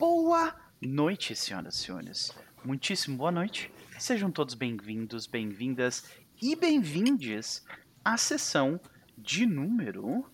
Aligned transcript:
Boa 0.00 0.54
noite, 0.80 1.36
senhoras 1.36 1.74
e 1.74 1.78
senhores. 1.80 2.32
Muitíssimo 2.64 3.18
boa 3.18 3.30
noite. 3.30 3.70
Sejam 3.98 4.30
todos 4.30 4.54
bem-vindos, 4.54 5.26
bem-vindas 5.26 6.10
e 6.40 6.56
bem-vindes 6.56 7.62
à 8.02 8.16
sessão 8.16 8.80
de 9.18 9.44
número 9.44 10.24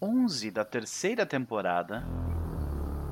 11 0.00 0.52
da 0.52 0.64
terceira 0.64 1.26
temporada 1.26 2.06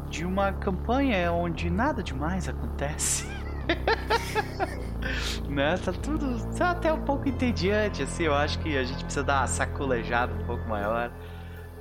de 0.09 0.25
uma 0.25 0.53
campanha 0.53 1.33
onde 1.33 1.69
nada 1.69 2.05
demais 2.05 2.49
acontece. 2.49 3.27
né? 5.51 5.77
Tá 5.79 5.93
tudo 5.93 6.57
tá 6.57 6.71
até 6.71 6.93
um 6.93 7.05
pouco 7.05 7.29
entediante, 7.29 8.05
assim. 8.05 8.23
Eu 8.23 8.35
acho 8.35 8.61
que 8.61 8.79
a 8.79 8.85
gente 8.85 9.03
precisa 9.03 9.25
dar 9.25 9.41
uma 9.41 9.49
sacolejada 9.49 10.33
um 10.35 10.47
pouco 10.47 10.69
maior 10.69 11.13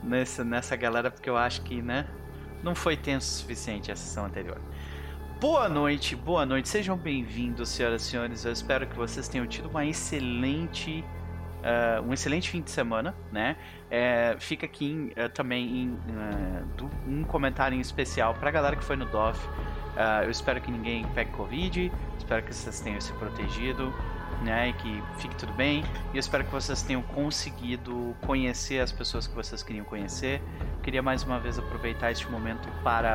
nessa, 0.02 0.44
nessa 0.44 0.76
galera, 0.76 1.12
porque 1.12 1.30
eu 1.30 1.38
acho 1.38 1.62
que, 1.62 1.80
né? 1.80 2.08
Não 2.64 2.74
foi 2.74 2.98
tenso 2.98 3.28
o 3.28 3.40
suficiente 3.42 3.92
a 3.92 3.96
sessão 3.96 4.26
anterior. 4.26 4.60
Boa 5.40 5.70
noite, 5.70 6.16
boa 6.16 6.48
noite, 6.48 6.68
sejam 6.68 6.98
bem-vindos, 6.98 7.70
senhoras 7.70 8.02
e 8.02 8.06
senhores. 8.06 8.44
Eu 8.44 8.52
espero 8.52 8.88
que 8.88 8.96
vocês 8.96 9.28
tenham 9.28 9.46
tido 9.46 9.70
uma 9.70 9.86
excelente, 9.86 11.06
uh, 11.60 12.02
um 12.02 12.12
excelente 12.12 12.50
fim 12.50 12.60
de 12.60 12.72
semana, 12.72 13.16
né? 13.32 13.56
É, 13.92 14.36
fica 14.40 14.66
aqui 14.66 15.14
uh, 15.16 15.30
também 15.30 15.84
em, 15.84 15.90
uh, 15.90 16.90
um 17.08 17.24
comentário 17.24 17.78
em 17.78 17.80
especial 17.80 18.34
para 18.34 18.50
a 18.50 18.52
galera 18.52 18.76
que 18.76 18.84
foi 18.84 18.96
no 18.96 19.06
DOF. 19.06 19.40
eu 20.24 20.32
espero 20.32 20.60
que 20.60 20.72
ninguém 20.72 21.06
pegue 21.14 21.30
Covid, 21.32 21.92
espero 22.18 22.44
que 22.44 22.56
vocês 22.56 22.80
tenham 22.80 23.00
se 23.00 23.14
protegido, 23.14 23.94
né? 24.44 24.70
E 24.70 24.74
que 24.74 25.04
fique 25.20 25.36
tudo 25.36 25.54
bem. 25.54 25.84
E 26.14 26.18
eu 26.18 26.20
espero 26.20 26.44
que 26.44 26.52
vocês 26.52 26.82
tenham 26.82 27.02
conseguido 27.02 28.16
conhecer 28.26 28.80
as 28.80 28.92
pessoas 28.92 29.28
que 29.28 29.36
vocês 29.36 29.62
queriam 29.64 29.86
conhecer. 29.86 30.42
Queria 30.88 31.02
mais 31.02 31.22
uma 31.22 31.38
vez 31.38 31.60
aproveitar 31.60 32.14
este 32.14 32.32
momento 32.32 32.70
para 32.82 33.14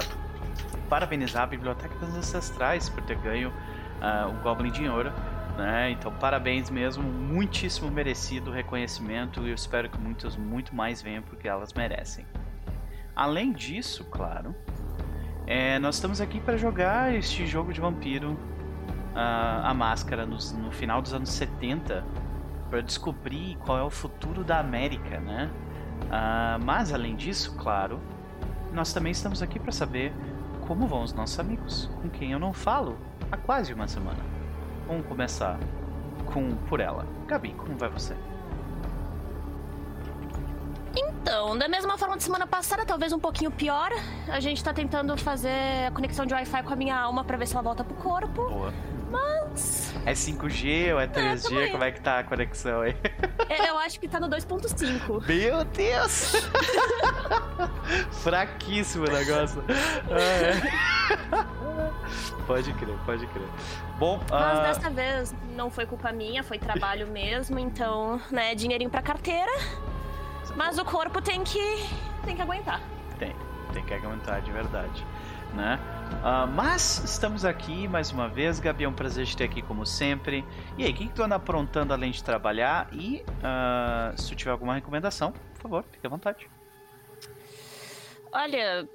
parabenizar 0.90 1.44
a 1.44 1.46
Biblioteca 1.46 1.94
dos 1.94 2.14
Ancestrais 2.14 2.90
por 2.90 3.02
ter 3.02 3.16
ganho 3.16 3.48
uh, 3.48 4.28
o 4.28 4.42
Goblin 4.42 4.70
de 4.70 4.86
Ouro. 4.86 5.10
Né? 5.56 5.92
Então, 5.92 6.12
parabéns 6.12 6.68
mesmo, 6.68 7.02
muitíssimo 7.02 7.90
merecido 7.90 8.50
o 8.50 8.52
reconhecimento 8.52 9.40
e 9.46 9.48
eu 9.48 9.54
espero 9.54 9.88
que 9.88 9.96
muitos, 9.98 10.36
muito 10.36 10.74
mais 10.74 11.00
venham 11.00 11.22
porque 11.22 11.48
elas 11.48 11.72
merecem. 11.72 12.26
Além 13.16 13.50
disso, 13.54 14.04
claro, 14.04 14.54
é, 15.46 15.78
nós 15.78 15.94
estamos 15.94 16.20
aqui 16.20 16.40
para 16.42 16.58
jogar 16.58 17.14
este 17.14 17.46
jogo 17.46 17.72
de 17.72 17.80
vampiro, 17.80 18.32
uh, 18.32 19.64
a 19.64 19.72
máscara, 19.72 20.26
no, 20.26 20.36
no, 20.62 20.70
final 20.72 21.00
dos 21.00 21.14
anos 21.14 21.30
70, 21.30 22.04
para 22.68 22.82
descobrir 22.82 23.56
qual 23.64 23.78
é 23.78 23.82
o 23.82 23.88
futuro 23.88 24.44
da 24.44 24.58
América, 24.58 25.18
né? 25.18 25.50
Uh, 26.06 26.64
mas 26.64 26.92
além 26.92 27.16
disso, 27.16 27.54
claro, 27.56 28.00
nós 28.72 28.92
também 28.92 29.12
estamos 29.12 29.42
aqui 29.42 29.58
para 29.58 29.72
saber 29.72 30.12
como 30.66 30.86
vão 30.86 31.02
os 31.02 31.12
nossos 31.12 31.38
amigos, 31.38 31.90
com 32.00 32.08
quem 32.08 32.32
eu 32.32 32.38
não 32.38 32.52
falo 32.52 32.96
há 33.30 33.36
quase 33.36 33.72
uma 33.72 33.88
semana. 33.88 34.20
Vamos 34.86 35.06
começar 35.06 35.58
com 36.26 36.54
por 36.68 36.80
ela. 36.80 37.06
Gabi, 37.26 37.54
como 37.54 37.76
vai 37.76 37.88
você? 37.88 38.16
Então, 40.94 41.56
da 41.56 41.68
mesma 41.68 41.96
forma 41.96 42.16
de 42.16 42.22
semana 42.22 42.46
passada, 42.46 42.84
talvez 42.84 43.12
um 43.12 43.18
pouquinho 43.18 43.50
pior. 43.50 43.90
A 44.28 44.40
gente 44.40 44.62
tá 44.62 44.72
tentando 44.74 45.16
fazer 45.16 45.86
a 45.88 45.90
conexão 45.90 46.26
de 46.26 46.34
Wi-Fi 46.34 46.62
com 46.62 46.72
a 46.72 46.76
minha 46.76 46.98
alma 46.98 47.24
para 47.24 47.36
ver 47.36 47.46
se 47.46 47.54
ela 47.54 47.62
volta 47.62 47.82
pro 47.82 47.94
corpo. 47.94 48.48
Boa. 48.48 48.72
Mas. 49.12 49.94
É 50.04 50.12
5G 50.12 50.94
ou 50.94 51.00
é 51.00 51.06
3G? 51.06 51.56
É, 51.56 51.68
Como 51.68 51.84
é 51.84 51.92
que 51.92 52.00
tá 52.00 52.18
a 52.20 52.24
conexão 52.24 52.80
aí? 52.80 52.96
É, 53.48 53.68
eu 53.68 53.78
acho 53.78 54.00
que 54.00 54.08
tá 54.08 54.18
no 54.18 54.28
2.5. 54.28 55.26
Meu 55.28 55.64
Deus! 55.64 56.32
Fraquíssimo 58.22 59.06
o 59.06 59.10
negócio. 59.10 59.62
Ah, 59.68 60.18
é. 60.18 61.52
Pode 62.46 62.72
crer, 62.74 62.96
pode 63.06 63.26
crer. 63.28 63.48
Bom, 63.98 64.20
Mas 64.28 64.58
uh... 64.58 64.62
dessa 64.62 64.90
vez 64.90 65.34
não 65.54 65.70
foi 65.70 65.86
culpa 65.86 66.10
minha, 66.12 66.42
foi 66.42 66.58
trabalho 66.58 67.06
mesmo, 67.06 67.58
então, 67.58 68.20
né, 68.30 68.54
dinheirinho 68.54 68.90
pra 68.90 69.00
carteira. 69.00 69.50
Mas 70.56 70.76
o 70.76 70.84
corpo 70.84 71.22
tem 71.22 71.44
que. 71.44 71.86
tem 72.24 72.34
que 72.34 72.42
aguentar. 72.42 72.80
Tem, 73.18 73.34
tem 73.72 73.84
que 73.84 73.94
aguentar 73.94 74.42
de 74.42 74.50
verdade. 74.50 75.06
Né? 75.54 75.78
Uh, 76.22 76.46
mas 76.54 77.02
estamos 77.04 77.44
aqui 77.44 77.86
mais 77.86 78.10
uma 78.10 78.28
vez, 78.28 78.58
Gabi, 78.58 78.84
é 78.84 78.88
um 78.88 78.92
prazer 78.92 79.26
te 79.26 79.36
ter 79.36 79.44
aqui 79.44 79.60
como 79.60 79.84
sempre. 79.84 80.44
E 80.78 80.84
aí, 80.84 80.90
o 80.90 80.94
que, 80.94 81.06
que 81.08 81.12
tu 81.12 81.22
anda 81.22 81.36
aprontando 81.36 81.92
além 81.92 82.10
de 82.10 82.22
trabalhar? 82.22 82.88
E 82.92 83.22
uh, 83.22 84.20
se 84.20 84.28
tu 84.28 84.36
tiver 84.36 84.50
alguma 84.50 84.74
recomendação, 84.74 85.32
por 85.54 85.62
favor, 85.62 85.84
fique 85.92 86.06
à 86.06 86.10
vontade. 86.10 86.48
Olha, 88.32 88.88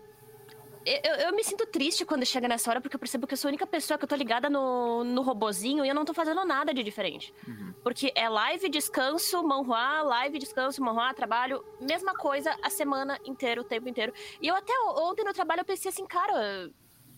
eu, 0.87 1.15
eu, 1.27 1.35
me 1.35 1.43
sinto 1.43 1.65
triste 1.65 2.05
quando 2.05 2.25
chega 2.25 2.47
nessa 2.47 2.69
hora, 2.69 2.79
porque 2.79 2.95
eu 2.95 2.99
percebo 2.99 3.27
que 3.27 3.33
eu 3.33 3.37
sou 3.37 3.49
a 3.49 3.51
única 3.51 3.67
pessoa 3.67 3.97
que 3.97 4.05
eu 4.05 4.07
tô 4.07 4.15
ligada 4.15 4.49
no, 4.49 5.03
no 5.03 5.21
robozinho 5.21 5.83
e 5.83 5.89
eu 5.89 5.95
não 5.95 6.05
tô 6.05 6.13
fazendo 6.13 6.45
nada 6.45 6.73
de 6.73 6.81
diferente. 6.81 7.33
Uhum. 7.45 7.73
Porque 7.83 8.11
é 8.15 8.29
live, 8.29 8.69
descanso, 8.69 9.43
manhua, 9.43 10.01
live, 10.03 10.39
descanso, 10.39 10.81
manhua, 10.81 11.13
trabalho, 11.13 11.63
mesma 11.81 12.13
coisa 12.13 12.55
a 12.63 12.69
semana 12.69 13.19
inteira, 13.25 13.59
o 13.59 13.63
tempo 13.65 13.89
inteiro. 13.89 14.13
E 14.41 14.47
eu 14.47 14.55
até 14.55 14.73
ontem 14.97 15.25
no 15.25 15.33
trabalho 15.33 15.61
eu 15.61 15.65
pensei 15.65 15.89
assim, 15.89 16.05
cara, 16.05 16.71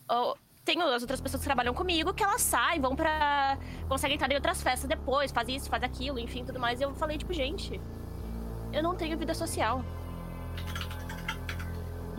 eu 0.10 0.38
tenho 0.66 0.84
as 0.84 1.02
outras 1.02 1.22
pessoas 1.22 1.42
que 1.42 1.48
trabalham 1.48 1.74
comigo 1.74 2.14
que 2.14 2.24
elas 2.24 2.42
saem, 2.42 2.82
vão 2.82 2.96
pra. 2.96 3.58
conseguem 3.88 4.16
entrar 4.16 4.32
em 4.32 4.36
outras 4.36 4.64
festas 4.64 4.88
depois, 4.88 5.32
faz 5.32 5.48
isso, 5.48 5.70
faz 5.70 5.84
aquilo, 5.84 6.18
enfim, 6.20 6.44
tudo 6.44 6.60
mais. 6.60 6.80
E 6.80 6.84
eu 6.84 6.94
falei, 6.96 7.18
tipo, 7.18 7.34
gente, 7.34 7.80
eu 8.74 8.82
não 8.82 8.96
tenho 8.96 9.18
vida 9.18 9.34
social. 9.34 9.84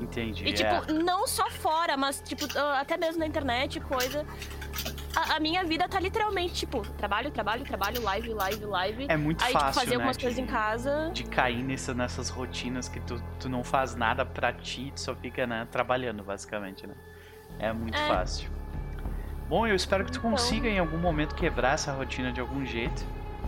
Entendi. 0.00 0.44
E, 0.46 0.52
tipo, 0.52 0.90
é. 0.90 0.92
não 0.92 1.26
só 1.26 1.50
fora, 1.50 1.96
mas, 1.96 2.22
tipo, 2.24 2.46
até 2.78 2.96
mesmo 2.96 3.20
na 3.20 3.26
internet, 3.26 3.78
coisa. 3.80 4.24
A, 5.14 5.36
a, 5.36 5.40
minha 5.40 5.64
vida 5.64 5.88
tá 5.88 5.98
literalmente, 5.98 6.54
tipo, 6.54 6.82
trabalho, 6.96 7.30
trabalho, 7.30 7.64
trabalho, 7.64 8.02
live, 8.02 8.32
live, 8.32 8.64
live. 8.64 9.06
É 9.08 9.16
muito 9.16 9.44
aí, 9.44 9.52
fácil, 9.52 9.68
tipo, 9.68 9.80
fazer 9.80 9.90
né, 9.90 9.94
algumas 9.96 10.16
de, 10.16 10.24
coisas 10.24 10.38
em 10.38 10.46
casa. 10.46 11.10
De 11.12 11.24
cair 11.24 11.62
nessa, 11.62 11.92
nessas 11.92 12.28
rotinas 12.28 12.88
que 12.88 13.00
tu, 13.00 13.22
tu 13.38 13.48
não 13.48 13.62
faz 13.62 13.94
nada 13.94 14.24
pra 14.24 14.52
ti, 14.52 14.92
tu 14.94 15.00
só 15.00 15.14
fica, 15.14 15.46
né, 15.46 15.66
trabalhando, 15.70 16.22
basicamente, 16.22 16.86
né? 16.86 16.94
É 17.58 17.72
muito 17.72 17.98
é. 17.98 18.08
fácil. 18.08 18.50
Bom, 19.48 19.66
eu 19.66 19.74
espero 19.74 20.04
que 20.04 20.12
tu 20.12 20.18
então... 20.18 20.30
consiga 20.30 20.68
em 20.68 20.78
algum 20.78 20.96
momento 20.96 21.34
quebrar 21.34 21.74
essa 21.74 21.92
rotina 21.92 22.32
de 22.32 22.40
algum 22.40 22.64
jeito, 22.64 23.04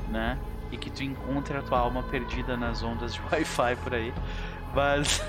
né? 0.09 0.37
E 0.73 0.77
que 0.77 0.91
tu 0.91 1.05
encontre 1.05 1.57
a 1.57 1.63
tua 1.63 1.79
alma 1.79 2.03
perdida 2.03 2.57
nas 2.57 2.83
ondas 2.83 3.15
de 3.15 3.21
Wi-Fi 3.31 3.77
por 3.77 3.95
aí. 3.95 4.13
Mas. 4.75 5.25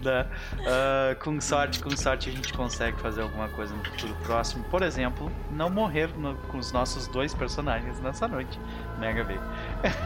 Uh, 0.00 1.16
com 1.22 1.40
sorte, 1.40 1.82
com 1.82 1.96
sorte 1.96 2.28
a 2.28 2.32
gente 2.32 2.52
consegue 2.52 2.98
fazer 3.00 3.22
alguma 3.22 3.48
coisa 3.48 3.74
no 3.74 3.84
futuro 3.84 4.16
próximo. 4.24 4.64
Por 4.64 4.82
exemplo, 4.82 5.30
não 5.50 5.70
morrer 5.70 6.08
no, 6.16 6.36
com 6.48 6.58
os 6.58 6.72
nossos 6.72 7.06
dois 7.06 7.34
personagens 7.34 8.00
nessa 8.00 8.28
noite, 8.28 8.58
né, 8.98 9.12
Gabi? 9.12 9.38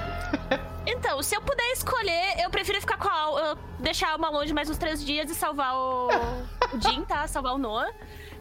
então, 0.86 1.22
se 1.22 1.36
eu 1.36 1.42
puder 1.42 1.72
escolher, 1.72 2.40
eu 2.42 2.50
prefiro 2.50 2.80
ficar 2.80 2.96
com 2.96 3.08
a 3.08 3.56
deixar 3.78 4.08
a 4.08 4.12
alma 4.12 4.30
longe 4.30 4.52
mais 4.52 4.68
uns 4.68 4.78
três 4.78 5.04
dias 5.04 5.30
e 5.30 5.34
salvar 5.34 5.74
o, 5.74 6.08
o 6.08 6.80
Jin, 6.80 7.02
tá? 7.02 7.26
Salvar 7.26 7.54
o 7.54 7.58
Noah. 7.58 7.90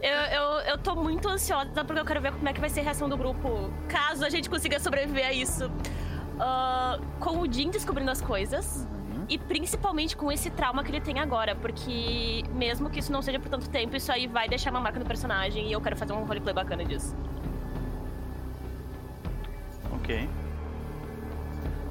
Eu, 0.02 0.12
eu, 0.12 0.44
eu 0.62 0.78
tô 0.78 0.96
muito 0.96 1.28
ansiosa 1.28 1.84
porque 1.84 2.00
eu 2.00 2.06
quero 2.06 2.22
ver 2.22 2.32
como 2.32 2.48
é 2.48 2.54
que 2.54 2.62
vai 2.62 2.70
ser 2.70 2.80
a 2.80 2.84
reação 2.84 3.10
do 3.10 3.18
grupo 3.18 3.70
caso 3.90 4.24
a 4.24 4.30
gente 4.30 4.50
consiga 4.50 4.80
sobreviver 4.80 5.28
a 5.28 5.34
isso. 5.34 5.66
Uh, 5.66 7.06
com 7.20 7.42
o 7.42 7.52
Jin 7.52 7.70
descobrindo 7.70 8.10
as 8.10 8.22
coisas 8.22 8.88
e 9.30 9.38
principalmente 9.38 10.18
com 10.18 10.32
esse 10.32 10.50
trauma 10.50 10.84
que 10.84 10.92
ele 10.92 11.00
tem 11.00 11.20
agora, 11.20 11.56
porque 11.56 12.44
mesmo 12.54 12.90
que 12.90 13.00
isso 13.00 13.12
não 13.12 13.22
seja 13.22 13.40
por 13.40 13.48
tanto 13.48 13.70
tempo, 13.70 13.96
isso 13.96 14.12
aí 14.12 14.26
vai 14.26 14.50
deixar 14.50 14.72
uma 14.72 14.80
marca 14.80 15.00
no 15.00 15.06
personagem 15.06 15.68
e 15.68 15.72
eu 15.72 15.80
quero 15.80 15.96
fazer 15.96 16.14
um 16.14 16.26
roleplay 16.26 16.54
bacana 16.54 16.84
disso. 16.84 17.16
Ok. 19.92 20.28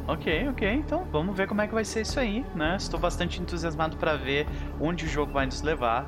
Ok, 0.09 0.49
ok. 0.49 0.73
Então 0.73 1.05
vamos 1.13 1.37
ver 1.37 1.47
como 1.47 1.61
é 1.61 1.69
que 1.69 1.75
vai 1.75 1.85
ser 1.85 2.01
isso 2.01 2.19
aí, 2.19 2.45
né? 2.55 2.77
Estou 2.77 2.99
bastante 2.99 3.41
entusiasmado 3.41 3.97
para 3.97 4.17
ver 4.17 4.47
onde 4.81 5.05
o 5.05 5.09
jogo 5.09 5.33
vai 5.33 5.47
nos 5.47 5.63
levar. 5.63 6.05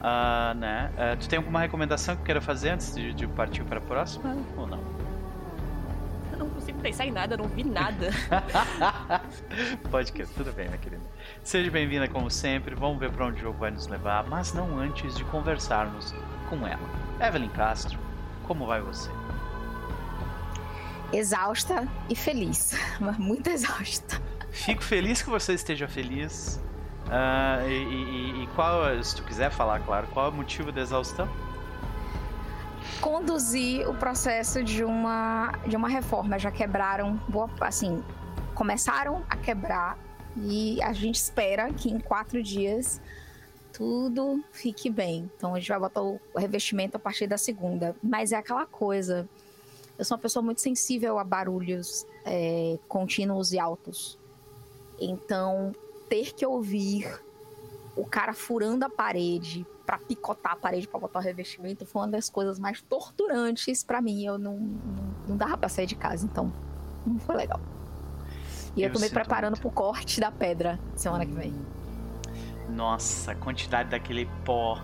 Uh, 0.00 0.54
né? 0.58 0.90
Uh, 0.94 1.16
tu 1.18 1.28
tem 1.28 1.38
alguma 1.38 1.60
recomendação 1.60 2.16
que 2.16 2.24
queira 2.24 2.40
fazer 2.40 2.70
antes 2.70 2.94
de, 2.94 3.14
de 3.14 3.26
partir 3.26 3.64
para 3.64 3.78
a 3.78 3.80
próxima 3.80 4.36
ou 4.56 4.66
não? 4.66 4.93
Pensar 6.84 7.06
em 7.06 7.10
nada, 7.10 7.34
eu 7.34 7.38
não 7.38 7.48
vi 7.48 7.64
nada. 7.64 8.10
Pode 9.90 10.12
que, 10.12 10.26
tudo 10.26 10.52
bem, 10.52 10.66
minha 10.66 10.76
querida. 10.76 11.02
Seja 11.42 11.70
bem-vinda 11.70 12.06
como 12.08 12.30
sempre, 12.30 12.74
vamos 12.74 12.98
ver 12.98 13.10
para 13.10 13.24
onde 13.24 13.38
o 13.38 13.42
jogo 13.42 13.58
vai 13.58 13.70
nos 13.70 13.86
levar, 13.86 14.24
mas 14.28 14.52
não 14.52 14.78
antes 14.78 15.16
de 15.16 15.24
conversarmos 15.24 16.14
com 16.50 16.66
ela. 16.66 16.82
Evelyn 17.20 17.48
Castro, 17.48 17.98
como 18.46 18.66
vai 18.66 18.82
você? 18.82 19.10
Exausta 21.10 21.88
e 22.10 22.14
feliz, 22.14 22.78
mas 23.00 23.16
muito 23.16 23.48
exausta. 23.48 24.20
Fico 24.50 24.82
feliz 24.82 25.22
que 25.22 25.30
você 25.30 25.54
esteja 25.54 25.88
feliz. 25.88 26.62
Uh, 27.06 27.68
e, 27.68 27.72
e, 27.72 28.42
e 28.44 28.46
qual, 28.54 28.82
se 29.02 29.16
tu 29.16 29.22
quiser 29.22 29.50
falar, 29.50 29.80
claro, 29.80 30.06
qual 30.08 30.26
é 30.26 30.28
o 30.28 30.32
motivo 30.32 30.70
da 30.70 30.80
exaustão? 30.80 31.28
Conduzir 33.00 33.88
o 33.88 33.94
processo 33.94 34.62
de 34.62 34.84
uma, 34.84 35.52
de 35.66 35.76
uma 35.76 35.88
reforma. 35.88 36.38
Já 36.38 36.50
quebraram, 36.50 37.16
boa, 37.28 37.50
assim, 37.60 38.02
começaram 38.54 39.24
a 39.28 39.36
quebrar 39.36 39.98
e 40.36 40.82
a 40.82 40.92
gente 40.92 41.16
espera 41.16 41.72
que 41.72 41.90
em 41.90 41.98
quatro 41.98 42.42
dias 42.42 43.00
tudo 43.72 44.42
fique 44.52 44.88
bem. 44.88 45.30
Então 45.36 45.54
a 45.54 45.58
gente 45.58 45.68
vai 45.68 45.80
botar 45.80 46.02
o 46.02 46.20
revestimento 46.36 46.96
a 46.96 47.00
partir 47.00 47.26
da 47.26 47.36
segunda. 47.36 47.94
Mas 48.02 48.32
é 48.32 48.36
aquela 48.36 48.66
coisa. 48.66 49.28
Eu 49.98 50.04
sou 50.04 50.16
uma 50.16 50.22
pessoa 50.22 50.42
muito 50.42 50.60
sensível 50.60 51.18
a 51.18 51.24
barulhos 51.24 52.06
é, 52.24 52.78
contínuos 52.88 53.52
e 53.52 53.58
altos. 53.58 54.18
Então, 55.00 55.72
ter 56.08 56.32
que 56.32 56.46
ouvir 56.46 57.20
o 57.96 58.04
cara 58.04 58.32
furando 58.32 58.84
a 58.84 58.90
parede 58.90 59.66
para 59.84 59.98
picotar 59.98 60.52
a 60.52 60.56
parede 60.56 60.88
para 60.88 60.98
botar 60.98 61.18
o 61.18 61.22
revestimento 61.22 61.84
foi 61.84 62.02
uma 62.02 62.08
das 62.08 62.30
coisas 62.30 62.58
mais 62.58 62.80
torturantes 62.82 63.82
para 63.82 64.00
mim. 64.00 64.24
Eu 64.24 64.38
não, 64.38 64.56
não, 64.56 65.14
não 65.28 65.36
dava 65.36 65.56
pra 65.56 65.68
sair 65.68 65.86
de 65.86 65.94
casa, 65.94 66.24
então 66.24 66.52
não 67.06 67.18
foi 67.18 67.36
legal. 67.36 67.60
E 68.76 68.82
eu, 68.82 68.88
eu 68.88 68.92
tô 68.92 68.98
me 68.98 69.10
preparando 69.10 69.52
muito. 69.52 69.60
pro 69.60 69.70
corte 69.70 70.20
da 70.20 70.30
pedra 70.30 70.78
semana 70.96 71.24
que 71.24 71.32
vem. 71.32 71.54
Nossa, 72.68 73.32
a 73.32 73.34
quantidade 73.34 73.90
daquele 73.90 74.26
pó 74.44 74.80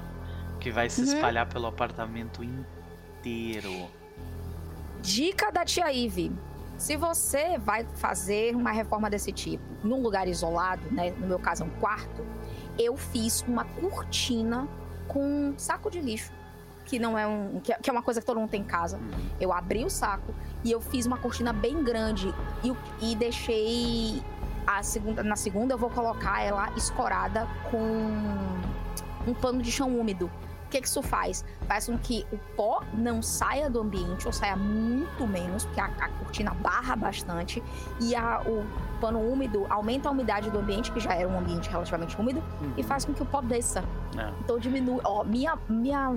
que 0.60 0.70
vai 0.70 0.90
se 0.90 1.00
uhum. 1.00 1.06
espalhar 1.06 1.48
pelo 1.48 1.66
apartamento 1.66 2.42
inteiro. 2.44 3.88
Dica 5.00 5.50
da 5.50 5.64
tia 5.64 5.90
Ive. 5.90 6.30
Se 6.76 6.96
você 6.96 7.58
vai 7.58 7.84
fazer 7.96 8.54
uma 8.54 8.70
reforma 8.70 9.10
desse 9.10 9.32
tipo 9.32 9.62
num 9.82 10.00
lugar 10.00 10.28
isolado, 10.28 10.82
né, 10.90 11.10
no 11.10 11.26
meu 11.26 11.38
caso 11.38 11.62
é 11.62 11.66
um 11.66 11.70
quarto, 11.80 12.24
eu 12.78 12.96
fiz 12.96 13.42
uma 13.42 13.64
cortina 13.64 14.68
com 15.10 15.20
um 15.20 15.58
saco 15.58 15.90
de 15.90 16.00
lixo, 16.00 16.32
que 16.84 16.98
não 16.98 17.18
é 17.18 17.26
um 17.26 17.60
que 17.60 17.90
é 17.90 17.92
uma 17.92 18.02
coisa 18.02 18.20
que 18.20 18.26
todo 18.26 18.38
mundo 18.38 18.50
tem 18.50 18.62
em 18.62 18.64
casa. 18.64 18.96
Uhum. 18.96 19.30
Eu 19.40 19.52
abri 19.52 19.84
o 19.84 19.90
saco 19.90 20.32
e 20.64 20.70
eu 20.70 20.80
fiz 20.80 21.04
uma 21.04 21.18
cortina 21.18 21.52
bem 21.52 21.82
grande 21.82 22.32
e, 22.62 23.10
e 23.10 23.16
deixei 23.16 24.22
a 24.66 24.82
segunda 24.82 25.22
na 25.22 25.36
segunda 25.36 25.74
eu 25.74 25.78
vou 25.78 25.90
colocar 25.90 26.42
ela 26.42 26.70
escorada 26.76 27.48
com 27.70 27.82
um 29.26 29.34
pano 29.34 29.60
de 29.60 29.70
chão 29.72 29.98
úmido 29.98 30.30
o 30.66 30.70
que, 30.70 30.80
que 30.80 30.86
isso 30.86 31.02
faz? 31.02 31.44
Faz 31.66 31.86
com 31.86 31.98
que 31.98 32.24
o 32.30 32.38
pó 32.54 32.84
não 32.94 33.20
saia 33.20 33.68
do 33.68 33.80
ambiente, 33.80 34.24
ou 34.24 34.32
saia 34.32 34.54
muito 34.54 35.26
menos, 35.26 35.64
porque 35.64 35.80
a, 35.80 35.86
a 35.86 36.08
cortina 36.10 36.54
barra 36.54 36.94
bastante, 36.94 37.60
e 38.00 38.14
a, 38.14 38.40
o 38.42 38.64
pano 39.00 39.18
úmido 39.20 39.66
aumenta 39.68 40.08
a 40.08 40.12
umidade 40.12 40.50
do 40.50 40.58
ambiente, 40.58 40.92
que 40.92 41.00
já 41.00 41.14
era 41.14 41.28
um 41.28 41.38
ambiente 41.38 41.68
relativamente 41.68 42.18
úmido, 42.20 42.42
uhum. 42.60 42.72
e 42.76 42.82
faz 42.82 43.04
com 43.04 43.12
que 43.12 43.22
o 43.22 43.26
pó 43.26 43.40
desça. 43.40 43.82
É. 44.16 44.30
Então 44.40 44.58
diminui. 44.58 45.00
Ó, 45.04 45.24
minha, 45.24 45.58
minha 45.68 46.16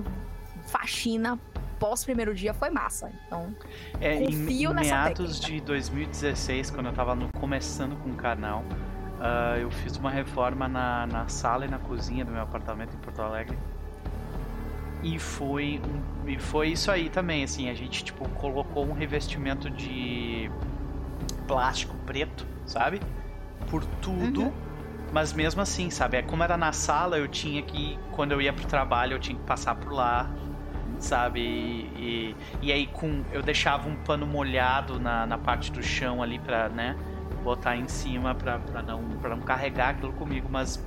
faxina 0.66 1.38
pós 1.78 2.04
primeiro 2.04 2.34
dia 2.34 2.54
foi 2.54 2.70
massa. 2.70 3.10
Então, 3.26 3.54
é, 4.00 4.20
confio 4.20 4.70
em, 4.70 4.74
nessa 4.74 4.94
meados 4.94 5.40
técnica. 5.40 5.46
de 5.46 5.60
2016, 5.60 6.70
quando 6.70 6.86
eu 6.86 6.92
tava 6.92 7.14
no, 7.14 7.28
começando 7.38 7.96
com 8.02 8.10
o 8.10 8.14
canal, 8.14 8.60
uh, 8.60 9.58
eu 9.60 9.70
fiz 9.70 9.96
uma 9.96 10.10
reforma 10.10 10.68
na, 10.68 11.06
na 11.06 11.28
sala 11.28 11.64
e 11.64 11.68
na 11.68 11.78
cozinha 11.78 12.24
do 12.24 12.30
meu 12.30 12.42
apartamento 12.42 12.94
em 12.94 12.98
Porto 12.98 13.20
Alegre. 13.20 13.58
E 15.02 15.18
foi, 15.18 15.82
e 16.26 16.38
foi 16.38 16.68
isso 16.68 16.90
aí 16.90 17.10
também, 17.10 17.44
assim, 17.44 17.68
a 17.68 17.74
gente, 17.74 18.02
tipo, 18.02 18.26
colocou 18.30 18.86
um 18.86 18.94
revestimento 18.94 19.68
de 19.68 20.50
plástico 21.46 21.94
preto, 22.06 22.46
sabe? 22.66 23.00
Por 23.68 23.84
tudo. 24.00 24.42
Uhum. 24.42 24.52
Mas 25.12 25.32
mesmo 25.32 25.60
assim, 25.60 25.90
sabe? 25.90 26.16
É 26.16 26.22
como 26.22 26.42
era 26.42 26.56
na 26.56 26.72
sala, 26.72 27.18
eu 27.18 27.28
tinha 27.28 27.62
que. 27.62 27.98
Quando 28.12 28.32
eu 28.32 28.40
ia 28.40 28.52
pro 28.52 28.66
trabalho, 28.66 29.14
eu 29.14 29.18
tinha 29.18 29.38
que 29.38 29.44
passar 29.44 29.74
por 29.76 29.92
lá, 29.92 30.28
sabe? 30.98 31.40
E, 31.40 32.34
e, 32.62 32.66
e 32.66 32.72
aí 32.72 32.86
com. 32.86 33.22
Eu 33.30 33.42
deixava 33.42 33.88
um 33.88 33.96
pano 33.96 34.26
molhado 34.26 34.98
na, 34.98 35.24
na 35.24 35.38
parte 35.38 35.70
do 35.70 35.82
chão 35.82 36.22
ali 36.22 36.38
pra, 36.38 36.68
né? 36.68 36.96
Botar 37.44 37.76
em 37.76 37.86
cima 37.86 38.34
pra, 38.34 38.58
pra, 38.58 38.82
não, 38.82 39.04
pra 39.20 39.30
não 39.30 39.42
carregar 39.42 39.90
aquilo 39.90 40.12
comigo. 40.14 40.48
Mas 40.50 40.84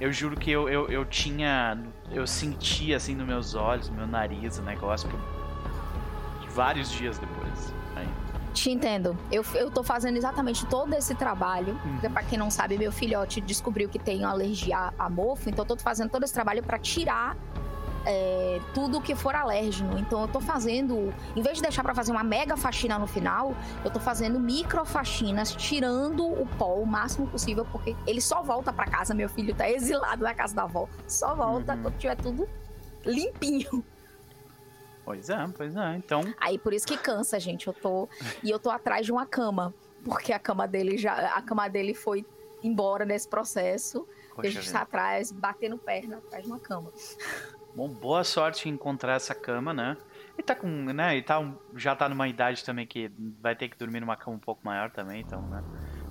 eu 0.00 0.12
juro 0.12 0.36
que 0.36 0.50
eu, 0.50 0.68
eu, 0.68 0.88
eu 0.88 1.04
tinha 1.04 1.78
eu 2.10 2.26
senti 2.26 2.94
assim 2.94 3.14
nos 3.14 3.26
meus 3.26 3.54
olhos, 3.54 3.88
no 3.88 3.96
meu 3.96 4.06
nariz, 4.06 4.58
o 4.58 4.62
negócio 4.62 5.08
por 5.08 5.18
vários 6.50 6.90
dias 6.92 7.18
depois. 7.18 7.74
Te 8.54 8.70
entendo. 8.70 9.18
Eu, 9.30 9.44
eu 9.54 9.70
tô 9.70 9.82
fazendo 9.82 10.16
exatamente 10.16 10.64
todo 10.66 10.94
esse 10.94 11.14
trabalho. 11.14 11.78
Uhum. 11.84 12.10
Pra 12.10 12.22
quem 12.22 12.38
não 12.38 12.50
sabe, 12.50 12.78
meu 12.78 12.92
filhote 12.92 13.40
descobriu 13.40 13.88
que 13.88 13.98
tem 13.98 14.24
alergia 14.24 14.94
a 14.98 15.10
mofo. 15.10 15.50
Então, 15.50 15.64
eu 15.64 15.68
tô 15.68 15.76
fazendo 15.76 16.08
todo 16.08 16.24
esse 16.24 16.32
trabalho 16.32 16.62
para 16.62 16.78
tirar 16.78 17.36
é, 18.06 18.60
tudo 18.72 19.00
que 19.00 19.14
for 19.14 19.34
alérgeno. 19.34 19.98
Então 19.98 20.20
eu 20.22 20.28
tô 20.28 20.40
fazendo, 20.40 21.12
em 21.34 21.42
vez 21.42 21.56
de 21.56 21.62
deixar 21.62 21.82
para 21.82 21.94
fazer 21.94 22.12
uma 22.12 22.24
mega 22.24 22.56
faxina 22.56 22.98
no 22.98 23.06
final, 23.06 23.54
eu 23.84 23.90
tô 23.90 24.00
fazendo 24.00 24.38
micro 24.38 24.84
faxinas, 24.84 25.54
tirando 25.54 26.26
o 26.26 26.46
pó 26.58 26.74
o 26.74 26.86
máximo 26.86 27.26
possível, 27.26 27.66
porque 27.70 27.96
ele 28.06 28.20
só 28.20 28.42
volta 28.42 28.72
para 28.72 28.86
casa, 28.86 29.14
meu 29.14 29.28
filho 29.28 29.54
tá 29.54 29.68
exilado 29.68 30.22
na 30.22 30.34
casa 30.34 30.54
da 30.54 30.64
avó, 30.64 30.88
só 31.06 31.34
volta 31.34 31.74
uhum. 31.74 31.82
quando 31.82 31.98
tiver 31.98 32.16
tudo 32.16 32.48
limpinho. 33.04 33.84
Pois 35.04 35.28
é, 35.28 35.46
pois 35.56 35.76
é. 35.76 35.96
Então. 35.96 36.22
Aí 36.40 36.58
por 36.58 36.72
isso 36.72 36.86
que 36.86 36.96
cansa, 36.96 37.38
gente. 37.38 37.66
Eu 37.66 37.72
tô 37.72 38.08
e 38.42 38.50
eu 38.50 38.58
tô 38.58 38.70
atrás 38.70 39.04
de 39.04 39.12
uma 39.12 39.26
cama, 39.26 39.74
porque 40.04 40.32
a 40.32 40.38
cama 40.38 40.66
dele 40.66 40.96
já, 40.96 41.34
a 41.34 41.42
cama 41.42 41.68
dele 41.68 41.94
foi 41.94 42.24
embora 42.62 43.04
nesse 43.04 43.28
processo. 43.28 44.08
Poxa 44.34 44.48
a 44.48 44.50
gente 44.50 44.72
tá 44.72 44.80
atrás, 44.80 45.30
batendo 45.30 45.78
perna 45.78 46.16
atrás 46.18 46.44
de 46.44 46.50
uma 46.50 46.58
cama. 46.58 46.90
Bom, 47.74 47.88
boa 47.88 48.24
sorte 48.24 48.68
em 48.68 48.72
encontrar 48.72 49.14
essa 49.14 49.34
cama, 49.34 49.74
né? 49.74 49.96
E 50.38 50.42
tá 50.42 50.54
com, 50.54 50.68
né? 50.68 51.16
E 51.16 51.22
tá 51.22 51.40
já 51.76 51.94
tá 51.94 52.08
numa 52.08 52.26
idade 52.28 52.64
também 52.64 52.86
que 52.86 53.10
vai 53.40 53.54
ter 53.54 53.68
que 53.68 53.76
dormir 53.76 54.00
numa 54.00 54.16
cama 54.16 54.36
um 54.36 54.40
pouco 54.40 54.64
maior 54.64 54.90
também, 54.90 55.20
então, 55.20 55.42
né? 55.42 55.62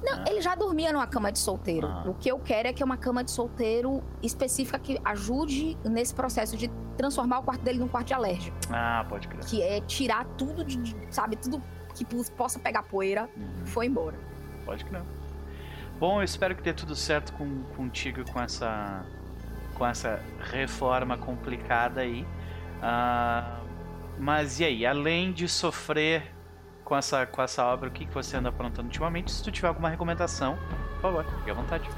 Não, 0.04 0.20
é. 0.20 0.30
ele 0.30 0.42
já 0.42 0.54
dormia 0.54 0.92
numa 0.92 1.08
cama 1.08 1.32
de 1.32 1.40
solteiro. 1.40 1.88
Ah. 1.88 2.04
O 2.06 2.14
que 2.14 2.30
eu 2.30 2.38
quero 2.38 2.68
é 2.68 2.74
que 2.74 2.84
é 2.84 2.86
uma 2.86 2.98
cama 2.98 3.24
de 3.24 3.32
solteiro 3.32 4.04
específica 4.22 4.78
que 4.78 5.00
ajude 5.04 5.78
nesse 5.86 6.14
processo 6.14 6.58
de 6.58 6.70
transformar 6.98 7.40
o 7.40 7.44
quarto 7.44 7.62
dele 7.62 7.80
num 7.80 7.88
quarto 7.88 8.08
de 8.08 8.14
alérgico. 8.14 8.58
Ah, 8.70 9.06
pode 9.08 9.28
crer. 9.28 9.46
Que 9.46 9.62
é 9.62 9.82
tirar 9.82 10.26
tudo 10.38 10.64
de, 10.64 10.96
sabe, 11.10 11.38
tudo 11.38 11.62
que 11.96 12.06
possa 12.32 12.60
pegar 12.60 12.84
poeira, 12.84 13.30
uhum. 13.38 13.66
foi 13.66 13.86
embora. 13.86 14.18
Pode 14.66 14.84
crer. 14.84 15.02
Bom, 16.00 16.20
eu 16.20 16.24
espero 16.24 16.56
que 16.56 16.62
dê 16.62 16.74
tudo 16.74 16.96
certo 16.96 17.32
com, 17.34 17.64
contigo 17.76 18.30
com 18.32 18.42
essa 18.42 19.06
com 19.76 19.86
essa 19.86 20.22
reforma 20.40 21.18
complicada 21.18 22.02
aí. 22.02 22.24
Uh, 22.24 23.64
mas 24.20 24.60
e 24.60 24.66
aí, 24.66 24.86
além 24.86 25.32
de 25.32 25.48
sofrer 25.48 26.32
com 26.84 26.96
essa, 26.96 27.26
com 27.26 27.42
essa 27.42 27.66
obra, 27.66 27.90
o 27.90 27.92
que, 27.92 28.06
que 28.06 28.14
você 28.14 28.38
anda 28.38 28.50
aprontando 28.50 28.88
ultimamente? 28.88 29.32
Se 29.32 29.44
tu 29.44 29.52
tiver 29.52 29.68
alguma 29.68 29.90
recomendação, 29.90 30.58
por 30.96 31.02
favor, 31.02 31.26
fique 31.40 31.52
à 31.52 31.54
vontade. 31.54 31.90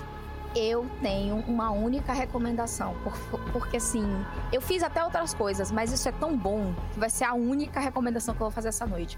Eu 0.56 0.90
tenho 1.02 1.36
uma 1.48 1.72
única 1.72 2.14
recomendação, 2.14 2.96
porque 3.52 3.78
assim, 3.78 4.06
eu 4.54 4.62
fiz 4.62 4.84
até 4.84 5.04
outras 5.04 5.34
coisas, 5.34 5.70
mas 5.70 5.92
isso 5.92 6.08
é 6.08 6.14
tão 6.14 6.38
bom 6.38 6.74
que 6.94 7.00
vai 7.00 7.10
ser 7.10 7.26
a 7.26 7.34
única 7.34 7.80
recomendação 7.80 8.34
que 8.34 8.42
eu 8.42 8.46
vou 8.46 8.52
fazer 8.52 8.70
essa 8.70 8.86
noite. 8.86 9.18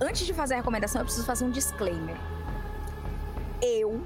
Antes 0.00 0.24
de 0.24 0.32
fazer 0.32 0.54
a 0.54 0.56
recomendação, 0.58 1.00
eu 1.00 1.04
preciso 1.04 1.26
fazer 1.26 1.44
um 1.44 1.50
disclaimer. 1.50 2.16
Eu 3.60 4.00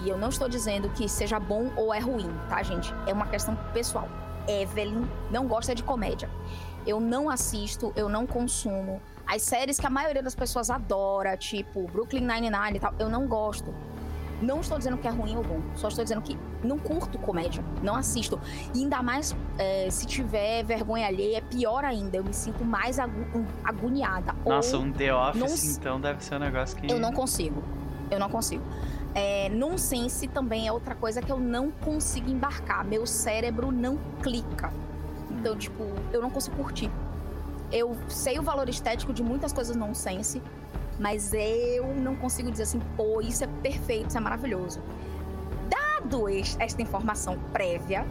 e 0.00 0.08
eu 0.08 0.16
não 0.16 0.28
estou 0.28 0.48
dizendo 0.48 0.88
que 0.90 1.08
seja 1.08 1.38
bom 1.38 1.70
ou 1.76 1.92
é 1.92 1.98
ruim, 1.98 2.30
tá, 2.48 2.62
gente? 2.62 2.92
É 3.06 3.12
uma 3.12 3.26
questão 3.26 3.56
pessoal. 3.72 4.08
Evelyn 4.46 5.06
não 5.30 5.46
gosta 5.46 5.74
de 5.74 5.82
comédia. 5.82 6.30
Eu 6.86 7.00
não 7.00 7.28
assisto, 7.28 7.92
eu 7.94 8.08
não 8.08 8.26
consumo. 8.26 9.00
As 9.28 9.42
séries 9.42 9.78
que 9.78 9.86
a 9.86 9.90
maioria 9.90 10.22
das 10.22 10.34
pessoas 10.34 10.70
adora, 10.70 11.36
tipo 11.36 11.82
Brooklyn 11.88 12.22
Nine-Nine 12.22 12.76
e 12.76 12.80
tal, 12.80 12.94
eu 12.98 13.10
não 13.10 13.26
gosto. 13.26 13.74
Não 14.40 14.60
estou 14.60 14.78
dizendo 14.78 14.96
que 14.96 15.06
é 15.06 15.10
ruim 15.10 15.36
ou 15.36 15.42
bom, 15.42 15.60
só 15.74 15.88
estou 15.88 16.04
dizendo 16.04 16.22
que 16.22 16.38
não 16.62 16.78
curto 16.78 17.18
comédia, 17.18 17.62
não 17.82 17.96
assisto. 17.96 18.40
E 18.74 18.78
ainda 18.84 19.02
mais 19.02 19.36
é, 19.58 19.90
se 19.90 20.06
tiver 20.06 20.62
vergonha 20.62 21.08
alheia, 21.08 21.38
é 21.38 21.40
pior 21.40 21.84
ainda. 21.84 22.16
Eu 22.16 22.24
me 22.24 22.32
sinto 22.32 22.64
mais 22.64 22.98
agu 22.98 23.44
agoniada. 23.64 24.34
Nossa, 24.46 24.76
ou 24.76 24.84
um 24.84 24.92
The 24.92 25.12
Office, 25.12 25.76
então, 25.76 26.00
deve 26.00 26.24
ser 26.24 26.36
um 26.36 26.38
negócio 26.38 26.76
que. 26.76 26.90
Eu 26.90 26.98
não 26.98 27.12
consigo. 27.12 27.62
Eu 28.10 28.18
não 28.18 28.30
consigo. 28.30 28.62
É, 29.14 29.48
nonsense 29.48 30.28
também 30.28 30.68
é 30.68 30.72
outra 30.72 30.94
coisa 30.94 31.20
que 31.20 31.30
eu 31.30 31.38
não 31.38 31.70
consigo 31.70 32.30
embarcar. 32.30 32.84
Meu 32.84 33.06
cérebro 33.06 33.72
não 33.72 33.98
clica. 34.22 34.72
Então, 35.30 35.56
tipo, 35.56 35.84
eu 36.12 36.22
não 36.22 36.30
consigo 36.30 36.56
curtir. 36.56 36.90
Eu 37.70 37.96
sei 38.08 38.38
o 38.38 38.42
valor 38.42 38.68
estético 38.68 39.12
de 39.12 39.22
muitas 39.22 39.52
coisas 39.52 39.76
nonsense, 39.76 40.42
mas 40.98 41.32
eu 41.32 41.94
não 41.94 42.16
consigo 42.16 42.50
dizer 42.50 42.64
assim, 42.64 42.80
pô, 42.96 43.20
isso 43.20 43.44
é 43.44 43.46
perfeito, 43.46 44.08
isso 44.08 44.18
é 44.18 44.20
maravilhoso. 44.20 44.80
Dado 45.68 46.28
esta 46.28 46.80
informação 46.80 47.38
prévia, 47.52 48.06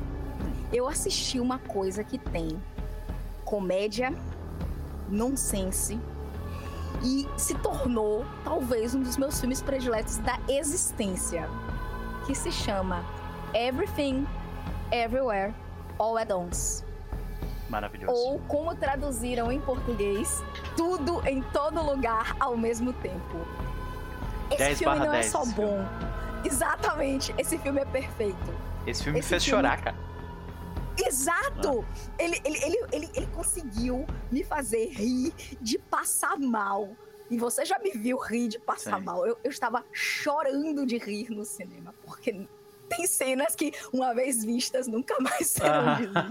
eu 0.71 0.87
assisti 0.87 1.39
uma 1.39 1.57
coisa 1.59 2.03
que 2.03 2.17
tem 2.17 2.61
comédia, 3.43 4.13
nonsense, 5.09 5.99
e 7.03 7.27
se 7.37 7.55
tornou 7.55 8.25
talvez 8.43 8.95
um 8.95 9.01
dos 9.01 9.17
meus 9.17 9.39
filmes 9.39 9.61
prediletos 9.61 10.17
da 10.17 10.39
existência, 10.47 11.49
que 12.25 12.35
se 12.35 12.51
chama 12.51 13.03
Everything, 13.53 14.27
Everywhere, 14.91 15.53
All 15.99 16.17
at 16.17 16.31
Once. 16.31 16.86
Maravilhoso. 17.69 18.13
Ou 18.15 18.39
como 18.47 18.75
traduziram 18.75 19.51
em 19.51 19.59
português, 19.59 20.41
tudo 20.75 21.21
em 21.27 21.41
todo 21.41 21.81
lugar 21.83 22.35
ao 22.39 22.55
mesmo 22.55 22.93
tempo. 22.93 23.37
Esse 24.51 24.75
filme 24.77 24.99
não 24.99 25.11
10, 25.11 25.25
é 25.25 25.29
só 25.29 25.45
bom. 25.45 25.85
Exatamente. 26.45 27.33
Esse 27.37 27.57
filme 27.57 27.81
é 27.81 27.85
perfeito. 27.85 28.53
Esse 28.85 29.03
filme 29.03 29.19
Esse 29.19 29.29
fez 29.29 29.43
filme- 29.43 29.57
chorar, 29.63 29.81
cara. 29.81 29.97
Exato! 30.97 31.85
Ele, 32.17 32.41
ele, 32.43 32.57
ele, 32.63 32.77
ele, 32.91 33.09
ele 33.13 33.27
conseguiu 33.27 34.05
me 34.31 34.43
fazer 34.43 34.87
rir 34.87 35.33
de 35.61 35.77
passar 35.77 36.37
mal. 36.39 36.89
E 37.29 37.37
você 37.37 37.65
já 37.65 37.77
me 37.79 37.91
viu 37.91 38.17
rir 38.17 38.47
de 38.47 38.57
passar 38.57 38.97
Sim. 38.99 39.03
mal. 39.05 39.27
Eu, 39.27 39.37
eu 39.43 39.51
estava 39.51 39.83
chorando 39.91 40.85
de 40.85 40.97
rir 40.97 41.29
no 41.29 41.43
cinema. 41.43 41.93
Porque 42.05 42.47
tem 42.87 43.05
cenas 43.05 43.53
que, 43.53 43.73
uma 43.93 44.13
vez 44.15 44.43
vistas, 44.43 44.87
nunca 44.87 45.15
mais 45.19 45.47
serão 45.51 45.97
vistas. 45.97 46.23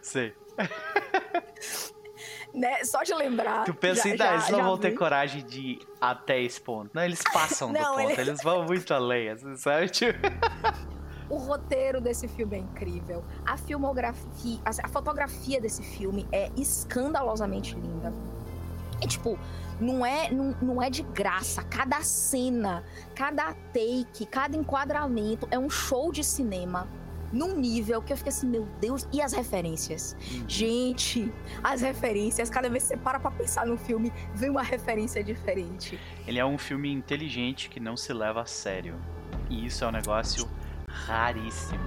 Sei. 0.02 0.34
né? 2.54 2.84
Só 2.84 3.02
de 3.02 3.12
lembrar. 3.14 3.64
Tu 3.64 3.74
pensa 3.74 4.02
já- 4.02 4.10
ainda, 4.10 4.24
já- 4.24 4.32
eles 4.34 4.48
não 4.50 4.62
vão 4.64 4.78
ter 4.78 4.90
vi. 4.90 4.96
coragem 4.96 5.44
de 5.44 5.60
ir 5.60 5.78
até 6.00 6.40
esse 6.40 6.60
ponto. 6.60 6.90
Não, 6.94 7.02
eles 7.02 7.20
passam 7.32 7.72
do 7.72 7.78
Não, 7.78 7.96
ponto, 7.96 8.10
ele- 8.10 8.20
eles 8.20 8.42
vão 8.42 8.64
muito 8.64 8.92
além, 8.94 9.30
assim, 9.30 9.56
sabe? 9.56 9.88
Tipo, 9.88 10.18
O 11.30 11.38
roteiro 11.38 12.02
desse 12.02 12.28
filme 12.28 12.56
é 12.56 12.58
incrível. 12.60 13.24
A 13.46 13.56
filmografia, 13.56 14.60
a, 14.64 14.70
a 14.86 14.88
fotografia 14.88 15.58
desse 15.58 15.82
filme 15.82 16.28
é 16.30 16.50
escandalosamente 16.54 17.74
linda. 17.74 18.12
É 19.02 19.06
tipo, 19.06 19.38
não 19.80 20.04
é, 20.04 20.30
não, 20.30 20.54
não 20.60 20.82
é 20.82 20.90
de 20.90 21.02
graça. 21.02 21.62
Cada 21.64 22.02
cena, 22.02 22.84
cada 23.14 23.54
take, 23.72 24.26
cada 24.30 24.54
enquadramento 24.54 25.48
é 25.50 25.58
um 25.58 25.70
show 25.70 26.12
de 26.12 26.22
cinema 26.22 26.86
num 27.34 27.56
nível 27.56 28.00
que 28.00 28.12
eu 28.12 28.16
fiquei 28.16 28.30
assim, 28.32 28.46
meu 28.46 28.66
Deus, 28.80 29.06
e 29.12 29.20
as 29.20 29.32
referências? 29.32 30.16
Gente, 30.48 31.30
as 31.62 31.80
referências, 31.82 32.48
cada 32.48 32.70
vez 32.70 32.84
que 32.84 32.88
você 32.90 32.96
para 32.96 33.18
pra 33.20 33.30
pensar 33.30 33.66
no 33.66 33.76
filme, 33.76 34.12
vem 34.34 34.48
uma 34.50 34.62
referência 34.62 35.22
diferente. 35.22 35.98
Ele 36.26 36.38
é 36.38 36.46
um 36.46 36.56
filme 36.56 36.90
inteligente 36.92 37.68
que 37.68 37.80
não 37.80 37.96
se 37.96 38.12
leva 38.12 38.42
a 38.42 38.46
sério. 38.46 38.94
E 39.50 39.66
isso 39.66 39.84
é 39.84 39.88
um 39.88 39.92
negócio 39.92 40.48
raríssimo. 40.88 41.80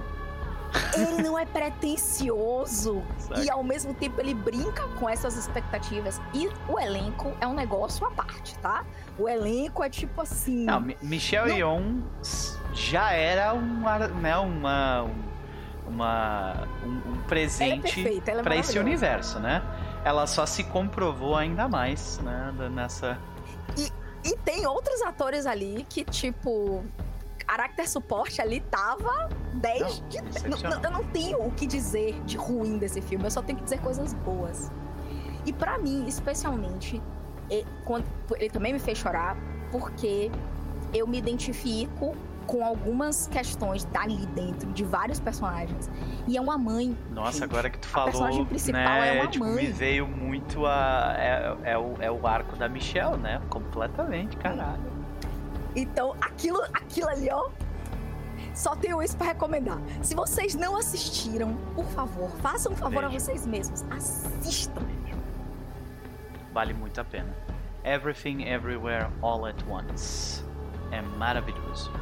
Ele 0.94 1.22
não 1.22 1.38
é 1.38 1.46
pretencioso. 1.46 3.02
sabe? 3.18 3.44
E 3.44 3.50
ao 3.50 3.64
mesmo 3.64 3.94
tempo 3.94 4.20
ele 4.20 4.34
brinca 4.34 4.86
com 4.98 5.08
essas 5.08 5.36
expectativas. 5.36 6.20
E 6.34 6.48
o 6.70 6.78
elenco 6.78 7.32
é 7.40 7.46
um 7.46 7.54
negócio 7.54 8.06
à 8.06 8.10
parte, 8.10 8.56
tá? 8.58 8.84
O 9.18 9.28
elenco 9.28 9.82
é 9.82 9.88
tipo 9.88 10.20
assim. 10.20 10.64
Não, 10.64 10.80
Mi- 10.80 10.96
Michelle 11.02 11.58
Não. 11.60 12.04
Já 12.74 13.12
era 13.12 13.54
uma, 13.54 13.98
né, 14.08 14.36
uma, 14.36 15.04
um, 15.04 15.14
uma, 15.88 16.54
um, 16.84 17.10
um 17.12 17.14
é 17.24 17.28
presente 17.28 18.22
é 18.26 18.42
para 18.42 18.56
esse 18.56 18.78
universo, 18.78 19.38
né? 19.40 19.62
Ela 20.04 20.26
só 20.26 20.46
se 20.46 20.62
comprovou 20.64 21.34
ainda 21.36 21.66
mais, 21.68 22.18
né, 22.18 22.52
nessa... 22.72 23.18
E 24.24 24.36
tem 24.38 24.66
outros 24.66 25.00
atores 25.02 25.46
ali 25.46 25.86
que, 25.88 26.04
tipo, 26.04 26.84
caráter 27.46 27.88
suporte 27.88 28.42
ali 28.42 28.60
tava 28.60 29.28
10 29.54 29.80
Não, 29.80 30.08
de. 30.08 30.18
N- 30.18 30.28
excepcional. 30.28 30.78
n- 30.80 30.86
eu 30.86 30.90
não 30.90 31.04
tenho 31.04 31.40
o 31.46 31.50
que 31.52 31.66
dizer 31.66 32.20
de 32.24 32.36
ruim 32.36 32.78
desse 32.78 33.00
filme, 33.00 33.24
eu 33.24 33.30
só 33.30 33.40
tenho 33.40 33.58
que 33.58 33.64
dizer 33.64 33.80
coisas 33.80 34.12
boas. 34.14 34.70
E 35.46 35.52
pra 35.52 35.78
mim, 35.78 36.04
especialmente, 36.06 37.00
e- 37.48 37.64
quando- 37.84 38.04
ele 38.36 38.50
também 38.50 38.72
me 38.72 38.78
fez 38.78 38.98
chorar 38.98 39.36
porque 39.70 40.30
eu 40.92 41.06
me 41.06 41.16
identifico 41.18 42.14
com 42.48 42.64
algumas 42.64 43.28
questões 43.28 43.84
dali 43.84 44.26
dentro 44.28 44.72
de 44.72 44.82
vários 44.82 45.20
personagens. 45.20 45.88
E 46.26 46.36
é 46.36 46.40
uma 46.40 46.56
mãe. 46.56 46.96
Nossa, 47.10 47.32
gente. 47.32 47.44
agora 47.44 47.70
que 47.70 47.78
tu 47.78 47.86
A 47.88 47.90
falou, 47.90 48.10
personagem 48.10 48.44
principal 48.46 48.82
né, 48.82 49.16
é 49.16 49.20
uma 49.20 49.30
tipo, 49.30 49.44
mãe. 49.44 49.54
me 49.54 49.66
veio 49.66 50.08
muito 50.08 50.66
a... 50.66 51.14
É, 51.16 51.56
é 51.72 51.78
o, 51.78 51.94
é 52.00 52.10
o 52.10 52.26
arco 52.26 52.56
da 52.56 52.68
Michelle, 52.68 53.18
né? 53.18 53.40
Completamente, 53.50 54.36
caralho. 54.38 54.80
Então, 55.76 56.16
aquilo, 56.20 56.60
aquilo 56.72 57.08
ali, 57.10 57.28
ó. 57.30 57.50
Só 58.54 58.74
tenho 58.74 59.00
isso 59.02 59.16
pra 59.16 59.26
recomendar. 59.26 59.78
Se 60.02 60.14
vocês 60.14 60.54
não 60.54 60.74
assistiram, 60.74 61.54
por 61.74 61.84
favor, 61.90 62.30
façam 62.40 62.72
um 62.72 62.76
favor 62.76 63.04
a 63.04 63.08
vocês 63.08 63.46
mesmos. 63.46 63.84
Assistam. 63.90 64.82
Vale 66.52 66.72
muito 66.72 66.98
a 66.98 67.04
pena. 67.04 67.32
Everything, 67.84 68.42
Everywhere, 68.42 69.06
All 69.22 69.46
at 69.46 69.62
Once. 69.68 70.42
É 70.90 71.02
maravilhoso. 71.02 71.92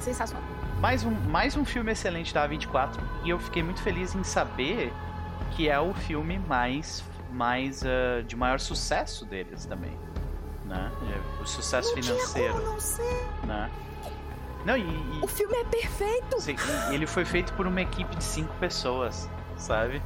Sensacional. 0.00 0.44
Mais 0.80 1.04
um, 1.04 1.10
mais 1.28 1.56
um 1.56 1.64
filme 1.64 1.90
excelente 1.92 2.32
da 2.32 2.48
A24 2.48 2.98
e 3.24 3.30
eu 3.30 3.38
fiquei 3.38 3.62
muito 3.62 3.82
feliz 3.82 4.14
em 4.14 4.22
saber 4.22 4.92
que 5.52 5.68
é 5.68 5.78
o 5.80 5.92
filme 5.92 6.38
mais, 6.38 7.02
mais 7.32 7.82
ah, 7.84 8.22
de 8.26 8.36
maior 8.36 8.60
sucesso 8.60 9.24
deles 9.24 9.66
também, 9.66 9.96
né? 10.64 10.90
É, 11.38 11.42
O 11.42 11.46
sucesso 11.46 11.88
Não 11.94 12.02
financeiro, 12.02 12.62
não 12.64 12.78
ser. 12.80 13.26
né? 13.44 13.70
Não, 14.64 14.76
e, 14.76 14.82
e- 14.82 15.20
O 15.22 15.26
filme 15.26 15.54
é 15.56 15.64
perfeito. 15.64 16.40
sim, 16.40 16.54
e 16.90 16.94
ele 16.94 17.06
foi 17.06 17.24
feito 17.24 17.52
por 17.54 17.66
uma 17.66 17.80
equipe 17.80 18.14
de 18.14 18.22
cinco 18.24 18.54
pessoas, 18.56 19.28
sabe? 19.56 20.00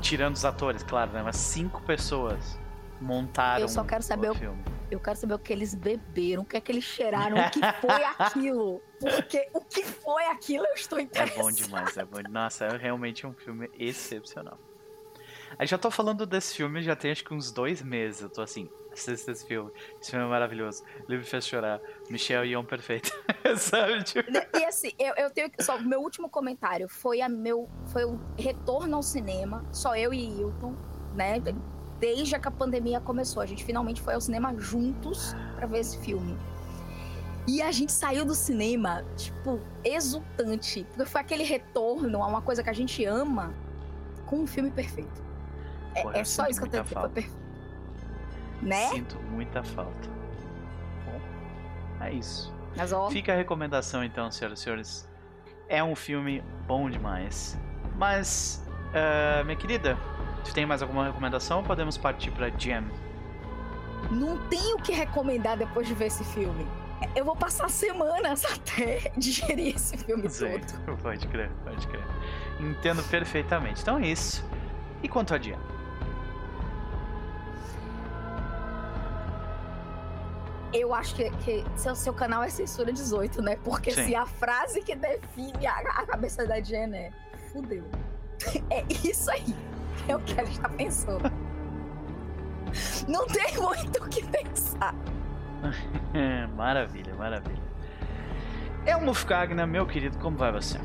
Tirando 0.00 0.34
os 0.34 0.44
atores, 0.44 0.82
claro, 0.82 1.10
né? 1.12 1.22
Mas 1.24 1.36
cinco 1.36 1.80
pessoas 1.82 2.58
montaram 3.00 3.60
Eu 3.62 3.68
só 3.68 3.82
quero 3.82 4.02
saber 4.02 4.28
o 4.28 4.32
o- 4.32 4.34
filme. 4.36 4.62
Eu 4.90 5.00
quero 5.00 5.16
saber 5.16 5.34
o 5.34 5.38
que 5.38 5.52
eles 5.52 5.74
beberam, 5.74 6.42
o 6.42 6.44
que 6.44 6.56
é 6.56 6.60
que 6.60 6.70
eles 6.70 6.84
cheiraram, 6.84 7.36
o 7.38 7.50
que 7.50 7.60
foi 7.80 8.04
aquilo. 8.18 8.80
Porque 9.00 9.48
o 9.52 9.60
que 9.60 9.82
foi 9.84 10.24
aquilo 10.26 10.64
eu 10.64 10.74
estou 10.74 10.98
É 10.98 11.02
interessada. 11.02 11.42
bom 11.42 11.50
demais, 11.50 11.96
é 11.96 12.04
bom. 12.04 12.18
Nossa, 12.30 12.66
é 12.66 12.76
realmente 12.76 13.26
um 13.26 13.32
filme 13.32 13.68
excepcional. 13.78 14.58
Aí 15.58 15.66
já 15.66 15.78
tô 15.78 15.90
falando 15.90 16.26
desse 16.26 16.54
filme 16.56 16.82
já 16.82 16.94
tem 16.96 17.12
acho 17.12 17.24
que 17.24 17.32
uns 17.32 17.50
dois 17.52 17.80
meses. 17.82 18.20
Eu 18.20 18.28
tô 18.28 18.42
assim, 18.42 18.68
assista 18.92 19.30
esse 19.32 19.46
filme. 19.46 19.70
Esse 20.00 20.10
filme 20.10 20.26
é 20.26 20.28
maravilhoso. 20.28 20.84
Ele 21.08 21.18
me 21.18 21.24
fez 21.24 21.46
chorar. 21.46 21.80
Michelle 22.10 22.48
Yeoh 22.48 22.64
perfeito. 22.64 23.10
Sabe? 23.56 24.02
Tipo, 24.02 24.28
E 24.54 24.64
assim, 24.64 24.92
eu, 24.98 25.14
eu 25.16 25.30
tenho 25.30 25.48
que. 25.48 25.62
Só, 25.62 25.78
meu 25.78 26.00
último 26.00 26.28
comentário 26.28 26.88
foi, 26.88 27.20
a 27.20 27.28
meu, 27.28 27.68
foi 27.86 28.04
o 28.04 28.20
retorno 28.38 28.96
ao 28.96 29.02
cinema. 29.02 29.64
Só 29.72 29.96
eu 29.96 30.12
e 30.12 30.24
Hilton, 30.40 30.74
né? 31.14 31.38
Desde 31.98 32.38
que 32.38 32.48
a 32.48 32.50
pandemia 32.50 33.00
começou. 33.00 33.42
A 33.42 33.46
gente 33.46 33.64
finalmente 33.64 34.00
foi 34.00 34.14
ao 34.14 34.20
cinema 34.20 34.54
juntos 34.58 35.34
pra 35.56 35.66
ver 35.66 35.78
esse 35.78 35.98
filme. 35.98 36.36
E 37.46 37.62
a 37.62 37.70
gente 37.70 37.92
saiu 37.92 38.24
do 38.24 38.34
cinema, 38.34 39.04
tipo, 39.16 39.60
exultante. 39.84 40.84
Porque 40.90 41.08
foi 41.08 41.20
aquele 41.20 41.44
retorno 41.44 42.22
a 42.22 42.26
uma 42.26 42.42
coisa 42.42 42.62
que 42.62 42.68
a 42.68 42.72
gente 42.72 43.04
ama 43.04 43.54
com 44.26 44.40
um 44.40 44.46
filme 44.46 44.70
perfeito. 44.70 45.22
É, 45.94 46.02
Porra, 46.02 46.16
é 46.16 46.20
eu 46.20 46.24
só 46.24 46.46
isso 46.48 46.60
que 46.60 46.66
eu 46.66 46.70
tenho 46.70 46.82
dizer. 46.82 46.94
Foi 46.94 47.08
perfeito. 47.08 47.46
Né? 48.60 48.88
Sinto 48.88 49.16
muita 49.30 49.62
falta. 49.62 50.08
Bom, 51.04 51.20
é 52.04 52.12
isso. 52.12 52.52
Mas 52.76 52.92
ó, 52.92 53.08
Fica 53.10 53.32
a 53.32 53.36
recomendação 53.36 54.02
então, 54.02 54.30
senhoras 54.30 54.58
e 54.58 54.62
senhores. 54.62 55.08
É 55.68 55.82
um 55.82 55.94
filme 55.94 56.42
bom 56.66 56.90
demais. 56.90 57.56
Mas, 57.96 58.62
ah, 58.92 59.42
minha 59.44 59.56
querida, 59.56 59.96
tu 60.46 60.54
tem 60.54 60.64
mais 60.66 60.82
alguma 60.82 61.04
recomendação 61.06 61.58
ou 61.58 61.64
podemos 61.64 61.96
partir 61.98 62.30
pra 62.30 62.48
Jam? 62.50 62.84
não 64.10 64.38
tenho 64.48 64.76
o 64.76 64.82
que 64.82 64.92
recomendar 64.92 65.56
depois 65.56 65.86
de 65.86 65.94
ver 65.94 66.06
esse 66.06 66.24
filme. 66.24 66.66
Eu 67.14 67.24
vou 67.24 67.36
passar 67.36 67.68
semanas 67.68 68.44
até 68.46 69.12
digerir 69.16 69.74
esse 69.74 69.96
filme 69.98 70.28
Sei, 70.28 70.60
todo. 70.60 70.96
Pode 71.02 71.26
crer, 71.28 71.50
pode 71.64 71.86
crer. 71.86 72.04
Entendo 72.60 73.02
perfeitamente. 73.04 73.82
Então 73.82 73.98
é 73.98 74.06
isso. 74.06 74.44
E 75.02 75.08
quanto 75.08 75.34
a 75.34 75.38
Jam? 75.38 75.58
Eu 80.72 80.94
acho 80.94 81.14
que, 81.14 81.30
que 81.30 81.64
seu, 81.76 81.94
seu 81.94 82.12
canal 82.12 82.42
é 82.42 82.48
censura 82.48 82.92
18, 82.92 83.40
né? 83.40 83.56
Porque 83.62 83.92
Sim. 83.92 84.06
se 84.06 84.14
a 84.14 84.26
frase 84.26 84.82
que 84.82 84.94
define 84.94 85.66
a, 85.66 85.78
a 85.78 86.06
cabeça 86.06 86.46
da 86.46 86.60
Jen 86.60 86.94
é 86.94 87.10
fudeu. 87.52 87.84
É 88.70 88.84
isso 89.02 89.30
aí. 89.30 89.54
É 90.08 90.16
o 90.16 90.20
que 90.20 90.38
ela 90.38 90.48
está 90.48 90.68
pensando. 90.68 91.30
Não 93.08 93.26
tem 93.26 93.56
muito 93.58 94.04
o 94.04 94.08
que 94.08 94.24
pensar. 94.26 94.94
maravilha, 96.56 97.14
maravilha. 97.14 97.62
Elmo 98.84 99.14
Fagner, 99.14 99.66
meu 99.66 99.86
querido, 99.86 100.18
como 100.18 100.36
vai 100.36 100.52
você? 100.52 100.78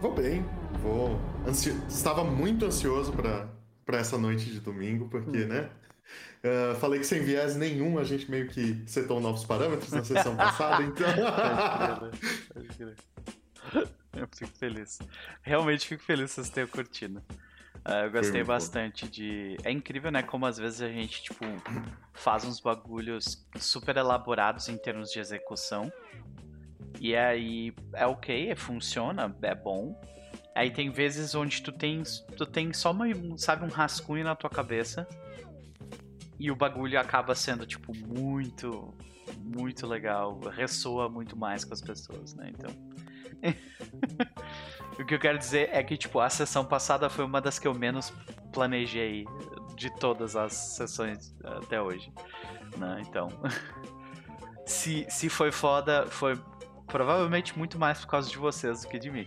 Vou 0.00 0.14
bem, 0.14 0.44
vou. 0.80 1.20
Ansio... 1.46 1.80
Estava 1.88 2.24
muito 2.24 2.66
ansioso 2.66 3.12
para 3.12 3.48
para 3.84 3.98
essa 3.98 4.16
noite 4.16 4.46
de 4.46 4.60
domingo, 4.60 5.08
porque, 5.08 5.44
né? 5.44 5.68
ah, 6.44 6.74
falei 6.76 7.00
que 7.00 7.06
sem 7.06 7.22
viés 7.22 7.56
nenhum 7.56 7.98
a 7.98 8.04
gente 8.04 8.30
meio 8.30 8.48
que 8.48 8.82
setou 8.86 9.20
novos 9.20 9.44
parâmetros 9.44 9.92
na 9.92 10.04
sessão 10.04 10.34
passada, 10.36 10.82
então. 10.82 11.08
Pode 12.52 12.68
crer. 12.68 12.96
Eu 14.14 14.28
fico 14.34 14.52
feliz. 14.58 14.98
Realmente 15.42 15.86
fico 15.86 16.02
feliz 16.02 16.30
que 16.30 16.34
vocês 16.36 16.50
tenham 16.50 16.68
curtido. 16.68 17.22
Ah, 17.84 18.04
eu 18.04 18.10
gostei 18.12 18.42
bom. 18.42 18.48
bastante 18.48 19.08
de. 19.08 19.56
É 19.64 19.70
incrível, 19.70 20.10
né? 20.10 20.22
Como 20.22 20.46
às 20.46 20.56
vezes 20.56 20.80
a 20.82 20.88
gente, 20.88 21.22
tipo, 21.22 21.44
faz 22.12 22.44
uns 22.44 22.60
bagulhos 22.60 23.44
super 23.58 23.96
elaborados 23.96 24.68
em 24.68 24.76
termos 24.76 25.10
de 25.10 25.18
execução. 25.18 25.92
E 27.00 27.16
aí 27.16 27.74
é 27.94 28.06
ok, 28.06 28.50
é- 28.50 28.54
funciona, 28.56 29.34
é 29.42 29.54
bom. 29.54 30.00
Aí 30.54 30.70
tem 30.70 30.90
vezes 30.90 31.34
onde 31.34 31.62
tu 31.62 31.72
tem, 31.72 32.02
tu 32.36 32.46
tem 32.46 32.72
só 32.72 32.92
uma, 32.92 33.06
um, 33.06 33.36
sabe, 33.36 33.64
um 33.64 33.68
rascunho 33.68 34.22
na 34.22 34.36
tua 34.36 34.50
cabeça. 34.50 35.08
E 36.38 36.50
o 36.50 36.56
bagulho 36.56 37.00
acaba 37.00 37.34
sendo, 37.34 37.66
tipo, 37.66 37.96
muito, 37.96 38.94
muito 39.38 39.86
legal, 39.86 40.38
ressoa 40.50 41.08
muito 41.08 41.36
mais 41.36 41.64
com 41.64 41.72
as 41.72 41.80
pessoas, 41.80 42.34
né? 42.34 42.50
Então. 42.50 42.91
o 44.98 45.04
que 45.04 45.14
eu 45.14 45.18
quero 45.18 45.38
dizer 45.38 45.70
é 45.72 45.82
que, 45.82 45.96
tipo, 45.96 46.20
a 46.20 46.30
sessão 46.30 46.64
passada 46.64 47.10
foi 47.10 47.24
uma 47.24 47.40
das 47.40 47.58
que 47.58 47.66
eu 47.66 47.74
menos 47.74 48.12
planejei 48.52 49.26
de 49.76 49.90
todas 49.98 50.36
as 50.36 50.52
sessões 50.52 51.34
até 51.44 51.80
hoje. 51.80 52.12
Né? 52.76 53.02
Então. 53.06 53.28
se, 54.66 55.06
se 55.08 55.28
foi 55.28 55.50
foda, 55.50 56.06
foi 56.08 56.38
provavelmente 56.86 57.56
muito 57.58 57.78
mais 57.78 58.00
por 58.00 58.06
causa 58.08 58.28
de 58.28 58.36
vocês 58.36 58.82
do 58.82 58.88
que 58.88 58.98
de 58.98 59.10
mim. 59.10 59.26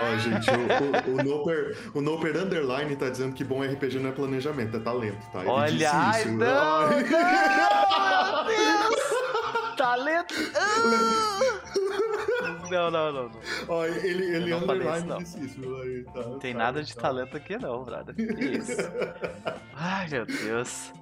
Ó, 0.00 0.16
gente, 0.18 0.48
o, 0.48 1.10
o, 1.10 1.18
o, 1.18 1.24
Noper, 1.24 1.76
o 1.94 2.00
Noper 2.00 2.36
Underline 2.36 2.94
tá 2.94 3.08
dizendo 3.08 3.34
que 3.34 3.42
bom 3.42 3.62
RPG 3.62 3.98
não 3.98 4.10
é 4.10 4.12
planejamento, 4.12 4.76
é 4.76 4.80
talento, 4.80 5.30
tá? 5.32 5.40
Ele 5.40 5.48
Olha, 5.48 5.90
ai, 5.92 6.24
não, 6.26 6.36
não, 6.36 6.88
meu 6.88 7.02
Deus! 8.46 9.00
talento! 9.76 10.34
Não, 12.70 12.90
não, 12.90 13.12
não, 13.12 13.28
não. 13.28 13.40
Ó, 13.68 13.84
ele, 13.84 14.36
ele 14.36 14.52
underline 14.52 15.22
isso, 15.22 15.38
disse 15.38 15.58
isso. 15.60 15.74
Aí, 15.82 16.04
tá, 16.04 16.20
não 16.22 16.38
tem 16.38 16.52
tá, 16.52 16.58
nada 16.58 16.82
de 16.82 16.94
tá. 16.94 17.02
talento 17.02 17.36
aqui 17.36 17.58
não, 17.58 17.84
brother. 17.84 18.14
Que 18.14 18.22
isso? 18.56 18.76
Ai, 19.74 20.08
meu 20.08 20.26
Deus. 20.26 20.92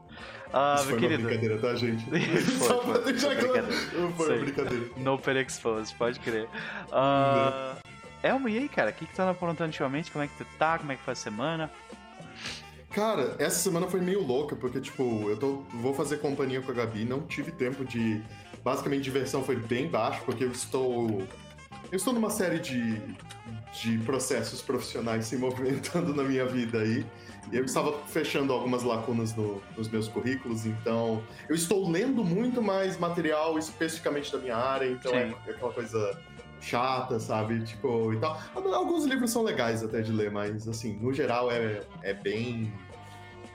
Ah, 0.53 0.77
Isso 0.79 0.87
meu 0.87 0.99
foi 0.99 1.09
querido. 1.09 1.23
uma 1.23 1.29
brincadeira, 1.29 1.59
tá, 1.61 1.75
gente? 1.75 2.05
Foi, 2.09 2.67
Só 2.67 2.83
foi, 2.83 2.93
pra 2.95 3.03
deixar 3.13 3.37
claro. 3.37 3.67
Foi 4.17 4.35
uma 4.35 4.45
brincadeira. 4.45 4.85
No 4.97 5.19
Per 5.19 5.37
Exposed, 5.37 5.95
pode 5.97 6.19
crer. 6.21 6.49
Ah, 6.91 7.77
Elmo, 8.23 8.49
e 8.49 8.57
aí, 8.59 8.69
cara? 8.69 8.91
O 8.91 8.93
que, 8.95 9.05
que 9.07 9.15
tu 9.15 9.21
anda 9.21 9.33
aprontando 9.33 9.69
ultimamente? 9.69 10.11
Como 10.11 10.25
é 10.25 10.27
que 10.27 10.37
tu 10.39 10.47
tá? 10.59 10.79
Como 10.79 10.91
é 10.91 10.97
que 10.97 11.03
foi 11.03 11.13
a 11.13 11.17
semana? 11.17 11.71
Cara, 12.91 13.37
essa 13.39 13.59
semana 13.59 13.87
foi 13.87 14.01
meio 14.01 14.25
louca, 14.27 14.57
porque, 14.57 14.81
tipo, 14.81 15.29
eu 15.29 15.37
tô, 15.37 15.63
vou 15.75 15.93
fazer 15.93 16.17
companhia 16.19 16.61
com 16.63 16.71
a 16.73 16.75
Gabi, 16.75 17.05
não 17.05 17.21
tive 17.21 17.53
tempo 17.53 17.85
de. 17.85 18.23
Basicamente, 18.65 19.03
diversão 19.03 19.45
foi 19.45 19.57
bem 19.57 19.87
baixo, 19.89 20.23
porque 20.25 20.45
eu 20.45 20.51
estou. 20.51 21.23
Eu 21.91 21.97
estou 21.97 22.13
numa 22.13 22.31
série 22.31 22.59
de, 22.59 23.01
de 23.83 23.99
processos 24.05 24.61
profissionais 24.61 25.27
se 25.27 25.37
movimentando 25.37 26.15
na 26.15 26.23
minha 26.23 26.45
vida 26.47 26.79
aí. 26.81 27.05
E 27.51 27.57
eu 27.57 27.65
estava 27.65 27.93
fechando 28.09 28.53
algumas 28.53 28.83
lacunas 28.83 29.35
no- 29.35 29.63
nos 29.77 29.89
meus 29.89 30.07
currículos, 30.07 30.67
então. 30.67 31.23
Eu 31.49 31.55
estou 31.55 31.89
lendo 31.91 32.23
muito 32.23 32.61
mais 32.61 32.99
material 32.99 33.59
especificamente 33.59 34.31
da 34.31 34.39
minha 34.39 34.57
área, 34.57 34.87
então 34.91 35.13
é, 35.15 35.35
é 35.47 35.51
aquela 35.53 35.73
coisa 35.73 36.21
chata, 36.61 37.19
sabe? 37.19 37.63
Tipo, 37.65 38.13
e 38.13 38.19
tal. 38.19 38.39
Alguns 38.55 39.05
livros 39.07 39.31
são 39.31 39.43
legais 39.43 39.83
até 39.83 40.03
de 40.03 40.13
ler, 40.13 40.31
mas, 40.31 40.69
assim, 40.69 40.99
no 41.01 41.11
geral 41.13 41.51
é, 41.51 41.81
é 42.03 42.13
bem. 42.13 42.71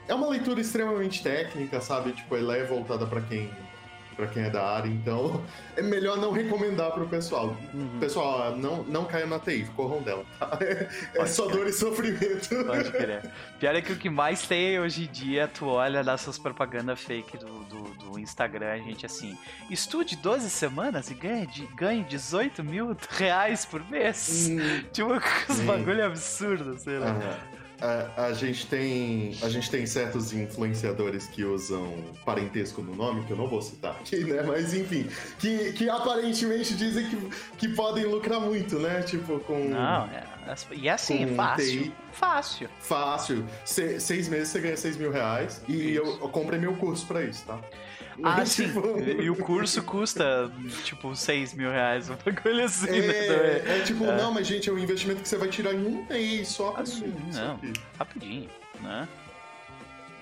É 0.08 0.14
uma 0.14 0.28
leitura 0.28 0.60
extremamente 0.60 1.22
técnica, 1.22 1.80
sabe? 1.80 2.12
Tipo, 2.12 2.36
ela 2.36 2.56
é 2.56 2.64
voltada 2.64 3.06
pra 3.06 3.20
quem 3.20 3.48
para 4.14 4.26
quem 4.26 4.44
é 4.44 4.50
da 4.50 4.64
área, 4.64 4.88
então 4.88 5.42
é 5.76 5.82
melhor 5.82 6.16
não 6.16 6.32
recomendar 6.32 6.92
pro 6.92 7.06
pessoal. 7.08 7.56
Pessoal, 8.00 8.56
não, 8.56 8.82
não 8.84 9.04
caia 9.04 9.26
na 9.26 9.38
TI, 9.38 9.66
corram 9.76 10.02
dela, 10.02 10.24
tá? 10.38 10.58
É, 10.64 10.88
é 11.22 11.26
só 11.26 11.46
dor 11.46 11.66
e 11.66 11.72
sofrimento. 11.72 12.48
Pode 12.66 12.90
crer. 12.92 13.30
Pior 13.58 13.74
é 13.74 13.82
que 13.82 13.92
o 13.92 13.96
que 13.96 14.08
mais 14.10 14.46
tem 14.46 14.78
hoje 14.80 15.04
em 15.04 15.12
dia, 15.12 15.48
tu 15.48 15.66
olha 15.66 16.02
nessas 16.02 16.38
propagandas 16.38 17.00
fake 17.00 17.38
do, 17.38 17.64
do, 17.64 17.82
do 18.10 18.18
Instagram, 18.18 18.72
a 18.72 18.78
gente 18.78 19.04
assim, 19.04 19.36
estude 19.70 20.16
12 20.16 20.48
semanas 20.50 21.10
e 21.10 21.14
ganhe, 21.14 21.46
de- 21.46 21.66
ganhe 21.74 22.02
18 22.04 22.62
mil 22.64 22.96
reais 23.10 23.64
por 23.64 23.82
mês. 23.90 24.50
Tipo, 24.92 25.12
uns 25.48 25.60
bagulho 25.60 26.04
absurdo, 26.06 26.78
sei 26.78 26.98
lá. 26.98 27.08
Ah, 27.20 27.53
a, 28.16 28.26
a 28.26 28.32
gente 28.32 28.66
tem 28.66 29.36
a 29.42 29.48
gente 29.48 29.70
tem 29.70 29.84
certos 29.86 30.32
influenciadores 30.32 31.26
que 31.26 31.44
usam 31.44 32.02
parentesco 32.24 32.80
no 32.82 32.94
nome 32.94 33.24
que 33.26 33.32
eu 33.32 33.36
não 33.36 33.46
vou 33.46 33.60
citar 33.60 33.92
aqui 33.92 34.24
né 34.24 34.42
mas 34.42 34.72
enfim 34.72 35.06
que, 35.38 35.72
que 35.72 35.88
aparentemente 35.90 36.74
dizem 36.74 37.06
que, 37.08 37.16
que 37.58 37.68
podem 37.68 38.04
lucrar 38.04 38.40
muito 38.40 38.78
né 38.78 39.02
tipo 39.02 39.38
com 39.40 39.68
Não, 39.68 40.06
é, 40.06 40.24
e 40.72 40.88
assim, 40.88 41.24
é 41.24 41.34
fácil. 41.34 41.82
TI. 41.82 41.92
Fácil. 42.12 42.68
fácil 42.80 43.44
Se- 43.64 43.98
seis 44.00 44.28
meses 44.28 44.48
você 44.48 44.60
ganha 44.60 44.76
seis 44.76 44.96
mil 44.96 45.10
reais 45.10 45.60
e 45.68 45.72
Isso. 45.92 45.98
eu, 45.98 46.06
eu 46.20 46.28
comprei 46.28 46.58
meu 46.58 46.74
curso 46.76 47.04
pra 47.06 47.22
isso 47.22 47.44
tá 47.44 47.58
Ah, 48.22 48.44
sim. 48.46 48.66
tipo, 48.68 48.98
E 49.22 49.28
o 49.30 49.36
curso 49.36 49.82
custa, 49.82 50.50
tipo, 50.84 51.14
6 51.16 51.54
mil 51.54 51.70
reais, 51.70 52.08
um 52.10 52.16
bagulho 52.24 52.64
assim, 52.64 52.90
né? 52.90 52.98
é, 53.08 53.26
também. 53.60 53.76
é 53.76 53.80
tipo, 53.82 54.04
É. 54.04 54.16
não, 54.16 54.32
mas 54.32 54.46
gente, 54.46 54.68
é 54.68 54.72
um 54.72 54.78
investimento 54.78 55.22
que 55.22 55.28
você 55.28 55.36
vai 55.36 55.48
tirar 55.48 55.74
em 55.74 55.84
um 55.86 56.06
mês 56.06 56.48
só 56.48 56.70
pra 56.72 56.82
Assim, 56.82 57.12
isso 57.28 57.40
não. 57.40 57.54
aqui. 57.56 57.72
Rapidinho, 57.98 58.48
né? 58.80 59.08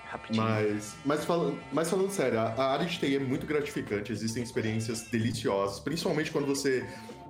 Rapidinho. 0.05 0.43
Mas, 0.45 0.95
mas, 1.05 1.25
falando, 1.25 1.59
mas 1.71 1.89
falando 1.89 2.09
sério, 2.11 2.39
a, 2.39 2.43
a 2.53 2.71
área 2.73 2.85
de 2.85 2.97
TI 2.99 3.15
é 3.15 3.19
muito 3.19 3.45
gratificante, 3.47 4.11
existem 4.11 4.43
experiências 4.43 5.01
deliciosas, 5.09 5.79
principalmente 5.79 6.29
quando 6.31 6.45
você, 6.45 6.85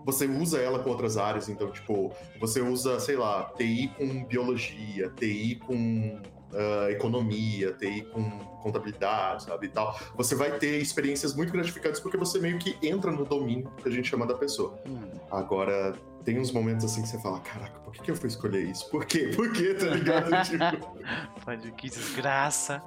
você 0.05 0.25
usa 0.25 0.59
ela 0.59 0.79
com 0.79 0.89
outras 0.89 1.15
áreas, 1.15 1.47
então, 1.47 1.71
tipo, 1.71 2.13
você 2.41 2.59
usa, 2.61 2.99
sei 2.99 3.15
lá, 3.15 3.53
TI 3.57 3.89
com 3.97 4.25
biologia, 4.25 5.09
TI 5.17 5.61
com 5.65 6.21
ah, 6.53 6.91
economia, 6.91 7.73
TI 7.73 8.01
com 8.11 8.23
contabilidade, 8.61 9.43
sabe, 9.43 9.67
e 9.67 9.69
tal. 9.69 9.99
Você 10.15 10.35
vai 10.35 10.57
ter 10.57 10.79
experiências 10.79 11.35
muito 11.35 11.51
gratificantes 11.51 11.99
porque 11.99 12.17
você 12.17 12.39
meio 12.39 12.57
que 12.57 12.77
entra 12.81 13.11
no 13.11 13.25
domínio 13.25 13.69
que 13.81 13.89
a 13.89 13.91
gente 13.91 14.09
chama 14.09 14.25
da 14.25 14.35
pessoa. 14.35 14.79
Hum. 14.87 15.11
Agora, 15.29 15.93
tem 16.23 16.39
uns 16.39 16.51
momentos 16.51 16.85
assim 16.85 17.01
que 17.01 17.09
você 17.09 17.19
fala, 17.21 17.39
caraca, 17.41 17.79
por 17.79 17.91
que, 17.91 18.01
que 18.01 18.11
eu 18.11 18.15
fui 18.15 18.29
escolher 18.29 18.63
isso? 18.63 18.89
Por 18.89 19.05
quê? 19.05 19.31
Por 19.35 19.51
quê, 19.51 19.73
tá 19.73 19.87
ligado? 19.87 20.29
tipo, 20.47 20.97
Pode, 21.43 21.71
que 21.73 21.89
desgraça. 21.89 22.81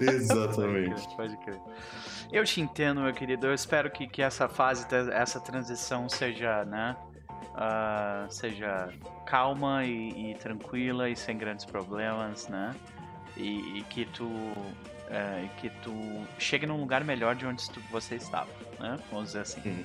exatamente. 0.00 1.08
Pode 1.16 1.36
crer, 1.36 1.36
pode 1.36 1.36
crer. 1.38 1.60
Eu 2.32 2.44
te 2.44 2.60
entendo, 2.60 3.02
meu 3.02 3.12
querido. 3.12 3.46
Eu 3.46 3.54
espero 3.54 3.90
que, 3.90 4.06
que 4.06 4.22
essa 4.22 4.48
fase, 4.48 4.86
essa 5.12 5.40
transição 5.40 6.08
seja, 6.08 6.64
né? 6.64 6.96
Ah, 7.54 8.26
seja 8.30 8.88
calma 9.26 9.84
e, 9.84 10.32
e 10.32 10.34
tranquila 10.34 11.08
e 11.08 11.16
sem 11.16 11.36
grandes 11.36 11.64
problemas, 11.64 12.48
né? 12.48 12.74
E, 13.36 13.78
e 13.78 13.84
que 13.88 14.04
tu 14.06 14.30
é, 15.10 15.46
que 15.58 15.68
tu 15.82 15.92
chegue 16.38 16.66
num 16.66 16.80
lugar 16.80 17.04
melhor 17.04 17.34
de 17.34 17.44
onde 17.46 17.68
tu- 17.70 17.80
você 17.90 18.14
estava, 18.16 18.48
né? 18.80 18.96
Vamos 19.10 19.26
dizer 19.28 19.40
assim. 19.40 19.60
Uhum. 19.64 19.84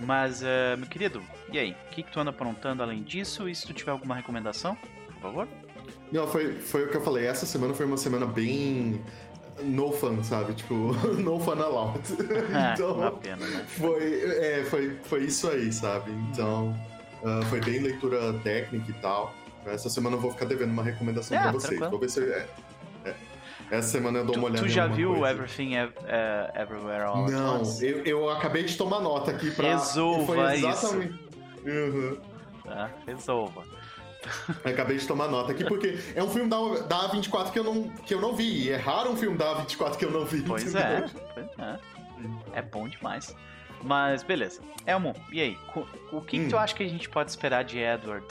Mas, 0.00 0.42
eh, 0.42 0.76
meu 0.76 0.86
querido, 0.88 1.22
e 1.52 1.58
aí? 1.58 1.72
O 1.72 1.90
que, 1.90 2.02
que 2.02 2.10
tu 2.10 2.20
anda 2.20 2.30
aprontando 2.30 2.82
além 2.82 3.02
disso? 3.02 3.48
E 3.48 3.54
se 3.54 3.66
tu 3.66 3.74
tiver 3.74 3.90
alguma 3.90 4.14
recomendação, 4.14 4.74
por 5.06 5.20
favor? 5.20 5.48
Não, 6.10 6.26
foi, 6.26 6.58
foi 6.58 6.84
o 6.86 6.90
que 6.90 6.96
eu 6.96 7.02
falei. 7.02 7.26
Essa 7.26 7.44
semana 7.44 7.74
foi 7.74 7.84
uma 7.86 7.96
semana 7.98 8.24
bem. 8.26 9.02
No 9.62 9.92
fun, 9.92 10.22
sabe? 10.24 10.54
Tipo, 10.54 10.74
no 11.20 11.38
fun 11.38 11.60
allowed. 11.60 12.00
Ah, 12.54 12.72
então, 12.74 12.94
uma 12.96 13.10
pena, 13.12 13.46
né? 13.46 13.64
foi, 13.68 14.22
é, 14.38 14.64
foi, 14.64 14.98
foi 15.04 15.24
isso 15.24 15.48
aí, 15.50 15.70
sabe? 15.70 16.10
Então, 16.30 16.74
ah, 17.24 17.40
foi 17.48 17.60
bem 17.60 17.80
leitura 17.80 18.32
técnica 18.42 18.90
e 18.90 18.94
tal. 18.94 19.34
Essa 19.66 19.90
semana 19.90 20.16
eu 20.16 20.20
vou 20.20 20.32
ficar 20.32 20.46
devendo 20.46 20.70
uma 20.72 20.82
recomendação 20.82 21.36
É, 21.36 21.40
pra 21.42 21.52
vocês. 21.52 21.78
tranquilo. 21.78 21.90
Vou 21.90 22.00
ver 22.00 22.08
se. 22.10 22.20
é, 22.22 22.48
é. 23.04 23.14
Essa 23.70 23.88
semana 23.88 24.18
eu 24.20 24.24
dou 24.24 24.34
uma 24.36 24.48
Tu, 24.48 24.52
olhada 24.52 24.66
tu 24.66 24.68
já 24.68 24.86
viu 24.86 25.10
coisa. 25.14 25.30
Everything 25.30 25.74
Ev- 25.74 25.92
eh, 26.06 26.52
Everywhere 26.62 27.02
All 27.04 27.24
at 27.26 27.30
Não, 27.30 27.62
eu, 27.82 28.04
eu 28.04 28.30
acabei 28.30 28.64
de 28.64 28.76
tomar 28.76 29.00
nota 29.00 29.30
aqui 29.30 29.50
pra. 29.50 29.68
Resolva 29.76 30.34
foi 30.34 30.54
isso. 30.56 30.66
exatamente... 30.66 31.30
Uhum. 31.64 32.16
Tá? 32.64 32.90
Resolva. 33.06 33.62
Acabei 34.64 34.98
de 34.98 35.06
tomar 35.06 35.28
nota 35.28 35.52
aqui, 35.52 35.64
porque 35.64 35.98
é 36.14 36.22
um 36.22 36.28
filme 36.28 36.48
da, 36.50 36.58
da 36.86 37.08
A24 37.10 37.50
que 37.52 37.58
eu, 37.58 37.64
não, 37.64 37.88
que 37.88 38.12
eu 38.14 38.20
não 38.20 38.34
vi. 38.36 38.64
E 38.66 38.70
é 38.70 38.76
raro 38.76 39.10
um 39.12 39.16
filme 39.16 39.36
da 39.38 39.56
A24 39.64 39.96
que 39.96 40.04
eu 40.04 40.10
não 40.10 40.24
vi. 40.26 40.42
Pois 40.42 40.74
é, 40.74 41.06
pois 41.34 41.46
é. 41.58 41.78
É 42.54 42.60
bom 42.62 42.86
demais. 42.88 43.34
Mas 43.82 44.22
beleza. 44.22 44.60
Elmo, 44.86 45.14
e 45.32 45.40
aí? 45.40 45.58
O 46.12 46.20
que, 46.20 46.38
que 46.40 46.48
tu 46.48 46.56
Hum. 46.56 46.58
acha 46.58 46.74
que 46.74 46.82
a 46.82 46.88
gente 46.88 47.08
pode 47.08 47.30
esperar 47.30 47.64
de 47.64 47.78
Edward 47.78 48.26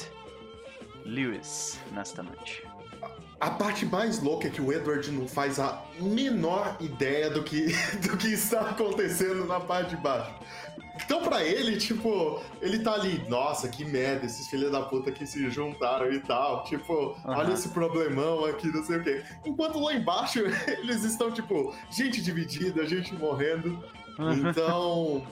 Lewis 1.05 1.79
nesta 1.91 2.21
noite? 2.23 2.63
A 3.39 3.51
parte 3.51 3.85
mais 3.85 4.21
louca 4.21 4.47
é 4.47 4.51
que 4.51 4.61
o 4.61 4.71
Edward 4.73 5.09
não 5.11 5.25
faz 5.27 5.59
a 5.59 5.81
menor 5.99 6.75
ideia 6.81 7.29
do 7.29 7.41
que, 7.41 7.67
do 8.05 8.17
que 8.17 8.27
está 8.33 8.61
acontecendo 8.61 9.45
na 9.45 9.59
parte 9.61 9.95
de 9.95 10.01
baixo. 10.01 10.33
Então, 11.01 11.21
pra 11.23 11.41
ele, 11.41 11.77
tipo, 11.77 12.43
ele 12.61 12.79
tá 12.79 12.93
ali, 12.93 13.23
nossa, 13.29 13.69
que 13.69 13.85
merda, 13.85 14.25
esses 14.25 14.47
filhos 14.49 14.69
da 14.69 14.81
puta 14.81 15.09
que 15.13 15.25
se 15.25 15.49
juntaram 15.49 16.11
e 16.11 16.19
tal. 16.19 16.65
Tipo, 16.65 17.15
Aham. 17.25 17.37
olha 17.37 17.53
esse 17.53 17.69
problemão 17.69 18.43
aqui, 18.43 18.67
não 18.67 18.83
sei 18.83 18.97
o 18.97 19.03
quê. 19.03 19.23
Enquanto 19.45 19.79
lá 19.79 19.93
embaixo, 19.93 20.39
eles 20.67 21.03
estão, 21.05 21.31
tipo, 21.31 21.73
gente 21.89 22.21
dividida, 22.21 22.85
gente 22.85 23.15
morrendo. 23.15 23.81
Então, 24.19 25.25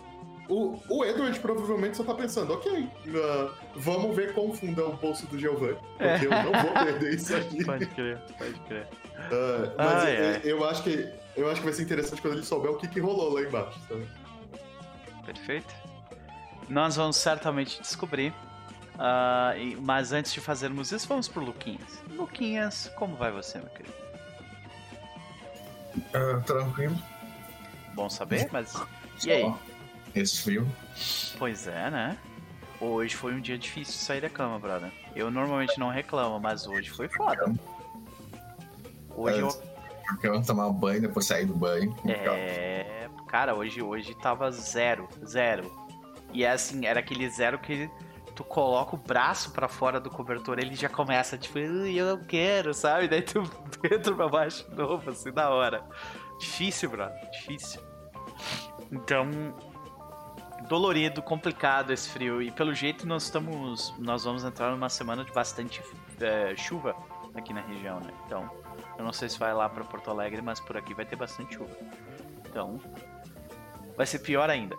o, 0.50 0.80
o 0.90 1.04
Edward 1.06 1.40
provavelmente 1.40 1.98
só 1.98 2.04
tá 2.04 2.14
pensando, 2.14 2.54
ok, 2.54 2.90
ah, 3.16 3.54
vamos 3.76 4.16
ver 4.16 4.34
quão 4.34 4.54
fundo 4.54 4.82
é 4.82 4.86
o 4.86 4.94
bolso 4.94 5.26
do 5.28 5.38
Giovanni, 5.38 5.78
porque 5.98 6.26
eu 6.26 6.32
não 6.32 6.52
vou 6.62 6.72
perder 6.74 7.14
isso 7.16 7.34
aqui. 7.38 7.64
Pode 7.66 7.86
crer, 7.88 8.18
pode 8.38 8.60
crer. 8.62 8.88
Ah, 9.18 9.74
mas 9.78 10.04
Ai, 10.04 10.18
eu, 10.18 10.26
ai. 10.26 10.42
eu 10.44 10.66
acho 10.70 10.84
que 10.84 11.10
eu 11.36 11.48
acho 11.52 11.60
que 11.60 11.66
vai 11.66 11.74
ser 11.74 11.84
interessante 11.84 12.22
quando 12.22 12.34
ele 12.36 12.44
souber 12.44 12.72
o 12.72 12.78
que, 12.78 12.88
que 12.88 13.00
rolou 13.00 13.34
lá 13.34 13.42
embaixo. 13.42 13.80
sabe? 13.88 14.08
Perfeito. 15.26 15.74
Nós 16.70 16.96
vamos 16.96 17.18
certamente 17.18 17.80
descobrir. 17.82 18.34
Ah, 18.98 19.54
e- 19.58 19.76
mas 19.76 20.12
antes 20.12 20.34
de 20.34 20.40
fazermos 20.42 20.92
isso, 20.92 21.08
vamos 21.08 21.28
pro 21.28 21.44
Luquinhas. 21.44 22.02
Luquinhas, 22.12 22.92
como 22.96 23.16
vai 23.16 23.32
você, 23.32 23.60
meu 23.60 23.68
querido? 23.70 23.94
Ah, 26.14 26.42
tranquilo. 26.46 26.96
Bom 27.94 28.10
saber, 28.10 28.48
mas. 28.52 28.74
E 29.26 29.32
aí? 29.32 29.54
Esse 30.22 30.42
frio. 30.42 30.68
Pois 31.38 31.68
é, 31.68 31.90
né? 31.90 32.18
Hoje 32.80 33.16
foi 33.16 33.34
um 33.34 33.42
dia 33.42 33.58
difícil 33.58 33.94
de 33.94 34.00
sair 34.00 34.22
da 34.22 34.30
cama, 34.30 34.60
brother. 34.60 34.92
Eu 35.16 35.32
normalmente 35.32 35.80
não 35.80 35.90
reclamo, 35.90 36.40
mas 36.40 36.68
hoje 36.68 36.90
foi 36.90 37.08
foda. 37.08 37.54
Hoje 39.16 39.40
eu. 39.40 39.50
Porque 40.08 40.28
eu 40.28 40.42
tomar 40.42 40.70
banho, 40.70 41.02
depois 41.02 41.26
sair 41.26 41.46
do 41.46 41.56
banho. 41.56 41.96
É. 42.06 43.10
Cara, 43.28 43.56
hoje, 43.56 43.82
hoje 43.82 44.16
tava 44.16 44.50
zero. 44.52 45.08
Zero. 45.26 45.70
E 46.32 46.44
é 46.44 46.52
assim, 46.52 46.86
era 46.86 47.00
aquele 47.00 47.30
zero 47.30 47.60
que 47.60 47.90
tu 48.38 48.44
coloca 48.44 48.96
o 48.96 49.00
braço 49.00 49.52
para 49.52 49.68
fora 49.68 50.00
do 50.00 50.12
cobertor, 50.12 50.60
ele 50.60 50.76
já 50.76 50.88
começa, 50.88 51.40
tipo, 51.40 51.58
eu 51.58 52.16
não 52.16 52.24
quero, 52.24 52.72
sabe? 52.72 53.08
Daí 53.08 53.24
tu 53.24 53.42
entra 53.92 54.14
pra 54.14 54.30
baixo 54.30 54.70
de 54.70 54.76
novo, 54.76 55.10
assim, 55.10 55.32
da 55.32 55.50
hora. 55.50 55.84
Difícil, 56.40 56.92
brother. 56.92 57.18
Difícil. 57.32 57.82
Então, 58.92 59.28
dolorido, 60.68 61.22
complicado 61.22 61.92
esse 61.92 62.10
frio. 62.10 62.42
E 62.42 62.52
pelo 62.52 62.74
jeito 62.74 63.08
nós 63.08 63.24
estamos. 63.24 63.94
Nós 63.98 64.24
vamos 64.24 64.44
entrar 64.44 64.72
numa 64.72 64.90
semana 64.90 65.24
de 65.24 65.32
bastante 65.32 65.82
é, 66.22 66.56
chuva 66.56 66.96
aqui 67.36 67.54
na 67.54 67.62
região, 67.62 68.00
né? 68.00 68.12
Então, 68.26 68.50
eu 68.98 69.04
não 69.06 69.14
sei 69.14 69.30
se 69.30 69.38
vai 69.38 69.54
lá 69.54 69.70
para 69.70 69.84
Porto 69.84 70.10
Alegre, 70.10 70.42
mas 70.42 70.60
por 70.60 70.76
aqui 70.76 70.94
vai 70.94 71.06
ter 71.06 71.16
bastante 71.16 71.56
chuva. 71.56 71.76
Então, 72.50 72.80
vai 73.96 74.06
ser 74.06 74.20
pior 74.20 74.50
ainda. 74.50 74.76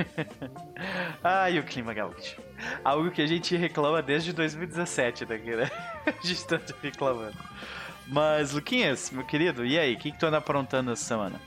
Ai, 1.24 1.58
o 1.58 1.64
clima 1.64 1.94
gaúcho. 1.94 2.40
Algo 2.84 3.10
que 3.10 3.22
a 3.22 3.26
gente 3.26 3.56
reclama 3.56 4.02
desde 4.02 4.32
2017 4.32 5.24
daqui, 5.24 5.56
né? 5.56 5.70
A 6.06 6.26
gente 6.26 6.46
tá 6.46 6.60
reclamando. 6.82 7.36
Mas, 8.06 8.52
Luquinhas, 8.52 9.10
meu 9.10 9.24
querido, 9.24 9.66
e 9.66 9.78
aí? 9.78 9.94
O 9.94 9.98
que, 9.98 10.12
que 10.12 10.18
tu 10.18 10.26
anda 10.26 10.38
aprontando 10.38 10.92
essa 10.92 11.04
semana? 11.04 11.40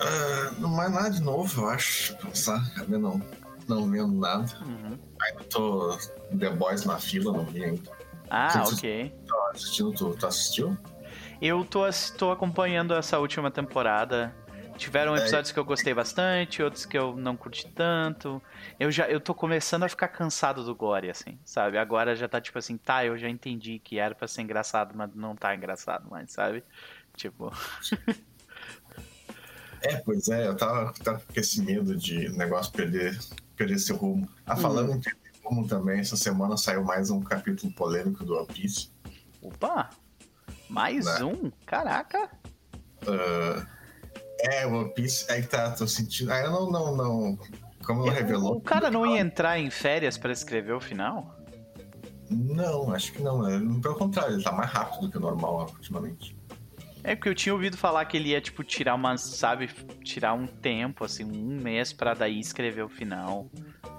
Uh, 0.00 0.60
não 0.60 0.70
mais 0.70 0.90
nada 0.92 1.10
de 1.10 1.20
novo, 1.22 1.62
eu 1.62 1.68
acho. 1.68 2.16
Pensar, 2.18 2.62
cadê 2.74 2.96
não? 2.96 3.20
Não 3.68 3.88
vendo 3.90 4.12
nada. 4.12 4.46
Uhum. 4.62 4.98
Ainda 5.22 5.44
tô 5.44 5.96
The 6.38 6.50
Boys 6.50 6.84
na 6.84 6.98
fila, 6.98 7.32
não 7.32 7.44
vi 7.44 7.64
ainda. 7.64 7.90
Ah, 8.30 8.64
ok. 8.66 9.14
Tô 9.26 9.36
assistindo, 9.50 9.92
tu, 9.92 10.16
tu 10.18 10.26
assistiu? 10.26 10.76
Eu 11.42 11.64
tô, 11.64 11.80
tô 12.16 12.30
acompanhando 12.30 12.94
essa 12.94 13.18
última 13.18 13.50
temporada. 13.50 14.34
Tiveram 14.76 15.14
É. 15.14 15.18
episódios 15.18 15.52
que 15.52 15.58
eu 15.58 15.64
gostei 15.64 15.92
bastante, 15.92 16.62
outros 16.62 16.86
que 16.86 16.96
eu 16.96 17.14
não 17.14 17.36
curti 17.36 17.66
tanto. 17.68 18.40
Eu 18.78 18.90
já 18.90 19.06
eu 19.10 19.20
tô 19.20 19.34
começando 19.34 19.82
a 19.82 19.88
ficar 19.90 20.08
cansado 20.08 20.64
do 20.64 20.74
gore, 20.74 21.10
assim, 21.10 21.38
sabe? 21.44 21.76
Agora 21.76 22.16
já 22.16 22.26
tá 22.26 22.40
tipo 22.40 22.58
assim, 22.58 22.78
tá, 22.78 23.04
eu 23.04 23.18
já 23.18 23.28
entendi 23.28 23.78
que 23.78 23.98
era 23.98 24.14
pra 24.14 24.26
ser 24.26 24.40
engraçado, 24.40 24.92
mas 24.94 25.10
não 25.14 25.36
tá 25.36 25.54
engraçado 25.54 26.08
mais, 26.10 26.32
sabe? 26.32 26.64
Tipo, 27.14 27.52
É, 29.82 29.96
pois 29.96 30.28
é, 30.28 30.46
eu 30.46 30.56
tava, 30.56 30.92
tava 31.02 31.18
com 31.20 31.40
esse 31.40 31.62
medo 31.62 31.96
de 31.96 32.28
o 32.28 32.36
negócio 32.36 32.72
perder, 32.72 33.18
perder 33.56 33.74
esse 33.74 33.92
rumo. 33.92 34.28
Ah, 34.46 34.56
falando 34.56 34.92
em 34.92 35.00
perder 35.00 35.18
rumo 35.42 35.66
também, 35.66 36.00
essa 36.00 36.16
semana 36.16 36.56
saiu 36.56 36.84
mais 36.84 37.10
um 37.10 37.20
capítulo 37.20 37.72
polêmico 37.72 38.24
do 38.24 38.36
One 38.36 38.46
Piece. 38.46 38.90
opa! 39.42 39.90
Mais 40.68 41.04
Né? 41.06 41.24
um? 41.24 41.50
Caraca! 41.66 42.30
Ah, 43.06 43.66
é, 44.40 44.66
One 44.66 44.92
Piece, 44.94 45.30
aí 45.30 45.42
que 45.42 45.48
tá, 45.48 45.70
tô 45.72 45.86
sentindo. 45.86 46.30
Ah, 46.32 46.40
eu 46.40 46.50
não, 46.52 46.70
não, 46.70 46.96
não. 46.96 47.38
Como 47.84 48.04
não 48.06 48.12
revelou. 48.12 48.56
O 48.56 48.60
cara 48.60 48.90
não 48.90 49.06
ia 49.06 49.20
entrar 49.20 49.58
em 49.58 49.70
férias 49.70 50.16
pra 50.18 50.30
escrever 50.32 50.72
o 50.74 50.80
final? 50.80 51.36
Não, 52.30 52.92
acho 52.92 53.12
que 53.12 53.22
não. 53.22 53.42
né? 53.42 53.58
Pelo 53.82 53.96
contrário, 53.96 54.34
ele 54.36 54.42
tá 54.44 54.52
mais 54.52 54.70
rápido 54.70 55.00
do 55.02 55.10
que 55.10 55.16
o 55.16 55.20
normal 55.20 55.66
ultimamente. 55.74 56.36
É 57.02 57.14
porque 57.14 57.28
eu 57.28 57.34
tinha 57.34 57.52
ouvido 57.54 57.76
falar 57.76 58.04
que 58.04 58.16
ele 58.16 58.30
ia, 58.30 58.40
tipo, 58.40 58.62
tirar 58.62 58.94
uma, 58.94 59.16
sabe, 59.16 59.68
tirar 60.04 60.34
um 60.34 60.46
tempo, 60.46 61.04
assim, 61.04 61.24
um 61.24 61.60
mês 61.60 61.92
pra 61.92 62.12
daí 62.14 62.38
escrever 62.38 62.82
o 62.82 62.88
final. 62.88 63.48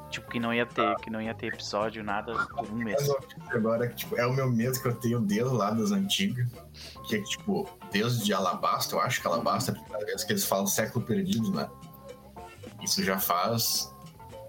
Tipo, 0.09 0.29
que 0.29 0.39
não 0.39 0.53
ia 0.53 0.65
ter, 0.65 0.93
que 0.97 1.09
não 1.09 1.21
ia 1.21 1.33
ter 1.33 1.47
episódio, 1.47 2.03
nada 2.03 2.33
por 2.33 2.69
um 2.69 2.75
mês. 2.75 2.97
Mas 2.99 3.09
o 3.09 3.17
que 3.21 3.55
agora 3.57 3.87
tipo, 3.87 4.17
é 4.19 4.25
o 4.27 4.33
meu 4.33 4.51
medo 4.51 4.79
que 4.79 4.87
eu 4.87 4.93
tenho 4.93 5.21
desde 5.21 5.53
lá 5.53 5.71
das 5.71 5.91
antigas. 5.91 6.47
Que 7.07 7.15
é 7.15 7.21
tipo, 7.23 7.67
desde 7.91 8.33
Alabasta, 8.33 8.95
eu 8.95 8.99
acho 8.99 9.21
que 9.21 9.27
Alabasta 9.27 9.71
é 9.71 9.75
a 9.75 9.79
primeira 9.81 10.05
vez 10.05 10.23
que 10.25 10.33
eles 10.33 10.45
falam 10.45 10.67
século 10.67 11.05
perdido, 11.05 11.51
né? 11.53 11.69
Isso 12.83 13.01
já 13.03 13.17
faz 13.17 13.89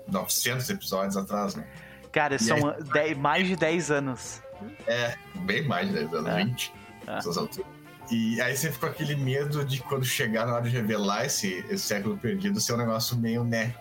900 0.09 0.69
episódios 0.69 1.17
atrás, 1.17 1.55
né? 1.55 1.65
Cara, 2.11 2.35
E 2.35 2.39
são 2.41 2.59
dez- 2.93 3.17
mais 3.17 3.47
de 3.47 3.55
10 3.57 3.91
anos. 3.91 4.43
É, 4.87 5.17
bem 5.45 5.67
mais 5.67 5.87
de 5.89 5.95
10 5.95 6.13
anos, 6.13 6.29
É. 6.31 6.45
20. 6.45 6.75
É. 7.07 7.19
essas 7.19 7.39
alturas. 7.39 7.67
E 8.13 8.39
aí 8.43 8.55
você 8.55 8.71
fica 8.71 8.89
com 8.89 8.93
aquele 8.93 9.17
medo 9.17 9.65
de 9.65 9.81
quando 9.81 10.05
chegar 10.05 10.47
na 10.47 10.53
hora 10.53 10.65
de 10.65 10.69
revelar 10.69 11.25
esse, 11.25 11.65
esse 11.71 11.79
século 11.79 12.19
perdido 12.19 12.61
ser 12.61 12.75
um 12.75 12.77
negócio 12.77 13.17
meio 13.17 13.43
né. 13.43 13.75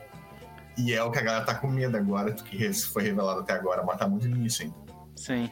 E 0.78 0.94
é 0.94 1.04
o 1.04 1.12
que 1.12 1.20
a 1.20 1.22
galera 1.22 1.44
tá 1.44 1.54
com 1.54 1.67
medo 1.67 1.98
agora, 1.98 2.32
do 2.32 2.41
que 2.41 2.74
foi 2.74 3.04
revelado 3.04 3.41
até 3.41 3.52
agora, 3.52 3.84
mas 3.84 3.98
tá 3.98 4.08
muito 4.08 4.30
nisso 4.30 4.63
ainda. 4.63 4.76
Sim. 5.17 5.52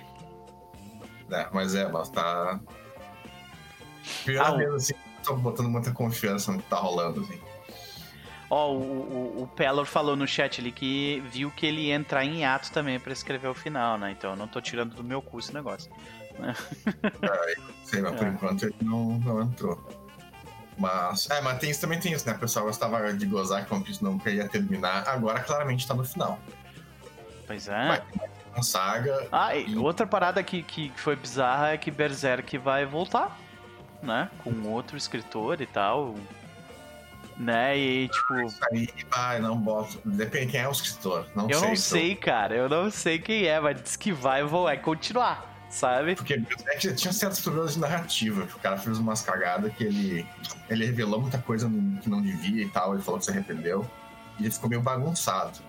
né? 1.27 1.49
Mas 1.51 1.75
é, 1.75 1.89
mas 1.89 2.09
tá. 2.09 2.57
Pior 4.23 4.45
Ah, 4.45 4.57
mesmo, 4.57 4.75
assim, 4.75 4.93
tô 5.25 5.35
botando 5.35 5.67
muita 5.67 5.91
confiança 5.91 6.49
no 6.53 6.59
que 6.59 6.69
tá 6.69 6.77
rolando, 6.77 7.19
assim. 7.19 7.39
Ó, 8.49 8.71
o, 8.71 8.77
o, 8.77 9.43
o 9.43 9.47
Pelor 9.47 9.85
falou 9.85 10.15
no 10.15 10.25
chat 10.25 10.61
ali 10.61 10.71
que 10.71 11.21
viu 11.29 11.51
que 11.51 11.65
ele 11.65 11.81
ia 11.81 11.95
entrar 11.95 12.23
em 12.23 12.45
ato 12.45 12.71
também 12.71 12.97
pra 12.97 13.11
escrever 13.11 13.49
o 13.49 13.53
final, 13.53 13.97
né? 13.97 14.11
Então 14.11 14.31
eu 14.31 14.37
não 14.37 14.47
tô 14.47 14.61
tirando 14.61 14.95
do 14.95 15.03
meu 15.03 15.21
cu 15.21 15.37
esse 15.37 15.53
negócio. 15.53 15.91
Sei, 17.83 18.01
mas 18.01 18.15
por 18.15 18.25
É. 18.27 18.29
enquanto 18.29 18.63
ele 18.63 18.75
não, 18.81 19.19
não 19.19 19.41
entrou. 19.41 19.77
Mas. 20.77 21.29
É, 21.29 21.41
mas 21.41 21.59
tem 21.59 21.69
isso, 21.69 21.81
também 21.81 21.99
tem 21.99 22.13
isso, 22.13 22.25
né? 22.25 22.33
O 22.33 22.39
pessoal 22.39 22.65
gostava 22.65 23.11
de 23.13 23.25
gozar 23.25 23.65
que 23.65 23.73
One 23.73 23.83
Piece 23.83 24.03
não 24.03 24.17
queria 24.17 24.47
terminar. 24.47 25.07
Agora 25.07 25.39
claramente 25.41 25.85
tá 25.87 25.93
no 25.93 26.05
final. 26.05 26.39
Pois 27.45 27.67
é. 27.67 27.87
Vai. 27.87 28.03
Uma 28.53 28.63
saga. 28.63 29.27
Ah, 29.31 29.55
e 29.55 29.77
outra 29.77 30.07
parada 30.07 30.41
que, 30.41 30.63
que 30.63 30.91
foi 30.95 31.15
bizarra 31.15 31.71
é 31.71 31.77
que 31.77 31.91
Berserk 31.91 32.57
vai 32.57 32.85
voltar, 32.85 33.37
né? 34.01 34.29
Com 34.43 34.51
outro 34.67 34.97
escritor 34.97 35.59
e 35.61 35.65
tal. 35.65 36.15
Né? 37.37 37.77
E 37.77 38.09
tipo, 38.09 38.33
Aí, 39.11 39.39
não 39.39 39.55
boto. 39.57 40.01
Depende 40.03 40.47
quem 40.51 40.59
é 40.61 40.67
o 40.67 40.71
escritor. 40.71 41.25
Não 41.35 41.49
eu 41.49 41.57
sei. 41.57 41.59
não 41.59 41.73
então. 41.73 41.75
sei, 41.75 42.15
cara. 42.15 42.55
Eu 42.55 42.67
não 42.67 42.91
sei 42.91 43.17
quem 43.19 43.45
é, 43.45 43.59
mas 43.59 43.81
diz 43.81 43.95
que 43.95 44.11
vai, 44.11 44.43
vai 44.43 44.77
continuar, 44.77 45.48
sabe? 45.69 46.15
Porque 46.15 46.37
Berserk 46.37 46.87
já 46.87 46.95
tinha 46.95 47.13
certos 47.13 47.39
problemas 47.39 47.73
de 47.73 47.79
narrativa. 47.79 48.43
O 48.43 48.59
cara 48.59 48.77
fez 48.77 48.97
umas 48.97 49.21
cagadas 49.21 49.73
que 49.73 49.83
ele, 49.83 50.27
ele 50.69 50.85
revelou 50.85 51.21
muita 51.21 51.37
coisa 51.37 51.69
que 52.01 52.09
não 52.09 52.21
devia 52.21 52.63
e 52.63 52.69
tal. 52.69 52.93
Ele 52.93 53.03
falou 53.03 53.19
que 53.19 53.25
se 53.25 53.31
arrependeu. 53.31 53.89
E 54.39 54.43
ele 54.43 54.51
ficou 54.51 54.69
meio 54.69 54.81
bagunçado. 54.81 55.59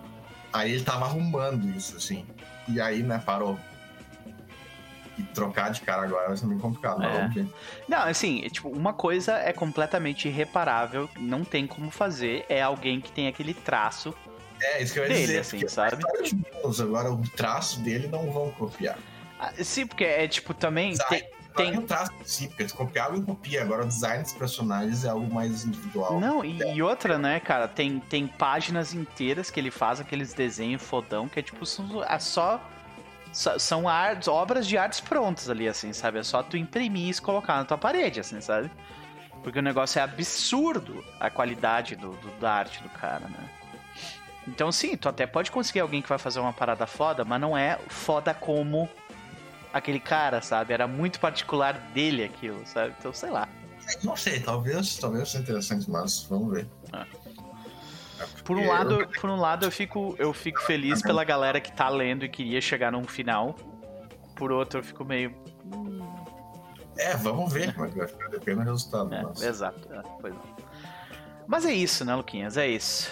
Aí 0.51 0.73
ele 0.73 0.83
tava 0.83 1.05
arrumando 1.05 1.69
isso, 1.75 1.95
assim. 1.95 2.25
E 2.67 2.81
aí, 2.81 3.03
né, 3.03 3.21
parou. 3.23 3.59
E 5.17 5.23
trocar 5.23 5.71
de 5.71 5.81
cara 5.81 6.03
agora 6.03 6.29
vai 6.29 6.37
ser 6.37 6.45
meio 6.45 6.59
complicado. 6.59 7.03
É. 7.03 7.45
Não, 7.87 7.99
assim, 7.99 8.43
é, 8.45 8.49
tipo, 8.49 8.69
uma 8.69 8.93
coisa 8.93 9.33
é 9.33 9.53
completamente 9.53 10.27
irreparável, 10.27 11.09
não 11.19 11.43
tem 11.43 11.67
como 11.67 11.91
fazer, 11.91 12.45
é 12.49 12.61
alguém 12.61 12.99
que 13.01 13.11
tem 13.11 13.27
aquele 13.27 13.53
traço. 13.53 14.13
É, 14.61 14.81
isso 14.81 14.93
que 14.93 14.99
eu 14.99 15.03
ia 15.03 15.09
Dele, 15.09 15.21
dizer. 15.21 15.39
assim, 15.39 15.67
sabe? 15.67 15.95
a 15.95 15.97
história 15.97 16.23
de 16.23 16.35
Deus, 16.35 16.79
agora 16.79 17.11
o 17.11 17.21
traço 17.29 17.79
dele 17.81 18.07
não 18.07 18.31
vão 18.31 18.51
copiar. 18.51 18.97
Ah, 19.41 19.51
Sim, 19.63 19.87
porque 19.87 20.03
é 20.03 20.27
tipo, 20.27 20.53
também 20.53 20.91
Design, 20.91 21.25
tem, 21.55 21.77
o 21.77 21.81
traço 21.81 22.11
em 22.21 22.23
si, 22.25 22.47
porque 22.47 22.61
eles 22.63 22.71
copiavam 22.71 23.17
e 23.17 23.21
copia. 23.23 23.61
Agora 23.63 23.83
o 23.83 23.87
design 23.87 24.21
dos 24.23 24.33
personagens 24.33 25.03
é 25.03 25.09
algo 25.09 25.33
mais 25.33 25.65
individual. 25.65 26.19
Não, 26.19 26.45
e, 26.45 26.59
e 26.75 26.81
outra, 26.81 27.17
né, 27.17 27.39
cara, 27.39 27.67
tem, 27.67 27.99
tem 27.99 28.27
páginas 28.27 28.93
inteiras 28.93 29.49
que 29.49 29.59
ele 29.59 29.71
faz 29.71 29.99
aqueles 29.99 30.31
desenhos 30.33 30.81
fodão 30.81 31.27
que 31.27 31.39
é 31.39 31.43
tipo, 31.43 31.65
são, 31.65 32.03
é 32.03 32.19
só. 32.19 32.61
só- 33.33 33.57
São 33.57 33.89
artes, 33.89 34.27
obras 34.27 34.67
de 34.67 34.77
artes 34.77 34.99
prontas 34.99 35.49
ali, 35.49 35.67
assim, 35.67 35.91
sabe? 35.91 36.19
É 36.19 36.23
só 36.23 36.43
tu 36.43 36.55
imprimir 36.55 37.09
e 37.09 37.19
colocar 37.19 37.57
na 37.57 37.65
tua 37.65 37.77
parede, 37.79 38.19
assim, 38.19 38.39
sabe? 38.39 38.69
Porque 39.43 39.57
o 39.57 39.61
negócio 39.63 39.97
é 39.97 40.03
absurdo 40.03 41.03
a 41.19 41.29
qualidade 41.31 41.95
do, 41.95 42.11
do- 42.11 42.39
da 42.39 42.53
arte 42.53 42.81
do 42.83 42.89
cara, 42.89 43.27
né? 43.27 43.49
Então, 44.47 44.71
sim, 44.71 44.95
tu 44.97 45.07
até 45.09 45.27
pode 45.27 45.51
conseguir 45.51 45.81
alguém 45.81 46.01
que 46.01 46.09
vai 46.09 46.17
fazer 46.17 46.39
uma 46.39 46.51
parada 46.53 46.87
foda, 46.87 47.23
mas 47.23 47.39
não 47.39 47.55
é 47.57 47.77
foda 47.89 48.33
como 48.33 48.89
aquele 49.73 49.99
cara, 49.99 50.41
sabe? 50.41 50.73
Era 50.73 50.87
muito 50.87 51.19
particular 51.19 51.73
dele 51.93 52.23
aquilo, 52.23 52.61
sabe? 52.65 52.93
Então, 52.99 53.13
sei 53.13 53.29
lá. 53.29 53.47
Não 54.03 54.15
sei, 54.15 54.39
talvez, 54.39 54.97
talvez 54.97 55.29
seja 55.29 55.43
interessante, 55.43 55.89
mas 55.89 56.23
vamos 56.23 56.53
ver. 56.53 56.67
Ah. 56.93 57.05
É 58.19 58.25
Por 58.43 58.55
um 58.57 58.67
lado, 58.67 59.01
eu- 59.01 59.07
por 59.07 59.29
um 59.29 59.35
lado 59.35 59.65
eu 59.65 59.71
fico, 59.71 60.15
eu 60.19 60.31
fico 60.33 60.61
feliz 60.61 61.01
pela 61.01 61.23
galera 61.23 61.59
que 61.59 61.71
tá 61.71 61.89
lendo 61.89 62.23
e 62.23 62.29
queria 62.29 62.61
chegar 62.61 62.91
num 62.91 63.03
final. 63.05 63.55
Por 64.35 64.51
outro, 64.51 64.79
eu 64.79 64.83
fico 64.83 65.03
meio. 65.03 65.35
É, 66.97 67.15
vamos 67.15 67.51
ver, 67.51 67.73
mas 67.77 67.91
ficar 68.11 68.27
dependendo 68.29 68.65
do 68.65 68.71
resultado. 68.71 69.13
É, 69.13 69.23
mas... 69.23 69.41
exato. 69.41 69.91
é, 69.91 70.01
pois 70.19 70.33
não. 70.33 70.41
Mas 71.47 71.65
é 71.65 71.73
isso, 71.73 72.05
né, 72.05 72.13
Luquinhas? 72.15 72.57
É 72.57 72.67
isso. 72.67 73.09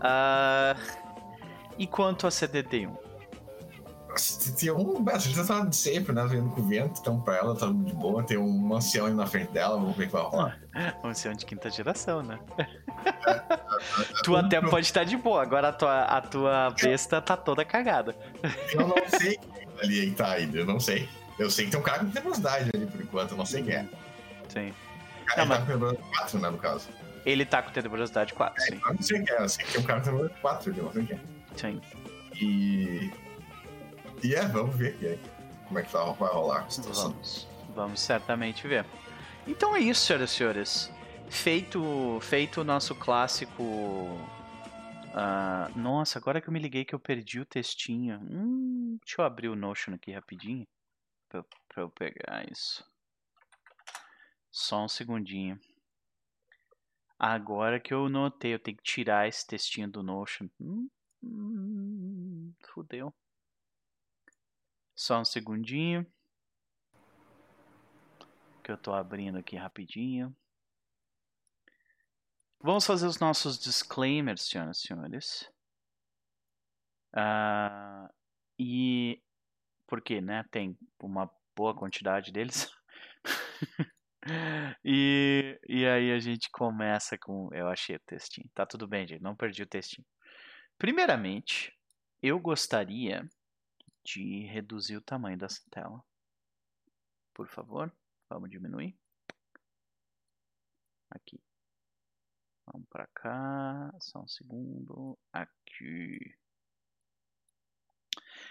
Ah, 0.00 0.74
e 1.76 1.86
quanto 1.86 2.26
a 2.26 2.30
CDD1? 2.30 2.96
Tem 4.58 4.70
um. 4.70 5.04
A 5.08 5.18
gente 5.18 5.46
tá 5.46 5.64
de 5.64 5.76
sempre, 5.76 6.12
né? 6.12 6.26
Vendo 6.26 6.50
com 6.50 6.60
o 6.60 6.64
vento, 6.64 7.00
então 7.00 7.20
pra 7.20 7.36
ela 7.36 7.54
tá 7.54 7.66
de 7.66 7.92
boa. 7.92 8.22
Tem 8.22 8.38
um 8.38 8.74
ancião 8.74 9.06
aí 9.06 9.14
na 9.14 9.26
frente 9.26 9.52
dela, 9.52 9.76
vamos 9.76 9.96
ver 9.96 10.04
o 10.04 10.06
que 10.06 10.12
vai 10.12 10.22
rolar. 10.22 10.60
Um 11.04 11.08
ancião 11.08 11.34
de 11.34 11.44
quinta 11.44 11.70
geração, 11.70 12.22
né? 12.22 12.38
tu 14.24 14.36
até 14.36 14.60
pode 14.60 14.86
estar 14.86 15.04
de 15.04 15.16
boa, 15.16 15.42
agora 15.42 15.68
a 15.68 15.72
tua, 15.72 16.02
a 16.02 16.20
tua 16.20 16.70
besta 16.70 17.20
tá 17.20 17.36
toda 17.36 17.64
cagada. 17.64 18.16
Eu 18.72 18.88
não 18.88 18.96
sei 19.18 19.36
quem 19.36 19.68
ali 19.80 20.10
tá 20.12 20.32
ainda, 20.32 20.58
eu 20.58 20.66
não 20.66 20.80
sei. 20.80 21.08
Eu 21.38 21.50
sei 21.50 21.66
que 21.66 21.70
tem 21.70 21.80
um 21.80 21.82
cara 21.82 22.00
com 22.00 22.06
velocidade 22.06 22.70
ali 22.74 22.86
por 22.86 23.00
enquanto, 23.00 23.30
eu 23.32 23.36
não 23.36 23.46
sei 23.46 23.62
quem 23.62 23.74
é. 23.74 23.88
Sim. 24.48 24.74
O 25.22 25.24
cara 25.26 25.44
Não, 25.44 25.56
tá 25.56 25.60
com 25.60 25.66
velocidade 25.66 26.10
4, 26.10 26.38
né, 26.40 26.50
no 26.50 26.58
caso. 26.58 26.88
Ele 27.24 27.44
tá 27.44 27.62
com 27.62 27.70
tenebrosidade 27.70 28.34
4, 28.34 28.62
sim. 28.62 28.80
Eu 28.84 28.94
não 28.94 29.02
sei 29.02 29.22
quem 29.22 29.34
é, 29.34 29.42
eu 29.42 29.48
sei 29.48 29.64
que 29.64 29.72
tem 29.72 29.80
um 29.80 29.84
cara 29.84 30.00
com 30.00 30.06
velocidade 30.06 30.40
4 30.40 30.70
ali, 30.70 30.78
eu 30.78 30.84
não 30.84 30.92
sei 30.92 31.04
quem 31.04 31.16
é. 31.16 31.20
sim. 31.56 31.80
E. 32.40 33.27
E 34.22 34.34
é, 34.34 34.46
vamos 34.46 34.76
ver 34.76 34.96
aí, 35.04 35.20
como 35.66 35.78
é 35.78 35.82
que 35.82 35.90
tá, 35.92 36.04
vai 36.04 36.32
rolar 36.32 36.64
a 36.64 36.70
situação. 36.70 37.10
Vamos. 37.12 37.48
Vamos 37.74 38.00
certamente 38.00 38.66
ver. 38.66 38.84
Então 39.46 39.74
é 39.76 39.80
isso, 39.80 40.04
senhoras 40.06 40.30
e 40.30 40.34
senhores. 40.34 40.90
Feito, 41.30 42.18
feito 42.22 42.60
o 42.60 42.64
nosso 42.64 42.94
clássico. 42.94 43.62
ah, 45.14 45.70
nossa, 45.76 46.18
agora 46.18 46.40
que 46.40 46.48
eu 46.48 46.52
me 46.52 46.58
liguei 46.58 46.84
que 46.84 46.94
eu 46.94 47.00
perdi 47.00 47.40
o 47.40 47.46
textinho. 47.46 48.18
Hum, 48.22 48.98
deixa 49.04 49.20
eu 49.20 49.24
abrir 49.24 49.48
o 49.48 49.56
Notion 49.56 49.94
aqui 49.94 50.12
rapidinho. 50.12 50.66
Pra, 51.28 51.40
eu- 51.40 51.46
pra 51.68 51.82
eu 51.82 51.90
pegar 51.90 52.44
isso. 52.50 52.84
Só 54.50 54.84
um 54.84 54.88
segundinho. 54.88 55.58
Agora 57.18 57.78
que 57.80 57.92
eu 57.92 58.08
notei, 58.08 58.54
eu 58.54 58.58
tenho 58.58 58.76
que 58.76 58.82
tirar 58.82 59.28
esse 59.28 59.46
textinho 59.46 59.90
do 59.90 60.02
Notion. 60.02 60.48
Hum, 60.60 60.88
hum, 61.22 62.52
fudeu. 62.72 63.12
Só 64.98 65.20
um 65.20 65.24
segundinho. 65.24 66.04
Que 68.64 68.72
eu 68.72 68.76
tô 68.76 68.92
abrindo 68.92 69.38
aqui 69.38 69.54
rapidinho. 69.54 70.36
Vamos 72.60 72.84
fazer 72.84 73.06
os 73.06 73.20
nossos 73.20 73.60
disclaimers, 73.60 74.42
senhoras 74.42 74.78
e 74.78 74.88
senhores. 74.88 75.52
Ah, 77.12 78.10
e 78.58 79.22
porque, 79.86 80.20
né, 80.20 80.44
tem 80.50 80.76
uma 81.00 81.30
boa 81.54 81.76
quantidade 81.76 82.32
deles. 82.32 82.68
e, 84.84 85.60
e 85.68 85.86
aí 85.86 86.10
a 86.10 86.18
gente 86.18 86.50
começa 86.50 87.16
com. 87.16 87.48
Eu 87.54 87.68
achei 87.68 87.94
o 87.94 88.00
textinho. 88.00 88.50
Tá 88.52 88.66
tudo 88.66 88.88
bem, 88.88 89.06
gente. 89.06 89.22
Não 89.22 89.36
perdi 89.36 89.62
o 89.62 89.66
textinho. 89.66 90.04
Primeiramente, 90.76 91.72
eu 92.20 92.40
gostaria 92.40 93.28
de 94.14 94.46
reduzir 94.46 94.96
o 94.96 95.02
tamanho 95.02 95.36
dessa 95.36 95.62
tela. 95.70 96.02
Por 97.34 97.48
favor, 97.48 97.92
vamos 98.28 98.50
diminuir. 98.50 98.96
Aqui. 101.10 101.40
Vamos 102.66 102.88
para 102.88 103.06
cá. 103.08 103.94
Só 104.00 104.20
um 104.20 104.28
segundo. 104.28 105.18
Aqui. 105.32 106.18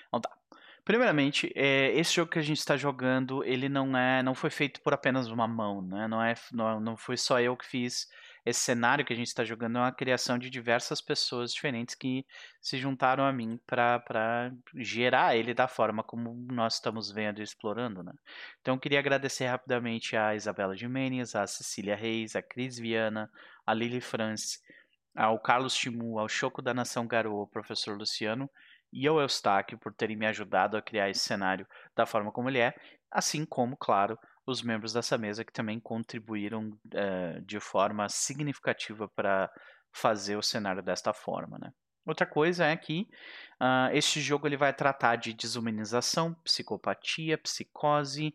Então 0.07 0.21
tá. 0.21 0.37
Primeiramente, 0.85 1.51
é, 1.53 1.91
esse 1.97 2.13
jogo 2.13 2.31
que 2.31 2.39
a 2.39 2.41
gente 2.41 2.59
está 2.59 2.77
jogando, 2.77 3.43
ele 3.43 3.67
não 3.67 3.97
é, 3.97 4.23
não 4.23 4.33
foi 4.33 4.49
feito 4.49 4.81
por 4.81 4.93
apenas 4.93 5.27
uma 5.27 5.45
mão, 5.45 5.81
né? 5.81 6.07
Não 6.07 6.23
é, 6.23 6.33
não, 6.53 6.79
não 6.79 6.95
foi 6.95 7.17
só 7.17 7.41
eu 7.41 7.57
que 7.57 7.65
fiz 7.65 8.07
esse 8.47 8.61
cenário 8.61 9.03
que 9.03 9.11
a 9.11 9.15
gente 9.15 9.27
está 9.27 9.43
jogando, 9.43 9.77
é 9.77 9.81
uma 9.81 9.91
criação 9.91 10.39
de 10.39 10.49
diversas 10.49 11.01
pessoas 11.01 11.53
diferentes 11.53 11.95
que 11.95 12.25
se 12.61 12.77
juntaram 12.77 13.25
a 13.25 13.33
mim 13.33 13.59
para 13.67 14.51
gerar 14.73 15.35
ele 15.35 15.53
da 15.53 15.67
forma 15.67 16.01
como 16.01 16.33
nós 16.49 16.75
estamos 16.75 17.11
vendo 17.11 17.39
e 17.39 17.43
explorando, 17.43 18.01
né? 18.01 18.13
Então 18.61 18.75
eu 18.75 18.79
queria 18.79 18.99
agradecer 18.99 19.47
rapidamente 19.47 20.15
a 20.15 20.33
Isabela 20.33 20.77
Jimenez, 20.77 21.35
a 21.35 21.45
Cecília 21.45 21.95
Reis, 21.95 22.37
a 22.37 22.41
Cris 22.41 22.79
Viana, 22.79 23.29
a 23.65 23.73
Lili 23.73 23.99
France, 23.99 24.59
ao 25.13 25.37
Carlos 25.39 25.75
Timu, 25.75 26.17
ao 26.17 26.29
Choco 26.29 26.61
da 26.61 26.73
Nação 26.73 27.05
Garou, 27.05 27.41
ao 27.41 27.47
professor 27.47 27.97
Luciano 27.97 28.49
e 28.93 29.05
ao 29.07 29.19
Eustáquio 29.19 29.77
por 29.77 29.93
terem 29.93 30.15
me 30.15 30.25
ajudado 30.25 30.77
a 30.77 30.81
criar 30.81 31.09
esse 31.09 31.19
cenário 31.19 31.67
da 31.93 32.05
forma 32.05 32.31
como 32.31 32.49
ele 32.49 32.59
é, 32.59 32.73
assim 33.11 33.45
como, 33.45 33.75
claro, 33.75 34.17
os 34.47 34.61
membros 34.63 34.93
dessa 34.93 35.17
mesa 35.17 35.43
que 35.43 35.51
também 35.51 35.79
contribuíram 35.79 36.71
eh, 36.93 37.41
de 37.45 37.59
forma 37.59 38.07
significativa 38.09 39.07
para 39.09 39.51
fazer 39.91 40.37
o 40.37 40.41
cenário 40.41 40.81
desta 40.81 41.13
forma, 41.13 41.57
né? 41.59 41.73
Outra 42.05 42.25
coisa 42.25 42.65
é 42.65 42.77
que 42.77 43.09
ah, 43.59 43.89
este 43.91 44.21
jogo 44.21 44.47
ele 44.47 44.55
vai 44.55 44.73
tratar 44.73 45.17
de 45.17 45.33
desumanização, 45.33 46.33
psicopatia, 46.35 47.37
psicose, 47.37 48.33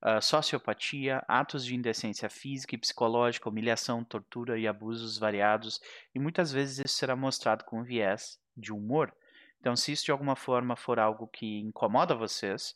ah, 0.00 0.22
sociopatia, 0.22 1.22
atos 1.28 1.66
de 1.66 1.74
indecência 1.74 2.30
física 2.30 2.74
e 2.74 2.78
psicológica, 2.78 3.50
humilhação, 3.50 4.02
tortura 4.02 4.58
e 4.58 4.66
abusos 4.66 5.18
variados, 5.18 5.78
e 6.14 6.18
muitas 6.18 6.50
vezes 6.50 6.78
isso 6.78 6.96
será 6.96 7.14
mostrado 7.14 7.64
com 7.64 7.84
viés 7.84 8.40
de 8.56 8.72
humor. 8.72 9.14
Então, 9.60 9.76
se 9.76 9.92
isso 9.92 10.06
de 10.06 10.10
alguma 10.10 10.34
forma 10.34 10.74
for 10.74 10.98
algo 10.98 11.28
que 11.28 11.60
incomoda 11.60 12.14
vocês, 12.14 12.74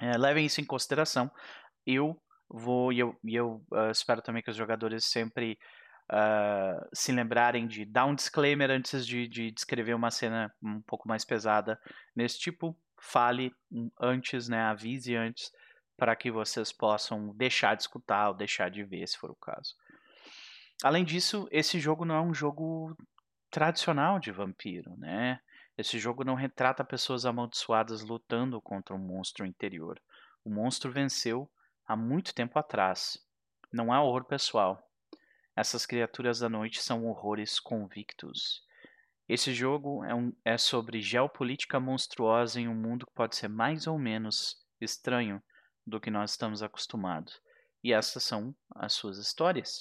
eh, 0.00 0.16
levem 0.16 0.46
isso 0.46 0.60
em 0.60 0.64
consideração. 0.64 1.28
Eu 1.86 2.20
vou, 2.48 2.92
e 2.92 2.98
eu, 2.98 3.16
eu 3.24 3.64
ah, 3.72 3.90
espero 3.90 4.22
também 4.22 4.42
que 4.42 4.50
os 4.50 4.56
jogadores 4.56 5.04
sempre 5.04 5.58
ah, 6.08 6.86
se 6.92 7.12
lembrarem 7.12 7.66
de 7.66 7.84
dar 7.84 8.06
um 8.06 8.14
disclaimer 8.14 8.70
antes 8.70 9.06
de, 9.06 9.28
de 9.28 9.50
descrever 9.50 9.94
uma 9.94 10.10
cena 10.10 10.52
um 10.62 10.82
pouco 10.82 11.08
mais 11.08 11.24
pesada 11.24 11.80
nesse 12.14 12.38
tipo. 12.38 12.76
Fale 13.00 13.52
antes, 14.00 14.48
né? 14.48 14.60
Avise 14.62 15.16
antes 15.16 15.50
para 15.96 16.16
que 16.16 16.30
vocês 16.30 16.72
possam 16.72 17.34
deixar 17.36 17.74
de 17.76 17.82
escutar 17.82 18.28
ou 18.28 18.34
deixar 18.34 18.70
de 18.70 18.82
ver, 18.82 19.06
se 19.06 19.18
for 19.18 19.30
o 19.30 19.36
caso. 19.36 19.74
Além 20.82 21.04
disso, 21.04 21.46
esse 21.50 21.78
jogo 21.78 22.06
não 22.06 22.14
é 22.14 22.20
um 22.20 22.32
jogo 22.32 22.96
tradicional 23.50 24.18
de 24.18 24.32
vampiro, 24.32 24.96
né? 24.96 25.40
Esse 25.76 25.98
jogo 25.98 26.24
não 26.24 26.34
retrata 26.34 26.84
pessoas 26.84 27.26
amaldiçoadas 27.26 28.02
lutando 28.02 28.60
contra 28.60 28.94
um 28.94 28.98
monstro 28.98 29.46
interior. 29.46 30.00
O 30.44 30.50
monstro 30.50 30.90
venceu 30.90 31.50
há 31.90 31.96
muito 31.96 32.32
tempo 32.32 32.56
atrás. 32.56 33.18
Não 33.72 33.92
há 33.92 34.00
horror 34.00 34.24
pessoal. 34.24 34.80
Essas 35.56 35.84
criaturas 35.84 36.38
da 36.38 36.48
noite 36.48 36.80
são 36.80 37.04
horrores 37.04 37.58
convictos. 37.58 38.64
Esse 39.28 39.52
jogo 39.52 40.04
é, 40.04 40.14
um, 40.14 40.32
é 40.44 40.56
sobre 40.56 41.00
geopolítica 41.00 41.80
monstruosa 41.80 42.60
em 42.60 42.68
um 42.68 42.76
mundo 42.76 43.06
que 43.06 43.12
pode 43.12 43.34
ser 43.34 43.48
mais 43.48 43.88
ou 43.88 43.98
menos 43.98 44.64
estranho 44.80 45.42
do 45.84 46.00
que 46.00 46.12
nós 46.12 46.30
estamos 46.30 46.62
acostumados. 46.62 47.42
E 47.82 47.92
essas 47.92 48.22
são 48.22 48.54
as 48.76 48.92
suas 48.92 49.18
histórias. 49.18 49.80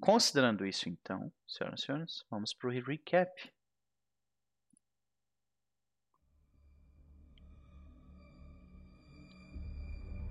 Considerando 0.00 0.66
isso, 0.66 0.88
então, 0.88 1.32
senhoras 1.46 1.80
e 1.80 1.86
senhores, 1.86 2.24
vamos 2.28 2.52
para 2.52 2.68
o 2.68 2.72
recap. 2.72 3.52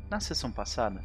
Na 0.10 0.20
sessão 0.20 0.52
passada, 0.52 1.04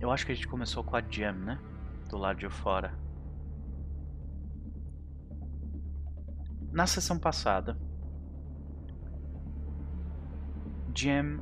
eu 0.00 0.10
acho 0.10 0.26
que 0.26 0.32
a 0.32 0.34
gente 0.34 0.48
começou 0.48 0.82
com 0.82 0.96
a 0.96 1.00
Jam, 1.00 1.34
né? 1.34 1.60
Do 2.08 2.18
lado 2.18 2.40
de 2.40 2.50
fora. 2.50 2.98
Na 6.72 6.84
sessão 6.84 7.16
passada, 7.16 7.78
Jam 10.92 11.40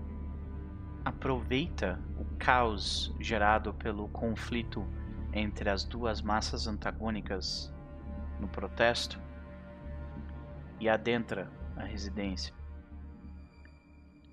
aproveita 1.02 1.98
o 2.18 2.24
caos 2.36 3.16
gerado 3.18 3.72
pelo 3.72 4.06
conflito 4.10 4.86
entre 5.32 5.70
as 5.70 5.82
duas 5.82 6.20
massas 6.20 6.66
antagônicas 6.66 7.72
no 8.38 8.48
protesto 8.48 9.18
e 10.78 10.90
adentra 10.90 11.50
a 11.74 11.84
residência 11.84 12.59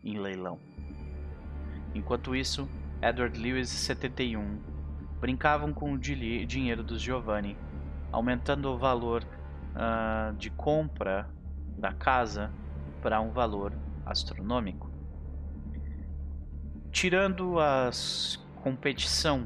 em 0.10 0.20
leilão. 0.20 0.60
Enquanto 1.94 2.36
isso, 2.36 2.70
Edward 3.02 3.40
Lewis 3.40 3.72
e 3.72 3.78
71 3.78 4.60
brincavam 5.20 5.74
com 5.74 5.94
o 5.94 5.98
dinheiro 5.98 6.84
dos 6.84 7.02
Giovanni, 7.02 7.58
aumentando 8.12 8.70
o 8.70 8.78
valor 8.78 9.24
ah, 9.76 10.34
de 10.38 10.50
compra 10.50 11.30
da 11.78 11.94
casa 11.94 12.52
para 13.02 13.20
um 13.22 13.32
valor 13.32 13.74
astronômico. 14.06 14.90
Tirando 16.92 17.60
a 17.60 17.90
competição 18.64 19.46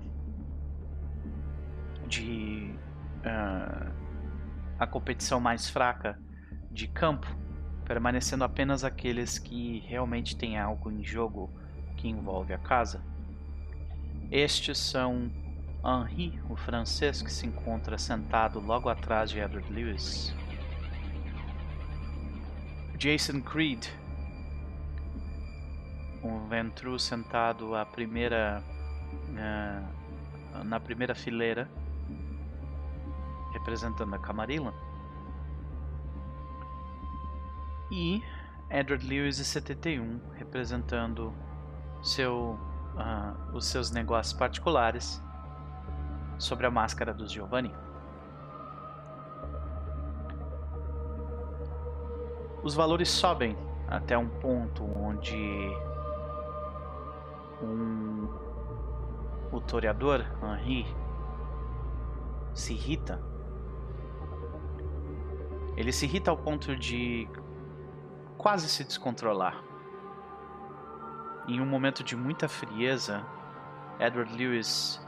de 2.07 2.73
ah, 3.23 3.91
a 4.79 4.87
competição 4.87 5.39
mais 5.39 5.69
fraca 5.69 6.19
de 6.71 6.87
campo, 6.87 7.27
permanecendo 7.91 8.45
apenas 8.45 8.85
aqueles 8.85 9.37
que 9.37 9.79
realmente 9.79 10.33
têm 10.37 10.57
algo 10.57 10.89
em 10.89 11.03
jogo 11.03 11.49
que 11.97 12.07
envolve 12.07 12.53
a 12.53 12.57
casa. 12.57 13.03
Estes 14.31 14.77
são 14.77 15.29
Henri, 15.83 16.41
o 16.49 16.55
francês 16.55 17.21
que 17.21 17.29
se 17.29 17.45
encontra 17.45 17.97
sentado 17.97 18.61
logo 18.61 18.87
atrás 18.87 19.29
de 19.29 19.39
Edward 19.39 19.69
Lewis, 19.73 20.33
Jason 22.97 23.41
Creed, 23.41 23.87
um 26.23 26.47
Ventru 26.47 26.97
sentado 26.97 27.75
à 27.75 27.85
primeira 27.85 28.63
uh, 29.31 30.63
na 30.63 30.79
primeira 30.79 31.13
fileira, 31.13 31.69
representando 33.51 34.15
a 34.15 34.19
Camarilla. 34.19 34.73
E 37.91 38.23
Edward 38.69 39.05
Lewis 39.05 39.37
e 39.37 39.43
71, 39.43 40.21
representando 40.35 41.33
seu, 42.01 42.57
uh, 42.95 43.53
os 43.53 43.65
seus 43.65 43.91
negócios 43.91 44.31
particulares 44.31 45.21
sobre 46.37 46.65
a 46.65 46.71
máscara 46.71 47.13
dos 47.13 47.29
Giovanni. 47.29 47.75
Os 52.63 52.73
valores 52.73 53.09
sobem 53.09 53.57
até 53.87 54.17
um 54.17 54.29
ponto 54.29 54.85
onde 54.97 55.35
um, 57.61 58.29
o 59.51 59.59
toreador 59.59 60.23
Henri 60.41 60.85
se 62.53 62.73
irrita. 62.73 63.21
Ele 65.75 65.91
se 65.91 66.05
irrita 66.05 66.31
ao 66.31 66.37
ponto 66.37 66.75
de 66.75 67.27
quase 68.41 68.67
se 68.67 68.83
descontrolar. 68.83 69.63
Em 71.47 71.61
um 71.61 71.65
momento 71.65 72.03
de 72.03 72.15
muita 72.15 72.49
frieza, 72.49 73.23
Edward 73.99 74.35
Lewis 74.35 74.99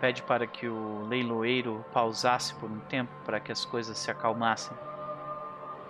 pede 0.00 0.24
para 0.24 0.44
que 0.44 0.66
o 0.68 1.06
leiloeiro 1.06 1.84
pausasse 1.92 2.52
por 2.56 2.68
um 2.68 2.80
tempo 2.80 3.12
para 3.24 3.38
que 3.38 3.52
as 3.52 3.64
coisas 3.64 3.96
se 3.96 4.10
acalmassem. 4.10 4.76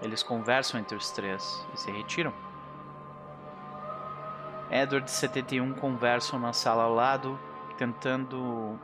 Eles 0.03 0.23
conversam 0.23 0.79
entre 0.79 0.95
os 0.95 1.11
três 1.11 1.67
e 1.73 1.81
se 1.81 1.91
retiram. 1.91 2.35
Edward 4.71 5.09
e 5.09 5.11
71 5.11 5.73
conversam 5.73 6.39
na 6.39 6.53
sala 6.53 6.83
ao 6.83 6.93
lado, 6.93 7.41
tentando 7.79 8.79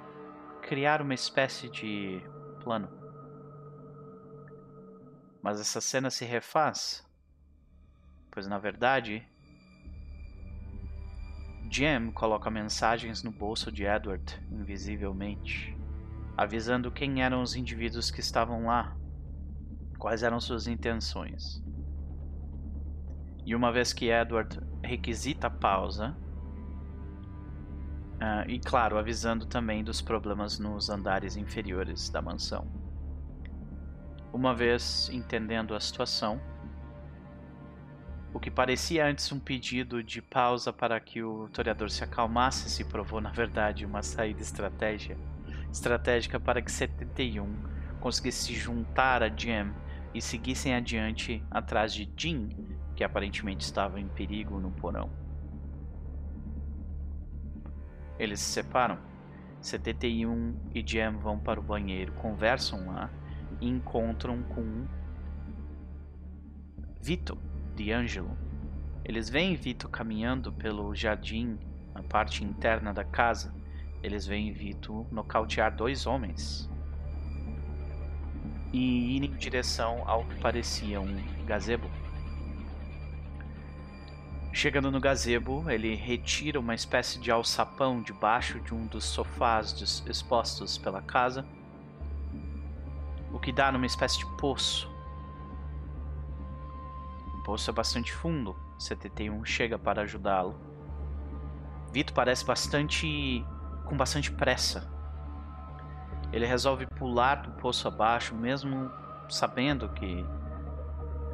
criar 0.62 1.02
uma 1.02 1.12
espécie 1.12 1.68
de 1.68 2.22
plano. 2.64 2.88
Mas 5.42 5.60
essa 5.60 5.82
cena 5.82 6.08
se 6.08 6.24
refaz 6.24 7.05
pois 8.36 8.46
na 8.46 8.58
verdade, 8.58 9.26
Jem 11.70 12.10
coloca 12.10 12.50
mensagens 12.50 13.22
no 13.22 13.30
bolso 13.30 13.72
de 13.72 13.84
Edward, 13.84 14.38
invisivelmente, 14.52 15.74
avisando 16.36 16.90
quem 16.90 17.22
eram 17.22 17.40
os 17.40 17.56
indivíduos 17.56 18.10
que 18.10 18.20
estavam 18.20 18.66
lá, 18.66 18.94
quais 19.98 20.22
eram 20.22 20.38
suas 20.38 20.66
intenções. 20.66 21.64
E 23.46 23.54
uma 23.54 23.72
vez 23.72 23.94
que 23.94 24.10
Edward 24.10 24.60
requisita 24.82 25.46
a 25.46 25.50
pausa, 25.50 26.14
uh, 28.16 28.50
e 28.50 28.60
claro, 28.60 28.98
avisando 28.98 29.46
também 29.46 29.82
dos 29.82 30.02
problemas 30.02 30.58
nos 30.58 30.90
andares 30.90 31.38
inferiores 31.38 32.10
da 32.10 32.20
mansão. 32.20 32.70
Uma 34.30 34.54
vez 34.54 35.08
entendendo 35.10 35.74
a 35.74 35.80
situação, 35.80 36.38
o 38.36 38.38
que 38.38 38.50
parecia 38.50 39.06
antes 39.06 39.32
um 39.32 39.40
pedido 39.40 40.02
de 40.02 40.20
pausa 40.20 40.70
para 40.70 41.00
que 41.00 41.22
o 41.22 41.48
toreador 41.48 41.88
se 41.88 42.04
acalmasse 42.04 42.68
se 42.68 42.84
provou, 42.84 43.18
na 43.18 43.30
verdade, 43.30 43.86
uma 43.86 44.02
saída 44.02 44.42
estratégia, 44.42 45.16
estratégica 45.72 46.38
para 46.38 46.60
que 46.60 46.70
71 46.70 47.50
conseguisse 47.98 48.44
se 48.48 48.54
juntar 48.54 49.22
a 49.22 49.34
Jam 49.34 49.72
e 50.12 50.20
seguissem 50.20 50.74
adiante 50.74 51.42
atrás 51.50 51.94
de 51.94 52.12
Jin, 52.14 52.50
que 52.94 53.02
aparentemente 53.02 53.64
estava 53.64 53.98
em 53.98 54.06
perigo 54.06 54.60
no 54.60 54.70
porão. 54.70 55.10
Eles 58.18 58.40
se 58.40 58.52
separam. 58.52 58.98
71 59.62 60.54
e 60.74 60.84
Jam 60.86 61.18
vão 61.18 61.38
para 61.38 61.58
o 61.58 61.62
banheiro, 61.62 62.12
conversam 62.12 62.86
lá 62.88 63.10
e 63.62 63.66
encontram 63.66 64.42
com 64.42 64.86
Vito, 67.00 67.38
D'Angelo. 67.76 68.36
Eles 69.04 69.28
veem 69.28 69.54
Vito 69.54 69.88
caminhando 69.88 70.50
pelo 70.50 70.94
jardim, 70.94 71.58
na 71.94 72.02
parte 72.02 72.42
interna 72.42 72.92
da 72.92 73.04
casa. 73.04 73.54
Eles 74.02 74.26
veem 74.26 74.52
Vito 74.52 75.06
nocautear 75.10 75.74
dois 75.74 76.06
homens 76.06 76.68
e 78.72 79.16
ir 79.16 79.24
em 79.24 79.32
direção 79.36 80.02
ao 80.08 80.24
que 80.24 80.34
parecia 80.40 81.00
um 81.00 81.16
gazebo. 81.44 81.88
Chegando 84.52 84.90
no 84.90 84.98
gazebo, 84.98 85.70
ele 85.70 85.94
retira 85.94 86.58
uma 86.58 86.74
espécie 86.74 87.20
de 87.20 87.30
alçapão 87.30 88.02
debaixo 88.02 88.58
de 88.60 88.74
um 88.74 88.86
dos 88.86 89.04
sofás 89.04 90.02
expostos 90.08 90.78
pela 90.78 91.02
casa, 91.02 91.46
o 93.32 93.38
que 93.38 93.52
dá 93.52 93.70
numa 93.70 93.86
espécie 93.86 94.18
de 94.18 94.26
poço 94.36 94.95
poço 97.46 97.70
é 97.70 97.72
bastante 97.72 98.12
fundo. 98.12 98.56
71 98.76 99.44
chega 99.44 99.78
para 99.78 100.02
ajudá-lo. 100.02 100.56
Vito 101.92 102.12
parece 102.12 102.44
bastante. 102.44 103.46
com 103.84 103.96
bastante 103.96 104.32
pressa. 104.32 104.90
Ele 106.32 106.44
resolve 106.44 106.86
pular 106.86 107.36
do 107.36 107.52
poço 107.52 107.86
abaixo, 107.86 108.34
mesmo 108.34 108.90
sabendo 109.28 109.88
que 109.90 110.26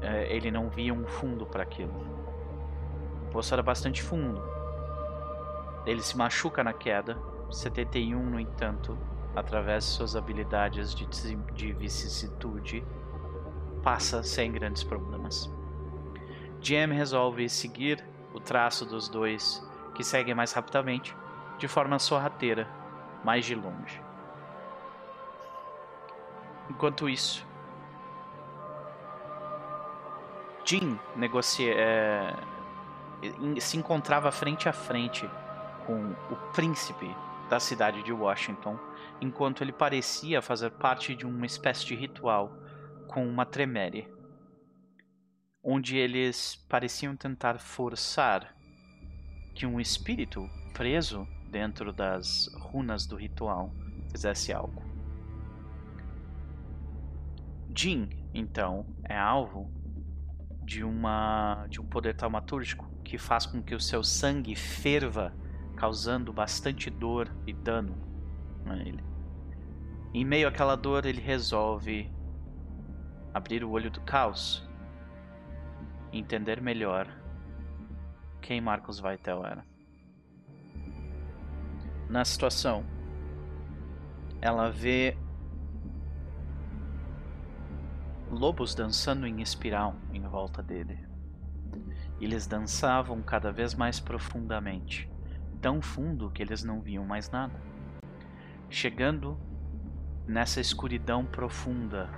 é, 0.02 0.30
ele 0.36 0.50
não 0.50 0.68
via 0.68 0.92
um 0.92 1.06
fundo 1.06 1.46
para 1.46 1.62
aquilo. 1.62 1.94
O 3.28 3.30
poço 3.32 3.54
era 3.54 3.62
bastante 3.62 4.02
fundo. 4.02 4.42
Ele 5.86 6.02
se 6.02 6.14
machuca 6.14 6.62
na 6.62 6.74
queda. 6.74 7.16
71, 7.50 8.22
no 8.22 8.38
entanto, 8.38 8.98
através 9.34 9.84
de 9.84 9.90
suas 9.90 10.14
habilidades 10.14 10.94
de, 10.94 11.06
de 11.54 11.72
vicissitude, 11.72 12.84
passa 13.82 14.22
sem 14.22 14.52
grandes 14.52 14.84
problemas. 14.84 15.50
GM 16.62 16.92
resolve 16.92 17.48
seguir 17.48 18.04
o 18.32 18.38
traço 18.38 18.86
dos 18.86 19.08
dois, 19.08 19.60
que 19.96 20.04
seguem 20.04 20.34
mais 20.34 20.52
rapidamente, 20.52 21.14
de 21.58 21.66
forma 21.66 21.98
sorrateira, 21.98 22.68
mais 23.24 23.44
de 23.44 23.54
longe. 23.54 24.00
Enquanto 26.70 27.08
isso, 27.08 27.44
Jim 30.64 30.98
negocia, 31.16 31.74
é, 31.74 32.34
se 33.60 33.76
encontrava 33.76 34.30
frente 34.30 34.68
a 34.68 34.72
frente 34.72 35.28
com 35.84 36.12
o 36.30 36.36
príncipe 36.54 37.14
da 37.50 37.58
cidade 37.58 38.04
de 38.04 38.12
Washington, 38.12 38.78
enquanto 39.20 39.62
ele 39.62 39.72
parecia 39.72 40.40
fazer 40.40 40.70
parte 40.70 41.14
de 41.14 41.26
uma 41.26 41.44
espécie 41.44 41.84
de 41.84 41.96
ritual 41.96 42.56
com 43.08 43.26
uma 43.26 43.44
tremere 43.44 44.08
onde 45.62 45.96
eles 45.96 46.56
pareciam 46.68 47.16
tentar 47.16 47.58
forçar 47.58 48.54
que 49.54 49.64
um 49.64 49.80
espírito 49.80 50.48
preso 50.72 51.26
dentro 51.50 51.92
das 51.92 52.48
runas 52.54 53.06
do 53.06 53.14
ritual 53.14 53.72
fizesse 54.10 54.52
algo. 54.52 54.82
Jin, 57.74 58.08
então, 58.34 58.86
é 59.04 59.16
alvo 59.16 59.70
de 60.64 60.82
uma 60.82 61.66
de 61.68 61.80
um 61.80 61.86
poder 61.86 62.14
taumatúrgico 62.14 62.90
que 63.04 63.18
faz 63.18 63.46
com 63.46 63.62
que 63.62 63.74
o 63.74 63.80
seu 63.80 64.02
sangue 64.02 64.54
ferva, 64.54 65.34
causando 65.76 66.32
bastante 66.32 66.88
dor 66.90 67.30
e 67.46 67.52
dano 67.52 67.96
a 68.66 68.76
ele. 68.76 69.02
Em 70.14 70.24
meio 70.24 70.48
àquela 70.48 70.76
dor, 70.76 71.06
ele 71.06 71.20
resolve 71.20 72.10
abrir 73.32 73.64
o 73.64 73.70
olho 73.70 73.90
do 73.90 74.00
caos 74.02 74.68
entender 76.12 76.60
melhor 76.60 77.08
quem 78.40 78.60
Marcos 78.60 78.98
Vaitel 79.00 79.44
era. 79.46 79.64
Na 82.08 82.24
situação, 82.24 82.84
ela 84.40 84.70
vê 84.70 85.16
lobos 88.30 88.74
dançando 88.74 89.26
em 89.26 89.40
espiral 89.40 89.94
em 90.12 90.22
volta 90.22 90.62
dele. 90.62 90.98
Eles 92.20 92.46
dançavam 92.46 93.22
cada 93.22 93.50
vez 93.50 93.74
mais 93.74 94.00
profundamente, 94.00 95.10
tão 95.60 95.80
fundo 95.80 96.30
que 96.30 96.42
eles 96.42 96.62
não 96.62 96.80
viam 96.80 97.04
mais 97.04 97.30
nada. 97.30 97.58
Chegando 98.68 99.38
nessa 100.26 100.60
escuridão 100.60 101.24
profunda 101.24 102.10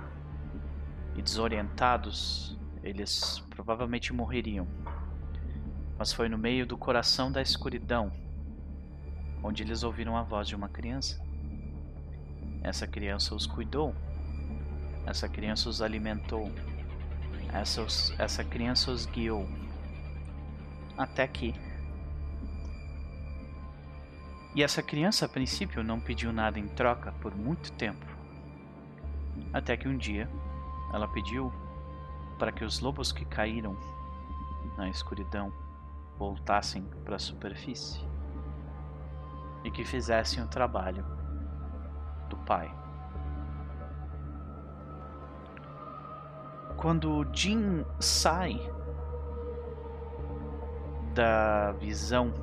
e 1.15 1.21
desorientados, 1.21 2.57
eles 2.85 3.39
provavelmente 3.49 4.13
morreriam. 4.13 4.67
Mas 5.97 6.13
foi 6.13 6.29
no 6.29 6.37
meio 6.37 6.65
do 6.65 6.77
coração 6.77 7.31
da 7.31 7.41
escuridão 7.41 8.11
onde 9.43 9.63
eles 9.63 9.83
ouviram 9.83 10.15
a 10.17 10.23
voz 10.23 10.47
de 10.47 10.55
uma 10.55 10.69
criança. 10.69 11.21
Essa 12.61 12.87
criança 12.87 13.35
os 13.35 13.45
cuidou. 13.45 13.93
Essa 15.05 15.27
criança 15.27 15.69
os 15.69 15.81
alimentou. 15.81 16.51
essa, 17.53 17.81
os- 17.81 18.13
essa 18.19 18.43
criança 18.43 18.91
os 18.91 19.05
guiou 19.05 19.47
até 20.97 21.23
aqui. 21.23 21.53
E 24.53 24.63
essa 24.63 24.81
criança, 24.81 25.25
a 25.25 25.29
princípio, 25.29 25.83
não 25.83 25.99
pediu 25.99 26.31
nada 26.33 26.59
em 26.59 26.67
troca 26.67 27.11
por 27.21 27.35
muito 27.35 27.71
tempo. 27.73 28.05
Até 29.53 29.75
que 29.77 29.87
um 29.87 29.97
dia 29.97 30.29
ela 30.93 31.07
pediu 31.07 31.51
para 32.37 32.51
que 32.51 32.63
os 32.63 32.79
lobos 32.79 33.11
que 33.11 33.25
caíram 33.25 33.75
na 34.77 34.89
escuridão 34.89 35.51
voltassem 36.17 36.83
para 37.03 37.15
a 37.15 37.19
superfície 37.19 37.99
e 39.63 39.71
que 39.71 39.83
fizessem 39.83 40.43
o 40.43 40.47
trabalho 40.47 41.05
do 42.29 42.37
pai. 42.37 42.73
Quando 46.77 47.25
Jin 47.33 47.85
sai 47.99 48.59
da 51.13 51.71
visão 51.71 52.33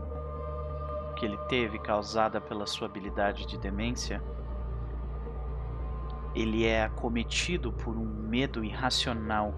que 1.16 1.26
ele 1.26 1.36
teve 1.48 1.78
causada 1.78 2.40
pela 2.40 2.66
sua 2.66 2.88
habilidade 2.88 3.46
de 3.46 3.58
demência, 3.58 4.22
ele 6.34 6.66
é 6.66 6.82
acometido 6.82 7.72
por 7.72 7.94
um 7.94 8.04
medo 8.04 8.64
irracional 8.64 9.54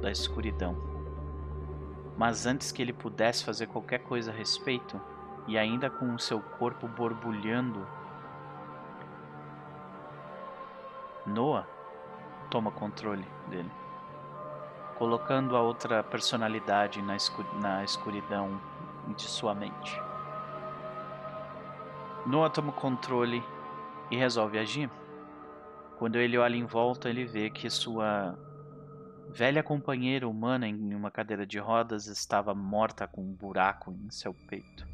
da 0.00 0.10
escuridão. 0.10 0.76
Mas 2.16 2.46
antes 2.46 2.72
que 2.72 2.80
ele 2.80 2.92
pudesse 2.92 3.44
fazer 3.44 3.66
qualquer 3.66 3.98
coisa 4.00 4.30
a 4.30 4.34
respeito, 4.34 5.00
e 5.46 5.56
ainda 5.56 5.88
com 5.88 6.14
o 6.14 6.18
seu 6.18 6.40
corpo 6.40 6.88
borbulhando, 6.88 7.86
Noah 11.26 11.66
toma 12.50 12.70
controle 12.70 13.26
dele, 13.48 13.70
colocando 14.96 15.56
a 15.56 15.60
outra 15.60 16.02
personalidade 16.02 17.02
na, 17.02 17.16
escu 17.16 17.44
na 17.60 17.84
escuridão 17.84 18.60
de 19.16 19.22
sua 19.22 19.54
mente. 19.54 20.00
Noah 22.24 22.50
toma 22.50 22.70
o 22.70 22.72
controle 22.72 23.42
e 24.10 24.16
resolve 24.16 24.58
agir. 24.58 24.90
Quando 25.98 26.16
ele 26.16 26.36
olha 26.36 26.56
em 26.56 26.64
volta, 26.64 27.08
ele 27.08 27.24
vê 27.24 27.50
que 27.50 27.70
sua 27.70 28.36
velha 29.30 29.62
companheira 29.62 30.28
humana 30.28 30.66
em 30.66 30.94
uma 30.94 31.10
cadeira 31.10 31.46
de 31.46 31.58
rodas 31.58 32.06
estava 32.06 32.54
morta 32.54 33.06
com 33.06 33.22
um 33.22 33.34
buraco 33.34 33.92
em 33.92 34.10
seu 34.10 34.32
peito. 34.32 34.86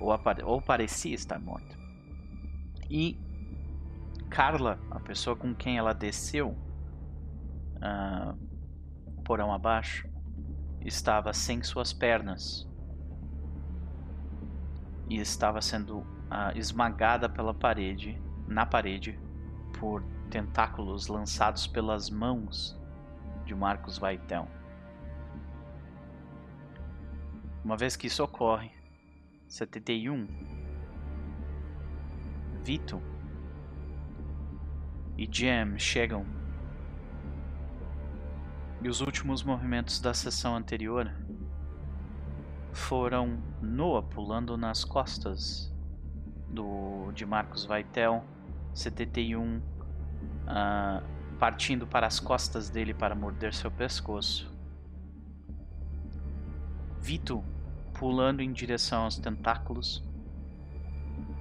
Ou, 0.00 0.10
ou 0.44 0.60
parecia 0.60 1.14
estar 1.14 1.38
morta. 1.38 1.76
E 2.90 3.18
Carla, 4.28 4.78
a 4.90 4.98
pessoa 4.98 5.36
com 5.36 5.54
quem 5.54 5.78
ela 5.78 5.92
desceu 5.92 6.56
ah, 7.80 8.34
porão 9.24 9.52
abaixo, 9.52 10.08
estava 10.80 11.32
sem 11.32 11.62
suas 11.62 11.92
pernas 11.92 12.68
e 15.08 15.16
estava 15.18 15.60
sendo 15.60 16.04
ah, 16.30 16.52
esmagada 16.54 17.28
pela 17.28 17.54
parede, 17.54 18.20
na 18.46 18.66
parede, 18.66 19.18
por 19.78 20.02
tentáculos 20.30 21.06
lançados 21.06 21.66
pelas 21.66 22.10
mãos 22.10 22.78
de 23.44 23.54
Marcos 23.54 23.98
Vaitel. 23.98 24.48
Uma 27.64 27.76
vez 27.76 27.96
que 27.96 28.06
isso 28.06 28.22
ocorre, 28.22 28.70
71, 29.48 30.26
Vito 32.62 33.00
e 35.16 35.28
Jam 35.30 35.78
chegam. 35.78 36.26
E 38.82 38.88
os 38.88 39.00
últimos 39.00 39.42
movimentos 39.42 40.00
da 40.00 40.12
sessão 40.12 40.54
anterior 40.54 41.10
foram 42.72 43.38
Noah 43.62 44.02
pulando 44.02 44.56
nas 44.56 44.84
costas 44.84 45.72
do 46.48 47.10
de 47.12 47.24
Marcos 47.24 47.64
Vaitel, 47.64 48.24
71 48.74 49.62
ah, 50.46 51.02
partindo 51.38 51.86
para 51.86 52.06
as 52.06 52.20
costas 52.20 52.70
dele 52.70 52.94
para 52.94 53.14
morder 53.14 53.52
seu 53.52 53.70
pescoço. 53.70 54.52
Vito 57.00 57.44
pulando 57.94 58.40
em 58.40 58.52
direção 58.52 59.04
aos 59.04 59.18
tentáculos 59.18 60.02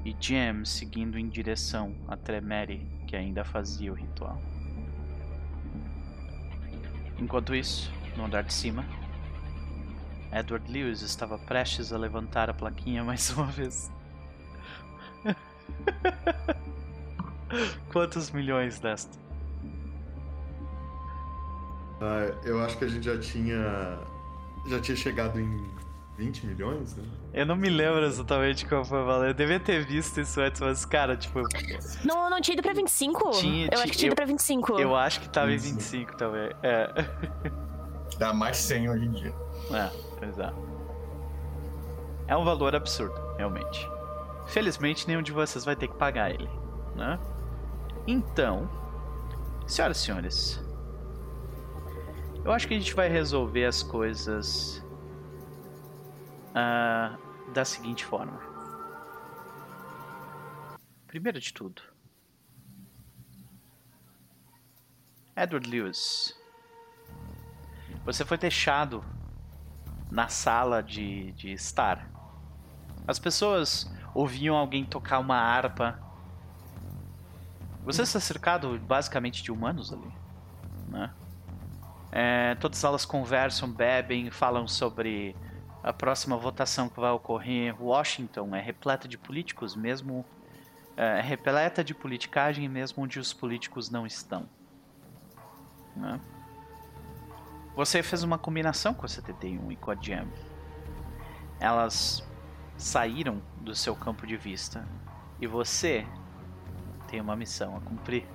e 0.06 0.16
Jam 0.20 0.66
seguindo 0.66 1.18
em 1.18 1.30
direção 1.30 1.96
a 2.08 2.18
Tremere, 2.18 2.86
que 3.08 3.16
ainda 3.16 3.44
fazia 3.44 3.92
o 3.92 3.96
ritual. 3.96 4.42
Enquanto 7.18 7.56
isso, 7.56 7.92
no 8.18 8.26
andar 8.26 8.44
de 8.44 8.54
cima, 8.54 8.86
Edward 10.32 10.70
Lewis 10.70 11.02
estava 11.02 11.38
prestes 11.38 11.94
a 11.94 11.98
levantar 11.98 12.50
a 12.50 12.54
plaquinha 12.54 13.04
mais 13.06 13.30
uma 13.32 13.46
vez. 13.46 13.92
Quantos 17.92 18.32
milhões 18.32 18.80
desta? 18.80 19.23
Ah, 22.06 22.34
eu 22.44 22.62
acho 22.62 22.78
que 22.78 22.84
a 22.86 22.88
gente 22.88 23.06
já 23.06 23.18
tinha. 23.18 23.98
Já 24.66 24.80
tinha 24.82 24.96
chegado 24.98 25.40
em 25.40 25.64
20 26.18 26.46
milhões, 26.46 26.96
né? 26.98 27.04
Eu 27.34 27.46
não 27.46 27.56
me 27.56 27.70
lembro 27.70 28.04
exatamente 28.06 28.66
qual 28.66 28.84
foi 28.84 29.02
o 29.02 29.06
valor. 29.06 29.28
Eu 29.28 29.34
devia 29.34 29.60
ter 29.60 29.86
visto 29.86 30.20
isso 30.20 30.40
antes, 30.42 30.60
mas, 30.62 30.84
cara, 30.86 31.16
tipo, 31.16 31.42
Não, 32.06 32.30
não 32.30 32.40
tinha 32.42 32.54
ido 32.54 32.62
pra 32.62 32.74
25? 32.74 33.32
Tinha, 33.32 33.66
eu 33.66 33.70
tinha- 33.70 33.84
acho 33.84 33.92
que 33.92 33.98
tinha 33.98 34.08
ido 34.08 34.12
eu- 34.14 34.16
pra 34.18 34.26
25. 34.26 34.80
eu 34.80 34.96
acho 34.96 35.22
que 35.22 35.30
tava 35.30 35.52
em 35.52 35.58
25. 35.58 35.80
25 35.80 36.18
também. 36.18 36.52
É, 36.62 36.90
Dá 38.20 38.34
mais 38.34 38.58
100 38.58 38.90
hoje 38.90 39.06
em 39.06 39.12
dia. 39.12 39.34
é, 39.72 39.90
pois 40.20 40.38
é. 40.40 40.54
É 42.28 42.38
um 42.38 42.44
valor 42.46 42.76
absurdo, 42.76 43.20
realmente. 43.38 43.90
Felizmente, 44.48 45.08
nenhum 45.08 45.22
de 45.22 45.32
vocês 45.32 45.64
vai 45.66 45.76
ter 45.76 45.88
que 45.88 45.96
pagar 45.96 46.30
ele, 46.30 46.50
né? 46.96 47.18
Então, 48.08 48.70
senhoras 49.66 49.98
e 49.98 50.02
senhores, 50.02 50.63
eu 52.46 52.52
acho 52.52 52.68
que 52.68 52.74
a 52.74 52.78
gente 52.78 52.94
vai 52.94 53.08
resolver 53.08 53.66
as 53.66 53.82
coisas 53.82 54.84
ah, 56.54 57.18
da 57.54 57.64
seguinte 57.64 58.06
forma. 58.06 58.40
Primeiro 61.08 61.40
de 61.40 61.54
tudo, 61.54 61.82
Edward 65.36 65.70
Lewis, 65.70 66.38
você 68.04 68.26
foi 68.26 68.38
deixado 68.38 69.04
na 70.12 70.28
sala 70.28 70.84
de, 70.84 71.32
de 71.34 71.52
estar. 71.52 72.10
As 73.08 73.20
pessoas 73.20 73.92
ouviam 74.14 74.56
alguém 74.56 74.86
tocar 74.86 75.20
uma 75.20 75.38
harpa. 75.38 76.00
Você 77.84 78.04
está 78.04 78.20
cercado 78.20 78.78
basicamente 78.80 79.42
de 79.42 79.52
humanos 79.52 79.92
ali, 79.92 80.12
né? 80.88 81.14
É, 82.16 82.54
todas 82.56 82.84
elas 82.84 83.06
conversam, 83.06 83.72
bebem, 83.72 84.30
falam 84.30 84.68
sobre 84.68 85.36
a 85.82 85.92
próxima 85.92 86.38
votação 86.38 86.88
que 86.88 87.00
vai 87.00 87.10
ocorrer. 87.10 87.76
Washington 87.82 88.56
é 88.56 88.62
repleta 88.62 89.08
de 89.08 89.18
políticos, 89.18 89.76
mesmo 89.76 90.24
é 90.96 91.20
repleta 91.22 91.84
de 91.84 91.96
politicagem, 91.96 92.70
mesmo 92.70 93.04
onde 93.04 93.20
os 93.20 93.34
políticos 93.34 93.90
não 93.90 94.06
estão. 94.06 94.48
né? 95.96 96.22
Você 97.76 98.04
fez 98.04 98.22
uma 98.22 98.38
combinação 98.38 98.94
com 98.94 99.08
a 99.08 99.10
71 99.10 99.72
e 99.72 99.76
com 99.76 99.90
a 99.90 99.96
Jam. 99.96 100.28
Elas 101.60 102.24
saíram 102.78 103.42
do 103.60 103.74
seu 103.74 103.96
campo 103.96 104.28
de 104.28 104.38
vista 104.38 104.88
e 105.42 105.48
você 105.48 106.06
tem 107.08 107.20
uma 107.20 107.36
missão 107.36 107.76
a 107.76 107.82
cumprir. 107.82 108.28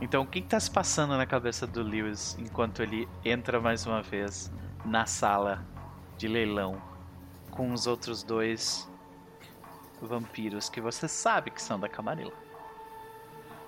Então, 0.00 0.22
o 0.22 0.26
que 0.26 0.38
está 0.38 0.60
se 0.60 0.70
passando 0.70 1.16
na 1.16 1.26
cabeça 1.26 1.66
do 1.66 1.82
Lewis 1.82 2.36
enquanto 2.38 2.82
ele 2.82 3.08
entra 3.24 3.60
mais 3.60 3.84
uma 3.84 4.00
vez 4.00 4.50
na 4.84 5.06
sala 5.06 5.64
de 6.16 6.28
leilão 6.28 6.80
com 7.50 7.72
os 7.72 7.86
outros 7.86 8.22
dois 8.22 8.88
vampiros 10.00 10.68
que 10.68 10.80
você 10.80 11.08
sabe 11.08 11.50
que 11.50 11.60
são 11.60 11.78
da 11.80 11.88
Camarilla? 11.88 12.32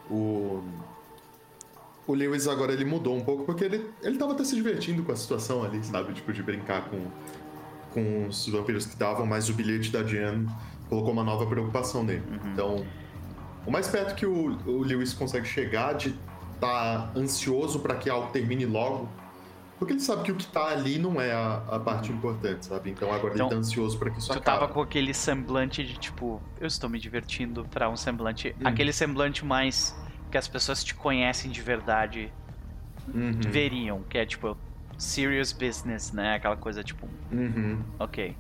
O. 0.08 0.62
O 2.06 2.14
Lewis 2.14 2.48
agora 2.48 2.72
ele 2.72 2.84
mudou 2.84 3.16
um 3.16 3.24
pouco 3.24 3.44
porque 3.44 3.64
ele, 3.64 3.88
ele 4.02 4.18
tava 4.18 4.32
até 4.32 4.42
se 4.42 4.56
divertindo 4.56 5.02
com 5.04 5.12
a 5.12 5.16
situação 5.16 5.62
ali, 5.62 5.84
sabe? 5.84 6.12
Tipo, 6.12 6.32
de 6.32 6.42
brincar 6.42 6.88
com, 6.88 7.06
com 7.92 8.26
os 8.26 8.48
vampiros 8.48 8.84
que 8.84 8.92
estavam, 8.94 9.24
mas 9.26 9.48
o 9.48 9.54
bilhete 9.54 9.92
da 9.92 10.02
Jan 10.02 10.44
colocou 10.88 11.12
uma 11.12 11.22
nova 11.22 11.46
preocupação 11.46 12.02
nele. 12.02 12.24
Então, 12.46 12.84
o 13.66 13.70
mais 13.70 13.88
perto 13.88 14.14
que 14.14 14.26
o, 14.26 14.56
o 14.66 14.82
Lewis 14.82 15.12
consegue 15.12 15.46
chegar 15.46 15.94
de 15.94 16.14
estar 16.54 17.12
ansioso 17.16 17.80
para 17.80 17.94
que 17.96 18.08
algo 18.11 18.30
termine 18.32 18.66
logo, 18.66 19.08
porque 19.78 19.94
ele 19.94 20.00
sabe 20.00 20.22
que 20.24 20.32
o 20.32 20.36
que 20.36 20.46
tá 20.46 20.68
ali 20.68 20.98
não 20.98 21.20
é 21.20 21.32
a, 21.32 21.62
a 21.70 21.80
parte 21.80 22.12
importante, 22.12 22.66
sabe? 22.66 22.90
Então 22.90 23.12
agora 23.12 23.34
Então, 23.34 23.46
ele 23.46 23.54
tá 23.54 23.61
ansioso 23.61 23.98
para 23.98 24.11
que 24.11 24.18
isso 24.18 24.28
Tu 24.32 24.38
acabe. 24.38 24.44
tava 24.61 24.68
com 24.72 24.80
aquele 24.82 25.14
semblante 25.14 25.82
de 25.84 25.98
tipo, 25.98 26.40
eu 26.61 26.66
estou 26.66 26.90
me 26.90 26.98
divertindo 26.98 27.64
pra 27.64 27.88
um 27.88 27.96
semblante. 27.96 28.54
Hum. 28.61 28.66
Aquele 28.66 28.92
semblante 28.92 29.44
mais 29.44 29.96
que 30.30 30.36
as 30.36 30.46
pessoas 30.46 30.84
te 30.84 30.94
conhecem 30.94 31.50
de 31.50 31.62
verdade 31.62 32.30
Uhum. 33.12 33.32
veriam, 33.48 34.02
que 34.04 34.18
é 34.18 34.26
tipo 34.26 34.56
serious 34.98 35.52
business, 35.52 36.12
né? 36.12 36.34
Aquela 36.34 36.56
coisa 36.56 36.84
tipo, 36.84 37.08
Uhum. 37.32 37.78
ok. 37.98 38.36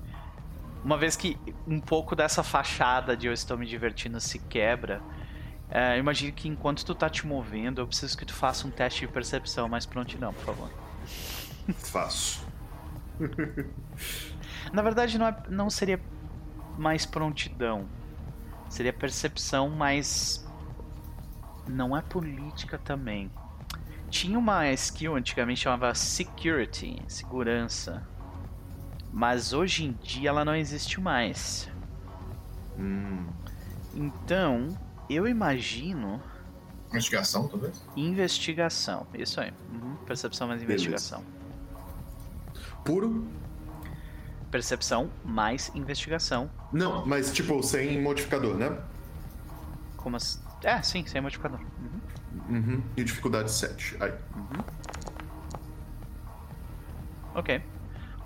Uma 0.84 0.96
vez 0.96 1.16
que 1.16 1.36
um 1.66 1.78
pouco 1.80 2.16
dessa 2.16 2.42
fachada 2.42 3.16
de 3.16 3.26
eu 3.26 3.32
estou 3.32 3.56
me 3.58 3.66
divertindo 3.66 4.18
se 4.20 4.38
quebra, 4.38 5.02
é, 5.70 5.98
imagine 5.98 6.32
que 6.32 6.48
enquanto 6.48 6.84
tu 6.84 6.94
tá 6.94 7.08
te 7.08 7.26
movendo, 7.26 7.80
eu 7.80 7.86
preciso 7.86 8.16
que 8.16 8.24
tu 8.24 8.32
faça 8.34 8.66
um 8.66 8.70
teste 8.70 9.06
de 9.06 9.12
percepção 9.12 9.68
mais 9.68 9.84
prontidão, 9.86 10.32
por 10.32 10.44
favor. 10.44 10.70
Faço. 11.78 12.46
Na 14.72 14.82
verdade, 14.82 15.18
não, 15.18 15.26
é- 15.26 15.42
não 15.48 15.70
seria 15.70 16.00
mais 16.78 17.04
prontidão. 17.06 17.86
Seria 18.68 18.92
percepção, 18.92 19.68
mas. 19.68 20.46
Não 21.68 21.96
é 21.96 22.02
política 22.02 22.78
também. 22.78 23.30
Tinha 24.08 24.38
uma 24.38 24.68
skill 24.72 25.14
antigamente 25.14 25.60
chamava 25.60 25.94
Security 25.94 27.00
segurança. 27.06 28.08
Mas 29.12 29.52
hoje 29.52 29.84
em 29.84 29.92
dia 30.02 30.30
ela 30.30 30.44
não 30.44 30.54
existe 30.54 31.00
mais. 31.00 31.68
Hum. 32.78 33.26
Então, 33.94 34.78
eu 35.08 35.26
imagino 35.26 36.22
Investigação, 36.90 37.48
talvez? 37.48 37.84
investigação. 37.96 39.06
Isso 39.14 39.40
aí. 39.40 39.52
Uhum, 39.72 39.96
Percepção 40.06 40.48
mais 40.48 40.60
Beleza. 40.62 40.86
investigação. 40.88 41.24
Puro? 42.84 43.26
Percepção 44.50 45.10
mais 45.24 45.70
investigação. 45.74 46.50
Não, 46.72 47.04
mas 47.06 47.32
tipo, 47.32 47.62
sem 47.62 48.00
modificador, 48.02 48.56
né? 48.56 48.76
Como 49.96 50.16
assim? 50.16 50.40
É, 50.62 50.80
sim, 50.82 51.04
sem 51.06 51.20
modificador. 51.20 51.60
Uhum. 51.60 52.56
Uhum. 52.56 52.82
E 52.96 53.04
dificuldade 53.04 53.50
7. 53.52 53.96
Aí. 54.00 54.12
Ok. 57.34 57.62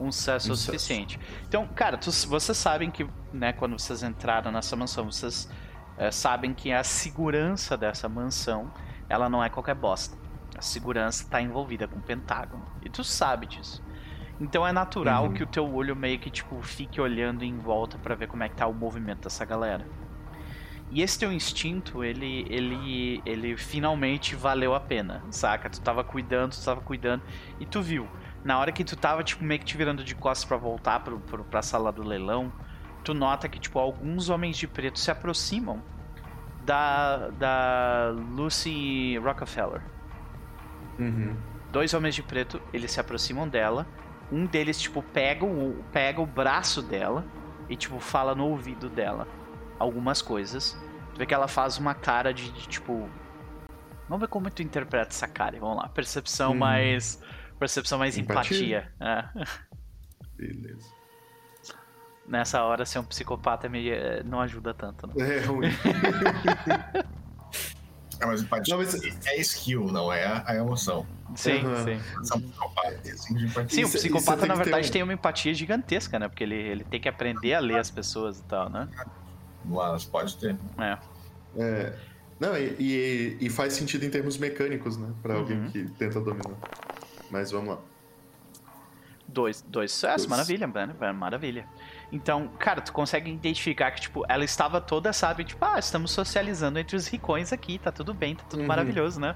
Um 0.01 0.11
sucesso 0.11 0.49
é 0.49 0.51
o 0.51 0.53
Um 0.53 0.57
sucesso. 0.57 0.65
suficiente. 0.79 1.21
Então, 1.49 1.67
cara, 1.69 1.97
tu- 1.97 2.11
vocês 2.29 2.59
sabem 2.59 2.91
que, 2.91 3.07
né, 3.33 3.53
quando 3.53 3.79
vocês 3.79 4.03
entraram 4.03 4.51
nessa 4.51 4.75
mansão, 4.77 5.11
vocês 5.11 5.49
eh, 5.97 6.11
sabem 6.11 6.53
que 6.53 6.73
a 6.73 6.83
segurança 6.83 7.77
dessa 7.77 8.09
mansão, 8.09 8.73
ela 9.09 9.29
não 9.29 9.43
é 9.45 9.49
qualquer 9.49 9.75
bosta. 9.77 10.17
A 10.59 10.61
segurança 10.63 11.25
tá 11.31 11.41
envolvida 11.41 11.87
com 11.87 11.99
o 11.99 12.03
Pentágono. 12.03 12.65
E 12.85 12.91
tu 12.91 13.05
sabe 13.05 13.47
disso. 13.47 13.83
Então 14.41 14.67
é 14.67 14.73
natural 14.73 15.27
Uhum. 15.27 15.33
que 15.35 15.43
o 15.45 15.47
teu 15.47 15.73
olho 15.73 15.95
meio 15.95 16.19
que, 16.19 16.29
tipo, 16.31 16.61
fique 16.63 17.01
olhando 17.01 17.45
em 17.45 17.57
volta 17.57 17.97
pra 17.99 18.17
ver 18.17 18.27
como 18.27 18.43
é 18.43 18.49
que 18.49 18.57
tá 18.57 18.67
o 18.67 18.75
movimento 18.75 19.23
dessa 19.23 19.45
galera. 19.45 19.87
E 20.91 21.03
esse 21.03 21.19
teu 21.19 21.33
instinto, 21.33 22.05
ele, 22.05 22.45
ele, 22.49 23.23
ele 23.25 23.57
finalmente 23.57 24.35
valeu 24.37 24.75
a 24.75 24.81
pena, 24.81 25.23
saca? 25.31 25.69
Tu 25.71 25.81
tava 25.81 26.05
cuidando, 26.05 26.53
tu 26.53 26.65
tava 26.65 26.81
cuidando, 26.81 27.23
e 27.59 27.67
tu 27.67 27.81
viu. 27.81 28.09
Na 28.45 28.59
hora 28.59 28.71
que 28.71 28.85
tu 28.85 28.95
tava, 28.97 29.25
tipo, 29.25 29.43
meio 29.43 29.59
que 29.59 29.67
te 29.67 29.77
virando 29.77 30.05
de 30.05 30.15
costas 30.15 30.45
pra 30.45 30.57
voltar 30.59 31.01
pro, 31.01 31.19
pro, 31.19 31.45
pra 31.45 31.63
sala 31.63 31.91
do 31.91 32.03
leilão, 32.03 32.53
tu 33.03 33.15
nota 33.15 33.49
que, 33.49 33.59
tipo, 33.59 33.79
alguns 33.79 34.29
homens 34.29 34.57
de 34.59 34.69
preto 34.69 34.99
se 34.99 35.11
aproximam 35.11 35.83
da, 36.63 37.29
da 37.31 38.15
Lucy 38.33 39.17
Rockefeller. 39.19 39.81
Uhum. 40.99 41.37
Dois 41.73 41.93
homens 41.95 42.15
de 42.15 42.23
preto, 42.23 42.61
eles 42.73 42.93
se 42.93 43.01
aproximam 43.01 43.49
dela. 43.49 43.87
Um 44.31 44.47
deles, 44.47 44.81
tipo, 44.81 45.03
pega 45.03 45.45
o, 45.45 45.83
pega 45.93 46.21
o 46.21 46.27
braço 46.27 46.83
dela 46.83 47.25
e, 47.69 47.77
tipo, 47.77 47.99
fala 47.99 48.35
no 48.35 48.47
ouvido 48.47 48.89
dela 48.89 49.27
algumas 49.79 50.23
coisas. 50.23 50.79
Tu 51.15 51.19
vê 51.19 51.27
que 51.27 51.35
ela 51.35 51.49
faz 51.49 51.79
uma 51.79 51.95
cara 51.95 52.33
de, 52.33 52.51
de, 52.51 52.69
tipo. 52.69 53.09
Vamos 54.09 54.21
ver 54.21 54.29
como 54.29 54.51
tu 54.51 54.63
interpreta 54.63 55.09
essa 55.09 55.27
cara. 55.27 55.59
Vamos 55.59 55.79
lá. 55.79 55.89
Percepção 55.89 56.53
Uhum. 56.53 56.59
mais. 56.59 57.21
Percepção 57.59 57.99
mais 57.99 58.17
Empatia? 58.19 58.91
empatia. 58.91 58.93
É. 59.01 59.45
Beleza. 60.37 60.89
Nessa 62.27 62.63
hora, 62.63 62.85
ser 62.87 62.99
um 62.99 63.05
psicopata 63.05 63.69
me, 63.69 63.89
eh, 63.91 64.23
não 64.25 64.41
ajuda 64.41 64.73
tanto, 64.75 65.07
né? 65.07 65.15
É 65.37 65.41
ruim. 65.41 65.69
É, 68.21 68.27
mas 68.27 68.43
empatia 68.43 68.77
Não, 68.77 68.83
mas- 68.83 69.27
é 69.27 69.37
skill, 69.41 69.87
não 69.87 70.11
é 70.13 70.25
a 70.47 70.55
emoção. 70.55 71.05
Sim, 71.35 71.59
Aham. 71.67 71.85
sim. 71.85 72.25
São 72.25 72.41
psicopatas, 72.41 73.11
assim. 73.11 73.39
Sim, 73.69 73.83
o 73.83 73.87
isso 73.89 73.99
psicopata, 73.99 74.39
tem 74.39 74.49
na 74.49 74.55
verdade, 74.55 74.89
um- 74.89 74.93
tem 74.93 75.03
uma 75.03 75.13
empatia 75.13 75.53
gigantesca, 75.53 76.17
né? 76.19 76.29
Porque 76.29 76.45
ele, 76.45 76.55
ele 76.55 76.85
tem 76.85 77.01
que 77.01 77.09
aprender 77.09 77.55
a 77.55 77.59
ler 77.61 77.79
as 77.79 77.91
pessoas 77.91 78.39
e 78.39 78.45
tal, 78.45 78.71
né? 78.71 78.89
Mas 79.65 80.05
pode 80.05 80.37
ter. 80.39 80.57
É. 80.79 80.97
É. 81.59 81.99
Não, 82.39 82.57
e, 82.57 82.77
e- 82.79 83.37
e 83.41 83.51
faz 83.51 83.73
sentido 83.73 84.05
em 84.05 84.11
termos 84.11 84.39
mecânicos, 84.39 84.97
né? 84.97 85.13
Pra 85.21 85.35
alguém 85.35 85.59
Uhum. 85.59 85.71
que 85.73 85.85
tenta 85.91 86.21
dominar. 86.21 86.55
Mas 87.35 87.51
vamos 87.51 87.71
lá. 87.75 87.81
Dois, 89.27 89.61
dois 89.61 89.91
sucessos, 89.91 90.29
maravilha, 90.29 90.69
mano, 90.69 90.95
mano, 91.01 91.19
maravilha. 91.19 91.67
Então, 92.13 92.47
cara, 92.61 92.81
tu 92.81 92.93
consegue 92.93 93.29
identificar 93.29 93.91
que, 93.91 94.03
tipo, 94.03 94.25
ela 94.29 94.45
estava 94.45 94.81
toda, 94.81 95.13
sabe, 95.13 95.43
tipo, 95.43 95.65
ah, 95.65 95.77
estamos 95.81 96.13
socializando 96.13 96.79
entre 96.79 96.95
os 96.97 97.09
ricões 97.09 97.53
aqui, 97.53 97.77
tá 97.77 97.91
tudo 97.91 98.15
bem, 98.15 98.37
tá 98.37 98.45
tudo 98.49 98.61
Uhum. 98.61 98.69
maravilhoso, 98.69 99.19
né? 99.19 99.35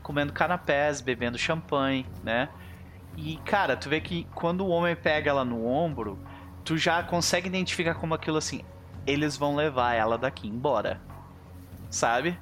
Comendo 0.00 0.32
canapés, 0.32 1.00
bebendo 1.00 1.36
champanhe, 1.36 2.06
né? 2.22 2.48
E, 3.16 3.36
cara, 3.38 3.76
tu 3.76 3.88
vê 3.88 4.00
que 4.00 4.28
quando 4.32 4.60
o 4.60 4.68
homem 4.68 4.94
pega 4.94 5.30
ela 5.30 5.44
no 5.44 5.66
ombro, 5.66 6.16
tu 6.64 6.78
já 6.78 7.02
consegue 7.02 7.48
identificar 7.48 7.96
como 7.96 8.14
aquilo 8.14 8.36
assim, 8.36 8.62
eles 9.04 9.36
vão 9.36 9.56
levar 9.56 9.94
ela 9.94 10.16
daqui 10.16 10.46
embora. 10.46 11.00
Sabe? 11.90 12.38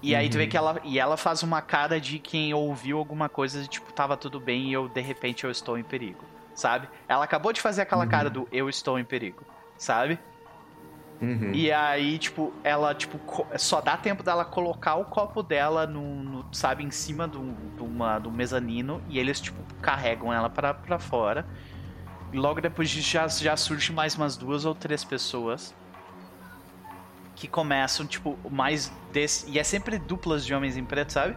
E 0.00 0.14
aí 0.14 0.28
tu 0.28 0.36
vê 0.38 0.44
Uhum. 0.44 0.48
que 0.50 0.56
ela. 0.56 0.80
E 0.84 0.98
ela 0.98 1.16
faz 1.16 1.42
uma 1.42 1.60
cara 1.60 2.00
de 2.00 2.18
quem 2.18 2.54
ouviu 2.54 2.98
alguma 2.98 3.28
coisa 3.28 3.60
de 3.62 3.68
tipo, 3.68 3.92
tava 3.92 4.16
tudo 4.16 4.38
bem 4.38 4.68
e 4.68 4.72
eu, 4.72 4.88
de 4.88 5.00
repente, 5.00 5.44
eu 5.44 5.50
estou 5.50 5.76
em 5.76 5.82
perigo. 5.82 6.24
Sabe? 6.54 6.88
Ela 7.08 7.24
acabou 7.24 7.52
de 7.52 7.60
fazer 7.60 7.82
aquela 7.82 8.04
Uhum. 8.04 8.10
cara 8.10 8.30
do 8.30 8.48
eu 8.52 8.68
estou 8.68 8.98
em 8.98 9.04
perigo. 9.04 9.44
Sabe? 9.76 10.18
Uhum. 11.20 11.50
E 11.52 11.72
aí, 11.72 12.16
tipo, 12.16 12.52
ela, 12.62 12.94
tipo, 12.94 13.18
só 13.58 13.80
dá 13.80 13.96
tempo 13.96 14.22
dela 14.22 14.44
colocar 14.44 14.94
o 14.94 15.04
copo 15.04 15.42
dela 15.42 15.84
no, 15.84 16.22
no- 16.22 16.46
sabe, 16.54 16.84
em 16.84 16.92
cima 16.92 17.26
do, 17.26 17.40
do, 17.76 17.84
uma, 17.84 18.20
do 18.20 18.30
mezanino 18.30 19.02
e 19.08 19.18
eles, 19.18 19.40
tipo, 19.40 19.60
carregam 19.82 20.32
ela 20.32 20.48
pra, 20.48 20.72
pra 20.74 20.98
fora. 21.00 21.44
E 22.32 22.36
logo 22.36 22.60
depois 22.60 22.88
disso 22.88 23.10
já, 23.10 23.26
já 23.26 23.56
surge 23.56 23.92
mais 23.92 24.14
umas 24.14 24.36
duas 24.36 24.64
ou 24.64 24.74
três 24.76 25.02
pessoas 25.02 25.74
que 27.38 27.46
começam, 27.48 28.06
tipo, 28.06 28.36
mais 28.50 28.92
desse. 29.12 29.48
E 29.50 29.58
é 29.58 29.64
sempre 29.64 29.98
duplas 29.98 30.44
de 30.44 30.52
homens 30.54 30.76
em 30.76 30.84
preto, 30.84 31.12
sabe? 31.12 31.36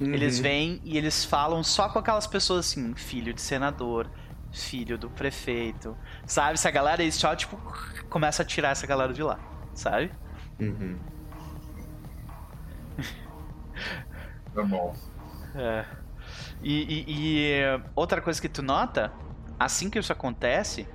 Eles 0.00 0.36
Uhum. 0.36 0.42
vêm 0.42 0.80
e 0.84 0.96
eles 0.98 1.24
falam 1.24 1.62
só 1.62 1.88
com 1.88 1.98
aquelas 1.98 2.26
pessoas 2.26 2.66
assim, 2.66 2.94
filho 2.94 3.32
de 3.32 3.40
senador, 3.40 4.08
filho 4.52 4.96
do 4.98 5.08
prefeito, 5.10 5.96
sabe? 6.26 6.54
Essa 6.54 6.70
galera 6.70 7.02
aí 7.02 7.10
só, 7.12 7.34
tipo, 7.34 7.56
começa 8.08 8.42
a 8.42 8.44
tirar 8.44 8.70
essa 8.70 8.86
galera 8.86 9.12
de 9.12 9.22
lá, 9.22 9.38
sabe? 9.74 10.12
Uhum. 10.60 10.98
Tá 14.54 14.62
bom. 14.62 14.94
É. 15.54 15.84
E, 16.62 16.72
e- 16.82 17.04
e, 17.08 17.80
outra 17.94 18.20
coisa 18.20 18.40
que 18.40 18.48
tu 18.48 18.62
nota, 18.62 19.12
assim 19.58 19.90
que 19.90 19.98
isso 19.98 20.12
acontece, 20.12 20.88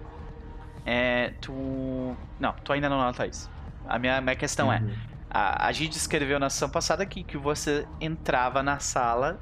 é 0.86 1.34
tu. 1.42 2.16
Não, 2.40 2.54
tu 2.64 2.72
ainda 2.74 2.90
não 2.90 2.98
nota 2.98 3.28
isso. 3.28 3.50
A 3.90 4.00
minha, 4.00 4.22
minha 4.22 4.36
questão 4.36 4.72
é: 4.72 4.80
Uhum. 4.80 4.96
a, 5.30 5.68
a 5.68 5.72
gente 5.72 5.94
descreveu 5.94 6.40
na 6.40 6.50
sessão 6.50 6.70
passada 6.70 7.04
aqui 7.04 7.24
que 7.24 7.38
você 7.38 7.88
entrava 8.00 8.64
na 8.64 8.80
sala, 8.80 9.40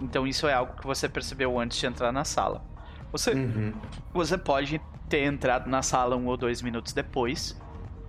então 0.00 0.26
isso 0.26 0.46
é 0.48 0.54
algo 0.54 0.74
que 0.76 0.86
você 0.86 1.08
percebeu 1.08 1.58
antes 1.58 1.78
de 1.78 1.86
entrar 1.86 2.12
na 2.12 2.24
sala. 2.24 2.66
Você, 3.12 3.34
Uhum. 3.34 3.72
você 4.12 4.38
pode 4.38 4.80
ter 5.08 5.24
entrado 5.24 5.68
na 5.68 5.82
sala 5.82 6.16
um 6.16 6.26
ou 6.26 6.36
dois 6.36 6.62
minutos 6.62 6.92
depois, 6.92 7.62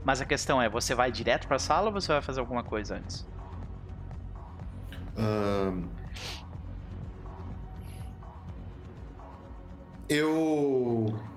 mas 0.04 0.22
a 0.22 0.26
questão 0.26 0.62
é: 0.62 0.70
você 0.70 0.96
vai 0.96 1.12
direto 1.12 1.48
pra 1.48 1.60
sala 1.60 1.88
ou 1.88 1.94
você 1.94 2.12
vai 2.14 2.22
fazer 2.22 2.39
alguma 2.39 2.64
coisa 2.64 2.96
antes? 2.98 3.30
Ahn. 5.16 5.92
Eu. 10.10 11.32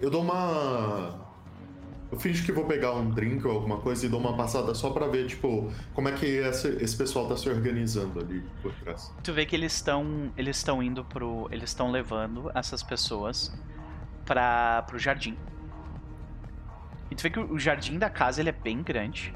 Eu 0.00 0.10
dou 0.10 0.22
uma. 0.22 1.27
Eu 2.10 2.18
finjo 2.18 2.44
que 2.44 2.52
vou 2.52 2.64
pegar 2.64 2.92
um 2.92 3.10
drink 3.10 3.46
ou 3.46 3.52
alguma 3.52 3.78
coisa 3.78 4.06
e 4.06 4.08
dou 4.08 4.18
uma 4.18 4.34
passada 4.34 4.74
só 4.74 4.90
pra 4.90 5.06
ver, 5.06 5.26
tipo, 5.26 5.70
como 5.92 6.08
é 6.08 6.12
que 6.12 6.24
esse, 6.24 6.68
esse 6.82 6.96
pessoal 6.96 7.28
tá 7.28 7.36
se 7.36 7.48
organizando 7.48 8.18
ali 8.20 8.42
por 8.62 8.72
trás. 8.74 9.12
Tu 9.22 9.32
vê 9.32 9.44
que 9.44 9.54
eles 9.54 9.74
estão 9.74 10.32
eles 10.36 10.56
estão 10.56 10.82
indo 10.82 11.04
pro 11.04 11.48
eles 11.50 11.70
estão 11.70 11.90
levando 11.90 12.50
essas 12.54 12.82
pessoas 12.82 13.52
para 14.24 14.82
pro 14.82 14.98
jardim. 14.98 15.36
E 17.10 17.14
tu 17.14 17.22
vê 17.22 17.30
que 17.30 17.40
o 17.40 17.58
jardim 17.58 17.98
da 17.98 18.08
casa 18.08 18.40
ele 18.40 18.48
é 18.48 18.52
bem 18.52 18.82
grande. 18.82 19.34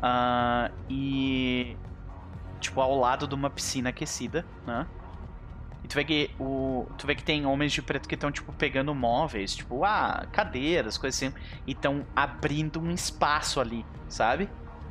Ah, 0.00 0.70
e 0.88 1.76
tipo 2.60 2.80
ao 2.80 2.98
lado 2.98 3.28
de 3.28 3.34
uma 3.34 3.50
piscina 3.50 3.90
aquecida, 3.90 4.44
né? 4.66 4.86
E 5.88 5.90
tu 5.90 5.94
vê 5.96 6.04
que 6.04 6.36
o 6.38 6.92
tu 6.98 7.06
vê 7.06 7.14
que 7.16 7.24
tem 7.24 7.46
homens 7.46 7.72
de 7.72 7.82
preto 7.82 8.08
que 8.08 8.14
estão 8.14 8.30
tipo 8.32 8.52
pegando 8.52 8.94
móveis, 8.94 9.56
tipo, 9.56 9.84
ah, 9.84 10.28
cadeiras, 10.32 10.98
coisas 10.98 11.22
assim, 11.22 11.34
e 11.66 11.72
estão 11.72 12.06
abrindo 12.14 12.80
um 12.80 12.90
espaço 12.92 13.60
ali, 13.60 13.88
sabe? 14.08 14.50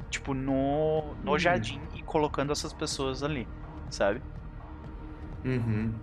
Tipo 0.10 0.34
no 0.34 1.16
no 1.24 1.36
Hum. 1.36 1.40
jardim 1.40 1.88
e 1.94 2.02
colocando 2.04 2.52
essas 2.52 2.74
pessoas 2.74 3.24
ali. 3.24 3.48
sabe? 3.90 4.24
Uhum. 5.46 6.02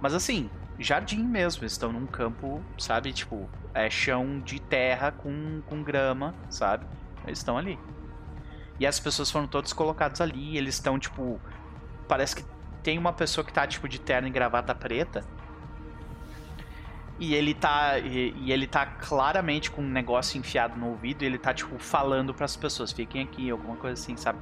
Mas 0.00 0.14
assim, 0.14 0.50
jardim 0.78 1.24
mesmo, 1.24 1.62
eles 1.62 1.72
estão 1.72 1.92
num 1.92 2.06
campo, 2.06 2.68
sabe? 2.78 3.12
Tipo, 3.12 3.50
é 3.72 3.88
chão 3.90 4.40
de 4.40 4.60
terra 4.60 5.12
com, 5.12 5.62
com 5.66 5.82
grama, 5.82 6.38
sabe? 6.50 6.86
Eles 7.24 7.38
estão 7.38 7.56
ali. 7.56 7.86
E 8.78 8.86
as 8.86 8.98
pessoas 9.00 9.30
foram 9.30 9.46
todas 9.48 9.72
colocadas 9.72 10.20
ali, 10.20 10.56
eles 10.58 10.74
estão, 10.74 10.98
tipo. 10.98 11.42
Parece 12.08 12.36
que 12.36 12.44
tem 12.84 12.98
uma 12.98 13.12
pessoa 13.12 13.44
que 13.44 13.52
tá, 13.52 13.66
tipo, 13.66 13.88
de 13.88 13.98
terno 13.98 14.28
e 14.28 14.30
gravata 14.30 14.74
preta. 14.74 15.24
E 17.18 17.34
ele 17.34 17.54
tá. 17.54 17.98
E, 17.98 18.34
e 18.36 18.52
ele 18.52 18.66
tá 18.66 18.84
claramente 18.84 19.70
com 19.70 19.82
um 19.82 19.88
negócio 19.88 20.38
enfiado 20.38 20.78
no 20.78 20.90
ouvido 20.90 21.22
e 21.22 21.26
ele 21.26 21.38
tá, 21.38 21.54
tipo, 21.54 21.78
falando 21.78 22.34
para 22.34 22.44
as 22.44 22.54
pessoas, 22.54 22.92
fiquem 22.92 23.22
aqui, 23.22 23.50
alguma 23.50 23.76
coisa 23.76 24.00
assim, 24.00 24.16
sabe? 24.16 24.38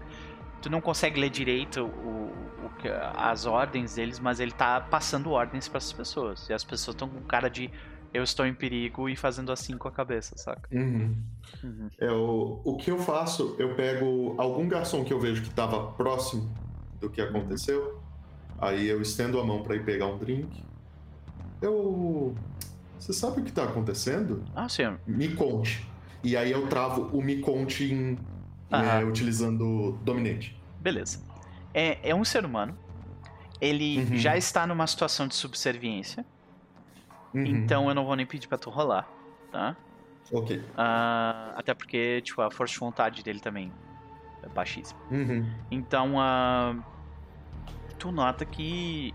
Tu 0.60 0.68
não 0.68 0.80
consegue 0.80 1.20
ler 1.20 1.30
direito 1.30 1.84
o, 1.84 2.32
o 2.64 2.70
as 3.16 3.46
ordens 3.46 3.94
deles, 3.94 4.18
mas 4.18 4.40
ele 4.40 4.52
tá 4.52 4.80
passando 4.80 5.30
ordens 5.30 5.68
para 5.68 5.78
as 5.78 5.92
pessoas. 5.92 6.48
E 6.48 6.52
as 6.52 6.64
pessoas 6.64 6.94
estão 6.94 7.08
com 7.08 7.20
cara 7.22 7.48
de 7.48 7.70
eu 8.12 8.22
estou 8.22 8.44
em 8.44 8.54
perigo 8.54 9.08
e 9.08 9.16
fazendo 9.16 9.52
assim 9.52 9.78
com 9.78 9.88
a 9.88 9.90
cabeça, 9.90 10.36
saca? 10.36 10.68
Uhum. 10.72 11.16
Uhum. 11.62 11.90
É, 11.98 12.10
o, 12.10 12.60
o 12.64 12.76
que 12.76 12.90
eu 12.90 12.98
faço, 12.98 13.54
eu 13.58 13.74
pego 13.74 14.34
algum 14.36 14.68
garçom 14.68 15.04
que 15.04 15.12
eu 15.12 15.20
vejo 15.20 15.42
que 15.42 15.48
estava 15.48 15.92
próximo 15.92 16.52
do 17.00 17.08
que 17.08 17.20
aconteceu, 17.20 18.01
aí 18.62 18.86
eu 18.88 19.02
estendo 19.02 19.38
a 19.40 19.44
mão 19.44 19.62
para 19.62 19.74
ir 19.76 19.84
pegar 19.84 20.06
um 20.06 20.16
drink. 20.16 20.62
Eu. 21.60 22.34
Você 22.98 23.12
sabe 23.12 23.40
o 23.40 23.44
que 23.44 23.52
tá 23.52 23.64
acontecendo? 23.64 24.44
Ah, 24.54 24.68
senhor. 24.68 24.98
Me 25.06 25.34
conte. 25.34 25.86
E 26.22 26.36
aí 26.36 26.52
eu 26.52 26.68
travo 26.68 27.10
o 27.12 27.20
me 27.20 27.40
conte 27.40 27.92
em, 27.92 28.16
é, 28.70 29.04
utilizando 29.04 29.98
Dominate. 30.04 30.56
Beleza. 30.80 31.20
É, 31.74 31.98
é 32.10 32.14
um 32.14 32.24
ser 32.24 32.44
humano. 32.44 32.78
Ele 33.60 33.98
Uhum. 33.98 34.16
já 34.16 34.36
está 34.36 34.66
numa 34.66 34.86
situação 34.86 35.26
de 35.26 35.34
subserviência. 35.34 36.24
Uhum. 37.34 37.44
Então 37.46 37.88
eu 37.88 37.94
não 37.94 38.04
vou 38.04 38.14
nem 38.14 38.26
pedir 38.26 38.46
pra 38.46 38.58
tu 38.58 38.70
rolar, 38.70 39.08
tá? 39.50 39.76
Ok. 40.32 40.62
Ah, 40.76 41.52
até 41.56 41.74
porque, 41.74 42.20
tipo, 42.22 42.40
a 42.40 42.50
força 42.50 42.74
de 42.74 42.80
vontade 42.80 43.22
dele 43.22 43.40
também 43.40 43.72
é 44.42 44.48
baixíssima. 44.48 45.00
Uhum. 45.10 45.48
Então, 45.70 46.20
ah, 46.20 46.74
tu 48.02 48.10
nota 48.10 48.44
que. 48.44 49.14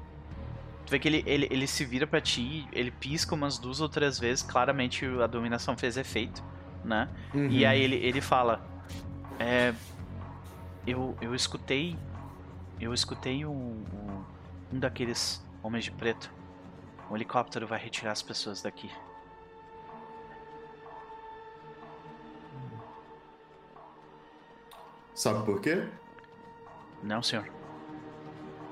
Tu 0.86 0.92
vê 0.92 1.00
que 1.00 1.10
ele, 1.10 1.22
ele, 1.28 1.48
ele 1.52 1.68
se 1.68 1.84
vira 1.84 2.08
pra 2.08 2.22
ti, 2.22 2.66
ele 2.72 2.90
pisca 2.90 3.36
umas 3.36 3.58
duas 3.58 3.82
ou 3.82 3.90
três 3.90 4.18
vezes, 4.18 4.42
claramente 4.42 5.06
a 5.06 5.28
dominação 5.28 5.76
fez 5.76 5.98
efeito, 5.98 6.42
né? 6.86 7.10
Uhum. 7.34 7.50
E 7.50 7.66
aí 7.66 7.82
ele, 7.82 7.98
ele 7.98 8.22
fala: 8.22 8.66
é, 9.38 9.74
eu, 10.88 11.18
eu 11.20 11.36
escutei. 11.36 11.98
Eu 12.80 12.94
escutei 12.94 13.46
um, 13.46 13.52
um, 13.52 14.24
um 14.72 14.80
daqueles 14.80 15.46
homens 15.62 15.84
de 15.84 15.92
preto. 15.92 16.32
Um 17.12 17.16
helicóptero 17.16 17.68
vai 17.68 17.80
retirar 17.80 18.12
as 18.12 18.22
pessoas 18.22 18.62
daqui. 18.62 18.90
Sabe 25.14 25.44
por 25.44 25.60
quê? 25.60 25.90
Não, 27.02 27.24
senhor. 27.24 27.57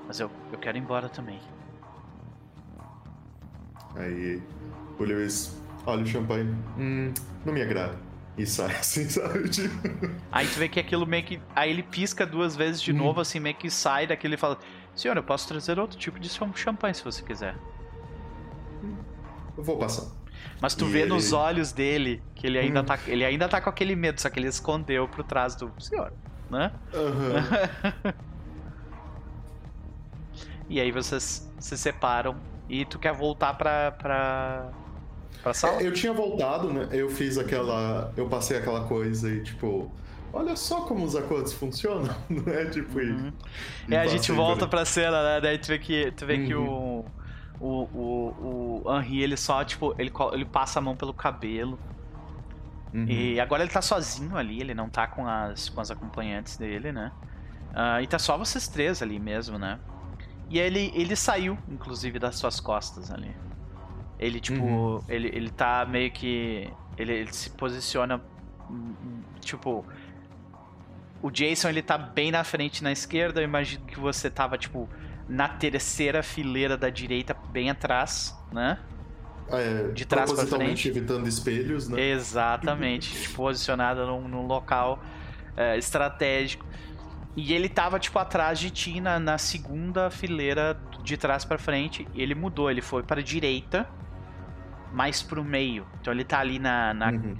Mas 0.06 0.20
eu, 0.20 0.30
eu 0.52 0.58
quero 0.58 0.78
ir 0.78 0.80
embora 0.80 1.08
também. 1.08 1.40
Aí 3.96 4.40
o 4.98 5.04
Lewis 5.04 5.50
olha 5.86 6.02
o 6.02 6.06
champanhe. 6.06 6.44
Hum, 6.78 7.12
não 7.44 7.52
me 7.52 7.62
agrada. 7.62 7.98
E 8.36 8.46
sai 8.46 8.74
assim, 8.76 9.08
sabe? 9.08 9.50
Aí 10.30 10.46
tu 10.46 10.58
vê 10.58 10.68
que 10.68 10.78
aquilo 10.80 11.06
meio 11.06 11.24
que. 11.24 11.40
Aí 11.54 11.70
ele 11.70 11.82
pisca 11.82 12.26
duas 12.26 12.54
vezes 12.54 12.82
de 12.82 12.92
Hum. 12.92 12.98
novo, 12.98 13.20
assim, 13.20 13.40
meio 13.40 13.56
que 13.56 13.70
sai 13.70 14.06
daquele 14.06 14.34
e 14.34 14.38
fala: 14.38 14.58
Senhor, 14.94 15.16
eu 15.16 15.22
posso 15.22 15.48
trazer 15.48 15.78
outro 15.78 15.98
tipo 15.98 16.20
de 16.20 16.28
cham- 16.28 16.54
champanhe 16.54 16.94
se 16.94 17.02
você 17.04 17.22
quiser. 17.22 17.56
eu 19.56 19.64
vou 19.64 19.78
passar. 19.78 20.04
Mas 20.60 20.74
tu 20.74 20.84
E 20.86 20.90
vê 20.90 21.00
ele- 21.00 21.08
nos 21.10 21.32
olhos 21.32 21.72
dele 21.72 22.22
que 22.34 22.46
ele 22.46 22.58
ainda, 22.58 22.82
Hum. 22.82 22.84
tá, 22.84 22.98
ele 23.06 23.24
ainda 23.24 23.48
tá 23.48 23.60
com 23.60 23.70
aquele 23.70 23.96
medo, 23.96 24.20
só 24.20 24.28
que 24.28 24.38
ele 24.38 24.48
escondeu 24.48 25.08
pro 25.08 25.24
trás 25.24 25.54
do 25.56 25.72
senhor, 25.80 26.12
né? 26.50 26.70
Aham. 26.94 28.12
E 30.68 30.80
aí 30.80 30.90
vocês 30.90 31.50
se 31.58 31.76
separam 31.78 32.36
e 32.68 32.84
tu 32.84 32.98
quer 32.98 33.12
voltar 33.12 33.54
pra. 33.54 33.92
pra. 33.92 34.68
pra 35.42 35.54
sala? 35.54 35.80
É, 35.80 35.86
eu 35.86 35.92
tinha 35.92 36.12
voltado, 36.12 36.72
né? 36.72 36.88
Eu 36.92 37.08
fiz 37.08 37.38
aquela. 37.38 38.12
Eu 38.16 38.28
passei 38.28 38.56
aquela 38.58 38.84
coisa 38.86 39.30
e, 39.30 39.42
tipo. 39.42 39.90
Olha 40.32 40.54
só 40.56 40.82
como 40.82 41.04
os 41.04 41.16
acordos 41.16 41.52
funcionam, 41.54 42.14
não 42.28 42.52
é? 42.52 42.66
Tipo, 42.66 42.98
Uhum. 42.98 43.32
e 43.88 43.94
É, 43.94 43.98
a 44.00 44.06
gente 44.06 44.30
volta 44.32 44.66
por- 44.66 44.70
pra 44.70 44.84
cena, 44.84 45.22
né? 45.22 45.40
Daí 45.40 45.56
tu 45.58 45.68
vê 45.68 45.78
que, 45.78 46.10
tu 46.12 46.26
vê 46.26 46.44
que 46.44 46.54
o, 46.54 46.60
Uhum. 46.62 47.04
o, 47.58 47.82
o, 47.94 48.82
o 48.84 48.98
Henri, 48.98 49.22
ele 49.22 49.36
só, 49.36 49.64
tipo, 49.64 49.94
ele, 49.98 50.12
ele 50.32 50.44
passa 50.44 50.78
a 50.78 50.82
mão 50.82 50.94
pelo 50.94 51.14
cabelo. 51.14 51.78
Uhum. 52.92 53.06
E 53.08 53.40
agora 53.40 53.62
ele 53.62 53.70
tá 53.72 53.80
sozinho 53.80 54.36
ali, 54.36 54.60
ele 54.60 54.74
não 54.74 54.88
tá 54.90 55.06
com 55.06 55.26
as, 55.26 55.68
com 55.70 55.80
as 55.80 55.90
acompanhantes 55.90 56.56
dele, 56.58 56.92
né? 56.92 57.12
Ah, 57.74 58.02
e 58.02 58.06
tá 58.06 58.18
só 58.18 58.36
vocês 58.36 58.68
três 58.68 59.00
ali 59.00 59.18
mesmo, 59.18 59.58
né? 59.58 59.78
E 60.48 60.58
ele, 60.58 60.92
ele 60.94 61.16
saiu, 61.16 61.58
inclusive, 61.68 62.18
das 62.18 62.36
suas 62.36 62.60
costas 62.60 63.10
ali. 63.10 63.34
Ele, 64.18 64.40
tipo, 64.40 64.62
Uhum. 64.62 65.02
ele, 65.08 65.28
ele 65.28 65.50
tá 65.50 65.84
meio 65.86 66.10
que. 66.10 66.70
Ele, 66.96 67.12
ele 67.12 67.32
se 67.32 67.50
posiciona. 67.50 68.20
Tipo. 69.40 69.84
O 71.22 71.30
Jason, 71.30 71.68
ele 71.68 71.82
tá 71.82 71.98
bem 71.98 72.30
na 72.30 72.44
frente 72.44 72.84
na 72.84 72.92
esquerda. 72.92 73.40
Eu 73.40 73.44
imagino 73.44 73.84
que 73.86 73.98
você 73.98 74.30
tava, 74.30 74.56
tipo, 74.56 74.88
na 75.28 75.48
terceira 75.48 76.22
fileira 76.22 76.76
da 76.76 76.88
direita, 76.88 77.34
bem 77.50 77.68
atrás, 77.70 78.36
né? 78.52 78.78
É, 79.48 79.88
de 79.92 80.04
trás 80.04 80.30
pra 80.30 80.34
propositalmente 80.36 80.88
evitando 80.88 81.26
espelhos, 81.28 81.88
né? 81.88 82.00
Exatamente, 82.00 83.28
posicionada 83.30 84.04
num, 84.04 84.26
num 84.26 84.46
local 84.46 85.02
é, 85.56 85.76
estratégico. 85.78 86.66
E 87.36 87.52
ele 87.52 87.68
tava, 87.68 87.98
tipo, 87.98 88.18
atrás 88.18 88.58
de 88.58 88.70
ti 88.70 88.98
na, 89.00 89.18
na 89.18 89.36
segunda 89.36 90.10
fileira 90.10 90.80
de 91.02 91.16
trás 91.18 91.44
pra 91.44 91.58
frente. 91.58 92.08
E 92.14 92.22
ele 92.22 92.34
mudou, 92.34 92.70
ele 92.70 92.80
foi 92.80 93.02
pra 93.02 93.20
direita, 93.20 93.86
mais 94.92 95.22
pro 95.22 95.44
meio. 95.44 95.86
Então 96.00 96.12
ele 96.14 96.24
tá 96.24 96.38
ali 96.40 96.58
na, 96.58 96.94
na 96.94 97.10
Uhum. 97.10 97.36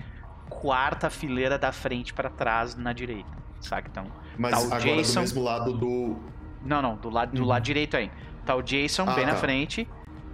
quarta 0.51 1.09
fileira 1.09 1.59
da 1.59 1.73
frente 1.73 2.13
pra 2.13 2.29
trás 2.29 2.77
na 2.77 2.93
direita. 2.93 3.31
Saca? 3.59 3.89
Então. 3.91 4.05
Mas 4.37 4.53
Tá 4.53 4.61
o 4.61 4.65
agora 4.67 4.81
Jason- 4.81 5.15
do 5.15 5.21
mesmo 5.23 5.43
lado 5.43 5.73
do. 5.73 6.17
Não, 6.63 6.83
não, 6.83 6.97
do 6.97 7.09
lado, 7.09 7.33
do 7.35 7.41
Uhum. 7.43 7.49
lado 7.49 7.63
direito 7.63 7.97
aí. 7.97 8.11
Tá 8.45 8.55
o 8.55 8.61
Jason 8.63 9.05
Ah, 9.09 9.15
bem 9.15 9.25
na 9.25 9.33
tá. 9.33 9.39
frente. 9.39 9.89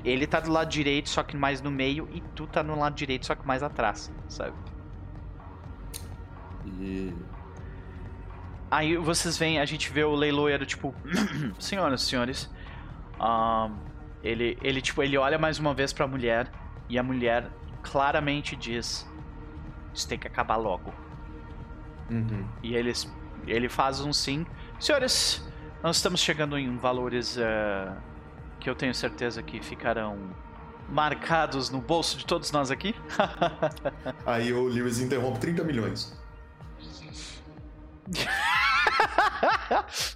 Ele 0.05 0.27
tá 0.27 0.41
do 0.41 0.51
lado 0.51 0.69
direito, 0.69 1.09
só 1.09 1.23
que 1.23 1.37
mais 1.37 1.63
no 1.63 1.71
meio. 1.71 2.09
E 2.13 2.21
tu 2.35 2.49
tá 2.49 2.65
no 2.65 2.77
lado 2.77 2.97
direito, 2.97 3.25
só 3.27 3.37
que 3.37 3.47
mais 3.47 3.63
atrás, 3.63 4.11
sabe? 4.29 4.57
E. 6.81 7.15
Aí 8.73 8.97
vocês 8.97 9.37
veem, 9.37 9.61
a 9.61 9.67
gente 9.67 9.93
vê 9.93 10.03
o 10.03 10.15
leiloeiro, 10.15 10.65
tipo, 10.65 10.95
senhoras 11.61 12.01
e 12.01 12.07
senhores. 12.07 12.51
ahn, 13.21 13.75
ele, 14.25 14.57
ele, 14.63 14.81
tipo, 14.81 15.03
ele 15.03 15.19
olha 15.19 15.39
mais 15.39 15.59
uma 15.59 15.75
vez 15.75 15.93
pra 15.93 16.07
mulher 16.07 16.51
e 16.89 16.99
a 16.99 17.03
mulher 17.03 17.51
claramente 17.83 18.57
diz: 18.57 19.07
Isso 19.93 20.09
tem 20.09 20.19
que 20.19 20.27
acabar 20.27 20.57
logo. 20.57 20.91
Uhum. 22.11 22.49
E 22.63 22.75
eles, 22.75 23.13
ele 23.47 23.69
faz 23.69 24.01
um 24.01 24.11
sim. 24.11 24.47
Senhores, 24.81 25.47
nós 25.83 25.97
estamos 25.97 26.21
chegando 26.21 26.59
em 26.59 26.75
valores 26.79 27.37
eh, 27.37 27.93
que 28.59 28.71
eu 28.71 28.75
tenho 28.75 28.95
certeza 28.95 29.43
que 29.43 29.63
ficarão 29.63 30.35
marcados 30.89 31.69
no 31.69 31.83
bolso 31.83 32.17
de 32.17 32.25
todos 32.25 32.51
nós 32.51 32.71
aqui. 32.71 32.95
Aí 34.25 34.51
o 34.51 34.65
Lewis 34.67 34.99
interrompe 34.99 35.41
30 35.41 35.63
milhões. 35.63 36.22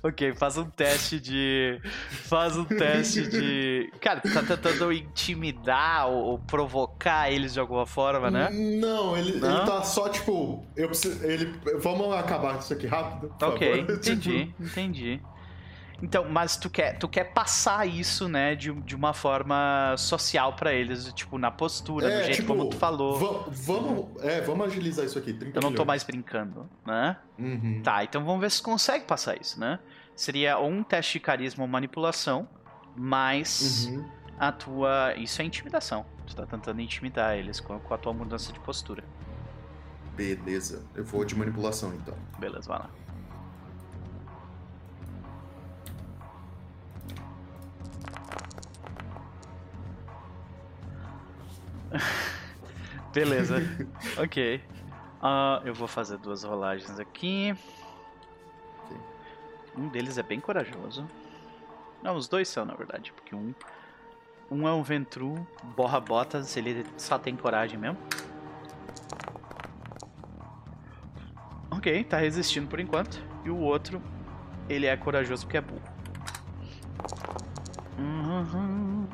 ok, 0.02 0.34
faz 0.34 0.56
um 0.56 0.64
teste 0.64 1.20
de. 1.20 1.80
Faz 2.10 2.56
um 2.56 2.64
teste 2.64 3.28
de. 3.28 3.92
Cara, 4.00 4.20
tu 4.20 4.32
tá 4.32 4.42
tentando 4.42 4.92
intimidar 4.92 6.08
ou, 6.08 6.24
ou 6.24 6.38
provocar 6.38 7.30
eles 7.30 7.52
de 7.52 7.60
alguma 7.60 7.86
forma, 7.86 8.30
né? 8.30 8.50
Não, 8.50 9.16
ele, 9.16 9.38
Não? 9.38 9.58
ele 9.58 9.66
tá 9.66 9.82
só 9.82 10.08
tipo. 10.08 10.64
Eu 10.76 10.88
preciso, 10.88 11.24
ele, 11.24 11.54
vamos 11.78 12.14
acabar 12.14 12.58
isso 12.58 12.72
aqui 12.72 12.86
rápido. 12.86 13.32
Ok, 13.40 13.78
favor. 13.78 13.94
entendi, 13.96 14.46
Tipo, 14.46 14.62
entendi. 14.62 15.20
Então, 16.02 16.28
mas 16.28 16.56
tu 16.58 16.68
quer, 16.68 16.98
tu 16.98 17.08
quer 17.08 17.24
passar 17.32 17.86
isso, 17.88 18.28
né, 18.28 18.54
de, 18.54 18.70
de 18.82 18.94
uma 18.94 19.14
forma 19.14 19.94
social 19.96 20.52
pra 20.54 20.72
eles, 20.72 21.10
tipo, 21.14 21.38
na 21.38 21.50
postura, 21.50 22.08
do 22.10 22.24
jeito 22.24 22.36
tipo, 22.36 22.48
como 22.48 22.68
tu 22.68 22.76
falou. 22.76 23.18
va- 23.18 23.44
vamos, 23.50 24.22
é, 24.22 24.42
vamos 24.42 24.66
agilizar 24.66 25.06
isso 25.06 25.18
aqui. 25.18 25.32
30 25.32 25.56
Eu 25.58 25.62
não 25.62 25.68
tô 25.70 25.72
milhões. 25.72 25.86
mais 25.86 26.04
brincando, 26.04 26.68
né? 26.84 27.16
Uhum. 27.38 27.80
Tá, 27.82 28.04
então 28.04 28.22
vamos 28.24 28.40
ver 28.42 28.50
se 28.50 28.60
consegue 28.62 29.06
passar 29.06 29.40
isso, 29.40 29.58
né? 29.58 29.78
Seria 30.14 30.58
ou 30.58 30.68
um 30.68 30.82
teste 30.82 31.14
de 31.14 31.20
carisma 31.20 31.64
ou 31.64 31.68
manipulação, 31.68 32.46
mais 32.94 33.86
Uhum. 33.86 34.04
a 34.38 34.52
tua. 34.52 35.14
Isso 35.16 35.40
é 35.40 35.44
intimidação. 35.46 36.04
Tu 36.26 36.36
tá 36.36 36.44
tentando 36.44 36.80
intimidar 36.80 37.36
eles 37.38 37.58
com 37.60 37.72
a, 37.74 37.78
com 37.80 37.94
a 37.94 37.98
tua 37.98 38.12
mudança 38.12 38.52
de 38.52 38.60
postura. 38.60 39.02
Beleza. 40.14 40.84
Eu 40.94 41.04
vou 41.04 41.24
de 41.24 41.34
manipulação 41.34 41.92
então. 41.94 42.14
Beleza, 42.38 42.68
vai 42.68 42.78
lá. 42.80 42.90
Beleza. 53.12 53.56
ok. 54.18 54.62
Ah, 55.22 55.62
eu 55.64 55.74
vou 55.74 55.88
fazer 55.88 56.18
duas 56.18 56.44
rolagens 56.44 56.98
aqui. 56.98 57.54
Um 59.76 59.88
deles 59.88 60.16
é 60.16 60.22
bem 60.22 60.40
corajoso. 60.40 61.06
Não, 62.02 62.16
os 62.16 62.28
dois 62.28 62.48
são, 62.48 62.64
na 62.64 62.74
verdade, 62.74 63.12
porque 63.12 63.34
um. 63.34 63.54
Um 64.50 64.66
é 64.66 64.72
um 64.72 64.82
Ventru, 64.82 65.46
borra 65.76 65.98
botas, 65.98 66.56
ele 66.56 66.86
só 66.96 67.18
tem 67.18 67.34
coragem 67.36 67.78
mesmo. 67.78 67.98
Ok, 71.70 72.04
tá 72.04 72.16
resistindo 72.18 72.68
por 72.68 72.78
enquanto. 72.78 73.20
E 73.44 73.50
o 73.50 73.58
outro, 73.58 74.00
ele 74.68 74.86
é 74.86 74.96
corajoso 74.96 75.44
porque 75.44 75.56
é 75.56 75.60
burro. 75.60 75.82
Uhum. 77.98 79.08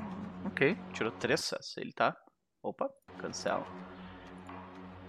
Ok, 0.47 0.77
tirou 0.93 1.11
três 1.13 1.41
sucessos. 1.41 1.77
Ele 1.79 1.93
tá. 1.93 2.17
Opa, 2.63 2.91
cancela. 3.19 3.67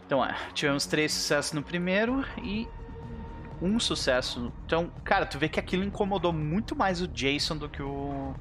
Então 0.05 0.23
é, 0.23 0.35
tivemos 0.53 0.85
três 0.85 1.13
sucessos 1.13 1.53
no 1.53 1.63
primeiro 1.63 2.23
e 2.41 2.67
um 3.61 3.79
sucesso. 3.79 4.51
Então, 4.65 4.91
cara, 5.03 5.25
tu 5.25 5.37
vê 5.39 5.47
que 5.47 5.59
aquilo 5.59 5.83
incomodou 5.83 6.33
muito 6.33 6.75
mais 6.75 7.01
o 7.01 7.07
Jason 7.07 7.57
do 7.57 7.69
que 7.69 7.81
o. 7.81 8.33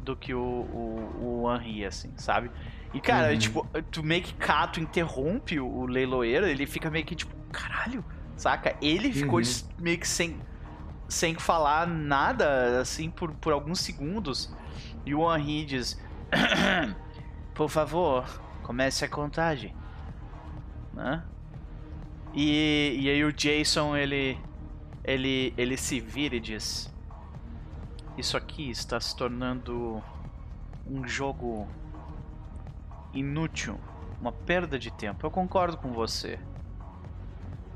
do 0.00 0.16
que 0.16 0.32
o, 0.32 0.40
o, 0.40 1.42
o 1.44 1.54
Henry, 1.54 1.84
assim, 1.84 2.12
sabe? 2.16 2.50
E, 2.94 3.00
cara, 3.00 3.32
Uhum. 3.32 3.38
tipo, 3.38 3.66
tu 3.90 4.02
meio 4.02 4.22
que 4.22 4.32
cá, 4.34 4.66
tu 4.66 4.80
interrompe 4.80 5.60
o 5.60 5.84
leiloeiro, 5.84 6.46
ele 6.46 6.66
fica 6.66 6.90
meio 6.90 7.04
que 7.04 7.14
tipo, 7.14 7.34
caralho, 7.52 8.02
saca? 8.36 8.74
Ele 8.80 9.12
ficou 9.12 9.40
Uhum. 9.40 9.44
meio 9.78 9.98
que 9.98 10.08
sem, 10.08 10.40
sem 11.08 11.34
falar 11.34 11.86
nada, 11.86 12.80
assim, 12.80 13.10
por, 13.10 13.34
por 13.34 13.52
alguns 13.52 13.80
segundos. 13.80 14.50
E 15.04 15.14
o 15.14 15.36
Henry 15.36 15.66
diz: 15.66 16.00
Por 17.56 17.70
favor, 17.70 18.28
comece 18.62 19.04
a 19.04 19.08
contagem. 19.08 19.74
Né? 20.92 21.24
E, 22.34 22.98
e 23.00 23.08
aí 23.08 23.24
o 23.24 23.32
Jason, 23.32 23.96
ele, 23.96 24.38
ele, 25.02 25.54
ele 25.56 25.76
se 25.78 25.98
vira 25.98 26.36
e 26.36 26.40
diz: 26.40 26.94
Isso 28.18 28.36
aqui 28.36 28.70
está 28.70 29.00
se 29.00 29.16
tornando 29.16 30.02
um 30.86 31.08
jogo 31.08 31.66
inútil, 33.14 33.80
uma 34.20 34.32
perda 34.32 34.78
de 34.78 34.90
tempo. 34.90 35.24
Eu 35.24 35.30
concordo 35.30 35.78
com 35.78 35.92
você. 35.92 36.38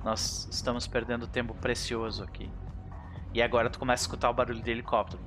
Nós 0.04 0.46
estamos 0.50 0.86
perdendo 0.86 1.26
tempo 1.26 1.54
precioso 1.54 2.22
aqui. 2.22 2.50
E 3.32 3.40
agora 3.40 3.70
tu 3.70 3.78
começa 3.78 4.02
a 4.02 4.04
escutar 4.04 4.28
o 4.28 4.34
barulho 4.34 4.62
de 4.62 4.70
helicóptero. 4.70 5.22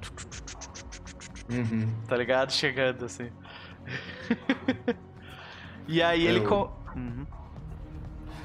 Uhum. 1.49 1.91
Tá 2.07 2.15
ligado? 2.15 2.51
Chegando 2.51 3.05
assim. 3.05 3.31
e 5.87 6.01
aí 6.01 6.25
ele. 6.25 6.39
Eu-. 6.39 6.71
Uhum. 6.95 7.25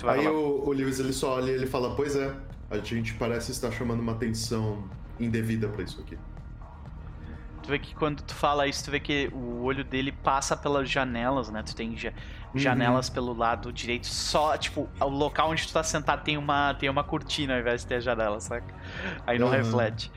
Aí 0.05 0.27
o, 0.29 0.63
o 0.67 0.73
Lewis 0.73 1.01
ele 1.01 1.13
só 1.13 1.37
olha 1.37 1.51
e 1.51 1.55
ele 1.55 1.67
fala: 1.67 1.95
Pois 1.95 2.17
é, 2.17 2.35
a 2.71 2.79
gente 2.79 3.15
parece 3.15 3.51
estar 3.51 3.71
chamando 3.71 4.01
uma 4.01 4.13
atenção 4.13 4.85
indevida 5.19 5.69
pra 5.69 5.83
isso 5.83 6.01
aqui. 6.01 6.17
Tu 7.63 7.71
vê 7.71 7.79
que 7.79 7.95
quando 7.95 8.23
tu 8.23 8.35
fala 8.35 8.67
isso, 8.67 8.85
tu 8.85 8.91
vê 8.91 8.99
que 8.99 9.29
o 9.33 9.63
olho 9.63 9.85
dele 9.85 10.11
passa 10.11 10.57
pelas 10.57 10.89
janelas, 10.89 11.51
né? 11.51 11.63
Tu 11.63 11.77
tem 11.77 11.97
ja- 11.97 12.13
Uhum. 12.55 12.61
janelas 12.61 13.11
pelo 13.11 13.37
lado 13.37 13.71
direito, 13.71 14.07
só, 14.07 14.57
tipo, 14.57 14.89
o 14.99 15.09
local 15.09 15.51
onde 15.51 15.67
tu 15.67 15.73
tá 15.75 15.83
sentado 15.83 16.25
tem 16.25 16.39
uma, 16.39 16.73
tem 16.73 16.89
uma 16.89 17.05
cortina 17.05 17.53
ao 17.55 17.61
invés 17.61 17.83
de 17.83 17.89
ter 17.89 17.97
a 17.97 18.01
janela, 18.01 18.41
saca? 18.41 18.75
Aí 19.27 19.39
não 19.39 19.49
Aham. 19.49 19.57
reflete. 19.57 20.11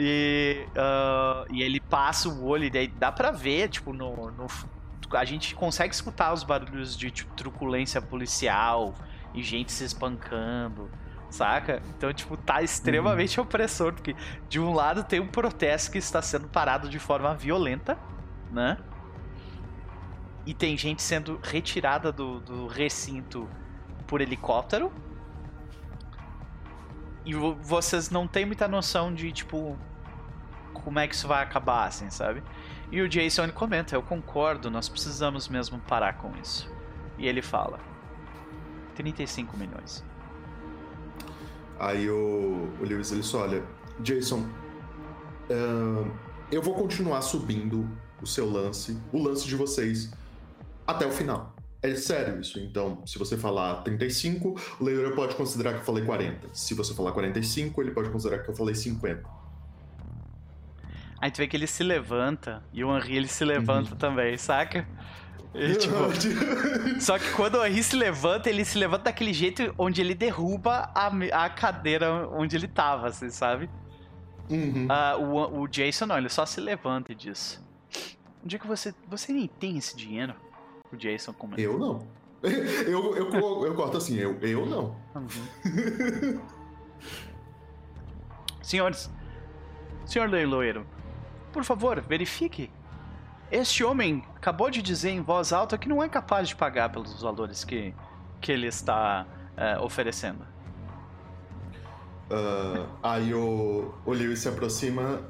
E, 0.00 0.64
ah, 0.76 1.44
e 1.50 1.60
ele 1.60 1.80
passa 1.80 2.28
o 2.28 2.44
olho, 2.46 2.64
e 2.64 2.70
daí 2.70 2.86
dá 2.86 3.10
pra 3.10 3.32
ver, 3.32 3.68
tipo, 3.68 3.92
no, 3.92 4.30
no. 4.30 4.46
A 5.12 5.24
gente 5.24 5.54
consegue 5.56 5.92
escutar 5.92 6.32
os 6.32 6.44
barulhos 6.44 6.96
de 6.96 7.10
tipo, 7.10 7.34
truculência 7.34 8.00
policial 8.00 8.94
e 9.34 9.42
gente 9.42 9.72
se 9.72 9.82
espancando, 9.82 10.88
saca? 11.30 11.82
Então, 11.96 12.12
tipo, 12.12 12.36
tá 12.36 12.62
extremamente 12.62 13.40
opressor, 13.40 13.92
porque 13.94 14.14
de 14.48 14.60
um 14.60 14.72
lado 14.72 15.02
tem 15.02 15.18
um 15.18 15.26
protesto 15.26 15.90
que 15.90 15.98
está 15.98 16.22
sendo 16.22 16.46
parado 16.48 16.88
de 16.88 16.98
forma 16.98 17.34
violenta, 17.34 17.98
né? 18.52 18.78
E 20.46 20.54
tem 20.54 20.76
gente 20.78 21.02
sendo 21.02 21.40
retirada 21.42 22.12
do, 22.12 22.38
do 22.40 22.66
recinto 22.68 23.48
por 24.06 24.20
helicóptero. 24.20 24.92
E 27.24 27.34
vo- 27.34 27.56
vocês 27.60 28.10
não 28.10 28.26
têm 28.26 28.46
muita 28.46 28.66
noção 28.68 29.12
de, 29.12 29.30
tipo, 29.32 29.78
como 30.78 30.98
é 30.98 31.06
que 31.06 31.14
isso 31.14 31.28
vai 31.28 31.42
acabar, 31.42 31.86
assim, 31.86 32.10
sabe? 32.10 32.42
E 32.90 33.00
o 33.00 33.08
Jason 33.08 33.44
ele 33.44 33.52
comenta: 33.52 33.94
Eu 33.94 34.02
concordo, 34.02 34.70
nós 34.70 34.88
precisamos 34.88 35.48
mesmo 35.48 35.78
parar 35.80 36.14
com 36.18 36.34
isso. 36.36 36.70
E 37.18 37.26
ele 37.26 37.42
fala: 37.42 37.78
35 38.94 39.56
milhões. 39.56 40.04
Aí 41.78 42.10
o, 42.10 42.68
o 42.80 42.84
Lewis 42.84 43.12
ele 43.12 43.22
só 43.22 43.42
olha: 43.42 43.62
Jason, 44.00 44.48
ahn, 45.50 46.10
eu 46.50 46.62
vou 46.62 46.74
continuar 46.74 47.22
subindo 47.22 47.88
o 48.22 48.26
seu 48.26 48.50
lance, 48.50 48.98
o 49.12 49.22
lance 49.22 49.46
de 49.46 49.54
vocês, 49.54 50.10
até 50.86 51.06
o 51.06 51.10
final. 51.10 51.54
É 51.80 51.94
sério 51.94 52.40
isso. 52.40 52.58
Então, 52.58 53.06
se 53.06 53.18
você 53.18 53.36
falar 53.36 53.82
35, 53.82 54.60
o 54.80 54.84
leitor 54.84 55.14
pode 55.14 55.36
considerar 55.36 55.74
que 55.74 55.80
eu 55.80 55.84
falei 55.84 56.04
40. 56.04 56.48
Se 56.52 56.74
você 56.74 56.92
falar 56.92 57.12
45, 57.12 57.80
ele 57.80 57.92
pode 57.92 58.10
considerar 58.10 58.42
que 58.42 58.48
eu 58.48 58.56
falei 58.56 58.74
50. 58.74 59.22
Aí 61.20 61.30
tu 61.30 61.38
vê 61.38 61.46
que 61.48 61.56
ele 61.56 61.66
se 61.66 61.82
levanta 61.82 62.62
e 62.72 62.84
o 62.84 62.96
Henry 62.96 63.16
ele 63.16 63.28
se 63.28 63.44
levanta 63.44 63.96
também, 63.96 64.36
saca? 64.36 64.86
E, 65.54 65.74
tipo, 65.76 65.94
Só 67.00 67.18
que 67.18 67.30
quando 67.32 67.56
o 67.56 67.64
Henry 67.66 67.82
se 67.82 67.96
levanta, 67.96 68.48
ele 68.48 68.64
se 68.64 68.78
levanta 68.78 69.04
daquele 69.04 69.32
jeito 69.32 69.74
onde 69.78 70.00
ele 70.00 70.14
derruba 70.14 70.90
a, 70.94 71.08
a 71.44 71.50
cadeira 71.50 72.28
onde 72.28 72.54
ele 72.56 72.68
tava, 72.68 73.08
assim, 73.08 73.30
sabe? 73.30 73.68
Uhum. 74.50 74.86
Ah, 74.88 75.16
o, 75.18 75.60
o 75.62 75.66
Jason 75.68 76.06
não, 76.06 76.16
ele 76.18 76.28
só 76.28 76.46
se 76.46 76.60
levanta 76.60 77.12
e 77.12 77.14
diz: 77.14 77.62
Onde 78.44 78.56
é 78.56 78.58
que 78.58 78.66
você. 78.66 78.94
Você 79.08 79.32
nem 79.32 79.46
tem 79.46 79.76
esse 79.76 79.96
dinheiro? 79.96 80.34
O 80.92 80.96
Jason 80.96 81.32
comenta. 81.32 81.60
Eu 81.60 81.78
não. 81.78 82.06
Eu, 82.86 83.16
eu, 83.16 83.26
co- 83.30 83.66
eu 83.66 83.74
corto 83.74 83.96
assim, 83.96 84.16
eu, 84.16 84.38
eu 84.40 84.64
não. 84.64 84.94
Uhum. 85.16 86.40
Senhores, 88.62 89.10
senhor 90.06 90.28
leiloeiro, 90.28 90.86
por 91.58 91.64
favor, 91.64 92.00
verifique. 92.00 92.70
Este 93.50 93.82
homem 93.82 94.22
acabou 94.36 94.70
de 94.70 94.80
dizer 94.80 95.10
em 95.10 95.20
voz 95.20 95.52
alta 95.52 95.76
que 95.76 95.88
não 95.88 96.00
é 96.00 96.08
capaz 96.08 96.48
de 96.48 96.54
pagar 96.54 96.88
pelos 96.90 97.20
valores 97.20 97.64
que, 97.64 97.92
que 98.40 98.52
ele 98.52 98.68
está 98.68 99.26
eh, 99.56 99.76
oferecendo. 99.80 100.46
Ah, 102.30 102.86
aí 103.02 103.34
o, 103.34 103.92
o 104.06 104.12
Lewis 104.12 104.38
se 104.38 104.48
aproxima, 104.48 105.20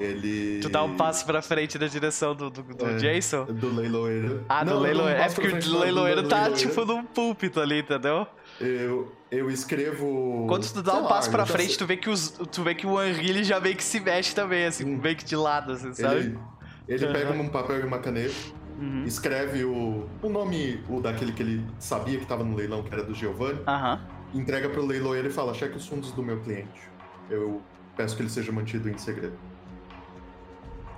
ele. 0.00 0.60
Tu 0.62 0.68
dá 0.70 0.82
um 0.82 0.96
passo 0.96 1.26
pra 1.26 1.42
frente 1.42 1.78
na 1.78 1.88
direção 1.88 2.34
do, 2.34 2.48
do, 2.48 2.62
do 2.62 2.86
É, 2.86 2.96
Jason? 2.96 3.44
Do 3.44 3.74
leiloeiro. 3.74 4.44
Ah, 4.48 4.64
do 4.64 4.70
Não, 4.70 4.76
não, 4.76 4.82
leiloeiro. 4.82 5.20
É 5.20 5.28
porque 5.28 5.48
o 5.48 5.58
do 5.60 5.78
leiloeiro 5.78 6.22
tá, 6.26 6.46
leiloeiro. 6.46 6.68
tipo, 6.68 6.84
num 6.86 7.04
púlpito 7.04 7.60
ali, 7.60 7.80
entendeu? 7.80 8.26
Eu, 8.60 9.12
eu 9.30 9.50
escrevo. 9.50 10.46
Quando 10.48 10.66
tu 10.72 10.82
dá 10.82 10.92
sei 10.92 11.00
um 11.00 11.04
lá, 11.04 11.08
passo 11.08 11.30
pra 11.30 11.44
frente, 11.44 11.68
sei- 11.70 11.76
tu 11.78 11.86
vê 11.86 11.96
que, 11.96 12.08
os, 12.08 12.30
tu 12.30 12.62
vê 12.62 12.74
que 12.74 12.86
o 12.86 13.02
Henry 13.02 13.44
já 13.44 13.60
meio 13.60 13.76
que 13.76 13.84
se 13.84 14.00
mexe 14.00 14.34
também, 14.34 14.64
assim, 14.66 14.84
Hum. 14.84 14.98
meio 15.02 15.16
que 15.16 15.24
de 15.24 15.36
lado, 15.36 15.72
assim, 15.72 15.92
sabe? 15.92 16.20
Ele, 16.20 16.38
ele 16.88 17.04
Aham. 17.04 17.12
pega 17.12 17.32
um 17.32 17.48
papel 17.48 17.80
e 17.80 17.82
uma 17.84 17.98
caneta, 17.98 18.34
Uhum. 18.78 19.04
escreve 19.04 19.64
o, 19.64 20.06
o 20.22 20.28
nome 20.28 20.82
o 20.88 21.00
daquele 21.00 21.32
que 21.32 21.42
ele 21.42 21.64
sabia 21.78 22.18
que 22.18 22.26
tava 22.26 22.44
no 22.44 22.54
leilão, 22.54 22.82
que 22.82 22.92
era 22.92 23.02
do 23.02 23.14
Giovanni, 23.14 23.58
Aham. 23.66 24.00
entrega 24.34 24.68
pro 24.68 24.84
leiloeiro 24.84 25.28
e 25.28 25.30
fala: 25.30 25.52
cheque 25.54 25.76
os 25.76 25.86
fundos 25.86 26.12
do 26.12 26.22
meu 26.22 26.40
cliente. 26.40 26.80
Eu 27.30 27.62
peço 27.96 28.14
que 28.16 28.22
ele 28.22 28.30
seja 28.30 28.52
mantido 28.52 28.88
em 28.88 28.96
segredo. 28.98 29.36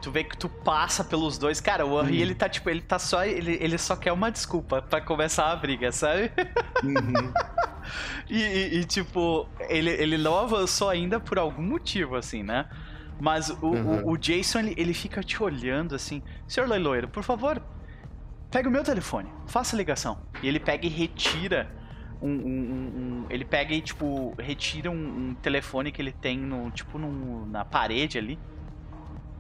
Tu 0.01 0.11
vê 0.12 0.22
que 0.24 0.36
tu 0.36 0.49
passa 0.49 1.03
pelos 1.03 1.36
dois. 1.38 1.61
Cara, 1.61 1.84
o 1.84 2.01
Henry, 2.01 2.18
Hum. 2.18 2.20
ele 2.22 2.34
tá, 2.34 2.49
tipo, 2.49 2.70
ele 2.70 2.80
tá 2.80 2.99
só. 2.99 3.24
Ele, 3.24 3.59
ele 3.61 3.76
só 3.78 3.96
quer 3.96 4.12
uma 4.12 4.30
desculpa 4.30 4.80
pra 4.80 5.01
começar 5.01 5.51
a 5.51 5.57
briga, 5.57 5.90
sabe? 5.92 6.30
Uhum. 6.84 7.32
E, 8.28 8.38
e- 8.42 8.80
e, 8.80 8.84
tipo, 8.84 9.49
ele, 9.70 9.88
ele 9.88 10.18
não 10.18 10.38
avançou 10.38 10.90
ainda 10.90 11.18
por 11.18 11.38
algum 11.38 11.62
motivo, 11.62 12.16
assim, 12.16 12.42
né? 12.42 12.66
Mas 13.18 13.49
o, 13.49 13.66
Uhum. 13.68 14.05
o, 14.05 14.11
o 14.11 14.16
Jason, 14.18 14.59
ele, 14.59 14.74
ele 14.76 14.92
fica 14.92 15.22
te 15.22 15.42
olhando 15.42 15.94
assim. 15.94 16.22
Senhor 16.46 16.68
leiloeiro, 16.68 17.09
por 17.09 17.22
favor, 17.22 17.62
pega 18.51 18.68
o 18.68 18.70
meu 18.72 18.84
telefone, 18.84 19.30
faça 19.46 19.74
a 19.74 19.78
ligação. 19.78 20.18
E 20.42 20.49
ele 20.49 20.61
pega 20.61 20.84
e 20.86 20.90
retira 20.90 21.70
um. 22.20 22.28
um- 22.28 22.34
um- 22.34 23.26
ele 23.30 23.46
pega 23.46 23.72
e, 23.72 23.80
tipo, 23.80 24.34
retira 24.38 24.90
um, 24.90 25.30
um 25.30 25.34
telefone 25.40 25.90
que 25.90 26.03
ele 26.03 26.12
tem 26.12 26.36
no, 26.36 26.70
tipo, 26.70 26.99
no, 26.99 27.46
na 27.46 27.64
parede 27.64 28.18
ali. 28.18 28.38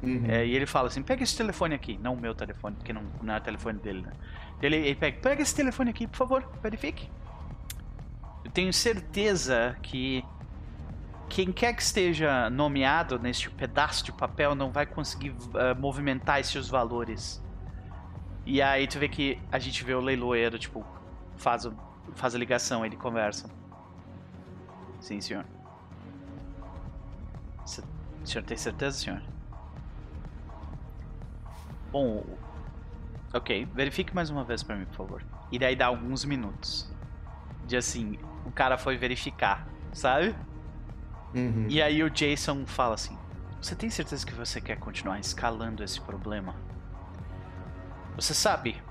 Uhum. 0.02 0.26
É, 0.28 0.46
e 0.46 0.54
ele 0.54 0.66
fala 0.66 0.88
assim: 0.88 1.02
pega 1.02 1.22
esse 1.22 1.36
telefone 1.36 1.74
aqui. 1.74 1.98
Não 1.98 2.14
o 2.14 2.20
meu 2.20 2.34
telefone, 2.34 2.76
porque 2.76 2.92
não, 2.92 3.02
não 3.22 3.34
é 3.34 3.38
o 3.38 3.40
telefone 3.40 3.78
dele, 3.78 4.02
né? 4.02 4.12
Ele, 4.62 4.76
ele 4.76 4.94
pega, 4.94 5.20
pega 5.20 5.42
esse 5.42 5.54
telefone 5.54 5.90
aqui, 5.90 6.06
por 6.06 6.16
favor, 6.16 6.48
verifique. 6.62 7.10
Eu 8.44 8.50
tenho 8.50 8.72
certeza 8.72 9.76
que 9.82 10.24
quem 11.28 11.52
quer 11.52 11.74
que 11.74 11.82
esteja 11.82 12.48
nomeado 12.50 13.18
neste 13.18 13.50
pedaço 13.50 14.04
de 14.04 14.12
papel 14.12 14.54
não 14.54 14.70
vai 14.70 14.86
conseguir 14.86 15.34
eh, 15.54 15.74
movimentar 15.74 16.40
esses 16.40 16.68
valores. 16.68 17.42
E 18.46 18.62
aí 18.62 18.86
tu 18.86 18.98
vê 18.98 19.08
que 19.08 19.38
a 19.52 19.58
gente 19.58 19.84
vê 19.84 19.94
o 19.94 20.00
leiloeiro, 20.00 20.58
tipo, 20.58 20.84
faz, 21.36 21.66
o, 21.66 21.74
faz 22.14 22.34
a 22.34 22.38
ligação, 22.38 22.84
ele 22.84 22.96
conversa. 22.96 23.50
Sim, 25.00 25.20
senhor. 25.20 25.44
O 28.22 28.26
senhor 28.26 28.44
tem 28.44 28.56
certeza, 28.56 28.98
senhor? 28.98 29.22
Bom, 31.90 32.24
ok, 33.32 33.66
verifique 33.74 34.14
mais 34.14 34.30
uma 34.30 34.44
vez 34.44 34.62
pra 34.62 34.76
mim, 34.76 34.84
por 34.86 34.96
favor. 34.96 35.24
E 35.50 35.58
daí 35.58 35.74
dá 35.74 35.86
alguns 35.86 36.24
minutos. 36.24 36.90
De 37.66 37.76
assim, 37.76 38.18
o 38.44 38.50
cara 38.50 38.76
foi 38.76 38.96
verificar, 38.96 39.66
sabe? 39.92 40.34
Uhum. 41.34 41.66
E 41.68 41.80
aí 41.82 42.02
o 42.02 42.10
Jason 42.10 42.66
fala 42.66 42.94
assim: 42.94 43.16
Você 43.60 43.74
tem 43.74 43.90
certeza 43.90 44.24
que 44.24 44.34
você 44.34 44.60
quer 44.60 44.76
continuar 44.76 45.18
escalando 45.18 45.82
esse 45.82 46.00
problema? 46.00 46.54
Você 48.16 48.34
sabe? 48.34 48.82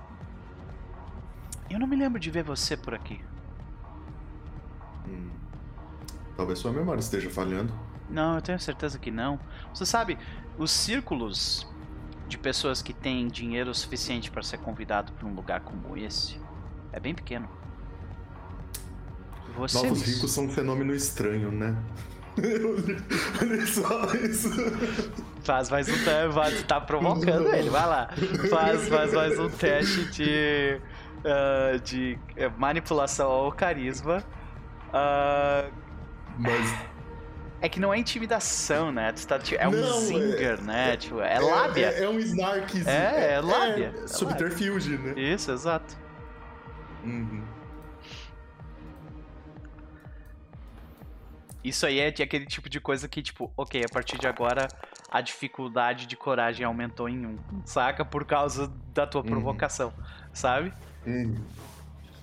Eu 1.69 1.79
não 1.79 1.87
me 1.87 1.95
lembro 1.95 2.19
de 2.19 2.31
ver 2.31 2.43
você 2.43 2.77
por 2.77 2.93
aqui. 2.93 3.21
Hum. 5.07 5.29
Talvez 6.35 6.59
sua 6.59 6.71
memória 6.71 6.99
esteja 6.99 7.29
falhando. 7.29 7.73
Não, 8.09 8.35
eu 8.35 8.41
tenho 8.41 8.59
certeza 8.59 8.97
que 8.97 9.11
não. 9.11 9.39
Você 9.73 9.85
sabe, 9.85 10.17
os 10.57 10.71
círculos 10.71 11.67
de 12.27 12.37
pessoas 12.37 12.81
que 12.81 12.93
têm 12.93 13.27
dinheiro 13.27 13.73
suficiente 13.73 14.29
para 14.29 14.43
ser 14.43 14.57
convidado 14.57 15.11
para 15.13 15.27
um 15.27 15.33
lugar 15.33 15.61
como 15.61 15.95
esse 15.97 16.39
é 16.91 16.99
bem 16.99 17.13
pequeno. 17.15 17.47
Você 19.55 19.77
Novos 19.77 19.99
me- 20.05 20.13
ricos 20.13 20.31
são 20.31 20.45
um 20.45 20.49
fenômeno 20.49 20.93
estranho, 20.93 21.51
né? 21.51 21.75
Olha 23.41 23.65
só 23.65 24.13
isso. 24.15 24.49
Faz 25.43 25.69
mais 25.71 25.87
um 25.89 25.93
teste, 26.03 26.63
tá 26.65 26.79
provocando 26.79 27.47
ele, 27.53 27.69
vai 27.69 27.85
lá. 27.87 28.09
Faz, 28.49 28.87
faz 28.87 29.13
mais 29.13 29.39
um 29.39 29.49
teste 29.49 30.05
de, 30.11 30.79
ah, 31.25 31.77
de 31.83 32.19
eh, 32.35 32.49
manipulação 32.57 33.31
ao 33.31 33.51
carisma. 33.51 34.23
Ah, 34.93 35.67
Mas 36.37 36.71
é 37.61 37.67
que 37.69 37.79
não 37.79 37.93
é 37.93 37.97
intimidação, 37.97 38.91
né? 38.91 39.11
Tu 39.11 39.25
tá, 39.25 39.39
tipo, 39.39 39.61
é 39.61 39.67
um 39.67 39.71
Não, 39.71 39.97
é- 39.97 40.01
zinger, 40.01 40.61
né? 40.61 40.97
Tipo, 40.97 41.21
é 41.21 41.39
lábia. 41.39 41.87
É, 41.91 42.03
é 42.03 42.09
um 42.09 42.19
snark. 42.19 42.87
É, 42.87 43.33
é 43.33 43.41
lábia. 43.41 43.93
É 44.03 44.07
subterfúgio, 44.07 44.99
né? 44.99 45.13
Isso, 45.19 45.51
exato. 45.51 45.97
Uhum. 47.03 47.43
Isso 51.63 51.85
aí 51.85 51.99
é 51.99 52.11
de 52.11 52.23
aquele 52.23 52.45
tipo 52.45 52.69
de 52.69 52.79
coisa 52.79 53.07
que, 53.09 53.21
tipo, 53.21 53.51
ok, 53.57 53.83
a 53.83 53.89
partir 53.89 54.17
de 54.17 54.27
agora 54.27 54.67
a 55.11 55.19
dificuldade 55.21 56.05
de 56.05 56.15
coragem 56.15 56.65
aumentou 56.65 57.09
em 57.09 57.25
um, 57.25 57.37
saca? 57.65 58.05
Por 58.05 58.23
causa 58.25 58.67
da 58.93 59.05
tua 59.05 59.21
Uhum. 59.21 59.27
provocação, 59.27 59.91
sabe? 60.31 60.71
Uhum. 61.05 61.35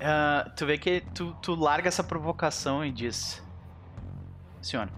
Ah, 0.01 0.51
tu 0.57 0.65
vê 0.67 0.79
que 0.79 1.03
tu, 1.15 1.35
tu 1.43 1.55
larga 1.55 1.89
essa 1.89 2.03
provocação 2.05 2.85
e 2.85 2.91
diz: 2.91 3.43
Senhor, 4.63 4.89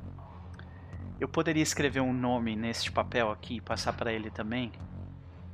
eu 1.20 1.28
poderia 1.28 1.62
escrever 1.62 2.00
um 2.00 2.12
nome 2.12 2.54
neste 2.56 2.92
papel 2.92 3.30
aqui 3.30 3.56
e 3.56 3.60
passar 3.60 3.92
pra 3.92 4.12
ele 4.12 4.30
também, 4.30 4.72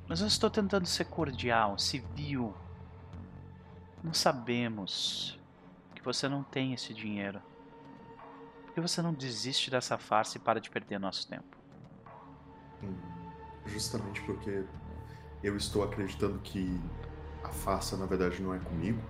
mas 0.09 0.21
eu 0.21 0.27
estou 0.27 0.51
tentando 0.51 0.87
ser 0.87 1.05
cordial, 1.07 1.79
civil. 1.79 2.55
Não 4.03 4.13
sabemos 4.13 5.39
que 5.95 6.03
você 6.03 6.29
não 6.29 6.43
tem 6.43 6.73
esse 6.73 6.93
dinheiro. 6.93 7.41
Por 8.67 8.75
que 8.75 8.81
você 8.81 9.01
não 9.01 9.15
desiste 9.15 9.71
dessa 9.71 9.97
farsa 9.99 10.39
e 10.39 10.41
para 10.41 10.61
de 10.61 10.71
perder 10.71 10.99
nosso 10.99 11.29
tempo? 11.29 11.57
Hum, 12.83 12.97
Justamente 13.67 14.21
porque 14.23 14.65
eu 15.43 15.57
estou 15.57 15.85
acreditando 15.85 16.39
que 16.41 16.81
a 17.45 17.51
farsa 17.51 17.97
na 17.97 18.07
verdade 18.07 18.43
não 18.43 18.55
é 18.55 18.59
comigo. 18.59 19.01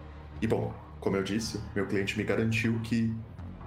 E 0.41 0.47
bom, 0.47 0.75
como 1.01 1.17
eu 1.17 1.23
disse, 1.23 1.61
meu 1.75 1.87
cliente 1.87 2.17
me 2.19 2.25
garantiu 2.25 2.79
que 2.81 3.15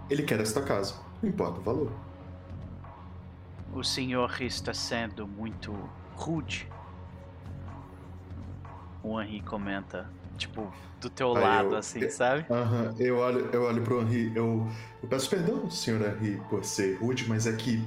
ele 0.09 0.23
quer 0.23 0.39
esta 0.39 0.61
casa, 0.61 0.95
não 1.21 1.29
importa 1.29 1.59
o 1.59 1.63
valor. 1.63 1.91
O 3.75 3.83
senhor 3.83 4.41
está 4.41 4.73
sendo 4.73 5.27
muito 5.27 5.73
rude. 6.15 6.65
O 9.03 9.21
Henri 9.21 9.41
comenta, 9.41 10.09
tipo, 10.37 10.71
do 11.01 11.09
teu 11.09 11.35
Aí 11.35 11.43
lado, 11.43 11.73
eu- 11.73 11.77
assim, 11.77 11.99
eu- 11.99 12.09
sabe? 12.09 12.45
Aham, 12.49 12.95
eu 12.97 13.17
olho, 13.17 13.49
eu 13.51 13.63
olho 13.63 13.83
pro 13.83 14.01
Henri, 14.01 14.33
eu, 14.33 14.65
eu 15.03 15.09
peço 15.09 15.29
perdão, 15.29 15.69
senhor 15.69 16.01
Henri, 16.01 16.37
por 16.49 16.63
ser 16.63 16.97
rude, 16.99 17.27
mas 17.27 17.45
é 17.45 17.55
que 17.55 17.85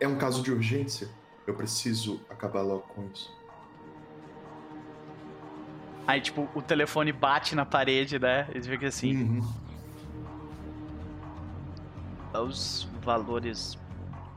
é 0.00 0.08
um 0.08 0.16
caso 0.16 0.42
de 0.42 0.50
urgência. 0.50 1.06
Eu 1.46 1.54
preciso 1.54 2.24
acabar 2.30 2.62
logo 2.62 2.82
com 2.84 3.04
isso. 3.12 3.30
Aí, 6.06 6.20
tipo, 6.22 6.48
o 6.54 6.62
telefone 6.62 7.12
bate 7.12 7.54
na 7.54 7.66
parede, 7.66 8.18
né? 8.18 8.48
Ele 8.54 8.62
fica 8.62 8.86
assim, 8.86 9.14
Uhum. 9.14 9.42
os 12.42 12.88
valores... 13.02 13.83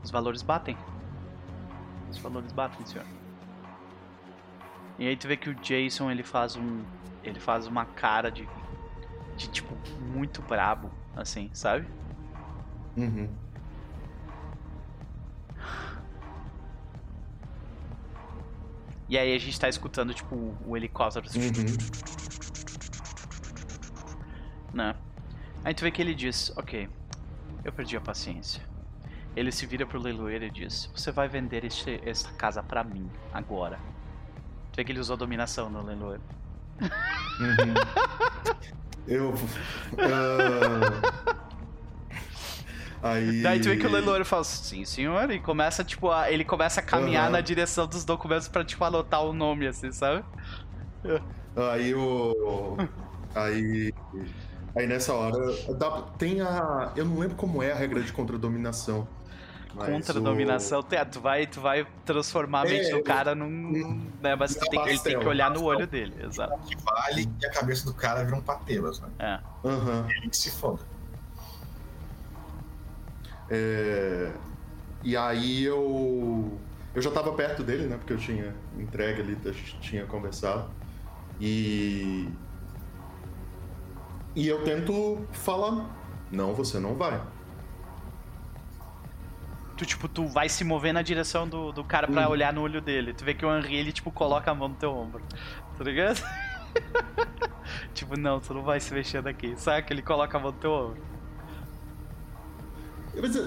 Os 0.02 0.10
valores 0.10 0.42
batem. 0.42 0.76
Os 2.10 2.18
valores 2.18 2.52
batem, 2.52 2.84
senhor. 2.86 3.06
E 4.98 5.06
aí 5.06 5.16
tu 5.16 5.28
vê 5.28 5.36
que 5.36 5.50
o 5.50 5.54
Jason, 5.54 6.10
ele 6.10 6.22
faz 6.22 6.56
um... 6.56 6.82
Ele 7.22 7.38
faz 7.38 7.66
uma 7.66 7.84
cara 7.84 8.30
de... 8.30 8.48
De, 9.36 9.48
tipo, 9.48 9.76
muito 10.00 10.42
brabo, 10.42 10.90
assim, 11.14 11.48
sabe? 11.52 11.86
Uhum. 12.96 13.28
E 19.08 19.16
aí 19.16 19.34
a 19.34 19.38
gente 19.38 19.58
tá 19.58 19.68
escutando, 19.68 20.12
tipo, 20.12 20.54
o 20.66 20.76
helicóptero. 20.76 21.26
Uhum. 21.34 21.76
Né? 24.74 24.94
Aí 25.64 25.72
tu 25.72 25.82
vê 25.82 25.90
que 25.90 26.02
ele 26.02 26.14
diz, 26.14 26.52
ok, 26.56 26.88
eu 27.64 27.72
perdi 27.72 27.96
a 27.96 28.00
paciência. 28.00 28.67
Ele 29.38 29.52
se 29.52 29.64
vira 29.66 29.86
pro 29.86 30.00
leiloeiro 30.00 30.44
e 30.44 30.50
diz, 30.50 30.90
você 30.94 31.12
vai 31.12 31.28
vender 31.28 31.64
este, 31.64 32.00
esta 32.04 32.30
casa 32.32 32.60
pra 32.62 32.82
mim, 32.82 33.08
agora. 33.32 33.78
Tu 34.72 34.76
vê 34.78 34.84
que 34.84 34.90
ele 34.92 34.98
usou 35.00 35.16
dominação 35.16 35.70
no 35.70 35.82
leiloeiro. 35.82 36.22
Uhum. 36.80 37.74
Eu. 39.06 39.32
ah, 39.98 41.00
Aí. 43.00 43.42
Daí 43.42 43.60
tu 43.60 43.68
vê 43.68 43.76
que 43.76 43.86
o 43.86 43.90
leiloeiro 43.90 44.24
fala, 44.24 44.42
sim 44.42 44.84
senhor, 44.84 45.30
e 45.30 45.38
começa, 45.38 45.84
tipo, 45.84 46.10
a- 46.10 46.30
ele 46.32 46.44
começa 46.44 46.80
a 46.80 46.82
caminhar 46.82 47.24
Aham. 47.24 47.30
na 47.32 47.40
direção 47.40 47.86
dos 47.86 48.04
documentos 48.04 48.48
pra, 48.48 48.64
tipo, 48.64 48.82
anotar 48.84 49.22
o 49.22 49.32
nome, 49.32 49.68
assim, 49.68 49.92
sabe? 49.92 50.24
Aí 51.72 51.94
o. 51.94 52.76
Aí. 53.36 53.94
Aí 54.76 54.86
nessa 54.86 55.14
hora. 55.14 55.38
dá- 55.76 56.02
tem 56.18 56.40
a. 56.40 56.92
Eu 56.96 57.04
não 57.04 57.18
lembro 57.18 57.36
como 57.36 57.62
é 57.62 57.70
a 57.70 57.76
regra 57.76 58.02
de 58.02 58.12
contra-dominação. 58.12 59.06
Contra 59.76 60.18
o- 60.18 60.22
dominação, 60.22 60.82
tu, 60.82 60.96
tu, 61.12 61.20
vai, 61.20 61.46
tu 61.46 61.60
vai 61.60 61.86
transformar 62.04 62.62
a 62.62 62.66
É, 62.66 62.70
mente 62.70 62.90
do 62.90 62.96
eu- 62.96 63.04
cara 63.04 63.34
num... 63.34 63.48
num- 63.48 64.10
né, 64.20 64.34
mas 64.34 64.54
tu 64.56 64.60
tem, 64.68 64.80
ele 64.80 64.88
tem 64.90 64.98
que 64.98 65.12
pastel. 65.14 65.28
olhar 65.28 65.50
no 65.50 65.62
olho 65.62 65.86
dele, 65.86 66.14
exato. 66.24 66.58
que 66.66 66.76
vale 66.76 67.28
e 67.40 67.46
a 67.46 67.50
cabeça 67.50 67.84
do 67.84 67.94
cara 67.94 68.24
vira 68.24 68.36
um 68.36 68.40
patelas, 68.42 69.00
né? 69.00 69.08
É. 69.18 69.68
Aham. 69.68 70.06
Ele 70.10 70.28
que 70.30 70.36
se 70.36 70.50
foda. 70.50 70.80
É, 73.50 74.32
E 75.04 75.16
aí 75.16 75.64
eu. 75.64 76.58
Eu 76.94 77.00
já 77.02 77.10
tava 77.10 77.32
perto 77.32 77.62
dele, 77.62 77.86
né? 77.86 77.96
Porque 77.96 78.12
eu 78.12 78.18
tinha 78.18 78.52
entregue 78.78 79.20
ali, 79.22 79.38
a 79.44 79.52
gente 79.52 79.78
tinha 79.80 80.04
conversado. 80.06 80.68
E. 81.40 82.28
E 84.34 84.46
eu 84.48 84.64
tento 84.64 85.24
falar: 85.32 85.88
não, 86.32 86.52
você 86.54 86.78
não 86.80 86.94
vai. 86.94 87.20
Tu, 89.78 89.86
tipo, 89.86 90.08
tu 90.08 90.26
vai 90.26 90.48
se 90.48 90.64
mover 90.64 90.92
na 90.92 91.00
direção 91.02 91.48
do, 91.48 91.70
do 91.72 91.82
cara 91.84 92.06
pra 92.08 92.26
Hum. 92.28 92.32
olhar 92.32 92.52
no 92.52 92.60
olho 92.62 92.80
dele. 92.80 93.14
Tu 93.14 93.24
vê 93.24 93.32
que 93.32 93.46
o 93.46 93.56
Henry, 93.56 93.76
ele, 93.76 93.92
tipo, 93.92 94.10
coloca 94.10 94.50
a 94.50 94.54
mão 94.54 94.68
no 94.68 94.74
teu 94.74 94.92
ombro. 94.92 95.22
Tá 95.76 95.84
ligado? 95.84 96.20
tipo, 97.94 98.18
não, 98.18 98.40
tu 98.40 98.52
não 98.54 98.62
vai 98.62 98.80
se 98.80 98.92
mexer 98.92 99.22
daqui. 99.22 99.54
Saca? 99.56 99.92
Ele 99.92 100.02
coloca 100.02 100.36
a 100.36 100.40
mão 100.40 100.50
no 100.52 100.58
teu 100.58 100.72
ombro. 100.72 101.02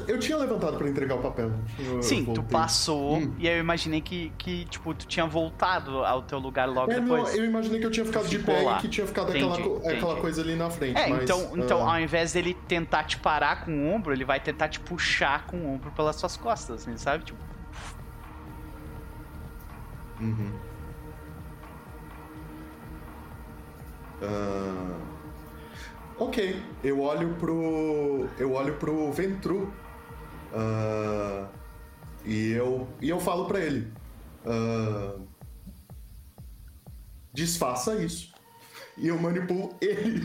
Eu 0.08 0.20
tinha 0.20 0.38
levantado 0.38 0.78
pra 0.78 0.90
entregar 0.90 1.16
o 1.16 1.20
papel. 1.22 1.52
Eu- 1.80 2.02
Sim, 2.02 2.26
eu 2.28 2.34
tu 2.34 2.44
passou 2.44 3.18
Hum. 3.18 3.36
e 3.38 3.48
aí 3.48 3.56
eu 3.56 3.60
imaginei 3.60 4.02
que, 4.02 4.32
que, 4.38 4.66
tipo, 4.66 4.94
tu 4.94 5.06
tinha 5.08 5.26
voltado 5.26 6.04
ao 6.04 6.22
teu 6.24 6.40
lugar 6.40 6.68
logo 6.68 6.92
É, 6.92 7.00
depois. 7.00 7.24
não, 7.24 7.30
eu 7.36 7.46
imaginei 7.46 7.80
que 7.80 7.86
eu 7.86 7.92
tinha 7.92 8.06
ficado 8.06 8.28
de 8.28 8.40
pé 8.40 8.62
lá. 8.62 8.78
e 8.78 8.82
que 8.82 8.90
tinha 8.90 9.08
ficado 9.08 9.30
Entendi, 9.30 9.46
aquela, 9.46 9.64
co- 9.64 9.78
aquela 9.78 9.96
entendi. 10.04 10.22
coisa 10.22 10.42
ali 10.42 10.56
na 10.56 10.70
frente. 10.70 10.98
É, 11.00 11.08
mas, 11.08 11.24
então, 11.24 11.52
então 11.56 11.88
ah, 11.88 11.94
ao 11.96 12.02
invés 12.02 12.34
dele 12.34 12.54
tentar 12.54 13.04
te 13.04 13.18
parar 13.18 13.64
com 13.64 13.72
o 13.72 13.94
ombro, 13.94 14.12
ele 14.14 14.26
vai 14.26 14.40
tentar 14.40 14.68
te 14.68 14.80
puxar 14.80 15.46
com 15.48 15.58
o 15.58 15.74
ombro 15.74 15.92
pelas 15.92 16.16
suas 16.18 16.36
costas, 16.36 16.82
assim, 16.82 16.98
sabe? 16.98 17.24
Tipo, 17.24 17.40
Uhum. 20.20 20.52
Ah, 24.22 24.98
ok, 26.22 26.64
eu 26.84 27.02
olho 27.02 27.36
pro. 27.36 28.30
Eu 28.38 28.54
olho 28.54 28.76
pro 28.78 29.12
Ventru. 29.12 29.74
Ah, 30.54 31.48
e 32.26 32.52
eu. 32.52 32.88
E 33.02 33.10
eu 33.10 33.20
falo 33.20 33.46
pra 33.46 33.60
ele. 33.60 33.92
ah, 34.46 35.20
desfaça 37.34 37.96
isso. 37.96 38.32
E 38.98 39.08
eu 39.08 39.18
manipulo 39.18 39.76
ele. 39.82 40.22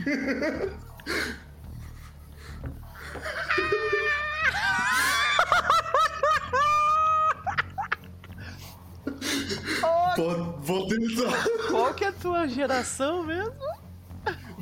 Vou, 10.17 10.59
vou 10.61 10.89
tentar. 10.89 11.45
Qual 11.69 11.93
que 11.95 12.05
é 12.05 12.09
a 12.09 12.13
tua 12.13 12.49
geração 12.49 13.23
mesmo? 13.23 13.76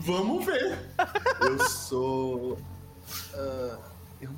Vamos 0.04 0.44
ver. 0.44 0.78
Eu 1.40 1.58
sou. 1.68 2.58
ah, 3.34 3.78
eu, 4.20 4.30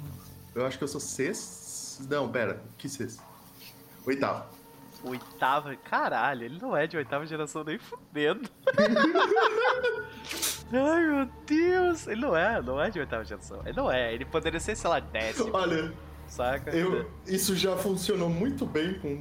eu 0.54 0.66
acho 0.66 0.78
que 0.78 0.84
eu 0.84 0.88
sou 0.88 1.00
sexto. 1.00 2.04
Não, 2.08 2.28
pera. 2.30 2.62
Que 2.78 2.88
sexto? 2.88 3.22
Oitavo. 4.06 4.44
Oitava. 5.04 5.74
Caralho, 5.76 6.44
ele 6.44 6.58
não 6.60 6.76
é 6.76 6.86
de 6.86 6.96
oitava 6.96 7.26
geração 7.26 7.64
nem 7.64 7.78
fudendo. 7.78 8.48
Ai, 10.72 11.06
meu 11.06 11.28
Deus. 11.46 12.06
Ele 12.06 12.20
não 12.20 12.36
é, 12.36 12.60
não 12.62 12.80
é 12.80 12.90
de 12.90 12.98
oitava 12.98 13.24
geração. 13.24 13.60
Ele 13.64 13.76
não 13.76 13.90
é. 13.90 14.12
Ele 14.14 14.24
poderia 14.24 14.58
ser, 14.60 14.76
sei 14.76 14.90
lá, 14.90 14.98
décimo, 15.00 15.50
Olha, 15.52 15.92
saca? 16.28 16.70
eu, 16.70 17.08
isso 17.26 17.54
já 17.56 17.76
funcionou 17.76 18.28
muito 18.28 18.66
bem 18.66 18.98
com, 18.98 19.20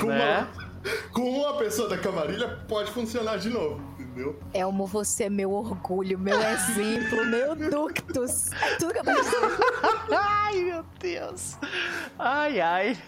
com, 0.00 0.06
Né? 0.06 0.40
uma, 0.40 1.10
com 1.12 1.30
uma 1.40 1.56
pessoa 1.58 1.88
da 1.88 1.98
camarilha. 1.98 2.48
Pode 2.68 2.90
funcionar 2.92 3.38
de 3.38 3.50
novo, 3.50 3.80
entendeu? 4.14 4.38
Elmo, 4.52 4.86
você 4.86 5.24
é 5.24 5.30
meu 5.30 5.52
orgulho, 5.52 6.18
meu 6.18 6.40
exemplo, 6.40 7.24
meu 7.26 7.54
ductus. 7.54 8.52
É 8.52 8.76
tudo 8.76 8.92
que 8.92 8.98
eu 9.00 9.04
preciso. 9.04 9.36
Ai, 10.16 10.62
meu 10.62 10.84
Deus. 10.98 11.58
Ai, 12.18 12.60
ai. 12.60 12.98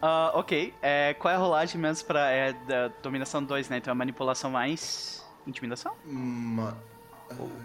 Ah, 0.00 0.30
ok, 0.34 0.72
é, 0.82 1.14
qual 1.14 1.32
é 1.32 1.36
a 1.36 1.40
rolagem 1.40 1.80
mesmo 1.80 2.06
pra 2.06 2.30
é, 2.30 2.52
da 2.52 2.88
dominação 3.02 3.42
2, 3.42 3.68
né? 3.70 3.78
Então 3.78 3.90
é 3.90 3.94
manipulação 3.94 4.50
mais 4.50 5.24
intimidação? 5.46 5.94
Uma, 6.04 6.76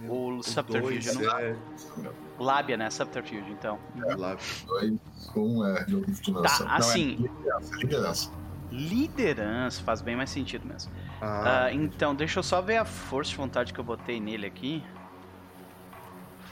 Ou 0.08 0.38
o 0.38 0.44
subterfúgio, 0.44 1.14
dois 1.14 1.28
não? 1.28 1.38
é... 1.40 1.56
Lábia, 2.40 2.78
né? 2.78 2.90
Subterfúgio, 2.90 3.46
então. 3.50 3.78
lá. 4.18 4.38
Dois, 4.66 4.94
um 5.36 5.66
é 5.68 5.84
de. 5.84 6.02
Tá, 6.34 6.78
assim- 6.78 7.18
Não, 7.18 7.26
é 7.26 7.30
liderança, 7.30 7.76
liderança. 7.76 8.32
Liderança 8.72 9.84
faz 9.84 10.02
bem 10.02 10.16
mais 10.16 10.30
sentido 10.30 10.66
mesmo. 10.66 10.92
Ah, 11.22 11.66
Ah, 11.66 11.74
então, 11.74 12.16
deixa 12.16 12.40
eu 12.40 12.44
só 12.44 12.62
ver 12.62 12.78
a 12.78 12.86
força 12.86 13.32
de 13.32 13.38
vontade 13.38 13.74
que 13.74 13.80
eu 13.80 13.84
botei 13.84 14.20
nele 14.20 14.46
aqui. 14.46 14.84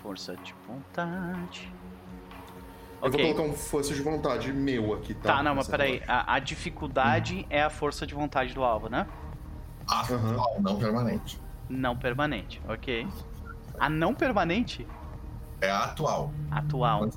Força 0.04 0.36
de 0.38 0.54
vontade. 0.68 1.72
eu 3.02 3.08
Ok. 3.08 3.24
vou 3.24 3.34
colocar 3.34 3.50
um 3.50 3.56
força 3.56 3.94
de 3.94 4.02
vontade 4.02 4.52
meu 4.52 4.94
aqui, 4.94 5.14
tá? 5.14 5.36
Tá, 5.38 5.44
não, 5.44 5.56
mas 5.56 5.68
peraí. 5.68 6.04
A, 6.08 6.34
a 6.36 6.40
dificuldade 6.40 7.46
é 7.50 7.64
a 7.64 7.70
força 7.70 8.06
de 8.06 8.14
vontade 8.14 8.54
do 8.54 8.64
alvo, 8.64 8.90
né? 8.90 9.08
Atual, 9.88 10.58
não 10.60 10.78
permanente. 10.78 11.40
Não 11.70 11.96
permanente, 11.98 12.62
ok. 12.68 13.08
A 13.80 13.90
não 13.90 14.14
permanente? 14.14 14.86
É 15.62 15.70
a 15.70 15.86
atual. 15.86 16.34
Atual. 16.52 17.10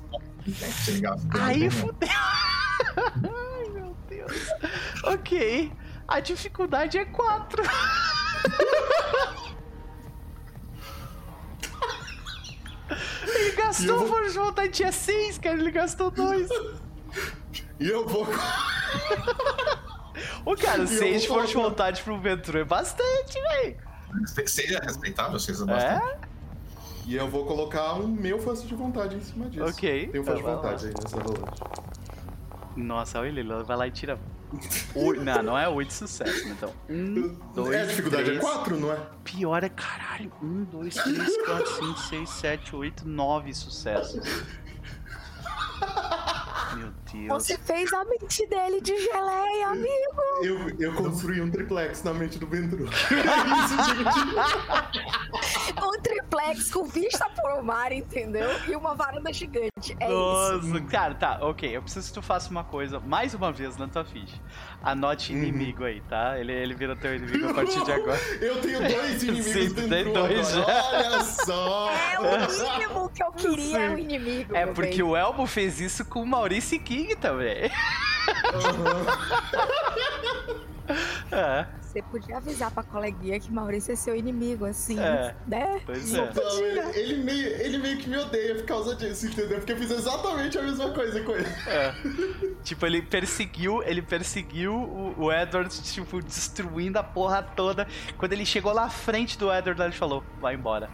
Aí 1.41 1.69
fudeu. 1.69 2.09
Deus. 4.27 4.47
Ok. 5.03 5.71
A 6.07 6.19
dificuldade 6.19 6.97
é 6.97 7.05
4. 7.05 7.63
Ele 13.25 13.51
gastou 13.55 14.05
vou- 14.05 14.23
de 14.23 14.29
vontade, 14.37 14.69
tinha 14.69 14.91
6, 14.91 15.37
cara. 15.37 15.55
Ele 15.57 15.71
gastou 15.71 16.11
2. 16.11 16.49
E 17.79 17.87
eu 17.89 18.07
vou. 18.07 18.27
Ô, 20.45 20.55
cara, 20.55 20.79
eu 20.81 20.87
6 20.87 21.21
de 21.23 21.27
força 21.27 21.47
de 21.47 21.53
vontade 21.53 22.03
pro 22.03 22.19
Ventru 22.19 22.59
é 22.59 22.63
bastante, 22.63 23.33
velho. 23.41 23.77
Seja 24.45 24.79
respeitável, 24.79 25.39
seja 25.39 25.65
bastante. 25.65 26.03
É? 26.05 26.17
E 27.05 27.15
eu 27.15 27.27
vou 27.29 27.45
colocar 27.45 27.95
um 27.95 28.07
meu 28.07 28.39
força 28.39 28.65
de 28.65 28.75
vontade 28.75 29.15
em 29.15 29.21
cima 29.21 29.49
disso. 29.49 29.65
Ok. 29.65 30.07
Tem 30.09 30.21
um 30.21 30.23
força 30.23 30.37
de 30.37 30.43
Vai 30.43 30.55
lá. 30.55 30.61
vontade 30.61 30.85
aí 30.87 30.93
nessa 31.01 31.17
rolagem. 31.17 31.53
Nossa, 32.75 33.19
olha 33.19 33.27
ele, 33.27 33.39
ele 33.41 33.63
vai 33.63 33.77
lá 33.77 33.87
e 33.87 33.91
tira. 33.91 34.19
Oi- 34.95 35.17
não, 35.17 35.41
não 35.41 35.57
é 35.57 35.67
8 35.67 35.91
sucessos, 35.91 36.45
então. 36.45 36.71
1, 36.89 37.35
2, 37.55 37.75
é, 37.75 37.81
a 37.81 37.85
dificuldade 37.85 38.31
é 38.31 38.39
4, 38.39 38.77
não 38.79 38.91
é? 38.93 38.99
Pior 39.23 39.63
é 39.63 39.69
caralho. 39.69 40.31
1, 40.41 40.63
2, 40.65 40.93
3, 40.93 41.37
4, 41.45 41.75
5, 41.75 41.99
6, 41.99 42.29
7, 42.29 42.75
8, 42.75 43.07
9 43.07 43.53
sucessos. 43.53 44.21
Meu 46.75 46.89
Deus. 47.11 47.27
Você 47.27 47.57
fez 47.57 47.91
a 47.93 48.03
mente 48.05 48.47
dele 48.47 48.81
de 48.81 48.97
geleia, 48.97 49.67
amigo. 49.67 50.21
Eu, 50.41 50.69
eu 50.79 50.93
construí 50.93 51.39
um 51.41 51.49
triplex 51.51 52.03
na 52.03 52.13
mente 52.13 52.39
do 52.39 52.47
Ventru. 52.47 52.87
Um 55.81 56.01
triplex 56.01 56.71
com 56.71 56.85
vista 56.85 57.29
pro 57.29 57.63
mar, 57.63 57.91
entendeu? 57.91 58.49
E 58.67 58.75
uma 58.75 58.93
varanda 58.95 59.31
gigante. 59.31 59.95
É 59.99 60.05
isso. 60.05 60.13
Nossa, 60.13 60.81
cara, 60.85 61.15
tá, 61.15 61.37
ok. 61.41 61.75
Eu 61.75 61.81
preciso 61.81 62.07
que 62.07 62.13
tu 62.13 62.21
faça 62.21 62.49
uma 62.49 62.63
coisa 62.63 62.99
mais 62.99 63.33
uma 63.33 63.51
vez 63.51 63.77
na 63.77 63.87
tua 63.87 64.03
ficha. 64.05 64.39
Anote 64.81 65.31
inimigo 65.33 65.83
aí, 65.83 66.01
tá? 66.01 66.37
Ele, 66.39 66.51
ele 66.51 66.73
vira 66.73 66.95
teu 66.95 67.15
inimigo 67.15 67.49
a 67.49 67.53
partir 67.53 67.83
de 67.83 67.91
agora. 67.91 68.19
Eu 68.41 68.61
tenho 68.61 68.79
dois 68.79 69.23
inimigos 69.23 69.45
Sim, 69.45 69.73
dentro 69.73 69.89
tem 69.89 70.13
dois 70.13 70.57
agora. 70.57 70.73
já. 70.73 70.83
Olha 70.97 71.23
só! 71.23 71.89
É 71.91 72.19
o 72.19 72.51
mínimo 72.51 73.09
que 73.09 73.23
eu 73.23 73.31
queria, 73.31 73.79
é 73.79 73.89
o 73.89 73.97
inimigo. 73.97 74.55
É 74.55 74.65
porque 74.65 74.97
bem. 74.97 75.03
o 75.03 75.15
Elmo 75.15 75.45
fez 75.47 75.79
isso 75.79 76.03
com 76.05 76.21
o 76.21 76.25
Maurice 76.25 76.77
King 76.79 77.15
também. 77.15 77.69
É, 81.31 81.65
Você 81.93 82.01
podia 82.01 82.37
avisar 82.37 82.71
pra 82.71 82.81
coleguinha 82.81 83.39
que 83.39 83.51
Maurício 83.51 83.93
é 83.93 83.95
seu 83.95 84.15
inimigo, 84.15 84.65
assim, 84.65 84.99
É. 84.99 85.35
né? 85.45 85.79
pois 85.85 86.11
é. 86.11 86.23
Então, 86.23 86.59
ele, 86.59 86.79
ele 86.97 87.23
meio, 87.23 87.47
ele 87.61 87.77
meio 87.77 87.97
que 87.99 88.09
me 88.09 88.17
odeia 88.17 88.55
por 88.55 88.65
causa 88.65 88.95
disso, 88.95 89.27
entendeu? 89.27 89.59
Porque 89.59 89.73
eu 89.73 89.77
fiz 89.77 89.91
exatamente 89.91 90.57
a 90.57 90.63
mesma 90.63 90.89
coisa 90.89 91.21
com 91.21 91.33
ele. 91.33 91.45
É. 91.67 91.93
Tipo, 92.63 92.87
ele 92.87 92.99
perseguiu, 93.03 93.83
ele 93.83 94.01
perseguiu 94.01 94.73
o, 94.73 95.25
o 95.25 95.31
Edward, 95.31 95.69
tipo, 95.83 96.19
destruindo 96.19 96.97
a 96.97 97.03
porra 97.03 97.43
toda. 97.43 97.87
Quando 98.17 98.33
ele 98.33 98.43
chegou 98.45 98.73
lá 98.73 98.85
à 98.85 98.89
frente 98.89 99.37
do 99.37 99.53
Edward, 99.53 99.79
ele 99.79 99.91
falou, 99.91 100.23
vai 100.41 100.55
embora. 100.55 100.89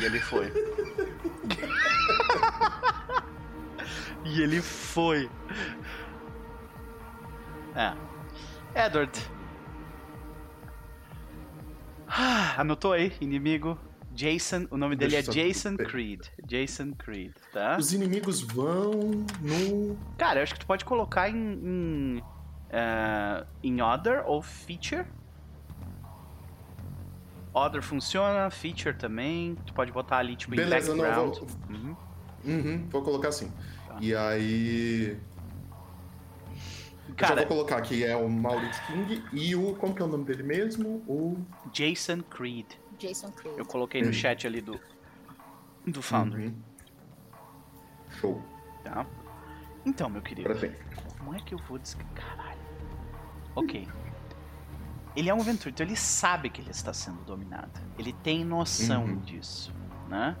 E 0.00 0.04
ele 0.06 0.18
foi. 0.18 0.50
e 4.24 4.40
ele 4.40 4.62
foi. 4.62 5.28
É. 7.76 7.92
Edward. 8.86 9.12
Ah, 12.06 12.54
anotou 12.60 12.92
aí, 12.92 13.12
inimigo. 13.20 13.78
Jason, 14.12 14.66
o 14.70 14.76
nome 14.76 14.94
dele 14.94 15.16
é 15.16 15.22
Deixa 15.22 15.32
Jason 15.32 15.76
Creed. 15.76 16.20
Jason 16.46 16.92
Creed, 16.92 17.32
tá? 17.52 17.76
Os 17.78 17.92
inimigos 17.92 18.40
vão 18.42 18.92
no. 19.40 19.98
Cara, 20.16 20.38
eu 20.38 20.42
acho 20.44 20.54
que 20.54 20.60
tu 20.60 20.66
pode 20.66 20.84
colocar 20.84 21.28
em. 21.28 21.36
em, 21.36 22.22
eh, 22.70 23.44
em 23.62 23.82
Other 23.82 24.22
ou 24.24 24.40
Feature. 24.40 25.04
Other 27.52 27.82
funciona, 27.82 28.48
Feature 28.50 28.94
também. 28.96 29.56
Tu 29.66 29.72
pode 29.74 29.90
botar 29.90 30.18
ali, 30.18 30.36
tipo, 30.36 30.54
Beleza, 30.54 30.92
em 30.92 30.96
não, 30.96 31.04
background. 31.04 31.34
vou- 31.36 31.48
Uhum. 31.76 31.96
Uhum, 32.44 32.88
vou 32.90 33.02
colocar 33.02 33.28
assim. 33.28 33.50
Tá. 33.88 33.96
E 34.00 34.14
aí. 34.14 35.16
Eu 37.16 37.20
já 37.20 37.28
Cara, 37.28 37.40
vou 37.40 37.46
colocar 37.46 37.80
que 37.80 38.04
é 38.04 38.16
o 38.16 38.28
Maurice 38.28 38.80
King 38.86 39.22
e 39.32 39.54
o. 39.54 39.74
Como 39.76 39.94
que 39.94 40.02
é 40.02 40.04
o 40.04 40.08
nome 40.08 40.24
dele 40.24 40.42
mesmo? 40.42 41.02
O. 41.06 41.36
Jason 41.72 42.20
Creed. 42.22 42.66
Jason 42.98 43.30
Creed. 43.32 43.56
Eu 43.58 43.64
coloquei 43.64 44.00
no 44.02 44.08
Uhum. 44.08 44.12
chat 44.12 44.46
ali 44.46 44.60
do. 44.60 44.80
Do 45.86 46.00
Foundry, 46.02 46.46
Uhum. 46.46 46.54
Show. 48.20 48.42
tá? 48.82 49.06
Então, 49.84 50.08
meu 50.08 50.22
querido. 50.22 50.48
Como 51.18 51.34
é 51.34 51.38
que 51.40 51.54
eu 51.54 51.58
vou 51.58 51.78
descrever? 51.78 52.10
Caralho. 52.14 52.60
Ok. 53.54 53.86
Ele 55.14 55.28
é 55.28 55.34
um 55.34 55.40
aventureiro, 55.40 55.70
então 55.74 55.86
ele 55.86 55.94
sabe 55.96 56.50
que 56.50 56.60
ele 56.60 56.70
está 56.70 56.92
sendo 56.92 57.22
dominado. 57.24 57.70
Ele 57.98 58.12
tem 58.12 58.44
noção 58.44 59.04
Uhum. 59.04 59.16
disso, 59.20 59.72
né? 60.08 60.36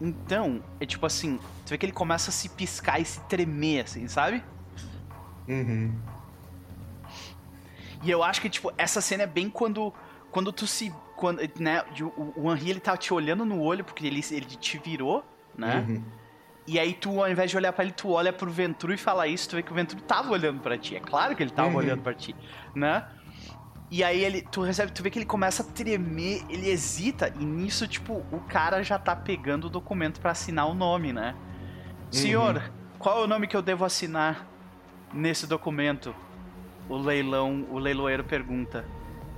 Então, 0.00 0.62
é 0.78 0.84
tipo 0.84 1.06
assim, 1.06 1.38
tu 1.64 1.70
vê 1.70 1.78
que 1.78 1.86
ele 1.86 1.92
começa 1.92 2.28
a 2.30 2.32
se 2.32 2.50
piscar 2.50 3.00
e 3.00 3.04
se 3.04 3.18
tremer, 3.20 3.84
assim, 3.84 4.06
sabe? 4.08 4.42
Uhum. 5.48 5.92
E 8.02 8.10
eu 8.10 8.22
acho 8.22 8.40
que, 8.40 8.48
tipo, 8.48 8.72
essa 8.76 9.00
cena 9.00 9.22
é 9.24 9.26
bem 9.26 9.48
quando. 9.50 9.92
Quando 10.30 10.52
tu 10.52 10.66
se. 10.66 10.92
Quando, 11.16 11.40
né, 11.58 11.82
o, 12.16 12.42
o 12.42 12.52
Henry 12.52 12.70
ele 12.70 12.80
tá 12.80 12.96
te 12.96 13.12
olhando 13.14 13.44
no 13.44 13.60
olho, 13.60 13.82
porque 13.84 14.06
ele, 14.06 14.22
ele 14.30 14.44
te 14.44 14.78
virou, 14.78 15.24
né? 15.56 15.84
Uhum. 15.88 16.02
E 16.66 16.78
aí 16.78 16.92
tu, 16.92 17.22
ao 17.22 17.30
invés 17.30 17.50
de 17.50 17.56
olhar 17.56 17.72
pra 17.72 17.84
ele, 17.84 17.92
tu 17.92 18.10
olha 18.10 18.32
pro 18.32 18.50
Ventru 18.50 18.92
e 18.92 18.98
fala 18.98 19.26
isso, 19.26 19.48
tu 19.48 19.56
vê 19.56 19.62
que 19.62 19.72
o 19.72 19.74
Ventru 19.74 20.00
tava 20.02 20.30
olhando 20.32 20.60
pra 20.60 20.76
ti. 20.76 20.96
É 20.96 21.00
claro 21.00 21.34
que 21.34 21.42
ele 21.42 21.50
tava 21.52 21.68
Uhum. 21.70 21.76
olhando 21.76 22.02
pra 22.02 22.12
ti, 22.12 22.34
né? 22.74 23.06
E 23.88 24.02
aí 24.02 24.22
ele, 24.22 24.42
tu 24.42 24.62
recebe, 24.62 24.90
tu 24.90 25.00
vê 25.02 25.10
que 25.10 25.18
ele 25.18 25.24
começa 25.24 25.62
a 25.62 25.66
tremer, 25.66 26.44
ele 26.50 26.68
hesita, 26.68 27.32
e 27.38 27.44
nisso, 27.44 27.86
tipo, 27.86 28.14
o 28.32 28.40
cara 28.40 28.82
já 28.82 28.98
tá 28.98 29.14
pegando 29.14 29.68
o 29.68 29.70
documento 29.70 30.20
pra 30.20 30.32
assinar 30.32 30.68
o 30.68 30.74
nome, 30.74 31.12
né? 31.12 31.36
Senhor, 32.10 32.60
qual 32.98 33.20
é 33.20 33.24
o 33.24 33.26
nome 33.28 33.46
que 33.46 33.56
eu 33.56 33.62
devo 33.62 33.84
assinar 33.84 34.44
nesse 35.16 35.46
documento? 35.46 36.14
O 36.88 36.96
leilão, 36.96 37.66
o 37.70 37.78
leiloeiro 37.78 38.22
pergunta. 38.22 38.84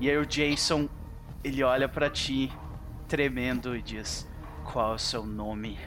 E 0.00 0.10
aí 0.10 0.16
o 0.18 0.26
Jason, 0.26 0.88
ele 1.42 1.62
olha 1.62 1.88
pra 1.88 2.10
ti, 2.10 2.52
tremendo, 3.06 3.74
e 3.74 3.80
diz: 3.80 4.28
Qual 4.64 4.92
é 4.92 4.94
o 4.94 4.98
seu 4.98 5.24
nome? 5.24 5.78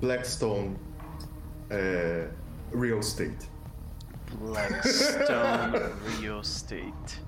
Blackstone 0.00 0.76
é, 1.68 2.28
Real 2.72 3.00
Estate. 3.00 3.50
Blackstone 4.38 6.20
Real 6.20 6.40
Estate. 6.40 7.22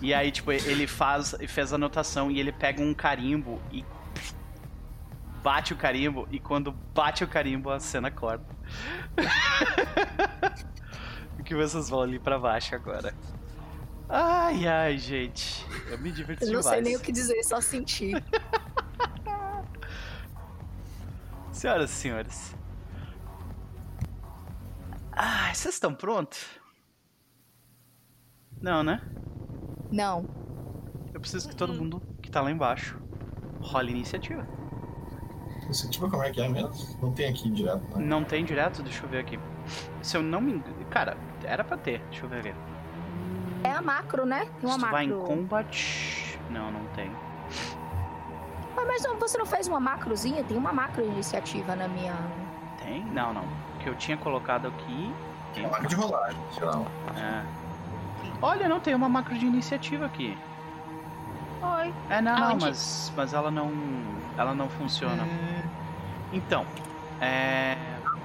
E 0.00 0.14
aí, 0.14 0.30
tipo, 0.30 0.50
ele 0.52 0.86
faz, 0.86 1.34
fez 1.48 1.72
a 1.72 1.76
anotação 1.76 2.30
e 2.30 2.40
ele 2.40 2.52
pega 2.52 2.82
um 2.82 2.94
carimbo 2.94 3.60
e 3.70 3.84
bate 5.42 5.72
o 5.72 5.76
carimbo 5.76 6.28
e 6.30 6.38
quando 6.38 6.72
bate 6.72 7.24
o 7.24 7.28
carimbo 7.28 7.70
a 7.70 7.80
cena 7.80 8.10
corta. 8.10 8.44
o 11.38 11.42
que 11.42 11.54
vocês 11.54 11.88
vão 11.88 12.02
ali 12.02 12.18
pra 12.18 12.38
baixo 12.38 12.74
agora? 12.74 13.14
Ai, 14.08 14.66
ai, 14.66 14.98
gente. 14.98 15.64
Eu 15.88 15.98
me 15.98 16.10
diverti 16.10 16.44
Eu 16.44 16.52
não 16.52 16.60
demais. 16.60 16.74
sei 16.74 16.82
nem 16.82 16.96
o 16.96 17.00
que 17.00 17.12
dizer, 17.12 17.42
só 17.44 17.60
sentir. 17.60 18.22
Senhoras 21.52 21.90
e 21.90 21.94
senhores. 21.94 22.56
Ah, 25.12 25.52
vocês 25.52 25.74
estão 25.74 25.94
prontos? 25.94 26.46
Não, 28.60 28.82
né? 28.82 29.00
Não. 29.90 30.28
Eu 31.12 31.20
preciso 31.20 31.48
que 31.48 31.56
todo 31.56 31.74
mundo 31.74 32.00
que 32.22 32.30
tá 32.30 32.40
lá 32.40 32.50
embaixo 32.50 32.98
role 33.60 33.90
iniciativa. 33.90 34.46
Iniciativa 35.70 36.10
como 36.10 36.22
é 36.24 36.30
que 36.32 36.40
é 36.40 36.48
mesmo? 36.48 36.72
Não 37.00 37.12
tem 37.12 37.28
aqui 37.30 37.48
direto, 37.48 37.80
né? 37.96 38.04
Não 38.04 38.24
tem 38.24 38.44
direto? 38.44 38.82
Deixa 38.82 39.04
eu 39.04 39.08
ver 39.08 39.18
aqui. 39.20 39.38
Se 40.02 40.16
eu 40.16 40.22
não 40.22 40.40
me 40.40 40.54
engano. 40.54 40.74
Cara, 40.90 41.16
era 41.44 41.62
pra 41.62 41.76
ter. 41.76 42.00
Deixa 42.10 42.24
eu 42.26 42.28
ver 42.28 42.40
aqui. 42.40 42.54
É 43.62 43.70
a 43.70 43.80
macro, 43.80 44.26
né? 44.26 44.46
Tem 44.60 44.68
uma 44.68 44.72
Se 44.72 44.84
tu 44.84 44.90
vai 44.90 45.04
em 45.04 45.08
macro. 45.10 45.24
combat. 45.24 46.38
Não, 46.50 46.72
não 46.72 46.84
tem. 46.96 47.08
Ah, 48.76 48.84
mas 48.84 49.02
não- 49.04 49.16
você 49.16 49.38
não 49.38 49.46
fez 49.46 49.68
uma 49.68 49.78
macrozinha? 49.78 50.42
Tem 50.42 50.56
uma 50.56 50.72
macro 50.72 51.04
iniciativa 51.04 51.76
na 51.76 51.86
minha. 51.86 52.14
Tem? 52.82 53.04
Não, 53.04 53.32
não. 53.32 53.42
O 53.44 53.78
que 53.78 53.88
eu 53.88 53.94
tinha 53.94 54.16
colocado 54.16 54.66
aqui. 54.66 55.14
Tem. 55.54 55.62
Uma 55.64 55.72
marca 55.72 55.86
de 55.86 55.94
rolagem, 55.94 56.40
geral. 56.52 56.84
É. 57.16 57.44
Olha, 58.42 58.68
não 58.68 58.80
tem 58.80 58.94
uma 58.94 59.08
macro 59.08 59.38
de 59.38 59.46
iniciativa 59.46 60.06
aqui. 60.06 60.36
Oi. 61.62 61.94
É, 62.08 62.20
não, 62.20 62.36
não, 62.36 62.48
Aonde? 62.48 62.64
mas, 62.64 63.12
mas 63.16 63.34
ela 63.34 63.50
não. 63.50 63.70
Ela 64.36 64.54
não 64.54 64.68
funciona. 64.68 65.26
Então. 66.32 66.64
É. 67.20 67.76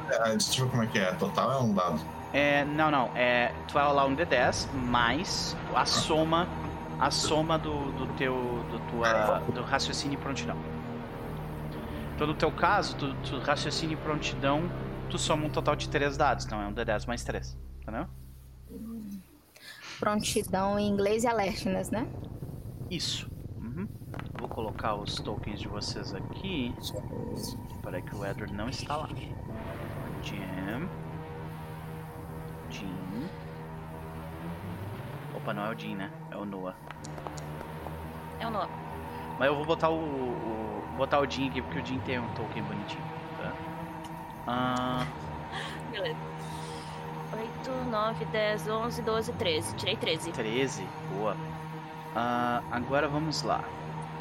É, 0.10 0.22
a 0.24 0.30
iniciativa 0.30 0.70
como 0.70 0.84
é 0.84 0.88
que 0.88 1.00
é? 1.00 1.12
Total 1.14 1.52
é 1.52 1.58
um 1.60 1.74
dado. 1.74 2.00
É, 2.32 2.64
não, 2.66 2.92
não. 2.92 3.12
É, 3.16 3.54
tu 3.68 3.74
vai 3.74 3.86
rolar 3.86 4.06
um 4.06 4.16
D10 4.16 4.72
mais 4.74 5.56
a 5.74 5.86
soma, 5.86 6.48
a 7.00 7.10
soma 7.10 7.58
do, 7.58 7.92
do 7.94 8.08
teu, 8.14 8.34
do 8.70 8.80
tua, 8.92 9.40
do 9.54 9.62
raciocínio 9.64 10.18
e 10.18 10.22
prontidão. 10.22 10.58
Então, 12.16 12.28
no 12.28 12.34
teu 12.34 12.52
caso, 12.52 12.96
tu, 12.96 13.14
tu 13.24 13.40
raciocínio 13.40 13.94
e 13.94 13.98
prontidão, 13.98 14.70
tu 15.10 15.18
soma 15.18 15.46
um 15.46 15.50
total 15.50 15.76
de 15.76 15.90
3 15.90 16.16
dados. 16.16 16.46
Então, 16.46 16.62
é 16.62 16.68
um 16.68 16.74
D10 16.74 17.08
mais 17.08 17.24
3. 17.24 17.58
Entendeu? 17.82 18.06
Prontidão 20.00 20.80
em 20.80 20.88
inglês 20.88 21.24
e 21.24 21.28
alertness, 21.28 21.90
né? 21.90 22.08
Isso. 22.96 23.30
Uhum. 23.58 23.88
Vou 24.40 24.48
colocar 24.48 24.96
os 24.96 25.16
tokens 25.16 25.60
de 25.60 25.68
vocês 25.68 26.14
aqui. 26.14 26.74
Para 27.82 28.02
que 28.02 28.16
o 28.16 28.26
Edward 28.26 28.54
não 28.54 28.70
está 28.70 28.96
lá. 28.98 29.10
Jim. 30.24 30.90
Jim. 32.70 33.30
Opa, 35.36 35.54
não 35.54 35.66
é 35.66 35.76
o 35.76 35.78
Jim, 35.78 35.96
né? 35.96 36.10
É 36.32 36.38
o 36.38 36.46
Noah. 36.46 36.76
É 38.40 38.48
o 38.48 38.52
Noah. 38.52 38.70
Mas 39.38 39.48
eu 39.50 39.56
vou 39.56 39.66
botar 39.66 39.90
o, 39.90 39.96
o- 39.98 40.84
botar 40.98 41.20
o 41.20 41.30
Jim 41.30 41.50
aqui 41.50 41.62
porque 41.62 41.80
o 41.80 41.86
Jim 41.86 42.00
tem 42.00 42.20
um 42.20 42.28
token 42.34 42.64
bonitinho. 42.64 43.04
Tá? 43.38 43.54
Ah, 44.48 45.06
Beleza. 45.92 46.18
8, 47.34 47.90
9, 47.92 48.26
10, 48.26 48.68
11, 48.70 49.02
12, 49.02 49.34
13. 49.34 49.76
Tirei 49.76 49.98
13. 49.98 50.32
13, 50.32 50.88
boa. 51.18 51.36
Ah, 52.18 52.64
agora 52.72 53.10
vamos 53.10 53.44
lá. 53.44 53.62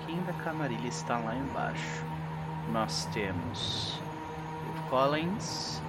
Quem 0.05 0.21
da 0.25 0.33
camarilha 0.33 0.89
está 0.89 1.17
lá 1.17 1.37
embaixo? 1.37 2.05
Nós 2.73 3.07
temos 3.13 4.01
o 4.69 4.91
Collins. 4.91 5.81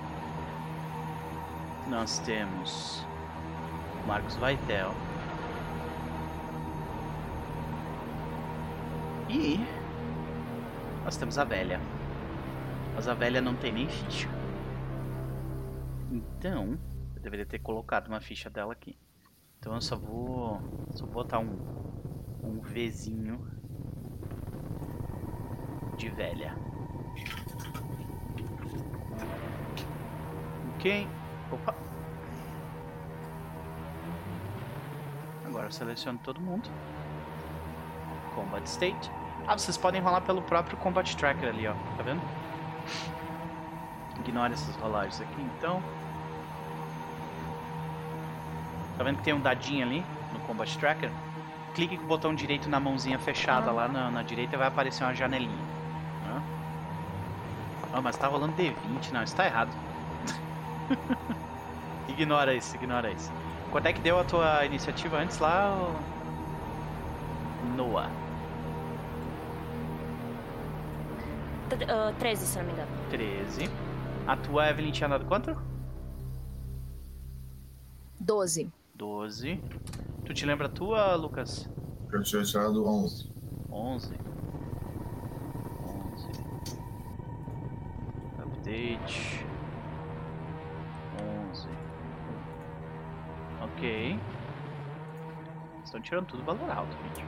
Nós 1.87 2.19
temos 2.19 3.03
o 4.03 4.07
Marcos 4.07 4.35
Vaitel. 4.35 4.93
E 9.27 9.59
nós 11.03 11.17
temos 11.17 11.39
a 11.39 11.43
velha. 11.43 11.81
Mas 12.93 13.07
a 13.07 13.15
velha 13.15 13.41
não 13.41 13.55
tem 13.55 13.73
nem 13.73 13.89
ficha. 13.89 14.29
Então, 16.11 16.77
eu 17.15 17.21
deveria 17.23 17.47
ter 17.47 17.57
colocado 17.57 18.09
uma 18.09 18.21
ficha 18.21 18.47
dela 18.47 18.73
aqui. 18.73 18.95
Então 19.57 19.73
eu 19.73 19.81
só 19.81 19.97
vou, 19.97 20.61
só 20.91 21.03
vou 21.05 21.13
botar 21.15 21.39
um, 21.39 21.84
um 22.45 22.59
Vzinho 22.61 23.39
de 25.97 26.09
velha. 26.09 26.55
Ok. 30.75 31.07
Opa. 31.51 31.73
Agora 35.45 35.71
seleciono 35.71 36.19
todo 36.23 36.39
mundo. 36.39 36.69
Combat 38.35 38.65
State. 38.67 39.11
Ah, 39.47 39.57
vocês 39.57 39.77
podem 39.77 40.01
rolar 40.01 40.21
pelo 40.21 40.41
próprio 40.41 40.77
Combat 40.77 41.15
Tracker 41.15 41.49
ali, 41.49 41.67
ó. 41.67 41.73
Tá 41.97 42.03
vendo? 42.03 42.21
Ignore 44.19 44.53
essas 44.53 44.75
rolagens 44.75 45.21
aqui, 45.21 45.41
então. 45.41 45.81
Tá 48.97 49.03
vendo 49.03 49.17
que 49.17 49.23
tem 49.23 49.33
um 49.33 49.39
dadinho 49.39 49.85
ali 49.85 50.05
no 50.33 50.39
Combat 50.41 50.77
Tracker? 50.77 51.11
Clique 51.75 51.97
com 51.97 52.05
o 52.05 52.07
botão 52.07 52.33
direito 52.33 52.69
na 52.69 52.79
mãozinha 52.79 53.19
fechada 53.19 53.69
lá 53.69 53.87
na, 53.89 54.09
na 54.09 54.23
direita 54.23 54.55
e 54.55 54.57
vai 54.57 54.67
aparecer 54.67 55.03
uma 55.03 55.13
janelinha. 55.13 55.53
Hã? 56.25 56.41
Ah, 57.93 58.01
mas 58.01 58.15
tá 58.17 58.27
rolando 58.27 58.53
D20, 58.55 59.11
não, 59.11 59.21
isso 59.21 59.35
tá 59.35 59.45
errado. 59.45 59.71
ignora 62.07 62.55
isso, 62.55 62.75
ignora 62.77 63.11
isso. 63.11 63.29
Quanto 63.71 63.87
é 63.87 63.93
que 63.93 63.99
deu 63.99 64.17
a 64.17 64.23
tua 64.23 64.65
iniciativa 64.65 65.17
antes 65.17 65.37
lá? 65.39 65.75
Noah. 67.75 68.09
T- 71.69 71.91
ah, 71.91 72.13
13, 72.17 72.45
se 72.45 72.57
não 72.57 72.65
me 72.65 72.71
engano. 72.71 72.91
13. 73.09 73.69
A 74.25 74.37
tua 74.37 74.69
Evelyn 74.69 74.91
tinha 74.91 75.09
dado 75.09 75.25
quanto? 75.25 75.57
12. 78.19 78.71
12. 78.93 79.59
Tu 80.25 80.33
te 80.33 80.45
lembra 80.45 80.65
a 80.65 80.69
tua, 80.69 81.15
Lucas? 81.15 81.69
Eu 82.11 82.23
tinha 82.23 82.43
tirado 82.43 82.83
11. 82.87 83.31
11. 83.71 84.17
11. 85.83 86.29
Update. 88.39 89.45
11. 91.51 91.69
Ok. 93.61 94.19
Estão 95.83 96.01
tirando 96.01 96.25
tudo 96.25 96.43
valor 96.43 96.71
alto, 96.71 96.97
gente. 97.03 97.23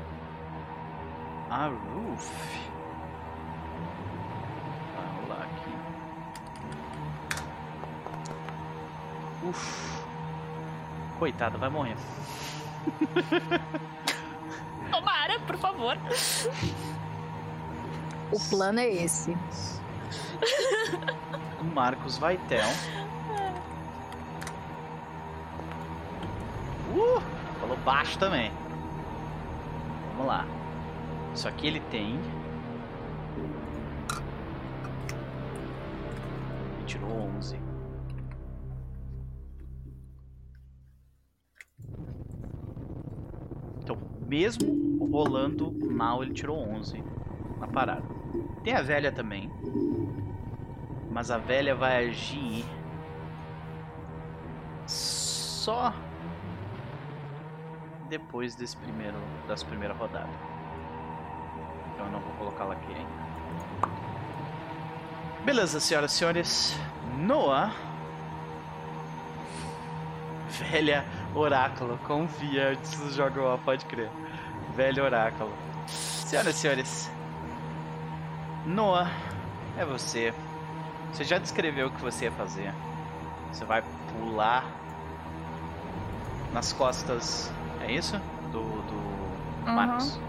A 1.51 1.67
Roof. 1.67 2.31
Vai 4.95 5.21
rolar 5.21 5.43
aqui. 5.43 5.71
Uf. 9.47 10.03
Coitada, 11.19 11.57
vai 11.59 11.69
morrer. 11.69 11.95
Tomara, 14.91 15.39
por 15.41 15.57
favor. 15.57 15.97
O 18.31 18.39
plano 18.49 18.79
é 18.79 18.87
esse. 18.87 19.35
O 21.59 21.63
Marcos 21.63 22.17
Vaitel. 22.17 22.67
Uh, 26.93 27.21
falou 27.59 27.77
baixo 27.77 28.17
também. 28.17 28.51
Vamos 30.11 30.27
lá. 30.27 30.45
Isso 31.33 31.47
aqui 31.47 31.67
ele 31.67 31.79
tem. 31.91 32.19
Ele 36.75 36.85
tirou 36.85 37.11
11. 37.37 37.66
Mesmo 44.27 45.07
rolando 45.09 45.71
mal, 45.89 46.21
ele 46.21 46.33
tirou 46.33 46.57
11 46.57 47.03
na 47.59 47.67
parada. 47.67 48.03
Tem 48.63 48.73
a 48.73 48.81
velha 48.81 49.11
também. 49.11 49.49
Mas 51.09 51.31
a 51.31 51.37
velha 51.37 51.73
vai 51.73 52.07
agir 52.07 52.65
só 54.85 55.93
depois 58.09 58.55
desse 58.55 58.77
primeiro 58.77 59.17
das 59.47 59.63
primeiras 59.63 59.97
rodadas. 59.97 60.29
Então 61.93 62.05
eu 62.05 62.11
não 62.11 62.19
vou 62.19 62.31
colocá-la 62.33 62.73
aqui 62.73 62.93
ainda. 62.93 63.27
Beleza, 65.43 65.79
senhoras 65.79 66.11
e 66.11 66.15
senhores. 66.15 66.79
Noah. 67.17 67.73
Velha 70.49 71.05
oráculo. 71.33 71.97
Confia 71.99 72.69
antes 72.69 72.97
do 72.99 73.11
jogo 73.11 73.41
ó, 73.41 73.57
pode 73.57 73.85
crer. 73.85 74.09
Velho 74.75 75.03
oráculo. 75.03 75.51
Senhoras 75.87 76.55
e 76.55 76.59
senhores. 76.59 77.11
Noah, 78.65 79.09
é 79.77 79.85
você. 79.85 80.33
Você 81.11 81.23
já 81.23 81.37
descreveu 81.37 81.87
o 81.87 81.91
que 81.91 82.01
você 82.01 82.25
ia 82.25 82.31
fazer. 82.31 82.73
Você 83.51 83.63
vai 83.65 83.81
pular 84.11 84.65
nas 86.53 86.73
costas. 86.73 87.51
É 87.81 87.91
isso? 87.91 88.17
Do. 88.51 88.61
do 88.61 89.17
Uhum. 89.67 89.73
Marcos. 89.75 90.19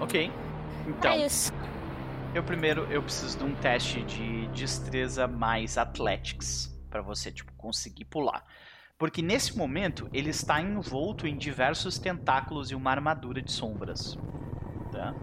Ok. 0.00 0.32
Então. 0.86 1.12
É 1.12 1.26
isso. 1.26 1.52
Eu 2.34 2.42
primeiro 2.42 2.82
eu 2.90 3.02
preciso 3.02 3.38
de 3.38 3.44
um 3.44 3.54
teste 3.54 4.02
de 4.02 4.46
destreza 4.48 5.26
mais 5.26 5.76
athletics 5.78 6.72
para 6.90 7.02
você 7.02 7.30
tipo 7.30 7.52
conseguir 7.52 8.04
pular. 8.04 8.44
Porque 9.00 9.22
nesse 9.22 9.56
momento 9.56 10.10
ele 10.12 10.28
está 10.28 10.60
envolto 10.60 11.26
em 11.26 11.34
diversos 11.34 11.98
tentáculos 11.98 12.70
e 12.70 12.74
uma 12.74 12.90
armadura 12.90 13.40
de 13.40 13.50
sombras. 13.50 14.18
Tá? 14.92 15.14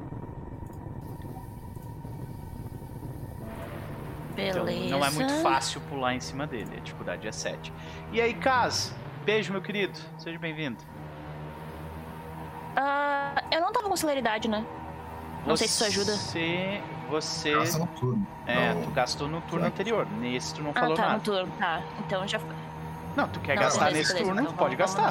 Então 4.36 4.66
Beleza. 4.66 4.90
não 4.90 5.06
é 5.06 5.12
muito 5.12 5.32
fácil 5.44 5.80
pular 5.82 6.16
em 6.16 6.20
cima 6.20 6.48
dele, 6.48 6.76
a 6.76 6.80
dificuldade 6.80 7.28
é 7.28 7.32
7. 7.32 7.72
E 8.12 8.20
aí, 8.20 8.34
Kaz? 8.34 8.96
Beijo, 9.24 9.52
meu 9.52 9.62
querido. 9.62 10.00
Seja 10.18 10.40
bem-vindo. 10.40 10.84
Ah, 12.76 13.44
eu 13.52 13.62
não 13.62 13.72
tava 13.72 13.88
com 13.90 13.96
celeridade, 13.96 14.48
né? 14.48 14.66
Não 15.46 15.56
sei 15.56 15.68
se 15.68 15.74
isso 15.76 15.86
ajuda. 15.86 16.14
Você. 16.14 16.82
Você. 17.10 17.52
Gasta 17.54 17.78
no 17.78 17.88
turno. 17.88 18.28
É, 18.48 18.74
Não, 18.74 18.82
tu 18.82 18.90
gastou 18.92 19.28
no 19.28 19.42
turno 19.42 19.66
anterior. 19.68 20.08
Nesse 20.20 20.56
tu 20.56 20.64
não 20.64 20.72
Ah, 20.72 20.80
falou 20.80 20.96
tá, 20.96 21.04
no 21.04 21.10
nada. 21.10 21.24
turno. 21.24 21.54
Tá, 21.60 21.84
então 22.00 22.28
já. 22.28 22.40
Não, 23.18 23.28
tu 23.28 23.40
quer 23.40 23.56
Não, 23.56 23.64
gastar 23.64 23.92
nesse 23.92 24.16
turno, 24.16 24.42
então 24.42 24.54
tu 24.54 24.58
pode 24.58 24.76
gastar. 24.76 25.10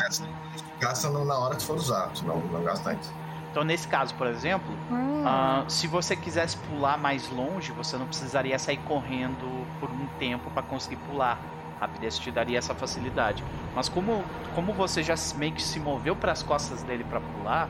Gasta, 0.80 1.10
na 1.10 1.38
hora 1.38 1.56
que 1.56 1.64
for 1.64 1.74
usar, 1.76 2.14
senão 2.14 2.38
não 2.38 2.62
gasta 2.62 2.90
antes. 2.90 3.10
Então, 3.50 3.64
nesse 3.64 3.88
caso, 3.88 4.14
por 4.14 4.28
exemplo, 4.28 4.72
Hum. 4.88 5.24
ah, 5.26 5.64
se 5.66 5.88
você 5.88 6.14
quisesse 6.14 6.56
pular 6.58 6.96
mais 6.96 7.28
longe, 7.30 7.72
você 7.72 7.96
não 7.96 8.06
precisaria 8.06 8.56
sair 8.60 8.76
correndo 8.86 9.66
por 9.80 9.90
um 9.90 10.06
tempo 10.20 10.48
para 10.52 10.62
conseguir 10.62 10.98
pular. 11.08 11.36
A 11.78 11.80
rapidez 11.80 12.16
te 12.16 12.30
daria 12.30 12.58
essa 12.58 12.76
facilidade. 12.76 13.42
Mas 13.74 13.88
como, 13.88 14.24
como 14.54 14.72
você 14.72 15.02
já 15.02 15.14
meio 15.36 15.52
que 15.52 15.62
se 15.62 15.80
moveu 15.80 16.14
para 16.14 16.30
as 16.30 16.44
costas 16.44 16.84
dele 16.84 17.02
para 17.02 17.20
pular, 17.20 17.68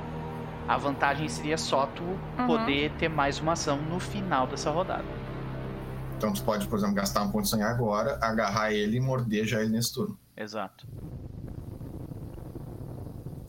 a 0.69 0.77
vantagem 0.77 1.31
seria 1.31 1.57
só 1.57 1.87
tu 1.87 2.03
Uhum. 2.03 2.47
poder 2.47 2.93
ter 2.99 3.09
mais 3.09 3.41
uma 3.41 3.53
ação 3.53 3.79
no 3.79 3.99
final 3.99 4.47
dessa 4.47 4.71
rodada. 4.71 5.05
Então 6.19 6.31
tu 6.33 6.43
pode, 6.43 6.67
por 6.69 6.79
exemplo, 6.79 6.95
gastar 6.95 7.23
um 7.23 7.31
ponto 7.31 7.45
de 7.45 7.49
sangue 7.51 7.63
agora, 7.65 8.19
agarrar 8.21 8.71
ele 8.73 8.99
e 8.99 9.01
morder 9.01 9.47
já 9.47 9.61
ele 9.63 9.71
nesse 9.71 9.95
turno. 9.95 10.19
Exato. 10.37 10.87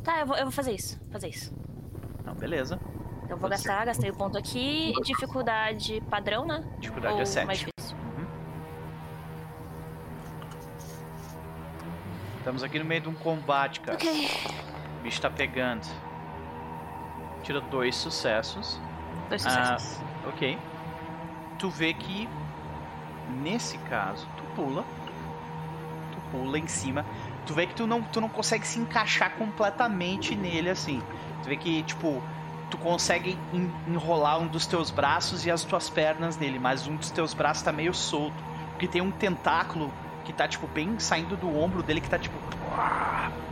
Tá, 0.04 0.20
eu 0.22 0.26
vou, 0.26 0.38
eu 0.38 0.44
vou 0.44 0.52
fazer 0.52 0.72
isso. 0.72 1.00
Fazer 1.12 1.28
isso. 1.28 1.54
Então, 2.22 2.34
beleza. 2.36 2.80
Então 3.24 3.32
eu 3.36 3.38
vou 3.38 3.50
gastar, 3.50 3.86
gastei 3.86 4.10
o 4.10 4.16
ponto 4.16 4.38
aqui. 4.38 4.94
Dificuldade 5.04 6.02
padrão, 6.10 6.46
né? 6.46 6.64
Dificuldade 6.80 7.16
Ou 7.16 7.22
é 7.22 7.26
7. 7.26 7.46
mais 7.46 7.60
difícil. 7.60 7.98
Estamos 12.40 12.64
aqui 12.64 12.80
no 12.80 12.86
meio 12.86 13.02
de 13.02 13.10
um 13.10 13.14
combate, 13.14 13.82
cara. 13.82 13.98
Ok. 13.98 14.30
O 15.00 15.04
bicho 15.04 15.20
tá 15.22 15.30
pegando. 15.30 15.86
Tira 17.44 17.60
dois 17.60 17.96
sucessos. 17.96 18.80
Dois 19.28 19.46
Ah, 19.46 19.78
sucessos. 19.78 20.00
ok. 20.26 20.58
Tu 21.60 21.70
vê 21.70 21.94
que 21.94 22.30
nesse 23.42 23.78
caso 23.80 24.26
tu 24.38 24.44
pula. 24.56 24.86
Pula 26.32 26.58
em 26.60 26.68
cima. 26.68 27.06
Tu 27.46 27.54
vê 27.54 27.66
que 27.68 27.76
tu 27.76 27.88
não, 27.88 28.02
tu 28.02 28.20
não 28.20 28.30
consegue 28.30 28.68
se 28.68 28.80
encaixar 28.80 29.32
completamente 29.38 30.36
nele 30.36 30.70
assim. 30.70 31.02
Tu 31.44 31.50
vê 31.50 31.58
que, 31.58 31.84
tipo, 31.84 32.22
tu 32.70 32.78
consegue 32.78 33.38
en- 33.54 33.72
enrolar 33.88 34.40
um 34.40 34.48
dos 34.48 34.66
teus 34.66 34.92
braços 34.92 35.46
e 35.46 35.52
as 35.52 35.64
tuas 35.64 35.90
pernas 35.90 36.38
nele, 36.38 36.60
mas 36.60 36.88
um 36.88 36.96
dos 36.96 37.12
teus 37.12 37.34
braços 37.34 37.64
tá 37.64 37.72
meio 37.72 37.94
solto. 37.94 38.44
Porque 38.72 38.88
tem 38.88 39.02
um 39.02 39.12
tentáculo 39.12 39.92
que 40.26 40.34
tá, 40.34 40.48
tipo, 40.48 40.68
bem 40.68 41.00
saindo 41.00 41.38
do 41.38 41.48
ombro 41.58 41.82
dele 41.82 42.02
que 42.02 42.10
tá, 42.10 42.20
tipo, 42.20 42.38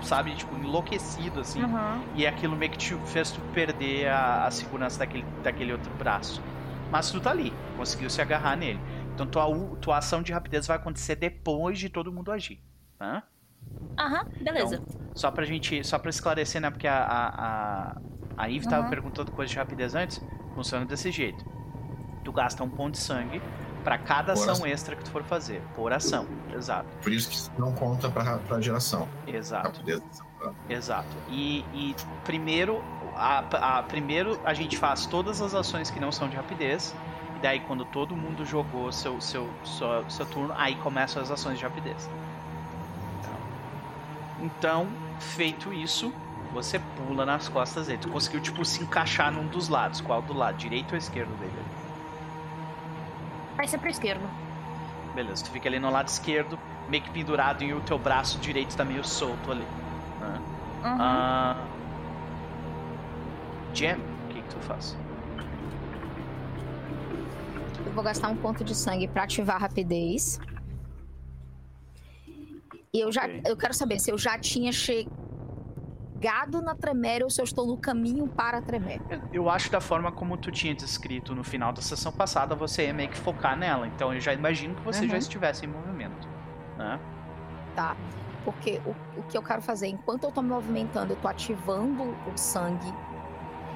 sabe, 0.02 0.36
tipo, 0.36 0.56
enlouquecido 0.58 1.40
assim. 1.40 1.64
Uhum. 1.64 2.04
E 2.16 2.28
aquilo 2.28 2.56
meio 2.56 2.72
que 2.72 2.78
te 2.78 2.96
fez 3.08 3.32
tu 3.32 3.40
perder 3.54 4.08
a, 4.10 4.46
a 4.46 4.52
segurança 4.52 5.00
daquele, 5.00 5.26
daquele 5.44 5.72
outro 5.72 5.92
braço. 5.98 6.42
Mas 6.92 7.10
tu 7.10 7.20
tá 7.20 7.32
ali, 7.32 7.52
conseguiu 7.78 8.10
se 8.10 8.22
agarrar 8.22 8.56
nele. 8.56 8.80
Então 9.14 9.26
tua, 9.26 9.46
tua 9.82 9.98
ação 9.98 10.22
de 10.22 10.32
rapidez 10.34 10.68
vai 10.68 10.78
acontecer 10.78 11.16
depois 11.16 11.80
de 11.80 11.90
todo 11.90 12.12
mundo 12.12 12.32
agir. 12.32 12.60
Aham, 13.00 14.26
beleza. 14.42 14.82
Só 15.14 15.32
pra 15.32 15.46
gente. 15.46 15.84
Só 15.84 15.98
pra 15.98 16.10
esclarecer, 16.10 16.62
né? 16.62 16.70
Porque 16.70 16.88
a, 16.88 16.98
a, 17.04 17.28
a, 17.28 17.96
a 18.38 18.50
Eve 18.52 18.68
tava 18.68 18.84
Uhum. 18.84 18.90
perguntando 18.90 19.32
coisa 19.32 19.52
de 19.52 19.58
rapidez 19.58 19.96
antes. 19.96 20.22
Funciona 20.54 20.86
desse 20.86 21.12
jeito. 21.12 21.44
Tu 22.24 22.32
gasta 22.32 22.64
um 22.64 22.70
ponto 22.70 22.94
de 22.94 23.00
sangue 23.00 23.42
pra 23.84 23.98
cada 23.98 24.34
Por 24.34 24.40
ação 24.42 24.54
ação. 24.54 24.68
extra 24.68 24.96
que 24.96 25.04
tu 25.04 25.12
for 25.12 25.24
fazer. 25.24 25.62
Por 25.76 25.94
ação. 25.94 26.26
Exato. 26.54 26.88
Por 27.02 27.12
isso 27.12 27.30
que 27.30 27.36
isso 27.36 27.52
não 27.58 27.72
conta 27.74 28.10
pra, 28.10 28.38
pra 28.40 28.60
geração. 28.60 29.08
Exato. 29.28 29.68
Rapidez. 29.68 30.02
Exato. 30.70 31.08
E, 31.30 31.60
e 31.74 31.96
primeiro, 32.24 32.84
a, 33.16 33.78
a- 33.80 33.84
primeiro 33.84 34.40
a 34.44 34.54
gente 34.54 34.78
faz 34.78 35.06
todas 35.06 35.42
as 35.42 35.54
ações 35.54 35.90
que 35.90 36.00
não 36.00 36.12
são 36.12 36.28
de 36.30 36.36
rapidez. 36.36 36.96
E 37.38 37.40
daí 37.42 37.60
quando 37.62 37.86
todo 37.86 38.16
mundo 38.16 38.46
jogou 38.46 38.92
seu, 38.92 39.20
seu, 39.22 39.50
seu, 39.64 40.10
seu 40.10 40.26
turno, 40.26 40.54
aí 40.58 40.76
começam 40.78 41.22
as 41.22 41.30
ações 41.32 41.58
de 41.60 41.64
rapidez. 41.66 42.10
Então, 44.46 44.88
feito 45.20 45.74
isso, 45.74 46.14
você 46.54 46.80
pula 46.80 47.26
nas 47.26 47.50
costas 47.50 47.88
dele. 47.88 47.98
Tu 47.98 48.10
conseguiu, 48.10 48.40
tipo, 48.40 48.64
se 48.64 48.84
encaixar 48.84 49.32
num 49.32 49.48
dos 49.48 49.70
lados. 49.70 50.02
Qual 50.02 50.22
do 50.22 50.34
lado? 50.34 50.58
Direito 50.58 50.92
ou 50.92 50.98
esquerdo 50.98 51.36
dele? 51.40 51.54
Vai 53.58 53.68
ser 53.68 53.80
pro 53.80 53.90
esquerdo. 53.90 54.24
Beleza, 55.16 55.44
tu 55.46 55.52
fica 55.52 55.68
ali 55.70 55.80
no 55.80 55.90
lado 55.90 56.10
esquerdo, 56.10 56.60
meio 56.90 57.02
que 57.02 57.10
pendurado, 57.10 57.64
e 57.64 57.74
o 57.74 57.80
teu 57.82 57.98
braço 57.98 58.38
direito 58.40 58.76
tá 58.76 58.84
meio 58.84 59.04
solto 59.04 59.52
ali. 59.52 59.66
né? 60.20 60.42
Uhum. 60.84 60.98
Ah, 61.00 61.56
Jam, 63.74 63.98
o 63.98 64.34
que, 64.34 64.42
que 64.42 64.50
tu 64.50 64.60
faz? 64.60 64.96
Eu 67.86 67.92
vou 67.94 68.04
gastar 68.04 68.28
um 68.28 68.36
ponto 68.36 68.64
de 68.64 68.76
sangue 68.76 69.08
pra 69.08 69.24
ativar 69.24 69.56
a 69.56 69.60
rapidez. 69.60 70.40
E 72.96 73.02
eu 73.02 73.12
já. 73.12 73.26
Ok. 73.26 73.42
Eu 73.46 73.58
quero 73.58 73.74
saber 73.74 74.00
se 74.00 74.10
eu 74.10 74.18
já 74.18 74.40
tinha 74.40 74.72
chegado 74.72 76.62
na 76.62 76.74
Tremere 76.76 77.26
ou 77.26 77.30
se 77.30 77.42
eu 77.42 77.44
estou 77.44 77.68
no 77.68 77.76
caminho 77.78 78.26
para 78.26 78.60
a 78.60 78.62
Tremere. 78.62 79.02
Eu 79.34 79.50
acho 79.50 79.70
da 79.70 79.82
forma 79.82 80.14
como 80.14 80.38
tu 80.38 80.50
tinha 80.50 80.74
descrito 80.74 81.36
no 81.36 81.44
final 81.44 81.74
da 81.74 81.82
sessão 81.82 82.10
passada, 82.14 82.56
você 82.56 82.86
ia 82.88 82.94
meio 82.94 83.10
que 83.10 83.18
focar 83.18 83.58
nela. 83.58 83.86
Então 83.86 84.14
eu 84.14 84.22
já 84.22 84.34
imagino 84.34 84.74
que 84.76 84.82
você 84.82 85.06
já 85.08 85.12
Uhum. 85.14 85.20
estivesse 85.20 85.66
em 85.66 85.68
movimento. 85.68 86.26
Né? 86.78 86.98
Tá? 87.76 87.98
Porque 88.46 88.80
o, 88.86 88.96
o 89.20 89.24
que 89.24 89.38
eu 89.38 89.44
quero 89.44 89.62
fazer, 89.62 89.88
enquanto 89.88 90.24
eu 90.24 90.32
tô 90.32 90.42
me 90.42 90.50
movimentando, 90.50 91.12
eu 91.12 91.18
tô 91.18 91.28
ativando 91.28 92.04
o 92.04 92.38
sangue. 92.38 92.94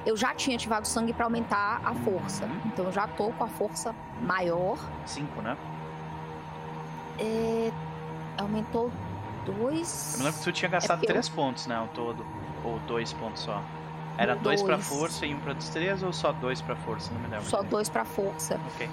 Eu 0.06 0.16
já 0.16 0.34
tinha 0.34 0.56
ativado 0.56 0.86
o 0.86 0.88
sangue 0.88 1.12
pra 1.12 1.26
aumentar 1.26 1.82
a 1.84 1.94
força. 1.94 2.46
Uhum. 2.46 2.60
Então 2.64 2.86
eu 2.86 2.92
já 2.92 3.06
tô 3.06 3.30
com 3.32 3.44
a 3.44 3.48
força 3.48 3.94
maior. 4.22 4.78
Cinco, 5.04 5.42
né? 5.42 5.58
É, 7.18 7.70
aumentou 8.38 8.90
dois. 9.44 10.12
Eu 10.14 10.18
me 10.20 10.24
lembro 10.24 10.38
que 10.38 10.44
tu 10.44 10.52
tinha 10.52 10.68
gastado 10.70 10.98
porque 10.98 11.10
eu- 11.10 11.14
três 11.14 11.28
pontos, 11.28 11.66
né? 11.66 11.76
Ao 11.76 11.88
todo. 11.88 12.24
Ou 12.64 12.78
dois 12.80 13.12
pontos 13.12 13.42
só. 13.42 13.62
Era 14.18 14.34
dois 14.36 14.62
pra 14.62 14.74
Dois. 14.76 14.86
força 14.88 15.24
e 15.24 15.34
um 15.34 15.40
pra 15.40 15.52
destreza 15.54 16.06
ou 16.06 16.12
só 16.12 16.30
dois 16.32 16.60
pra 16.60 16.76
força? 16.76 17.10
Não 17.14 17.20
me 17.20 17.28
lembro. 17.28 17.44
Só 17.46 17.58
direito. 17.58 17.70
dois 17.70 17.88
pra 17.88 18.04
força. 18.04 18.60
Ok. 18.74 18.88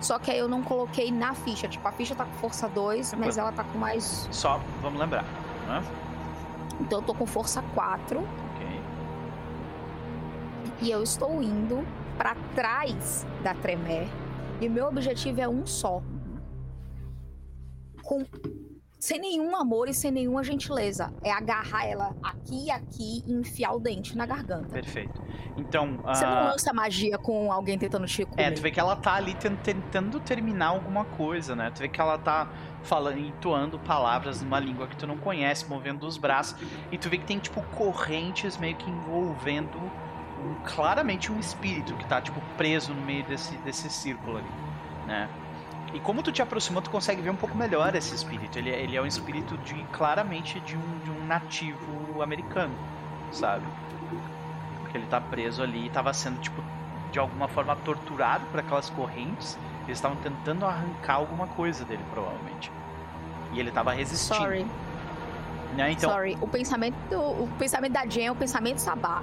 Só 0.00 0.18
que 0.18 0.30
aí 0.30 0.38
eu 0.38 0.48
não 0.48 0.62
coloquei 0.62 1.10
na 1.10 1.34
ficha. 1.34 1.68
Tipo, 1.68 1.86
a 1.88 1.92
ficha 1.92 2.14
tá 2.14 2.24
com 2.24 2.32
força 2.34 2.68
2, 2.68 3.12
mas 3.14 3.36
ela 3.38 3.50
tá 3.52 3.64
com 3.64 3.78
mais. 3.78 4.28
Só, 4.30 4.60
vamos 4.80 4.98
lembrar. 5.00 5.24
Né? 5.66 5.82
Então 6.80 7.00
eu 7.00 7.04
tô 7.04 7.14
com 7.14 7.26
força 7.26 7.62
4 7.74 8.18
Ok. 8.20 8.80
e 10.82 10.90
eu 10.90 11.02
estou 11.02 11.42
indo 11.42 11.86
pra 12.18 12.34
trás 12.54 13.26
da 13.42 13.52
Tremere. 13.54 14.08
E 14.60 14.68
o 14.68 14.70
meu 14.70 14.86
objetivo 14.86 15.40
é 15.40 15.48
um 15.48 15.66
só. 15.66 16.02
Com 18.02 18.24
sem 19.06 19.20
nenhum 19.20 19.54
amor 19.54 19.88
e 19.88 19.94
sem 19.94 20.10
nenhuma 20.10 20.42
gentileza. 20.42 21.12
É 21.22 21.30
agarrar 21.30 21.86
ela 21.86 22.16
aqui 22.20 22.66
e 22.66 22.70
aqui 22.72 23.22
e 23.24 23.32
enfiar 23.32 23.72
o 23.72 23.78
dente 23.78 24.16
na 24.16 24.26
garganta. 24.26 24.68
Perfeito. 24.68 25.22
Então. 25.56 25.98
Você 26.04 26.26
não 26.26 26.32
ah, 26.32 26.50
lança 26.50 26.72
magia 26.72 27.16
com 27.16 27.52
alguém 27.52 27.78
tentando 27.78 28.04
te 28.06 28.24
comer. 28.24 28.42
É, 28.42 28.50
tu 28.50 28.60
vê 28.60 28.70
que 28.70 28.80
ela 28.80 28.96
tá 28.96 29.14
ali 29.14 29.34
tent- 29.34 29.60
tentando 29.62 30.18
terminar 30.18 30.68
alguma 30.68 31.04
coisa, 31.04 31.54
né? 31.54 31.70
Tu 31.72 31.78
vê 31.82 31.88
que 31.88 32.00
ela 32.00 32.18
tá 32.18 32.48
falando, 32.82 33.18
entoando 33.20 33.78
palavras 33.78 34.42
numa 34.42 34.58
língua 34.58 34.88
que 34.88 34.96
tu 34.96 35.06
não 35.06 35.16
conhece, 35.16 35.68
movendo 35.68 36.04
os 36.04 36.18
braços. 36.18 36.58
E 36.90 36.98
tu 36.98 37.08
vê 37.08 37.16
que 37.16 37.26
tem, 37.26 37.38
tipo, 37.38 37.62
correntes 37.76 38.58
meio 38.58 38.74
que 38.74 38.90
envolvendo 38.90 39.78
um- 39.78 40.56
claramente 40.64 41.30
um 41.30 41.38
espírito 41.38 41.94
que 41.94 42.06
tá, 42.06 42.20
tipo, 42.20 42.40
preso 42.56 42.92
no 42.92 43.02
meio 43.02 43.24
desse, 43.24 43.56
desse 43.58 43.88
círculo 43.88 44.38
ali, 44.38 44.50
né? 45.06 45.28
E 45.96 46.00
como 46.00 46.22
tu 46.22 46.30
te 46.30 46.42
aproximou, 46.42 46.82
tu 46.82 46.90
consegue 46.90 47.22
ver 47.22 47.30
um 47.30 47.36
pouco 47.36 47.56
melhor 47.56 47.94
esse 47.94 48.14
espírito. 48.14 48.58
Ele, 48.58 48.68
é- 48.70 48.82
ele 48.82 48.94
é 48.96 49.00
um 49.00 49.06
espírito 49.06 49.56
de, 49.58 49.74
claramente, 49.92 50.60
de 50.60 50.76
um, 50.76 50.98
de 51.02 51.10
um 51.10 51.26
nativo 51.26 52.20
americano, 52.22 52.74
sabe? 53.32 53.64
Porque 54.80 54.98
ele 54.98 55.06
tá 55.06 55.20
preso 55.22 55.62
ali 55.62 55.86
e 55.86 55.88
tava 55.90 56.12
sendo, 56.12 56.38
tipo, 56.40 56.62
de 57.10 57.18
alguma 57.18 57.48
forma 57.48 57.74
torturado 57.76 58.44
por 58.50 58.60
aquelas 58.60 58.90
correntes. 58.90 59.58
Eles 59.86 59.96
estavam 59.96 60.18
tentando 60.18 60.66
arrancar 60.66 61.14
alguma 61.14 61.46
coisa 61.46 61.82
dele, 61.86 62.02
provavelmente. 62.12 62.70
E 63.54 63.58
ele 63.60 63.70
tava 63.70 63.92
resistindo. 63.92 64.36
Sorry, 64.36 64.66
Né? 65.76 65.92
Então, 65.92 66.10
sorry. 66.10 66.36
O 66.42 66.46
pensamento, 66.46 66.96
o 67.14 67.48
pensamento 67.58 67.92
da 67.92 68.04
Jen 68.04 68.26
é 68.26 68.32
o 68.32 68.36
pensamento 68.36 68.78
sabá. 68.80 69.22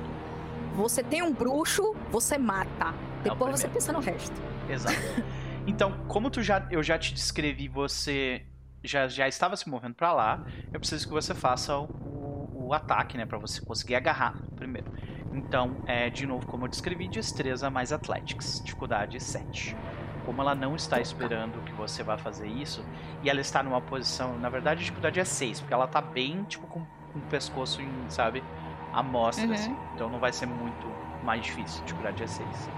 Você 0.76 1.04
tem 1.04 1.22
um 1.22 1.32
bruxo, 1.32 1.96
você 2.10 2.36
mata. 2.38 2.96
Depois 3.24 3.60
você 3.60 3.68
primeiro. 3.68 3.74
pensa 3.74 3.94
no 3.94 4.00
resto. 4.00 4.42
Exato. 4.68 4.98
Então, 5.66 5.98
como 6.08 6.30
tu 6.30 6.42
já, 6.44 6.68
eu 6.70 6.84
já 6.84 6.98
te 7.00 7.14
descrevi, 7.14 7.68
você 7.68 8.46
já, 8.84 9.08
já 9.08 9.28
estava 9.28 9.56
se 9.56 9.70
movendo 9.70 9.96
pra 9.96 10.14
lá, 10.14 10.46
eu 10.74 10.80
preciso 10.80 11.08
que 11.08 11.14
você 11.14 11.34
faça 11.34 11.78
o, 11.78 11.90
o, 12.02 12.68
o 12.68 12.74
ataque, 12.74 13.18
né? 13.18 13.26
Pra 13.26 13.38
você 13.38 13.62
conseguir 13.62 13.96
agarrar 13.96 14.44
primeiro. 14.56 14.90
Então, 15.32 15.82
é, 15.86 16.10
de 16.10 16.26
novo, 16.28 16.46
como 16.46 16.66
eu 16.66 16.70
descrevi, 16.70 17.08
destreza 17.08 17.70
mais 17.70 17.92
Athletics, 17.94 18.62
dificuldade 18.64 19.20
7. 19.20 19.80
Como 20.22 20.42
ela 20.42 20.56
não 20.56 20.76
está 20.76 21.02
esperando 21.02 21.62
que 21.62 21.74
você 21.74 22.04
vá 22.04 22.18
fazer 22.18 22.48
isso, 22.48 22.88
e 23.22 23.30
ela 23.30 23.42
está 23.42 23.62
numa 23.64 23.82
posição, 23.82 24.38
na 24.38 24.50
verdade, 24.50 24.80
a 24.80 24.84
dificuldade 24.84 25.20
é 25.20 25.26
6, 25.26 25.60
porque 25.62 25.74
ela 25.74 25.88
tá 25.88 26.02
bem, 26.02 26.44
tipo, 26.46 26.68
com, 26.68 26.86
com 27.08 27.20
o 27.20 27.24
pescoço 27.24 27.82
em, 27.82 28.08
sabe, 28.10 28.48
a 28.92 29.04
mostra, 29.04 29.48
Uhum. 29.48 29.54
assim. 29.54 29.82
Então 29.94 30.10
não 30.10 30.20
vai 30.20 30.32
ser 30.32 30.46
muito 30.46 30.88
mais 31.22 31.42
difícil, 31.44 31.82
a 31.82 31.86
dificuldade 31.86 32.24
é 32.24 32.28
6. 32.28 32.72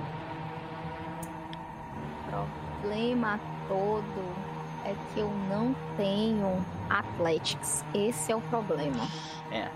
O 2.31 2.64
problema 2.85 3.39
todo 3.67 4.35
é 4.85 4.93
que 5.13 5.19
eu 5.19 5.31
não 5.49 5.75
tenho 5.97 6.63
Athletics. 6.89 7.83
Esse 7.93 8.31
é 8.31 8.35
o 8.35 8.41
problema. 8.41 9.07
É. 9.51 9.67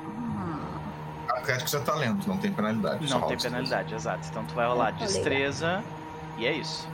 Atlético 1.27 1.77
é 1.77 1.79
talento, 1.79 2.27
não 2.27 2.37
tem 2.37 2.51
penalidade. 2.51 3.09
Não 3.09 3.21
tem 3.21 3.29
destreza. 3.29 3.49
penalidade, 3.49 3.95
exato. 3.95 4.27
Então 4.29 4.45
tu 4.45 4.53
vai 4.53 4.67
rolar 4.67 4.89
Eu 4.89 4.93
falei, 4.93 5.07
destreza 5.07 5.83
e 6.37 6.45
é 6.45 6.53
isso. 6.53 6.87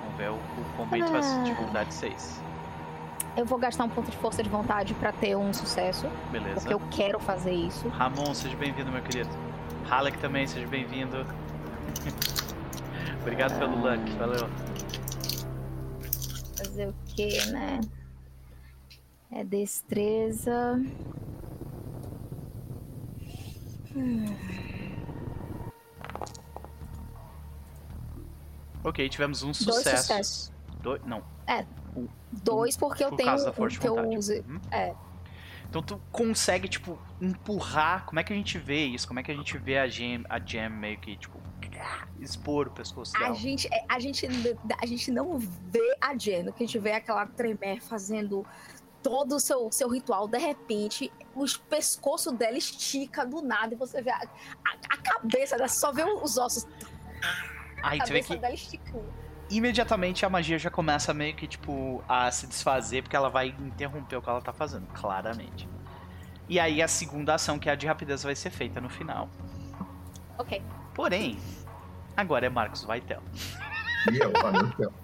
Vamos 0.00 0.16
ver 0.16 0.30
o, 0.30 0.34
o 0.34 1.06
tu 1.06 1.12
vai 1.12 1.22
ser 1.22 1.42
dificuldade 1.44 1.94
6. 1.94 2.42
Eu 3.36 3.46
vou 3.46 3.58
gastar 3.58 3.84
um 3.84 3.88
ponto 3.88 4.10
de 4.10 4.16
força 4.16 4.42
de 4.42 4.48
vontade 4.48 4.92
pra 4.94 5.12
ter 5.12 5.36
um 5.36 5.52
sucesso, 5.54 6.06
Beleza. 6.30 6.60
porque 6.60 6.74
eu 6.74 6.82
quero 6.90 7.18
fazer 7.18 7.52
isso. 7.52 7.88
Ramon, 7.88 8.34
seja 8.34 8.56
bem-vindo, 8.56 8.90
meu 8.90 9.02
querido. 9.02 9.30
Halleck 9.88 10.18
também, 10.18 10.46
seja 10.46 10.66
bem-vindo. 10.66 11.24
Obrigado 13.22 13.58
pelo 13.58 13.80
luck, 13.80 14.10
valeu. 14.18 14.48
Fazer 16.64 16.88
o 16.88 16.94
quê, 17.14 17.44
né? 17.46 17.80
É 19.30 19.42
destreza. 19.42 20.80
Ok, 28.84 29.08
tivemos 29.08 29.42
um 29.42 29.46
Dois 29.46 29.56
sucesso. 29.58 30.02
sucessos. 30.02 30.52
Dois- 30.80 31.02
não, 31.04 31.22
Dois 32.32 32.76
porque 32.76 33.04
eu 33.04 33.10
por 33.10 33.16
tenho 33.16 33.28
causa 33.28 33.44
da 33.44 33.50
um 33.62 33.68
que 33.68 33.86
eu 33.86 34.08
use. 34.10 34.40
Uhum. 34.40 34.60
É. 34.70 34.94
Então 35.68 35.82
tu 35.82 36.00
consegue, 36.10 36.68
tipo, 36.68 36.98
empurrar. 37.20 38.04
Como 38.06 38.18
é 38.18 38.24
que 38.24 38.32
a 38.32 38.36
gente 38.36 38.58
vê 38.58 38.84
isso? 38.86 39.06
Como 39.06 39.20
é 39.20 39.22
que 39.22 39.30
a 39.30 39.34
gente 39.34 39.56
vê 39.58 39.78
a 39.78 39.86
Gem, 39.88 40.24
a 40.28 40.38
Gem 40.38 40.68
meio 40.68 40.98
que, 40.98 41.16
tipo, 41.16 41.38
expor 42.20 42.68
o 42.68 42.70
pescoço 42.70 43.16
A 43.16 43.20
dela? 43.20 43.34
gente, 43.34 43.68
é, 43.72 43.84
a, 43.88 43.98
gente, 43.98 44.26
a 44.80 44.86
gente 44.86 45.10
não 45.10 45.38
vê 45.38 45.96
a 46.00 46.16
Jen, 46.16 46.52
que 46.52 46.62
a 46.62 46.66
gente 46.66 46.78
vê 46.78 46.92
aquela 46.92 47.26
tremer 47.26 47.80
fazendo 47.80 48.46
todo 49.02 49.36
o 49.36 49.40
seu, 49.40 49.70
seu 49.72 49.88
ritual. 49.88 50.28
De 50.28 50.38
repente, 50.38 51.12
o 51.34 51.44
pescoço 51.68 52.30
dela 52.32 52.56
estica 52.56 53.26
do 53.26 53.42
nada 53.42 53.74
e 53.74 53.76
você 53.76 54.00
vê 54.00 54.10
a, 54.10 54.16
a, 54.16 54.76
a 54.90 54.96
cabeça 54.96 55.56
dela, 55.56 55.68
só 55.68 55.92
vê 55.92 56.04
os 56.04 56.38
ossos. 56.38 56.66
Aí 57.82 58.00
a 58.00 58.04
tu 58.04 58.12
vê 58.12 58.22
que 58.22 58.36
dela 58.36 58.54
esticando. 58.54 59.04
imediatamente 59.50 60.24
a 60.24 60.30
magia 60.30 60.58
já 60.58 60.70
começa 60.70 61.12
meio 61.12 61.34
que, 61.34 61.48
tipo, 61.48 62.02
a 62.08 62.30
se 62.30 62.46
desfazer, 62.46 63.02
porque 63.02 63.16
ela 63.16 63.28
vai 63.28 63.48
interromper 63.48 64.16
o 64.16 64.22
que 64.22 64.28
ela 64.28 64.40
tá 64.40 64.52
fazendo, 64.52 64.86
claramente. 64.94 65.68
E 66.48 66.60
aí 66.60 66.80
a 66.80 66.88
segunda 66.88 67.34
ação, 67.34 67.58
que 67.58 67.68
é 67.68 67.72
a 67.72 67.74
de 67.74 67.86
rapidez, 67.86 68.22
vai 68.22 68.36
ser 68.36 68.50
feita 68.50 68.80
no 68.80 68.88
final. 68.88 69.28
Ok. 70.38 70.62
Porém, 70.94 71.38
agora 72.16 72.46
é 72.46 72.48
Marcos 72.48 72.84
Vaitel. 72.84 73.22
E 74.10 74.18
eu, 74.18 74.32
ao 74.36 74.52
tempo. 74.70 74.94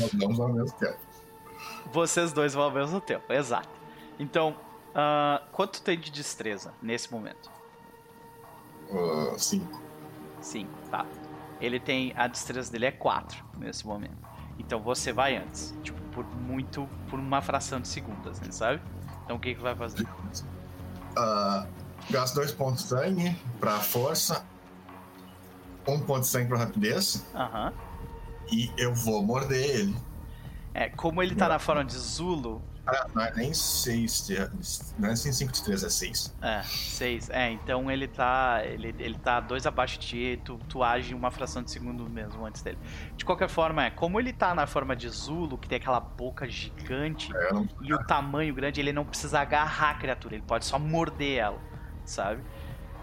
Nós 0.00 0.12
vamos 0.14 0.40
ao 0.40 0.48
mesmo 0.48 0.78
tempo. 0.78 0.98
Vocês 1.92 2.32
dois 2.32 2.54
vão 2.54 2.64
ao 2.64 2.70
mesmo 2.70 3.00
tempo, 3.00 3.32
exato. 3.32 3.68
Então, 4.18 4.56
ah, 4.94 5.42
quanto 5.52 5.82
tem 5.82 5.98
de 5.98 6.10
destreza 6.10 6.72
nesse 6.82 7.12
momento? 7.12 7.50
Uh, 8.90 9.38
cinco. 9.38 9.80
Sim, 10.40 10.66
tá. 10.90 11.06
Ele 11.60 11.78
tem. 11.78 12.12
A 12.16 12.26
destreza 12.26 12.72
dele 12.72 12.86
é 12.86 12.90
4 12.90 13.44
nesse 13.58 13.86
momento. 13.86 14.16
Então 14.58 14.80
você 14.80 15.12
vai 15.12 15.36
antes. 15.36 15.74
Tipo, 15.82 16.00
por 16.10 16.24
muito. 16.24 16.88
Por 17.08 17.18
uma 17.18 17.40
fração 17.40 17.80
de 17.80 17.86
segundos, 17.86 18.40
né, 18.40 18.50
sabe? 18.50 18.82
Então 19.24 19.36
o 19.36 19.38
que 19.38 19.54
que 19.54 19.60
vai 19.60 19.76
fazer? 19.76 20.02
Uh, 20.02 21.68
gasto 22.08 22.34
dois 22.34 22.52
pontos 22.52 22.84
de 22.84 22.88
sangue 22.88 23.36
pra 23.58 23.78
força. 23.78 24.44
Um 25.86 26.00
ponto 26.00 26.20
de 26.20 26.28
sangue 26.28 26.48
pra 26.48 26.58
rapidez. 26.58 27.24
Aham. 27.34 27.72
E 28.52 28.70
eu 28.76 28.94
vou 28.94 29.22
morder 29.22 29.64
ele. 29.64 29.96
É, 30.74 30.88
como 30.88 31.22
ele 31.22 31.34
tá 31.34 31.48
na 31.48 31.58
forma 31.58 31.84
de 31.84 31.96
Zulu. 31.96 32.62
Ah, 32.86 33.06
não 33.14 33.22
é 33.22 33.32
nem 33.36 33.54
6, 33.54 34.28
não 34.98 35.10
é 35.10 35.12
nem 35.12 35.16
5 35.16 35.52
de 35.52 35.62
3, 35.62 35.84
é 35.84 35.88
6. 35.88 36.36
É, 36.42 36.62
6. 36.62 37.30
É, 37.30 37.50
então 37.50 37.90
ele 37.90 38.08
tá. 38.08 38.62
Ele, 38.64 38.94
ele 38.98 39.18
tá 39.18 39.38
dois 39.38 39.66
abaixo 39.66 39.98
de 39.98 40.06
ti, 40.06 40.42
tu, 40.44 40.58
tu 40.68 40.82
age 40.82 41.14
uma 41.14 41.30
fração 41.30 41.62
de 41.62 41.70
segundo 41.70 42.08
mesmo 42.08 42.44
antes 42.44 42.62
dele. 42.62 42.78
De 43.16 43.24
qualquer 43.24 43.48
forma, 43.48 43.84
é, 43.84 43.90
como 43.90 44.18
ele 44.18 44.32
tá 44.32 44.54
na 44.54 44.66
forma 44.66 44.96
de 44.96 45.08
Zulu, 45.08 45.58
que 45.58 45.68
tem 45.68 45.76
aquela 45.76 46.00
boca 46.00 46.48
gigante. 46.48 47.30
É, 47.36 47.50
eu 47.50 47.54
não 47.54 47.68
e 47.82 47.94
o 47.94 47.98
tamanho 48.06 48.52
grande, 48.54 48.80
ele 48.80 48.92
não 48.92 49.04
precisa 49.04 49.40
agarrar 49.40 49.90
a 49.90 49.94
criatura, 49.94 50.34
ele 50.34 50.44
pode 50.44 50.64
só 50.64 50.78
morder 50.78 51.38
ela, 51.38 51.58
sabe? 52.10 52.42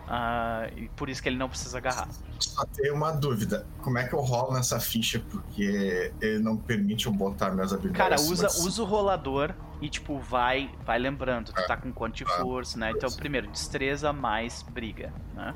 Ah, 0.09 0.69
e 0.75 0.87
por 0.89 1.09
isso 1.09 1.21
que 1.21 1.27
ele 1.27 1.37
não 1.37 1.49
precisa 1.49 1.77
agarrar. 1.77 2.07
só 2.39 2.63
tenho 2.65 2.95
uma 2.95 3.11
dúvida. 3.11 3.67
Como 3.81 3.97
é 3.97 4.07
que 4.07 4.15
eu 4.15 4.21
rolo 4.21 4.53
nessa 4.53 4.79
ficha? 4.79 5.19
Porque 5.19 6.13
ele 6.21 6.39
não 6.39 6.55
permite 6.55 7.07
eu 7.07 7.11
botar 7.11 7.51
minhas 7.51 7.73
habilidades. 7.73 8.21
Cara, 8.21 8.31
usa, 8.31 8.47
cinco. 8.47 8.67
usa 8.67 8.83
o 8.83 8.85
rolador 8.85 9.53
e, 9.81 9.89
tipo, 9.89 10.17
vai, 10.17 10.71
vai 10.85 10.97
lembrando, 10.97 11.51
tu 11.51 11.67
tá 11.67 11.75
com 11.75 11.91
quanto 11.91 12.15
de 12.15 12.23
Ah, 12.23 12.39
força, 12.39 12.79
né? 12.79 12.91
Então, 12.91 13.11
primeiro, 13.11 13.47
destreza 13.51 14.13
mais 14.13 14.63
briga, 14.63 15.13
né? 15.35 15.53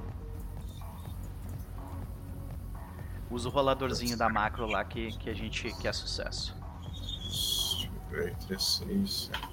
Usa 3.29 3.47
o 3.47 3.51
roladorzinho 3.51 4.17
da 4.17 4.27
macro 4.27 4.65
lá 4.65 4.83
que, 4.83 5.17
que 5.17 5.29
a 5.29 5.33
gente 5.33 5.73
que 5.79 5.87
é 5.87 5.93
sucesso. 5.93 6.53
Deixa 6.83 7.87
eu 7.87 8.09
ver, 8.09 8.35
3, 8.47 8.61
6, 8.61 9.31
7. 9.31 9.50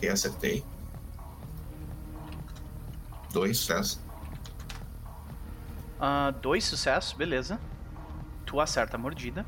Ok, 0.00 0.08
acertei. 0.08 0.64
Dois 3.30 3.58
sucessos. 3.58 4.00
Ah, 6.00 6.32
dois 6.40 6.64
sucessos, 6.64 7.12
beleza. 7.12 7.60
Tu 8.46 8.58
acerta 8.58 8.96
a 8.96 8.98
mordida. 8.98 9.44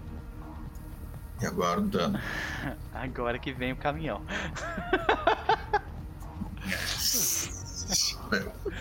E 1.41 1.47
agora 1.47 1.81
o 1.81 1.85
dano. 1.85 2.21
Agora 2.93 3.39
que 3.39 3.51
vem 3.51 3.73
o 3.73 3.77
caminhão. 3.77 4.21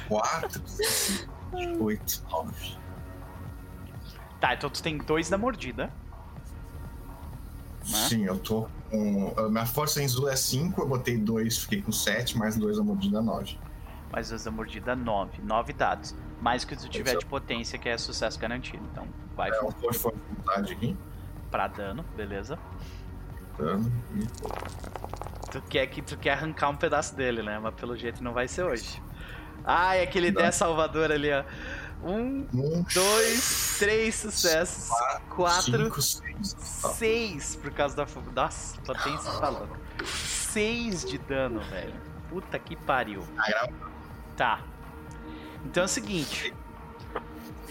Quatro, 0.09 0.61
oito, 1.79 2.23
nove. 2.29 2.77
Tá, 4.41 4.53
então 4.53 4.69
tu 4.69 4.83
tem 4.83 4.97
dois 4.97 5.29
da 5.29 5.37
mordida. 5.37 5.89
Né? 7.91 8.07
Sim, 8.07 8.25
eu 8.25 8.37
tô 8.39 8.67
com. 8.89 9.33
a 9.37 9.49
Minha 9.49 9.65
força 9.65 10.01
em 10.01 10.07
Zul 10.07 10.29
é 10.29 10.35
5, 10.35 10.81
eu 10.81 10.87
botei 10.87 11.17
2, 11.17 11.57
fiquei 11.59 11.81
com 11.81 11.91
7, 11.91 12.37
mais 12.37 12.55
2 12.57 12.79
a 12.79 12.83
mordida 12.83 13.21
9. 13.21 13.57
Mais 14.11 14.27
dois 14.29 14.43
da 14.43 14.51
mordida, 14.51 14.93
nove. 14.93 15.41
Nove 15.41 15.71
dados. 15.71 16.13
Mais 16.41 16.65
que 16.65 16.75
tu 16.75 16.89
tiver 16.89 17.15
de 17.17 17.25
potência, 17.25 17.79
que 17.79 17.87
é 17.87 17.97
sucesso 17.97 18.37
garantido. 18.37 18.83
Então, 18.91 19.07
vai 19.37 19.49
É 19.49 19.63
um 19.63 19.71
força 19.71 20.11
de 20.11 20.35
vontade 20.35 20.73
aqui. 20.73 20.97
pra 21.49 21.67
dano, 21.67 22.03
beleza? 22.15 22.59
Dano. 23.57 23.89
E 24.15 24.27
Tu 25.49 25.61
quer 25.69 25.87
que 25.87 26.01
tu 26.01 26.17
quer 26.17 26.31
arrancar 26.33 26.69
um 26.69 26.75
pedaço 26.75 27.15
dele, 27.15 27.41
né? 27.41 27.57
Mas 27.59 27.73
pelo 27.75 27.95
jeito 27.95 28.21
não 28.23 28.33
vai 28.33 28.47
ser 28.49 28.63
hoje. 28.63 29.01
Ai, 29.63 30.01
aquele 30.03 30.31
Não. 30.31 30.41
10 30.41 30.55
Salvador 30.55 31.11
ali, 31.11 31.31
ó. 31.31 31.43
Um, 32.03 32.47
Um, 32.53 32.83
dois, 32.93 33.75
três 33.79 34.15
sucessos. 34.15 34.89
Quatro, 35.29 35.83
cinco, 35.83 36.01
seis. 36.01 36.53
Tá. 36.81 36.89
seis 36.89 37.55
por 37.55 37.71
causa 37.71 37.95
da. 37.95 38.07
Nossa, 38.33 38.81
potência 38.81 39.31
tá 39.39 39.49
louca. 39.49 39.79
Seis 40.05 41.05
de 41.05 41.17
dano, 41.19 41.59
velho. 41.61 41.93
Puta 42.29 42.57
que 42.57 42.75
pariu. 42.75 43.23
Ah, 43.37 43.47
grava. 43.47 43.91
Tá. 44.35 44.61
Então 45.65 45.83
é 45.83 45.85
o 45.85 45.89
seguinte. 45.89 46.53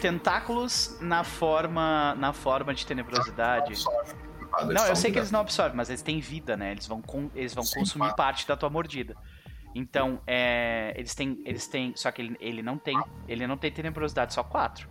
Tentáculos 0.00 0.96
na 1.00 1.24
forma. 1.24 2.14
na 2.16 2.32
forma 2.32 2.72
de 2.72 2.86
tenebrosidade. 2.86 3.74
Não, 4.66 4.86
eu 4.86 4.96
sei 4.96 5.12
que 5.12 5.18
eles 5.18 5.30
não 5.30 5.40
absorvem, 5.40 5.76
mas 5.76 5.88
eles 5.88 6.02
têm 6.02 6.20
vida, 6.20 6.56
né? 6.56 6.72
Eles 6.72 6.86
vão, 6.86 7.02
eles 7.34 7.54
vão 7.54 7.64
consumir 7.64 8.14
parte 8.14 8.46
da 8.46 8.56
tua 8.56 8.68
mordida. 8.68 9.16
Então, 9.74 10.20
é, 10.26 10.92
eles 10.96 11.14
têm, 11.14 11.40
eles 11.44 11.66
têm, 11.68 11.92
só 11.96 12.10
que 12.10 12.20
ele, 12.22 12.36
ele 12.40 12.62
não 12.62 12.76
tem, 12.76 13.00
ele 13.28 13.46
não 13.46 13.56
tem 13.56 13.70
tenebrosidade, 13.70 14.34
só 14.34 14.42
quatro. 14.42 14.88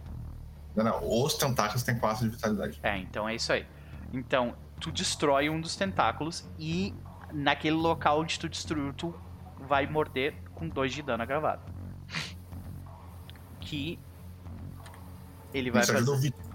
Não, 0.75 0.83
não. 0.85 1.23
Os 1.23 1.33
tentáculos 1.35 1.83
têm 1.83 1.97
4 1.99 2.29
de 2.29 2.35
vitalidade. 2.35 2.79
É, 2.81 2.97
então 2.97 3.27
é 3.27 3.35
isso 3.35 3.51
aí. 3.51 3.65
Então, 4.13 4.55
tu 4.79 4.91
destrói 4.91 5.49
um 5.49 5.59
dos 5.59 5.75
tentáculos 5.75 6.47
e 6.57 6.93
naquele 7.33 7.75
local 7.75 8.21
onde 8.21 8.39
tu 8.39 8.47
destruiu, 8.47 8.93
tu 8.93 9.13
vai 9.59 9.85
morder 9.85 10.33
com 10.55 10.69
dois 10.69 10.93
de 10.93 11.01
dano 11.01 11.23
agravado. 11.23 11.61
Que 13.59 13.99
ele 15.53 15.69
vai 15.71 15.81
Isso 15.81 15.91
fazer. 15.91 16.03
ajuda 16.03 16.17
o 16.17 16.21
Vitor. 16.21 16.49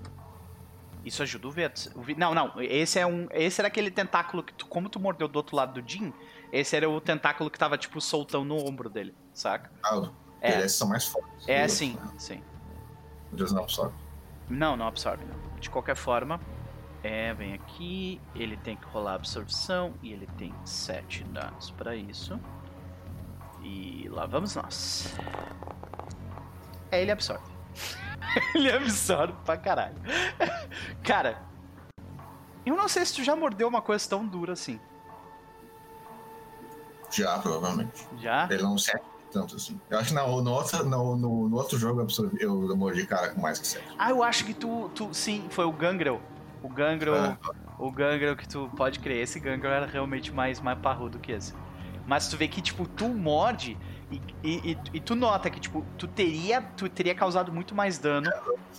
Isso 1.05 1.22
ajuda 1.22 1.46
o 1.48 1.51
Vetus. 1.51 1.90
O 1.94 2.01
Vi- 2.01 2.14
Não, 2.14 2.34
não. 2.34 2.52
Esse 2.62 2.98
é 2.98 3.06
um. 3.06 3.28
Esse 3.30 3.60
era 3.60 3.68
aquele 3.68 3.90
tentáculo 3.90 4.42
que 4.42 4.55
tu, 4.55 4.66
como 4.66 4.88
tu 4.88 4.98
mordeu 4.98 5.28
do 5.28 5.36
outro 5.36 5.55
lado 5.55 5.80
do 5.80 5.86
Jin, 5.88 6.12
esse 6.55 6.76
era 6.76 6.89
o 6.89 7.01
tentáculo 7.01 7.51
que 7.51 7.59
tava, 7.59 7.76
tipo, 7.76 8.01
soltão 8.01 8.44
no 8.44 8.56
ombro 8.64 8.89
dele, 8.89 9.12
saca? 9.32 9.72
Ah, 9.85 10.09
É. 10.40 10.60
Esses 10.60 10.78
são 10.78 10.89
mais 10.89 11.05
fortes. 11.05 11.48
É 11.48 11.66
sim, 11.66 11.94
né? 11.94 12.12
sim. 12.16 12.43
Eles 13.32 13.51
não 13.51 13.64
absorvem. 13.64 13.98
Não, 14.48 14.76
não 14.76 14.86
absorve, 14.86 15.24
não. 15.24 15.59
De 15.59 15.68
qualquer 15.68 15.97
forma, 15.97 16.39
é, 17.02 17.35
vem 17.35 17.55
aqui, 17.55 18.20
ele 18.36 18.56
tem 18.59 18.76
que 18.76 18.86
rolar 18.86 19.14
absorção 19.14 19.94
e 20.01 20.12
ele 20.12 20.28
tem 20.39 20.55
7 20.64 21.24
danos 21.24 21.72
pra 21.72 21.97
isso. 21.97 22.39
E 23.60 24.06
lá 24.10 24.24
vamos 24.24 24.55
nós. 24.55 25.12
É, 26.93 27.02
ele 27.02 27.10
absorve. 27.10 27.44
ele 28.55 28.70
absorve 28.70 29.35
pra 29.44 29.56
caralho. 29.56 29.97
Cara, 31.02 31.43
eu 32.64 32.76
não 32.76 32.86
sei 32.86 33.05
se 33.05 33.14
tu 33.14 33.24
já 33.24 33.35
mordeu 33.35 33.66
uma 33.66 33.82
coisa 33.82 34.09
tão 34.09 34.24
dura 34.24 34.52
assim. 34.52 34.78
Já, 37.15 37.39
provavelmente. 37.39 38.07
Já? 38.20 38.49
Ele 38.51 38.62
não 38.62 38.77
serve 38.78 39.03
tanto 39.32 39.57
assim. 39.57 39.81
Eu 39.91 39.99
acho 39.99 40.09
que 40.11 40.15
no, 40.15 40.43
no, 40.43 40.51
outro, 40.53 40.85
no, 40.85 41.16
no, 41.16 41.49
no 41.49 41.57
outro 41.57 41.78
jogo 41.78 42.01
eu, 42.01 42.05
absorvi, 42.05 42.39
eu 42.41 42.77
mordi 42.77 43.07
cara 43.07 43.31
com 43.31 43.41
mais 43.41 43.59
que 43.59 43.66
7. 43.66 43.85
Ah, 43.99 44.11
eu 44.11 44.23
acho 44.23 44.45
que 44.45 44.55
tu, 44.55 44.91
tu 44.95 45.12
sim, 45.12 45.45
foi 45.51 45.65
o 45.65 45.73
Gangrel. 45.73 46.20
O 46.62 46.69
Gangrel, 46.69 47.15
Ah. 47.15 47.39
o 47.78 47.91
Gangrel 47.91 48.36
que 48.36 48.49
tu 48.49 48.70
pode 48.77 48.99
crer, 49.01 49.19
esse 49.23 49.39
Gangrel 49.41 49.73
era 49.73 49.86
realmente 49.86 50.32
mais, 50.32 50.61
mais 50.61 50.78
parrudo 50.78 51.19
que 51.19 51.32
esse. 51.32 51.53
Mas 52.07 52.28
tu 52.28 52.36
vê 52.36 52.47
que, 52.49 52.61
tipo, 52.62 52.86
tu 52.86 53.09
morde 53.09 53.77
e, 54.11 54.20
e, 54.43 54.70
e- 54.73 54.78
e 54.95 55.01
tu 55.01 55.15
nota 55.15 55.49
que, 55.51 55.59
tipo, 55.59 55.85
tu 55.99 56.07
teria, 56.07 56.61
tu 56.62 56.89
teria 56.89 57.15
causado 57.15 57.51
muito 57.53 57.74
mais 57.74 57.99
dano 57.99 58.31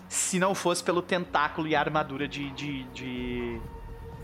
se 0.08 0.40
não 0.40 0.54
fosse 0.56 0.84
pelo 0.84 1.02
tentáculo 1.02 1.68
e 1.68 1.76
a 1.76 1.80
armadura 1.80 2.28
de. 2.28 2.50
de, 2.52 2.84
de- 2.94 3.62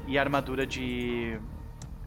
e 0.08 0.18
a 0.18 0.22
armadura 0.22 0.66
de. 0.66 1.40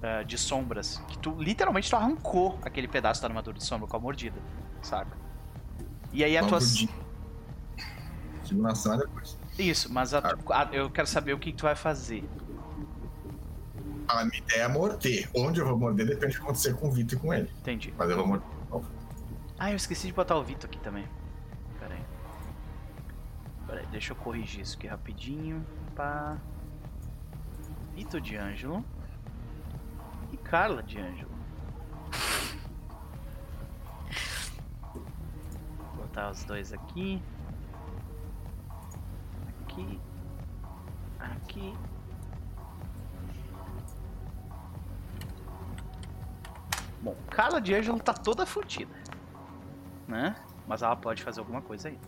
Ah, 0.04 0.22
de 0.22 0.36
sombras. 0.36 0.98
Que 1.08 1.18
tu 1.18 1.34
literalmente 1.38 1.88
tu 1.88 1.96
arrancou 1.96 2.58
aquele 2.62 2.86
pedaço 2.86 3.22
da 3.22 3.28
armadura 3.28 3.56
de 3.56 3.64
sombra 3.64 3.88
com 3.88 3.96
a 3.96 4.00
mordida, 4.00 4.38
saca? 4.82 5.16
E 6.12 6.22
aí 6.22 6.36
a 6.36 6.44
tua. 6.44 6.60
Segunda 8.44 8.72
ação 8.72 8.94
é 8.94 8.98
depois. 8.98 9.38
Isso, 9.58 9.92
mas 9.92 10.12
a 10.12 10.18
a- 10.50 10.68
eu 10.72 10.90
quero 10.90 11.06
saber 11.06 11.32
o 11.32 11.38
que, 11.38 11.50
que 11.50 11.56
tu 11.58 11.62
vai 11.62 11.74
fazer. 11.74 12.28
A 14.06 14.24
minha 14.26 14.38
ideia 14.38 14.62
é 14.64 14.68
morder. 14.68 15.30
Onde 15.34 15.60
eu 15.60 15.66
vou 15.66 15.78
morder 15.78 16.06
depende 16.06 16.34
do 16.34 16.36
que 16.38 16.42
acontecer 16.42 16.74
com 16.76 16.88
o 16.88 16.92
Vitor 16.92 17.18
e 17.18 17.20
com 17.20 17.32
ele. 17.32 17.50
Entendi. 17.60 17.94
Mas 17.96 18.10
eu 18.10 18.16
vou 18.16 18.26
morder. 18.26 18.46
Ah, 19.58 19.70
eu 19.70 19.76
esqueci 19.76 20.08
de 20.08 20.12
botar 20.12 20.36
o 20.36 20.42
Vitor 20.44 20.68
aqui 20.68 20.78
também. 20.80 21.08
Pera 21.80 21.94
aí. 21.94 22.02
Pera 23.66 23.80
aí, 23.80 23.86
deixa 23.86 24.12
eu 24.12 24.16
corrigir 24.16 24.60
isso 24.60 24.76
aqui 24.76 24.86
rapidinho. 24.86 25.64
Pá. 25.96 26.36
Vitor 27.94 28.20
de 28.20 28.36
Ângelo. 28.36 28.84
Carla 30.54 30.84
de 30.84 31.00
Ângelo. 31.00 31.34
Vou 34.94 35.96
botar 35.96 36.30
os 36.30 36.44
dois 36.44 36.72
aqui. 36.72 37.20
Aqui. 39.62 40.00
Aqui. 41.18 41.74
Bom, 47.02 47.16
Carla 47.28 47.60
de 47.60 47.74
Ângelo 47.74 47.98
tá 47.98 48.14
toda 48.14 48.46
fodida. 48.46 48.94
Né? 50.06 50.36
Mas 50.68 50.82
ela 50.82 50.94
pode 50.94 51.20
fazer 51.24 51.40
alguma 51.40 51.62
coisa 51.62 51.88
aí. 51.88 51.98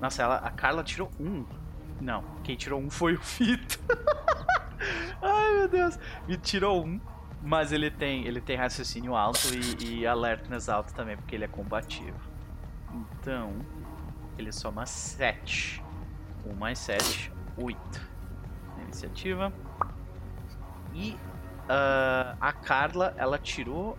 Nossa, 0.00 0.20
ela, 0.20 0.38
a 0.38 0.50
Carla 0.50 0.82
tirou 0.82 1.08
um. 1.20 1.46
Não, 2.00 2.24
quem 2.42 2.56
tirou 2.56 2.80
um 2.80 2.90
foi 2.90 3.14
o 3.14 3.20
Fito. 3.20 3.78
Ai, 5.22 5.58
meu 5.58 5.68
Deus. 5.68 5.96
Me 6.26 6.36
tirou 6.36 6.84
um. 6.84 7.00
Mas 7.42 7.72
ele 7.72 7.90
tem, 7.90 8.24
ele 8.24 8.40
tem 8.40 8.56
raciocínio 8.56 9.16
alto 9.16 9.48
e, 9.52 10.00
e 10.00 10.06
alertness 10.06 10.68
alto 10.68 10.94
também, 10.94 11.16
porque 11.16 11.34
ele 11.34 11.44
é 11.44 11.48
combativo. 11.48 12.18
Então, 12.92 13.52
ele 14.38 14.52
soma 14.52 14.86
7. 14.86 15.82
1 16.46 16.54
mais 16.54 16.78
7, 16.78 17.32
8. 17.56 18.08
Iniciativa. 18.82 19.52
E 20.94 21.16
ah, 21.68 22.36
a 22.40 22.52
Carla, 22.52 23.14
ela 23.16 23.38
tirou 23.38 23.96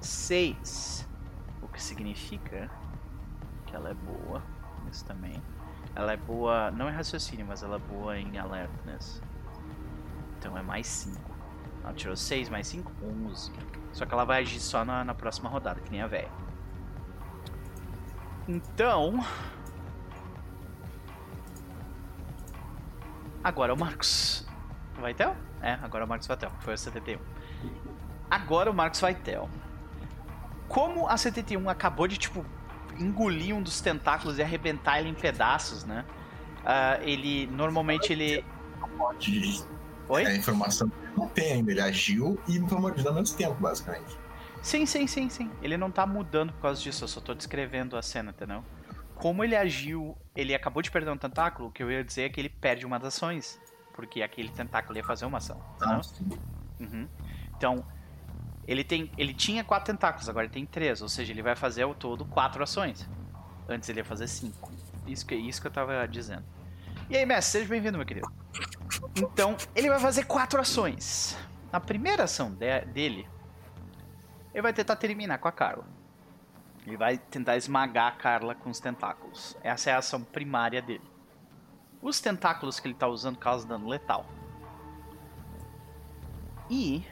6. 0.00 1.08
O 1.62 1.68
que 1.68 1.82
significa 1.82 2.70
que 3.66 3.74
ela 3.74 3.90
é 3.90 3.94
boa. 3.94 4.42
Isso 4.90 5.04
também. 5.04 5.42
Ela 5.94 6.12
é 6.12 6.16
boa, 6.16 6.70
não 6.70 6.88
em 6.88 6.92
raciocínio, 6.92 7.46
mas 7.46 7.62
ela 7.62 7.76
é 7.76 7.78
boa 7.78 8.18
em 8.18 8.38
alertness. 8.38 9.22
Então 10.38 10.56
é 10.56 10.62
mais 10.62 10.86
5. 10.86 11.31
Ela 11.82 11.92
tirou 11.92 12.16
6 12.16 12.48
mais 12.48 12.66
5, 12.66 12.92
11. 13.26 13.52
Só 13.92 14.06
que 14.06 14.14
ela 14.14 14.24
vai 14.24 14.42
agir 14.42 14.60
só 14.60 14.84
na, 14.84 15.04
na 15.04 15.14
próxima 15.14 15.48
rodada, 15.48 15.80
que 15.80 15.90
nem 15.90 16.00
a 16.00 16.06
velha. 16.06 16.30
Então. 18.48 19.24
Agora 23.42 23.74
o 23.74 23.78
Marcos. 23.78 24.46
Vaitel? 24.98 25.36
É, 25.60 25.72
agora 25.82 26.04
o 26.04 26.08
Marcos 26.08 26.26
Vaitel, 26.26 26.50
que 26.50 26.64
foi 26.64 26.74
o 26.74 26.78
71. 26.78 27.18
Agora 28.30 28.70
o 28.70 28.74
Marcos 28.74 29.00
Vaitel. 29.00 29.48
Como 30.68 31.08
a 31.08 31.16
71 31.16 31.68
acabou 31.68 32.06
de, 32.06 32.16
tipo, 32.16 32.46
engolir 32.98 33.54
um 33.54 33.62
dos 33.62 33.80
tentáculos 33.80 34.38
e 34.38 34.42
arrebentar 34.42 35.00
ele 35.00 35.08
em 35.08 35.14
pedaços, 35.14 35.84
né? 35.84 36.04
Ah, 36.64 36.98
ele, 37.02 37.46
normalmente 37.48 38.12
ele... 38.12 38.44
Pode. 38.96 39.64
Oi? 40.12 40.24
É 40.24 40.28
a 40.28 40.36
informação 40.36 40.92
não 41.16 41.26
tem 41.26 41.52
ainda. 41.52 41.70
Ele 41.70 41.80
agiu 41.80 42.38
e 42.46 42.60
foi 42.68 42.78
mordido 42.78 43.08
ao 43.08 43.14
mesmo 43.14 43.34
tempo, 43.34 43.54
basicamente. 43.54 44.18
Sim, 44.62 44.84
sim, 44.84 45.06
sim, 45.06 45.30
sim. 45.30 45.50
Ele 45.62 45.76
não 45.78 45.90
tá 45.90 46.06
mudando 46.06 46.52
por 46.52 46.60
causa 46.60 46.82
disso, 46.82 47.04
eu 47.04 47.08
só 47.08 47.18
tô 47.18 47.34
descrevendo 47.34 47.96
a 47.96 48.02
cena, 48.02 48.30
entendeu? 48.30 48.62
Como 49.14 49.42
ele 49.42 49.56
agiu, 49.56 50.14
ele 50.36 50.54
acabou 50.54 50.82
de 50.82 50.90
perder 50.90 51.10
um 51.10 51.16
tentáculo, 51.16 51.68
o 51.68 51.72
que 51.72 51.82
eu 51.82 51.90
ia 51.90 52.04
dizer 52.04 52.24
é 52.24 52.28
que 52.28 52.38
ele 52.38 52.50
perde 52.50 52.84
uma 52.84 52.98
das 52.98 53.14
ações. 53.14 53.58
Porque 53.94 54.22
aquele 54.22 54.50
tentáculo 54.50 54.98
ia 54.98 55.04
fazer 55.04 55.24
uma 55.24 55.38
ação. 55.38 55.62
Ah. 55.80 56.00
Uhum. 56.80 57.08
Então, 57.56 57.84
ele 58.66 58.84
tem. 58.84 59.10
Ele 59.16 59.32
tinha 59.34 59.64
quatro 59.64 59.92
tentáculos, 59.92 60.28
agora 60.28 60.44
ele 60.46 60.52
tem 60.52 60.66
três. 60.66 61.00
Ou 61.00 61.08
seja, 61.08 61.32
ele 61.32 61.42
vai 61.42 61.56
fazer 61.56 61.82
ao 61.82 61.94
todo 61.94 62.24
quatro 62.24 62.62
ações. 62.62 63.08
Antes 63.68 63.88
ele 63.88 64.00
ia 64.00 64.04
fazer 64.04 64.26
cinco. 64.28 64.70
Isso 65.06 65.26
que, 65.26 65.34
isso 65.34 65.60
que 65.60 65.66
eu 65.66 65.70
tava 65.70 66.06
dizendo. 66.06 66.44
E 67.08 67.16
aí, 67.16 67.26
mestre, 67.26 67.60
seja 67.60 67.68
bem-vindo, 67.68 67.98
meu 67.98 68.06
querido. 68.06 68.30
Então, 69.16 69.56
ele 69.74 69.88
vai 69.88 69.98
fazer 69.98 70.24
quatro 70.24 70.60
ações. 70.60 71.36
A 71.72 71.80
primeira 71.80 72.24
ação 72.24 72.50
de- 72.50 72.80
dele, 72.86 73.28
ele 74.52 74.62
vai 74.62 74.72
tentar 74.72 74.96
terminar 74.96 75.38
com 75.38 75.48
a 75.48 75.52
Carla. 75.52 75.84
Ele 76.86 76.96
vai 76.96 77.16
tentar 77.16 77.56
esmagar 77.56 78.08
a 78.08 78.12
Carla 78.16 78.54
com 78.54 78.70
os 78.70 78.80
tentáculos. 78.80 79.56
Essa 79.62 79.90
é 79.90 79.92
a 79.94 79.98
ação 79.98 80.22
primária 80.22 80.82
dele. 80.82 81.04
Os 82.00 82.20
tentáculos 82.20 82.80
que 82.80 82.88
ele 82.88 82.94
tá 82.94 83.06
usando 83.06 83.38
causam 83.38 83.68
dano 83.68 83.86
letal. 83.88 84.26
E 86.68 87.04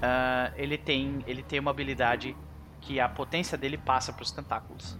ah, 0.00 0.52
ele 0.56 0.78
tem 0.78 1.24
ele 1.26 1.42
tem 1.42 1.58
uma 1.58 1.70
habilidade 1.72 2.36
que 2.80 3.00
a 3.00 3.08
potência 3.08 3.58
dele 3.58 3.76
passa 3.76 4.12
para 4.12 4.22
os 4.22 4.30
tentáculos. 4.30 4.96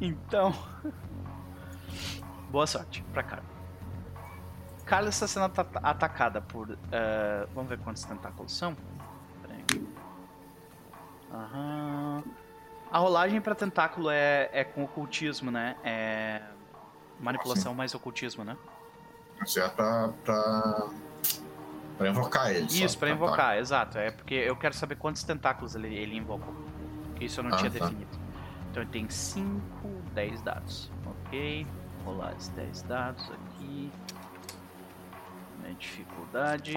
Então. 0.00 0.54
Boa 2.50 2.66
sorte 2.66 3.02
pra 3.12 3.22
Carla. 3.22 3.44
Carla 4.84 5.08
está 5.08 5.26
sendo 5.26 5.46
ata- 5.46 5.80
atacada 5.82 6.40
por. 6.40 6.78
eh, 6.92 7.46
vamos 7.54 7.68
ver 7.68 7.78
quantos 7.78 8.04
tentáculos 8.04 8.52
são? 8.56 8.76
Aham. 11.32 12.22
A 12.90 12.98
rolagem 12.98 13.40
pra 13.40 13.54
tentáculo 13.54 14.08
é, 14.10 14.48
é 14.52 14.62
com 14.64 14.84
ocultismo, 14.84 15.50
né? 15.50 15.76
É. 15.82 16.40
Manipulação 17.18 17.74
mais 17.74 17.94
ocultismo, 17.94 18.44
né? 18.44 18.56
Isso 19.44 19.58
é 19.58 19.68
pra, 19.68 20.08
pra, 20.24 20.86
pra 21.98 22.08
invocar 22.08 22.50
ele. 22.54 22.66
Isso, 22.66 22.96
pra 22.98 23.10
invocar, 23.10 23.58
exato. 23.58 23.98
É 23.98 24.10
porque 24.10 24.34
eu 24.34 24.54
quero 24.56 24.74
saber 24.74 24.96
quantos 24.96 25.24
tentáculos 25.24 25.74
ele, 25.74 25.94
ele 25.94 26.16
invocou. 26.16 26.54
Isso 27.20 27.40
eu 27.40 27.44
não 27.44 27.54
Ah, 27.54 27.56
tinha 27.56 27.70
tá. 27.70 27.78
definido. 27.86 28.25
Então 28.76 28.82
ele 28.82 28.92
tem 28.92 29.08
5, 29.08 29.88
10 30.12 30.42
dados. 30.42 30.90
Ok. 31.06 31.66
Vou 32.04 32.12
rolar 32.12 32.34
os 32.36 32.48
10 32.48 32.82
dados 32.82 33.30
aqui. 33.30 33.90
Minha 35.62 35.74
dificuldade. 35.76 36.76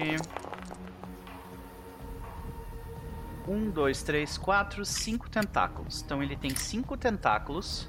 1, 3.46 3.70
2, 3.70 4.02
3, 4.02 4.38
4, 4.38 4.82
5 4.82 5.28
tentáculos. 5.28 6.00
Então 6.00 6.22
ele 6.22 6.36
tem 6.36 6.56
5 6.56 6.96
tentáculos 6.96 7.86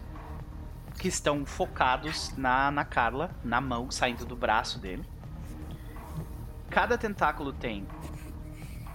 que 0.99 1.07
estão 1.07 1.45
focados 1.45 2.35
na, 2.35 2.69
na 2.69 2.83
Carla, 2.83 3.31
na 3.45 3.61
mão, 3.61 3.89
saindo 3.89 4.25
do 4.25 4.35
braço 4.35 4.77
dele. 4.77 5.05
Cada 6.69 6.97
tentáculo 6.97 7.53
tem 7.53 7.87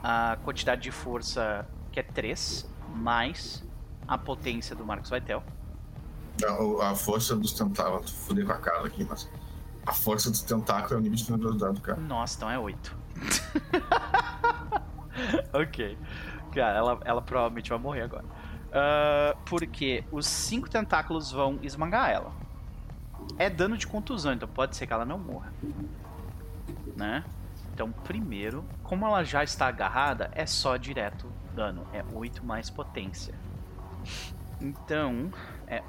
a 0.02 0.36
quantidade 0.44 0.82
de 0.82 0.90
força 0.90 1.66
que 1.90 2.01
é 2.01 2.02
3, 2.02 2.70
mais 2.94 3.65
a 4.07 4.19
potência 4.19 4.74
do 4.74 4.85
Marcos 4.85 5.11
Vaitel. 5.11 5.43
A, 6.45 6.91
a 6.91 6.95
força 6.95 7.35
dos 7.35 7.53
tentáculos. 7.53 8.11
Fudei 8.11 8.45
com 8.45 8.53
a 8.53 8.59
cara 8.59 8.87
aqui, 8.87 9.05
mas. 9.05 9.28
A 9.87 9.93
força 9.93 10.31
dos 10.31 10.43
tentáculos 10.43 10.93
é 10.93 10.97
o 10.97 11.01
nível 11.01 11.16
de 11.16 11.24
generosidade 11.24 11.74
do 11.74 11.81
cara. 11.81 12.01
Nossa, 12.01 12.37
então 12.37 12.51
é 12.51 12.59
8. 12.59 12.97
ok. 15.55 15.97
Cara, 16.53 16.78
ela, 16.78 17.01
ela 17.05 17.23
provavelmente 17.23 17.70
vai 17.70 17.78
morrer 17.78 18.03
agora. 18.03 18.24
Ah, 18.73 19.37
porque 19.47 20.05
os 20.12 20.27
5 20.27 20.69
tentáculos 20.69 21.33
vão 21.33 21.59
esmagar 21.62 22.11
ela. 22.11 22.33
É 23.39 23.49
dano 23.49 23.77
de 23.77 23.87
contusão, 23.87 24.35
então 24.35 24.49
pode 24.49 24.77
ser 24.77 24.87
que 24.87 24.93
ela 24.93 25.05
não 25.05 25.19
morra. 25.19 25.53
Né? 26.95 27.24
Então, 27.73 27.91
primeiro, 27.91 28.65
como 28.83 29.07
ela 29.07 29.24
já 29.24 29.43
está 29.43 29.69
agarrada, 29.69 30.31
é 30.35 30.47
só 30.47 30.77
direto 30.77 31.27
dano. 31.55 31.87
É 31.93 32.05
8 32.12 32.45
mais 32.45 32.69
potência. 32.69 33.35
Então, 34.61 35.31
é 35.66 35.83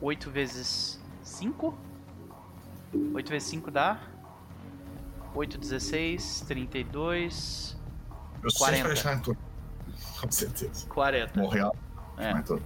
8 0.00 0.30
vezes 0.30 1.00
5? 1.22 1.76
8 3.14 3.28
vezes 3.30 3.48
5 3.48 3.70
dá 3.70 4.00
8, 5.34 5.58
16, 5.58 6.44
32, 6.46 7.76
Eu 8.42 8.50
sempre 8.50 8.58
40. 8.58 8.82
vou 8.84 8.94
deixar 8.94 9.14
em 9.14 9.20
torno. 9.20 9.40
Com 10.20 10.30
certeza. 10.30 10.86
40. 10.86 11.40
Morreu. 11.40 11.72
É. 12.16 12.30
Então 12.30 12.58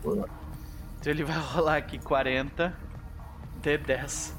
ele 1.07 1.25
vai 1.25 1.39
rolar 1.39 1.77
aqui 1.77 1.99
40 1.99 2.75
D10. 3.63 4.33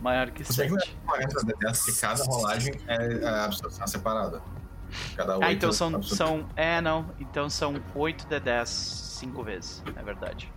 Maior 0.00 0.30
que 0.30 0.44
Se 0.44 0.56
bem 0.56 0.68
que 0.68 0.74
não 0.74 0.80
7. 0.80 0.96
é 1.02 1.06
40 1.06 1.40
D10, 1.46 1.84
que 1.84 2.00
cada 2.00 2.24
rolagem 2.24 2.74
é 2.86 3.26
a 3.26 3.44
absorção 3.44 3.86
separada. 3.86 4.42
Cada 5.16 5.34
Ah, 5.34 5.52
então 5.52 5.70
oito 5.70 5.72
são, 5.72 5.94
absorção. 5.94 6.26
são. 6.40 6.48
É, 6.56 6.80
não. 6.80 7.10
Então 7.18 7.48
são 7.50 7.74
8 7.94 8.26
D10 8.26 8.66
5 8.66 9.42
vezes. 9.42 9.82
É 9.96 10.02
verdade. 10.02 10.52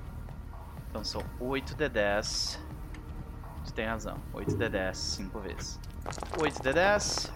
Então 0.89 1.03
são 1.03 1.23
8 1.39 1.75
D10. 1.75 2.59
Você 3.63 3.73
tem 3.73 3.85
razão. 3.85 4.17
8 4.33 4.55
D10 4.55 4.93
5 4.95 5.39
vezes. 5.39 5.79
8 6.39 6.59
D10. 6.61 7.31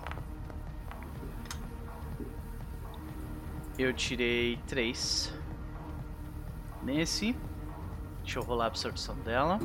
Eu 3.78 3.94
tirei 3.94 4.57
3. 4.68 5.34
Nesse. 6.84 7.36
Deixa 8.23 8.40
eu 8.40 8.44
rolar 8.44 8.65
a 8.65 8.68
absorção 8.68 9.15
dela. 9.18 9.60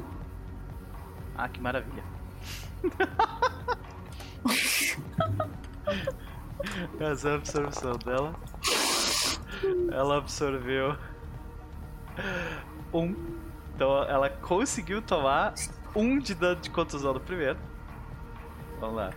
Ah, 1.37 1.49
que 1.49 1.61
maravilha. 1.61 2.03
Essa 7.01 7.31
a 7.31 7.35
absorção 7.35 7.97
dela. 7.98 8.35
Ela 9.90 10.19
absorveu 10.19 10.97
um. 12.93 13.15
Então 13.74 14.03
ela 14.05 14.31
conseguiu 14.31 15.03
tomar 15.03 15.55
um 15.94 16.19
de 16.19 16.35
dano 16.35 16.61
de 16.61 16.70
contusão 16.70 17.15
no 17.15 17.20
primeiro. 17.20 17.59
Vamos 18.81 18.97
lá. 18.97 19.11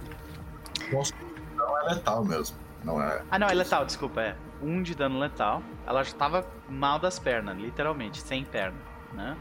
Não 1.55 1.79
é 1.81 1.93
letal 1.93 2.23
mesmo. 2.23 2.57
Não 2.83 3.01
é. 3.01 3.21
Ah, 3.29 3.37
não, 3.37 3.47
é 3.47 3.53
letal, 3.53 3.85
desculpa, 3.85 4.21
é. 4.21 4.35
Um 4.61 4.81
de 4.81 4.95
dano 4.95 5.19
letal. 5.19 5.61
Ela 5.85 6.03
já 6.03 6.13
tava 6.15 6.47
mal 6.69 6.99
das 6.99 7.19
pernas, 7.19 7.57
literalmente, 7.57 8.21
sem 8.21 8.45
perna, 8.45 8.79
né? 9.13 9.37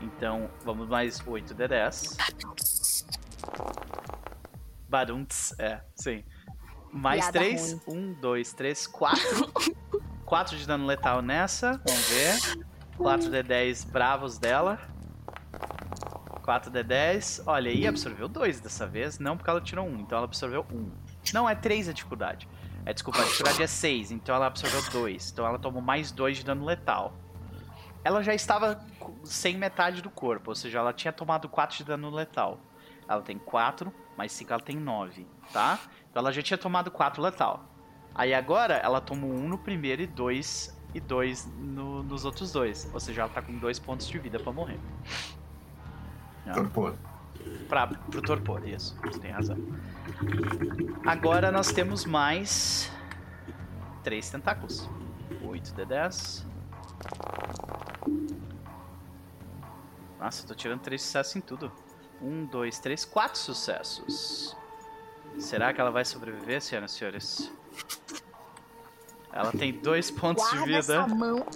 Então, 0.00 0.50
vamos 0.64 0.88
mais 0.88 1.22
8 1.24 1.54
de 1.54 1.68
10. 1.68 2.16
Badunts, 4.88 5.54
é, 5.58 5.80
sim. 5.94 6.24
Mais 6.92 7.30
Piada 7.30 7.38
3. 7.38 7.80
1, 7.86 8.12
2, 8.14 8.52
3, 8.52 8.86
4. 8.86 9.52
4 10.24 10.56
de 10.56 10.66
dano 10.66 10.86
letal 10.86 11.22
nessa, 11.22 11.80
vamos 11.84 12.08
ver. 12.08 12.66
4 12.96 13.30
de 13.30 13.42
10 13.42 13.84
bravos 13.84 14.38
dela. 14.38 14.78
4 16.42 16.70
de 16.70 16.82
10. 16.82 17.42
Olha 17.46 17.70
aí, 17.70 17.86
absorveu 17.86 18.28
2 18.28 18.60
dessa 18.60 18.86
vez. 18.86 19.18
Não 19.18 19.36
porque 19.36 19.50
ela 19.50 19.60
tirou 19.60 19.86
1, 19.86 20.00
então 20.00 20.18
ela 20.18 20.26
absorveu 20.26 20.66
1. 20.70 20.90
Não, 21.32 21.48
é 21.48 21.54
3 21.54 21.88
a 21.88 21.92
dificuldade. 21.92 22.48
É, 22.84 22.92
desculpa, 22.92 23.20
a 23.20 23.24
dificuldade 23.24 23.62
é 23.62 23.66
6, 23.66 24.10
então 24.10 24.34
ela 24.34 24.46
absorveu 24.46 24.82
2. 24.90 25.30
Então 25.32 25.46
ela 25.46 25.58
tomou 25.58 25.82
mais 25.82 26.10
2 26.10 26.38
de 26.38 26.44
dano 26.44 26.64
letal. 26.64 27.14
Ela 28.02 28.22
já 28.22 28.34
estava 28.34 28.80
sem 29.24 29.56
metade 29.56 30.00
do 30.00 30.10
corpo, 30.10 30.50
ou 30.50 30.54
seja, 30.54 30.78
ela 30.78 30.92
tinha 30.92 31.12
tomado 31.12 31.48
4 31.48 31.76
de 31.76 31.84
dano 31.84 32.10
letal. 32.10 32.58
Ela 33.06 33.20
tem 33.20 33.38
4, 33.38 33.92
mais 34.16 34.32
5 34.32 34.52
ela 34.52 34.62
tem 34.62 34.76
9, 34.76 35.26
tá? 35.52 35.78
Então 36.10 36.20
ela 36.20 36.32
já 36.32 36.42
tinha 36.42 36.58
tomado 36.58 36.90
4 36.90 37.22
letal. 37.22 37.64
Aí 38.14 38.34
agora 38.34 38.74
ela 38.74 39.00
tomou 39.00 39.30
1 39.30 39.48
no 39.48 39.56
primeiro 39.58 40.02
e 40.02 40.06
2 40.06 40.76
e 40.92 40.98
2 41.00 41.46
no- 41.56 42.02
nos 42.02 42.24
outros 42.24 42.50
dois. 42.52 42.90
Ou 42.92 42.98
seja, 43.00 43.22
ela 43.22 43.30
tá 43.30 43.40
com 43.40 43.56
2 43.58 43.78
pontos 43.78 44.08
de 44.08 44.18
vida 44.18 44.38
pra 44.38 44.52
morrer. 44.52 44.78
Torpor. 46.52 46.94
Pra, 47.68 47.86
pro 47.86 48.20
torpor, 48.20 48.66
isso. 48.68 48.98
Você 49.04 49.20
tem 49.20 49.30
razão. 49.30 49.56
Agora 51.06 51.52
nós 51.52 51.70
temos 51.72 52.04
mais 52.04 52.90
três 54.02 54.28
tentáculos. 54.28 54.88
8 55.42 55.72
de 55.72 55.84
10. 55.84 56.44
Nossa, 60.18 60.42
eu 60.42 60.48
tô 60.48 60.54
tirando 60.54 60.80
três 60.80 61.02
sucessos 61.02 61.36
em 61.36 61.40
tudo. 61.40 61.70
Um, 62.20 62.44
dois, 62.44 62.78
três, 62.78 63.04
quatro 63.04 63.38
sucessos. 63.38 64.56
Será 65.38 65.72
que 65.72 65.80
ela 65.80 65.90
vai 65.90 66.04
sobreviver, 66.04 66.60
senhoras 66.60 66.92
e 66.92 66.94
senhores? 66.94 67.52
Ela 69.32 69.52
tem 69.52 69.72
dois 69.72 70.10
pontos 70.10 70.42
Guarda 70.42 70.58
de 70.58 70.66
vida. 70.66 70.78
essa 70.78 71.06
mão. 71.06 71.46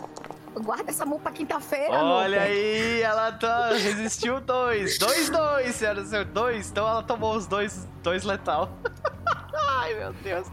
Guarda 0.54 0.90
essa 0.90 1.04
mão 1.04 1.18
pra 1.18 1.32
quinta-feira, 1.32 1.92
Olha 1.92 2.42
aí, 2.42 3.02
ela 3.02 3.32
tá, 3.32 3.70
resistiu 3.70 4.40
dois. 4.40 4.98
Dois, 4.98 5.28
dois, 5.28 5.74
senhoras 5.74 6.06
e 6.06 6.10
senhores. 6.10 6.32
Dois. 6.32 6.70
Então 6.70 6.88
ela 6.88 7.02
tomou 7.02 7.34
os 7.36 7.46
dois, 7.48 7.88
dois 8.04 8.22
letal. 8.22 8.70
Ai, 9.68 9.94
meu 9.94 10.12
Deus. 10.12 10.46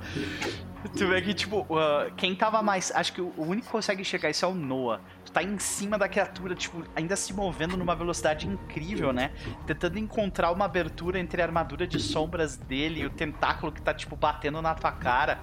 Tu 0.97 1.07
vê 1.07 1.21
que, 1.21 1.33
tipo, 1.35 1.59
uh, 1.69 2.11
quem 2.17 2.35
tava 2.35 2.63
mais. 2.63 2.91
Acho 2.95 3.13
que 3.13 3.21
o 3.21 3.31
o 3.37 3.43
único 3.43 3.67
que 3.67 3.71
consegue 3.71 4.03
chegar 4.03 4.31
isso 4.31 4.43
é 4.43 4.47
o 4.47 4.55
Noah. 4.55 4.99
Tá 5.33 5.41
em 5.41 5.57
cima 5.59 5.97
da 5.97 6.09
criatura, 6.09 6.53
tipo, 6.55 6.83
ainda 6.95 7.15
se 7.15 7.33
movendo 7.33 7.77
numa 7.77 7.95
velocidade 7.95 8.47
incrível, 8.47 9.13
né? 9.13 9.31
Tentando 9.65 9.97
encontrar 9.97 10.51
uma 10.51 10.65
abertura 10.65 11.19
entre 11.19 11.41
a 11.41 11.45
armadura 11.45 11.87
de 11.87 11.99
sombras 11.99 12.57
dele 12.57 13.01
e 13.01 13.05
o 13.05 13.09
tentáculo 13.09 13.71
que 13.71 13.81
tá, 13.81 13.93
tipo, 13.93 14.15
batendo 14.15 14.61
na 14.61 14.75
tua 14.75 14.91
cara. 14.91 15.39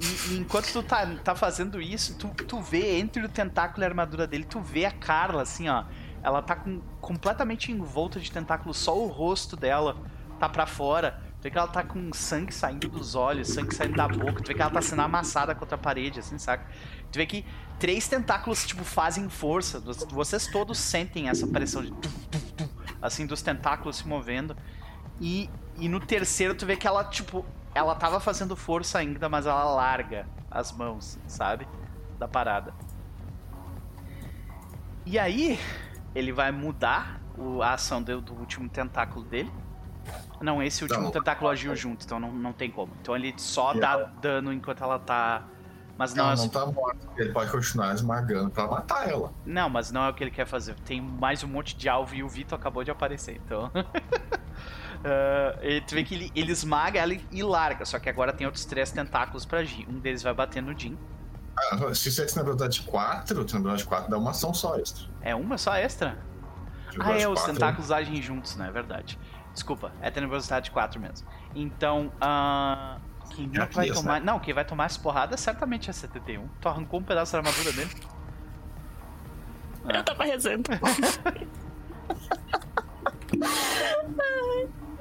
E, 0.00 0.32
e 0.32 0.38
enquanto 0.38 0.72
tu 0.72 0.82
tá, 0.82 1.06
tá 1.22 1.34
fazendo 1.34 1.80
isso, 1.80 2.16
tu, 2.16 2.28
tu 2.44 2.60
vê 2.60 2.98
entre 2.98 3.22
o 3.24 3.28
tentáculo 3.28 3.82
e 3.82 3.84
a 3.84 3.88
armadura 3.88 4.26
dele, 4.26 4.44
tu 4.44 4.60
vê 4.60 4.84
a 4.84 4.90
Carla, 4.90 5.42
assim, 5.42 5.68
ó. 5.68 5.84
Ela 6.22 6.40
tá 6.40 6.56
com, 6.56 6.80
completamente 7.00 7.70
envolta 7.70 8.18
de 8.18 8.30
tentáculo, 8.30 8.72
só 8.72 8.96
o 8.98 9.06
rosto 9.06 9.56
dela 9.56 9.96
tá 10.38 10.48
pra 10.48 10.66
fora. 10.66 11.20
Tu 11.40 11.44
vê 11.44 11.50
que 11.50 11.58
ela 11.58 11.68
tá 11.68 11.82
com 11.82 12.12
sangue 12.12 12.54
saindo 12.54 12.88
dos 12.88 13.14
olhos, 13.14 13.48
sangue 13.48 13.74
saindo 13.74 13.96
da 13.96 14.06
boca. 14.06 14.40
Tu 14.42 14.48
vê 14.48 14.54
que 14.54 14.62
ela 14.62 14.70
tá 14.70 14.80
sendo 14.80 15.02
amassada 15.02 15.54
contra 15.54 15.74
a 15.74 15.78
parede, 15.78 16.20
assim, 16.20 16.38
saca? 16.38 16.66
Tu 17.10 17.16
vê 17.16 17.26
que 17.26 17.44
três 17.78 18.08
tentáculos, 18.08 18.66
tipo, 18.66 18.84
fazem 18.84 19.28
força. 19.28 19.80
Vocês- 19.80 20.46
todos 20.46 20.78
sentem 20.78 21.28
essa 21.28 21.46
pressão 21.46 21.82
de... 21.82 21.92
assim, 23.00 23.26
dos 23.26 23.42
tentáculos 23.42 23.96
se 23.96 24.06
movendo. 24.08 24.56
E, 25.20 25.48
e 25.78 25.88
no 25.88 26.00
terceiro 26.00 26.54
tu 26.54 26.64
vê 26.66 26.76
que 26.76 26.86
ela, 26.86 27.04
tipo, 27.04 27.44
ela 27.74 27.94
tava 27.94 28.20
fazendo 28.20 28.54
força 28.56 28.98
ainda, 28.98 29.28
mas 29.28 29.46
ela 29.46 29.64
larga 29.64 30.26
as 30.50 30.72
mãos, 30.72 31.18
sabe? 31.26 31.66
Da 32.18 32.28
parada. 32.28 32.74
E 35.04 35.18
aí, 35.18 35.58
ele 36.14 36.32
vai 36.32 36.52
mudar 36.52 37.20
o, 37.36 37.62
a 37.62 37.72
ação 37.74 38.02
do, 38.02 38.20
do 38.20 38.34
último 38.34 38.68
tentáculo 38.68 39.24
dele. 39.24 39.50
Não, 40.40 40.62
esse 40.62 40.82
último 40.82 41.04
Não. 41.04 41.10
tentáculo 41.10 41.50
agiu 41.50 41.74
junto, 41.76 42.04
então 42.04 42.18
não, 42.18 42.32
não 42.32 42.52
tem 42.52 42.70
como. 42.70 42.92
Então 43.00 43.14
ele 43.14 43.34
só 43.36 43.72
dá 43.72 43.96
dano 43.96 44.52
enquanto 44.52 44.82
ela 44.82 44.98
tá. 44.98 45.44
Mas 45.98 46.14
não, 46.14 46.24
Ela 46.24 46.32
é 46.34 46.36
não 46.36 46.48
tá 46.48 46.66
morta. 46.66 47.06
Ele 47.16 47.32
pode 47.32 47.50
continuar 47.50 47.94
esmagando 47.94 48.50
pra 48.50 48.66
matar 48.66 49.08
ela. 49.08 49.32
não, 49.46 49.68
mas 49.68 49.92
não 49.92 50.04
é 50.04 50.08
o 50.08 50.14
que 50.14 50.24
ele 50.24 50.30
quer 50.30 50.46
fazer. 50.46 50.74
Tem 50.86 51.00
mais 51.00 51.44
um 51.44 51.48
monte 51.48 51.76
de 51.76 51.88
alvo 51.88 52.14
e 52.14 52.22
o 52.24 52.28
Vitor 52.28 52.58
acabou 52.58 52.82
de 52.82 52.90
aparecer, 52.90 53.40
então. 53.44 53.70
E 55.62 55.80
tu 55.80 55.94
vê 55.94 56.04
que 56.04 56.14
ele, 56.14 56.32
ele 56.34 56.52
esmaga 56.52 57.00
ela 57.00 57.12
e- 57.12 57.26
e 57.32 57.42
larga, 57.42 57.84
só 57.84 57.98
que 57.98 58.08
agora 58.08 58.32
tem 58.32 58.46
outros 58.46 58.64
três 58.64 58.90
tentáculos 58.92 59.44
pra 59.44 59.58
agir. 59.60 59.84
Um 59.88 59.98
deles 59.98 60.22
vai 60.22 60.32
bater 60.32 60.62
no 60.62 60.78
Jin. 60.78 60.96
Ah, 61.56 61.92
se 61.94 62.10
você 62.10 62.24
tem 62.24 62.36
na 62.36 62.42
velocidade 62.42 62.82
4, 62.82 63.44
tem 63.44 63.54
na 63.56 63.60
velocidade 63.62 63.84
4 63.84 64.10
dá 64.10 64.16
uma 64.18 64.30
ação 64.30 64.54
só 64.54 64.76
extra. 64.78 65.04
É 65.20 65.34
uma 65.34 65.58
só 65.58 65.74
extra? 65.74 66.16
Na 66.96 67.06
Ah, 67.06 67.10
é, 67.10 67.18
velocidade 67.18 67.26
os 67.32 67.40
4, 67.40 67.52
tentáculos 67.54 67.90
agem 67.90 68.22
juntos, 68.22 68.54
né? 68.56 68.68
É 68.68 68.70
verdade. 68.70 69.18
Desculpa, 69.52 69.92
é 70.00 70.10
tenebrosidade 70.10 70.70
4 70.70 71.00
mesmo. 71.00 71.26
Então, 71.54 72.12
ah, 72.20 72.98
quem 73.34 73.52
Já 73.52 73.64
vai 73.66 73.90
tomar. 73.90 74.20
né? 74.20 74.26
Não, 74.26 74.38
quem 74.40 74.54
vai 74.54 74.64
tomar 74.64 74.84
essa 74.86 75.00
porrada 75.00 75.36
certamente 75.36 75.88
é 75.90 75.92
71. 75.92 76.48
Tu 76.60 76.68
arrancou 76.68 77.00
um 77.00 77.02
pedaço 77.02 77.32
da 77.32 77.38
armadura 77.38 77.72
dele. 77.72 77.90
Eu 79.92 80.04
tava 80.04 80.24
rezando. 80.24 80.70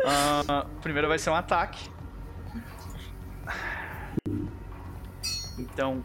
Ah, 0.06 0.66
primeiro 0.82 1.08
vai 1.08 1.20
ser 1.20 1.30
um 1.30 1.36
ataque. 1.36 1.90
Então, 5.60 6.04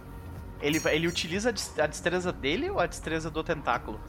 ele, 0.61 0.81
ele 0.91 1.09
utiliza 1.09 1.49
a 1.49 1.53
des- 1.53 1.79
a 1.79 1.87
destreza 1.87 2.33
dele 2.33 2.69
ou 2.71 2.79
a 2.79 2.87
destreza 2.87 3.31
do 3.31 3.43
tentáculo? 3.43 4.01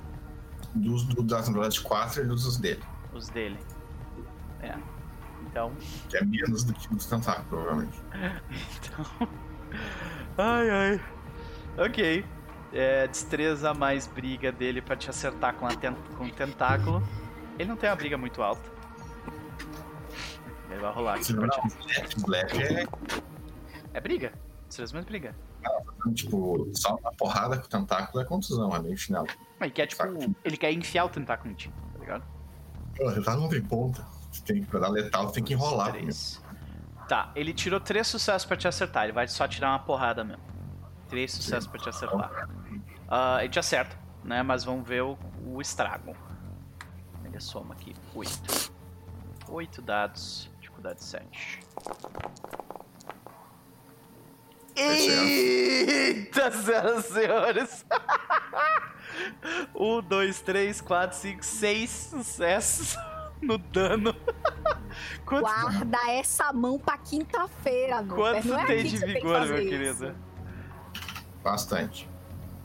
Dos, 0.75 1.03
do, 1.05 1.23
das 1.23 1.47
velocidade 1.47 1.81
4 1.81 2.23
e 2.23 2.25
dos 2.27 2.57
dele. 2.57 2.83
Os 3.13 3.29
dele. 3.29 3.57
É. 4.61 4.75
Então. 5.57 5.71
Que 6.07 6.17
é 6.17 6.23
menos 6.23 6.63
do 6.63 6.71
que 6.73 6.87
dos 6.93 7.07
tentáculos, 7.07 7.47
provavelmente. 7.49 7.99
Então. 8.85 9.27
Ai, 10.37 10.69
ai. 10.69 11.01
Ok. 11.79 12.23
É, 12.71 13.07
destreza 13.07 13.73
mais 13.73 14.05
briga 14.05 14.51
dele 14.51 14.81
pra 14.83 14.95
te 14.95 15.09
acertar 15.09 15.55
com, 15.55 15.65
a 15.65 15.75
ten- 15.75 15.95
com 16.15 16.25
o 16.25 16.31
tentáculo. 16.31 17.01
Ele 17.57 17.67
não 17.67 17.75
tem 17.75 17.89
uma 17.89 17.95
briga 17.95 18.17
muito 18.19 18.41
alta. 18.43 18.61
Ele 20.69 20.79
vai 20.79 20.93
rolar 20.93 21.15
aqui 21.15 21.33
não. 21.33 21.41
Black, 21.41 22.21
Black 22.21 22.61
é 22.63 22.87
É 23.95 23.99
briga. 24.01 24.31
Destreza 24.67 24.93
mais 24.93 25.05
briga. 25.05 25.35
tipo, 26.13 26.69
só 26.75 26.95
uma 26.97 27.11
porrada 27.13 27.57
com 27.57 27.65
o 27.65 27.69
tentáculo 27.69 28.21
é 28.21 28.25
contusão, 28.25 28.75
é 28.75 28.79
meio 28.79 28.95
chinelo. 28.97 29.27
Ele 29.59 29.71
quer, 29.71 29.87
tipo, 29.87 30.03
Saco. 30.03 30.35
ele 30.45 30.57
quer 30.57 30.71
enfiar 30.71 31.05
o 31.05 31.09
tentáculo 31.09 31.51
em 31.51 31.55
ti, 31.55 31.71
tá 31.93 31.99
ligado? 31.99 32.23
Pô, 32.95 33.09
já 33.21 33.35
não 33.35 33.49
tem 33.49 33.61
ponta. 33.61 34.05
Tem 34.47 34.61
que, 34.61 34.67
pra 34.67 34.79
dar 34.79 34.87
letal, 34.87 35.29
tem 35.29 35.43
que 35.43 35.53
enrolar. 35.53 35.93
Tá, 37.05 37.31
ele 37.35 37.53
tirou 37.53 37.81
três 37.81 38.07
sucessos 38.07 38.45
pra 38.45 38.55
te 38.55 38.65
acertar. 38.65 39.03
Ele 39.03 39.11
vai 39.11 39.27
só 39.27 39.45
tirar 39.45 39.71
uma 39.71 39.79
porrada 39.79 40.23
mesmo. 40.23 40.41
Três 41.09 41.33
sucessos 41.33 41.67
pra 41.67 41.79
te 41.79 41.89
acertar. 41.89 42.47
Ah, 43.09 43.39
ele 43.41 43.49
te 43.49 43.59
acerta, 43.59 43.99
né? 44.23 44.41
Mas 44.41 44.63
vamos 44.63 44.87
ver 44.87 45.03
o, 45.03 45.17
o 45.45 45.61
estrago. 45.61 46.15
Ele 47.25 47.39
soma 47.41 47.73
aqui. 47.73 47.93
Oito. 48.15 48.71
Oito 49.49 49.81
dados. 49.81 50.49
Dificuldade 50.61 51.03
sete. 51.03 51.59
Eita, 54.75 56.51
senhoras 56.55 57.05
e 57.05 57.13
senhores! 57.13 57.85
um, 59.75 60.01
dois, 60.01 60.39
três, 60.41 60.79
quatro, 60.79 61.17
cinco, 61.17 61.43
seis 61.43 61.89
sucessos 61.89 62.95
no 63.41 63.57
dano. 63.57 64.15
Quanto, 65.25 65.41
Guarda 65.41 65.97
essa 66.09 66.51
mão 66.53 66.79
pra 66.79 66.97
quinta-feira, 66.97 68.01
meu. 68.01 68.15
quanto 68.15 68.47
não 68.47 68.59
é 68.59 68.65
tem 68.65 68.83
de 68.83 68.97
que 68.99 69.05
vigor, 69.05 69.23
meu 69.31 69.39
fazer 69.39 69.69
querido? 69.69 70.05
isso. 70.07 70.15
Bastante. 71.43 72.09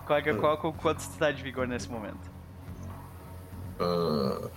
Qual 0.06 0.18
é, 0.18 0.22
que- 0.22 0.34
qual, 0.34 0.56
qual, 0.58 0.72
quanto 0.72 0.98
tu 1.02 1.18
tá 1.18 1.30
de 1.30 1.42
vigor 1.42 1.66
nesse 1.66 1.88
momento? 1.90 2.30
Ah, 3.80 4.48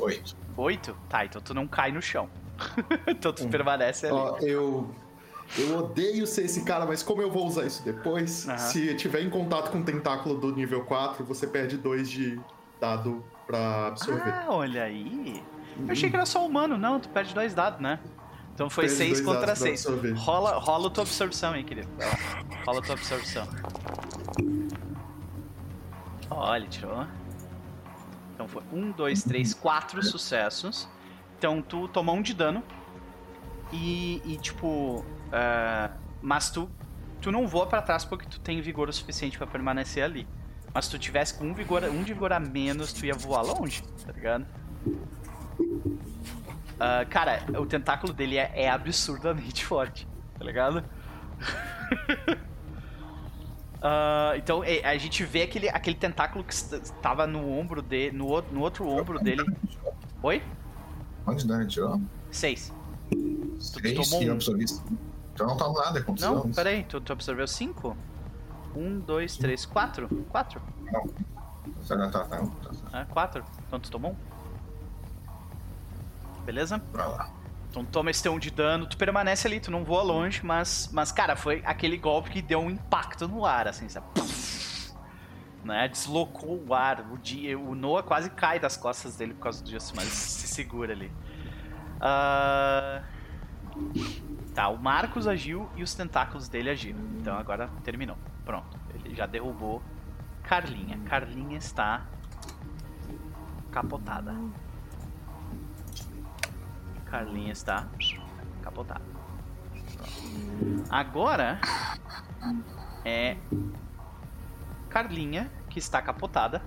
Oito. 0.00 0.36
Oito? 0.56 0.96
Tá, 1.08 1.24
então 1.24 1.40
tu 1.42 1.52
não 1.54 1.66
cai 1.66 1.90
no 1.92 2.00
chão. 2.00 2.28
então 3.06 3.32
tu 3.32 3.46
permanece 3.48 4.06
ali. 4.06 4.14
Ó, 4.14 4.38
eu. 4.38 4.94
Eu 5.56 5.78
odeio 5.78 6.26
ser 6.26 6.44
esse 6.44 6.62
cara, 6.62 6.84
mas 6.84 7.02
como 7.02 7.22
eu 7.22 7.30
vou 7.30 7.46
usar 7.46 7.64
isso 7.64 7.82
depois, 7.82 8.46
Aham. 8.46 8.58
se 8.58 8.94
tiver 8.96 9.22
em 9.22 9.30
contato 9.30 9.70
com 9.70 9.80
o 9.80 9.84
tentáculo 9.84 10.36
do 10.38 10.54
nível 10.54 10.84
4, 10.84 11.24
você 11.24 11.46
perde 11.46 11.78
2 11.78 12.08
de 12.10 12.38
dado 12.78 13.24
pra 13.46 13.86
absorver. 13.86 14.28
Ah, 14.30 14.46
olha 14.50 14.82
aí. 14.82 15.42
Eu 15.86 15.92
achei 15.92 16.10
que 16.10 16.16
era 16.16 16.26
só 16.26 16.44
humano. 16.44 16.76
Não, 16.76 16.98
tu 17.00 17.08
perde 17.08 17.34
dois 17.34 17.54
dados, 17.54 17.80
né? 17.80 17.98
Então 18.54 18.68
foi 18.68 18.84
Perde 18.84 18.96
seis 18.96 19.12
dois 19.12 19.24
contra 19.24 19.46
dados 19.46 19.60
pra 19.60 19.68
seis. 19.68 19.86
absorver. 19.86 20.12
Rola, 20.14 20.58
rola 20.58 20.90
tua 20.90 21.02
absorção 21.04 21.52
aí, 21.52 21.62
querido. 21.62 21.88
Rola 22.66 22.82
tua 22.82 22.94
absorção. 22.94 23.46
Ele 26.56 26.66
tirou. 26.68 27.06
Então 28.34 28.46
foi 28.46 28.62
um, 28.72 28.90
dois, 28.90 29.22
três, 29.22 29.54
quatro 29.54 30.02
sucessos. 30.02 30.88
Então 31.36 31.60
tu 31.62 31.88
tomou 31.88 32.16
um 32.16 32.22
de 32.22 32.34
dano. 32.34 32.62
E, 33.72 34.22
e 34.24 34.36
tipo. 34.38 35.04
ah, 35.32 35.90
mas 36.20 36.50
tu, 36.50 36.68
tu 37.20 37.30
não 37.30 37.46
voa 37.46 37.66
pra 37.66 37.80
trás 37.80 38.04
porque 38.04 38.26
tu 38.26 38.40
tem 38.40 38.60
vigor 38.60 38.88
o 38.88 38.92
suficiente 38.92 39.38
pra 39.38 39.46
permanecer 39.46 40.02
ali. 40.02 40.26
Mas 40.74 40.86
se 40.86 40.90
tu 40.90 40.98
tivesse 40.98 41.34
com 41.34 41.46
um, 41.46 41.54
vigor, 41.54 41.82
um 41.84 42.02
de 42.02 42.12
vigor 42.12 42.32
a 42.32 42.40
menos, 42.40 42.92
tu 42.92 43.06
ia 43.06 43.14
voar 43.14 43.42
longe, 43.42 43.82
tá 44.04 44.12
ligado? 44.12 44.46
Ah, 46.80 47.04
cara, 47.08 47.42
o 47.60 47.66
tentáculo 47.66 48.12
dele 48.12 48.36
é, 48.38 48.52
é 48.54 48.70
absurdamente 48.70 49.64
forte, 49.66 50.06
tá 50.38 50.44
ligado? 50.44 50.84
Ah, 53.80 54.32
então 54.36 54.64
é, 54.64 54.84
a 54.84 54.98
gente 54.98 55.22
vê 55.24 55.42
aquele, 55.42 55.68
aquele 55.68 55.96
tentáculo 55.96 56.42
que 56.42 56.52
est- 56.52 56.92
tava 57.00 57.26
no 57.28 57.48
ombro 57.48 57.80
dele, 57.80 58.16
no, 58.16 58.26
no 58.50 58.60
outro 58.60 58.88
ombro 58.88 59.20
dele. 59.20 59.44
Oi? 60.20 60.42
Quantos 61.24 61.44
dano 61.44 61.62
ele 61.62 61.70
tirou? 61.70 62.00
Seis. 62.32 62.72
Seis 63.60 63.94
tomou 63.94 64.20
e 64.20 64.24
um. 64.24 64.28
eu 64.28 64.32
absorvi 64.34 64.66
cinco. 64.66 64.98
Então 65.32 65.46
não 65.46 65.56
toma 65.56 65.80
nada, 65.84 66.00
é. 66.00 66.04
Não, 66.20 66.50
peraí, 66.50 66.82
tu, 66.84 67.00
tu 67.00 67.12
absorveu 67.12 67.46
cinco? 67.46 67.96
Um, 68.74 68.98
dois, 68.98 69.36
três, 69.36 69.64
quatro? 69.64 70.08
Quatro? 70.28 70.60
Tá, 71.86 71.96
tá, 71.96 72.08
tá, 72.08 72.24
tá, 72.24 72.36
tá. 72.38 72.70
Ah, 72.92 73.04
quatro. 73.08 73.44
Então 73.68 73.78
tu 73.78 73.90
tomou 73.92 74.10
um. 74.10 74.16
Beleza? 76.48 76.78
Pra 76.78 77.06
lá. 77.06 77.30
Então 77.68 77.84
toma 77.84 78.10
esse 78.10 78.22
teu 78.22 78.32
um 78.32 78.38
de 78.38 78.50
dano, 78.50 78.86
tu 78.86 78.96
permanece 78.96 79.46
ali, 79.46 79.60
tu 79.60 79.70
não 79.70 79.84
voa 79.84 80.02
longe, 80.02 80.40
mas, 80.42 80.88
mas 80.94 81.12
cara, 81.12 81.36
foi 81.36 81.62
aquele 81.66 81.98
golpe 81.98 82.30
que 82.30 82.40
deu 82.40 82.58
um 82.58 82.70
impacto 82.70 83.28
no 83.28 83.44
ar, 83.44 83.68
assim, 83.68 83.86
sabe? 83.86 84.06
Puf! 84.14 84.94
Né? 85.62 85.88
Deslocou 85.88 86.64
o 86.66 86.72
ar, 86.72 87.04
o, 87.12 87.18
dia, 87.18 87.58
o 87.58 87.74
Noah 87.74 88.02
quase 88.02 88.30
cai 88.30 88.58
das 88.58 88.78
costas 88.78 89.14
dele 89.14 89.34
por 89.34 89.42
causa 89.42 89.62
disso, 89.62 89.92
mas 89.94 90.06
se 90.08 90.48
segura 90.48 90.94
ali. 90.94 91.12
Ah, 92.00 93.02
Tá, 94.54 94.68
o 94.68 94.78
Marcos 94.78 95.28
agiu 95.28 95.68
e 95.76 95.82
os 95.82 95.92
tentáculos 95.92 96.48
dele 96.48 96.70
agiram. 96.70 96.98
Então 97.20 97.36
agora 97.36 97.68
terminou. 97.84 98.16
Pronto, 98.46 98.74
ele 98.94 99.14
já 99.14 99.26
derrubou 99.26 99.82
Carlinha. 100.44 100.98
Carlinha 101.04 101.58
está 101.58 102.06
capotada. 103.70 104.34
Carlinha 107.10 107.52
está 107.52 107.86
capotada. 108.62 109.04
Agora 110.90 111.60
é 113.04 113.36
Carlinha 114.88 115.50
que 115.70 115.78
está 115.78 116.00
capotada 116.02 116.62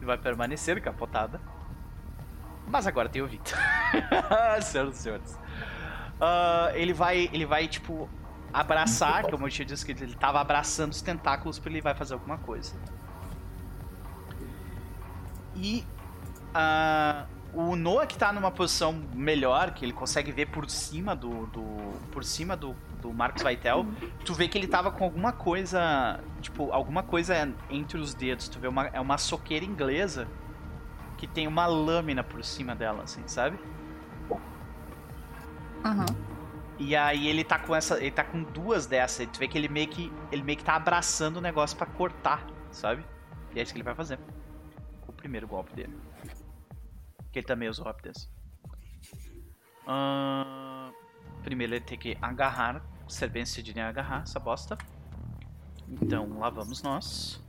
e 0.00 0.04
vai 0.04 0.18
permanecer 0.18 0.80
capotada. 0.80 1.40
Mas 2.66 2.86
agora 2.86 3.08
tem 3.08 3.22
o 3.22 3.26
Victor. 3.26 3.58
Senhoras 4.62 4.98
e 4.98 5.02
senhores. 5.02 5.38
Ah, 6.20 6.70
ele 6.74 6.92
vai, 6.92 7.28
ele 7.32 7.44
vai 7.44 7.66
tipo 7.66 8.08
abraçar, 8.52 9.24
como 9.24 9.46
eu 9.46 9.50
tinha 9.50 9.64
dito 9.64 9.84
que 9.84 9.92
ele 9.92 10.14
tava 10.14 10.40
abraçando 10.40 10.92
os 10.92 11.02
tentáculos 11.02 11.58
porque 11.58 11.70
ele 11.70 11.80
vai 11.80 11.94
fazer 11.94 12.14
alguma 12.14 12.38
coisa. 12.38 12.74
E 15.56 15.84
ah, 16.54 17.26
o 17.54 17.76
Noah 17.76 18.06
que 18.06 18.16
tá 18.16 18.32
numa 18.32 18.50
posição 18.50 18.92
melhor, 19.14 19.72
que 19.72 19.84
ele 19.84 19.92
consegue 19.92 20.32
ver 20.32 20.46
por 20.46 20.68
cima 20.70 21.14
do, 21.14 21.46
do 21.46 21.92
por 22.10 22.24
cima 22.24 22.56
do, 22.56 22.74
do 23.00 23.12
Marcos 23.12 23.42
Vaitel, 23.42 23.86
tu 24.24 24.32
vê 24.32 24.48
que 24.48 24.56
ele 24.56 24.66
tava 24.66 24.90
com 24.90 25.04
alguma 25.04 25.32
coisa, 25.32 26.20
tipo, 26.40 26.72
alguma 26.72 27.02
coisa 27.02 27.34
entre 27.68 27.98
os 27.98 28.14
dedos. 28.14 28.48
Tu 28.48 28.58
vê 28.58 28.68
uma 28.68 28.86
é 28.86 29.00
uma 29.00 29.18
soqueira 29.18 29.64
inglesa 29.64 30.26
que 31.18 31.26
tem 31.26 31.46
uma 31.46 31.66
lâmina 31.66 32.24
por 32.24 32.42
cima 32.44 32.74
dela, 32.74 33.02
assim, 33.04 33.22
sabe? 33.26 33.58
Aham. 35.84 36.06
E 36.78 36.96
aí 36.96 37.28
ele 37.28 37.44
tá 37.44 37.58
com 37.58 37.76
essa, 37.76 37.98
ele 37.98 38.10
tá 38.10 38.24
com 38.24 38.42
duas 38.42 38.86
dessas. 38.86 39.20
E 39.20 39.26
tu 39.26 39.38
vê 39.38 39.46
que 39.46 39.58
ele 39.58 39.68
meio 39.68 39.88
que 39.88 40.12
ele 40.30 40.42
meio 40.42 40.58
que 40.58 40.64
tá 40.64 40.74
abraçando 40.74 41.36
o 41.36 41.40
negócio 41.40 41.76
pra 41.76 41.86
cortar, 41.86 42.46
sabe? 42.70 43.04
E 43.54 43.60
é 43.60 43.62
isso 43.62 43.72
que 43.72 43.78
ele 43.78 43.84
vai 43.84 43.94
fazer. 43.94 44.18
primeiro 45.16 45.46
golpe 45.46 45.74
dele. 45.74 45.94
Que 47.32 47.38
ele 47.38 47.46
também 47.46 47.68
usou 47.68 47.84
rapidez. 47.84 48.30
Ahn, 49.86 50.92
primeiro 51.42 51.74
ele 51.74 51.84
tem 51.84 51.98
que 51.98 52.16
agarrar, 52.20 52.84
ser 53.08 53.28
bem 53.28 53.44
sucedido 53.44 53.78
em 53.78 53.82
agarrar 53.82 54.22
essa 54.22 54.38
bosta. 54.38 54.78
Então 55.88 56.38
lá 56.38 56.50
vamos 56.50 56.82
nós. 56.82 57.42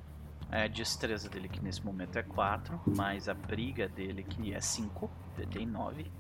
É, 0.52 0.66
a 0.66 0.68
destreza 0.68 1.30
dele 1.30 1.50
que 1.50 1.60
nesse 1.62 1.84
momento 1.84 2.18
é 2.18 2.24
4, 2.24 2.80
mais 2.96 3.28
a 3.28 3.34
briga 3.34 3.88
dele 3.88 4.24
que 4.24 4.54
é 4.54 4.62
5, 4.62 5.10
ele 5.38 5.48
tem 5.48 5.66
9. 5.66 6.12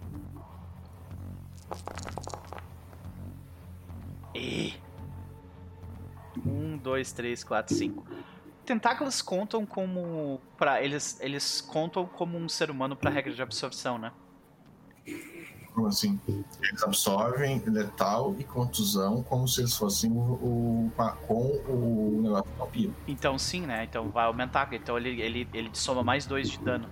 E 4.34 4.73
1, 6.45 6.77
2, 6.77 7.11
3, 7.11 7.44
4, 7.44 7.76
5. 7.76 8.07
Tentáculos 8.65 9.22
contam 9.22 9.65
como. 9.65 10.40
Pra, 10.57 10.81
eles, 10.81 11.19
eles 11.19 11.60
contam 11.61 12.06
como 12.06 12.38
um 12.38 12.48
ser 12.48 12.72
humano 12.72 12.95
pra 12.95 13.10
regra 13.10 13.34
de 13.34 13.41
absorção, 13.41 13.98
né? 13.98 14.11
Como 15.73 15.88
assim? 15.88 16.19
Eles 16.27 16.84
absorvem 16.84 17.60
letal 17.65 18.35
e 18.38 18.44
contusão 18.44 19.23
como 19.23 19.48
se 19.48 19.61
eles 19.61 19.76
fossem 19.76 20.11
o, 20.11 20.15
o- 20.15 20.91
com 21.27 21.34
o 21.68 22.19
negócio 22.22 22.45
do 22.52 22.57
vampiro. 22.57 22.95
Então 23.07 23.38
sim, 23.40 23.61
né? 23.61 23.84
Então 23.84 24.10
vai 24.10 24.26
aumentar. 24.26 24.72
Então 24.72 24.98
ele, 24.98 25.19
ele, 25.19 25.48
ele 25.53 25.69
soma 25.73 26.03
mais 26.03 26.26
2 26.26 26.49
de 26.49 26.60
dano. 26.60 26.88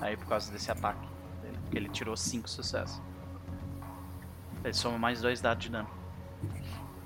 Aí 0.00 0.16
por 0.16 0.26
causa 0.26 0.50
desse 0.52 0.70
ataque. 0.70 1.06
dele, 1.42 1.58
Porque 1.64 1.76
ele 1.78 1.88
tirou 1.88 2.16
5 2.16 2.48
sucessos. 2.48 3.02
Ele 4.64 4.72
soma 4.72 4.96
mais 4.96 5.20
2 5.20 5.40
dados 5.40 5.64
de 5.64 5.70
dano. 5.70 5.88
O 6.44 6.48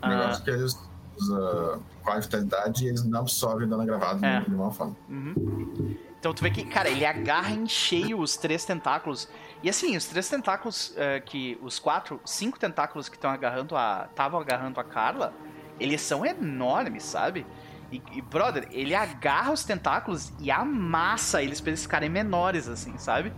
Ah, 0.03 0.09
negócio 0.11 0.45
que 0.45 0.51
eles 0.51 0.79
usam 1.17 1.83
com 2.03 2.11
a 2.11 2.19
vitalidade 2.19 2.85
e 2.85 2.89
eles 2.89 3.05
não 3.05 3.21
absorvem 3.21 3.69
dano 3.69 3.85
gravado 3.85 4.25
É. 4.25 4.41
de 4.41 4.51
nenhuma 4.51 4.71
forma. 4.71 4.97
Uhum. 5.09 5.97
Então 6.19 6.33
tu 6.35 6.43
vê 6.43 6.51
que, 6.51 6.65
cara, 6.65 6.89
ele 6.89 7.05
agarra 7.07 7.51
em 7.53 7.69
cheio 7.69 8.19
os 8.19 8.37
três 8.37 8.65
tentáculos. 8.65 9.29
E 9.63 9.69
assim, 9.71 9.97
os 9.97 10.07
três 10.07 10.29
tentáculos 10.29 10.93
eh, 10.97 11.21
que. 11.21 11.59
Os 11.63 11.79
quatro, 11.79 12.21
cinco 12.25 12.59
tentáculos 12.59 13.09
que 13.09 13.17
estão 13.17 13.31
agarrando 13.31 13.77
a. 13.77 14.07
estavam 14.11 14.41
agarrando 14.41 14.81
a 14.81 14.85
Carla, 14.85 15.33
eles 15.79 16.01
são 16.01 16.25
enormes, 16.27 17.05
sabe? 17.05 17.47
E, 17.93 18.03
e, 18.13 18.21
brother, 18.21 18.67
ele 18.73 18.95
agarra 18.95 19.53
os 19.53 19.63
tentáculos 19.63 20.33
e 20.41 20.51
amassa 20.51 21.41
eles 21.43 21.61
pra 21.61 21.71
eles 21.71 21.83
ficarem 21.83 22.09
menores, 22.09 22.67
assim, 22.67 22.99
sabe? 22.99 23.33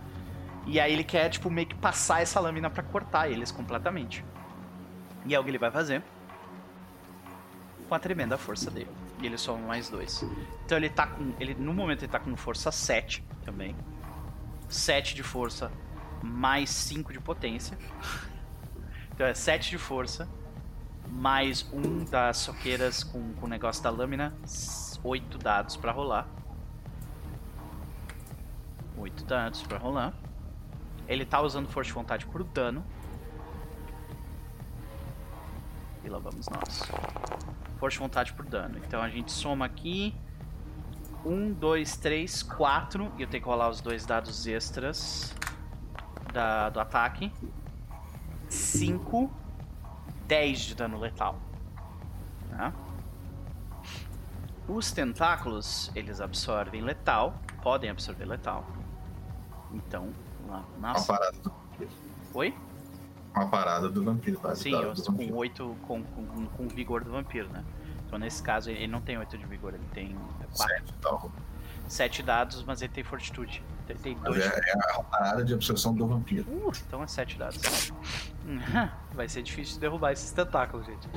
E 0.65 0.79
aí 0.79 0.91
ele 0.91 1.03
quer, 1.03 1.29
tipo, 1.29 1.49
meio 1.51 1.67
que 1.67 1.75
passar 1.75 2.21
essa 2.21 2.39
lâmina 2.39 2.69
pra 2.69 2.81
cortar 2.81 3.29
eles 3.29 3.51
completamente. 3.51 4.25
E 5.25 5.35
é 5.35 5.39
o 5.39 5.43
que 5.43 5.49
ele 5.51 5.57
vai 5.59 5.69
fazer. 5.69 6.01
Com 7.89 7.95
a 7.95 7.99
tremenda 7.99 8.37
força 8.37 8.69
dele. 8.69 8.89
E 9.19 9.25
ele 9.25 9.37
soma 9.37 9.67
mais 9.67 9.89
dois. 9.89 10.23
Então 10.63 10.77
ele 10.77 10.89
tá 10.89 11.07
com. 11.07 11.33
Ele, 11.39 11.55
no 11.55 11.73
momento 11.73 12.03
ele 12.03 12.11
tá 12.11 12.19
com 12.19 12.35
força 12.37 12.71
7 12.71 13.23
também. 13.43 13.75
7 14.69 15.15
de 15.15 15.23
força 15.23 15.71
mais 16.21 16.69
5 16.69 17.11
de 17.11 17.19
potência. 17.19 17.77
Então 19.11 19.27
é 19.27 19.33
7 19.33 19.71
de 19.71 19.77
força. 19.77 20.29
Mais 21.09 21.67
um 21.73 22.05
das 22.05 22.37
soqueiras 22.37 23.03
com, 23.03 23.33
o 23.41 23.47
negócio 23.47 23.83
da 23.83 23.89
lâmina. 23.89 24.33
8 25.03 25.37
dados 25.37 25.75
pra 25.75 25.91
rolar. 25.91 26.25
8 28.97 29.25
dados 29.25 29.61
pra 29.63 29.77
rolar. 29.77 30.13
Ele 31.05 31.25
tá 31.25 31.41
usando 31.41 31.67
força 31.67 31.89
de 31.89 31.93
vontade 31.93 32.25
pro 32.27 32.45
dano. 32.45 32.81
E 36.01 36.07
lá 36.07 36.19
vamos 36.19 36.47
nós. 36.47 36.89
Força 37.79 37.95
de 37.95 37.99
vontade 37.99 38.33
por 38.33 38.45
dano. 38.45 38.77
Então 38.85 39.01
a 39.01 39.09
gente 39.09 39.31
soma 39.31 39.65
aqui. 39.65 40.13
1, 41.25 41.53
2, 41.53 41.97
3, 41.97 42.43
4. 42.43 43.11
E 43.17 43.21
eu 43.21 43.27
tenho 43.27 43.41
que 43.41 43.49
rolar 43.49 43.69
os 43.69 43.81
dois 43.81 44.05
dados 44.05 44.45
extras 44.45 45.33
da, 46.33 46.69
do 46.69 46.79
ataque. 46.79 47.31
5, 48.49 49.31
10 50.27 50.59
de 50.59 50.75
dano 50.75 50.99
letal. 50.99 51.39
Tá? 52.49 52.73
Os 54.67 54.91
tentáculos, 54.91 55.91
eles 55.95 56.19
absorvem 56.19 56.81
letal. 56.81 57.41
Podem 57.61 57.89
absorver 57.89 58.25
letal. 58.25 58.65
Então, 59.71 60.13
lá. 60.47 60.65
Uma 60.77 60.93
Nossa. 60.93 61.13
parada 61.13 61.37
Oi? 63.39 63.45
uma 63.45 63.49
parada 63.49 63.89
do 63.89 64.03
vampiro, 64.03 64.37
tá? 64.39 64.55
Sim, 64.55 64.71
do 64.71 64.93
com 65.03 65.11
vampiro. 65.11 65.35
8 65.35 65.77
com, 65.87 66.03
com, 66.03 66.45
com 66.45 66.65
o 66.65 66.69
vigor 66.69 67.03
do 67.03 67.11
vampiro, 67.11 67.49
né? 67.49 67.63
Então 68.05 68.19
nesse 68.19 68.41
caso 68.41 68.69
ele 68.69 68.87
não 68.87 69.01
tem 69.01 69.17
8 69.17 69.37
de 69.37 69.45
vigor, 69.45 69.73
ele 69.73 69.83
tem 69.93 70.15
4, 70.55 70.57
Sete, 70.57 70.93
então. 70.97 71.31
7 71.87 72.23
dados, 72.23 72.63
mas 72.63 72.81
ele 72.81 72.93
tem 72.93 73.03
fortitude. 73.03 73.63
Ele 73.87 73.99
tem 73.99 74.15
Mas 74.15 74.35
2. 74.35 74.45
é, 74.45 74.47
é 74.47 74.99
a 74.99 75.03
parada 75.03 75.43
de 75.43 75.53
absorção 75.53 75.95
do 75.95 76.05
vampiro. 76.05 76.47
Uh, 76.47 76.71
então 76.87 77.01
é 77.01 77.07
7 77.07 77.37
dados. 77.39 77.91
Vai 79.13 79.27
ser 79.27 79.41
difícil 79.41 79.75
de 79.75 79.79
derrubar 79.79 80.11
esses 80.11 80.31
tentáculos, 80.31 80.85
gente. 80.85 81.09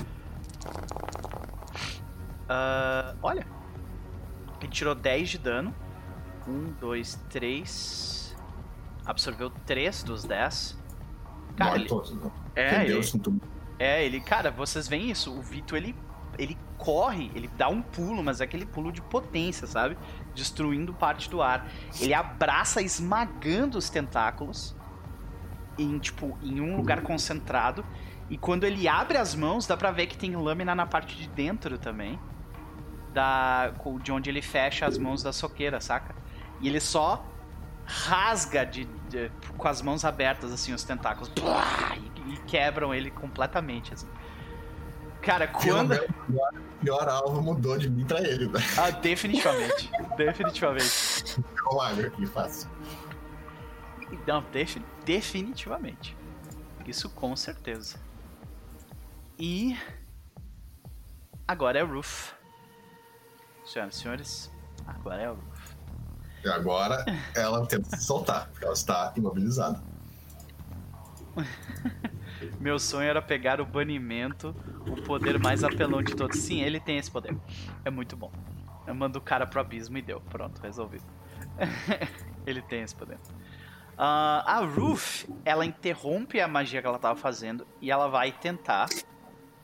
Ah, 2.48 3.14
olha. 3.22 3.46
Ele 4.60 4.70
tirou 4.70 4.94
10 4.94 5.30
de 5.30 5.38
dano. 5.38 5.74
1, 6.48 6.72
2, 6.80 7.14
3. 7.28 8.36
Absorveu 9.04 9.50
3 9.66 10.02
dos 10.02 10.24
10. 10.24 10.81
Cara, 11.56 11.76
ele, 11.76 11.88
é, 12.54 12.84
ele, 12.84 12.92
É, 13.78 14.04
ele, 14.04 14.20
cara, 14.20 14.50
vocês 14.50 14.88
veem 14.88 15.10
isso, 15.10 15.32
o 15.32 15.42
Vito 15.42 15.76
ele 15.76 15.94
ele 16.38 16.56
corre, 16.78 17.30
ele 17.34 17.46
dá 17.58 17.68
um 17.68 17.82
pulo, 17.82 18.22
mas 18.22 18.40
é 18.40 18.44
aquele 18.44 18.64
pulo 18.64 18.90
de 18.90 19.02
potência, 19.02 19.66
sabe? 19.66 19.98
Destruindo 20.34 20.94
parte 20.94 21.28
do 21.28 21.42
ar. 21.42 21.68
Ele 22.00 22.14
abraça 22.14 22.80
esmagando 22.80 23.76
os 23.76 23.90
tentáculos 23.90 24.74
em 25.78 25.98
tipo 25.98 26.36
em 26.42 26.60
um 26.60 26.76
lugar 26.76 27.02
concentrado 27.02 27.84
e 28.32 28.38
quando 28.38 28.64
ele 28.64 28.88
abre 28.88 29.18
as 29.18 29.34
mãos, 29.34 29.66
dá 29.66 29.76
pra 29.76 29.90
ver 29.90 30.06
que 30.06 30.16
tem 30.16 30.34
lâmina 30.36 30.74
na 30.74 30.86
parte 30.86 31.16
de 31.16 31.28
dentro 31.28 31.76
também. 31.76 32.18
Da 33.12 33.74
de 34.02 34.10
onde 34.10 34.30
ele 34.30 34.40
fecha 34.40 34.86
as 34.86 34.96
mãos 34.96 35.22
da 35.22 35.32
soqueira, 35.34 35.80
saca? 35.80 36.14
E 36.60 36.66
ele 36.66 36.80
só 36.80 37.22
rasga 37.84 38.64
de, 38.64 38.84
de- 39.08 39.30
com 39.56 39.68
as 39.68 39.82
mãos 39.82 40.04
abertas 40.04 40.52
assim 40.52 40.72
os 40.72 40.82
tentáculos 40.84 41.28
Plá! 41.30 41.96
e, 42.26 42.34
e 42.34 42.36
quebram 42.46 42.94
ele 42.94 43.10
completamente 43.10 43.92
assim. 43.94 44.08
Cara, 45.20 45.46
quando 45.46 45.96
Pior, 46.26 46.52
pior 46.80 47.08
alvo 47.08 47.40
mudou 47.40 47.78
de 47.78 47.88
mim 47.88 48.04
pra 48.04 48.20
ele, 48.20 48.46
né? 48.48 48.58
ah, 48.76 48.90
definitivamente, 48.90 49.88
definitivamente. 50.16 51.40
É 51.40 51.72
um 51.72 51.76
lago 51.76 52.06
aqui, 52.06 52.26
fácil. 52.26 52.68
Não, 54.26 54.42
defi- 54.52 54.84
definitivamente. 55.04 56.16
Isso 56.86 57.08
com 57.10 57.34
certeza. 57.36 57.98
E 59.38 59.78
agora 61.46 61.78
é 61.78 61.84
o 61.84 61.86
Roof. 61.86 62.32
Senhoras 63.64 63.94
e 63.96 63.98
senhores, 64.00 64.50
agora 64.86 65.22
é 65.22 65.30
o 65.30 65.34
Roof. 65.34 65.51
E 66.44 66.48
agora 66.48 67.04
ela 67.34 67.64
tenta 67.66 67.96
se 67.96 68.04
soltar, 68.04 68.48
porque 68.48 68.64
ela 68.64 68.74
está 68.74 69.12
imobilizada. 69.16 69.82
Meu 72.60 72.78
sonho 72.78 73.08
era 73.08 73.22
pegar 73.22 73.60
o 73.60 73.66
banimento, 73.66 74.54
o 74.86 75.00
poder 75.02 75.38
mais 75.38 75.62
apelão 75.62 76.02
de 76.02 76.14
todos. 76.14 76.38
Sim, 76.38 76.60
ele 76.60 76.80
tem 76.80 76.98
esse 76.98 77.10
poder. 77.10 77.36
É 77.84 77.90
muito 77.90 78.16
bom. 78.16 78.32
Eu 78.86 78.94
mando 78.94 79.18
o 79.18 79.22
cara 79.22 79.46
pro 79.46 79.60
abismo 79.60 79.96
e 79.98 80.02
deu. 80.02 80.20
Pronto, 80.20 80.60
resolvido. 80.60 81.04
ele 82.44 82.60
tem 82.62 82.82
esse 82.82 82.94
poder. 82.94 83.18
Ah, 83.96 84.42
a 84.46 84.64
Ruth, 84.64 85.28
ela 85.44 85.64
interrompe 85.64 86.40
a 86.40 86.48
magia 86.48 86.80
que 86.80 86.86
ela 86.86 86.98
tava 86.98 87.18
fazendo 87.18 87.66
e 87.80 87.90
ela 87.90 88.08
vai 88.08 88.32
tentar, 88.32 88.88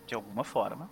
de 0.07 0.15
alguma 0.15 0.45
forma. 0.45 0.89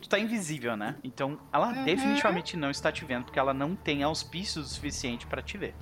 Tu 0.00 0.08
tá 0.08 0.18
invisível, 0.18 0.76
né? 0.76 0.94
Então 1.02 1.38
ela 1.52 1.72
definitivamente 1.72 2.56
não 2.56 2.70
está 2.70 2.90
te 2.92 3.04
vendo, 3.04 3.24
porque 3.24 3.38
ela 3.38 3.52
não 3.52 3.74
tem 3.74 4.02
auspício 4.02 4.62
o 4.62 4.64
suficiente 4.64 5.26
pra 5.26 5.42
te 5.42 5.58
ver. 5.58 5.74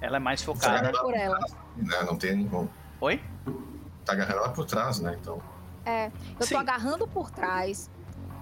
Ela 0.00 0.16
é 0.16 0.20
mais 0.20 0.42
focada. 0.42 0.92
por 0.92 1.14
ela. 1.14 1.38
Né? 1.76 2.02
Não 2.04 2.16
tem 2.16 2.46
como. 2.48 2.68
Oi? 3.00 3.22
Tá 4.04 4.12
agarrando 4.12 4.38
ela 4.38 4.48
por 4.50 4.64
trás, 4.64 5.00
né? 5.00 5.16
Então. 5.20 5.40
É, 5.84 6.10
eu 6.38 6.46
Sim. 6.46 6.54
tô 6.54 6.60
agarrando 6.60 7.06
por 7.06 7.30
trás. 7.30 7.90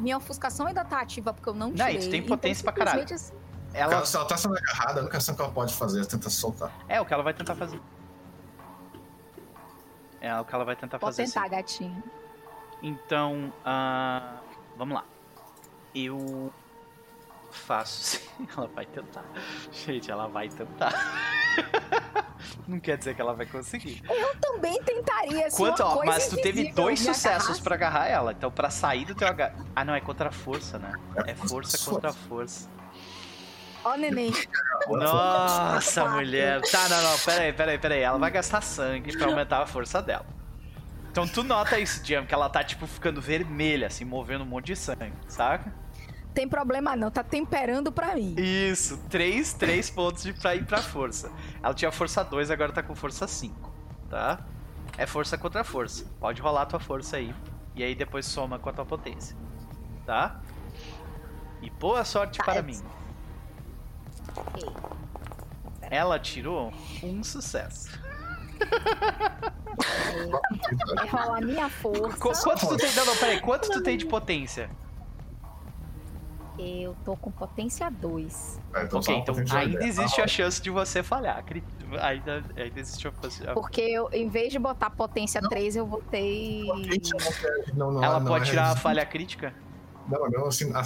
Minha 0.00 0.16
ofuscação 0.18 0.66
ainda 0.66 0.84
tá 0.84 1.00
ativa 1.00 1.32
porque 1.32 1.48
eu 1.48 1.54
não 1.54 1.68
Não, 1.68 1.74
tirei. 1.76 1.96
e 1.96 1.98
tu 2.00 2.10
tem 2.10 2.20
então, 2.20 2.36
potência 2.36 2.62
pra 2.64 2.72
caralho. 2.72 3.02
assim, 3.14 3.34
Ela 3.72 3.94
Ela... 3.94 4.06
Se 4.06 4.16
ela 4.16 4.26
tá 4.26 4.36
sendo 4.36 4.56
agarrada, 4.56 5.00
a 5.00 5.02
única 5.02 5.16
ação 5.18 5.34
que 5.34 5.40
ela 5.42 5.50
pode 5.52 5.74
fazer 5.74 6.02
é 6.02 6.04
tentar 6.04 6.30
se 6.30 6.36
soltar. 6.36 6.70
É 6.88 7.00
o 7.00 7.04
que 7.06 7.12
ela 7.14 7.22
vai 7.22 7.32
tentar 7.34 7.54
fazer. 7.54 7.80
É 10.20 10.38
o 10.38 10.44
que 10.44 10.54
ela 10.54 10.64
vai 10.64 10.76
tentar 10.76 10.98
Pode 10.98 11.16
fazer. 11.16 11.26
tentar, 11.32 11.44
sim. 11.44 11.50
gatinho. 11.50 12.02
Então, 12.82 13.52
ah, 13.64 14.38
vamos 14.76 14.94
lá. 14.94 15.04
Eu 15.94 16.52
faço 17.50 18.18
sim. 18.36 18.48
Ela 18.56 18.68
vai 18.68 18.86
tentar. 18.86 19.24
Gente, 19.72 20.10
ela 20.10 20.26
vai 20.28 20.48
tentar. 20.48 20.92
Não 22.68 22.78
quer 22.78 22.98
dizer 22.98 23.14
que 23.14 23.20
ela 23.20 23.32
vai 23.32 23.46
conseguir. 23.46 24.02
Eu 24.08 24.36
também 24.40 24.80
tentaria. 24.82 25.50
se 25.50 25.56
Quanto, 25.56 25.82
ó, 25.82 26.04
mas 26.04 26.28
tu 26.28 26.36
teve 26.36 26.72
dois 26.72 27.00
sucessos 27.00 27.58
pra 27.60 27.74
agarrar 27.74 28.06
ela. 28.08 28.32
Então, 28.32 28.50
pra 28.50 28.70
sair 28.70 29.04
do 29.04 29.14
teu 29.14 29.26
agar... 29.26 29.54
Ah, 29.74 29.84
não, 29.84 29.94
é 29.94 30.00
contra 30.00 30.28
a 30.28 30.32
força, 30.32 30.78
né? 30.78 30.92
É 31.26 31.34
força 31.34 31.78
contra 31.90 32.10
a 32.10 32.12
força. 32.12 32.68
Ó, 33.84 33.96
neném. 33.96 34.32
Nossa, 34.88 36.08
mulher. 36.10 36.60
Tá, 36.70 36.88
não, 36.88 37.02
não, 37.02 37.18
peraí, 37.20 37.52
peraí, 37.52 37.78
peraí. 37.78 38.00
Ela 38.00 38.18
vai 38.18 38.30
gastar 38.30 38.60
sangue 38.60 39.16
pra 39.16 39.28
aumentar 39.28 39.62
a 39.62 39.66
força 39.66 40.02
dela. 40.02 40.26
Então 41.16 41.26
tu 41.26 41.42
nota 41.42 41.78
isso, 41.80 42.04
Jam, 42.04 42.26
que 42.26 42.34
ela 42.34 42.46
tá, 42.46 42.62
tipo, 42.62 42.86
ficando 42.86 43.22
vermelha, 43.22 43.86
assim, 43.86 44.04
movendo 44.04 44.42
um 44.44 44.46
monte 44.46 44.66
de 44.66 44.76
sangue, 44.76 45.14
saca? 45.26 45.72
Tem 46.34 46.46
problema 46.46 46.94
não, 46.94 47.10
tá 47.10 47.24
temperando 47.24 47.90
pra 47.90 48.14
mim. 48.14 48.34
Isso, 48.36 48.98
3, 49.08 49.54
3 49.54 49.88
pontos 49.88 50.24
de, 50.24 50.34
pra 50.34 50.54
ir 50.54 50.66
pra 50.66 50.82
força. 50.82 51.32
Ela 51.62 51.72
tinha 51.72 51.90
força 51.90 52.22
2, 52.22 52.50
agora 52.50 52.70
tá 52.70 52.82
com 52.82 52.94
força 52.94 53.26
5, 53.26 53.72
tá? 54.10 54.40
É 54.98 55.06
força 55.06 55.38
contra 55.38 55.64
força. 55.64 56.04
Pode 56.20 56.42
rolar 56.42 56.60
a 56.62 56.66
tua 56.66 56.80
força 56.80 57.16
aí. 57.16 57.34
E 57.74 57.82
aí 57.82 57.94
depois 57.94 58.26
soma 58.26 58.58
com 58.58 58.68
a 58.68 58.72
tua 58.74 58.84
potência. 58.84 59.34
Tá? 60.04 60.38
E 61.62 61.70
boa 61.70 62.04
sorte 62.04 62.36
Tá, 62.36 62.44
para 62.44 62.56
eu- 62.58 62.64
mim. 62.64 62.78
Ok. 64.36 64.68
Ela 65.80 66.18
tirou 66.18 66.74
um 67.02 67.24
sucesso. 67.24 67.88
Vai 70.94 71.08
rolar 71.08 71.40
minha 71.42 71.68
força. 71.68 72.16
Qu- 72.18 72.42
quanto 72.42 72.68
tu 72.68 72.76
tem. 72.76 72.92
Não, 72.94 73.06
não, 73.06 73.16
peraí. 73.16 73.40
Quanto 73.40 73.70
tu 73.70 73.82
tem 73.82 73.96
de 73.96 74.06
potência? 74.06 74.70
Eu 76.58 76.96
tô 77.04 77.14
com 77.16 77.30
potência 77.30 77.90
2. 77.90 78.58
É, 78.74 78.84
então 78.84 79.00
ok, 79.00 79.14
então 79.16 79.34
ainda 79.36 79.78
dez. 79.78 79.98
existe 79.98 80.22
a 80.22 80.26
chance 80.26 80.60
de 80.62 80.70
você 80.70 81.02
falhar. 81.02 81.44
Ainda, 82.00 82.42
ainda 82.56 82.80
existe 82.80 83.06
a 83.06 83.12
chance. 83.12 83.44
Porque 83.52 83.82
eu, 83.82 84.08
em 84.10 84.28
vez 84.28 84.50
de 84.52 84.58
botar 84.58 84.88
potência 84.88 85.40
3, 85.42 85.76
eu 85.76 85.86
botei. 85.86 86.64
Não 87.74 87.86
não- 87.90 87.92
não- 87.92 88.02
Ela 88.04 88.20
não 88.20 88.26
pode 88.26 88.44
é 88.46 88.50
tirar 88.50 88.70
a 88.70 88.76
falha 88.76 89.04
crítica? 89.04 89.52
Não, 90.08 90.20
mas 90.20 90.30
mesmo 90.30 90.46
assim, 90.46 90.72
ah, 90.72 90.82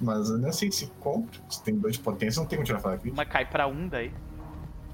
mas 0.00 0.30
ainda 0.30 0.48
assim, 0.48 0.70
se 0.70 0.86
compra, 1.00 1.38
se 1.50 1.62
tem 1.62 1.76
dois 1.76 1.96
de 1.96 2.00
potência, 2.00 2.40
não 2.40 2.46
tem 2.48 2.56
como 2.56 2.64
tirar 2.66 2.78
falha 2.78 2.96
crítica. 2.96 3.20
Uma 3.20 3.26
cai 3.26 3.44
pra 3.44 3.66
um 3.66 3.88
daí. 3.88 4.14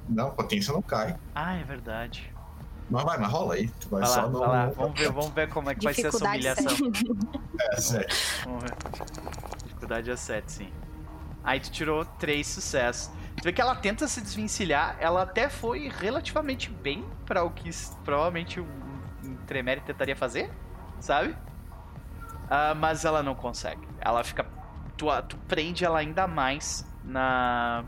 Não, 0.08 0.30
potência 0.30 0.72
não 0.72 0.82
cai. 0.82 1.16
Ah, 1.34 1.54
é 1.56 1.64
verdade. 1.64 2.32
Mas 2.88 3.02
vai, 3.04 3.18
mas 3.18 3.30
rola 3.30 3.54
aí. 3.54 3.68
Tu 3.68 3.88
vai, 3.88 4.00
Vai 4.02 4.10
lá, 4.10 4.14
só 4.14 4.28
no. 4.28 4.38
vai 4.38 4.48
lá. 4.48 4.66
Vamos 4.66 4.98
ver, 4.98 5.10
vamos 5.10 5.30
ver 5.30 5.48
como 5.48 5.70
é 5.70 5.74
que 5.74 5.84
vai 5.84 5.94
ser 5.94 6.06
essa 6.06 6.18
Dificuldade 6.18 6.68
humilhação. 6.68 7.52
É, 7.58 7.80
sério. 7.80 8.16
Vamos 8.44 8.62
ver. 8.62 8.76
Dificuldade 9.64 10.10
é 10.10 10.16
7, 10.16 10.52
sim. 10.52 10.72
Aí 11.42 11.58
tu 11.60 11.70
tirou 11.70 12.04
3 12.04 12.46
sucessos. 12.46 13.10
Tu 13.36 13.42
vê 13.44 13.52
que 13.52 13.60
ela 13.60 13.74
tenta 13.74 14.06
se 14.08 14.20
desvencilhar, 14.20 14.96
ela 14.98 15.22
até 15.22 15.48
foi 15.48 15.88
relativamente 15.88 16.70
bem 16.70 17.04
pra 17.26 17.44
o 17.44 17.50
que 17.50 17.70
provavelmente 18.04 18.60
um, 18.60 18.66
um 19.24 19.36
Tremere 19.46 19.80
tentaria 19.80 20.16
fazer, 20.16 20.50
sabe? 21.00 21.36
Ah, 22.48 22.74
mas 22.74 23.04
ela 23.04 23.22
não 23.22 23.34
consegue. 23.34 23.86
Ela 24.00 24.22
fica. 24.24 24.46
Tu, 24.96 25.06
tu 25.28 25.36
prende 25.48 25.84
ela 25.84 25.98
ainda 25.98 26.26
mais 26.26 26.86
na. 27.04 27.84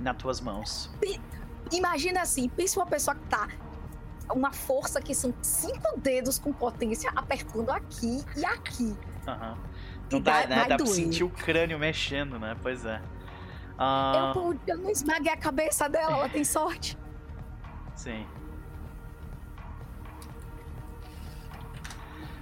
Nas 0.00 0.16
tuas 0.16 0.40
mãos. 0.40 0.90
Imagina 1.72 2.22
assim, 2.22 2.48
pensa 2.48 2.80
uma 2.80 2.86
pessoa 2.86 3.14
que 3.14 3.26
tá. 3.26 3.48
Uma 4.32 4.52
força 4.52 5.00
que 5.00 5.14
são 5.14 5.34
cinco 5.42 5.98
dedos 5.98 6.38
com 6.38 6.52
potência 6.52 7.10
apertando 7.16 7.70
aqui 7.70 8.24
e 8.36 8.44
aqui. 8.44 8.96
Aham. 9.26 9.56
E 10.08 10.14
Não 10.14 10.20
dá, 10.20 10.32
vai- 10.32 10.46
né? 10.46 10.64
Dá 10.68 10.76
pra 10.76 10.86
sentir 10.86 11.24
o 11.24 11.30
crânio 11.30 11.78
mexendo, 11.78 12.38
né? 12.38 12.56
Pois 12.62 12.84
é. 12.84 13.00
Ah, 13.78 14.32
Eu, 14.36 14.58
eu 14.66 14.78
não 14.78 14.90
esmaguei 14.90 15.32
a 15.32 15.36
cabeça 15.36 15.88
dela, 15.88 16.12
ela 16.18 16.28
tem 16.28 16.44
sorte. 16.44 16.96
Sim. 17.96 18.26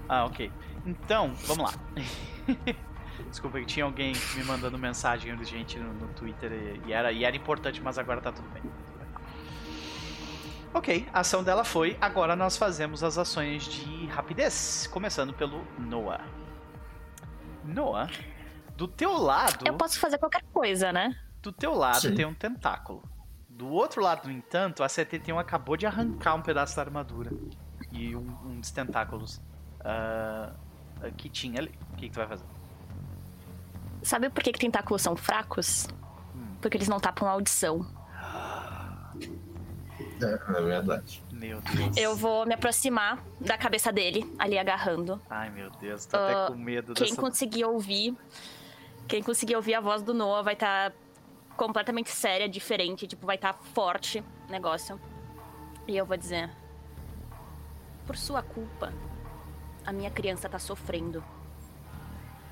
Ah, 0.08 0.24
ok. 0.24 0.50
Então, 0.86 1.34
vamos 1.46 1.72
lá. 1.72 1.78
Desculpa 3.24 3.58
que 3.60 3.66
tinha 3.66 3.84
alguém 3.84 4.12
me 4.36 4.44
mandando 4.44 4.78
mensagem 4.78 5.32
urgente 5.32 5.78
no, 5.78 5.92
no 5.92 6.08
Twitter 6.14 6.52
e, 6.52 6.88
e 6.88 6.92
era, 6.92 7.12
e 7.12 7.24
era 7.24 7.36
importante, 7.36 7.80
mas 7.82 7.98
agora 7.98 8.20
tá 8.20 8.32
tudo 8.32 8.48
bem. 8.50 8.62
Ok, 10.72 11.08
a 11.12 11.20
ação 11.20 11.42
dela 11.42 11.64
foi. 11.64 11.96
Agora 12.00 12.36
nós 12.36 12.56
fazemos 12.56 13.02
as 13.02 13.16
ações 13.16 13.64
de 13.64 14.06
rapidez. 14.06 14.88
Começando 14.92 15.32
pelo 15.32 15.64
Noah. 15.78 16.24
Noah, 17.64 18.10
do 18.76 18.86
teu 18.86 19.12
lado. 19.16 19.66
Eu 19.66 19.74
posso 19.74 19.98
fazer 19.98 20.18
qualquer 20.18 20.42
coisa, 20.52 20.92
né? 20.92 21.18
Do 21.42 21.52
teu 21.52 21.74
lado 21.74 22.00
Sim. 22.00 22.14
tem 22.14 22.24
um 22.26 22.34
tentáculo. 22.34 23.02
Do 23.48 23.68
outro 23.68 24.02
lado, 24.02 24.28
no 24.28 24.32
entanto, 24.32 24.84
a 24.84 24.88
71 24.88 25.38
acabou 25.38 25.76
de 25.76 25.86
arrancar 25.86 26.34
um 26.34 26.42
pedaço 26.42 26.76
da 26.76 26.82
armadura. 26.82 27.32
E 27.90 28.14
um, 28.14 28.36
um 28.44 28.60
dos 28.60 28.70
tentáculos 28.70 29.40
ah, 29.80 30.52
que 31.16 31.28
tinha 31.28 31.60
ali. 31.60 31.72
O 31.92 31.96
que, 31.96 32.08
que 32.08 32.12
tu 32.12 32.16
vai 32.16 32.28
fazer? 32.28 32.44
Sabe 34.02 34.30
por 34.30 34.42
que, 34.42 34.52
que 34.52 34.58
tentáculos 34.58 35.02
são 35.02 35.16
fracos? 35.16 35.86
Porque 36.60 36.76
eles 36.76 36.88
não 36.88 36.98
tapam 36.98 37.28
a 37.28 37.32
audição. 37.32 37.86
É, 40.20 40.58
é 40.58 40.62
verdade. 40.62 41.22
Meu 41.30 41.60
Deus. 41.60 41.96
Eu 41.96 42.16
vou 42.16 42.44
me 42.44 42.54
aproximar 42.54 43.22
da 43.40 43.56
cabeça 43.56 43.92
dele, 43.92 44.32
ali 44.38 44.58
agarrando. 44.58 45.20
Ai, 45.30 45.50
meu 45.50 45.70
Deus, 45.70 46.06
tô 46.06 46.16
até 46.16 46.32
Ah, 46.34 46.46
com 46.48 46.56
medo 46.56 46.94
Quem 46.94 47.08
dessa. 47.10 47.20
conseguir 47.20 47.64
ouvir, 47.64 48.16
quem 49.06 49.22
conseguir 49.22 49.54
ouvir 49.54 49.74
a 49.74 49.80
voz 49.80 50.02
do 50.02 50.12
Noah 50.12 50.42
vai 50.42 50.54
estar 50.54 50.92
completamente 51.56 52.10
séria, 52.10 52.48
diferente, 52.48 53.06
tipo, 53.06 53.24
vai 53.26 53.36
estar 53.36 53.52
forte 53.54 54.24
o 54.48 54.50
negócio. 54.50 55.00
E 55.86 55.96
eu 55.96 56.04
vou 56.04 56.16
dizer: 56.16 56.50
Por 58.06 58.16
sua 58.16 58.42
culpa, 58.42 58.92
a 59.86 59.92
minha 59.92 60.10
criança 60.10 60.48
tá 60.48 60.58
sofrendo. 60.58 61.22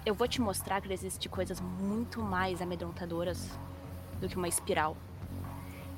Eu 0.07 0.15
vou 0.15 0.28
te 0.28 0.41
mostrar 0.41 0.81
que 0.81 0.93
existem 0.93 1.28
coisas 1.28 1.61
muito 1.61 2.23
mais 2.23 2.62
amedrontadoras 2.62 3.51
do 4.20 4.28
que 4.28 4.37
uma 4.37 4.47
espiral. 4.47 4.97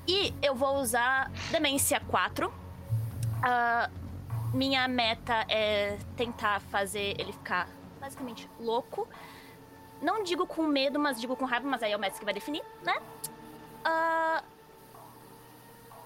E 0.07 0.33
eu 0.41 0.55
vou 0.55 0.77
usar 0.77 1.31
Demência 1.53 2.01
4. 2.01 2.51
Ah, 3.43 3.91
minha 4.55 4.89
meta 4.89 5.45
é 5.47 5.99
tentar 6.17 6.59
fazer 6.63 7.21
ele 7.21 7.35
ficar 7.35 7.69
basicamente 8.01 8.49
louco. 8.59 9.07
Não 10.01 10.25
digo 10.25 10.47
com 10.47 10.63
medo, 10.63 10.99
mas 10.99 11.21
digo 11.21 11.37
com 11.37 11.45
raiva, 11.45 11.69
mas 11.69 11.83
aí 11.83 11.93
é 11.93 11.97
o 11.97 12.01
mestre 12.01 12.19
que 12.19 12.25
vai 12.25 12.33
definir, 12.33 12.65
né? 12.83 12.99
Ah, 13.85 14.43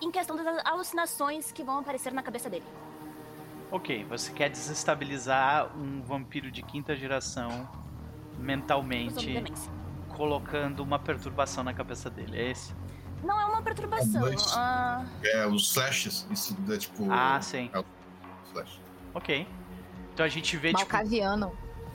em 0.00 0.10
questão 0.10 0.34
das 0.34 0.66
alucinações 0.66 1.52
que 1.52 1.62
vão 1.62 1.78
aparecer 1.78 2.12
na 2.12 2.24
cabeça 2.24 2.50
dele. 2.50 2.66
Ok, 3.70 4.02
você 4.06 4.32
quer 4.32 4.50
desestabilizar 4.50 5.70
um 5.78 6.02
vampiro 6.02 6.50
de 6.50 6.62
quinta 6.62 6.96
geração 6.96 7.80
mentalmente, 8.38 9.30
colocando 10.08 10.80
uma 10.80 10.98
perturbação 10.98 11.62
na 11.64 11.72
cabeça 11.72 12.10
dele. 12.10 12.38
É 12.38 12.50
esse? 12.50 12.74
Não 13.22 13.40
é 13.40 13.44
uma 13.46 13.62
perturbação. 13.62 14.24
Ah, 14.56 15.04
É, 15.22 15.46
os 15.46 15.72
flashes, 15.72 16.26
isso 16.30 16.56
é 16.70 16.76
tipo. 16.76 17.06
Ah, 17.10 17.40
sim. 17.40 17.70
É 17.72 17.84
flash. 18.52 18.80
Ok. 19.14 19.46
Então 20.12 20.26
a 20.26 20.28
gente 20.28 20.56
vê, 20.56 20.74
tipo, 20.74 20.80
Malcaviano. 20.92 21.52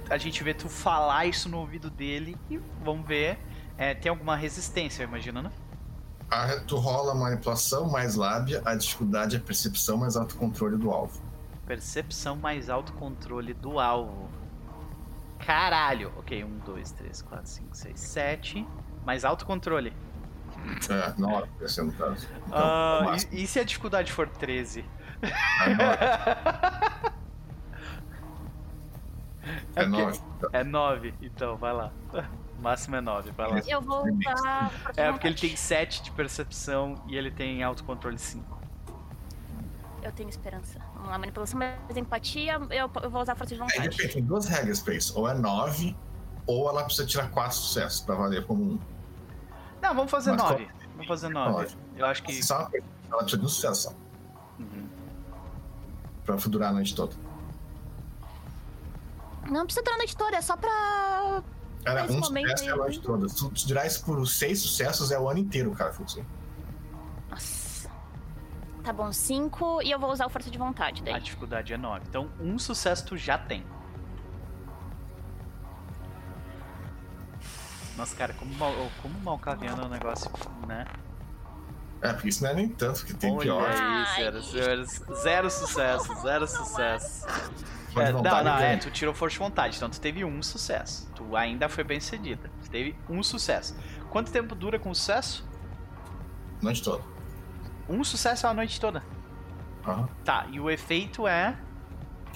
a 0.09 0.17
gente 0.17 0.43
vê 0.43 0.53
tu 0.53 0.67
falar 0.69 1.25
isso 1.25 1.49
no 1.49 1.59
ouvido 1.59 1.89
dele 1.89 2.37
e 2.49 2.57
vamos 2.83 3.05
ver. 3.07 3.37
É, 3.77 3.93
tem 3.93 4.09
alguma 4.09 4.35
resistência, 4.35 5.03
eu 5.03 5.07
imagino, 5.07 5.41
né? 5.41 5.51
A, 6.29 6.59
tu 6.61 6.77
rola 6.77 7.13
manipulação 7.13 7.89
mais 7.89 8.15
lábia, 8.15 8.61
a 8.65 8.75
dificuldade 8.75 9.35
é 9.35 9.39
percepção 9.39 9.97
mais 9.97 10.17
autocontrole 10.17 10.75
do 10.75 10.89
alvo. 10.91 11.21
Percepção 11.65 12.35
mais 12.35 12.69
autocontrole 12.69 13.53
do 13.53 13.79
alvo. 13.79 14.29
Caralho! 15.45 16.11
Ok, 16.17 16.43
1, 16.43 16.57
2, 16.59 16.91
3, 16.91 17.21
4, 17.21 17.47
5, 17.47 17.75
6, 17.77 17.99
7. 17.99 18.67
Mais 19.05 19.23
autocontrole. 19.23 19.93
É, 20.89 21.13
na 21.21 21.29
hora, 21.29 21.49
esse 21.61 21.79
é 21.79 21.83
no 21.83 21.93
caso. 21.93 22.27
Então, 22.47 22.57
Ah, 22.59 23.01
máximo. 23.05 23.33
e, 23.33 23.43
e 23.43 23.47
se 23.47 23.59
a 23.59 23.63
dificuldade 23.63 24.11
for 24.11 24.27
13? 24.27 24.83
É 25.21 25.69
nove. 25.75 25.97
É 29.75 29.81
Ok. 29.81 29.87
nove. 29.87 30.19
É 30.51 30.63
9, 30.63 31.13
então 31.21 31.55
vai 31.57 31.73
lá. 31.73 31.91
O 32.57 32.61
máximo 32.61 32.95
é 32.95 33.01
9, 33.01 33.31
vai 33.31 33.47
lá. 33.49 33.59
eu 33.67 33.81
vou 33.81 34.03
usar. 34.03 34.71
É 34.97 35.11
porque 35.11 35.27
ele 35.27 35.35
tem 35.37 35.55
7 35.55 36.01
de 36.03 36.11
percepção 36.11 36.95
e 37.07 37.15
ele 37.15 37.31
tem 37.31 37.63
autocontrole 37.63 38.17
5. 38.17 38.57
Eu 40.03 40.11
tenho 40.11 40.29
esperança. 40.29 40.79
Vamos 40.97 41.11
lá, 41.11 41.17
manipulação 41.17 41.59
mais 41.59 41.95
empatia. 41.95 42.53
Eu, 42.71 42.89
eu 43.03 43.09
vou 43.09 43.21
usar 43.21 43.35
força 43.35 43.55
de 43.55 43.61
Aí 43.61 43.67
vontade. 43.69 43.89
depende, 43.89 44.13
tem 44.15 44.23
duas 44.23 44.47
regras 44.47 44.81
pra 44.81 44.93
isso. 44.95 45.17
Ou 45.17 45.27
é 45.29 45.33
nove, 45.33 45.95
ou 46.45 46.67
ela 46.69 46.83
precisa 46.83 47.05
tirar 47.07 47.29
quatro 47.29 47.55
sucessos 47.57 48.01
pra 48.01 48.15
valer 48.15 48.45
como 48.45 48.63
um. 48.63 48.79
Não, 49.81 49.93
vamos 49.95 50.09
fazer 50.11 50.31
Mas 50.31 50.41
9. 50.41 50.67
Vamos 50.93 51.07
fazer 51.07 51.29
9. 51.29 51.51
Nove. 51.51 51.75
Eu 51.95 52.05
acho 52.05 52.23
que. 52.23 52.43
Só 52.43 52.67
uma 52.67 52.71
ela 53.11 53.17
precisa 53.19 53.37
de 53.37 53.45
um 53.45 53.49
sucesso 53.49 53.81
só, 53.83 53.95
Uhum. 54.59 54.87
pra 56.25 56.35
durar 56.35 56.69
a 56.71 56.73
noite 56.73 56.93
toda. 56.95 57.15
Não 59.49 59.63
precisa 59.65 59.83
durar 59.83 59.95
a 59.95 59.97
noite 59.99 60.17
toda, 60.17 60.35
é 60.35 60.41
só 60.41 60.57
pra. 60.57 61.41
Era 61.85 62.03
um 62.03 62.21
sucesso 62.23 62.63
é 62.65 62.69
a 62.69 62.73
aí- 62.73 62.77
noite 62.77 62.99
toda. 62.99 63.29
Se 63.29 63.35
tu 63.37 63.49
tirar 63.51 63.85
isso 63.85 64.03
por 64.03 64.27
seis 64.27 64.59
sucessos, 64.61 65.11
é 65.11 65.17
o 65.19 65.29
ano 65.29 65.39
inteiro, 65.39 65.71
cara, 65.71 65.93
Futsu. 65.93 66.25
Tá 68.87 68.93
bom, 68.93 69.11
5 69.11 69.81
e 69.81 69.91
eu 69.91 69.99
vou 69.99 70.09
usar 70.09 70.27
o 70.27 70.29
força 70.29 70.49
de 70.49 70.57
vontade 70.57 71.01
A 71.01 71.11
daí. 71.11 71.19
dificuldade 71.19 71.73
é 71.73 71.77
9. 71.77 72.05
Então, 72.07 72.31
um 72.39 72.57
sucesso 72.57 73.05
tu 73.05 73.17
já 73.17 73.37
tem. 73.37 73.61
Nossa, 77.97 78.15
cara, 78.15 78.33
como, 78.35 78.53
mal, 78.53 78.73
como 79.01 79.19
malcaviano 79.19 79.81
é 79.81 79.85
um 79.87 79.89
negócio, 79.89 80.31
né? 80.65 80.85
É, 82.01 82.13
porque 82.13 82.29
isso 82.29 82.41
não 82.41 82.51
é 82.51 82.53
nem 82.53 82.69
tanto 82.69 83.05
que 83.05 83.13
tem 83.13 83.33
Olha 83.33 83.41
pior. 83.41 83.69
isso, 83.69 84.15
zero, 84.15 84.41
zero, 84.41 84.85
zero 85.21 85.51
sucesso, 85.51 86.15
zero 86.21 86.47
sucesso. 86.47 87.27
É, 87.93 88.13
não, 88.13 88.21
não, 88.21 88.57
é, 88.57 88.77
tu 88.77 88.89
tirou 88.89 89.13
força 89.13 89.33
de 89.33 89.39
vontade, 89.39 89.75
então 89.75 89.89
tu 89.89 89.99
teve 89.99 90.23
um 90.23 90.41
sucesso. 90.41 91.11
Tu 91.13 91.35
ainda 91.35 91.67
foi 91.67 91.83
bem 91.83 91.99
cedida. 91.99 92.49
Tu 92.63 92.69
teve 92.69 92.95
um 93.09 93.21
sucesso. 93.21 93.75
Quanto 94.09 94.31
tempo 94.31 94.55
dura 94.55 94.79
com 94.79 94.91
o 94.91 94.95
sucesso? 94.95 95.45
Noite 96.61 96.81
toda. 96.81 97.16
Um 97.89 98.03
sucesso 98.03 98.45
é 98.45 98.49
a 98.49 98.53
noite 98.53 98.79
toda. 98.79 99.03
Aham. 99.85 100.07
Tá, 100.25 100.45
e 100.51 100.59
o 100.59 100.69
efeito 100.69 101.27
é. 101.27 101.55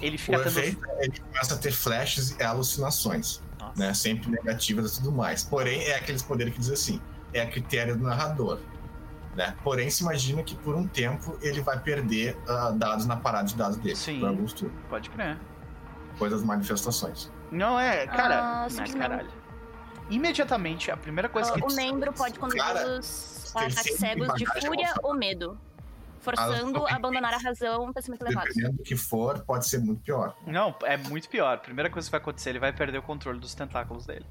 Ele 0.01 0.17
fica 0.17 0.37
O 0.39 0.43
tendo. 0.43 0.57
efeito 0.59 0.85
é 0.89 1.05
ele 1.05 1.19
começa 1.19 1.53
a 1.53 1.57
ter 1.57 1.71
flashes 1.71 2.31
e 2.39 2.43
alucinações, 2.43 3.41
Nossa. 3.59 3.79
né? 3.79 3.93
Sempre 3.93 4.31
negativas 4.31 4.93
e 4.93 4.97
tudo 4.97 5.11
mais. 5.11 5.43
Porém, 5.43 5.83
é 5.83 5.95
aqueles 5.95 6.23
poderes 6.23 6.53
que 6.53 6.59
diz 6.59 6.71
assim, 6.71 6.99
é 7.33 7.41
a 7.41 7.47
critério 7.47 7.95
do 7.95 8.03
narrador. 8.03 8.59
Né? 9.35 9.55
Porém, 9.63 9.89
se 9.89 10.01
imagina 10.03 10.43
que 10.43 10.55
por 10.55 10.75
um 10.75 10.87
tempo 10.87 11.37
ele 11.41 11.61
vai 11.61 11.79
perder 11.79 12.37
ah, 12.47 12.71
dados 12.71 13.05
na 13.05 13.15
parada 13.15 13.47
de 13.47 13.55
dados 13.55 13.77
dele. 13.77 13.95
Sim. 13.95 14.19
Por 14.19 14.29
alguns 14.29 14.53
turnos. 14.53 14.77
Pode 14.89 15.09
crer. 15.09 15.37
Depois 16.13 16.31
das 16.31 16.43
manifestações. 16.43 17.31
Não, 17.51 17.79
é, 17.79 18.07
cara. 18.07 18.39
Ah, 18.39 18.61
não, 18.63 18.69
simplesmente. 18.69 18.97
caralho. 19.01 19.29
Imediatamente, 20.09 20.91
a 20.91 20.97
primeira 20.97 21.29
coisa 21.29 21.53
que. 21.53 21.63
o 21.63 21.73
membro 21.73 22.11
pode 22.11 22.37
os 22.37 23.40
ataques 23.55 23.97
sempre 23.97 24.25
cegos 24.25 24.35
de 24.35 24.45
fúria 24.45 24.93
ou 25.03 25.13
medo. 25.13 25.57
Forçando 26.19 26.85
a 26.85 26.95
abandonar 26.95 27.33
a 27.33 27.37
razão 27.37 27.85
um 27.85 27.93
pensamento 27.93 28.21
elevado. 28.21 28.47
Dependendo 28.47 28.77
do 28.77 28.83
que 28.83 28.95
for, 28.95 29.43
pode 29.43 29.67
ser 29.67 29.79
muito 29.79 30.01
pior. 30.01 30.35
Não, 30.45 30.75
é 30.83 30.95
muito 30.95 31.27
pior. 31.27 31.57
Primeira 31.59 31.89
coisa 31.89 32.07
que 32.07 32.11
vai 32.11 32.21
acontecer, 32.21 32.51
ele 32.51 32.59
vai 32.59 32.71
perder 32.71 32.99
o 32.99 33.01
controle 33.01 33.39
dos 33.39 33.55
tentáculos 33.55 34.05
dele. 34.05 34.27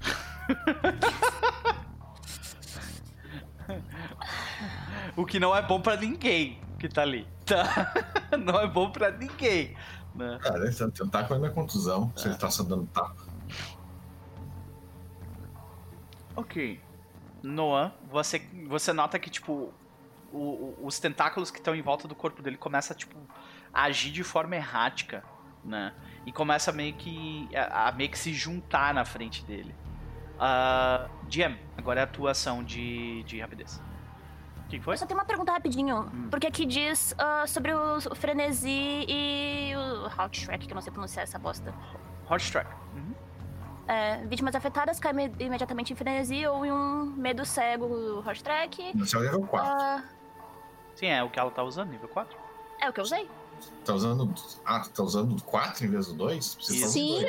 o 5.16 5.24
que 5.24 5.38
não 5.38 5.54
é 5.54 5.62
bom 5.62 5.80
pra 5.80 5.96
ninguém 5.96 6.60
que 6.78 6.88
tá 6.88 7.02
ali. 7.02 7.26
Tá? 7.44 7.92
Não 8.38 8.60
é 8.60 8.66
bom 8.66 8.90
pra 8.90 9.10
ninguém. 9.10 9.76
Né? 10.14 10.38
Cara, 10.40 10.68
esse 10.68 10.88
tentáculo 10.92 11.36
é 11.36 11.38
minha 11.38 11.50
contusão, 11.50 12.12
se 12.16 12.28
ele 12.28 12.36
tá 12.36 12.50
só 12.50 12.62
dando 12.62 12.86
tapa. 12.86 13.26
Ok. 16.36 16.80
Noah, 17.42 17.92
você, 18.10 18.38
você 18.66 18.92
nota 18.92 19.18
que, 19.18 19.30
tipo, 19.30 19.72
o- 20.32 20.36
o- 20.38 20.78
os 20.82 20.98
tentáculos 20.98 21.50
que 21.50 21.58
estão 21.58 21.74
em 21.74 21.82
volta 21.82 22.06
do 22.08 22.14
corpo 22.14 22.42
dele 22.42 22.56
começam 22.56 22.94
a, 22.94 22.98
tipo, 22.98 23.16
a 23.72 23.82
agir 23.84 24.10
de 24.10 24.22
forma 24.24 24.56
errática, 24.56 25.22
né? 25.64 25.92
E 26.26 26.32
começa 26.32 26.72
meio 26.72 26.94
que 26.94 27.48
a, 27.56 27.88
a 27.88 27.92
meio 27.92 28.10
que 28.10 28.18
se 28.18 28.32
juntar 28.32 28.92
na 28.94 29.04
frente 29.04 29.44
dele. 29.44 29.74
Uh, 30.36 31.08
Jam, 31.28 31.56
agora 31.76 32.00
é 32.00 32.02
a 32.04 32.06
tua 32.06 32.30
ação 32.30 32.62
de, 32.62 33.22
de 33.24 33.40
rapidez. 33.40 33.82
O 34.64 34.68
que 34.68 34.78
foi? 34.80 34.94
Eu 34.94 34.98
só 34.98 35.06
tenho 35.06 35.18
uma 35.18 35.24
pergunta 35.26 35.50
rapidinho. 35.50 36.00
Hum. 36.12 36.28
Porque 36.30 36.46
aqui 36.46 36.64
diz 36.66 37.14
ah, 37.18 37.46
sobre 37.46 37.72
o, 37.74 37.98
frenesi 38.14 38.68
e 39.08 39.72
o 39.74 40.06
Hot 40.22 40.38
Shrek, 40.38 40.66
que 40.66 40.72
eu 40.72 40.74
não 40.74 40.82
sei 40.82 40.92
pronunciar 40.92 41.22
essa 41.24 41.38
bosta. 41.38 41.74
Hot 42.30 42.52
Track. 42.52 42.70
Uhum. 42.94 43.14
É, 43.88 44.18
vítimas 44.26 44.54
afetadas 44.54 45.00
caem 45.00 45.16
me- 45.16 45.34
imediatamente 45.44 45.92
em 45.92 45.96
frenesi 45.96 46.46
ou 46.46 46.64
em 46.66 46.70
um 46.70 47.06
medo 47.16 47.44
cego 47.46 47.88
do 47.88 48.18
Hot 48.28 48.42
Track. 48.44 48.92
Esse 49.02 49.16
é 49.16 49.18
o 49.18 49.22
level 49.22 49.40
4. 49.46 49.70
Ah, 49.70 50.04
Sim, 50.94 51.06
é 51.06 51.22
o 51.22 51.30
que 51.30 51.38
ela 51.38 51.50
tá 51.50 51.62
usando, 51.62 51.90
nível 51.90 52.08
4. 52.08 52.36
é 52.80 52.88
o 52.90 52.92
que 52.92 53.00
eu 53.00 53.04
usei. 53.04 53.28
Tá 53.84 53.94
usando. 53.94 54.32
Ah, 54.64 54.80
tu 54.80 54.90
tá 54.90 55.02
usando 55.02 55.42
4 55.42 55.84
em 55.86 55.88
vez 55.88 56.06
do 56.08 56.12
2? 56.14 56.56
Isso. 56.60 56.88
Sim. 56.88 57.24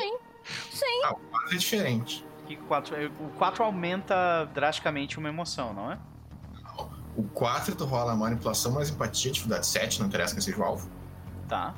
Sim. 0.72 1.02
Ah, 1.06 1.14
o 1.14 1.15
4 1.31 1.48
é 1.53 1.57
diferente. 1.57 2.26
Que 2.45 2.56
4, 2.57 2.95
o 3.19 3.30
4 3.38 3.64
aumenta 3.64 4.45
drasticamente 4.53 5.18
uma 5.18 5.30
emoção, 5.30 5.73
não 5.73 5.91
é? 5.91 5.98
O 7.15 7.23
4 7.23 7.76
tu 7.76 7.86
rola 7.86 8.15
manipulação 8.15 8.72
mais 8.72 8.90
empatia, 8.90 9.31
dificuldade 9.31 9.65
7, 9.68 9.99
não 9.99 10.07
interessa 10.07 10.34
quem 10.34 10.41
seja 10.41 10.57
o 10.60 10.64
alvo. 10.64 10.90
Tá. 11.48 11.73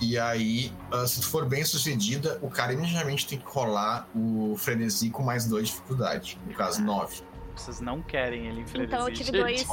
E 0.00 0.18
aí, 0.18 0.72
ah, 0.92 1.06
se 1.06 1.20
tu 1.20 1.26
for 1.28 1.46
bem 1.46 1.64
sucedida, 1.64 2.38
o 2.42 2.50
cara 2.50 2.72
imediatamente 2.74 3.26
tem 3.26 3.38
que 3.38 3.46
rolar 3.46 4.06
o 4.14 4.54
frenesi 4.58 5.08
com 5.10 5.22
mais 5.22 5.46
2 5.46 5.68
de 5.68 5.74
dificuldade. 5.74 6.38
No 6.46 6.52
caso, 6.54 6.82
9. 6.82 7.22
Vocês 7.54 7.80
não 7.80 8.02
querem 8.02 8.46
ele 8.46 8.60
em 8.60 8.64
Então 8.82 8.82
eu 8.82 9.04
frenesi, 9.06 9.24
tive 9.24 9.38
dois. 9.38 9.66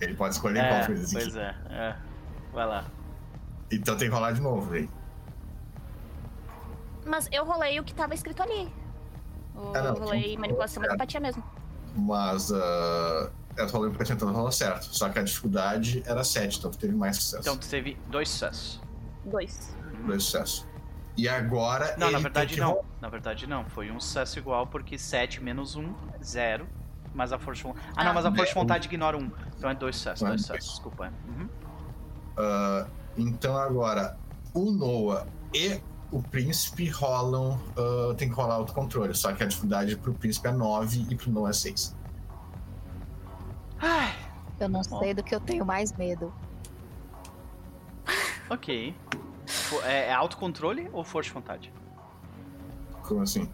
Ele 0.00 0.14
pode 0.14 0.34
escolher 0.34 0.66
qual 0.66 0.80
É, 0.80 0.84
frenesi. 0.84 1.12
pois 1.12 1.36
é, 1.36 1.54
é. 1.68 1.96
Vai 2.54 2.66
lá. 2.66 2.84
Então 3.70 3.94
tem 3.96 4.08
que 4.08 4.14
rolar 4.14 4.32
de 4.32 4.40
novo, 4.40 4.62
velho. 4.70 4.90
Mas 7.04 7.28
eu 7.32 7.44
rolei 7.44 7.78
o 7.78 7.84
que 7.84 7.94
tava 7.94 8.14
escrito 8.14 8.42
ali. 8.42 8.72
Eu 9.54 9.74
Ah, 9.74 9.82
não, 9.82 9.94
rolei 9.94 10.22
tinha- 10.22 10.38
manipulação 10.40 10.80
mais 10.80 10.94
empatia 10.94 11.20
mesmo. 11.20 11.42
Mas 11.94 12.50
ah, 12.52 13.30
eu 13.56 13.66
tô 13.66 13.76
rolando 13.78 13.94
pra 13.96 14.06
tentando 14.06 14.32
rolar 14.32 14.50
certo. 14.52 14.84
Só 14.94 15.08
que 15.10 15.18
a 15.18 15.22
dificuldade 15.22 16.02
era 16.06 16.24
7, 16.24 16.58
então 16.58 16.70
tu 16.70 16.78
teve 16.78 16.94
mais 16.94 17.16
sucesso. 17.16 17.42
Então 17.42 17.56
tu 17.56 17.68
teve 17.68 17.98
dois 18.08 18.28
sucessos. 18.30 18.80
Dois. 19.24 19.74
Dois 20.06 20.22
sucessos. 20.24 20.66
E 21.16 21.28
agora. 21.28 21.94
Não, 21.98 22.06
ele 22.08 22.12
na 22.12 22.18
tem 22.18 22.22
verdade 22.22 22.54
que 22.54 22.60
não. 22.60 22.70
rolar- 22.70 22.84
Na 23.00 23.08
verdade 23.08 23.46
não. 23.46 23.64
Foi 23.66 23.90
um 23.90 24.00
sucesso 24.00 24.38
igual 24.38 24.66
porque 24.66 24.96
7 24.98 25.42
menos 25.42 25.76
1 25.76 25.82
é 26.18 26.22
0. 26.24 26.66
Mas 27.12 27.32
a 27.32 27.38
força 27.38 27.62
de 27.62 27.68
vontade. 27.68 27.86
Ah, 27.96 28.04
não, 28.04 28.10
Ah, 28.12 28.14
mas 28.14 28.24
a 28.24 28.30
força 28.30 28.46
de 28.46 28.54
vontade 28.54 28.86
ignora 28.86 29.16
1. 29.18 29.30
Então 29.58 29.68
é 29.70 29.74
dois 29.74 29.96
sucessos, 29.96 30.22
Não, 30.22 30.28
dois 30.30 30.46
dois. 30.46 30.62
sucessos, 30.64 30.70
desculpa. 30.84 31.12
Uhum. 31.28 31.48
Ah, 32.38 32.86
então 33.18 33.56
agora, 33.56 34.16
o 34.54 34.70
Noah 34.70 35.26
e 35.52 35.80
o 36.12 36.22
príncipe 36.22 36.88
rolam. 36.88 37.60
ah, 37.76 38.14
tem 38.16 38.28
que 38.28 38.34
rolar 38.34 38.54
autocontrole. 38.54 39.12
Só 39.14 39.32
que 39.32 39.42
a 39.42 39.46
dificuldade 39.46 39.96
pro 39.96 40.14
príncipe 40.14 40.46
é 40.48 40.52
9 40.52 41.04
e 41.10 41.16
pro 41.16 41.30
Noah 41.32 41.50
é 41.50 41.52
6. 41.52 41.96
Ai, 43.80 44.14
Eu 44.60 44.68
não 44.68 44.82
sei 44.84 45.14
do 45.14 45.22
que 45.22 45.34
eu 45.34 45.40
tenho 45.40 45.64
mais 45.64 45.90
medo. 45.96 46.32
Ok. 48.50 48.94
É, 49.84 50.06
é 50.08 50.12
autocontrole 50.12 50.88
ou 50.92 51.02
força 51.04 51.28
de 51.28 51.34
vontade? 51.34 51.72
Como 53.02 53.22
assim? 53.22 53.50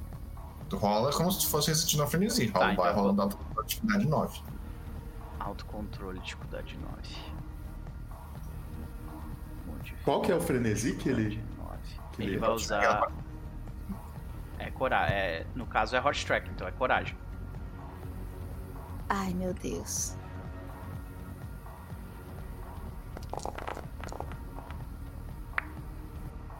Tu 0.68 0.76
rola 0.76 1.12
como 1.12 1.30
se 1.30 1.46
fosse 1.46 1.68
resistindo 1.68 2.02
ao 2.02 2.08
frenesi. 2.08 2.50
Tá, 2.50 2.58
Rola, 2.58 2.72
então 2.72 2.84
vai 2.84 2.92
vou- 2.92 3.02
rolando 3.02 3.22
autocontrole, 3.22 3.66
dificuldade 3.68 4.06
9. 4.08 4.40
Autocontrole, 5.38 6.18
dificuldade 6.20 6.78
9. 6.78 7.36
Qual 10.04 10.20
que 10.20 10.30
é 10.32 10.34
o 10.34 10.40
frenesi 10.40 10.96
que 10.96 11.08
ele- 11.08 11.42
que 12.12 12.22
Ele 12.22 12.32
ele- 12.32 12.38
vai 12.38 12.50
usar. 12.50 13.10
É 14.58 14.70
coragem. 14.70 15.14
É, 15.14 15.46
no 15.54 15.66
caso 15.66 15.94
é 15.96 16.00
hot 16.00 16.24
track, 16.26 16.48
então 16.50 16.66
é 16.66 16.70
coragem. 16.72 17.16
Ai, 19.08 19.32
meu 19.34 19.52
Deus. 19.54 20.16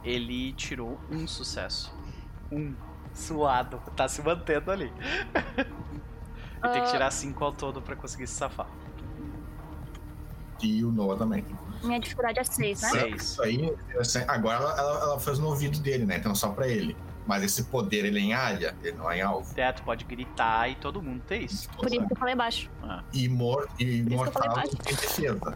Ele 0.07 0.53
tirou 0.53 0.97
um 1.11 1.27
sucesso. 1.27 1.93
Um. 2.51 2.73
Suado. 3.13 3.81
Tá 3.95 4.07
se 4.07 4.21
mantendo 4.21 4.71
ali. 4.71 4.91
e 5.57 6.61
tem 6.61 6.81
que 6.81 6.87
Ah. 6.87 6.91
tirar 6.91 7.11
cinco 7.11 7.43
ao 7.43 7.51
todo 7.51 7.81
pra 7.81 7.95
conseguir 7.95 8.27
se 8.27 8.35
safar. 8.35 8.67
E 10.61 10.83
o 10.83 10.91
Noah 10.91 11.17
também. 11.17 11.43
Minha 11.83 11.99
dificuldade 11.99 12.39
é 12.39 12.43
seis, 12.43 12.81
né? 12.81 12.89
Seis. 12.89 13.21
Isso 13.23 13.43
aí, 13.43 13.75
assim, 13.99 14.19
agora 14.27 14.57
ela, 14.59 14.77
ela, 14.77 14.99
ela 15.01 15.19
fez 15.19 15.37
no 15.39 15.47
ouvido 15.47 15.79
dele, 15.79 16.05
né? 16.05 16.17
Então 16.17 16.33
só 16.33 16.49
pra 16.49 16.67
ele. 16.67 16.95
Mas 17.27 17.43
esse 17.43 17.65
poder, 17.65 18.05
ele 18.05 18.17
é 18.19 18.21
em 18.21 18.33
área, 18.33 18.75
ele 18.81 18.97
não 18.97 19.11
é 19.11 19.17
em 19.17 19.21
alvo. 19.21 19.53
Teto 19.53 19.83
pode 19.83 20.05
gritar 20.05 20.69
e 20.71 20.75
todo 20.75 21.01
mundo 21.01 21.21
tem 21.27 21.43
isso. 21.43 21.69
Por 21.71 21.87
isso 21.93 22.07
que 22.07 22.13
eu 22.13 22.17
falei 22.17 22.33
baixo. 22.35 22.71
Ah, 22.81 23.03
E, 23.13 23.27
mor 23.27 23.67
e 23.77 23.83
Por 23.85 23.91
isso 23.91 24.05
que 24.07 24.13
eu 24.13 24.17
mortal 24.17 24.43
falei 24.55 24.71
não 24.71 24.77
tem 24.79 24.95
defesa. 24.95 25.55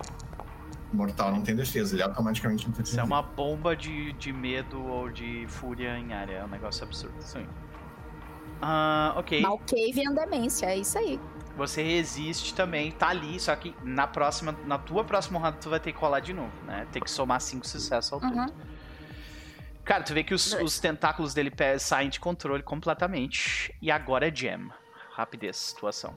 Mortal 0.91 1.31
não 1.31 1.41
tem 1.41 1.55
defesa, 1.55 1.95
ele 1.95 2.03
automaticamente 2.03 2.68
não 2.68 2.73
tem 2.73 2.84
isso 2.84 2.99
é 2.99 3.03
uma 3.03 3.22
bomba 3.22 3.76
de, 3.76 4.13
de 4.13 4.34
medo 4.34 4.84
ou 4.85 5.09
de 5.09 5.45
fúria 5.47 5.97
em 5.97 6.13
área. 6.13 6.38
É 6.38 6.43
um 6.43 6.49
negócio 6.49 6.84
absurdo. 6.84 7.15
Sim. 7.22 7.47
Ah, 8.61 9.13
ok. 9.18 9.41
Malcave 9.41 10.01
e 10.01 10.13
demência, 10.13 10.68
é 10.68 10.77
isso 10.77 10.97
aí. 10.97 11.19
Você 11.57 11.81
resiste 11.81 12.53
também, 12.53 12.91
tá 12.91 13.09
ali, 13.09 13.39
só 13.39 13.55
que 13.55 13.76
na 13.84 14.07
próxima, 14.07 14.55
na 14.65 14.77
tua 14.77 15.03
próxima 15.03 15.39
rodada 15.39 15.57
tu 15.61 15.69
vai 15.69 15.80
ter 15.80 15.91
que 15.91 15.99
rolar 15.99 16.19
de 16.19 16.34
novo, 16.34 16.53
né? 16.65 16.88
Tem 16.91 17.01
que 17.01 17.11
somar 17.11 17.41
cinco 17.41 17.68
sucessos 17.68 18.13
ao 18.13 18.19
todo. 18.19 18.34
Uhum. 18.34 18.47
Cara, 19.84 20.03
tu 20.03 20.13
vê 20.13 20.23
que 20.23 20.34
os, 20.34 20.53
os 20.53 20.80
tentáculos 20.80 21.34
dele 21.34 21.51
saem 21.80 22.09
de 22.09 22.19
controle 22.19 22.63
completamente. 22.63 23.76
E 23.81 23.91
agora 23.91 24.27
é 24.27 24.34
Jam. 24.34 24.69
Rapidez, 25.13 25.73
tua 25.73 25.89
ação. 25.89 26.13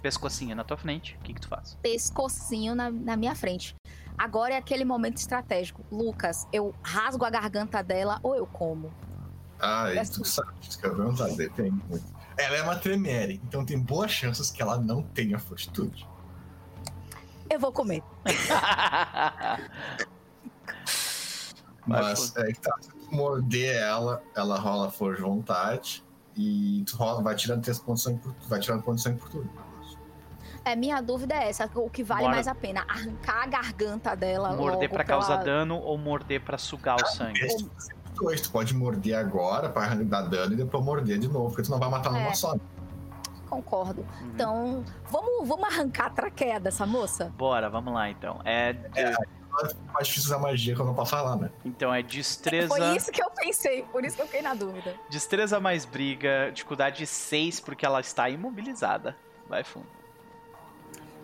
Pescocinho 0.00 0.56
na 0.56 0.64
tua 0.64 0.76
frente, 0.76 1.16
o 1.20 1.22
que 1.22 1.34
que 1.34 1.40
tu 1.40 1.48
faz? 1.48 1.76
Pescocinho 1.82 2.74
na, 2.74 2.90
na 2.90 3.16
minha 3.16 3.34
frente. 3.34 3.74
Agora 4.16 4.54
é 4.54 4.56
aquele 4.56 4.84
momento 4.84 5.16
estratégico. 5.16 5.84
Lucas, 5.90 6.46
eu 6.52 6.74
rasgo 6.82 7.24
a 7.24 7.30
garganta 7.30 7.82
dela 7.82 8.20
ou 8.22 8.34
eu 8.36 8.46
como? 8.46 8.92
Ah, 9.60 9.90
É 9.92 10.02
isso 10.02 10.22
tu 10.22 10.24
sabe, 10.24 10.52
isso 10.60 10.78
que 10.78 10.86
eu 10.86 10.90
ia 10.90 10.96
perguntar, 10.96 11.28
depende 11.36 11.82
muito. 11.88 12.04
Ela 12.36 12.56
é 12.56 12.62
uma 12.62 12.76
tremere, 12.76 13.40
então 13.44 13.64
tem 13.64 13.78
boas 13.78 14.10
chances 14.10 14.50
que 14.50 14.60
ela 14.62 14.78
não 14.78 15.02
tenha 15.02 15.38
fortitude. 15.38 16.08
Eu 17.50 17.60
vou 17.60 17.70
comer. 17.72 18.02
Mas 21.86 22.34
é 22.36 22.52
que 22.52 22.60
tá, 22.60 22.74
se 22.80 22.88
tu 22.88 23.14
morder 23.14 23.76
ela, 23.76 24.22
ela 24.36 24.58
rola 24.58 24.90
força 24.90 25.16
de 25.16 25.22
vontade. 25.22 26.04
e 26.36 26.82
tu 26.86 26.96
rola, 26.96 27.22
vai 27.22 27.34
tirando 27.34 27.62
três 27.62 27.78
pontos 27.78 28.02
de 28.02 28.08
sangue 28.08 28.20
por, 28.22 28.34
vai 28.48 28.58
tirando 28.60 28.82
pontos 28.82 29.02
de 29.02 29.08
sangue 29.08 29.20
por 29.20 29.28
tudo. 29.28 29.50
É, 30.64 30.76
minha 30.76 31.00
dúvida 31.00 31.34
é 31.34 31.48
essa, 31.48 31.68
o 31.74 31.90
que 31.90 32.04
vale 32.04 32.22
Bora. 32.22 32.34
mais 32.34 32.46
a 32.46 32.54
pena? 32.54 32.84
Arrancar 32.88 33.42
a 33.42 33.46
garganta 33.46 34.14
dela 34.14 34.52
Morder 34.52 34.82
logo 34.82 34.88
pra 34.94 35.04
causar 35.04 35.34
ela- 35.34 35.42
dano 35.44 35.76
ou 35.78 35.98
morder 35.98 36.40
pra 36.40 36.56
sugar 36.58 36.96
o 37.02 37.06
sangue? 37.06 37.40
Dois, 38.14 38.40
tu 38.42 38.50
pode 38.50 38.74
morder 38.74 39.14
agora 39.16 39.68
pra 39.68 39.94
dar 39.94 40.22
dano 40.22 40.52
e 40.52 40.56
depois 40.56 40.84
morder 40.84 41.18
de 41.18 41.26
novo, 41.28 41.48
porque 41.48 41.62
tu 41.62 41.70
não 41.70 41.78
vai 41.78 41.88
matar 41.90 42.12
numa 42.12 42.28
É. 42.28 42.34
só. 42.34 42.54
Concordo. 43.48 44.02
Uhum. 44.20 44.28
Então, 44.34 44.84
vamos, 45.10 45.46
vamos 45.48 45.64
arrancar 45.64 46.06
a 46.06 46.10
traqueia 46.10 46.60
dessa 46.60 46.86
moça? 46.86 47.32
Bora, 47.36 47.68
vamos 47.68 47.92
lá 47.92 48.08
então. 48.08 48.40
É, 48.44 48.74
Mais 49.92 50.06
difícil 50.06 50.28
usar 50.30 50.38
magia 50.38 50.74
quando 50.74 50.80
eu 50.80 50.86
não 50.86 50.94
posso 50.94 51.10
falar, 51.10 51.36
né? 51.36 51.50
então 51.62 51.92
é 51.92 52.02
destreza, 52.02 52.68
Foi 52.68 52.96
isso 52.96 53.10
que 53.12 53.22
eu 53.22 53.30
pensei, 53.32 53.82
por 53.82 54.02
isso 54.02 54.16
que 54.16 54.22
eu 54.22 54.26
fiquei 54.26 54.40
na 54.40 54.54
dúvida. 54.54 54.94
destreza 55.10 55.60
mais 55.60 55.84
briga, 55.84 56.50
dificuldade 56.54 57.06
6 57.06 57.60
porque 57.60 57.84
ela 57.84 58.00
está 58.00 58.30
imobilizada. 58.30 59.14
Vai 59.48 59.62
fundo. 59.64 59.86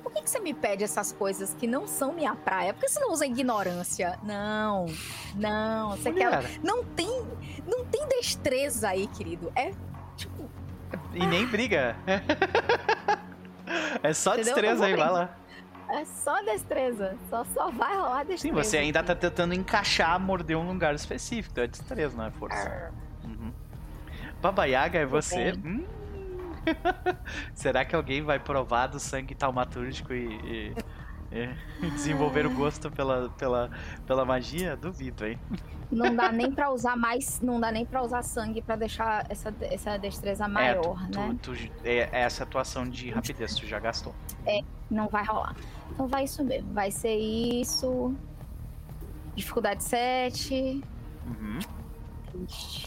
Por 0.09 0.15
que, 0.15 0.23
que 0.23 0.31
você 0.31 0.41
me 0.41 0.55
pede 0.55 0.83
essas 0.83 1.13
coisas 1.13 1.53
que 1.53 1.67
não 1.67 1.87
são 1.87 2.15
minha 2.15 2.35
praia? 2.35 2.73
Por 2.73 2.81
que 2.81 2.89
você 2.89 2.99
não 2.99 3.13
usa 3.13 3.27
ignorância? 3.27 4.19
Não, 4.23 4.87
não. 5.35 5.91
Você 5.91 6.11
quer. 6.11 6.35
Mulher, 6.35 6.61
Não 6.65 6.83
tem, 6.83 7.27
não 7.67 7.85
tem 7.85 8.09
destreza 8.09 8.89
aí, 8.89 9.07
querido. 9.09 9.53
É 9.55 9.71
tipo. 10.17 10.49
E 11.13 11.27
nem 11.27 11.47
briga. 11.47 11.95
é 14.03 14.15
só 14.15 14.33
Entendeu? 14.33 14.55
destreza 14.55 14.87
aí, 14.87 14.97
vai 14.97 15.11
lá. 15.11 15.37
É 15.91 16.07
só 16.07 16.43
destreza. 16.43 17.15
Só, 17.29 17.45
só 17.45 17.71
vai 17.71 17.95
rolar 17.95 18.23
Sim, 18.23 18.29
destreza. 18.29 18.55
você 18.65 18.79
ainda 18.79 19.03
tá 19.03 19.15
tentando 19.15 19.53
encaixar, 19.53 20.19
morder 20.19 20.57
um 20.57 20.67
lugar 20.69 20.95
específico. 20.95 21.61
É 21.61 21.67
destreza, 21.67 22.17
não 22.17 22.25
é 22.25 22.31
força. 22.31 22.93
Uhum. 23.25 23.53
Baba 24.41 24.65
Yaga 24.65 25.01
é 25.01 25.05
você? 25.05 25.53
Hum. 25.53 25.85
Será 27.55 27.85
que 27.85 27.95
alguém 27.95 28.23
vai 28.23 28.39
provar 28.39 28.87
do 28.89 28.99
sangue 29.01 29.35
taumatúrgico 29.35 30.13
e, 30.13 30.27
e- 30.27 30.75
e 31.83 31.91
desenvolver 31.91 32.47
o 32.47 32.51
gosto 32.51 32.91
pela, 32.91 33.29
pela, 33.31 33.71
pela 34.07 34.25
magia? 34.25 34.77
Duvido, 34.77 35.27
hein? 35.27 35.39
Não 35.91 36.15
dá 36.15 36.31
nem 36.33 36.51
pra 36.53 36.71
usar 36.73 36.97
mais. 36.97 37.41
Não 37.41 37.61
dá 37.61 37.71
nem 37.73 37.85
pra 37.85 38.03
usar 38.03 38.23
sangue 38.23 38.63
pra 38.63 38.77
deixar 38.77 39.27
essa, 39.31 39.55
essa 39.61 39.99
destreza 39.99 40.47
maior, 40.49 40.99
é, 41.05 41.11
tu, 41.11 41.19
né? 41.19 41.37
tu, 41.43 41.53
tu- 41.55 41.73
é, 41.85 42.09
é 42.13 42.21
essa 42.23 42.45
atuação 42.45 42.89
de 42.89 43.11
rapidez, 43.11 43.55
tu 43.55 43.67
já 43.67 43.79
gastou. 43.79 44.15
Não 44.91 45.09
vai 45.09 45.25
rolar. 45.25 45.55
Então 45.91 46.07
vai 46.09 46.25
isso 46.25 46.43
mesmo. 46.45 46.73
Vai 46.73 46.91
ser 46.91 47.15
isso. 47.15 48.15
Dificuldade 49.35 49.85
7. 49.85 50.83
Uhum. 51.27 51.59
Triste. 52.33 52.87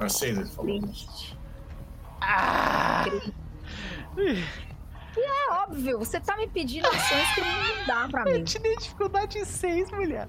É 0.00 0.44
falou. 0.46 0.80
Triste. 0.80 1.39
Ah! 2.20 3.04
É 5.16 5.52
óbvio, 5.52 5.98
você 5.98 6.20
tá 6.20 6.36
me 6.36 6.46
pedindo 6.46 6.86
ações 6.86 7.34
que 7.34 7.40
não 7.40 7.86
dá 7.86 8.08
pra 8.08 8.24
mim. 8.24 8.30
Eu 8.30 8.44
te 8.44 8.58
dei 8.58 8.76
dificuldade 8.76 9.44
6, 9.44 9.90
mulher. 9.90 10.28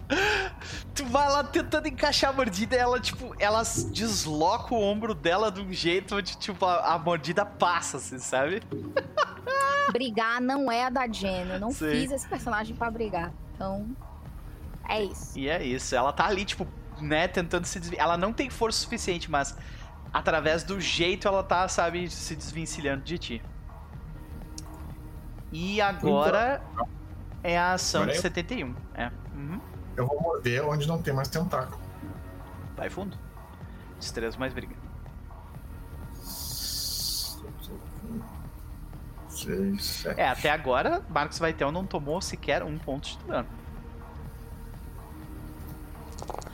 Tu 0.96 1.06
vai 1.06 1.30
lá 1.30 1.44
tentando 1.44 1.88
encaixar 1.88 2.32
a 2.32 2.34
mordida 2.34 2.76
e 2.76 2.80
ela, 2.80 3.00
tipo, 3.00 3.36
ela 3.38 3.62
desloca 3.92 4.74
o 4.74 4.82
ombro 4.82 5.14
dela 5.14 5.52
de 5.52 5.62
um 5.62 5.72
jeito 5.72 6.16
onde, 6.16 6.36
tipo, 6.38 6.66
a, 6.66 6.94
a 6.94 7.00
mordida 7.00 7.46
passa, 7.46 7.98
assim, 7.98 8.18
sabe? 8.18 8.62
Brigar 9.92 10.42
não 10.42 10.72
é 10.72 10.86
a 10.86 10.90
da 10.90 11.08
Jen. 11.08 11.48
Eu 11.50 11.60
não 11.60 11.72
Sim. 11.72 11.92
fiz 11.92 12.12
esse 12.12 12.28
personagem 12.28 12.76
pra 12.76 12.90
brigar. 12.90 13.32
Então, 13.54 13.88
é 14.90 15.04
isso. 15.04 15.38
E 15.38 15.48
é 15.48 15.64
isso. 15.64 15.96
Ela 15.96 16.12
tá 16.12 16.26
ali, 16.26 16.44
tipo, 16.44 16.68
né, 17.00 17.28
tentando 17.28 17.66
se 17.66 17.80
desviar. 17.80 18.04
Ela 18.06 18.18
não 18.18 18.34
tem 18.34 18.50
força 18.50 18.80
suficiente, 18.80 19.30
mas 19.30 19.56
através 20.14 20.64
do 20.64 20.80
jeito 20.80 21.28
ela 21.28 21.44
tá, 21.44 21.68
sabe, 21.68 22.10
se 22.10 22.36
desvencilhando 22.36 23.04
de 23.04 23.18
ti. 23.18 23.44
E 25.52 25.82
agora 25.82 26.62
é 27.44 27.58
a 27.58 27.74
ação 27.74 28.06
de 28.06 28.16
eu? 28.16 28.22
71. 28.22 28.76
É. 28.94 29.12
Uhum. 29.34 29.60
Eu 29.96 30.08
vou 30.08 30.22
morder 30.22 30.66
onde 30.66 30.88
não 30.88 31.02
tem 31.02 31.14
mais 31.14 31.28
tentáculo. 31.28 31.80
Vai 32.76 32.90
fundo. 32.90 33.18
Destreza 34.00 34.38
mais 34.38 34.54
briga. 34.54 34.76
Seis, 39.30 39.84
sete. 39.84 40.20
É, 40.20 40.28
até 40.28 40.50
agora, 40.52 41.04
Marcos 41.10 41.40
Vaitel 41.40 41.72
não 41.72 41.86
tomou 41.86 42.22
sequer 42.22 42.64
um 42.64 42.78
ponto 42.78 43.10
de 43.10 43.18
dano. 43.26 43.48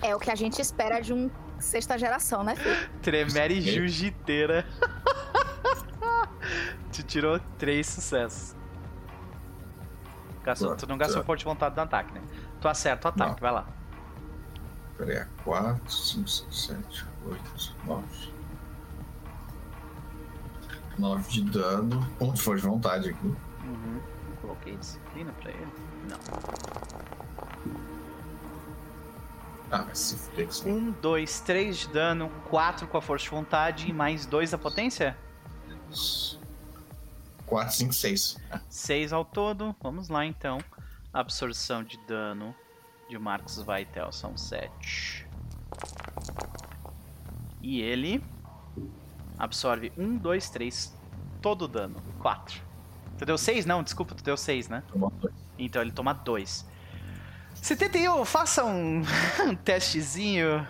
É 0.01 0.15
o 0.15 0.19
que 0.19 0.31
a 0.31 0.35
gente 0.35 0.61
espera 0.61 1.01
de 1.01 1.13
um 1.13 1.29
sexta 1.59 1.97
geração, 1.97 2.43
né, 2.43 2.55
filho? 2.55 2.89
Tremere 3.01 3.55
Sim. 3.55 3.61
jiu-jiteira. 3.71 4.65
tu 6.93 7.03
tirou 7.03 7.39
três 7.57 7.87
sucessos. 7.87 8.55
Gastou, 10.43 10.75
tu 10.75 10.87
não 10.87 10.97
gastou 10.97 11.21
Tá. 11.21 11.25
forte 11.25 11.43
vontade 11.43 11.75
no 11.75 11.81
ataque, 11.81 12.13
né? 12.13 12.21
Tu 12.61 12.67
acerta 12.67 13.07
o 13.07 13.11
ataque, 13.11 13.31
Não. 13.31 13.37
vai 13.39 13.51
lá. 13.51 13.65
Pera 14.97 15.21
aí, 15.21 15.27
4, 15.43 15.91
5, 15.91 16.29
6, 16.29 16.65
7, 16.67 17.05
8, 17.25 17.75
9. 17.85 18.31
9 20.97 21.29
de 21.29 21.41
dano. 21.51 22.07
Um 22.19 22.31
de 22.31 22.41
força 22.41 22.61
de 22.61 22.67
vontade 22.67 23.09
aqui. 23.09 23.25
Uhum. 23.25 23.99
Coloquei 24.41 24.75
disciplina 24.77 25.31
pra 25.41 25.51
ele. 25.51 25.67
Não. 26.09 26.17
Ah, 29.71 29.83
mas 29.87 29.97
se 29.99 30.15
fuder 30.15 30.47
que 30.47 30.53
isso- 30.53 30.67
Um, 30.67 30.91
dois, 31.01 31.39
três 31.41 31.77
de 31.77 31.89
dano, 31.89 32.29
quatro 32.49 32.87
com 32.87 32.97
a 32.97 33.01
força 33.01 33.25
de 33.25 33.31
vontade 33.31 33.89
e 33.89 33.93
mais 33.93 34.25
dois 34.25 34.51
da 34.51 34.57
potência? 34.57 35.17
4, 37.45 37.73
5, 37.75 37.93
6. 37.93 38.37
6 38.69 39.13
ao 39.13 39.23
todo. 39.25 39.75
Vamos 39.81 40.09
lá 40.09 40.25
então. 40.25 40.59
Absorção 41.13 41.83
de 41.83 41.97
dano 42.07 42.53
de 43.09 43.17
Marcos 43.17 43.57
Vaitel 43.61 44.11
são 44.11 44.35
7. 44.37 45.25
E 47.61 47.81
ele 47.81 48.23
absorve 49.37 49.91
1, 49.97 50.17
2, 50.17 50.49
3. 50.49 50.93
Todo 51.41 51.63
o 51.63 51.67
dano. 51.67 51.95
4. 52.19 52.61
Tu 53.17 53.25
deu 53.25 53.37
6? 53.37 53.65
Não, 53.65 53.81
desculpa, 53.81 54.13
tu 54.13 54.23
deu 54.23 54.37
6, 54.37 54.67
né? 54.69 54.83
Tomou 54.91 55.09
dois. 55.11 55.33
Então 55.57 55.81
ele 55.81 55.91
toma 55.91 56.13
2. 56.13 56.65
71, 57.61 58.23
faça 58.25 58.63
um, 58.63 59.03
um 59.45 59.55
testezinho. 59.55 60.65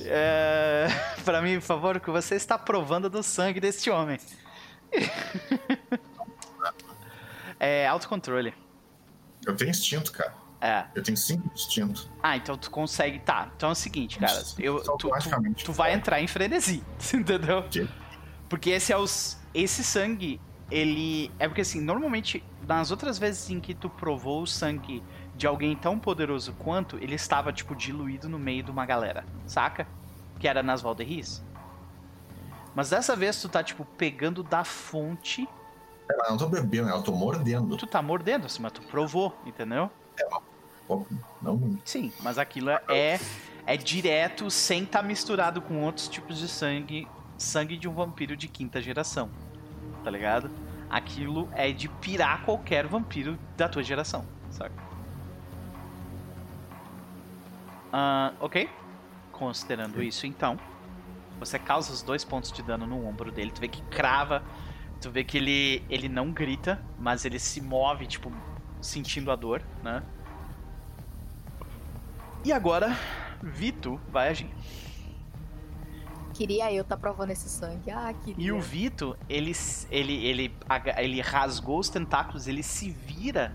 É, 0.00 0.88
pra 1.24 1.40
mim, 1.40 1.54
por 1.54 1.66
favor, 1.66 2.00
que 2.00 2.10
você 2.10 2.34
está 2.34 2.58
provando 2.58 3.08
do 3.08 3.22
sangue 3.22 3.60
deste 3.60 3.90
homem. 3.90 4.18
é 7.58 7.86
autocontrole. 7.86 8.54
Eu 9.46 9.56
tenho 9.56 9.70
instinto, 9.70 10.12
cara. 10.12 10.34
É. 10.60 10.84
Eu 10.94 11.02
tenho 11.02 11.16
5 11.16 11.50
instinto. 11.54 12.10
Ah, 12.22 12.36
então 12.36 12.56
tu 12.56 12.70
consegue. 12.70 13.18
Tá, 13.20 13.50
então 13.54 13.68
é 13.68 13.72
o 13.72 13.74
seguinte, 13.74 14.18
cara. 14.18 14.42
Eu, 14.58 14.78
tu, 14.78 14.84
tu, 14.84 14.90
Automaticamente. 14.90 15.64
tu 15.64 15.72
vai 15.72 15.92
entrar 15.92 16.20
em 16.20 16.26
frenesi, 16.26 16.82
entendeu? 17.12 17.64
Porque 18.48 18.70
esse 18.70 18.92
é 18.92 18.96
os. 18.96 19.38
Esse 19.52 19.84
sangue, 19.84 20.40
ele. 20.70 21.30
É 21.38 21.46
porque 21.46 21.60
assim, 21.60 21.80
normalmente, 21.80 22.42
nas 22.66 22.90
outras 22.90 23.18
vezes 23.18 23.50
em 23.50 23.60
que 23.60 23.74
tu 23.74 23.88
provou 23.88 24.42
o 24.42 24.46
sangue 24.46 25.02
de 25.36 25.46
alguém 25.46 25.76
tão 25.76 25.98
poderoso 25.98 26.52
quanto, 26.54 26.96
ele 26.96 27.14
estava, 27.14 27.52
tipo, 27.52 27.74
diluído 27.74 28.28
no 28.28 28.38
meio 28.38 28.62
de 28.62 28.70
uma 28.70 28.86
galera, 28.86 29.24
saca? 29.46 29.86
Que 30.38 30.48
era 30.48 30.62
nas 30.62 30.80
Valderris. 30.82 31.42
Mas 32.74 32.90
dessa 32.90 33.14
vez 33.14 33.40
tu 33.40 33.48
tá, 33.48 33.62
tipo, 33.62 33.84
pegando 33.84 34.42
da 34.42 34.64
fonte, 34.64 35.48
É, 36.10 36.26
eu 36.26 36.30
não 36.30 36.36
tô 36.36 36.46
bebendo, 36.46 36.88
eu 36.88 37.02
tô 37.02 37.12
mordendo. 37.12 37.76
tu 37.76 37.86
tá 37.86 38.00
mordendo, 38.00 38.46
assim, 38.46 38.62
mas 38.62 38.72
tu 38.72 38.82
provou, 38.82 39.36
entendeu? 39.44 39.90
Pô, 40.86 41.04
não. 41.42 41.78
Sim, 41.84 42.12
mas 42.22 42.38
aquilo 42.38 42.70
é 42.70 43.18
é 43.66 43.76
direto 43.76 44.48
sem 44.48 44.84
estar 44.84 45.02
misturado 45.02 45.60
com 45.60 45.82
outros 45.82 46.06
tipos 46.08 46.38
de 46.38 46.46
sangue, 46.46 47.08
sangue 47.36 47.76
de 47.76 47.88
um 47.88 47.92
vampiro 47.92 48.36
de 48.36 48.46
quinta 48.46 48.80
geração. 48.80 49.28
Tá 50.04 50.10
ligado? 50.10 50.48
Aquilo 50.88 51.48
é 51.52 51.72
de 51.72 51.88
pirar 51.88 52.44
qualquer 52.44 52.86
vampiro 52.86 53.36
da 53.56 53.68
tua 53.68 53.82
geração, 53.82 54.24
saca? 54.50 54.85
Ah, 57.98 58.34
ok. 58.40 58.68
Considerando 59.32 60.02
isso, 60.02 60.26
então, 60.26 60.60
você 61.40 61.58
causa 61.58 61.90
os 61.90 62.02
dois 62.02 62.26
pontos 62.26 62.52
de 62.52 62.62
dano 62.62 62.86
no 62.86 63.06
ombro 63.06 63.32
dele. 63.32 63.50
Tu 63.50 63.58
vê 63.58 63.68
que 63.68 63.80
crava, 63.84 64.42
tu 65.00 65.10
vê 65.10 65.24
que 65.24 65.38
ele, 65.38 65.82
ele 65.88 66.06
não 66.06 66.30
grita, 66.30 66.78
mas 66.98 67.24
ele 67.24 67.38
se 67.38 67.58
move, 67.62 68.06
tipo, 68.06 68.30
sentindo 68.82 69.30
a 69.30 69.36
dor, 69.36 69.62
né? 69.82 70.02
E 72.44 72.52
agora, 72.52 72.94
Vito 73.42 73.98
vai 74.10 74.28
agir. 74.28 74.50
Queria 76.34 76.70
eu 76.70 76.84
tá 76.84 76.98
provando 76.98 77.30
esse 77.30 77.48
sangue. 77.48 77.90
Ah, 77.90 78.12
queria. 78.12 78.46
E 78.46 78.52
o 78.52 78.60
Vito, 78.60 79.16
ele, 79.26 79.52
ele, 79.90 80.26
ele, 80.26 80.54
ele 80.98 81.20
rasgou 81.22 81.78
os 81.78 81.88
tentáculos, 81.88 82.46
ele 82.46 82.62
se 82.62 82.90
vira 82.90 83.54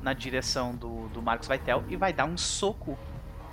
na 0.00 0.14
direção 0.14 0.74
do, 0.74 1.08
do 1.08 1.20
Marcos 1.20 1.46
Vaitel 1.46 1.84
e 1.86 1.96
vai 1.96 2.14
dar 2.14 2.24
um 2.24 2.38
soco 2.38 2.98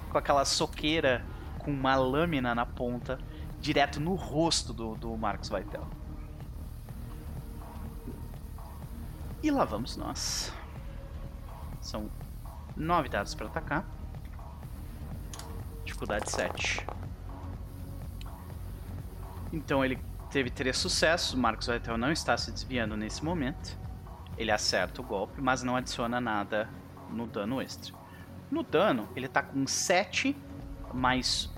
com 0.09 0.17
aquela 0.17 0.45
soqueira 0.45 1.25
com 1.59 1.71
uma 1.71 1.95
lâmina 1.95 2.53
na 2.53 2.65
ponta 2.65 3.19
direto 3.59 3.99
no 3.99 4.13
rosto 4.13 4.71
do, 4.71 4.95
do 4.95 5.17
Marcos 5.17 5.49
Vaitel. 5.49 5.87
E 9.41 9.49
lá 9.49 9.65
vamos 9.65 9.97
nós. 9.97 10.53
São 11.81 12.09
nove 12.75 13.09
dados 13.09 13.33
para 13.33 13.47
atacar. 13.47 13.85
Dificuldade 15.83 16.29
7. 16.29 16.85
Então 19.51 19.83
ele 19.83 19.99
teve 20.29 20.49
três 20.49 20.77
sucessos. 20.77 21.33
O 21.33 21.37
Marcos 21.37 21.67
Vaitel 21.67 21.97
não 21.97 22.11
está 22.11 22.37
se 22.37 22.51
desviando 22.51 22.95
nesse 22.95 23.23
momento. 23.23 23.77
Ele 24.37 24.51
acerta 24.51 25.01
o 25.01 25.03
golpe, 25.03 25.41
mas 25.41 25.63
não 25.63 25.75
adiciona 25.75 26.19
nada 26.19 26.69
no 27.09 27.25
dano 27.25 27.61
extra. 27.61 28.04
No 28.49 28.63
dano, 28.63 29.07
ele 29.15 29.27
tá 29.27 29.41
com 29.41 29.65
7 29.65 30.35
mais 30.93 31.49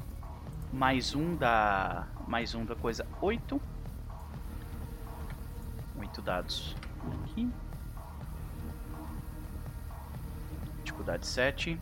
mais 0.72 1.15
um 1.15 1.35
da 1.35 2.07
mais 2.27 2.53
um 2.53 2.65
da 2.65 2.76
coisa 2.76 3.05
8. 3.22 3.61
8 5.97 6.22
dados 6.22 6.76
aqui. 7.23 7.49
Dificuldade 10.84 11.26
7. 11.26 11.80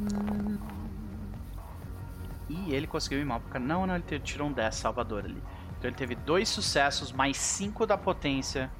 Uhum. 0.00 0.58
E 2.48 2.72
ele 2.74 2.86
conseguiu 2.86 3.20
ir 3.20 3.24
mal 3.24 3.40
porque 3.40 3.58
não, 3.58 3.86
não, 3.86 3.96
ele 3.96 4.20
tirou 4.20 4.48
um 4.48 4.52
10 4.52 4.74
Salvador 4.74 5.24
ali. 5.24 5.42
Então 5.78 5.88
ele 5.88 5.96
teve 5.96 6.14
dois 6.14 6.48
sucessos 6.48 7.12
mais 7.12 7.36
5 7.36 7.86
da 7.86 7.96
potência 7.96 8.70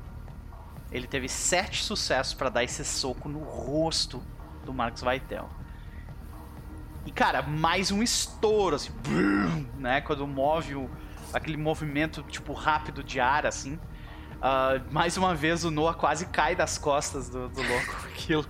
ele 0.95 1.09
teve 1.09 1.29
sete 1.29 1.83
sucessos 1.83 2.35
para 2.35 2.49
dar 2.49 2.63
esse 2.63 2.85
soco 2.85 3.29
no 3.29 3.41
rosto 3.41 4.23
do 4.65 4.73
Marcos 4.73 5.03
Vaitel. 5.03 5.51
E 7.05 7.11
cara, 7.11 7.43
mais 7.43 7.91
um 7.91 8.01
estouro, 8.01 8.77
assim, 8.77 8.93
brum, 9.03 9.67
né? 9.77 10.01
Quando 10.01 10.25
move 10.25 10.77
o, 10.77 10.89
aquele 11.33 11.57
movimento 11.57 12.23
tipo 12.23 12.53
rápido 12.53 13.03
de 13.03 13.19
ar, 13.19 13.45
assim. 13.45 13.75
Uh, 13.75 14.93
mais 14.93 15.17
uma 15.17 15.35
vez 15.35 15.65
o 15.65 15.71
Noah 15.71 15.95
quase 15.95 16.27
cai 16.27 16.55
das 16.55 16.79
costas 16.79 17.29
do, 17.29 17.49
do 17.49 17.61
louco 17.61 17.97
aquilo. 18.07 18.47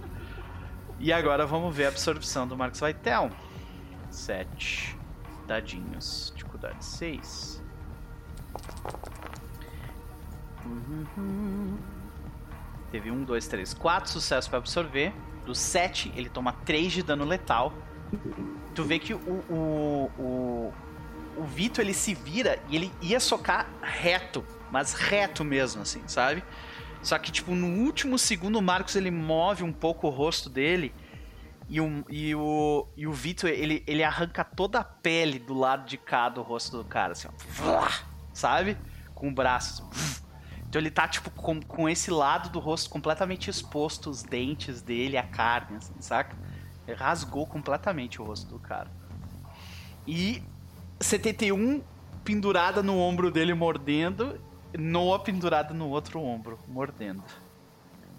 E 0.99 1.15
agora 1.15 1.47
vamos 1.47 1.75
ver 1.75 1.87
a 1.87 1.89
absorção 1.89 2.47
do 2.47 2.57
Marcos 2.59 2.79
Vaitel. 2.79 3.31
Sete 4.11 4.99
dadinhos, 5.47 6.31
dificuldade 6.37 6.85
6. 6.85 7.63
Uhum. 10.67 11.94
Teve 12.95 13.11
um, 13.11 13.25
dois, 13.25 13.49
três, 13.49 13.75
quatro 13.75 14.09
sucessos 14.09 14.47
para 14.47 14.59
absorver. 14.59 15.13
Do 15.45 15.53
sete, 15.53 16.13
ele 16.15 16.29
toma 16.29 16.53
três 16.53 16.93
de 16.93 17.03
dano 17.03 17.25
letal. 17.25 17.73
Tu 18.73 18.85
vê 18.85 19.01
que 19.01 19.13
o, 19.13 19.19
o, 19.19 20.11
o, 20.17 20.73
o 21.37 21.43
Vito 21.43 21.81
ele 21.81 21.93
se 21.93 22.15
vira 22.15 22.57
e 22.69 22.77
ele 22.77 22.93
ia 23.03 23.19
socar 23.19 23.69
reto, 23.83 24.45
mas 24.71 24.95
reto 24.95 25.43
mesmo, 25.43 25.83
assim, 25.83 26.07
sabe? 26.07 26.45
Só 27.03 27.19
que, 27.19 27.33
tipo, 27.33 27.53
no 27.57 27.83
último 27.85 28.17
segundo, 28.17 28.61
o 28.61 28.63
Marcos 28.63 28.95
ele 28.95 29.11
move 29.11 29.65
um 29.65 29.73
pouco 29.73 30.07
o 30.07 30.11
rosto 30.11 30.49
dele 30.49 30.95
e 31.69 31.81
o, 31.81 32.05
e 32.09 32.33
o, 32.33 32.87
e 32.97 33.09
o 33.09 33.13
Vitor, 33.13 33.51
ele, 33.51 33.83
ele 33.89 34.05
arranca 34.05 34.45
toda 34.45 34.79
a 34.79 34.85
pele 34.85 35.41
do 35.41 35.53
lado 35.53 35.85
de 35.85 35.97
cá 35.97 36.29
do 36.29 36.43
rosto 36.43 36.77
do 36.77 36.85
cara, 36.85 37.11
assim, 37.11 37.27
ó. 37.27 37.89
Sabe? 38.33 38.79
Com 39.17 39.31
o 39.31 39.35
braço. 39.35 39.85
Assim, 39.91 40.24
então 40.75 40.81
ele 40.83 40.91
tá, 40.91 41.07
tipo, 41.07 41.31
com, 41.31 41.63
com 41.63 41.89
esse 41.89 42.11
lado 42.11 42.49
do 42.49 42.59
rosto 42.59 42.91
completamente 42.91 43.49
exposto, 43.49 44.11
os 44.11 44.25
dentes 44.25 44.83
dele, 44.83 45.17
a 45.17 45.23
carne, 45.23 45.77
assim, 45.77 45.95
saca? 46.01 46.37
Ele 46.85 46.97
rasgou 46.97 47.47
completamente 47.47 48.21
o 48.21 48.25
rosto 48.25 48.49
do 48.49 48.59
cara. 48.59 48.91
E 50.05 50.43
71 51.01 51.81
pendurada 52.25 52.83
no 52.83 52.99
ombro 52.99 53.31
dele 53.31 53.55
mordendo, 53.55 54.41
Noah 54.77 55.23
pendurada 55.23 55.73
no 55.73 55.89
outro 55.91 56.21
ombro, 56.21 56.59
mordendo. 56.67 57.23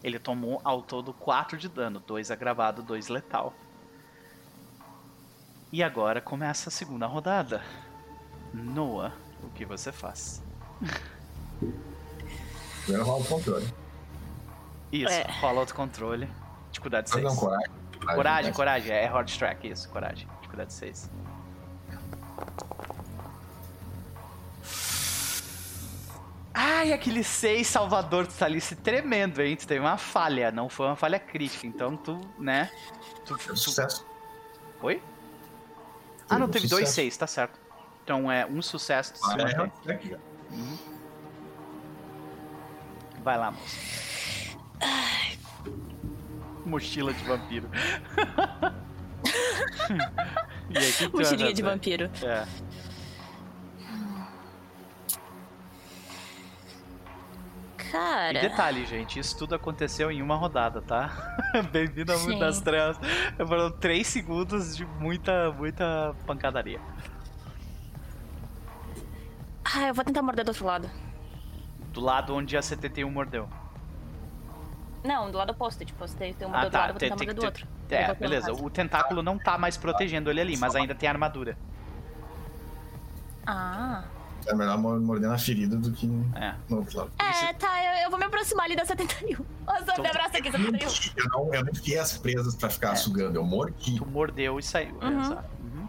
Ele 0.01 0.17
tomou 0.17 0.61
ao 0.63 0.81
todo 0.81 1.11
4 1.11 1.57
de 1.57 1.67
dano, 1.67 1.99
2 1.99 2.31
agravado, 2.31 2.81
2 2.81 3.09
letal. 3.09 3.53
E 5.73 5.83
agora 5.83 6.21
começa 6.21 6.69
a 6.69 6.71
segunda 6.71 7.05
rodada. 7.05 7.61
Noah, 8.53 9.11
o 9.43 9.49
que 9.49 9.65
você 9.65 9.91
faz? 9.91 10.41
Primeiro 12.85 13.03
rola 13.03 13.23
o 13.23 13.25
controle. 13.25 13.73
Isso, 14.91 15.11
é. 15.11 15.25
rola 15.41 15.59
outro 15.61 15.75
controle. 15.75 16.29
Dificuldade 16.71 17.09
6. 17.09 17.23
Não, 17.23 17.35
coragem. 17.35 17.69
Coragem, 17.99 18.15
coragem, 18.15 18.53
coragem, 18.53 18.91
é 18.91 19.05
hard 19.05 19.37
track, 19.37 19.67
isso, 19.67 19.89
coragem. 19.89 20.27
Dificuldade 20.35 20.71
6. 20.71 21.09
Ai, 26.53 26.93
aquele 26.93 27.23
6 27.23 27.65
Salvador, 27.65 28.27
tu 28.27 28.35
tá 28.35 28.45
ali 28.45 28.61
se 28.61 28.75
tremendo, 28.75 29.41
hein? 29.41 29.55
Tu 29.55 29.67
teve 29.67 29.79
uma 29.79 29.97
falha, 29.97 30.51
não 30.51 30.69
foi 30.69 30.85
uma 30.85 30.95
falha 30.95 31.19
crítica, 31.19 31.65
então 31.65 31.97
tu, 31.97 32.21
né? 32.37 32.69
Tu, 33.25 33.35
tu... 33.35 33.57
Sucesso. 33.57 34.05
Oi? 34.81 35.01
Ah, 36.29 36.37
não, 36.37 36.47
teve 36.47 36.67
2 36.67 36.87
6, 36.87 37.17
tá 37.17 37.25
certo. 37.25 37.59
Então 38.03 38.31
é 38.31 38.45
um 38.45 38.61
sucesso. 38.61 39.13
Ah, 39.23 39.35
é, 39.41 39.89
é 39.89 39.93
aqui, 39.93 40.15
uhum. 40.51 40.94
Vai 43.25 43.37
lá, 43.39 43.49
moça. 43.49 44.55
Mochila 46.63 47.11
de 47.11 47.23
vampiro. 47.23 47.67
e 50.69 50.77
aí, 50.77 50.93
que 50.93 51.07
Mochilinha 51.07 51.51
de 51.51 51.63
vampiro. 51.63 52.11
É. 52.23 52.45
Cara. 57.91 58.37
E 58.37 58.41
detalhe, 58.41 58.85
gente, 58.85 59.17
isso 59.17 59.35
tudo 59.35 59.55
aconteceu 59.55 60.11
em 60.11 60.21
uma 60.21 60.35
rodada, 60.35 60.83
tá? 60.83 61.41
Bem-vindo 61.73 62.13
a 62.13 62.19
muitas 62.19 62.61
trevas. 62.61 62.99
Foram 63.47 63.71
três 63.71 64.05
segundos 64.05 64.77
de 64.77 64.85
muita, 64.85 65.51
muita 65.51 66.15
pancadaria. 66.27 66.79
Ah, 69.63 69.87
eu 69.87 69.95
vou 69.95 70.05
tentar 70.05 70.21
morder 70.21 70.45
do 70.45 70.49
outro 70.49 70.67
lado. 70.67 70.87
Do 71.95 72.01
lado 72.01 72.35
onde 72.35 72.57
a 72.57 72.61
71 72.61 73.09
mordeu. 73.09 73.47
Não, 75.01 75.31
do 75.31 75.37
lado 75.37 75.51
oposto. 75.51 75.85
Tipo, 75.85 76.05
você 76.05 76.33
tem 76.33 76.45
uma 76.45 76.59
ah, 76.59 76.65
do 76.65 76.71
tá. 76.71 76.79
lado, 76.79 76.91
vou 76.91 76.99
tentar 76.99 77.15
tem, 77.15 77.33
do 77.33 77.45
outro. 77.45 77.65
É, 77.89 78.13
beleza. 78.13 78.51
O 78.51 78.69
tentáculo 78.69 79.23
não 79.23 79.37
tá 79.37 79.57
mais 79.57 79.77
protegendo 79.77 80.29
ele 80.29 80.41
ali, 80.41 80.57
mas 80.57 80.75
ainda 80.75 80.93
tem 80.93 81.07
armadura. 81.07 81.57
Ah. 83.47 84.03
É 84.45 84.53
melhor 84.53 84.77
morder 84.77 85.29
na 85.29 85.37
ferida 85.37 85.77
do 85.77 85.91
que 85.93 86.05
é. 86.35 86.53
no 86.67 86.77
outro 86.77 86.97
lado. 86.97 87.11
É, 87.17 87.53
tá, 87.53 87.83
eu, 87.83 88.03
eu, 88.03 88.09
vou 88.09 88.19
me 88.19 88.25
aproximar 88.25 88.65
ali 88.65 88.75
da 88.75 88.83
71. 88.83 89.43
Nossa, 89.65 90.01
me 90.01 90.07
abraça 90.09 90.37
aqui, 90.37 90.51
71. 90.51 91.13
Eu 91.15 91.29
não, 91.29 91.53
eu 91.53 91.65
não 91.65 91.73
fiquei 91.73 91.97
as 91.97 92.17
presas 92.17 92.55
pra 92.55 92.69
ficar 92.69 92.91
é. 92.91 92.95
sugando, 92.95 93.37
eu 93.37 93.43
mordi. 93.43 93.95
Tu 93.95 94.05
mordeu 94.05 94.59
e 94.59 94.63
saiu, 94.63 94.95
uhum. 95.01 95.21
exato. 95.21 95.49
Uhum. 95.63 95.87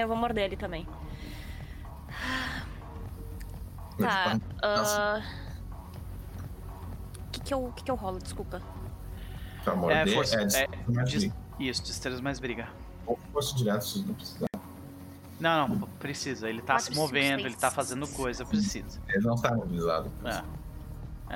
Eu 0.00 0.08
vou 0.08 0.16
morder 0.16 0.46
ele 0.46 0.56
também. 0.56 0.88
Tá. 4.02 4.38
Uh... 4.62 5.22
Que 7.32 7.40
que 7.40 7.54
eu, 7.54 7.72
que 7.74 7.84
que 7.84 7.90
eu 7.90 7.94
rolo? 7.94 8.18
Desculpa. 8.18 8.60
Pra 9.64 9.74
morder, 9.76 10.08
é, 10.08 10.12
força, 10.12 10.40
é, 10.40 10.64
é 10.64 10.68
mais 10.88 11.10
briga. 11.10 11.34
Isso, 11.58 11.82
destreza 11.82 12.20
mais 12.20 12.38
briga. 12.38 12.68
Ou 13.06 13.18
força 13.32 13.54
direto, 13.54 13.84
se 13.84 14.04
não 14.04 14.14
precisar. 14.14 14.46
Não, 15.38 15.68
não, 15.68 15.88
precisa. 15.98 16.48
Ele 16.48 16.62
tá 16.62 16.78
se 16.78 16.94
movendo, 16.94 17.46
ele 17.46 17.56
tá 17.56 17.70
fazendo 17.70 18.06
coisa, 18.08 18.44
precisa. 18.44 19.00
Ele 19.08 19.24
não 19.24 19.36
tá 19.36 19.54
mobilizado. 19.54 20.10
É. 20.24 20.62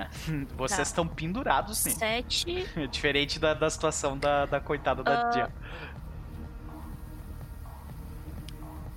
É. 0.01 0.09
Vocês 0.57 0.89
estão 0.89 1.07
tá. 1.07 1.15
pendurados, 1.15 1.79
sim. 1.79 1.91
Sete. 1.91 2.67
Diferente 2.91 3.39
da, 3.39 3.55
da 3.55 3.71
situação 3.71 4.19
da, 4.19 4.47
da 4.47 4.61
coitada 4.61 5.03
da 5.03 5.29
uh... 5.29 5.31
Dia. 5.33 5.51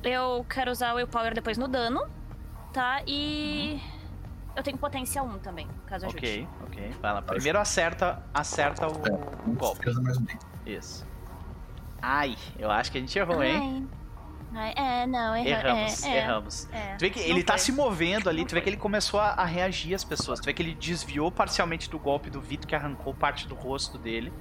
Eu 0.04 0.46
quero 0.50 0.72
usar 0.72 0.94
o 0.94 0.98
Willpower 0.98 1.34
depois 1.34 1.58
no 1.58 1.68
dano 1.68 2.19
tá? 2.74 3.02
E 3.06 3.82
eu 4.56 4.64
tenho 4.64 4.78
potência 4.78 5.22
1 5.24 5.40
também, 5.40 5.68
caso 5.86 6.06
ajude. 6.06 6.18
Ok, 6.18 6.48
ok. 6.68 6.92
Vai 7.02 7.14
lá. 7.14 7.22
Primeiro 7.22 7.60
acerta, 7.60 8.24
acerta 8.34 8.88
o, 8.88 9.50
o 9.50 9.54
golpe. 9.54 9.88
Isso. 10.66 11.08
Ai, 12.02 12.36
eu 12.58 12.72
acho 12.72 12.92
que 12.92 12.98
a 12.98 13.02
gente 13.02 13.18
errou, 13.18 13.44
hein? 13.44 13.88
Ai, 14.54 14.74
é, 14.76 15.06
não, 15.06 15.36
erra, 15.36 15.70
erramos, 15.70 16.04
é, 16.04 16.18
erramos. 16.18 16.68
É, 16.72 16.96
tu 16.96 17.02
vê 17.02 17.10
que 17.10 17.20
ele 17.20 17.44
tá 17.44 17.58
se 17.58 17.72
movendo 17.72 18.30
ali, 18.30 18.46
tu 18.46 18.56
vê 18.56 18.62
que 18.62 18.70
ele 18.70 18.78
começou 18.78 19.20
a, 19.20 19.30
a, 19.30 19.46
reagir 19.46 19.94
às 19.94 20.04
pessoas, 20.04 20.40
tu 20.40 20.46
vê 20.46 20.54
que 20.54 20.62
ele 20.64 20.74
desviou 20.74 21.32
parcialmente 21.32 21.90
do 21.90 22.00
golpe 22.00 22.30
do 22.30 22.42
Vito 22.42 22.68
que 22.68 22.74
arrancou 22.74 23.14
parte 23.14 23.48
do 23.48 23.54
rosto 23.54 23.98
dele. 23.98 24.34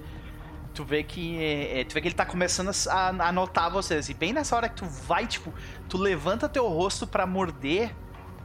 Tu 0.72 0.84
vê 0.84 1.02
que 1.02 1.42
é, 1.42 1.84
tu 1.84 1.92
vê 1.92 2.00
que 2.00 2.08
ele 2.08 2.14
tá 2.14 2.24
começando 2.24 2.70
a, 2.88 3.08
a 3.08 3.32
notar 3.32 3.70
vocês. 3.70 4.08
E 4.08 4.14
bem 4.14 4.32
nessa 4.32 4.54
hora 4.54 4.68
que 4.68 4.76
tu 4.76 4.86
vai, 4.86 5.26
tipo, 5.26 5.52
tu 5.88 5.98
levanta 5.98 6.48
teu 6.48 6.66
rosto 6.68 7.06
para 7.06 7.26
morder 7.26 7.94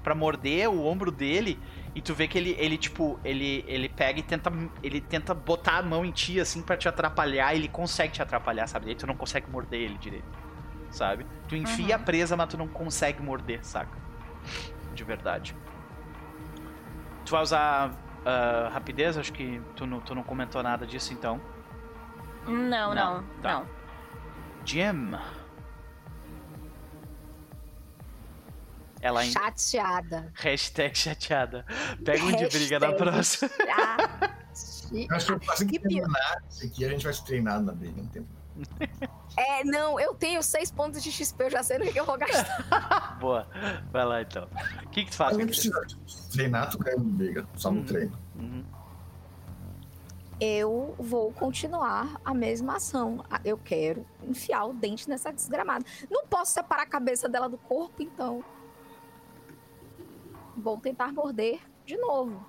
para 0.04 0.14
morder 0.14 0.70
o 0.70 0.86
ombro 0.86 1.12
dele 1.12 1.60
e 1.96 2.02
tu 2.02 2.14
vê 2.14 2.28
que 2.28 2.38
ele, 2.38 2.56
ele 2.60 2.78
tipo, 2.78 3.20
ele, 3.24 3.64
ele 3.68 3.88
pega 3.90 4.20
e 4.20 4.24
tenta, 4.24 4.52
ele 4.82 5.00
tenta 5.02 5.34
botar 5.34 5.78
a 5.78 5.84
mão 5.84 6.04
em 6.04 6.12
ti, 6.12 6.40
assim, 6.40 6.62
para 6.62 6.76
te 6.78 6.88
atrapalhar, 6.90 7.56
ele 7.56 7.68
consegue 7.68 8.14
te 8.14 8.22
atrapalhar, 8.22 8.68
sabe? 8.68 8.86
Daí 8.88 8.96
tu 8.96 9.08
não 9.08 9.16
consegue 9.16 9.50
morder 9.50 9.80
ele 9.82 9.98
direito. 9.98 10.26
sabe? 10.90 11.26
Tu 11.48 11.56
enfia 11.56 11.96
a 11.96 12.00
presa, 12.00 12.36
mas 12.38 12.48
tu 12.50 12.58
não 12.58 12.68
consegue 12.68 13.22
morder, 13.22 13.64
saca? 13.66 13.98
De 14.94 15.04
verdade. 15.04 15.56
Tu 17.26 17.32
vai 17.32 17.42
usar 17.42 17.92
ah, 18.26 18.70
rapidez? 18.74 19.18
Acho 19.18 19.32
que 19.34 19.62
tu 19.76 19.86
não, 19.86 20.00
tu 20.02 20.14
não 20.16 20.24
comentou 20.24 20.62
nada 20.64 20.86
disso 20.86 21.14
então. 21.14 21.40
Não, 22.46 22.94
Não, 22.94 22.94
não, 22.94 23.24
tá. 23.42 23.54
não. 23.54 23.68
Jim. 24.66 25.12
Ela 29.04 29.20
ainda. 29.20 29.38
Chateada. 29.38 30.32
Hashtag 30.34 30.98
chateada. 30.98 31.66
Pega 32.06 32.24
um 32.24 32.32
de 32.36 32.48
briga 32.48 32.80
na 32.80 32.94
próxima. 32.94 33.52
Eu 34.94 35.16
acho 35.16 35.66
que 35.68 35.78
terminar 35.78 36.38
isso 36.50 36.66
aqui, 36.66 36.86
a 36.86 36.90
gente 36.90 37.04
vai 37.04 37.14
se 37.14 37.26
treinar 37.26 37.62
na 37.62 37.74
briga 37.74 38.00
um 38.02 38.08
tempo. 38.08 38.28
É, 39.36 39.64
não, 39.66 40.00
eu 40.00 40.14
tenho 40.14 40.42
seis 40.42 40.72
pontos 40.72 41.04
de 41.04 41.12
XP, 41.12 41.44
eu 41.46 41.50
já 41.50 41.64
sei 41.64 41.80
no 41.80 41.92
que 41.92 42.00
eu 42.00 42.06
vou 42.06 42.18
gastar. 42.18 43.18
Boa. 43.20 43.46
Vai 43.92 44.06
lá 44.06 44.22
então. 44.22 44.48
O 44.86 44.90
que, 44.90 45.04
que 45.04 45.12
tu 45.12 45.18
faz? 45.18 45.32
Mas 45.32 45.40
não 45.40 45.48
precisa 45.48 45.82
treinar, 46.32 46.70
tu 46.70 46.78
ganha 46.78 46.96
na 46.96 47.04
briga, 47.04 47.48
só 47.58 47.72
no 47.72 47.82
Hum. 47.82 47.86
treino. 47.86 48.18
Uhum. 48.36 48.64
Eu 50.40 50.96
vou 51.00 51.32
continuar 51.34 52.20
a 52.24 52.34
mesma 52.34 52.76
ação. 52.78 53.24
Ah, 53.30 53.40
Eu 53.44 53.58
quero 53.58 54.06
enfiar 54.24 54.66
o 54.66 54.74
dente 54.74 55.10
nessa 55.10 55.32
desgramada. 55.34 55.84
Não 56.10 56.26
posso 56.28 56.54
separar 56.54 56.84
a 56.84 56.88
cabeça 56.88 57.28
dela 57.28 57.50
do 57.50 57.58
corpo, 57.58 58.02
então. 58.02 58.44
Vou 60.56 60.78
tentar 60.78 61.12
morder 61.12 61.60
de 61.86 61.98
novo. 61.98 62.46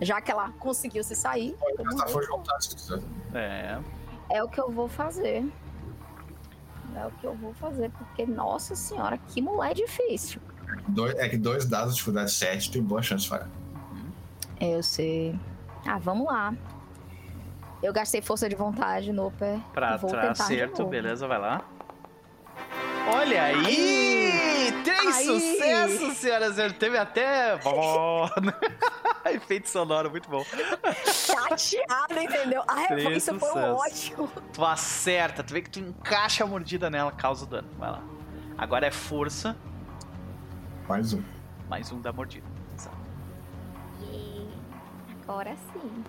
Já 0.00 0.20
que 0.20 0.30
ela 0.30 0.50
conseguiu 0.58 1.02
se 1.02 1.14
sair, 1.14 1.56
Pode. 1.58 1.82
É. 3.34 3.78
é 4.30 4.42
o 4.42 4.48
que 4.48 4.60
eu 4.60 4.70
vou 4.70 4.88
fazer. 4.88 5.44
É 6.94 7.06
o 7.06 7.10
que 7.12 7.26
eu 7.26 7.34
vou 7.34 7.54
fazer, 7.54 7.90
porque, 7.92 8.26
nossa 8.26 8.74
senhora, 8.74 9.16
que 9.16 9.40
mulher 9.40 9.74
difícil. 9.74 10.40
Dois- 10.88 11.14
é 11.16 11.28
que 11.28 11.36
dois 11.38 11.64
dados 11.64 11.90
de 11.92 11.96
dificuldade 11.96 12.30
7 12.32 12.70
tem 12.70 12.82
boa 12.82 13.02
chance 13.02 13.24
de 13.24 13.30
falhar. 13.30 13.48
É, 14.60 14.76
Eu 14.76 14.82
sei. 14.82 15.38
Ah, 15.86 15.98
vamos 15.98 16.26
lá. 16.26 16.54
Eu 17.82 17.92
gastei 17.92 18.22
força 18.22 18.48
de 18.48 18.54
vontade 18.54 19.12
no 19.12 19.30
pé. 19.32 19.58
Pra, 19.72 19.96
vou 19.96 20.10
pra 20.10 20.20
tentar 20.20 20.32
de 20.34 20.42
acerto, 20.42 20.78
novo. 20.80 20.90
beleza, 20.90 21.26
vai 21.26 21.38
lá. 21.38 21.62
Olha 23.10 23.42
aí! 23.44 24.72
Três 24.84 25.16
Aí! 25.16 25.24
sucessos, 25.26 26.16
senhoras 26.18 26.52
e 26.52 26.54
senhores. 26.54 26.78
Teve 26.78 26.98
até. 26.98 27.58
Ó, 27.64 28.28
Efeito 29.30 29.68
sonoro, 29.68 30.10
muito 30.10 30.28
bom. 30.28 30.44
chateada, 31.06 32.22
entendeu? 32.22 32.62
Ah, 32.66 32.86
Três 32.88 33.16
isso 33.28 33.38
foi 33.38 33.52
um 33.60 33.74
ótimo. 33.74 34.30
Tu 34.52 34.64
acerta, 34.64 35.42
tu 35.42 35.52
vê 35.52 35.62
que 35.62 35.70
tu 35.70 35.80
encaixa 35.80 36.44
a 36.44 36.46
mordida 36.46 36.90
nela, 36.90 37.10
causa 37.12 37.44
o 37.44 37.48
dano. 37.48 37.68
Vai 37.78 37.90
lá. 37.90 38.02
Agora 38.58 38.86
é 38.86 38.90
força, 38.90 39.56
Mais 40.88 41.12
um. 41.14 41.22
mais 41.68 41.90
um 41.90 42.00
da 42.00 42.12
mordida. 42.12 42.46
Exato. 42.76 42.96
Agora 45.22 45.56
sim. 45.72 46.04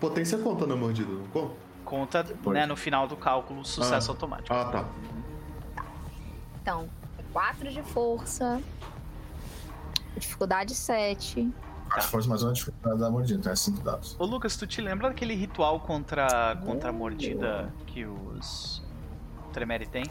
Potência 0.00 0.38
conta 0.38 0.66
na 0.66 0.76
mordida, 0.76 1.10
não 1.10 1.26
conta? 1.28 1.54
Conta, 1.84 2.26
né, 2.52 2.66
no 2.66 2.76
final 2.76 3.08
do 3.08 3.16
cálculo, 3.16 3.64
sucesso 3.64 4.10
Ah. 4.10 4.14
automático. 4.14 4.52
Ah, 4.54 4.64
tá. 4.66 4.84
Então, 6.68 6.86
4 7.32 7.70
de 7.72 7.82
força. 7.82 8.60
Dificuldade 10.14 10.74
7. 10.74 11.50
Acho 11.92 12.04
que 12.06 12.10
fosse 12.12 12.28
mais 12.28 12.42
uma 12.42 12.52
dificuldade 12.52 13.00
da 13.00 13.10
mordida, 13.10 13.40
então 13.40 13.50
é 13.50 13.56
5 13.56 13.80
dados. 13.80 14.14
Ô 14.18 14.26
Lucas, 14.26 14.54
tu 14.54 14.66
te 14.66 14.82
lembra 14.82 15.08
daquele 15.08 15.34
ritual 15.34 15.80
contra, 15.80 16.56
contra 16.66 16.90
a 16.90 16.92
mordida 16.92 17.72
que 17.86 18.04
os 18.04 18.82
Tremere 19.50 19.86
tem? 19.86 20.04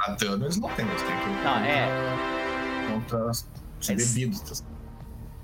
A 0.00 0.10
dano 0.14 0.46
eles 0.46 0.56
não 0.56 0.68
têm, 0.70 0.84
eles 0.88 1.00
têm 1.02 1.16
que. 1.20 1.26
Não, 1.44 1.56
é. 1.58 1.86
Contra 2.92 3.26
os 3.30 3.46
Eles- 3.88 4.12
bebidos. 4.14 4.40
tá? 4.60 4.66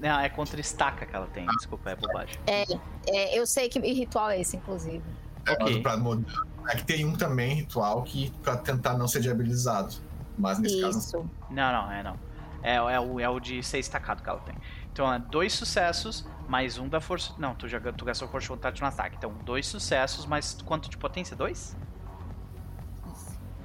Não, 0.00 0.18
é 0.18 0.28
contra 0.28 0.60
estaca 0.60 1.06
que 1.06 1.14
ela 1.14 1.28
tem. 1.28 1.46
Desculpa, 1.46 1.90
é 1.90 1.94
bobagem. 1.94 2.40
É, 2.48 3.38
eu 3.38 3.46
sei 3.46 3.68
que 3.68 3.78
ritual 3.78 4.30
é 4.30 4.40
esse, 4.40 4.56
inclusive. 4.56 5.00
É, 5.46 5.52
Ok. 5.52 5.74
mas 5.74 5.76
pra 5.80 5.96
mordida- 5.96 6.42
é 6.66 6.74
que 6.74 6.84
tem 6.84 7.04
um 7.04 7.12
também 7.14 7.54
ritual 7.54 8.02
que 8.02 8.32
pra 8.42 8.56
tentar 8.56 8.98
não 8.98 9.06
ser 9.06 9.20
diabilizado. 9.20 9.94
Mas 10.38 10.58
nesse 10.58 10.80
caso. 10.80 10.98
Isso. 10.98 11.30
Não, 11.50 11.72
não, 11.72 11.92
é 11.92 12.02
não. 12.02 12.18
É, 12.62 12.76
é, 12.76 13.00
o, 13.00 13.20
é 13.20 13.28
o 13.28 13.38
de 13.38 13.62
ser 13.62 13.78
estacado 13.78 14.22
que 14.22 14.28
ela 14.28 14.40
tem. 14.40 14.54
Então 14.92 15.12
é 15.12 15.18
dois 15.18 15.52
sucessos, 15.52 16.26
mais 16.48 16.78
um 16.78 16.88
da 16.88 17.00
força. 17.00 17.34
Não, 17.38 17.54
tu 17.54 17.68
já 17.68 17.80
tu 17.92 18.04
gastou 18.04 18.28
força 18.28 18.44
de 18.44 18.48
vontade 18.48 18.80
no 18.80 18.86
ataque. 18.86 19.16
Então, 19.16 19.32
dois 19.44 19.66
sucessos, 19.66 20.24
mais 20.24 20.60
quanto 20.64 20.88
de 20.88 20.96
potência? 20.96 21.36
Dois? 21.36 21.76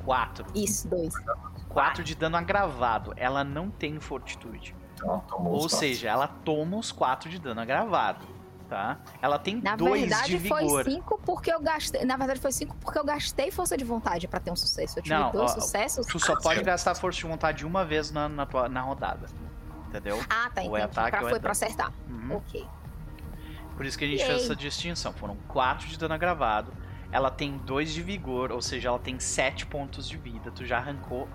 Quatro. 0.03 0.45
Isso, 0.55 0.87
dois. 0.87 1.13
Quatro 1.69 2.03
de 2.03 2.15
dano 2.15 2.35
agravado. 2.35 3.13
Ela 3.15 3.43
não 3.43 3.69
tem 3.69 3.99
fortitude. 3.99 4.75
Então, 4.95 5.09
ela 5.09 5.19
tomou 5.19 5.53
Ou 5.53 5.69
seja, 5.69 6.09
ela 6.09 6.27
toma 6.27 6.77
os 6.77 6.91
quatro 6.91 7.29
de 7.29 7.39
dano 7.39 7.61
agravado. 7.61 8.25
Tá? 8.69 8.99
Ela 9.19 9.39
tem 9.39 9.59
Na 9.59 9.75
dois 9.75 10.01
verdade, 10.01 10.37
de 10.37 10.47
foi 10.47 10.61
vigor. 10.61 10.83
5 10.85 11.21
porque 11.25 11.51
eu 11.51 11.59
gastei. 11.59 12.05
Na 12.05 12.15
verdade, 12.15 12.39
foi 12.39 12.51
5 12.51 12.75
porque 12.75 12.99
eu 12.99 13.03
gastei 13.03 13.49
força 13.49 13.75
de 13.75 13.83
vontade 13.83 14.27
pra 14.27 14.39
ter 14.39 14.51
um 14.51 14.55
sucesso. 14.55 14.99
Eu 14.99 15.03
tive 15.03 15.15
Não, 15.15 15.31
dois 15.31 15.51
ó, 15.53 15.59
sucessos. 15.59 16.05
Tu 16.05 16.19
só 16.19 16.39
pode 16.39 16.61
gastar 16.61 16.93
força 16.93 17.17
de 17.17 17.25
vontade 17.25 17.65
uma 17.65 17.83
vez 17.83 18.11
na, 18.11 18.29
na, 18.29 18.45
tua, 18.45 18.69
na 18.69 18.81
rodada. 18.81 19.25
Entendeu? 19.87 20.19
Ah, 20.29 20.51
tá. 20.53 20.61
ou 20.61 20.77
é 20.77 20.83
ataque 20.83 21.09
pra, 21.09 21.21
ou 21.21 21.27
é 21.27 21.29
foi 21.31 21.39
dano. 21.39 21.41
pra 21.41 21.51
acertar. 21.51 21.91
Uhum. 22.07 22.35
Ok. 22.35 22.63
Por 23.75 23.87
isso 23.87 23.97
que 23.97 24.05
a 24.05 24.07
gente 24.07 24.19
Yay. 24.19 24.27
fez 24.29 24.43
essa 24.43 24.55
distinção. 24.55 25.11
Foram 25.13 25.35
4 25.47 25.87
de 25.87 25.97
dano 25.97 26.13
agravado. 26.13 26.71
Ela 27.11 27.31
tem 27.31 27.57
2 27.57 27.91
de 27.91 28.03
vigor, 28.03 28.51
ou 28.51 28.61
seja, 28.61 28.89
ela 28.89 28.99
tem 28.99 29.19
7 29.19 29.65
pontos 29.65 30.07
de 30.07 30.15
vida. 30.15 30.51
Tu 30.51 30.63
já 30.63 30.77
arrancou 30.77 31.27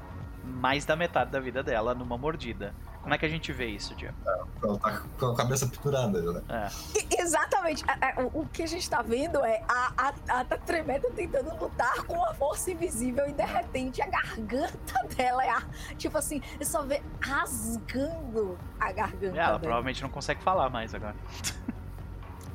mais 0.45 0.85
da 0.85 0.95
metade 0.95 1.33
da 1.33 1.41
vida 1.41 1.65
dela 1.65 1.97
numa 1.97 2.17
mordida. 2.17 2.73
Como 3.05 3.13
é 3.15 3.19
que 3.19 3.27
a 3.27 3.29
gente 3.29 3.53
vê 3.53 3.67
isso, 3.67 3.95
Diego? 3.95 4.15
Ela 4.63 4.79
tá 4.79 5.03
com 5.19 5.27
a 5.27 5.37
cabeça 5.37 5.67
pendurada, 5.67 6.23
né? 6.23 6.43
É. 6.49 7.21
Exatamente. 7.21 7.85
O, 8.33 8.47
que 8.47 8.63
a 8.63 8.67
gente 8.67 8.89
tá 8.89 9.03
vendo 9.03 9.45
é 9.45 9.63
a, 9.69 9.93
a, 10.29 10.41
a 10.41 10.45
Tremenda 10.45 11.11
tentando 11.11 11.55
lutar 11.55 12.03
com 12.05 12.15
uma 12.15 12.33
força 12.33 12.71
invisível 12.71 13.29
e 13.29 13.35
de 13.35 13.43
repente 13.43 14.01
a 14.01 14.07
garganta 14.07 15.07
dela 15.15 15.45
é 15.45 15.51
a, 15.51 15.63
tipo 15.99 16.17
assim, 16.17 16.41
você 16.57 16.65
só 16.65 16.83
vê 16.83 17.03
rasgando 17.21 18.59
a 18.81 18.91
garganta 18.91 19.37
Ela 19.37 19.47
dela. 19.49 19.59
provavelmente 19.61 20.03
não 20.03 20.09
consegue 20.09 20.43
falar 20.43 20.71
mais 20.71 20.95
agora. 20.95 21.15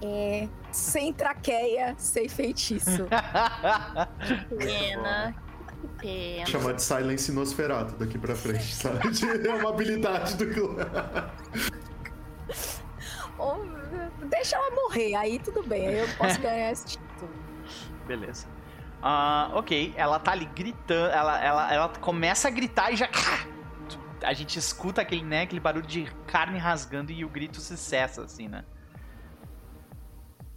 É, 0.02 0.50
sem 0.72 1.14
traqueia, 1.14 1.94
sem 1.98 2.28
feitiço. 2.28 3.08
Pena. 4.58 5.36
Pena. 5.88 6.46
Chamar 6.46 6.74
de 6.74 6.82
Silence 6.82 7.32
Nosferatu 7.32 7.96
daqui 7.96 8.18
pra 8.18 8.36
frente, 8.36 8.74
sabe? 8.74 9.00
É 9.48 9.54
uma 9.54 9.70
habilidade 9.70 10.36
do 10.36 10.48
clã. 10.54 11.32
Ou, 13.38 13.66
deixa 14.28 14.56
ela 14.56 14.70
morrer, 14.72 15.16
aí 15.16 15.40
tudo 15.40 15.64
bem, 15.64 15.88
aí 15.88 16.00
eu 16.00 16.08
posso 16.18 16.40
ganhar 16.42 16.72
esse 16.72 16.86
título. 16.86 17.32
Beleza. 18.06 18.48
Ah, 19.02 19.50
ok, 19.54 19.94
ela 19.96 20.20
tá 20.20 20.32
ali 20.32 20.46
gritando, 20.46 21.14
ela, 21.14 21.42
ela, 21.42 21.74
ela 21.74 21.90
começa 21.90 22.48
a 22.48 22.52
gritar 22.52 22.92
e 22.92 22.98
já. 22.98 23.10
A 24.22 24.34
gente 24.34 24.60
escuta 24.60 25.02
aquele, 25.02 25.24
né, 25.24 25.44
aquele 25.44 25.62
barulho 25.62 25.88
de 25.88 26.04
carne 26.28 26.58
rasgando 26.58 27.10
e 27.10 27.24
o 27.24 27.30
grito 27.30 27.62
se 27.62 27.78
cessa, 27.78 28.24
assim, 28.24 28.50
né? 28.50 28.66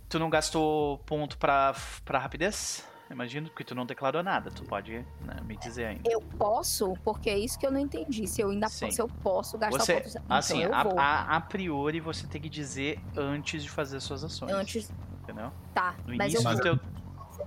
Tu 0.08 0.18
não 0.18 0.28
gastou 0.28 0.98
ponto 1.06 1.38
pra, 1.38 1.72
pra 2.04 2.18
rapidez? 2.18 2.84
Imagino, 3.12 3.48
porque 3.48 3.62
tu 3.62 3.74
não 3.74 3.84
declarou 3.84 4.22
nada. 4.22 4.50
Tu 4.50 4.64
pode 4.64 5.04
né, 5.20 5.36
me 5.44 5.56
dizer 5.56 5.84
ainda. 5.84 6.10
Eu 6.10 6.20
posso, 6.20 6.94
porque 7.04 7.28
é 7.28 7.38
isso 7.38 7.58
que 7.58 7.66
eu 7.66 7.70
não 7.70 7.78
entendi. 7.78 8.26
Se 8.26 8.40
eu 8.40 8.50
ainda 8.50 8.68
Sim. 8.68 8.90
se 8.90 9.00
eu 9.00 9.06
posso 9.06 9.58
gastar 9.58 9.78
Você, 9.78 9.94
pontos. 9.94 10.16
Então 10.16 10.36
assim, 10.36 10.62
eu 10.62 10.74
a, 10.74 10.80
a, 10.80 11.36
a 11.36 11.40
priori 11.40 12.00
você 12.00 12.26
tem 12.26 12.40
que 12.40 12.48
dizer 12.48 12.98
antes 13.16 13.62
de 13.62 13.70
fazer 13.70 14.00
suas 14.00 14.24
ações. 14.24 14.50
Antes. 14.50 14.90
Entendeu? 15.22 15.52
Tá, 15.74 15.94
No 16.06 16.16
mas 16.16 16.34
eu 16.34 16.40
início 16.40 16.42
vou. 16.42 16.54
do 16.54 16.62
teu. 16.62 16.80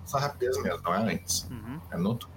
Só 0.05 0.19
rapidez 0.19 0.61
mesmo, 0.61 0.81
não 0.83 0.93
é 0.93 1.13
antes. 1.13 1.49
Uhum. 1.49 1.81
É 1.91 1.97
no 1.97 2.15
turno. 2.15 2.35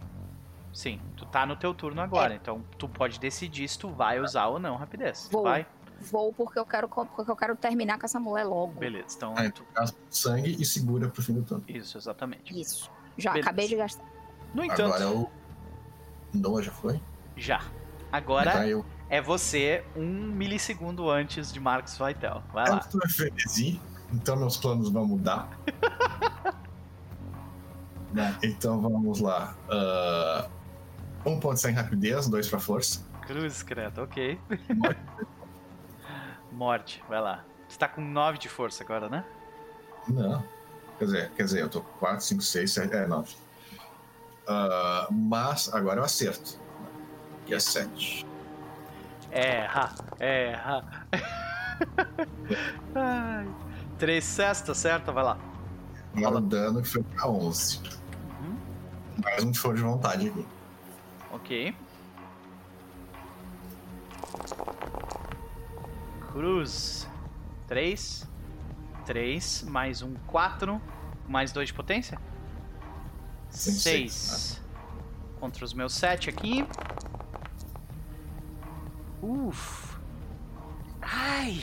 Sim, 0.72 1.00
tu 1.16 1.26
tá 1.26 1.44
no 1.44 1.56
teu 1.56 1.74
turno 1.74 2.00
agora, 2.00 2.34
então 2.34 2.62
tu 2.78 2.88
pode 2.88 3.18
decidir 3.18 3.68
se 3.68 3.78
tu 3.78 3.88
vai 3.88 4.20
usar 4.20 4.46
ou 4.46 4.59
não 4.59 4.76
rapidez. 4.76 5.28
Vou. 5.30 5.42
Vai? 5.42 5.66
Vou 6.00 6.32
porque 6.32 6.59
eu 6.59 6.64
quero 6.64 6.88
porque 6.88 7.30
eu 7.30 7.36
quero 7.36 7.56
terminar 7.56 7.98
com 7.98 8.06
essa 8.06 8.20
mulher 8.20 8.44
logo. 8.44 8.74
Beleza, 8.78 9.16
então. 9.16 9.34
Aí 9.36 9.50
tu 9.50 9.64
gasta 9.74 9.98
sangue 10.09 10.56
e 10.60 10.64
segura 10.64 11.09
pro 11.09 11.20
fim 11.20 11.34
do 11.34 11.42
turno. 11.42 11.64
Isso, 11.66 11.98
exatamente. 11.98 12.59
Isso. 12.59 12.90
Já 13.18 13.32
Beleza. 13.32 13.48
acabei 13.50 13.68
de 13.68 13.76
gastar. 13.76 14.04
No 14.54 14.64
entanto, 14.64 14.82
Agora 14.94 15.04
é 15.04 15.06
o. 15.08 15.30
Noah 16.32 16.62
já 16.62 16.70
foi? 16.72 17.00
já. 17.36 17.60
Agora 18.10 18.50
Então 18.50 18.62
eu. 18.64 18.86
é 19.10 19.20
você 19.20 19.84
um 19.96 20.06
milissegundo 20.06 21.10
antes 21.10 21.52
de 21.52 21.60
Marcos 21.60 21.98
Vaitel. 21.98 22.42
Vai 22.52 22.66
Eu 22.68 22.72
lá. 22.74 22.78
tô 22.80 22.98
em 23.04 23.08
frenesi, 23.08 23.80
então 24.12 24.36
meus 24.36 24.56
planos 24.56 24.88
vão 24.90 25.06
mudar. 25.06 25.48
Né, 28.12 28.34
Então 28.42 28.80
vamos 28.80 29.20
lá. 29.20 29.54
Ah, 29.68 30.48
um 31.26 31.38
ponto 31.38 31.58
sem 31.58 31.74
rapidez, 31.74 32.26
dois 32.26 32.48
pra 32.48 32.58
força. 32.58 33.04
Cruz, 33.20 33.62
credo, 33.62 34.02
ok. 34.02 34.40
Morte, 36.50 37.04
vai 37.08 37.20
lá. 37.20 37.44
Você 37.68 37.78
tá 37.78 37.86
com 37.86 38.00
9 38.00 38.38
de 38.38 38.48
força 38.48 38.82
agora, 38.82 39.10
né? 39.10 39.24
Não. 40.08 40.42
Quer 40.98 41.04
dizer, 41.04 41.30
quer 41.36 41.42
dizer, 41.44 41.60
eu 41.60 41.68
tô 41.68 41.80
com 41.80 41.98
4, 41.98 42.24
5, 42.24 42.42
6, 42.42 42.72
7, 42.72 42.94
é 42.94 43.06
9. 43.06 43.34
Ah, 44.48 45.06
mas 45.10 45.72
agora 45.72 46.00
eu 46.00 46.04
acerto. 46.04 46.58
E 47.46 47.54
é 47.54 47.60
7. 47.60 48.26
Erra, 49.30 49.94
erra. 50.18 51.06
Ai. 52.94 53.48
Três 53.98 54.24
cestas, 54.24 54.78
certo? 54.78 55.12
Vai 55.12 55.24
lá. 55.24 55.38
Agora 56.16 56.36
o 56.36 56.40
dano 56.40 56.84
foi 56.84 57.02
pra 57.02 57.28
11. 57.28 57.80
Mais 59.22 59.44
um 59.44 59.52
for 59.52 59.74
de 59.74 59.82
vontade 59.82 60.28
aqui. 60.28 60.46
Ok. 61.32 61.74
Cruz. 66.32 67.08
Três. 67.66 68.26
Três. 69.09 69.64
Mais 69.66 70.02
um 70.02 70.12
quatro. 70.26 70.78
Mais 71.26 71.51
dois 71.51 71.68
de 71.68 71.74
potência? 71.74 72.18
Tem 73.51 73.72
Seis. 73.72 74.62
Contra 75.40 75.64
os 75.64 75.72
meus 75.72 75.94
sete 75.94 76.28
aqui. 76.28 76.62
Uf. 79.22 79.97
Ai. 81.01 81.59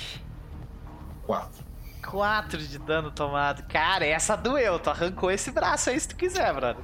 4. 1.28 1.65
4 2.06 2.58
de 2.60 2.78
dano 2.80 3.12
tomado. 3.12 3.64
Cara, 3.68 4.06
essa 4.06 4.36
doeu. 4.36 4.80
Tu 4.80 4.90
arrancou 4.90 5.32
esse 5.32 5.52
braço 5.52 5.90
aí 5.90 6.00
se 6.00 6.08
tu 6.08 6.16
quiser, 6.16 6.54
brother. 6.54 6.84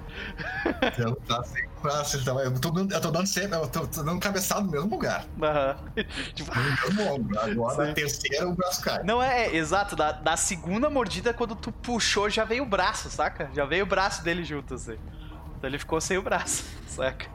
Ele 0.98 1.16
tá 1.28 1.44
sem 1.44 1.68
braço, 1.82 2.18
ele 2.18 2.26
tá- 2.26 2.32
eu, 2.32 2.60
tô 2.60 2.70
dando, 2.72 2.94
eu 2.94 3.02
tô 3.02 3.12
dando 3.12 3.28
sempre, 3.28 3.56
eu 3.58 3.68
tô, 3.68 3.88
tô 3.88 4.04
dando 4.04 4.20
cabeçada 4.20 4.62
no 4.62 4.72
mesmo 4.72 4.90
lugar. 4.90 5.26
Aham. 5.42 5.76
Tipo, 6.34 6.52
No 6.56 6.64
mesmo 6.64 7.14
ombro. 7.14 7.40
Agora, 7.40 7.76
Sim. 7.76 7.82
na 7.90 7.94
terceira, 7.94 8.48
o 8.48 8.54
braço 8.56 8.82
cai. 8.82 9.04
Não 9.04 9.22
é, 9.22 9.46
é, 9.48 9.56
exato, 9.56 9.96
da, 9.96 10.12
da 10.12 10.36
segunda 10.38 10.90
mordida, 10.90 11.34
quando 11.34 11.56
tu 11.56 11.72
puxou, 11.72 12.30
já 12.30 12.44
veio 12.44 12.64
o 12.64 12.68
braço, 12.68 13.10
saca? 13.10 13.50
Já 13.54 13.66
veio 13.66 13.84
o 13.84 13.88
braço 13.88 14.24
dele 14.24 14.44
junto, 14.44 14.74
assim. 14.74 14.98
Então 15.58 15.70
ele 15.70 15.80
ficou 15.80 16.02
sem 16.02 16.18
o 16.18 16.22
braço, 16.22 16.66
saca? 16.88 17.28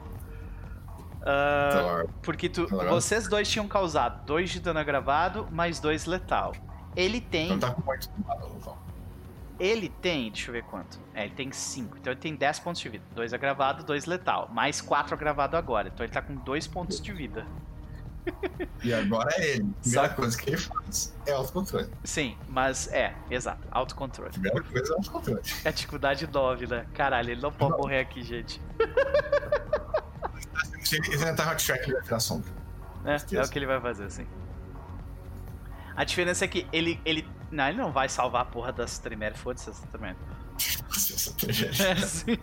Então, 1.21 2.09
porque 2.21 2.47
tu, 2.47 2.67
vocês 2.89 3.27
dois 3.27 3.49
tinham 3.49 3.67
causado 3.67 4.25
dois 4.25 4.49
de 4.49 4.61
dano 4.61 4.79
agravado, 4.79 5.47
mais 5.51 5.77
dois 5.79 6.05
letal. 6.05 6.53
Ele 6.95 7.21
tem. 7.21 7.45
Então 7.51 7.59
tá 7.59 7.71
com 7.71 7.81
muito. 7.83 8.09
Ele 9.59 9.89
tem, 9.89 10.29
deixa 10.31 10.49
eu 10.49 10.53
ver 10.53 10.63
quanto. 10.63 10.99
É, 11.15 11.23
ele 11.25 11.33
tem 11.33 11.51
5. 11.51 11.97
Então 11.97 12.13
ele 12.13 12.19
tem 12.19 12.35
10 12.35 12.59
pontos 12.59 12.79
de 12.81 12.89
vida. 12.89 13.03
2 13.15 13.33
agravado, 13.33 13.83
2 13.83 14.05
letal. 14.05 14.47
Mais 14.51 14.81
4 14.81 15.15
agravado 15.15 15.57
agora. 15.57 15.87
Então 15.87 16.05
ele 16.05 16.13
tá 16.13 16.21
com 16.21 16.35
2 16.35 16.67
pontos 16.67 17.01
de 17.01 17.11
vida. 17.11 17.45
E 18.83 18.93
agora 18.93 19.29
é 19.37 19.51
ele. 19.51 19.73
A 19.79 19.81
primeira 19.81 20.09
Só- 20.09 20.15
coisa 20.15 20.37
que 20.37 20.49
ele 20.49 20.57
faz 20.57 21.15
é 21.25 21.31
autocontrole. 21.31 21.89
Sim, 22.03 22.37
mas 22.49 22.91
é, 22.91 23.15
exato. 23.31 23.65
Autocontrole. 23.71 24.31
Primeira 24.31 24.61
coisa 24.61 24.93
é 24.93 24.97
autocontrole. 24.97 25.41
É 25.63 25.71
dificuldade 25.71 26.27
9, 26.27 26.67
né? 26.67 26.85
Caralho, 26.93 27.31
ele 27.31 27.41
não 27.41 27.53
pode 27.53 27.71
Não. 27.71 27.77
morrer 27.77 27.99
aqui, 28.01 28.21
gente. 28.21 28.61
Se 30.83 30.97
ele 30.97 31.13
ele 31.13 31.23
entrar 31.29 31.53
hot 31.53 31.65
track, 31.65 31.83
ele 31.83 31.93
vai 31.93 32.01
virar 32.03 32.19
sombra. 32.19 32.51
É, 33.05 33.15
é 33.35 33.41
o 33.41 33.49
que 33.49 33.57
ele 33.59 33.65
vai 33.65 33.79
fazer, 33.79 34.03
assim. 34.03 34.27
A 35.97 36.03
diferença 36.03 36.45
é 36.45 36.47
que 36.47 36.67
ele. 36.71 37.01
ele 37.03 37.27
não, 37.51 37.67
ele 37.67 37.77
não 37.77 37.91
vai 37.91 38.07
salvar 38.07 38.43
a 38.43 38.45
porra 38.45 38.71
das 38.71 38.99
Tremere, 38.99 39.35
foda-se 39.35 39.69
essa 39.71 39.85
Tremere. 39.87 40.15
É, 41.79 41.95
sim. 41.95 42.37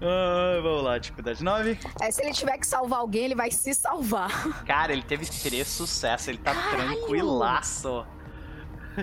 Ah, 0.00 0.60
vamos 0.62 0.84
lá, 0.84 0.98
dificuldade 0.98 1.42
9. 1.42 1.78
É, 2.00 2.10
se 2.10 2.22
ele 2.22 2.32
tiver 2.32 2.56
que 2.58 2.66
salvar 2.66 3.00
alguém, 3.00 3.24
ele 3.24 3.34
vai 3.34 3.50
se 3.50 3.74
salvar. 3.74 4.64
Cara, 4.64 4.92
ele 4.92 5.02
teve 5.02 5.26
três 5.26 5.66
sucessos, 5.66 6.28
ele 6.28 6.38
tá 6.38 6.54
tranquilaço. 6.54 8.06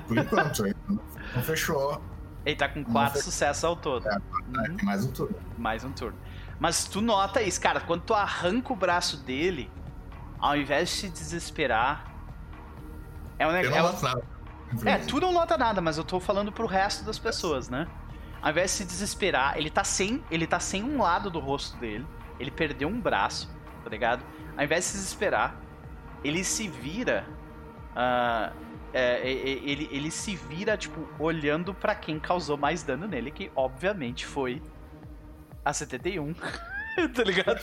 Por 0.08 0.18
enquanto, 0.18 0.64
não 1.36 1.44
fechou. 1.44 2.02
Ele 2.46 2.56
tá 2.56 2.70
com 2.70 2.84
quatro 2.84 3.22
sucessos 3.22 3.64
ao 3.64 3.76
todo. 3.76 4.08
É. 4.08 4.16
Uhum. 4.16 4.78
Tem 4.78 4.86
mais 4.86 5.06
um 5.06 5.12
turno. 5.12 5.36
Mais 5.58 5.84
um 5.84 5.92
turno. 5.92 6.18
Mas 6.60 6.86
tu 6.86 7.02
nota 7.02 7.42
isso, 7.42 7.60
cara, 7.60 7.82
quando 7.82 8.04
tu 8.04 8.14
arranca 8.14 8.72
o 8.72 8.76
braço 8.76 9.18
dele, 9.18 9.70
ao 10.40 10.56
invés 10.56 10.90
de 10.90 10.96
se 10.96 11.10
desesperar. 11.10 12.15
É 13.38 13.48
um 13.48 13.52
negócio. 13.52 13.76
não 13.76 13.92
noto 13.92 14.04
nada. 14.04 14.24
É, 14.86 14.98
tu 14.98 15.20
não 15.20 15.32
nota 15.32 15.58
nada, 15.58 15.82
mas 15.82 15.98
eu 15.98 16.04
tô 16.04 16.20
falando 16.20 16.52
pro 16.52 16.66
resto 16.66 17.04
das 17.06 17.20
pessoas, 17.20 17.70
né? 17.70 17.88
Ao 18.42 18.52
invés 18.52 18.72
de 18.72 18.78
se 18.78 18.86
desesperar, 18.86 19.58
ele 19.58 19.70
tá 19.70 19.84
sem, 19.84 20.24
ele 20.30 20.46
tá 20.46 20.60
sem 20.60 20.84
um 20.84 21.02
lado 21.02 21.30
do 21.30 21.40
rosto 21.40 21.78
dele. 21.78 22.06
Ele 22.40 22.52
perdeu 22.52 22.88
um 22.88 23.00
braço, 23.00 23.50
tá 23.84 23.90
ligado? 23.90 24.24
Ao 24.58 24.64
invés 24.64 24.84
de 24.84 24.92
se 24.92 24.98
desesperar, 24.98 25.56
ele 26.24 26.44
se 26.44 26.68
vira. 26.68 27.26
ah, 27.96 28.52
é, 28.94 29.30
é, 29.30 29.32
é, 29.32 29.50
ele, 29.64 29.90
ele 29.92 30.10
se 30.10 30.38
vira, 30.38 30.78
tipo, 30.78 31.06
olhando 31.20 31.74
pra 31.74 31.94
quem 31.94 32.18
causou 32.18 32.56
mais 32.58 32.82
dano 32.82 33.06
nele, 33.06 33.30
que 33.30 33.52
obviamente 33.54 34.26
foi 34.26 34.62
a 35.66 35.74
71. 35.74 36.34
tá 37.14 37.24
ligado? 37.24 37.60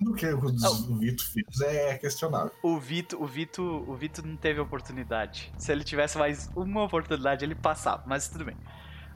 O 0.00 0.12
que 0.12 0.26
o, 0.26 0.38
o 0.44 0.96
Vito 0.98 1.24
fez 1.30 1.60
é 1.62 1.96
questionável. 1.96 2.52
O 2.62 2.78
Vito, 2.78 3.22
o 3.22 3.26
Vito, 3.26 3.62
o 3.88 3.94
Vito 3.94 4.26
não 4.26 4.36
teve 4.36 4.60
oportunidade. 4.60 5.52
Se 5.56 5.72
ele 5.72 5.84
tivesse 5.84 6.18
mais 6.18 6.50
uma 6.54 6.82
oportunidade, 6.84 7.44
ele 7.44 7.54
passava, 7.54 8.02
mas 8.06 8.28
tudo 8.28 8.44
bem. 8.44 8.56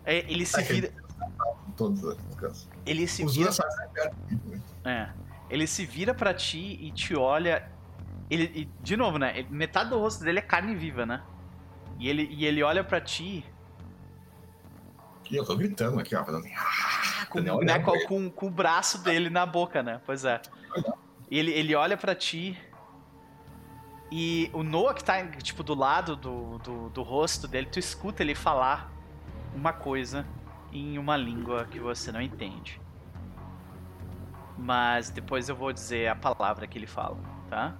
É, 0.04 0.18
ele 0.30 0.46
se 0.46 0.58
É 0.58 0.62
vira, 0.62 0.92
Todos 1.76 2.02
os 2.02 2.34
casos. 2.36 2.68
ele 2.86 3.06
se 3.06 3.24
Os 3.24 3.36
vira, 3.36 3.50
perto. 3.92 4.16
é, 4.84 5.10
ele 5.50 5.66
se 5.66 5.84
vira 5.84 6.14
para 6.14 6.32
ti 6.32 6.78
e 6.80 6.90
te 6.92 7.14
olha. 7.14 7.70
Ele, 8.30 8.44
e, 8.54 8.64
de 8.82 8.96
novo, 8.96 9.18
né? 9.18 9.44
Metade 9.50 9.90
do 9.90 9.98
rosto 9.98 10.24
dele 10.24 10.38
é 10.38 10.42
carne 10.42 10.74
viva, 10.74 11.04
né? 11.04 11.22
E 11.98 12.08
ele, 12.08 12.26
e 12.30 12.46
ele 12.46 12.62
olha 12.62 12.82
pra 12.82 13.00
ti 13.00 13.44
E 15.30 15.36
eu 15.36 15.44
tô 15.44 15.56
gritando 15.56 16.00
aqui, 16.00 16.14
ó, 16.16 16.24
fazendo. 16.24 16.44
assim, 16.46 17.26
com, 17.28 17.40
Não, 17.40 17.60
né, 17.60 17.78
com, 17.78 17.92
com- 18.06 18.30
com 18.30 18.46
o 18.46 18.50
braço 18.50 18.98
dele 18.98 19.30
na 19.30 19.46
boca, 19.46 19.82
né? 19.82 20.00
Pois 20.04 20.24
é. 20.24 20.40
Ele, 21.30 21.50
ele 21.52 21.74
olha 21.74 21.96
pra 21.96 22.14
ti. 22.14 22.58
E 24.10 24.50
o 24.52 24.64
Noah 24.64 24.92
que 24.92 25.04
tá, 25.04 25.24
tipo, 25.28 25.62
do 25.62 25.72
lado 25.74 26.16
do, 26.16 26.58
do, 26.58 26.88
do 26.90 27.02
rosto 27.02 27.46
dele, 27.46 27.68
tu 27.70 27.78
escuta 27.78 28.22
ele 28.24 28.34
falar 28.34 28.90
uma 29.54 29.72
coisa 29.72 30.26
em 30.72 30.98
uma 30.98 31.16
língua 31.16 31.64
que 31.70 31.78
você 31.78 32.10
não 32.10 32.20
entende. 32.20 32.80
Mas 34.58 35.10
depois 35.10 35.48
eu 35.48 35.54
vou 35.54 35.72
dizer 35.72 36.08
a 36.08 36.16
palavra 36.16 36.66
que 36.66 36.76
ele 36.76 36.88
fala, 36.88 37.16
tá? 37.48 37.74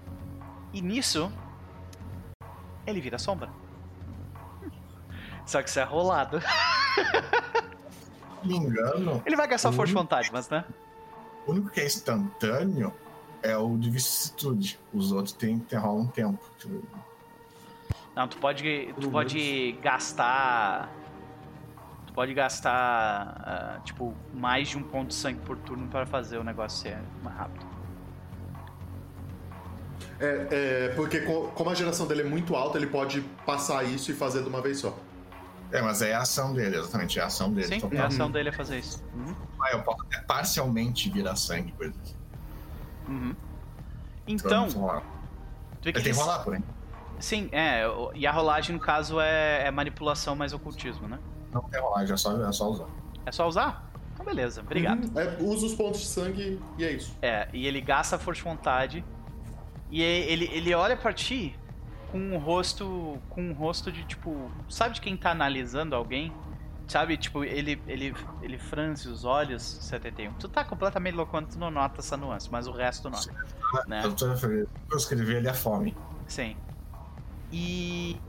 E 0.73 0.81
nisso, 0.81 1.33
ele 2.87 3.01
vira 3.01 3.19
sombra. 3.19 3.51
Só 5.45 5.61
que 5.63 5.69
isso 5.69 5.81
é 5.81 5.83
rolado. 5.85 6.41
Se 7.05 8.47
não 8.49 8.49
me 8.49 8.57
engano, 8.57 9.23
Ele 9.27 9.37
vai 9.37 9.47
gastar 9.49 9.73
força 9.73 9.89
de 9.89 9.95
vontade, 9.95 10.31
mas 10.33 10.49
né? 10.49 10.65
o 11.47 11.51
único 11.53 11.71
que 11.71 11.81
é 11.81 11.87
instantâneo 11.87 12.93
é 13.43 13.57
o 13.57 13.77
de 13.79 13.91
vicissitude. 13.91 14.79
Os 14.93 15.13
outros 15.13 15.33
tem 15.35 15.59
que 15.59 15.77
um 15.77 16.07
tempo. 16.07 16.39
Tipo, 16.59 16.83
Não, 18.15 18.29
tu 18.29 18.37
pode, 18.39 18.93
tu 19.01 19.07
Uhum. 19.07 19.13
pode 19.13 19.73
gastar. 19.83 20.91
Tu 22.07 22.13
pode 22.13 22.35
gastar, 22.35 23.41
ah, 23.41 23.81
tipo, 23.85 24.15
mais 24.35 24.69
de 24.69 24.77
um 24.77 24.83
ponto 24.83 25.09
de 25.09 25.15
sangue 25.15 25.39
por 25.47 25.57
turno 25.57 25.87
para 25.89 26.05
fazer 26.05 26.39
o 26.39 26.45
negócio 26.45 26.79
ser 26.83 26.99
mais 27.23 27.37
rápido. 27.37 27.65
É, 30.19 30.47
é, 30.51 30.89
porque 30.97 31.21
co- 31.21 31.49
como 31.55 31.71
a 31.71 31.75
geração 31.75 32.07
dele 32.07 32.23
é 32.23 32.25
muito 32.25 32.55
alta, 32.55 32.77
ele 32.77 32.89
pode 32.89 33.23
passar 33.47 33.85
isso 33.85 34.11
e 34.11 34.15
fazer 34.15 34.43
de 34.43 34.49
uma 34.49 34.61
vez 34.61 34.79
só. 34.81 34.95
É, 35.73 35.81
mas 35.81 36.03
é 36.03 36.15
a 36.15 36.21
ação 36.21 36.53
dele, 36.53 36.77
exatamente. 36.77 37.19
É 37.19 37.23
a 37.23 37.27
ação 37.27 37.53
dele. 37.53 37.69
Sim, 37.69 37.77
Então, 37.77 37.93
é 37.93 37.99
a 38.01 38.07
ação 38.07 38.31
dele 38.31 38.49
é 38.49 38.53
fazer 38.53 38.79
isso. 38.79 39.03
Uhum. 39.15 39.35
ah, 39.61 39.71
eu 39.73 39.83
posso 39.83 40.03
até 40.03 40.21
parcialmente 40.21 41.09
virar 41.11 41.37
sangue, 41.37 41.73
coisa 41.73 41.95
assim. 42.03 42.15
Uhum. 43.09 43.37
Então, 44.27 44.67
Ele 45.85 45.93
tem 45.93 46.03
que 46.03 46.11
rolar, 46.13 46.41
porém. 46.41 46.63
Sim, 47.19 47.49
é. 47.53 47.83
E 48.15 48.27
a 48.27 48.33
rolagem, 48.33 48.75
no 48.75 48.81
caso, 48.81 49.21
é, 49.21 49.67
é 49.67 49.71
manipulação 49.71 50.35
mais 50.35 50.53
ocultismo, 50.53 51.07
né? 51.07 51.19
Não 51.53 51.63
tem 51.63 51.81
rolagem, 51.81 52.15
é 52.15 52.17
só, 52.17 52.49
é 52.49 52.53
só 52.53 52.71
usar. 52.71 52.87
É 53.27 53.33
só 53.33 53.47
usar? 53.47 53.91
Então, 54.15 54.25
beleza, 54.25 54.61
obrigado. 54.61 55.05
Uhum. 55.05 55.21
É, 55.21 55.37
usa 55.41 55.67
os 55.67 55.75
pontos 55.75 56.01
de 56.01 56.07
sangue 56.07 56.61
e 56.79 56.85
é 56.85 56.93
isso. 56.93 57.17
É, 57.21 57.49
e 57.53 57.67
ele 57.67 57.81
gasta 57.81 58.17
a 58.17 58.19
força 58.19 58.43
de 58.43 58.49
vontade. 58.49 59.05
E 59.91 60.03
ele, 60.03 60.49
ele 60.53 60.73
olha 60.73 60.97
pra 60.97 61.13
ti 61.13 61.59
com 62.11 62.19
um 62.19 62.39
rosto. 62.39 63.19
Com 63.29 63.43
um 63.43 63.53
rosto 63.53 63.91
de 63.91 64.05
tipo. 64.05 64.51
Sabe 64.69 64.95
de 64.95 65.01
quem 65.01 65.17
tá 65.17 65.31
analisando 65.31 65.95
alguém? 65.95 66.33
Sabe, 66.87 67.17
tipo, 67.17 67.45
ele, 67.45 67.81
ele, 67.87 68.13
ele 68.43 68.59
franze 68.59 69.09
os 69.09 69.25
olhos, 69.25 69.63
71. 69.63 70.33
Tu 70.33 70.49
tá 70.49 70.65
completamente 70.65 71.15
louco 71.15 71.31
quando 71.31 71.47
tu 71.47 71.57
não 71.57 71.71
nota 71.71 72.01
essa 72.01 72.17
nuance, 72.17 72.51
mas 72.51 72.67
o 72.67 72.73
resto 72.73 73.09
nota. 73.09 73.33
Né? 73.87 74.03
Eu, 74.05 74.13
tô, 74.13 74.27
eu 74.27 74.97
escrevi 74.97 75.37
ali 75.37 75.49
a 75.49 75.55
fome. 75.55 75.97
Sim. 76.27 76.57
E. 77.53 78.21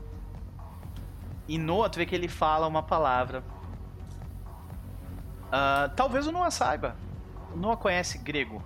E 1.48 1.58
Noah, 1.58 1.90
tu 1.90 1.98
vê 1.98 2.06
que 2.06 2.14
ele 2.14 2.28
fala 2.28 2.68
uma 2.68 2.84
palavra. 2.84 3.42
Ah, 5.50 5.90
talvez 5.96 6.28
o 6.28 6.32
Noah 6.32 6.52
saiba. 6.52 6.94
O 7.52 7.56
Noah 7.56 7.76
conhece 7.76 8.16
grego. 8.18 8.62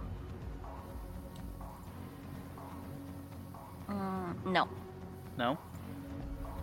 Hum, 3.89 4.35
não. 4.45 4.86
Não? 5.37 5.59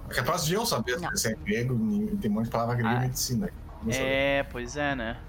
É 0.10 0.14
capaz 0.14 0.46
de 0.46 0.54
eu 0.54 0.66
saber 0.66 1.00
Não. 1.00 1.16
se 1.16 1.32
é 1.32 1.36
grego, 1.36 1.76
tem 2.20 2.30
um 2.30 2.34
monte 2.34 2.46
de 2.46 2.52
palavra 2.52 2.76
grega 2.76 2.90
Ah, 2.90 2.98
em 2.98 3.08
medicina. 3.08 3.50
É, 3.90 4.44
pois 4.44 4.76
é, 4.78 4.96
né? 4.96 5.20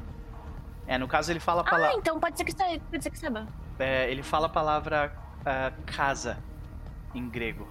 É, 0.86 0.98
no 0.98 1.08
caso 1.08 1.32
ele 1.32 1.40
fala 1.40 1.62
a 1.62 1.64
Ah, 1.66 1.70
palavra. 1.70 1.96
então 1.96 2.18
pode 2.20 2.36
ser 2.36 2.44
que 2.44 2.52
saiba. 2.52 2.84
Pode 2.90 3.02
ser 3.02 3.10
que 3.10 3.18
saiba. 3.18 3.46
é, 3.78 4.10
ele 4.10 4.22
fala 4.22 4.46
a 4.46 4.50
palavra 4.50 5.14
ah, 5.44 5.72
casa 5.86 6.38
em 7.14 7.28
grego. 7.28 7.66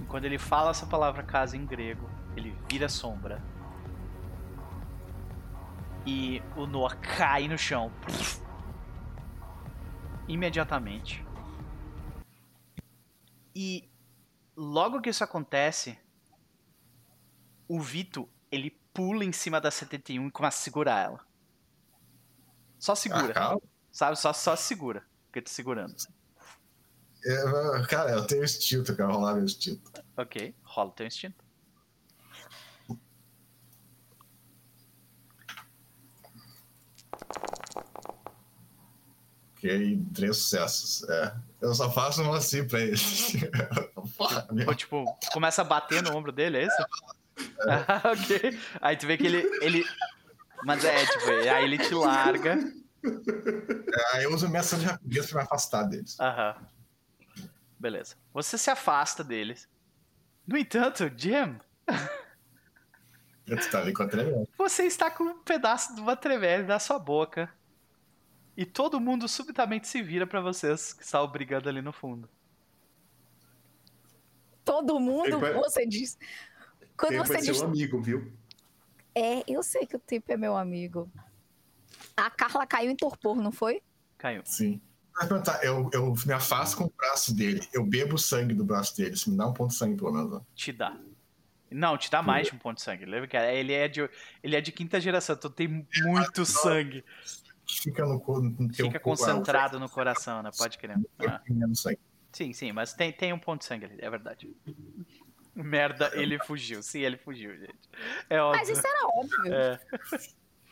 E 0.00 0.04
quando 0.04 0.24
ele 0.24 0.38
fala 0.38 0.70
essa 0.70 0.86
palavra 0.86 1.22
casa 1.22 1.56
em 1.56 1.64
grego, 1.64 2.08
ele 2.36 2.56
vira 2.68 2.88
sombra. 2.88 3.40
E 6.06 6.42
o 6.56 6.66
Noah 6.66 6.96
cai 6.96 7.48
no 7.48 7.56
chão. 7.56 7.90
Imediatamente. 10.26 11.24
E 13.54 13.88
logo 14.56 15.00
que 15.00 15.10
isso 15.10 15.24
acontece, 15.24 15.98
o 17.68 17.80
Vito, 17.80 18.28
ele 18.50 18.70
pula 18.92 19.24
em 19.24 19.32
cima 19.32 19.60
da 19.60 19.70
71 19.70 20.28
e 20.28 20.30
começa 20.30 20.58
a 20.58 20.62
segurar 20.62 21.04
ela. 21.04 21.26
Só 22.78 22.94
segura. 22.94 23.32
Ah. 23.36 23.56
Sabe? 23.90 24.18
Só, 24.18 24.32
só 24.32 24.56
segura. 24.56 25.04
Porque 25.26 25.42
tô 25.42 25.50
segurando. 25.50 25.94
Eu- 27.22 27.86
cara, 27.88 28.10
eu 28.10 28.26
tenho 28.26 28.44
instinto, 28.44 28.92
eu 28.92 28.96
quero 28.96 29.10
rolar 29.12 29.34
meu 29.34 29.44
instinto. 29.44 29.90
Ok, 30.16 30.54
rola 30.62 30.90
o 30.90 30.92
teu 30.92 31.06
instinto. 31.06 31.42
Ok, 39.56 40.04
três 40.14 40.36
sucessos. 40.36 41.02
É. 41.08 41.34
Eu 41.64 41.74
só 41.74 41.90
faço 41.90 42.22
um 42.22 42.32
assim 42.32 42.66
pra 42.66 42.80
ele. 42.80 42.96
Porra. 44.18 44.46
Ou 44.68 44.74
tipo, 44.74 45.04
começa 45.32 45.62
a 45.62 45.64
bater 45.64 46.02
no 46.02 46.14
ombro 46.14 46.30
dele, 46.30 46.58
é 46.58 46.66
isso? 46.66 46.86
Ah, 47.66 48.02
ok. 48.12 48.58
Aí 48.82 48.96
tu 48.96 49.06
vê 49.06 49.16
que 49.16 49.26
ele. 49.26 49.38
ele... 49.62 49.84
Mas 50.64 50.84
é, 50.84 51.06
tipo, 51.06 51.30
aí 51.30 51.64
ele 51.64 51.78
te 51.78 51.94
larga. 51.94 52.58
Aí 54.12 54.24
eu 54.24 54.34
uso 54.34 54.48
minha 54.48 54.60
ação 54.60 54.78
de 54.78 54.84
rapidez 54.84 55.26
pra 55.26 55.40
me 55.40 55.44
afastar 55.44 55.84
deles. 55.84 56.18
Aham. 56.20 56.54
Beleza. 57.78 58.14
Você 58.32 58.56
se 58.58 58.70
afasta 58.70 59.24
deles. 59.24 59.68
No 60.46 60.56
entanto, 60.58 61.10
Jim, 61.16 61.58
Tu 63.46 63.70
tá 63.70 63.80
ali 63.80 63.92
com 63.92 64.02
a 64.02 64.08
tremenda. 64.08 64.48
você 64.56 64.84
está 64.84 65.10
com 65.10 65.24
um 65.24 65.38
pedaço 65.42 65.94
de 65.94 66.00
uma 66.00 66.16
tremere 66.16 66.62
na 66.62 66.78
sua 66.78 66.98
boca. 66.98 67.50
E 68.56 68.64
todo 68.64 69.00
mundo 69.00 69.28
subitamente 69.28 69.88
se 69.88 70.00
vira 70.02 70.26
pra 70.26 70.40
vocês 70.40 70.92
que 70.92 71.02
estavam 71.02 71.28
brigando 71.28 71.68
ali 71.68 71.82
no 71.82 71.92
fundo. 71.92 72.28
Todo 74.64 74.98
mundo, 74.98 75.26
Ele 75.26 75.36
vai- 75.36 75.54
você 75.54 75.86
diz. 75.86 76.18
Quando 76.96 77.12
Ele 77.14 77.24
você 77.24 77.32
vai 77.34 77.42
ser 77.42 77.52
diz. 77.52 77.60
um 77.62 77.66
amigo, 77.66 78.00
viu? 78.00 78.32
É, 79.14 79.42
eu 79.46 79.62
sei 79.62 79.86
que 79.86 79.96
o 79.96 79.98
tempo 79.98 80.30
é 80.32 80.36
meu 80.36 80.56
amigo. 80.56 81.10
A 82.16 82.30
Carla 82.30 82.66
caiu 82.66 82.90
em 82.90 82.96
torpor, 82.96 83.36
não 83.36 83.52
foi? 83.52 83.82
Caiu. 84.16 84.42
Sim. 84.44 84.80
Mas 85.14 85.28
perguntar, 85.28 85.62
eu, 85.64 85.88
eu 85.92 86.12
me 86.26 86.32
afasto 86.32 86.76
com 86.76 86.84
o 86.84 86.92
braço 86.96 87.34
dele. 87.34 87.60
Eu 87.72 87.84
bebo 87.84 88.14
o 88.16 88.18
sangue 88.18 88.54
do 88.54 88.64
braço 88.64 88.96
dele. 88.96 89.14
Isso 89.14 89.30
me 89.30 89.36
dá 89.36 89.46
um 89.46 89.52
ponto 89.52 89.70
de 89.70 89.76
sangue, 89.76 89.96
pelo 89.96 90.12
menos. 90.12 90.32
ó. 90.32 90.40
Te 90.54 90.72
dá. 90.72 90.96
Não, 91.70 91.96
te 91.98 92.10
dá 92.10 92.22
mais 92.22 92.48
de 92.48 92.54
um 92.54 92.58
ponto 92.58 92.76
de 92.78 92.82
sangue. 92.82 93.04
Lembra 93.04 93.28
que 93.28 93.36
ele 93.36 93.72
é 93.72 93.86
de, 93.88 94.08
ele 94.42 94.56
é 94.56 94.60
de 94.60 94.72
quinta 94.72 95.00
geração, 95.00 95.34
então 95.36 95.50
tem 95.50 95.86
muito 96.04 96.44
sangue. 96.46 97.04
Fica 97.66 98.04
no, 98.04 98.18
no 98.18 98.68
teu 98.68 98.86
Fica 98.86 99.00
co- 99.00 99.10
concentrado 99.10 99.80
no 99.80 99.88
coração, 99.88 100.42
né? 100.42 100.50
Pode 100.56 100.78
crer. 100.78 100.98
Ah. 101.26 101.40
Sim, 102.32 102.52
sim, 102.52 102.72
mas 102.72 102.92
tem, 102.92 103.12
tem 103.12 103.32
um 103.32 103.38
ponto 103.38 103.60
de 103.60 103.66
sangue 103.66 103.84
ali, 103.86 103.98
é 103.98 104.10
verdade. 104.10 104.54
Merda, 105.54 106.10
ele 106.14 106.38
fugiu. 106.40 106.82
Sim, 106.82 107.00
ele 107.00 107.16
fugiu, 107.16 107.56
gente. 107.56 107.78
É 108.28 108.40
óbvio. 108.40 108.60
Mas 108.60 108.68
isso 108.68 108.86
era 108.86 109.06
óbvio. 109.06 109.54
É. 109.54 109.80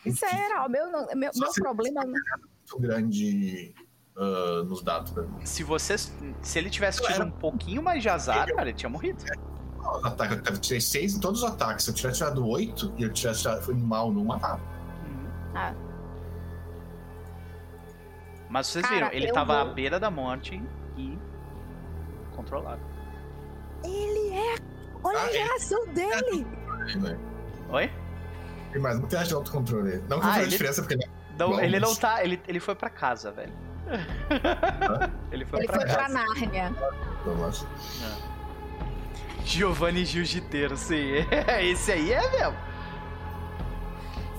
Isso 0.05 0.25
era 0.25 0.65
óbvio. 0.65 0.91
Meu, 0.91 1.17
meu, 1.17 1.31
meu 1.35 1.53
problema. 1.55 2.05
Muito 2.05 2.79
grande 2.81 3.75
ah, 4.17 4.63
nos 4.65 4.83
dados 4.83 5.13
mim. 5.13 5.47
Se 5.47 5.63
vocês. 5.63 6.13
Se 6.43 6.59
ele 6.59 6.69
tivesse 6.69 7.01
tido 7.03 7.25
um 7.25 7.31
pouquinho 7.31 7.83
mais 7.83 8.03
de 8.03 8.09
azar, 8.09 8.47
cara, 8.49 8.69
ele 8.69 8.75
tinha 8.75 8.91
morrido. 8.91 9.23
Os 9.79 10.05
ataques, 10.05 10.47
eu 10.47 10.59
tirei 10.59 10.81
seis 10.81 11.15
em 11.15 11.21
todos 11.21 11.43
os 11.43 11.49
ataques. 11.49 11.85
Se 11.85 11.91
eu 11.91 11.95
tivesse 11.95 12.19
tirado 12.19 12.47
oito 12.47 12.93
e 12.99 13.05
eu 13.05 13.13
tivesse 13.13 13.43
tirado, 13.43 13.63
foi 13.63 13.75
mal 13.75 14.13
no 14.13 14.25
matava. 14.25 14.61
Ah, 15.55 15.75
Mas 18.53 18.67
vocês 18.67 18.85
Cara, 18.85 18.95
viram, 18.97 19.13
ele 19.13 19.33
tava 19.33 19.63
à 19.63 19.65
vou- 19.65 19.73
beira 19.73 19.99
da 19.99 20.11
morte 20.11 20.63
e. 20.95 21.19
controlado. 22.37 22.83
ele 23.83 24.35
é. 24.35 24.55
Olha 25.03 25.19
Ah, 25.19 25.23
a 25.25 25.29
ele- 25.31 25.39
reação 25.39 25.87
dele. 25.89 26.47
Né? 27.01 27.19
Oi? 27.71 27.91
Tem 28.71 28.81
mais 28.81 28.99
um 28.99 29.07
teste 29.07 29.29
de 29.29 29.35
autocontrole. 29.35 30.05
Não 30.07 30.21
que 30.21 30.27
Ah, 30.27 30.41
ele- 30.43 30.51
diferença, 30.51 30.83
porque 30.83 30.95
ele 30.95 31.11
Não, 31.39 31.53
Bom, 31.53 31.61
ele 31.61 31.81
não 31.81 31.89
mas- 31.89 31.99
tá. 31.99 32.23
Ele, 32.23 32.41
ele 32.47 32.61
foi 32.61 32.75
pra 32.75 32.91
casa, 32.91 33.33
velho. 33.33 33.53
ele 35.33 35.47
foi 35.47 35.61
Ele 35.61 35.67
pra 35.67 35.77
foi 35.77 35.85
casa. 35.87 35.97
pra 35.97 36.09
Nárnia. 36.11 36.71
não 37.25 37.35
gosto. 37.37 37.67
Giovanni 39.47 40.05
Jiu-Jiteiro, 40.05 40.77
sim. 40.77 41.13
Esse 41.63 41.91
aí 41.93 42.13
é 42.13 42.31
mesmo. 42.31 42.57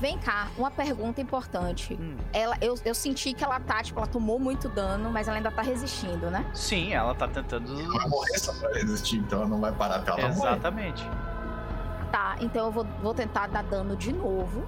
Vem 0.03 0.17
cá, 0.17 0.49
uma 0.57 0.69
pergunta 0.69 1.21
importante. 1.21 1.93
Hum. 1.93 2.17
Ela, 2.33 2.57
eu, 2.59 2.75
eu 2.83 2.93
senti 2.93 3.33
que 3.33 3.41
ela 3.41 3.57
tá, 3.57 3.81
tipo, 3.81 3.97
ela 3.97 4.05
tomou 4.05 4.37
muito 4.37 4.67
dano, 4.67 5.09
mas 5.09 5.29
ela 5.29 5.37
ainda 5.37 5.49
tá 5.49 5.61
resistindo, 5.61 6.29
né? 6.29 6.45
Sim, 6.53 6.93
ela 6.93 7.15
tá 7.15 7.25
tentando. 7.25 7.71
Ela 7.71 7.99
vai 7.99 8.09
morrer 8.09 8.37
só 8.37 8.51
pra 8.51 8.73
resistir, 8.73 9.19
então 9.19 9.39
ela 9.39 9.47
não 9.47 9.61
vai 9.61 9.71
parar 9.71 9.95
até 9.95 10.11
ela 10.11 10.27
morrer. 10.33 10.49
Exatamente. 10.49 11.09
Tá, 12.11 12.35
então 12.41 12.65
eu 12.65 12.71
vou, 12.73 12.85
vou 13.01 13.13
tentar 13.13 13.47
dar 13.47 13.63
dano 13.63 13.95
de 13.95 14.11
novo. 14.11 14.67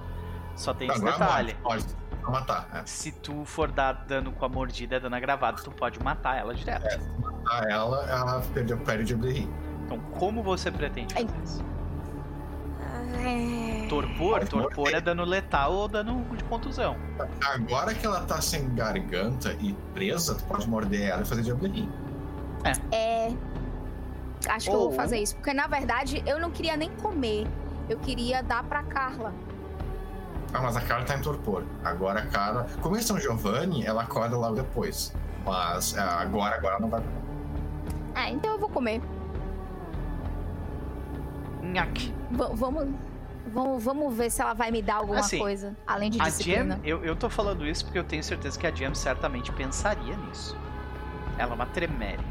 Só 0.54 0.72
tem 0.72 0.88
esse 0.88 0.96
Agora 0.96 1.12
detalhe. 1.12 1.54
Pode, 1.62 1.84
pode 1.84 2.32
matar. 2.32 2.68
É. 2.72 2.86
Se 2.86 3.12
tu 3.12 3.44
for 3.44 3.70
dar 3.70 3.92
dano 3.92 4.32
com 4.32 4.42
a 4.46 4.48
mordida, 4.48 4.98
dano 4.98 5.16
agravado, 5.16 5.62
tu 5.62 5.70
pode 5.70 6.02
matar 6.02 6.38
ela 6.38 6.54
direto. 6.54 6.98
Matar 7.20 7.68
ela, 7.68 8.06
ela 8.10 8.42
perdeu 8.54 8.78
pele 8.78 9.04
de 9.04 9.12
Oblerri. 9.12 9.46
Então, 9.84 10.00
como 10.18 10.42
você 10.42 10.70
pretende 10.70 11.12
fazer 11.12 11.42
isso? 11.44 11.75
É... 13.14 13.86
Torpor? 13.88 14.46
Torpor 14.46 14.88
é 14.92 15.00
dano 15.00 15.24
letal 15.24 15.72
ou 15.72 15.88
dano 15.88 16.24
de 16.36 16.44
contusão. 16.44 16.96
Agora 17.44 17.94
que 17.94 18.04
ela 18.04 18.20
tá 18.22 18.40
sem 18.40 18.74
garganta 18.74 19.56
e 19.60 19.72
presa, 19.94 20.34
tu 20.34 20.44
pode 20.44 20.68
morder 20.68 21.08
ela 21.08 21.22
e 21.22 21.24
fazer 21.24 21.42
de 21.42 21.52
Oblerri. 21.52 21.88
É. 22.90 23.32
Acho 24.48 24.68
que 24.68 24.74
eu 24.74 24.80
Ou- 24.80 24.88
vou 24.88 24.92
fazer 24.92 25.18
isso. 25.18 25.34
Porque, 25.36 25.52
na 25.52 25.66
verdade, 25.66 26.22
eu 26.26 26.38
não 26.38 26.50
queria 26.50 26.76
nem 26.76 26.90
comer. 26.90 27.46
Eu 27.88 27.98
queria 27.98 28.42
dar 28.42 28.64
pra 28.64 28.82
Carla. 28.82 29.32
Ah, 30.52 30.60
mas 30.60 30.76
a 30.76 30.80
Carla 30.80 31.04
tá 31.04 31.16
em 31.16 31.20
torpor. 31.20 31.64
Agora 31.84 32.20
a 32.20 32.26
Carla. 32.26 32.66
Como 32.80 32.96
eles 32.96 33.06
são 33.06 33.18
Giovanni, 33.18 33.84
ela 33.84 34.02
acorda 34.02 34.36
logo 34.36 34.56
depois. 34.56 35.14
Mas 35.44 35.96
é, 35.96 36.00
agora, 36.00 36.56
agora 36.56 36.78
não 36.80 36.88
vai. 36.88 37.02
É, 38.14 38.30
então 38.30 38.52
eu 38.52 38.58
vou 38.58 38.68
comer. 38.68 39.00
Nhaque. 41.72 42.12
Va- 42.30 42.50
vamos, 42.52 42.86
vamos, 43.52 43.82
vamos 43.84 44.14
ver 44.16 44.30
se 44.30 44.40
ela 44.42 44.54
vai 44.54 44.70
me 44.70 44.82
dar 44.82 44.96
alguma 44.96 45.20
Assim, 45.20 45.38
coisa. 45.38 45.76
Além 45.86 46.10
de 46.10 46.20
A 46.20 46.24
disciplina. 46.24 46.74
Jam, 46.76 46.80
eu, 46.84 47.04
eu 47.04 47.16
tô 47.16 47.28
falando 47.30 47.66
isso 47.66 47.84
porque 47.84 47.98
eu 47.98 48.04
tenho 48.04 48.22
certeza 48.22 48.58
que 48.58 48.66
a 48.66 48.74
Jam 48.74 48.94
certamente 48.94 49.50
pensaria 49.52 50.16
nisso. 50.16 50.56
Ela 51.38 51.52
é 51.52 51.54
uma 51.54 51.66
tremere. 51.66 52.24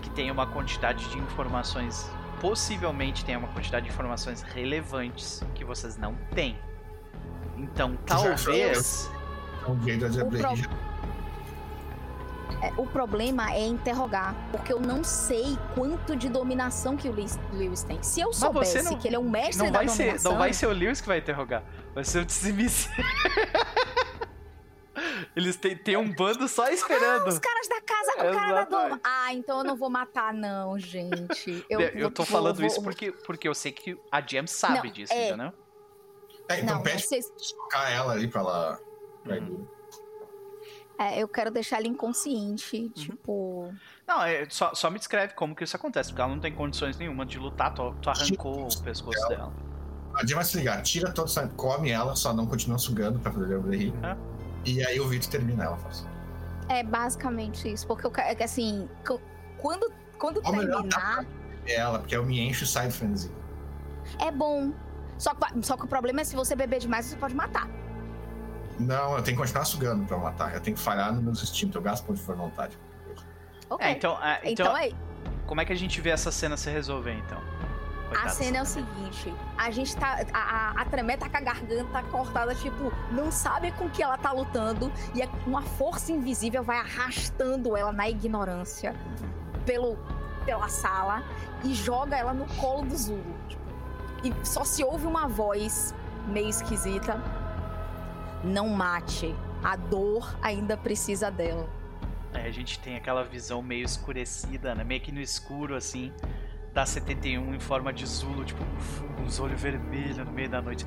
Que 0.00 0.10
tem 0.10 0.30
uma 0.30 0.46
quantidade 0.46 1.08
de 1.10 1.18
informações. 1.18 2.08
Possivelmente 2.40 3.24
tem 3.24 3.36
uma 3.36 3.46
quantidade 3.48 3.86
de 3.86 3.92
informações 3.92 4.42
relevantes 4.42 5.42
que 5.54 5.64
vocês 5.64 5.96
não 5.96 6.14
têm. 6.34 6.58
Então, 7.56 7.96
talvez. 8.04 9.10
Então 9.60 9.74
o 9.74 9.76
pro- 9.76 10.38
É, 10.40 10.91
o 12.76 12.86
problema 12.86 13.52
é 13.52 13.66
interrogar, 13.66 14.34
porque 14.50 14.72
eu 14.72 14.80
não 14.80 15.02
sei 15.04 15.58
quanto 15.74 16.14
de 16.16 16.28
dominação 16.28 16.96
que 16.96 17.08
o 17.08 17.12
Lewis, 17.52 17.82
tem. 17.84 18.02
Se 18.02 18.20
eu 18.20 18.32
soubesse 18.32 18.82
não- 18.82 18.96
que 18.98 19.08
ele 19.08 19.16
é 19.16 19.18
um 19.18 19.28
mestre 19.28 19.58
Não 19.64 19.70
da 19.72 19.78
vai, 19.80 19.88
ser, 19.88 19.98
dominação... 20.04 20.32
não 20.32 20.38
vai 20.38 20.52
ser 20.52 20.66
o 20.66 20.72
Lewis 20.72 21.00
que 21.00 21.08
vai 21.08 21.18
interrogar. 21.18 21.62
Vai 21.94 22.04
ser 22.04 22.20
o 22.20 22.24
Tsimice. 22.26 22.88
Eles 25.34 25.56
têm, 25.56 25.74
têm 25.76 25.96
um 25.96 26.12
bando 26.12 26.46
só 26.46 26.68
esperando. 26.68 27.26
Os 27.26 27.38
caras 27.38 27.66
da 27.68 27.80
casa, 27.80 28.12
o 28.12 28.34
cara 28.34 28.52
da 28.52 28.64
doma. 28.64 28.82
Exatamente. 28.86 29.00
Ah, 29.04 29.32
então 29.32 29.58
eu 29.58 29.64
não 29.64 29.76
vou 29.76 29.88
matar, 29.88 30.34
não, 30.34 30.78
gente. 30.78 31.64
Eu, 31.70 31.80
Eu, 31.80 32.10
tô 32.10 32.22
vou- 32.24 32.32
falando 32.32 32.56
vou- 32.58 32.66
isso 32.66 32.82
porque, 32.82 33.10
porque 33.12 33.48
eu 33.48 33.54
sei 33.54 33.72
que 33.72 33.98
a 34.10 34.20
Jam 34.20 34.46
sabe 34.46 34.88
Não, 34.88 34.92
disso, 34.94 35.12
é. 35.12 35.28
entendeu? 35.28 35.52
É, 36.48 36.60
então 36.60 36.76
Não, 36.76 36.82
pede 36.82 37.02
vocês- 37.06 37.26
ela 37.90 38.12
ali 38.12 38.28
pra 38.28 38.40
ela. 38.42 38.78
pra 39.24 39.36
Uhum. 39.36 39.66
É, 40.98 41.22
eu 41.22 41.28
quero 41.28 41.50
deixar 41.50 41.80
ele 41.80 41.88
inconsciente, 41.88 42.88
tipo... 42.90 43.72
Não, 44.06 44.22
é, 44.22 44.46
só, 44.48 44.74
só 44.74 44.90
me 44.90 44.98
descreve 44.98 45.34
como 45.34 45.54
que 45.54 45.64
isso 45.64 45.76
acontece, 45.76 46.10
porque 46.10 46.22
ela 46.22 46.30
não 46.32 46.40
tem 46.40 46.52
condições 46.52 46.96
nenhuma 46.98 47.24
de 47.26 47.38
lutar, 47.38 47.74
tu, 47.74 47.94
tu 48.00 48.10
arrancou 48.10 48.68
o 48.68 48.82
pescoço 48.82 49.28
dela. 49.28 49.52
A 50.14 50.26
Jim 50.26 50.34
vai 50.34 50.44
se 50.44 50.56
ligar, 50.58 50.82
tira 50.82 51.10
todo 51.10 51.26
o 51.26 51.30
sangue, 51.30 51.54
come 51.54 51.90
ela, 51.90 52.14
só 52.14 52.32
não 52.34 52.46
continua 52.46 52.78
sugando 52.78 53.18
pra 53.18 53.32
fazer 53.32 53.56
Oblerri. 53.56 53.92
É. 54.02 54.16
E 54.64 54.84
aí 54.84 55.00
o 55.00 55.08
Vitor 55.08 55.30
termina 55.30 55.64
ela. 55.64 55.76
Faz. 55.78 56.06
É 56.68 56.82
basicamente 56.82 57.72
isso, 57.72 57.86
porque 57.86 58.06
eu 58.06 58.10
quero, 58.10 58.28
é 58.28 58.34
que 58.34 58.42
assim, 58.42 58.88
quando, 59.58 59.90
quando 60.18 60.40
Ou 60.44 60.52
melhor, 60.52 60.82
terminar, 60.82 61.26
Ela, 61.66 61.98
porque 61.98 62.16
eu 62.16 62.24
me 62.24 62.38
encho 62.40 62.64
e 62.64 62.66
sai 62.66 62.88
do 62.88 62.94
frenesi. 62.94 63.30
é 64.20 64.30
bom. 64.30 64.72
Só 65.18 65.34
que, 65.34 65.62
só 65.62 65.76
que 65.76 65.84
o 65.84 65.88
problema 65.88 66.20
é 66.20 66.24
se 66.24 66.34
você 66.34 66.56
beber 66.56 66.80
demais, 66.80 67.06
você 67.06 67.16
pode 67.16 67.34
matar. 67.34 67.68
Não, 68.82 69.16
eu 69.16 69.22
tenho 69.22 69.36
que 69.36 69.42
continuar 69.42 69.64
sugando 69.64 70.04
pra 70.06 70.16
matar. 70.18 70.54
Eu 70.54 70.60
tenho 70.60 70.76
que 70.76 70.82
falhar 70.82 71.12
nos 71.12 71.22
meus 71.22 71.42
instintos. 71.42 71.74
Eu 71.74 71.82
gasto 71.82 72.04
ponto 72.04 72.16
de 72.18 72.26
de 72.26 72.32
vontade. 72.32 72.78
Ok. 73.70 73.86
É, 73.86 73.90
então, 73.92 74.22
é, 74.22 74.40
então, 74.44 74.66
Então 74.66 74.76
é, 74.76 74.90
como 75.46 75.60
é 75.60 75.64
que 75.64 75.72
a 75.72 75.76
gente 75.76 76.00
vê 76.00 76.10
essa 76.10 76.30
cena 76.30 76.56
se 76.56 76.70
resolver, 76.70 77.12
então? 77.12 77.38
a 77.38 78.14
Coitada 78.14 78.30
cena 78.30 78.58
é 78.58 78.62
o 78.62 78.66
seguinte: 78.66 79.34
a 79.56 79.70
gente 79.70 79.96
tá. 79.96 80.18
A, 80.32 80.38
a, 80.38 80.82
a 80.82 80.84
Tremé 80.84 81.16
tá 81.16 81.28
com 81.28 81.36
a 81.36 81.40
garganta 81.40 82.02
cortada, 82.04 82.54
tipo, 82.54 82.92
não 83.10 83.30
sabe 83.32 83.72
com 83.72 83.88
que 83.88 84.02
ela 84.02 84.18
tá 84.18 84.32
lutando, 84.32 84.92
e 85.14 85.22
é 85.22 85.28
uma 85.46 85.62
força 85.62 86.12
invisível 86.12 86.62
vai 86.62 86.78
arrastando 86.78 87.76
ela 87.76 87.92
na 87.92 88.08
ignorância 88.08 88.94
pelo, 89.64 89.96
pela 90.44 90.68
sala 90.68 91.22
e 91.64 91.74
joga 91.74 92.16
ela 92.16 92.34
no 92.34 92.46
colo 92.56 92.82
do 92.82 92.96
Zulu. 92.96 93.34
tipo, 93.48 93.62
e 94.22 94.46
só 94.46 94.64
se 94.64 94.84
ouve 94.84 95.06
uma 95.06 95.26
voz 95.26 95.94
meio 96.26 96.48
esquisita: 96.48 97.14
Não 98.44 98.68
mate, 98.68 99.34
a 99.62 99.76
dor 99.76 100.36
ainda 100.42 100.76
precisa 100.76 101.30
dela. 101.30 101.68
Aí 102.34 102.46
a 102.46 102.50
gente 102.50 102.78
tem 102.78 102.96
aquela 102.96 103.22
visão 103.22 103.62
meio 103.62 103.84
escurecida, 103.84 104.74
né? 104.74 104.82
Meio 104.82 105.00
que 105.00 105.12
no 105.12 105.20
escuro, 105.20 105.76
assim, 105.76 106.12
da 106.72 106.86
71 106.86 107.54
em 107.54 107.60
forma 107.60 107.92
de 107.92 108.06
Zulu, 108.06 108.44
tipo, 108.44 108.62
os 109.26 109.38
olhos 109.38 109.60
vermelhos 109.60 110.16
no 110.16 110.32
meio 110.32 110.48
da 110.48 110.60
noite. 110.62 110.84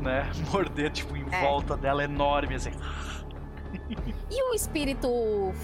Né? 0.00 0.30
Morder, 0.52 0.90
tipo, 0.92 1.16
em 1.16 1.26
É. 1.30 1.40
volta 1.42 1.76
dela 1.76 2.04
enorme, 2.04 2.54
assim. 2.54 2.70
E 4.30 4.42
o 4.50 4.54
espírito 4.54 5.08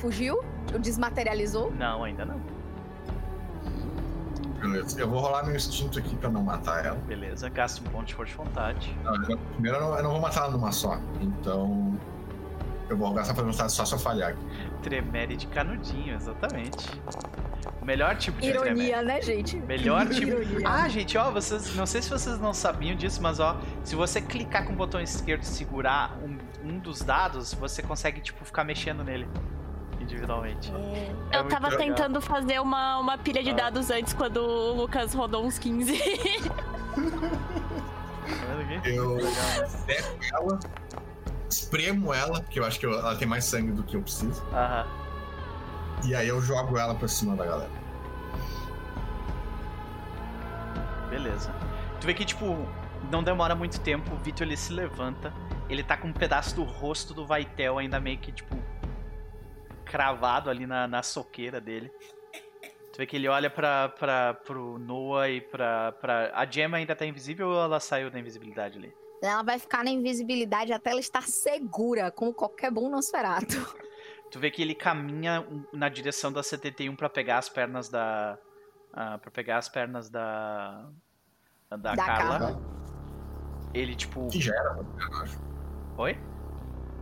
fugiu? 0.01 0.43
Desmaterializou? 0.81 1.71
Não, 1.71 2.03
ainda 2.03 2.25
não. 2.25 2.41
Beleza. 4.61 5.01
Eu 5.01 5.09
vou 5.09 5.21
rolar 5.21 5.45
meu 5.45 5.57
instinto 5.57 5.99
aqui 5.99 6.15
pra 6.17 6.29
não 6.31 6.43
matar 6.43 6.85
ela. 6.85 6.97
Beleza, 7.07 7.49
gasta 7.49 7.81
um 7.81 7.85
ponto 7.91 8.07
de 8.07 8.15
força 8.15 8.33
de 8.33 8.37
vontade. 8.39 8.97
Não, 9.03 9.15
eu- 9.31 9.39
primeiro 9.55 9.77
eu 9.79 9.81
não, 9.83 9.97
eu 9.97 10.03
não 10.03 10.11
vou 10.13 10.21
matar 10.21 10.43
ela 10.45 10.51
numa 10.53 10.73
só. 10.73 10.99
Então. 11.21 11.99
Eu 12.89 12.97
vou 12.97 13.13
gastar 13.15 13.35
força 13.35 13.49
de 13.49 13.57
vontade 13.57 13.73
só 13.73 13.85
se 13.85 13.95
eu 13.95 13.99
falhar 14.01 14.31
aqui. 14.31 14.45
Tremere 14.83 15.37
de 15.37 15.47
canudinho, 15.47 16.17
exatamente. 16.17 16.91
O 17.81 17.85
melhor 17.85 18.17
tipo 18.17 18.41
de 18.41 18.51
tremere. 18.51 18.69
Ironia, 18.89 19.03
né, 19.03 19.23
gente? 19.23 19.57
Melhor 19.59 20.09
tipo. 20.09 20.27
Ironia. 20.27 20.69
Ah, 20.69 20.89
gente, 20.89 21.17
ó, 21.17 21.31
vocês. 21.31 21.75
Não 21.77 21.87
sei 21.87 22.03
se 22.03 22.11
vocês 22.11 22.41
não 22.41 22.53
sabiam 22.53 22.97
disso, 22.97 23.23
mas 23.23 23.39
ó, 23.39 23.57
se 23.85 23.95
você 23.95 24.21
clicar 24.21 24.67
com 24.67 24.73
o 24.73 24.77
botão 24.77 25.01
esquerdo 25.01 25.43
e 25.43 25.47
segurar 25.47 26.19
um, 26.23 26.37
um 26.69 26.79
dos 26.81 27.01
dados, 27.01 27.55
você 27.55 27.81
consegue, 27.81 28.21
tipo, 28.21 28.45
ficar 28.45 28.65
mexendo 28.65 29.05
nele. 29.05 29.29
Individualmente. 30.01 30.73
É, 30.73 31.13
É 31.37 31.39
eu 31.39 31.49
tava 31.49 31.69
legal. 31.69 31.87
tentando 31.87 32.21
fazer 32.21 32.61
uma, 32.61 32.99
uma 32.99 33.19
pilha 33.19 33.43
de 33.43 33.51
Ah. 33.51 33.55
dados 33.55 33.91
antes 33.91 34.13
quando 34.13 34.39
o 34.39 34.73
Lucas 34.75 35.15
rodou 35.15 35.45
uns 35.45 35.59
15. 35.59 35.97
Tá 35.99 36.05
vendo 38.57 38.79
aqui? 38.79 38.95
Eu 38.95 39.19
seco 39.69 40.19
ela, 40.35 40.59
espremo 41.49 42.13
ela, 42.15 42.41
porque 42.41 42.59
eu 42.61 42.65
acho 42.65 42.79
que 42.81 42.87
ela 42.87 43.15
tem 43.17 43.27
mais 43.29 43.45
sangue 43.45 43.73
do 43.73 43.83
que 43.83 43.97
eu 43.97 44.03
preciso. 44.03 44.43
Aham. 44.53 44.87
E 46.05 46.15
aí 46.15 46.29
eu 46.29 46.41
jogo 46.41 46.79
ela 46.79 46.95
pra 46.95 47.07
cima 47.09 47.37
da 47.37 47.45
galera. 47.45 47.71
Beleza. 51.11 51.53
Tu 52.01 52.07
vê 52.07 52.15
que, 52.15 52.25
tipo, 52.25 52.57
não 53.11 53.23
demora 53.23 53.55
muito 53.55 53.79
tempo, 53.81 54.15
o 54.15 54.17
Vitor 54.17 54.47
ele 54.47 54.57
se 54.57 54.73
levanta, 54.73 55.33
ele 55.69 55.83
tá 55.83 55.97
com 55.97 56.09
um 56.09 56.13
pedaço 56.13 56.55
do 56.55 56.63
rosto 56.63 57.13
do 57.13 57.27
Vaitel 57.27 57.79
ainda 57.79 58.01
meio 58.01 58.17
que, 58.19 58.33
tipo, 58.33 58.57
cravado 59.91 60.49
ali 60.49 60.67
na, 60.67 60.87
na 60.87 61.03
soqueira 61.03 61.61
dele. 61.61 61.91
Tu 62.93 62.99
vê 62.99 63.07
que 63.07 63.17
ele 63.17 63.29
olha 63.29 63.51
pra, 63.51 63.89
pra, 63.89 64.35
pro 64.35 64.79
Noah 64.79 65.29
e 65.29 65.41
pra, 65.41 65.93
pra. 65.93 66.31
A 66.35 66.47
Gemma 66.47 66.77
ainda 66.77 66.95
tá 66.95 67.05
invisível 67.05 67.49
ou 67.49 67.61
ela 67.61 67.81
saiu 67.81 68.11
da 68.11 68.19
invisibilidade 68.19 68.79
ali? 68.79 68.95
Ela 69.23 69.43
vai 69.43 69.59
ficar 69.59 69.85
na 69.85 69.91
invisibilidade 69.91 70.73
até 70.73 70.91
ela 70.91 71.01
estar 71.01 71.23
segura, 71.23 72.11
como 72.11 72.33
qualquer 72.33 72.71
bom 72.71 72.89
Nosferatu. 72.89 73.57
Tu 74.31 74.39
vê 74.39 74.51
que 74.51 74.63
ele 74.63 74.75
caminha 74.75 75.47
na 75.73 75.89
direção 75.89 76.33
da 76.33 76.43
71 76.43 76.95
pra 76.95 77.09
pegar 77.09 77.39
as 77.39 77.49
pernas 77.49 77.89
da. 77.89 78.39
ah, 78.93 79.19
pra 79.19 79.31
pegar 79.31 79.59
as 79.59 79.69
pernas 79.69 80.09
da. 80.09 80.89
Da, 81.69 81.77
Da 81.77 81.97
Carla. 81.97 82.39
Carla. 82.39 82.63
Ele, 83.75 83.95
tipo. 83.95 84.29
Que 84.29 84.41
já 84.41 84.55
era, 84.55 84.79
eu 84.79 85.17
acho. 85.23 85.39
Oi? 85.99 86.19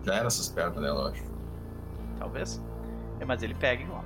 Já 0.04 0.14
era 0.14 0.26
essas 0.26 0.48
pernas 0.48 0.80
dela, 0.82 1.00
eu 1.02 1.06
acho. 1.08 1.24
Talvez. 2.18 2.62
É, 3.20 3.24
mas 3.24 3.42
ele 3.42 3.54
pega 3.54 3.82
igual. 3.82 4.04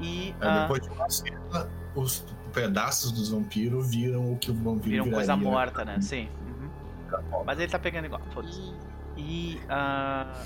E 0.00 0.34
Aí 0.40 0.48
ah, 0.48 0.60
depois 0.62 0.82
de 0.82 0.88
uma 0.90 1.10
cena, 1.10 1.68
os 1.94 2.24
pedaços 2.52 3.10
dos 3.12 3.30
vampiros 3.30 3.90
viram 3.90 4.32
o 4.32 4.36
que 4.36 4.50
o 4.50 4.54
vampiro 4.54 5.04
viram 5.04 5.10
coisa 5.10 5.36
morta, 5.36 5.84
né? 5.84 6.00
Sim. 6.00 6.28
Uhum. 6.46 7.44
Mas 7.44 7.58
ele 7.58 7.70
tá 7.70 7.78
pegando 7.78 8.06
igual, 8.06 8.20
foda-se. 8.32 8.74
E 9.16 9.60
ah, 9.68 10.44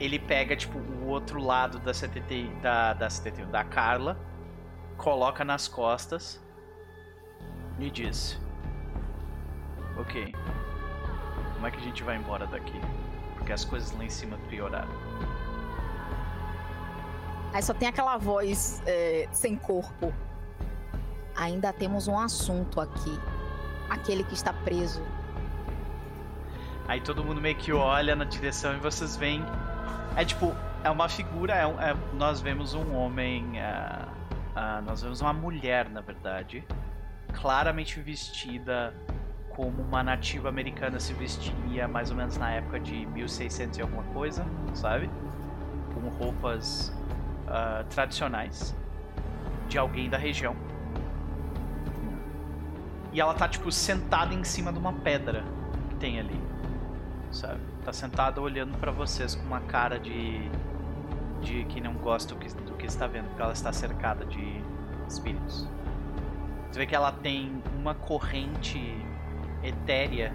ele 0.00 0.18
pega, 0.18 0.56
tipo, 0.56 0.78
o 0.78 1.08
outro 1.08 1.40
lado 1.40 1.78
da 1.78 1.92
71, 1.92 2.60
da, 2.60 2.94
da 2.94 3.10
71, 3.10 3.50
da 3.50 3.64
Carla, 3.64 4.18
coloca 4.96 5.44
nas 5.44 5.68
costas 5.68 6.42
e 7.78 7.90
diz: 7.90 8.40
Ok, 9.98 10.34
como 11.54 11.66
é 11.66 11.70
que 11.70 11.76
a 11.78 11.82
gente 11.82 12.02
vai 12.02 12.16
embora 12.16 12.46
daqui? 12.46 12.80
Porque 13.34 13.52
as 13.52 13.64
coisas 13.64 13.92
lá 13.92 14.04
em 14.04 14.10
cima 14.10 14.38
pioraram. 14.48 15.03
Aí 17.54 17.62
só 17.62 17.72
tem 17.72 17.86
aquela 17.88 18.16
voz 18.18 18.82
é, 18.84 19.28
sem 19.30 19.54
corpo. 19.56 20.12
Ainda 21.36 21.72
temos 21.72 22.08
um 22.08 22.18
assunto 22.18 22.80
aqui. 22.80 23.16
Aquele 23.88 24.24
que 24.24 24.34
está 24.34 24.52
preso. 24.52 25.00
Aí 26.88 27.00
todo 27.00 27.24
mundo 27.24 27.40
meio 27.40 27.54
que 27.56 27.72
olha 27.72 28.16
na 28.16 28.24
direção 28.24 28.74
e 28.74 28.78
vocês 28.80 29.16
veem. 29.16 29.40
É 30.16 30.24
tipo, 30.24 30.52
é 30.82 30.90
uma 30.90 31.08
figura, 31.08 31.54
é 31.54 31.64
um- 31.66 31.80
é- 31.80 31.96
nós 32.14 32.40
vemos 32.40 32.74
um 32.74 32.92
homem. 32.96 33.60
ah, 33.60 34.08
ah, 34.56 34.82
nós 34.84 35.02
vemos 35.02 35.20
uma 35.20 35.32
mulher, 35.32 35.88
na 35.88 36.00
verdade, 36.00 36.64
claramente 37.32 38.00
vestida 38.00 38.92
como 39.50 39.80
uma 39.82 40.02
nativa 40.02 40.48
americana 40.48 40.98
se 40.98 41.12
vestia 41.12 41.86
mais 41.86 42.10
ou 42.10 42.16
menos 42.16 42.36
na 42.36 42.50
época 42.50 42.80
de 42.80 43.06
1600 43.06 43.78
e 43.78 43.82
alguma 43.82 44.02
coisa, 44.12 44.44
sabe? 44.74 45.08
Com 45.94 46.08
roupas 46.08 46.92
ah, 47.54 47.84
tradicionais 47.88 48.74
de 49.68 49.78
alguém 49.78 50.10
da 50.10 50.18
região. 50.18 50.56
E 53.12 53.20
ela 53.20 53.32
tá, 53.32 53.48
tipo, 53.48 53.70
sentada 53.70 54.34
em 54.34 54.42
cima 54.42 54.72
de 54.72 54.78
uma 54.78 54.92
pedra 54.92 55.44
que 55.88 55.96
tem 55.96 56.18
ali 56.18 56.44
sabe? 57.34 57.60
Tá 57.84 57.92
sentada 57.92 58.40
olhando 58.40 58.78
pra 58.78 58.90
vocês 58.90 59.34
com 59.34 59.44
uma 59.44 59.60
cara 59.60 59.98
de 59.98 60.50
de 61.42 61.64
que 61.64 61.78
não 61.78 61.92
gosta 61.94 62.34
do 62.34 62.40
que, 62.40 62.48
do 62.62 62.72
que 62.72 62.86
está 62.86 63.06
vendo, 63.06 63.26
porque 63.26 63.42
ela 63.42 63.52
está 63.52 63.70
cercada 63.70 64.24
de 64.24 64.62
espíritos. 65.06 65.68
Você 66.70 66.78
vê 66.78 66.86
que 66.86 66.94
ela 66.94 67.12
tem 67.12 67.62
uma 67.78 67.94
corrente 67.94 68.80
etérea 69.62 70.32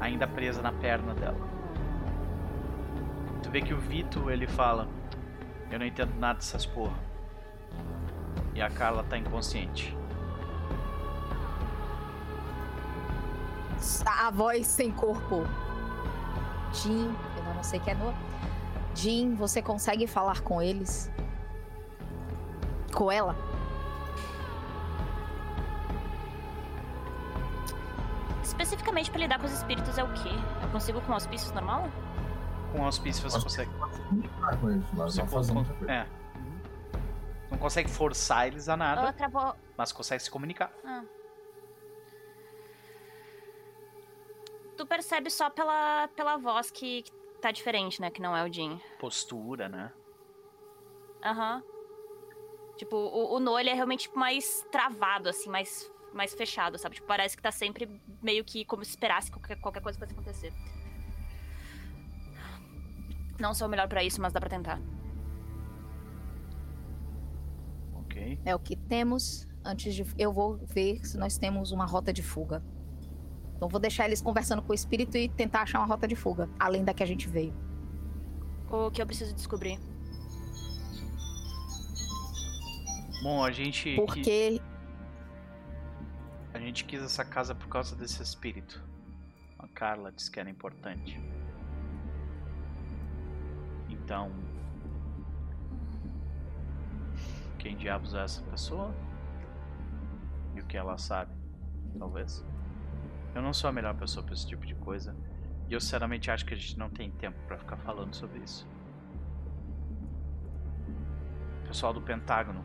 ainda 0.00 0.26
presa 0.26 0.60
na 0.60 0.72
perna 0.72 1.14
dela. 1.14 1.38
Tu 3.44 3.50
vê 3.50 3.60
que 3.60 3.72
o 3.72 3.78
Vito 3.78 4.28
ele 4.28 4.48
fala: 4.48 4.88
Eu 5.70 5.78
não 5.78 5.86
entendo 5.86 6.14
nada 6.18 6.38
dessas 6.38 6.64
porra. 6.64 6.96
E 8.54 8.62
a 8.62 8.70
Carla 8.70 9.04
tá 9.04 9.16
inconsciente. 9.16 9.96
A 14.06 14.30
voz 14.30 14.66
sem 14.66 14.90
corpo. 14.90 15.46
Jim, 16.72 17.14
eu 17.36 17.54
não 17.54 17.62
sei 17.62 17.78
que 17.80 17.90
é 17.90 17.94
no. 17.94 18.12
Jim, 18.94 19.34
você 19.34 19.62
consegue 19.62 20.06
falar 20.06 20.40
com 20.40 20.60
eles? 20.60 21.10
Com 22.92 23.12
ela? 23.12 23.36
Especificamente 28.42 29.10
pra 29.10 29.20
lidar 29.20 29.38
com 29.38 29.46
os 29.46 29.52
espíritos 29.52 29.96
é 29.98 30.02
o 30.02 30.12
quê? 30.14 30.30
Eu 30.62 30.68
consigo 30.70 31.00
com 31.02 31.12
auspícios 31.12 31.52
normal? 31.52 31.88
Com 32.72 32.84
auspício 32.84 33.22
você 33.28 33.40
consegue. 33.40 33.70
Com 33.78 35.06
Você. 35.06 35.22
É. 35.90 36.06
Não 37.50 37.58
consegue 37.58 37.88
forçar 37.88 38.46
eles 38.46 38.68
a 38.68 38.76
nada, 38.76 39.14
mas 39.76 39.90
consegue 39.90 40.22
se 40.22 40.30
comunicar. 40.30 40.70
Ah. 40.84 41.02
Tu 44.76 44.86
percebe 44.86 45.30
só 45.30 45.50
pela, 45.50 46.08
pela 46.08 46.36
voz 46.36 46.70
que, 46.70 47.02
que 47.02 47.12
tá 47.40 47.50
diferente, 47.50 48.00
né? 48.00 48.10
Que 48.10 48.20
não 48.20 48.36
é 48.36 48.44
o 48.44 48.52
Jin. 48.52 48.80
Postura, 49.00 49.68
né? 49.68 49.92
Aham. 51.24 51.62
Tipo, 52.76 52.96
o, 52.96 53.34
o 53.34 53.40
No, 53.40 53.58
ele 53.58 53.70
é 53.70 53.74
realmente 53.74 54.02
tipo, 54.02 54.18
mais 54.18 54.64
travado, 54.70 55.28
assim, 55.28 55.50
mais, 55.50 55.90
mais 56.12 56.32
fechado, 56.32 56.78
sabe? 56.78 56.94
Tipo, 56.94 57.08
parece 57.08 57.36
que 57.36 57.42
tá 57.42 57.50
sempre 57.50 58.00
meio 58.22 58.44
que 58.44 58.64
como 58.64 58.84
se 58.84 58.90
esperasse 58.90 59.32
qualquer, 59.32 59.56
qualquer 59.60 59.82
coisa 59.82 59.98
fosse 59.98 60.12
acontecer. 60.12 60.52
Não 63.38 63.54
sou 63.54 63.66
o 63.66 63.70
melhor 63.70 63.88
pra 63.88 64.02
isso, 64.02 64.20
mas 64.20 64.32
dá 64.32 64.40
pra 64.40 64.48
tentar. 64.48 64.80
Ok. 67.94 68.40
É 68.44 68.54
o 68.54 68.58
que 68.58 68.76
temos. 68.76 69.46
Antes 69.64 69.94
de. 69.94 70.04
Eu 70.18 70.32
vou 70.32 70.56
ver 70.56 71.04
se 71.06 71.16
nós 71.16 71.38
temos 71.38 71.72
uma 71.72 71.86
rota 71.86 72.12
de 72.12 72.22
fuga. 72.22 72.62
Então 73.56 73.68
vou 73.68 73.80
deixar 73.80 74.06
eles 74.06 74.22
conversando 74.22 74.62
com 74.62 74.72
o 74.72 74.74
espírito 74.74 75.16
e 75.16 75.28
tentar 75.28 75.62
achar 75.62 75.80
uma 75.80 75.86
rota 75.86 76.06
de 76.06 76.14
fuga, 76.14 76.48
além 76.58 76.84
da 76.84 76.94
que 76.94 77.02
a 77.02 77.06
gente 77.06 77.28
veio. 77.28 77.52
O 78.70 78.90
que 78.90 79.02
eu 79.02 79.06
preciso 79.06 79.34
descobrir? 79.34 79.78
Bom, 83.22 83.44
a 83.44 83.50
gente. 83.50 83.96
Porque 83.96 84.60
A 86.54 86.58
gente 86.58 86.84
quis 86.84 87.02
essa 87.02 87.24
casa 87.24 87.54
por 87.54 87.68
causa 87.68 87.94
desse 87.96 88.22
espírito. 88.22 88.82
A 89.58 89.66
Carla 89.68 90.12
disse 90.12 90.30
que 90.30 90.38
era 90.38 90.48
importante. 90.48 91.20
Então. 94.08 94.32
Quem 97.58 97.76
diabos 97.76 98.14
é 98.14 98.24
essa 98.24 98.42
pessoa? 98.44 98.94
E 100.54 100.60
o 100.60 100.64
que 100.64 100.78
ela 100.78 100.96
sabe? 100.96 101.30
Talvez. 101.98 102.42
Eu 103.34 103.42
não 103.42 103.52
sou 103.52 103.68
a 103.68 103.72
melhor 103.72 103.94
pessoa 103.96 104.24
para 104.24 104.32
esse 104.32 104.46
tipo 104.46 104.64
de 104.64 104.74
coisa. 104.76 105.14
E 105.68 105.74
eu 105.74 105.80
sinceramente 105.80 106.30
acho 106.30 106.46
que 106.46 106.54
a 106.54 106.56
gente 106.56 106.78
não 106.78 106.88
tem 106.88 107.10
tempo 107.10 107.36
para 107.46 107.58
ficar 107.58 107.76
falando 107.76 108.14
sobre 108.14 108.38
isso. 108.38 108.66
Pessoal 111.66 111.92
do 111.92 112.00
Pentágono. 112.00 112.64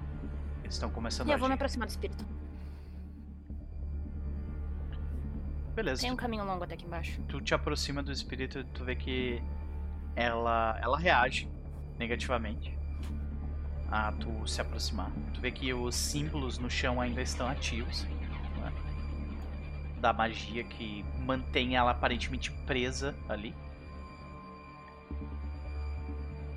Eles 0.64 0.76
estão 0.76 0.90
começando 0.90 1.28
E 1.28 1.32
a 1.32 1.36
eu 1.36 1.40
vou 1.40 1.50
me 1.50 1.56
aproximar 1.56 1.86
do 1.86 1.92
espírito. 1.92 2.26
Beleza. 5.76 6.04
Tem 6.04 6.12
um 6.12 6.16
caminho 6.16 6.46
longo 6.46 6.64
até 6.64 6.76
aqui 6.76 6.86
embaixo. 6.86 7.22
tu 7.28 7.42
te 7.42 7.54
aproxima 7.54 8.02
do 8.02 8.14
espírito 8.14 8.60
e 8.60 8.64
tu 8.64 8.86
vê 8.86 8.96
que 8.96 9.44
ela 10.16 10.78
ela 10.82 10.98
reage 10.98 11.50
negativamente 11.98 12.78
a 13.92 14.12
tu 14.14 14.48
se 14.48 14.60
aproximar. 14.60 15.12
Tu 15.34 15.40
vê 15.42 15.52
que 15.52 15.74
os 15.74 15.96
símbolos 15.96 16.58
no 16.58 16.70
chão 16.70 17.00
ainda 17.00 17.22
estão 17.22 17.48
ativos 17.48 18.04
né? 18.58 18.74
da 20.00 20.12
magia 20.12 20.64
que 20.64 21.06
mantém 21.20 21.76
ela 21.76 21.92
aparentemente 21.92 22.52
presa 22.66 23.16
ali. 23.30 23.54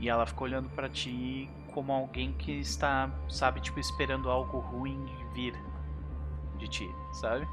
E 0.01 0.09
ela 0.09 0.27
fica 0.27 0.45
olhando 0.45 0.69
pra 0.71 0.89
ti 0.89 1.49
como 1.73 1.93
alguém 1.93 2.33
que 2.33 2.53
está, 2.53 3.11
sabe, 3.29 3.61
tipo 3.61 3.79
esperando 3.79 4.31
algo 4.31 4.59
ruim 4.59 5.05
vir 5.35 5.55
de 6.59 6.69
ti, 6.69 6.91
sabe? 7.21 7.47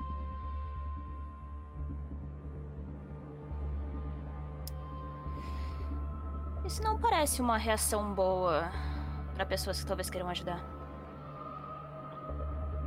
Isso 6.65 6.81
não 6.81 6.97
parece 6.97 7.41
uma 7.41 7.57
reação 7.57 8.13
boa 8.13 8.71
pra 9.33 9.45
pessoas 9.45 9.81
que 9.81 9.85
talvez 9.85 10.09
queiram 10.09 10.29
ajudar. 10.29 10.63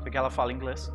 Porque 0.00 0.16
ela 0.16 0.30
fala 0.30 0.52
inglês. 0.52 0.90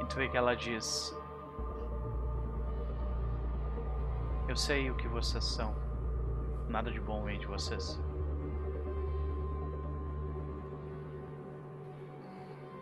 E 0.00 0.04
tu 0.06 0.16
vê 0.16 0.28
que 0.28 0.36
ela 0.36 0.56
diz: 0.56 1.14
Eu 4.48 4.56
sei 4.56 4.90
o 4.90 4.94
que 4.94 5.06
vocês 5.06 5.44
são. 5.44 5.74
Nada 6.68 6.90
de 6.90 7.00
bom 7.00 7.22
vem 7.24 7.38
de 7.38 7.46
vocês. 7.46 8.00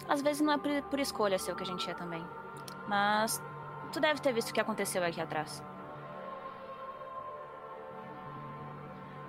Às 0.09 0.23
vezes 0.23 0.41
não 0.41 0.53
é 0.53 0.59
por, 0.59 0.71
por 0.91 1.01
escolha 1.01 1.39
ser 1.39 1.53
o 1.53 1.57
que 1.57 1.63
a 1.63 1.67
gente 1.67 1.91
é 1.91 1.95
também. 1.95 2.25
Mas 2.87 3.43
tu 3.91 4.01
deve 4.01 4.21
ter 4.21 4.33
visto 4.33 4.51
o 4.51 4.55
que 4.55 4.61
aconteceu 4.61 5.03
aqui 5.05 5.21
atrás. 5.21 5.63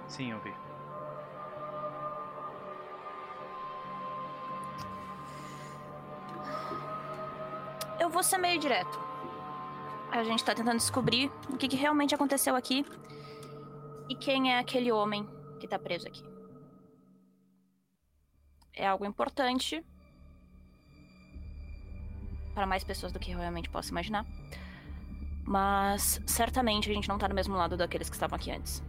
Sim, 0.07 0.31
eu 0.31 0.39
vi. 0.41 0.53
Eu 7.99 8.09
vou 8.09 8.23
ser 8.23 8.37
meio 8.37 8.59
direto. 8.59 8.99
A 10.11 10.23
gente 10.23 10.43
tá 10.43 10.53
tentando 10.53 10.77
descobrir 10.77 11.31
o 11.49 11.57
que, 11.57 11.67
que 11.67 11.77
realmente 11.77 12.13
aconteceu 12.13 12.55
aqui 12.55 12.85
e 14.09 14.15
quem 14.15 14.51
é 14.51 14.59
aquele 14.59 14.91
homem 14.91 15.25
que 15.59 15.67
tá 15.67 15.79
preso 15.79 16.07
aqui. 16.07 16.23
É 18.73 18.85
algo 18.85 19.05
importante 19.05 19.85
para 22.53 22.65
mais 22.65 22.83
pessoas 22.83 23.13
do 23.13 23.19
que 23.19 23.31
eu 23.31 23.39
realmente 23.39 23.69
posso 23.69 23.91
imaginar. 23.91 24.25
Mas 25.43 26.21
certamente 26.25 26.89
a 26.89 26.93
gente 26.93 27.09
não 27.09 27.17
tá 27.17 27.27
do 27.27 27.35
mesmo 27.35 27.55
lado 27.55 27.75
daqueles 27.75 28.09
que 28.09 28.15
estavam 28.15 28.35
aqui 28.35 28.51
antes. 28.51 28.83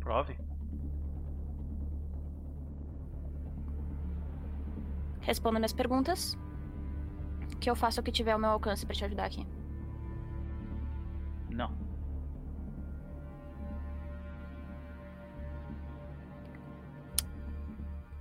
Prove. 0.00 0.38
Responda 5.20 5.58
minhas 5.58 5.72
perguntas. 5.72 6.36
Que 7.60 7.70
eu 7.70 7.76
faça 7.76 8.00
o 8.00 8.04
que 8.04 8.12
tiver 8.12 8.32
ao 8.32 8.38
meu 8.38 8.50
alcance 8.50 8.86
pra 8.86 8.94
te 8.94 9.04
ajudar 9.04 9.26
aqui. 9.26 9.46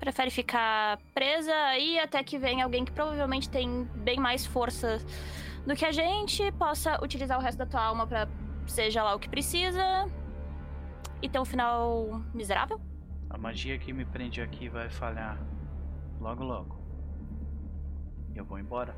Prefere 0.08 0.32
ficar 0.32 1.00
presa 1.14 1.54
aí 1.54 2.00
até 2.00 2.24
que 2.24 2.38
venha 2.38 2.64
alguém 2.64 2.86
que 2.86 2.94
provavelmente 2.94 3.50
tem 3.50 3.84
bem 3.94 4.18
mais 4.18 4.46
força 4.46 5.00
do 5.66 5.76
que 5.76 5.84
a 5.84 5.92
gente, 5.92 6.50
possa 6.54 6.98
utilizar 7.04 7.38
o 7.38 7.42
resto 7.42 7.58
da 7.58 7.66
tua 7.66 7.84
alma 7.84 8.08
pra 8.08 8.26
seja 8.66 9.04
lá 9.04 9.14
o 9.14 9.20
que 9.20 9.28
precisa 9.28 10.10
e 11.22 11.28
ter 11.28 11.42
um 11.42 11.44
final 11.44 12.22
miserável? 12.34 12.80
A 13.30 13.38
magia 13.38 13.78
que 13.78 13.92
me 13.92 14.06
prende 14.06 14.42
aqui 14.42 14.70
vai 14.70 14.90
falhar 14.90 15.38
logo 16.22 16.42
logo. 16.42 16.80
E 18.34 18.38
eu 18.38 18.46
vou 18.46 18.58
embora. 18.58 18.96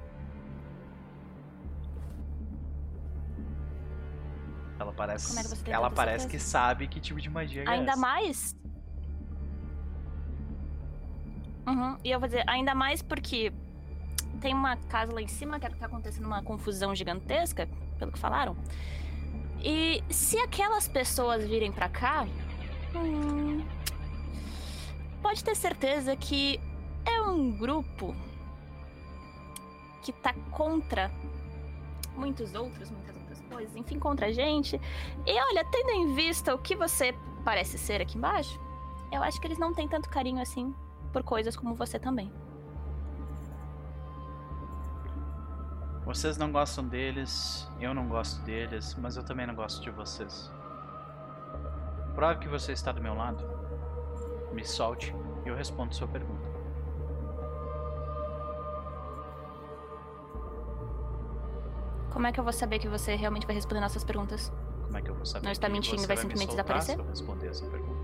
Ela 4.80 4.94
parece, 4.94 5.40
é 5.40 5.64
que 5.64 5.72
ela 5.72 5.90
parece 5.90 6.28
que 6.28 6.38
sabe 6.38 6.88
que 6.88 7.00
tipo 7.00 7.20
de 7.20 7.32
magia 7.32 7.64
é 7.64 7.68
Ainda 7.68 7.94
essa. 7.94 8.00
mais. 8.00 8.56
Uhum, 11.70 11.98
E 12.04 12.10
eu 12.10 12.20
vou 12.20 12.28
dizer, 12.28 12.44
ainda 12.48 12.74
mais 12.74 13.02
porque 13.02 13.54
tem 14.42 14.54
uma 14.54 14.76
casa 14.76 15.14
lá 15.14 15.22
em 15.22 15.28
cima 15.28 15.60
que 15.60 15.70
tá 15.70 15.86
acontecendo 15.86 16.26
uma 16.26 16.42
confusão 16.42 16.96
gigantesca, 16.96 17.70
pelo 18.00 18.12
que 18.12 18.18
falaram. 18.18 18.58
E 19.62 20.04
se 20.10 20.40
aquelas 20.40 20.88
pessoas 20.88 21.46
virem 21.46 21.72
pra 21.72 21.88
cá, 21.90 22.26
hum, 22.96 23.64
pode 25.22 25.44
ter 25.44 25.56
certeza 25.56 26.16
que 26.16 26.60
é 27.06 27.22
um 27.22 27.52
grupo 27.52 28.16
que 30.02 30.12
tá 30.12 30.34
contra 30.50 31.12
muitos 32.16 32.56
outros, 32.56 32.90
muitas 32.90 33.16
outras 33.16 33.40
coisas, 33.42 33.76
enfim, 33.76 34.00
contra 34.00 34.28
a 34.28 34.32
gente. 34.32 34.80
E 35.26 35.40
olha, 35.40 35.64
tendo 35.66 35.92
em 35.92 36.16
vista 36.16 36.56
o 36.56 36.58
que 36.58 36.76
você 36.76 37.14
parece 37.44 37.78
ser 37.78 38.02
aqui 38.02 38.18
embaixo, 38.18 38.60
eu 39.12 39.22
acho 39.22 39.40
que 39.40 39.46
eles 39.48 39.60
não 39.60 39.74
têm 39.74 39.88
tanto 39.88 40.10
carinho 40.10 40.42
assim 40.42 40.74
por 41.12 41.24
coisas 41.24 41.56
como 41.56 41.76
você 41.76 42.00
também. 42.00 42.32
Vocês 46.06 46.38
não 46.38 46.52
gostam 46.52 46.88
deles, 46.88 47.68
eu 47.80 47.94
não 47.94 48.08
gosto 48.08 48.42
deles, 48.42 48.96
mas 48.96 49.16
eu 49.16 49.24
também 49.24 49.46
não 49.46 49.54
gosto 49.54 49.82
de 49.82 49.92
vocês. 49.92 50.52
Prove 52.16 52.40
que 52.40 52.48
você 52.48 52.72
está 52.72 52.92
do 52.92 53.02
meu 53.02 53.14
lado. 53.14 53.44
Me 54.52 54.66
solte 54.66 55.16
e 55.46 55.50
eu 55.50 55.56
respondo 55.56 55.94
sua 55.94 56.08
pergunta. 56.08 56.50
Como 62.12 62.26
é 62.26 62.32
que 62.32 62.40
eu 62.40 62.44
vou 62.44 62.54
saber 62.54 62.80
que 62.80 62.88
você 62.88 63.16
realmente 63.16 63.46
vai 63.46 63.56
responder 63.56 63.80
nossas 63.80 64.04
perguntas? 64.04 64.52
Como 64.86 64.98
é 64.98 65.02
que 65.02 65.10
eu 65.10 65.16
vou 65.16 65.26
saber? 65.26 65.46
Não 65.46 65.52
está 65.52 65.68
que 65.68 65.74
mentindo 65.74 66.08
vai 66.08 66.16
me 66.16 66.22
simplesmente 66.22 66.54
soltar 66.54 66.66
desaparecer? 66.66 66.96
Se 66.96 67.02
eu 67.02 67.08
responder 67.08 67.48
essa 67.48 67.66
pergunta. 67.68 67.99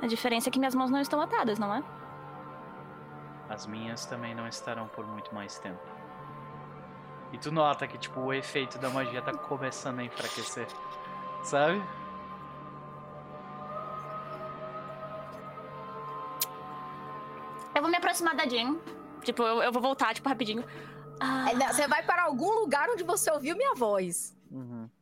A 0.00 0.06
diferença 0.06 0.48
é 0.48 0.52
que 0.52 0.58
minhas 0.58 0.74
mãos 0.74 0.90
não 0.90 1.00
estão 1.00 1.20
atadas, 1.20 1.58
não 1.58 1.74
é? 1.74 1.82
As 3.48 3.66
minhas 3.66 4.06
também 4.06 4.34
não 4.34 4.48
estarão 4.48 4.88
por 4.88 5.06
muito 5.06 5.34
mais 5.34 5.58
tempo. 5.58 5.80
E 7.32 7.38
tu 7.38 7.50
nota 7.50 7.86
que, 7.86 7.98
tipo, 7.98 8.20
o 8.20 8.32
efeito 8.32 8.78
da 8.78 8.88
magia 8.90 9.20
tá 9.20 9.32
começando 9.32 9.98
a 9.98 10.04
enfraquecer. 10.04 10.66
Sabe? 11.42 11.82
Eu 17.74 17.82
vou 17.82 17.90
me 17.90 17.96
aproximar 17.96 18.36
da 18.36 18.46
Jean. 18.46 18.76
Tipo, 19.22 19.42
eu, 19.42 19.62
eu 19.62 19.72
vou 19.72 19.82
voltar, 19.82 20.14
tipo, 20.14 20.28
rapidinho. 20.28 20.64
Ah, 21.18 21.52
não, 21.54 21.66
Você 21.68 21.88
vai 21.88 22.02
para 22.02 22.22
algum 22.22 22.52
lugar 22.60 22.88
onde 22.88 23.02
você 23.02 23.30
ouviu 23.30 23.56
minha 23.56 23.74
voz. 23.74 24.36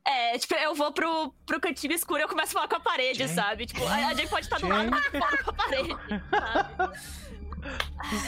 É, 0.04 0.38
tipo, 0.38 0.54
eu 0.54 0.74
vou 0.74 0.92
pro, 0.92 1.34
pro 1.44 1.60
cantinho 1.60 1.92
escuro 1.92 2.20
e 2.20 2.22
eu 2.22 2.28
começo 2.28 2.50
a 2.50 2.54
falar 2.54 2.68
com 2.68 2.76
a 2.76 2.80
parede, 2.80 3.18
Jean? 3.18 3.28
sabe? 3.28 3.66
Tipo, 3.66 3.84
a, 3.86 3.94
a 4.08 4.14
Jean 4.14 4.26
pode 4.28 4.46
estar 4.46 4.58
do 4.58 4.68
lado, 4.68 4.90
mas 4.90 5.04
eu 5.04 5.20
falo 5.20 5.44
com 5.44 5.50
a 5.50 5.52
parede, 5.52 5.96
sabe? 6.30 6.98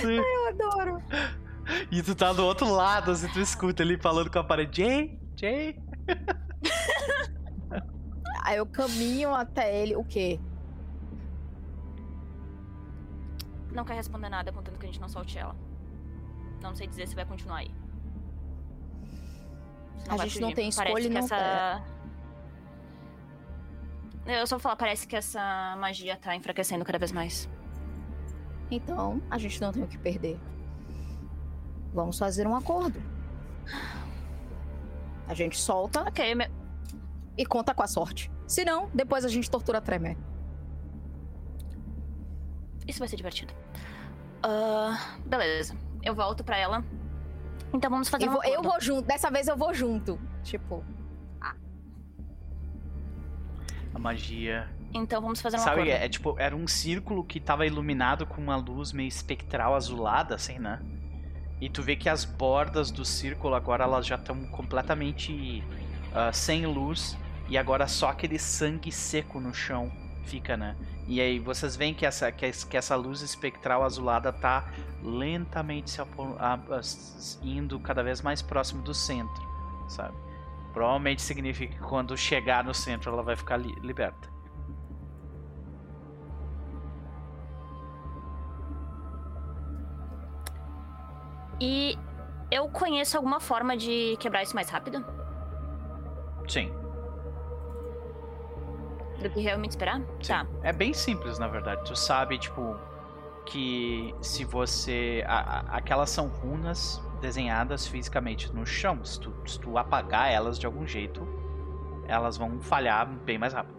Sim. 0.00 0.16
Eu 0.16 0.48
adoro. 0.48 1.02
E 1.90 2.02
tu 2.02 2.14
tá 2.14 2.32
do 2.32 2.44
outro 2.44 2.68
lado, 2.70 3.10
assim, 3.10 3.28
tu 3.28 3.40
escuta 3.40 3.82
ele 3.82 3.96
falando 3.98 4.30
com 4.30 4.38
a 4.38 4.44
parede. 4.44 4.82
Jay, 4.82 5.18
Jay. 5.36 5.82
Aí 8.42 8.58
eu 8.58 8.66
caminho 8.66 9.34
até 9.34 9.82
ele. 9.82 9.96
O 9.96 10.04
quê? 10.04 10.38
Não 13.72 13.84
quer 13.84 13.94
responder 13.94 14.28
nada, 14.28 14.52
contanto 14.52 14.78
que 14.78 14.84
a 14.84 14.88
gente 14.88 15.00
não 15.00 15.08
solte 15.08 15.38
ela. 15.38 15.56
Não 16.62 16.74
sei 16.74 16.86
dizer 16.86 17.08
se 17.08 17.14
vai 17.14 17.24
continuar 17.24 17.58
aí. 17.58 17.83
Se 20.04 20.10
A 20.10 20.16
vai 20.16 20.28
gente 20.28 20.40
não 20.40 20.48
fugir. 20.50 20.56
tem 20.56 20.70
Parece 20.70 20.80
escolha 20.98 21.06
e 21.06 21.10
não 21.10 21.20
essa... 21.20 21.82
Eu 24.26 24.46
só 24.46 24.56
vou 24.56 24.60
falar, 24.62 24.76
parece 24.76 25.06
que 25.06 25.14
essa 25.16 25.76
magia 25.78 26.16
tá 26.16 26.34
enfraquecendo 26.34 26.84
cada 26.84 26.98
vez 26.98 27.12
mais. 27.12 27.48
Então, 28.70 29.20
a 29.30 29.36
gente 29.38 29.60
não 29.60 29.70
tem 29.72 29.82
o 29.82 29.86
que 29.86 29.98
perder. 29.98 30.38
Vamos 31.92 32.18
fazer 32.18 32.46
um 32.46 32.56
acordo. 32.56 33.00
A 35.28 35.34
gente 35.34 35.58
solta 35.58 36.02
Ok, 36.02 36.34
me- 36.34 36.50
e 37.36 37.44
conta 37.44 37.74
com 37.74 37.82
a 37.82 37.86
sorte. 37.86 38.30
Se 38.46 38.64
não, 38.64 38.88
depois 38.94 39.24
a 39.24 39.28
gente 39.28 39.50
tortura 39.50 39.78
a 39.78 39.80
Tremé. 39.80 40.16
isso 42.86 42.98
vai 42.98 43.08
ser 43.08 43.16
divertido. 43.16 43.52
Ah, 44.42 45.16
beleza, 45.26 45.74
eu 46.02 46.14
volto 46.14 46.42
pra 46.44 46.56
ela. 46.58 46.84
Então 47.74 47.90
vamos 47.90 48.08
fazer 48.08 48.26
Eu 48.26 48.30
um 48.30 48.32
vou, 48.34 48.44
eu 48.44 48.62
vou 48.62 48.80
junto. 48.80 49.02
Dessa 49.02 49.30
vez 49.30 49.48
eu 49.48 49.56
vou 49.56 49.74
junto. 49.74 50.18
Tipo, 50.42 50.84
A 53.94 53.98
magia. 53.98 54.68
Então 54.92 55.20
vamos 55.20 55.40
fazer 55.40 55.56
um 55.56 55.60
Sabe, 55.60 55.82
acordo. 55.82 55.90
é, 55.90 56.04
é 56.04 56.08
tipo, 56.08 56.36
era 56.38 56.54
um 56.54 56.66
círculo 56.66 57.24
que 57.24 57.40
tava 57.40 57.66
iluminado 57.66 58.26
com 58.26 58.40
uma 58.40 58.56
luz 58.56 58.92
meio 58.92 59.08
espectral 59.08 59.74
azulada, 59.74 60.34
assim, 60.34 60.58
né? 60.58 60.80
E 61.60 61.68
tu 61.68 61.82
vê 61.82 61.96
que 61.96 62.08
as 62.08 62.24
bordas 62.24 62.90
do 62.90 63.04
círculo 63.04 63.54
agora 63.54 63.84
elas 63.84 64.06
já 64.06 64.16
estão 64.16 64.44
completamente 64.46 65.62
ah, 66.12 66.32
sem 66.32 66.66
luz 66.66 67.16
e 67.48 67.56
agora 67.56 67.86
só 67.86 68.08
aquele 68.08 68.38
sangue 68.38 68.90
seco 68.92 69.40
no 69.40 69.54
chão 69.54 69.90
fica, 70.24 70.56
né? 70.56 70.76
E 71.06 71.20
aí 71.20 71.38
vocês 71.38 71.76
veem 71.76 71.92
que 71.92 72.06
essa, 72.06 72.32
que, 72.32 72.46
es- 72.46 72.64
que 72.64 72.76
essa 72.76 72.96
luz 72.96 73.20
espectral 73.20 73.82
azulada 73.84 74.32
tá 74.32 74.64
lentamente 75.02 75.90
se 75.90 77.38
indo 77.42 77.78
cada 77.80 78.02
vez 78.02 78.22
mais 78.22 78.40
próximo 78.40 78.82
do 78.82 78.94
centro, 78.94 79.42
sabe? 79.88 80.16
Provavelmente 80.72 81.22
significa 81.22 81.74
que 81.74 81.80
quando 81.80 82.16
chegar 82.16 82.64
no 82.64 82.74
centro 82.74 83.12
ela 83.12 83.22
vai 83.22 83.36
ficar 83.36 83.56
li- 83.58 83.74
liberta. 83.82 84.28
E 91.60 91.96
eu 92.50 92.68
conheço 92.68 93.16
alguma 93.16 93.40
forma 93.40 93.76
de 93.76 94.16
quebrar 94.18 94.42
isso 94.42 94.54
mais 94.54 94.68
rápido? 94.68 95.04
Sim. 96.48 96.70
Do 99.24 99.30
que 99.30 99.40
realmente 99.40 99.70
esperar? 99.70 100.00
Sim. 100.20 100.28
Tá. 100.28 100.46
É 100.62 100.70
bem 100.70 100.92
simples, 100.92 101.38
na 101.38 101.48
verdade. 101.48 101.82
Tu 101.86 101.96
sabe, 101.96 102.36
tipo, 102.38 102.76
que 103.46 104.14
se 104.20 104.44
você. 104.44 105.24
a- 105.26 105.60
a- 105.60 105.76
aquelas 105.78 106.10
são 106.10 106.28
runas 106.28 107.02
desenhadas 107.22 107.86
fisicamente 107.86 108.52
no 108.54 108.66
chão. 108.66 109.02
Se 109.02 109.18
tu, 109.18 109.32
se 109.46 109.58
tu 109.58 109.78
apagar 109.78 110.30
elas 110.30 110.58
de 110.58 110.66
algum 110.66 110.86
jeito, 110.86 111.26
elas 112.06 112.36
vão 112.36 112.60
falhar 112.60 113.06
bem 113.06 113.38
mais 113.38 113.54
rápido. 113.54 113.74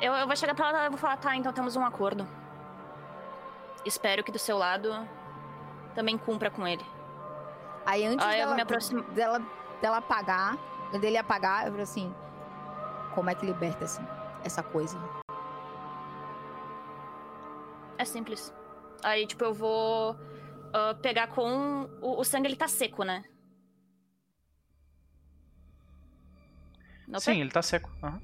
Eu, 0.00 0.12
eu 0.14 0.26
vou 0.26 0.34
chegar 0.34 0.54
pra 0.54 0.68
ela 0.68 0.86
e 0.86 0.88
vou 0.88 0.98
falar, 0.98 1.16
tá, 1.16 1.36
então 1.36 1.52
temos 1.52 1.76
um 1.76 1.84
acordo. 1.84 2.26
Espero 3.84 4.24
que 4.24 4.32
do 4.32 4.38
seu 4.38 4.58
lado 4.58 4.92
também 5.94 6.18
cumpra 6.18 6.50
com 6.50 6.66
ele. 6.66 6.84
aí 7.86 8.04
antes 8.04 8.24
Ah, 8.26 8.30
dela, 8.30 8.54
me 8.56 8.62
aproximar. 8.62 9.04
dela, 9.10 9.40
dela 9.80 9.98
apagar, 9.98 10.56
dele 10.98 11.16
apagar, 11.16 11.64
eu 11.64 11.70
falei 11.70 11.82
assim: 11.82 12.14
como 13.14 13.30
é 13.30 13.34
que 13.34 13.46
liberta 13.46 13.84
assim, 13.84 14.02
essa 14.44 14.62
coisa? 14.62 14.98
É 17.98 18.04
simples. 18.04 18.52
Aí, 19.02 19.26
tipo, 19.26 19.44
eu 19.44 19.54
vou 19.54 20.16
ah, 20.72 20.94
pegar 21.00 21.28
com. 21.28 21.88
O, 22.00 22.20
o 22.20 22.24
sangue 22.24 22.48
ele 22.48 22.56
tá 22.56 22.68
seco, 22.68 23.04
né? 23.04 23.22
Não 27.06 27.20
Sim, 27.20 27.40
ele 27.40 27.50
tá 27.50 27.62
seco. 27.62 27.90
Aham. 28.02 28.20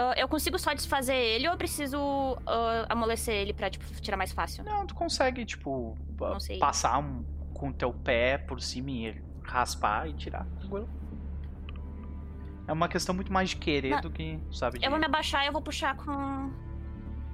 Ah, 0.00 0.14
eu 0.16 0.28
consigo 0.28 0.56
só 0.60 0.72
desfazer 0.74 1.16
ele 1.16 1.48
ou 1.48 1.54
eu 1.54 1.58
preciso 1.58 1.98
ah, 2.46 2.86
amolecer 2.88 3.34
ele 3.34 3.52
pra, 3.52 3.68
tipo, 3.68 3.84
tirar 4.00 4.16
mais 4.16 4.30
fácil? 4.32 4.62
Não, 4.64 4.86
tu 4.86 4.94
consegue, 4.94 5.44
tipo, 5.44 5.96
pa- 6.16 6.30
Não 6.30 6.40
sei. 6.40 6.58
passar 6.58 6.98
um, 6.98 7.24
com 7.58 7.68
o 7.68 7.72
teu 7.72 7.92
pé 7.92 8.38
por 8.38 8.60
cima 8.62 8.90
e 8.90 9.22
raspar 9.42 10.08
e 10.08 10.14
tirar. 10.14 10.46
É 12.66 12.72
uma 12.72 12.88
questão 12.88 13.14
muito 13.14 13.32
mais 13.32 13.50
de 13.50 13.56
querer 13.56 13.90
Não, 13.90 14.00
do 14.02 14.10
que, 14.10 14.38
sabe, 14.52 14.78
de... 14.78 14.84
Eu 14.84 14.90
vou 14.90 14.98
me 14.98 15.06
abaixar 15.06 15.42
e 15.44 15.48
eu 15.48 15.52
vou 15.52 15.60
puxar 15.62 15.96
com. 15.96 16.50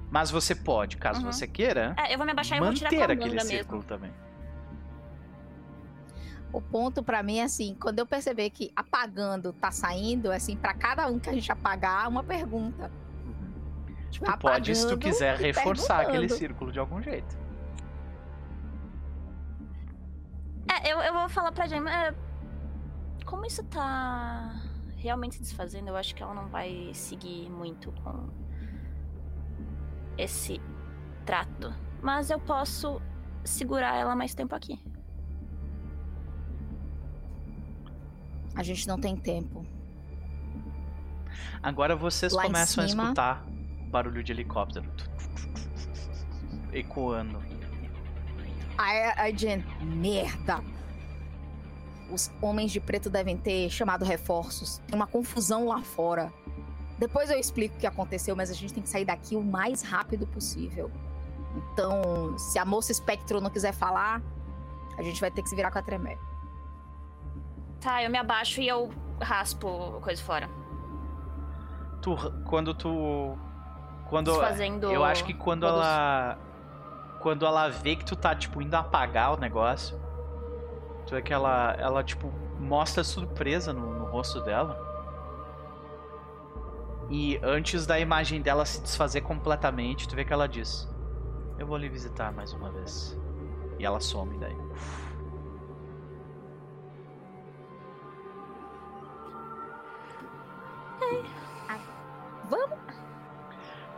Mas 0.09 0.31
você 0.31 0.55
pode, 0.55 0.97
caso 0.97 1.23
Uhum. 1.25 1.31
você 1.31 1.47
queira, 1.47 1.93
É, 1.97 2.13
eu 2.13 2.17
vou 2.17 2.25
me 2.25 2.31
abaixar 2.31 2.57
e 2.57 2.61
eu 2.61 2.65
vou 2.65 2.73
tirar 2.73 2.89
com 2.89 2.95
manter 2.95 3.11
a 3.11 3.13
aquele 3.13 3.39
círculo 3.41 3.77
mesmo. 3.79 3.89
também. 3.89 4.11
O 6.53 6.61
ponto 6.61 7.03
pra 7.03 7.21
mim 7.21 7.39
é 7.39 7.43
assim, 7.43 7.75
quando 7.79 7.99
eu 7.99 8.05
perceber 8.05 8.49
que 8.49 8.71
apagando 8.75 9.51
tá 9.51 9.71
saindo, 9.71 10.31
é 10.31 10.37
assim, 10.37 10.55
pra 10.55 10.73
cada 10.73 11.05
um 11.07 11.19
que 11.19 11.29
a 11.29 11.33
gente 11.33 11.51
apagar, 11.51 12.07
uma 12.07 12.23
pergunta. 12.23 12.89
Tipo, 14.09 14.25
Tu 14.31 14.37
pode, 14.37 14.73
se 14.73 14.87
tu 14.87 14.97
quiser, 14.97 15.35
reforçar 15.35 15.99
aquele 16.01 16.29
círculo 16.29 16.71
de 16.71 16.79
algum 16.79 17.01
jeito. 17.01 17.37
Eu, 20.85 20.99
eu 21.01 21.13
vou 21.13 21.27
falar 21.29 21.51
pra 21.51 21.67
Jen, 21.67 21.87
é, 21.87 22.13
como 23.25 23.45
isso 23.45 23.63
tá 23.63 24.61
realmente 24.97 25.35
se 25.35 25.41
desfazendo, 25.41 25.89
eu 25.89 25.95
acho 25.95 26.15
que 26.15 26.23
ela 26.23 26.33
não 26.33 26.47
vai 26.47 26.91
seguir 26.93 27.49
muito 27.49 27.91
com 28.03 28.29
esse 30.17 30.61
trato. 31.25 31.73
Mas 32.01 32.29
eu 32.29 32.39
posso 32.39 33.01
segurar 33.43 33.95
ela 33.95 34.15
mais 34.15 34.33
tempo 34.33 34.55
aqui. 34.55 34.79
A 38.55 38.63
gente 38.63 38.87
não 38.87 38.99
tem 38.99 39.15
tempo. 39.17 39.65
Agora 41.61 41.95
vocês 41.95 42.31
Lá 42.31 42.43
começam 42.43 42.83
a 42.83 42.87
cima. 42.87 43.03
escutar 43.03 43.43
barulho 43.89 44.23
de 44.23 44.31
helicóptero. 44.31 44.89
Ecoando. 46.71 47.39
Aí 48.77 49.03
a 49.17 49.31
Jen, 49.35 49.63
merda! 49.81 50.74
Os 52.11 52.31
homens 52.41 52.71
de 52.71 52.79
preto 52.79 53.09
devem 53.09 53.35
ter 53.37 53.69
chamado 53.69 54.05
reforços. 54.05 54.77
Tem 54.87 54.95
uma 54.95 55.07
confusão 55.07 55.67
lá 55.67 55.81
fora. 55.81 56.31
Depois 56.97 57.29
eu 57.29 57.37
explico 57.39 57.75
o 57.75 57.79
que 57.79 57.87
aconteceu, 57.87 58.35
mas 58.35 58.49
a 58.49 58.53
gente 58.53 58.73
tem 58.73 58.81
que 58.83 58.89
sair 58.89 59.05
daqui 59.05 59.35
o 59.35 59.43
mais 59.43 59.81
rápido 59.81 60.25
possível. 60.27 60.89
Então, 61.55 62.37
se 62.37 62.59
a 62.59 62.65
moça 62.65 62.91
espectro 62.91 63.41
não 63.41 63.49
quiser 63.49 63.73
falar, 63.73 64.21
a 64.97 65.01
gente 65.03 65.19
vai 65.19 65.31
ter 65.31 65.41
que 65.41 65.49
se 65.49 65.55
virar 65.55 65.71
com 65.71 65.79
a 65.79 65.81
tremé. 65.81 66.17
Tá, 67.81 68.01
eu 68.03 68.09
me 68.09 68.17
abaixo 68.17 68.61
e 68.61 68.67
eu 68.67 68.91
raspo 69.21 69.99
coisa 70.01 70.21
fora. 70.21 70.49
Tu, 72.01 72.15
quando 72.45 72.73
tu. 72.73 73.37
Quando. 74.09 74.31
Desfazendo. 74.31 74.91
Eu 74.91 75.03
acho 75.03 75.23
que 75.25 75.33
quando 75.33 75.61
todos- 75.61 75.75
ela. 75.85 76.37
Quando 77.21 77.45
ela 77.45 77.69
vê 77.69 77.95
que 77.95 78.05
tu 78.05 78.15
tá, 78.15 78.35
tipo, 78.35 78.61
indo 78.61 78.75
apagar 78.75 79.33
o 79.33 79.37
negócio. 79.39 79.99
Tu 81.05 81.15
vê 81.15 81.21
que 81.21 81.33
ela, 81.33 81.75
ela 81.77 82.03
tipo, 82.03 82.31
mostra 82.59 83.03
surpresa 83.03 83.71
no, 83.71 83.99
no 83.99 84.05
rosto 84.05 84.41
dela. 84.41 84.83
E 87.09 87.39
antes 87.43 87.85
da 87.85 87.99
imagem 87.99 88.41
dela 88.41 88.65
se 88.65 88.81
desfazer 88.81 89.21
completamente, 89.21 90.07
tu 90.07 90.15
vê 90.15 90.25
que 90.25 90.33
ela 90.33 90.47
diz: 90.47 90.89
Eu 91.59 91.67
vou 91.67 91.77
lhe 91.77 91.87
visitar 91.87 92.31
mais 92.31 92.53
uma 92.53 92.71
vez. 92.71 93.17
E 93.77 93.85
ela 93.85 93.99
some 93.99 94.37
daí. 94.39 94.55
Vamos? 102.49 102.77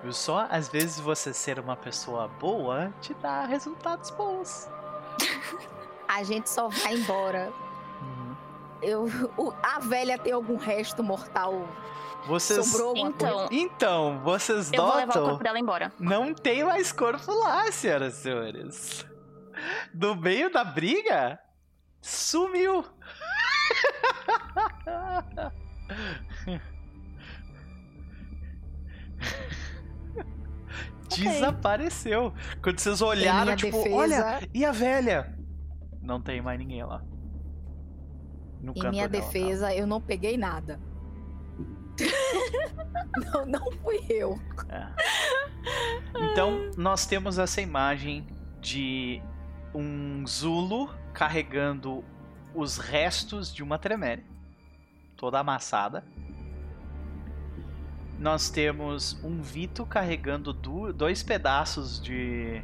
Viu 0.02 0.14
só? 0.14 0.48
Às 0.50 0.69
vezes 0.69 1.00
você 1.00 1.34
ser 1.34 1.60
uma 1.60 1.76
pessoa 1.76 2.27
boa 2.27 2.94
te 3.02 3.14
dá 3.16 3.45
resultados 3.45 4.10
bons. 4.11 4.69
A 6.08 6.24
gente 6.24 6.50
só 6.50 6.68
vai 6.68 6.95
embora. 6.95 7.52
Eu, 8.82 9.06
o- 9.38 9.53
a 9.64 9.80
velha 9.80 10.18
tem 10.18 10.32
algum 10.34 10.56
resto 10.56 11.03
mortal? 11.03 11.68
Vocês. 12.27 12.66
Sobrou 12.68 12.90
alguma 12.90 13.10
Então, 13.10 13.34
coisa? 13.34 13.50
Então, 13.53 14.19
vocês 14.24 14.72
eu 14.72 14.82
vou 14.86 14.95
levar 14.95 15.03
o 15.03 15.08
notam. 15.08 15.26
corpo 15.30 15.44
dela 15.44 15.60
embora. 15.60 15.92
Não 16.00 16.34
tem 16.34 16.64
mais 16.64 16.92
corpo 16.92 17.32
lá, 17.34 17.72
senhoras 17.72 18.18
e 18.18 18.22
senhores. 18.22 19.06
No 19.94 20.16
meio 20.16 20.52
da 20.52 20.64
briga, 20.64 21.40
sumiu. 22.02 22.86
Desapareceu. 31.10 32.34
Quando 32.61 32.80
vocês 32.80 33.02
olharam, 33.02 33.56
tipo, 33.56 33.77
defesa, 33.77 33.95
olha, 33.95 34.50
e 34.53 34.66
a 34.66 34.72
velha? 34.72 35.36
Não 36.08 36.22
tem 36.22 36.42
mais 36.42 36.58
ninguém 36.58 36.82
lá. 36.86 37.03
No 38.61 38.72
Em 38.74 38.90
minha 38.90 39.10
dela, 39.10 39.26
defesa, 39.26 39.76
eu 39.76 39.86
não 39.86 40.00
peguei 40.00 40.38
nada. 40.38 40.80
não, 43.34 43.45
não 43.45 43.72
fui 43.84 44.06
eu. 44.10 44.40
tá? 44.68 44.95
É. 44.95 46.32
Então, 46.32 46.72
nós 46.77 47.06
temos 47.06 47.38
essa 47.38 47.60
imagem 47.60 48.26
de 48.61 49.22
um 49.76 50.26
Zulo 50.26 50.90
carregando 51.14 52.06
os 52.56 52.77
restos 52.77 53.53
de 53.53 53.61
uma 53.61 53.77
Tremere, 53.77 54.26
toda 55.18 55.40
amassada. 55.40 56.06
Nós 58.18 58.50
temos 58.50 59.22
um 59.24 59.42
Vito 59.42 59.86
carregando 59.86 60.53
dois 60.53 61.22
pedaços 61.22 62.02
de, 62.02 62.64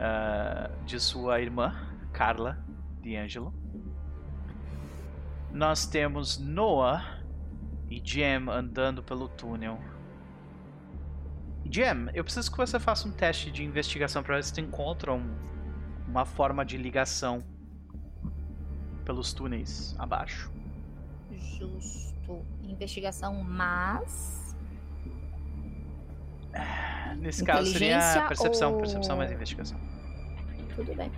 ah, 0.00 0.70
de 0.86 0.98
sua 0.98 1.40
irmã, 1.40 1.93
Carla 2.14 2.64
D'Angelo. 3.02 3.52
Nós 5.52 5.84
temos 5.86 6.38
Noah 6.38 7.20
e 7.90 8.00
Jem 8.02 8.48
andando 8.48 9.02
pelo 9.02 9.28
túnel. 9.28 9.78
Jem, 11.70 12.08
eu 12.14 12.24
preciso 12.24 12.50
que 12.50 12.56
você 12.56 12.78
faça 12.80 13.06
um 13.06 13.12
teste 13.12 13.50
de 13.50 13.62
investigação 13.64 14.22
para 14.22 14.36
ver 14.36 14.44
se 14.44 14.52
tu 14.54 14.60
encontra 14.60 15.12
um- 15.12 15.34
uma 16.08 16.24
forma 16.24 16.64
de 16.64 16.76
ligação 16.76 17.44
pelos 19.04 19.32
túneis 19.32 19.94
abaixo. 19.98 20.50
Justo. 21.32 22.42
Investigação, 22.62 23.42
mas. 23.44 24.56
Nesse 27.18 27.44
caso 27.44 27.70
seria 27.72 27.98
percepção, 28.28 28.72
ou- 28.72 28.78
percepção 28.78 29.16
mais 29.16 29.30
investigação. 29.32 29.78
Tudo 30.74 30.94
bem. 30.94 31.10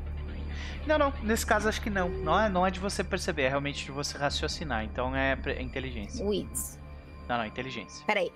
Não, 0.87 0.99
não, 0.99 1.13
nesse 1.23 1.45
caso 1.47 1.69
acho 1.69 1.81
que 1.81 1.91
não. 1.91 2.09
Não 2.09 2.41
é, 2.41 2.49
não 2.49 2.67
é 2.67 2.71
de 2.71 2.79
você 2.81 3.03
perceber, 3.05 3.43
é 3.43 3.49
realmente 3.49 3.85
de 3.85 3.91
você 3.93 4.17
raciocinar. 4.17 4.85
Então 4.85 5.15
é, 5.15 5.39
é 5.47 5.63
inteligência. 5.63 6.25
Wits. 6.25 6.79
Não, 7.29 7.39
não, 7.39 7.45
inteligência. 7.47 8.05
Peraí. 8.07 8.33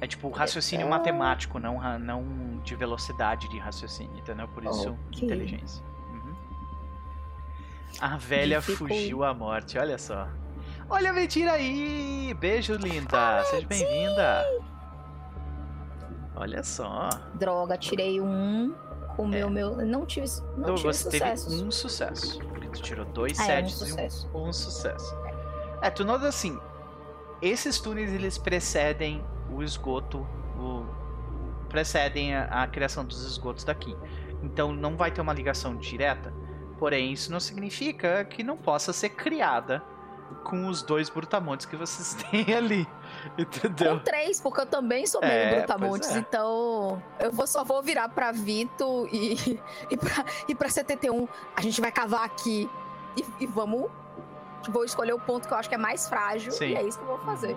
É 0.00 0.06
tipo 0.06 0.28
raciocínio 0.30 0.86
É. 0.88 0.90
matemático, 0.90 1.60
não, 1.60 1.80
não 2.00 2.60
de 2.64 2.74
velocidade 2.74 3.48
de 3.48 3.56
raciocínio, 3.58 4.18
entendeu? 4.18 4.48
Por 4.48 4.64
isso, 4.64 4.98
Ok. 5.12 5.22
inteligência. 5.24 5.80
Uhum. 6.10 6.34
A 8.00 8.16
velha 8.16 8.58
Dificul- 8.58 8.88
fugiu 8.88 9.22
à 9.22 9.32
morte, 9.32 9.78
olha 9.78 9.96
só. 9.96 10.26
Olha 10.90 11.10
a 11.10 11.12
mentira 11.12 11.52
aí! 11.52 12.34
Beijo, 12.40 12.74
linda! 12.74 13.44
Seja 13.44 13.64
bem-vinda! 13.66 14.44
Olha 16.34 16.64
só. 16.64 17.08
Droga, 17.34 17.78
tirei 17.78 18.20
um. 18.20 18.74
Comeu 19.16 19.48
meu. 19.50 19.76
Não 19.76 20.04
tive, 20.06 20.26
não 20.56 20.62
Então, 20.62 20.74
tive 20.76 20.92
você 20.92 21.10
sucesso. 21.10 21.48
teve 21.50 21.62
um 21.64 21.70
sucesso. 21.70 22.38
Porque 22.40 22.68
tu 22.68 22.82
tirou 22.82 23.04
dois 23.06 23.38
Ah, 23.38 23.46
é, 23.52 23.62
um 23.62 23.68
sets 23.68 23.72
e 23.82 23.90
sucesso. 23.90 24.30
um, 24.34 24.48
um 24.48 24.52
sucesso. 24.52 25.16
É, 25.80 25.90
tu 25.90 26.04
nota 26.04 26.26
assim. 26.28 26.58
Esses 27.40 27.80
túneis 27.80 28.12
eles 28.12 28.38
precedem 28.38 29.24
o 29.50 29.62
esgoto. 29.62 30.26
O, 30.58 30.84
precedem 31.68 32.34
a, 32.34 32.62
a 32.62 32.66
criação 32.66 33.04
dos 33.04 33.24
esgotos 33.24 33.64
daqui. 33.64 33.96
Então 34.42 34.72
não 34.72 34.96
vai 34.96 35.10
ter 35.10 35.20
uma 35.20 35.32
ligação 35.32 35.76
direta. 35.76 36.32
Porém, 36.78 37.12
isso 37.12 37.30
não 37.30 37.38
significa 37.40 38.24
que 38.24 38.42
não 38.42 38.56
possa 38.56 38.92
ser 38.92 39.10
criada 39.10 39.82
com 40.44 40.66
os 40.66 40.82
dois 40.82 41.08
brutamontes 41.08 41.66
que 41.66 41.76
vocês 41.76 42.14
têm 42.30 42.54
ali. 42.54 42.88
Entendeu? 43.38 43.98
Com 43.98 44.04
três, 44.04 44.40
porque 44.40 44.60
eu 44.60 44.66
também 44.66 45.06
sou 45.06 45.20
meio 45.20 45.32
É, 45.32 45.56
brutamontes, 45.58 46.10
é. 46.10 46.18
então 46.18 47.02
eu 47.18 47.30
vou, 47.32 47.46
só 47.46 47.64
vou 47.64 47.82
virar 47.82 48.08
pra 48.08 48.32
Vito 48.32 49.08
e, 49.12 49.60
e, 49.90 49.96
pra, 49.96 50.24
e 50.48 50.54
pra 50.54 50.68
71. 50.68 51.28
A 51.56 51.60
gente 51.60 51.80
vai 51.80 51.92
cavar 51.92 52.24
aqui 52.24 52.68
e, 53.16 53.24
e 53.44 53.46
vamos. 53.46 53.90
Vou 54.68 54.84
escolher 54.84 55.12
o 55.12 55.18
ponto 55.18 55.48
que 55.48 55.52
eu 55.54 55.58
acho 55.58 55.68
que 55.68 55.74
é 55.74 55.78
mais 55.78 56.08
frágil 56.08 56.52
Sim. 56.52 56.66
e 56.66 56.76
é 56.76 56.82
isso 56.86 56.96
que 56.98 57.04
eu 57.04 57.08
vou 57.08 57.18
fazer. 57.18 57.56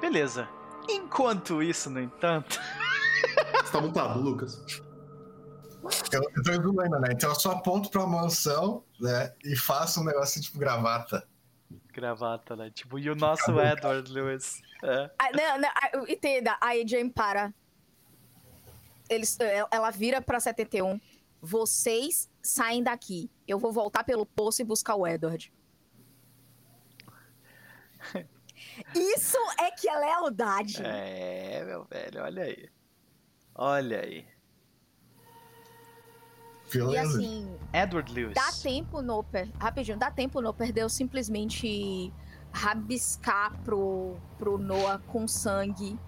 Beleza. 0.00 0.48
Enquanto 0.88 1.62
isso, 1.62 1.88
no 1.88 2.00
entanto. 2.00 2.58
Você 3.62 3.70
tá 3.70 3.80
mutado, 3.80 4.20
Lucas. 4.20 4.64
Eu, 6.12 6.22
eu 6.36 6.42
tô 6.42 6.52
indo 6.52 6.80
ainda, 6.80 6.98
né? 6.98 7.08
Então 7.12 7.30
eu 7.30 7.34
só 7.34 7.52
aponto 7.52 7.90
pra 7.90 8.06
mansão, 8.06 8.84
né? 9.00 9.32
E 9.44 9.56
faço 9.56 10.00
um 10.00 10.04
negócio 10.04 10.40
tipo 10.40 10.58
gravata. 10.58 11.26
Gravata, 11.92 12.56
né? 12.56 12.70
Tipo, 12.70 12.98
e 12.98 13.08
o 13.10 13.14
nosso 13.14 13.50
Edward 13.60 14.10
Lewis. 14.10 14.60
É. 14.82 15.10
Ah, 15.18 15.30
não, 15.32 15.58
não, 15.60 15.68
ah, 15.68 15.90
entenda, 16.08 16.56
aí 16.60 16.86
Jane 16.86 17.10
para. 17.10 17.52
Eles, 19.08 19.38
eh, 19.40 19.64
ela 19.70 19.90
vira 19.90 20.20
pra 20.20 20.40
71. 20.40 21.00
Vocês 21.40 22.30
saem 22.42 22.82
daqui. 22.82 23.30
Eu 23.46 23.58
vou 23.58 23.72
voltar 23.72 24.04
pelo 24.04 24.24
poço 24.24 24.62
e 24.62 24.64
buscar 24.64 24.94
o 24.94 25.06
Edward. 25.06 25.52
Isso 28.94 29.38
é 29.58 29.70
que 29.70 29.88
é 29.88 29.96
lealdade. 29.96 30.82
É, 30.82 31.64
meu 31.64 31.84
velho, 31.84 32.22
olha 32.22 32.44
aí. 32.44 32.68
Olha 33.54 34.00
aí. 34.00 34.26
E 36.78 36.78
Beleza? 36.78 37.18
assim, 37.18 37.56
Edward 37.72 38.12
Lewis. 38.12 38.34
dá 38.34 38.50
tempo 38.62 39.02
no 39.02 39.22
per... 39.22 39.48
rapidinho, 39.58 39.98
dá 39.98 40.10
tempo 40.10 40.40
no 40.40 40.52
perdeu 40.52 40.88
simplesmente 40.88 42.12
rabiscar 42.52 43.56
pro, 43.64 44.16
pro 44.38 44.58
Noah 44.58 45.00
com 45.06 45.26
sangue 45.26 45.98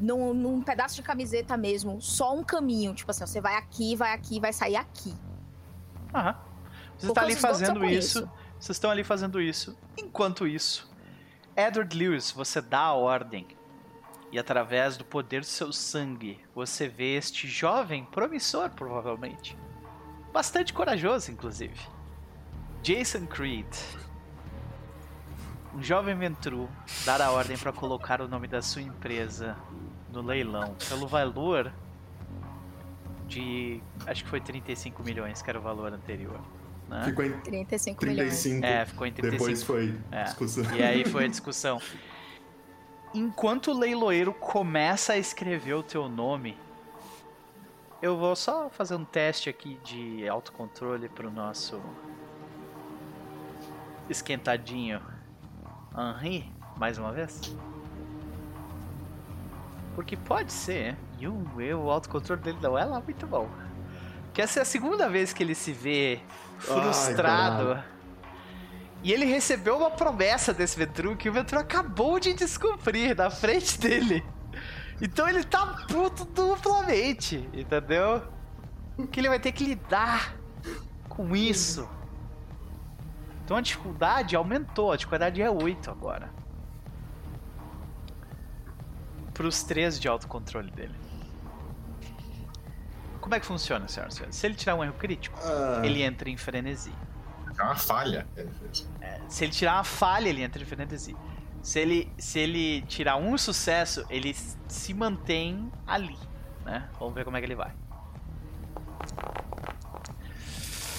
num, 0.00 0.32
num 0.32 0.62
pedaço 0.62 0.94
de 0.94 1.02
camiseta 1.02 1.56
mesmo, 1.56 2.00
só 2.00 2.34
um 2.34 2.42
caminho, 2.42 2.94
tipo 2.94 3.10
assim, 3.10 3.26
você 3.26 3.40
vai 3.40 3.56
aqui, 3.56 3.96
vai 3.96 4.12
aqui, 4.12 4.40
vai 4.40 4.52
sair 4.52 4.76
aqui. 4.76 5.14
Aham. 6.14 6.36
Você 6.96 7.08
está 7.08 7.22
ali 7.22 7.32
eu 7.32 7.38
fazendo 7.38 7.80
conheço. 7.80 8.18
isso. 8.18 8.30
Vocês 8.58 8.76
estão 8.76 8.90
ali 8.90 9.04
fazendo 9.04 9.40
isso. 9.40 9.76
Enquanto 9.96 10.46
isso, 10.46 10.90
Edward 11.56 11.96
Lewis, 11.96 12.30
você 12.32 12.60
dá 12.60 12.80
a 12.80 12.94
ordem. 12.94 13.46
E 14.30 14.38
através 14.38 14.96
do 14.96 15.04
poder 15.04 15.40
do 15.40 15.46
seu 15.46 15.72
sangue, 15.72 16.38
você 16.54 16.86
vê 16.86 17.16
este 17.16 17.46
jovem 17.48 18.04
promissor, 18.04 18.70
provavelmente. 18.70 19.56
Bastante 20.32 20.72
corajoso, 20.72 21.30
inclusive. 21.30 21.78
Jason 22.82 23.26
Creed. 23.26 23.66
Um 25.74 25.82
jovem 25.82 26.16
Ventru 26.16 26.68
dar 27.04 27.20
a 27.22 27.30
ordem 27.30 27.56
para 27.56 27.72
colocar 27.72 28.20
o 28.20 28.28
nome 28.28 28.48
da 28.48 28.60
sua 28.60 28.82
empresa 28.82 29.56
no 30.12 30.20
leilão 30.22 30.74
pelo 30.88 31.06
valor 31.06 31.72
de. 33.26 33.80
Acho 34.06 34.24
que 34.24 34.30
foi 34.30 34.40
35 34.40 35.02
milhões, 35.02 35.40
que 35.40 35.48
era 35.48 35.58
o 35.58 35.62
valor 35.62 35.92
anterior. 35.92 36.40
Né? 36.88 37.04
Ficou 37.04 37.24
em 37.24 37.32
35 37.40 38.04
milhões. 38.04 38.40
35. 38.42 38.66
É, 38.66 38.86
ficou 38.86 39.06
em 39.06 39.12
35. 39.12 39.44
Depois 39.44 39.62
foi 39.62 39.98
É. 40.10 40.24
discussão. 40.24 40.64
E 40.74 40.82
aí 40.82 41.04
foi 41.04 41.24
a 41.24 41.28
discussão. 41.28 41.80
Enquanto 43.14 43.70
o 43.70 43.78
leiloeiro 43.78 44.34
começa 44.34 45.14
a 45.14 45.18
escrever 45.18 45.74
o 45.74 45.82
teu 45.82 46.08
nome, 46.08 46.56
eu 48.02 48.16
vou 48.16 48.36
só 48.36 48.68
fazer 48.68 48.94
um 48.94 49.04
teste 49.04 49.48
aqui 49.48 49.78
de 49.82 50.28
autocontrole 50.28 51.08
pro 51.08 51.30
nosso 51.30 51.80
esquentadinho 54.08 55.00
Henri, 55.96 56.52
mais 56.76 56.98
uma 56.98 57.12
vez. 57.12 57.40
Porque 59.94 60.16
pode 60.16 60.52
ser, 60.52 60.96
e 61.18 61.26
o, 61.26 61.44
o 61.56 61.90
autocontrole 61.90 62.40
dele 62.40 62.58
não 62.62 62.78
é 62.78 62.84
lá 62.84 63.00
muito 63.00 63.26
bom. 63.26 63.48
Que 64.32 64.42
essa 64.42 64.60
é 64.60 64.62
a 64.62 64.64
segunda 64.64 65.08
vez 65.08 65.32
que 65.32 65.42
ele 65.42 65.54
se 65.54 65.72
vê 65.72 66.20
frustrado. 66.58 67.74
caralho. 67.74 67.97
E 69.02 69.12
ele 69.12 69.24
recebeu 69.24 69.76
uma 69.76 69.90
promessa 69.90 70.52
desse 70.52 70.78
Ventru 70.78 71.16
que 71.16 71.28
o 71.28 71.32
Ventru 71.32 71.58
acabou 71.58 72.18
de 72.18 72.34
descobrir 72.34 73.16
na 73.16 73.30
frente 73.30 73.78
dele. 73.78 74.24
Então 75.00 75.28
ele 75.28 75.44
tá 75.44 75.84
puto 75.88 76.24
duplamente, 76.24 77.48
entendeu? 77.52 78.22
Que 79.12 79.20
ele 79.20 79.28
vai 79.28 79.38
ter 79.38 79.52
que 79.52 79.64
lidar 79.64 80.34
com 81.08 81.36
isso. 81.36 81.88
Então 83.44 83.56
a 83.56 83.60
dificuldade 83.60 84.34
aumentou, 84.34 84.92
a 84.92 84.96
dificuldade 84.96 85.40
é 85.40 85.48
8 85.48 85.90
agora. 85.90 86.28
Pros 89.32 89.62
três 89.62 90.00
de 90.00 90.08
autocontrole 90.08 90.70
dele. 90.72 90.94
Como 93.20 93.34
é 93.34 93.40
que 93.40 93.46
funciona, 93.46 93.86
senhoras 93.86 94.14
e 94.14 94.16
senhores? 94.16 94.36
Se 94.36 94.46
ele 94.46 94.54
tirar 94.54 94.74
um 94.74 94.82
erro 94.82 94.94
crítico, 94.94 95.38
Ah, 95.44 95.82
ele 95.84 96.02
entra 96.02 96.28
em 96.28 96.36
frenesi. 96.36 96.92
É 97.58 97.62
uma 97.62 97.76
falha. 97.76 98.26
fez. 98.34 98.88
Se 99.28 99.44
ele 99.44 99.52
tirar 99.52 99.74
uma 99.74 99.84
falha, 99.84 100.28
ele 100.28 100.42
entra 100.42 100.62
em 100.62 100.66
frenesi. 100.66 101.16
Se 101.62 101.80
ele, 101.80 102.12
se 102.16 102.38
ele 102.38 102.82
tirar 102.82 103.16
um 103.16 103.36
sucesso, 103.36 104.06
ele 104.08 104.34
se 104.68 104.94
mantém 104.94 105.70
ali, 105.86 106.16
né? 106.64 106.88
Vamos 106.98 107.14
ver 107.14 107.24
como 107.24 107.36
é 107.36 107.40
que 107.40 107.46
ele 107.46 107.56
vai. 107.56 107.72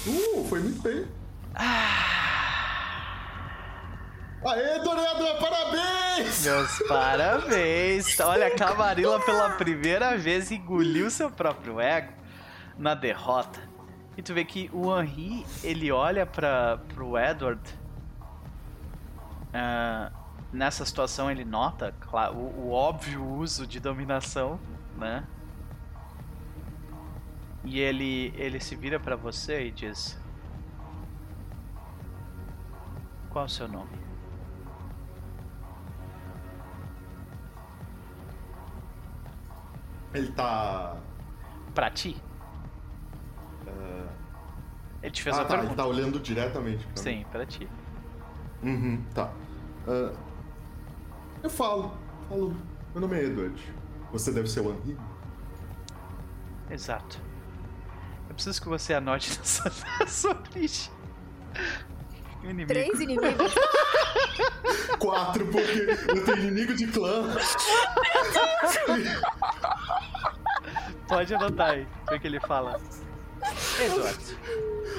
Uh, 0.06 0.46
foi 0.48 0.60
muito 0.60 0.82
bem. 0.82 1.08
Aê, 4.46 4.80
Doredo, 4.80 5.40
parabéns! 5.40 6.46
Meus 6.46 6.80
parabéns! 6.88 8.20
Olha, 8.20 8.48
a 8.48 8.52
Camarilla 8.56 9.20
pela 9.20 9.50
primeira 9.52 10.18
vez 10.18 10.52
engoliu 10.52 11.10
seu 11.10 11.30
próprio 11.30 11.80
ego 11.80 12.14
na 12.78 12.96
derrota. 12.96 13.69
E 14.20 14.22
tu 14.22 14.34
vê 14.34 14.44
que 14.44 14.70
o 14.74 15.00
Henri, 15.00 15.46
ele 15.64 15.94
olha 15.94 16.26
para 16.26 16.78
pro 16.90 17.18
Edward. 17.18 17.62
Uh, 19.48 20.14
nessa 20.52 20.84
situação 20.84 21.32
ele 21.32 21.46
nota 21.46 21.96
claro, 22.02 22.36
o, 22.36 22.66
o, 22.66 22.72
óbvio 22.72 23.26
uso 23.26 23.66
de 23.66 23.80
dominação, 23.80 24.60
né? 24.98 25.26
E 27.64 27.80
ele 27.80 28.34
ele 28.36 28.60
se 28.60 28.76
vira 28.76 29.00
para 29.00 29.16
você 29.16 29.68
e 29.68 29.72
diz: 29.72 30.20
Qual 33.30 33.46
é 33.46 33.48
o 33.48 33.50
seu 33.50 33.70
nome? 33.70 33.98
Ele 40.14 40.30
tá. 40.34 40.98
Pra 41.74 41.90
ti? 41.90 42.22
Uh... 43.80 44.10
Ele 45.02 45.12
te 45.12 45.24
fez 45.24 45.38
ah, 45.38 45.42
a 45.42 45.46
tá, 45.46 45.50
pergunta. 45.50 45.72
Ele 45.72 45.78
tá 45.78 45.86
olhando 45.86 46.20
diretamente 46.20 46.86
pra 46.86 47.04
Sim, 47.04 47.20
mim. 47.20 47.26
pra 47.32 47.46
ti. 47.46 47.70
Uhum, 48.62 49.04
tá. 49.14 49.32
Uh... 49.88 50.16
Eu 51.42 51.50
falo, 51.50 51.94
falo. 52.28 52.56
Meu 52.94 53.02
nome 53.02 53.18
é 53.18 53.24
Edward. 53.24 53.62
Você 54.12 54.32
deve 54.32 54.50
ser 54.50 54.60
o 54.62 54.72
Henri? 54.72 54.98
Exato. 56.70 57.22
Eu 58.28 58.36
preciso 58.36 58.62
que 58.62 58.68
você 58.68 58.94
anote 58.94 59.30
nessa 59.40 59.72
sua 60.08 60.36
ficha. 60.52 60.92
Inimigo. 62.44 62.68
Três 62.68 63.00
inimigos. 63.00 63.54
Quatro, 65.00 65.46
porque 65.48 65.98
eu 66.10 66.26
tenho 66.26 66.38
inimigo 66.40 66.74
de 66.74 66.88
clã. 66.88 67.36
Pode 71.08 71.34
anotar 71.34 71.72
aí, 71.72 71.88
o 72.12 72.20
que 72.20 72.28
ele 72.28 72.40
fala. 72.42 72.80
Eduardo. 73.80 74.24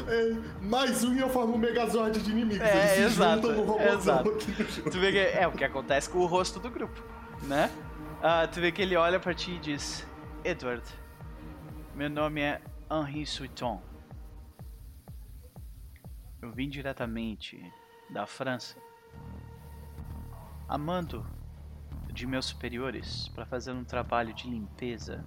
É, 0.09 0.65
mais 0.65 1.05
um 1.05 1.15
e 1.15 1.21
eu 1.21 1.29
formo 1.29 1.55
um 1.55 1.59
megazord 1.59 2.19
de 2.21 2.31
inimigos. 2.31 2.67
É, 2.67 2.99
Eles 2.99 3.13
exato. 3.13 3.49
Exato. 3.93 4.31
Tu 4.91 4.99
vê 4.99 5.13
que 5.13 5.19
é 5.19 5.47
o 5.47 5.53
que 5.53 5.65
acontece 5.65 6.09
com 6.09 6.19
o 6.19 6.27
rosto 6.27 6.59
do 6.59 6.71
grupo, 6.71 7.03
né? 7.43 7.71
Uh, 8.19 8.49
tu 8.53 8.61
vê 8.61 8.73
que 8.73 8.83
ele 8.83 8.97
olha 8.97 9.21
pra 9.21 9.35
ti 9.35 9.53
e 9.53 9.59
diz: 9.59 10.07
Edward, 10.45 10.83
meu 11.95 12.09
nome 12.09 12.41
é 12.41 12.61
Henri 12.91 13.27
Suiton. 13.27 13.83
Eu 16.43 16.51
vim 16.51 16.69
diretamente 16.69 17.63
da 18.09 18.27
França, 18.27 18.77
amando 20.67 21.27
de 22.13 22.27
meus 22.27 22.47
superiores 22.47 23.29
para 23.29 23.45
fazer 23.45 23.73
um 23.73 23.85
trabalho 23.85 24.35
de 24.35 24.49
limpeza, 24.49 25.25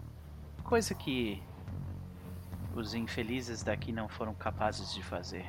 coisa 0.63 0.93
que 0.93 1.41
os 2.73 2.93
infelizes 2.93 3.61
daqui 3.61 3.91
não 3.91 4.07
foram 4.07 4.33
capazes 4.33 4.93
de 4.93 5.03
fazer. 5.03 5.45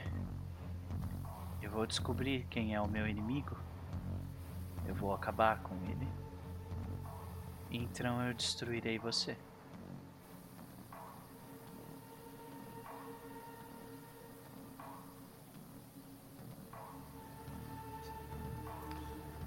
Eu 1.62 1.70
vou 1.70 1.86
descobrir 1.86 2.46
quem 2.50 2.74
é 2.74 2.80
o 2.80 2.86
meu 2.86 3.08
inimigo. 3.08 3.56
Eu 4.86 4.94
vou 4.94 5.14
acabar 5.14 5.60
com 5.62 5.74
ele. 5.86 6.08
Então 7.70 8.22
eu 8.22 8.34
destruirei 8.34 8.98
você. 8.98 9.36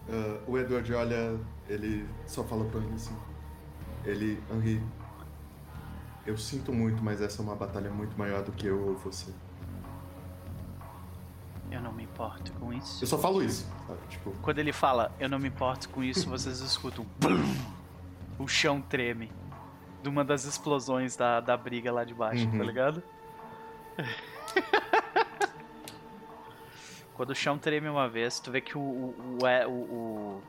Uh, 0.10 0.52
o 0.52 0.58
Edward 0.58 0.94
olha, 0.94 1.38
ele 1.68 2.10
só 2.26 2.44
fala 2.44 2.66
pra 2.66 2.80
mim 2.80 2.96
assim. 2.96 3.16
Ele, 4.06 4.42
Henri, 4.50 4.82
eu 6.28 6.38
sinto 6.38 6.74
muito, 6.74 7.02
mas 7.02 7.22
essa 7.22 7.42
é 7.42 7.44
uma 7.44 7.56
batalha 7.56 7.90
muito 7.90 8.18
maior 8.20 8.44
do 8.44 8.52
que 8.52 8.68
eu 8.68 8.90
ou 8.90 8.96
você. 8.98 9.32
Eu 11.72 11.82
não 11.82 11.92
me 11.94 12.04
importo 12.04 12.52
com 12.54 12.74
isso. 12.74 13.02
Eu 13.04 13.08
só 13.08 13.18
falo 13.18 13.42
isso, 13.42 13.66
sabe? 13.88 14.00
Tipo... 14.10 14.32
Quando 14.42 14.60
ele 14.60 14.74
fala, 14.74 15.12
eu 15.20 15.28
não 15.30 15.40
me 15.40 15.48
importo 15.48 15.90
com 15.90 16.04
isso, 16.04 16.30
vocês 16.30 16.60
escutam. 16.60 17.06
o 18.38 18.48
chão 18.48 18.82
treme. 18.82 19.32
De 20.04 20.10
uma 20.10 20.24
das 20.24 20.46
explosões 20.46 21.16
da, 21.16 21.40
da 21.40 21.58
briga 21.58 21.92
lá 21.92 22.04
de 22.04 22.14
baixo, 22.14 22.46
tá 22.46 22.52
uhum. 22.52 22.58
tá 22.60 22.64
ligado? 22.64 23.04
Quando 27.16 27.32
o 27.32 27.36
chão 27.36 27.58
treme 27.58 27.90
uma 27.90 28.08
vez, 28.08 28.40
tu 28.40 28.52
vê 28.52 28.62
que 28.62 28.78
o, 28.78 28.82
o, 28.82 29.40
o, 29.68 30.42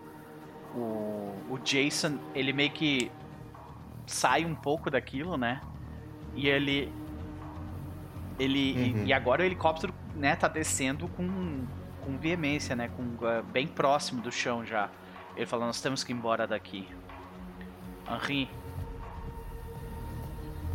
o, 0.74 1.34
o, 1.50 1.58
Jason, 1.64 2.18
ele 2.34 2.52
meio 2.52 2.70
que 2.70 3.10
sai 4.08 4.44
um 4.44 4.54
pouco 4.54 4.90
daquilo, 4.90 5.36
né? 5.36 5.60
E 6.34 6.48
ele. 6.48 6.92
Ele. 8.38 8.72
Uhum. 8.72 9.04
E, 9.04 9.08
e, 9.08 9.12
agora 9.12 9.42
o 9.42 9.44
helicóptero, 9.44 9.92
né, 10.14 10.36
tá 10.36 10.48
descendo 10.48 11.08
com, 11.08 11.66
com 12.04 12.18
veemência, 12.18 12.74
né? 12.76 12.88
Com, 12.88 13.02
uh, 13.02 13.42
bem 13.52 13.66
próximo 13.66 14.20
do 14.22 14.30
chão 14.30 14.64
já. 14.64 14.88
Ele 15.36 15.46
fala, 15.46 15.66
nós 15.66 15.80
temos 15.80 16.02
que 16.02 16.12
ir 16.12 16.16
embora 16.16 16.46
daqui. 16.46 16.88
Henri. 18.08 18.48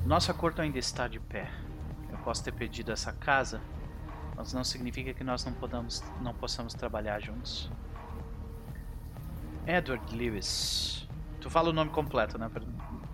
Nosso 0.06 0.32
acordo 0.32 0.62
ainda 0.62 0.80
está 0.80 1.08
de 1.08 1.20
pé. 1.20 1.50
Eu 2.12 2.18
posso 2.20 2.44
ter 2.44 2.52
pedido 2.52 2.92
essa 2.92 3.12
casa 3.12 3.62
mas 4.36 4.54
não 4.54 4.64
significa 4.64 5.14
que 5.14 5.24
nós 5.24 5.46
não, 5.46 5.54
podamos, 5.54 6.04
não 6.22 6.34
possamos 6.34 6.74
trabalhar 6.74 7.20
juntos. 7.20 7.70
Edward 9.66 10.16
Lewis. 10.16 11.08
Tu 11.40 11.50
fala 11.50 11.70
o 11.70 11.74
nome 11.74 11.92
completo, 11.92 12.38
né? 12.38 12.50
Pra, 12.50 12.62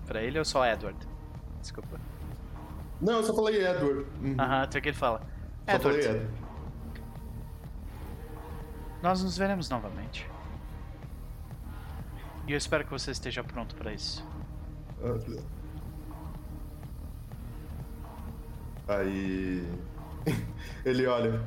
pra 0.09 0.23
ele 0.23 0.39
ou 0.39 0.43
só 0.43 0.65
Edward? 0.65 0.97
Desculpa. 1.61 2.01
Não, 2.99 3.17
eu 3.17 3.23
só 3.23 3.33
falei 3.33 3.63
Edward. 3.63 4.07
Uhum. 4.21 4.35
Aham, 4.39 4.57
uhum, 4.57 4.63
é 4.63 4.81
que 4.81 4.89
ele 4.89 4.97
fala. 4.97 5.19
Só 5.69 5.75
Edward. 5.75 6.01
falei 6.01 6.17
Edward. 6.17 6.39
Nós 9.03 9.23
nos 9.23 9.37
veremos 9.37 9.69
novamente. 9.69 10.27
E 12.47 12.51
eu 12.51 12.57
espero 12.57 12.83
que 12.83 12.89
você 12.89 13.11
esteja 13.11 13.43
pronto 13.43 13.75
para 13.75 13.93
isso. 13.93 14.27
Aí 18.87 19.63
ele 20.83 21.05
olha. 21.05 21.39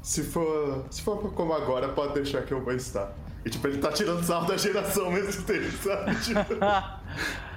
Se 0.00 0.22
for, 0.22 0.86
se 0.90 1.02
for 1.02 1.32
como 1.32 1.52
agora, 1.52 1.88
pode 1.88 2.14
deixar 2.14 2.42
que 2.42 2.54
eu 2.54 2.62
vou 2.62 2.72
estar. 2.72 3.12
E 3.44 3.50
tipo, 3.50 3.66
ele 3.66 3.78
tá 3.78 3.92
tirando 3.92 4.22
sarro 4.22 4.46
da 4.46 4.56
geração 4.56 5.10
mesmo 5.10 5.42
dele, 5.44 5.70
sabe? 5.78 6.14
Tipo... 6.20 6.54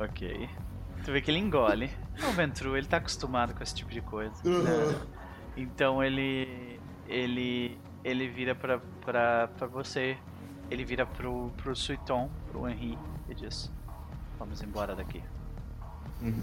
ok. 0.00 0.48
Tu 1.04 1.12
vê 1.12 1.20
que 1.20 1.30
ele 1.30 1.38
engole. 1.38 1.90
O 2.28 2.32
Ventru, 2.32 2.76
ele 2.76 2.86
tá 2.86 2.98
acostumado 2.98 3.54
com 3.54 3.62
esse 3.62 3.74
tipo 3.74 3.90
de 3.90 4.00
coisa. 4.00 4.34
Uhum. 4.44 4.62
Né? 4.62 5.00
Então 5.56 6.02
ele. 6.02 6.80
Ele. 7.08 7.78
Ele 8.02 8.28
vira 8.28 8.54
pra, 8.54 8.78
pra, 9.04 9.48
pra 9.48 9.66
você. 9.66 10.16
Ele 10.70 10.84
vira 10.84 11.04
pro, 11.04 11.50
pro 11.56 11.74
Suiton, 11.74 12.30
pro 12.50 12.68
Henri, 12.68 12.98
e 13.28 13.34
diz: 13.34 13.70
Vamos 14.38 14.62
embora 14.62 14.94
daqui. 14.94 15.22
Uhum. 16.22 16.42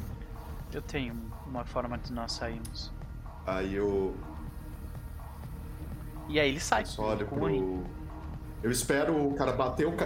Eu 0.72 0.82
tenho 0.82 1.16
uma 1.46 1.66
forma 1.66 1.98
de 1.98 2.12
nós 2.12 2.34
sairmos. 2.34 2.92
Aí 3.46 3.76
eu. 3.76 4.16
E 6.28 6.40
aí 6.40 6.50
ele 6.50 6.60
sai. 6.60 6.82
Eu 6.82 6.88
só 6.88 7.04
olho 7.10 7.26
pro. 7.26 7.84
Eu 8.62 8.72
espero 8.72 9.28
o 9.28 9.36
cara 9.36 9.54
bater 9.54 9.88
o. 9.88 9.94
Ca... 9.96 10.06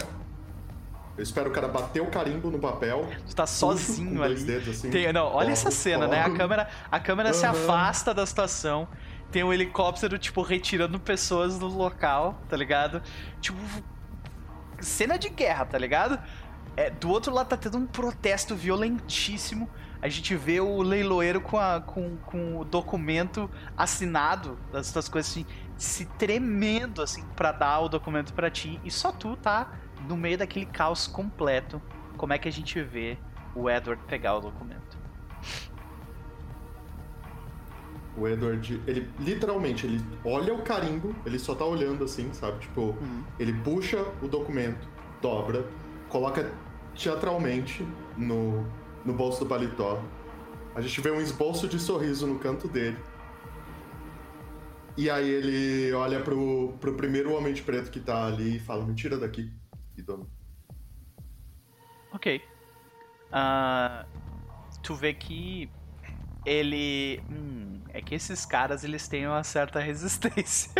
Eu 1.21 1.23
espero 1.23 1.51
o 1.51 1.53
cara 1.53 1.67
bater 1.67 2.01
o 2.01 2.07
carimbo 2.07 2.49
no 2.49 2.57
papel. 2.57 3.07
Tu 3.29 3.35
tá 3.35 3.45
sozinho 3.45 4.23
ali. 4.23 4.43
Dedos, 4.43 4.69
assim, 4.69 4.89
Tem, 4.89 5.13
não, 5.13 5.27
olha 5.27 5.51
essa 5.51 5.69
cena, 5.69 6.07
né? 6.07 6.19
A 6.19 6.31
câmera, 6.31 6.67
a 6.89 6.99
câmera 6.99 7.29
uhum. 7.29 7.35
se 7.35 7.45
afasta 7.45 8.11
da 8.11 8.25
situação. 8.25 8.87
Tem 9.31 9.43
um 9.43 9.53
helicóptero, 9.53 10.17
tipo, 10.17 10.41
retirando 10.41 10.99
pessoas 10.99 11.59
do 11.59 11.67
local, 11.67 12.41
tá 12.49 12.57
ligado? 12.57 13.03
Tipo. 13.39 13.59
Cena 14.79 15.15
de 15.15 15.29
guerra, 15.29 15.63
tá 15.63 15.77
ligado? 15.77 16.19
É, 16.75 16.89
do 16.89 17.07
outro 17.11 17.31
lado 17.31 17.49
tá 17.49 17.57
tendo 17.57 17.77
um 17.77 17.85
protesto 17.85 18.55
violentíssimo 18.55 19.69
a 20.01 20.09
gente 20.09 20.35
vê 20.35 20.59
o 20.59 20.81
leiloeiro 20.81 21.39
com, 21.39 21.59
a, 21.59 21.79
com, 21.79 22.17
com 22.17 22.57
o 22.57 22.65
documento 22.65 23.47
assinado 23.77 24.57
das 24.71 24.87
suas 24.87 25.07
coisas 25.07 25.31
assim, 25.31 25.45
se 25.77 26.05
tremendo 26.05 27.03
assim 27.03 27.23
para 27.35 27.51
dar 27.51 27.81
o 27.81 27.87
documento 27.87 28.33
para 28.33 28.49
ti 28.49 28.79
e 28.83 28.89
só 28.89 29.11
tu 29.11 29.35
tá 29.35 29.71
no 30.07 30.17
meio 30.17 30.37
daquele 30.37 30.65
caos 30.65 31.07
completo. 31.07 31.81
Como 32.17 32.33
é 32.33 32.37
que 32.37 32.47
a 32.47 32.51
gente 32.51 32.81
vê 32.81 33.17
o 33.55 33.69
Edward 33.69 34.01
pegar 34.07 34.35
o 34.37 34.41
documento? 34.41 34.99
O 38.17 38.27
Edward, 38.27 38.81
ele 38.85 39.09
literalmente, 39.19 39.85
ele 39.85 40.01
olha 40.25 40.53
o 40.53 40.61
carimbo, 40.61 41.15
ele 41.25 41.39
só 41.39 41.55
tá 41.55 41.65
olhando 41.65 42.03
assim, 42.03 42.31
sabe? 42.33 42.59
Tipo, 42.59 42.81
uhum. 42.81 43.23
ele 43.39 43.53
puxa 43.53 44.05
o 44.21 44.27
documento, 44.27 44.87
dobra, 45.21 45.65
coloca 46.09 46.51
teatralmente 46.93 47.87
no, 48.17 48.65
no 49.05 49.13
bolso 49.13 49.39
do 49.39 49.45
paletó. 49.45 50.03
A 50.75 50.81
gente 50.81 50.99
vê 51.01 51.09
um 51.09 51.21
esboço 51.21 51.67
de 51.67 51.79
sorriso 51.79 52.27
no 52.27 52.37
canto 52.37 52.67
dele. 52.67 52.97
E 54.97 55.09
aí 55.09 55.29
ele 55.29 55.93
olha 55.93 56.19
pro, 56.19 56.73
pro 56.79 56.93
primeiro 56.93 57.33
homem 57.33 57.53
de 57.53 57.61
preto 57.61 57.89
que 57.89 57.99
tá 57.99 58.27
ali 58.27 58.57
e 58.57 58.59
fala: 58.59 58.85
Me 58.85 58.93
tira 58.93 59.17
daqui, 59.17 59.49
Idono. 59.97 60.29
Ok. 62.13 62.41
Uh, 63.31 64.05
tu 64.83 64.93
vê 64.95 65.13
que 65.13 65.69
ele. 66.45 67.21
Hum, 67.29 67.81
é 67.89 68.01
que 68.01 68.15
esses 68.15 68.45
caras 68.45 68.83
eles 68.83 69.07
têm 69.07 69.27
uma 69.27 69.43
certa 69.43 69.79
resistência. 69.83 70.71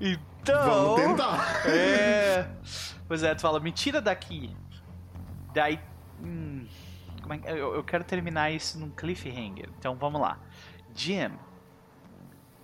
então. 0.00 0.96
Vamos 0.96 1.00
tentar. 1.02 1.66
É. 1.68 2.50
Pois 3.08 3.22
é, 3.22 3.32
tu 3.36 3.42
fala, 3.42 3.60
me 3.60 3.70
tira 3.70 4.00
daqui. 4.00 4.56
Daí. 5.54 5.78
Hum, 6.20 6.66
como 7.22 7.34
é 7.34 7.40
eu, 7.46 7.74
eu 7.74 7.84
quero 7.84 8.02
terminar 8.02 8.50
isso 8.50 8.80
num 8.80 8.90
cliffhanger. 8.90 9.70
Então 9.78 9.94
vamos 9.94 10.20
lá. 10.20 10.40
Jim, 10.92 11.30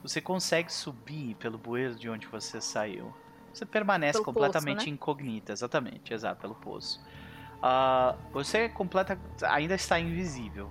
você 0.02 0.20
consegue 0.20 0.72
subir 0.72 1.36
pelo 1.36 1.56
bueiro 1.58 1.94
de 1.94 2.08
onde 2.10 2.26
você 2.26 2.60
saiu. 2.60 3.14
Você 3.52 3.66
permanece 3.66 4.14
Pelo 4.14 4.24
completamente 4.24 4.76
poço, 4.76 4.86
né? 4.86 4.92
incognita, 4.94 5.52
exatamente, 5.52 6.14
exato, 6.14 6.40
pelo 6.40 6.54
poço. 6.54 7.04
Ah, 7.62 8.16
você 8.32 8.58
é 8.58 8.68
completa, 8.68 9.18
ainda 9.42 9.74
está 9.74 10.00
invisível. 10.00 10.70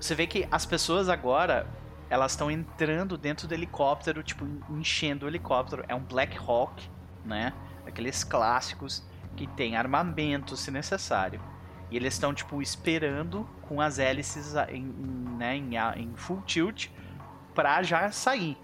Você 0.00 0.14
vê 0.14 0.26
que 0.26 0.46
as 0.50 0.64
pessoas 0.64 1.08
agora 1.08 1.66
elas 2.08 2.32
estão 2.32 2.50
entrando 2.50 3.18
dentro 3.18 3.48
do 3.48 3.54
helicóptero, 3.54 4.22
tipo 4.22 4.46
enchendo 4.70 5.26
o 5.26 5.28
helicóptero. 5.28 5.84
É 5.88 5.94
um 5.94 6.00
Black 6.00 6.38
Hawk, 6.38 6.88
né? 7.24 7.52
Aqueles 7.84 8.22
clássicos 8.22 9.04
que 9.34 9.46
tem 9.48 9.76
armamento 9.76 10.56
se 10.56 10.70
necessário. 10.70 11.40
E 11.90 11.96
eles 11.96 12.14
estão 12.14 12.32
tipo 12.32 12.62
esperando 12.62 13.48
com 13.62 13.80
as 13.80 13.98
hélices 13.98 14.54
em, 14.68 14.76
em, 14.76 15.36
né, 15.36 15.56
em, 15.56 15.76
em 16.02 16.14
full 16.14 16.42
tilt 16.42 16.88
pra 17.54 17.82
já 17.82 18.10
sair. 18.10 18.56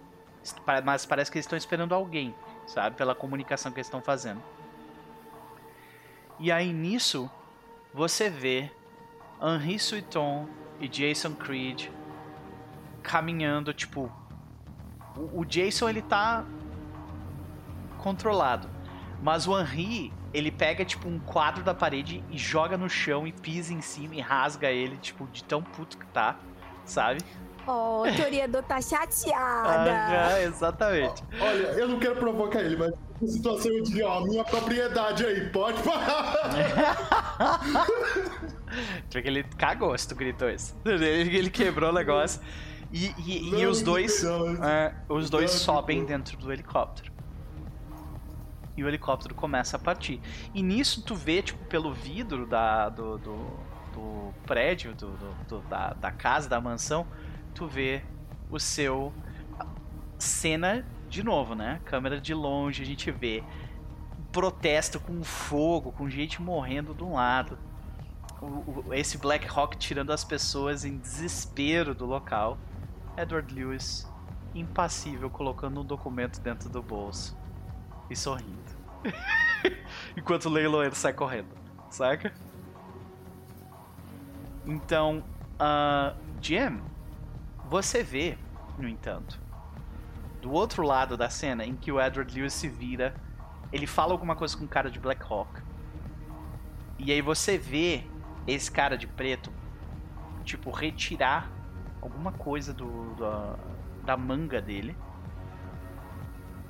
Mas 0.84 1.06
parece 1.06 1.30
que 1.30 1.38
eles 1.38 1.46
estão 1.46 1.56
esperando 1.56 1.94
alguém, 1.94 2.34
sabe? 2.72 2.96
Pela 2.96 3.14
comunicação 3.14 3.70
que 3.70 3.78
eles 3.78 3.86
estão 3.86 4.00
fazendo. 4.00 4.42
E 6.40 6.50
aí 6.50 6.72
nisso, 6.72 7.30
você 7.92 8.30
vê 8.30 8.70
Henri 9.40 9.78
Suiton 9.78 10.48
e 10.80 10.88
Jason 10.88 11.34
Creed 11.34 11.88
caminhando, 13.02 13.72
tipo. 13.74 14.10
O, 15.34 15.44
Jason 15.44 15.90
ele 15.90 16.00
tá 16.00 16.44
controlado. 17.98 18.68
Mas 19.20 19.46
o 19.46 19.58
Henri, 19.60 20.12
ele 20.32 20.50
pega 20.50 20.84
tipo 20.84 21.06
um 21.06 21.20
quadro 21.20 21.62
da 21.62 21.74
parede 21.74 22.24
e 22.30 22.38
joga 22.38 22.78
no 22.78 22.88
chão 22.88 23.26
e 23.26 23.32
pisa 23.32 23.74
em 23.74 23.82
cima 23.82 24.14
e 24.14 24.20
rasga 24.20 24.70
ele, 24.70 24.96
tipo, 24.96 25.26
de 25.26 25.44
tão 25.44 25.62
puto 25.62 25.98
que 25.98 26.06
tá, 26.06 26.36
sabe? 26.86 27.20
Oh, 27.66 28.02
o 28.02 28.16
Toreador 28.16 28.62
tá 28.64 28.80
chateada. 28.80 29.90
Aham, 29.92 30.38
exatamente. 30.40 31.22
Olha, 31.40 31.66
eu 31.78 31.88
não 31.88 31.98
quero 32.00 32.16
provocar 32.16 32.60
ele, 32.60 32.76
mas 32.76 32.90
nessa 33.20 33.34
situação 33.36 33.70
eu 33.70 33.82
diria, 33.84 34.08
ó, 34.08 34.20
minha 34.24 34.42
propriedade 34.44 35.24
aí, 35.24 35.48
pode 35.50 35.80
parar. 35.82 36.34
Porque 39.10 39.28
ele 39.28 39.44
cagou 39.56 39.96
se 39.96 40.08
tu 40.08 40.14
gritou 40.14 40.48
isso. 40.50 40.74
Ele, 40.84 41.06
ele 41.36 41.50
quebrou 41.50 41.90
o 41.90 41.92
negócio. 41.92 42.40
E, 42.90 43.06
e- 43.18 43.48
e 43.48 43.62
Não, 43.64 43.70
os 43.70 43.80
dois. 43.82 44.22
é, 44.24 44.94
os 45.08 45.30
dois 45.30 45.52
não, 45.52 45.58
sobem 45.60 46.00
não. 46.00 46.06
dentro 46.06 46.36
do 46.36 46.52
helicóptero. 46.52 47.10
E 48.76 48.82
o 48.82 48.88
helicóptero 48.88 49.34
começa 49.34 49.76
a 49.76 49.80
partir. 49.80 50.20
E 50.54 50.62
nisso 50.62 51.02
tu 51.02 51.14
vê, 51.14 51.42
tipo, 51.42 51.62
pelo 51.66 51.92
vidro 51.92 52.46
da, 52.46 52.88
do, 52.88 53.18
do, 53.18 53.36
do 53.94 54.34
prédio, 54.46 54.94
do, 54.94 55.10
do- 55.12 55.34
do- 55.48 55.60
da, 55.68 55.92
da 55.94 56.10
casa, 56.10 56.48
da 56.48 56.60
mansão, 56.60 57.06
tu 57.54 57.66
vê 57.66 58.02
o 58.50 58.58
seu. 58.58 59.12
Cena 60.18 60.86
de 61.08 61.22
novo, 61.22 61.54
né? 61.54 61.80
Câmera 61.84 62.20
de 62.20 62.32
longe, 62.32 62.82
a 62.82 62.86
gente 62.86 63.10
vê 63.10 63.42
protesto 64.30 64.98
com 65.00 65.22
fogo, 65.22 65.92
com 65.92 66.08
gente 66.08 66.40
morrendo 66.40 66.94
de 66.94 67.02
um 67.02 67.14
lado. 67.14 67.58
O- 68.40 68.46
o- 68.88 68.94
esse 68.94 69.18
Black 69.18 69.46
Hawk 69.48 69.76
tirando 69.76 70.10
as 70.12 70.24
pessoas 70.24 70.84
em 70.84 70.96
desespero 70.96 71.94
do 71.94 72.06
local. 72.06 72.56
Edward 73.16 73.52
Lewis, 73.52 74.08
impassível, 74.54 75.28
colocando 75.28 75.80
um 75.80 75.84
documento 75.84 76.40
dentro 76.40 76.68
do 76.68 76.82
bolso 76.82 77.36
e 78.08 78.16
sorrindo. 78.16 78.72
Enquanto 80.16 80.46
o 80.46 80.50
leiloeiro 80.50 80.94
sai 80.94 81.12
correndo, 81.12 81.48
saca? 81.90 82.32
Então, 84.66 85.22
ah, 85.58 86.14
Jim, 86.40 86.80
você 87.68 88.02
vê, 88.02 88.36
no 88.78 88.88
entanto, 88.88 89.40
do 90.40 90.50
outro 90.52 90.82
lado 90.82 91.16
da 91.16 91.30
cena 91.30 91.64
em 91.64 91.76
que 91.76 91.92
o 91.92 92.00
Edward 92.00 92.34
Lewis 92.34 92.52
se 92.52 92.68
vira, 92.68 93.14
ele 93.72 93.86
fala 93.86 94.12
alguma 94.12 94.36
coisa 94.36 94.56
com 94.56 94.64
o 94.64 94.68
cara 94.68 94.90
de 94.90 94.98
Black 94.98 95.22
Hawk. 95.22 95.62
E 96.98 97.10
aí 97.10 97.22
você 97.22 97.56
vê 97.56 98.04
esse 98.46 98.70
cara 98.70 98.96
de 98.96 99.06
preto, 99.06 99.52
tipo, 100.44 100.70
retirar 100.70 101.50
alguma 102.00 102.32
coisa 102.32 102.74
do, 102.74 103.14
da, 103.14 103.56
da 104.04 104.16
manga 104.16 104.60
dele. 104.60 104.96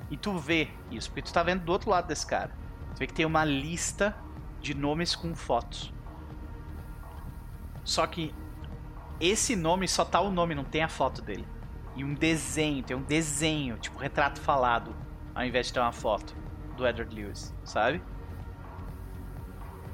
E 0.09 0.17
tu 0.17 0.37
vê 0.37 0.69
isso, 0.91 1.09
porque 1.09 1.23
tu 1.23 1.33
tá 1.33 1.41
vendo 1.41 1.63
do 1.63 1.71
outro 1.71 1.89
lado 1.89 2.07
desse 2.07 2.25
cara. 2.25 2.51
Tu 2.93 2.99
vê 2.99 3.07
que 3.07 3.13
tem 3.13 3.25
uma 3.25 3.43
lista 3.43 4.15
de 4.61 4.73
nomes 4.73 5.15
com 5.15 5.35
fotos. 5.35 5.91
Só 7.83 8.05
que 8.05 8.33
esse 9.19 9.55
nome 9.55 9.87
só 9.87 10.03
tá 10.03 10.19
o 10.19 10.31
nome, 10.31 10.55
não 10.55 10.63
tem 10.63 10.83
a 10.83 10.89
foto 10.89 11.21
dele. 11.21 11.47
E 11.95 12.03
um 12.03 12.13
desenho, 12.13 12.83
tem 12.83 12.95
um 12.97 13.01
desenho, 13.01 13.77
tipo 13.77 13.97
retrato 13.99 14.41
falado, 14.41 14.95
ao 15.33 15.45
invés 15.45 15.67
de 15.67 15.73
ter 15.73 15.79
uma 15.79 15.91
foto 15.91 16.35
do 16.75 16.87
Edward 16.87 17.13
Lewis, 17.13 17.53
sabe? 17.63 18.01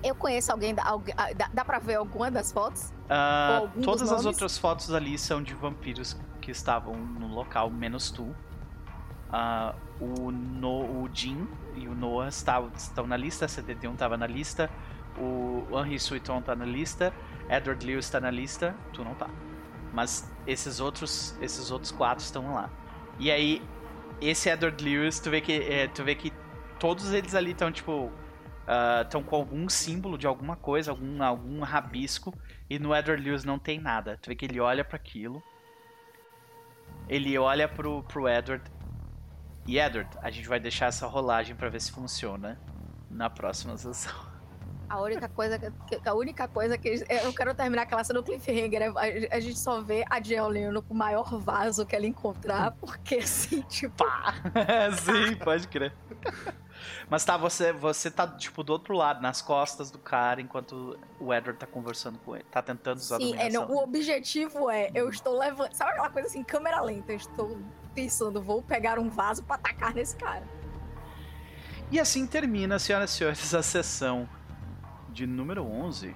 Eu 0.01 0.15
conheço 0.15 0.51
alguém, 0.51 0.73
da, 0.73 0.83
ah, 0.83 1.33
dá, 1.35 1.49
dá 1.53 1.65
pra 1.65 1.77
ver 1.77 1.95
alguma 1.95 2.31
das 2.31 2.53
fotos? 2.53 2.93
Algum 3.09 3.81
todas 3.81 4.11
as 4.11 4.25
outras 4.25 4.57
fotos 4.57 4.93
ali 4.93 5.17
são 5.17 5.43
de 5.43 5.53
vampiros 5.53 6.17
que 6.39 6.51
estavam 6.51 6.95
no 6.95 7.27
local, 7.27 7.69
menos 7.69 8.09
tu. 8.09 8.33
Ah, 9.29 9.75
o, 9.99 10.31
no, 10.31 11.03
o 11.03 11.09
Jim 11.13 11.45
e 11.75 11.87
o 11.87 11.93
Noah 11.93 12.29
estavam, 12.29 12.71
estão 12.75 13.05
na 13.05 13.17
lista, 13.17 13.45
a 13.45 13.47
CDD1 13.47 13.93
estava 13.93 14.15
na 14.15 14.25
lista, 14.25 14.69
o 15.17 15.65
Henry 15.71 15.99
Suiton 15.99 16.41
tá 16.41 16.55
na 16.55 16.65
lista, 16.65 17.13
Edward 17.49 17.85
Lewis 17.85 18.09
tá 18.09 18.19
na 18.19 18.29
lista, 18.29 18.75
tu 18.93 19.03
não 19.03 19.15
tá. 19.15 19.29
Mas 19.93 20.31
esses 20.45 20.79
outros, 20.79 21.35
esses 21.41 21.71
outros 21.71 21.91
quatro 21.91 22.23
estão 22.23 22.53
lá. 22.53 22.69
E 23.17 23.31
aí, 23.31 23.61
esse 24.21 24.49
Edward 24.49 24.83
Lewis, 24.83 25.19
tu 25.19 25.29
vê 25.29 25.41
que, 25.41 25.53
é, 25.53 25.87
tu 25.87 26.03
vê 26.03 26.15
que 26.15 26.31
todos 26.79 27.11
eles 27.11 27.35
ali 27.35 27.51
estão 27.51 27.71
tipo 27.71 28.11
estão 29.01 29.23
com 29.23 29.35
algum 29.35 29.67
símbolo 29.67 30.15
de 30.15 30.27
alguma 30.27 30.55
coisa, 30.55 30.91
algum, 30.91 31.23
algum 31.23 31.61
rabisco, 31.61 32.31
e 32.69 32.77
no 32.77 32.95
Edward 32.95 33.23
Lewis 33.23 33.43
não 33.43 33.57
tem 33.57 33.79
nada. 33.79 34.19
Tu 34.21 34.29
vê 34.29 34.35
que 34.35 34.45
ele 34.45 34.59
olha 34.59 34.85
para 34.85 34.95
aquilo, 34.95 35.41
ele 37.07 37.35
olha 37.35 37.67
pro, 37.67 38.03
pro 38.03 38.27
Edward, 38.29 38.63
e 39.65 39.79
Edward, 39.79 40.09
a 40.21 40.29
gente 40.29 40.47
vai 40.47 40.59
deixar 40.59 40.87
essa 40.87 41.07
rolagem 41.07 41.55
para 41.55 41.69
ver 41.69 41.81
se 41.81 41.91
funciona 41.91 42.59
na 43.09 43.29
próxima 43.29 43.75
sessão. 43.77 44.28
A 44.89 44.99
única 44.99 45.29
coisa 45.29 45.59
que, 45.59 45.99
a 46.03 46.13
única 46.15 46.47
coisa 46.47 46.77
que 46.77 47.03
eu 47.23 47.31
quero 47.33 47.53
terminar 47.53 47.83
aquela 47.83 48.03
cena 48.03 48.19
do 48.19 48.25
cliffhanger, 48.25 48.81
é 48.81 48.87
a, 48.87 49.37
a 49.37 49.39
gente 49.39 49.59
só 49.59 49.81
vê 49.81 50.03
a 50.09 50.43
olhando 50.43 50.81
com 50.81 50.93
o 50.93 50.97
maior 50.97 51.39
vaso 51.39 51.85
que 51.85 51.95
ela 51.95 52.07
encontrar, 52.07 52.71
porque 52.71 53.17
assim, 53.17 53.61
tipo! 53.69 54.03
Sim, 55.03 55.35
pode 55.35 55.67
crer. 55.67 55.93
Mas 57.09 57.25
tá, 57.25 57.37
você, 57.37 57.71
você 57.71 58.09
tá, 58.09 58.27
tipo, 58.27 58.63
do 58.63 58.71
outro 58.71 58.95
lado, 58.95 59.21
nas 59.21 59.41
costas 59.41 59.91
do 59.91 59.99
cara, 59.99 60.41
enquanto 60.41 60.97
o 61.19 61.33
Edward 61.33 61.59
tá 61.59 61.67
conversando 61.67 62.17
com 62.19 62.35
ele. 62.35 62.45
Tá 62.49 62.61
tentando 62.61 62.97
usar 62.97 63.17
a 63.17 63.19
sim, 63.19 63.33
é, 63.33 63.49
dominação. 63.49 63.67
não, 63.67 63.75
o 63.75 63.83
objetivo 63.83 64.69
é, 64.69 64.89
eu 64.93 65.09
estou 65.09 65.37
levando, 65.37 65.73
sabe 65.73 65.91
aquela 65.91 66.09
coisa 66.09 66.27
assim, 66.27 66.43
câmera 66.43 66.81
lenta, 66.81 67.11
eu 67.11 67.17
estou 67.17 67.59
pensando, 67.93 68.41
vou 68.41 68.61
pegar 68.61 68.97
um 68.97 69.09
vaso 69.09 69.43
pra 69.43 69.55
atacar 69.55 69.93
nesse 69.93 70.15
cara. 70.15 70.47
E 71.91 71.99
assim 71.99 72.25
termina, 72.27 72.77
senhoras 72.77 73.11
e 73.11 73.13
senhores, 73.13 73.53
a 73.53 73.63
sessão 73.63 74.29
de 75.11 75.25
número 75.25 75.63
11 75.63 76.15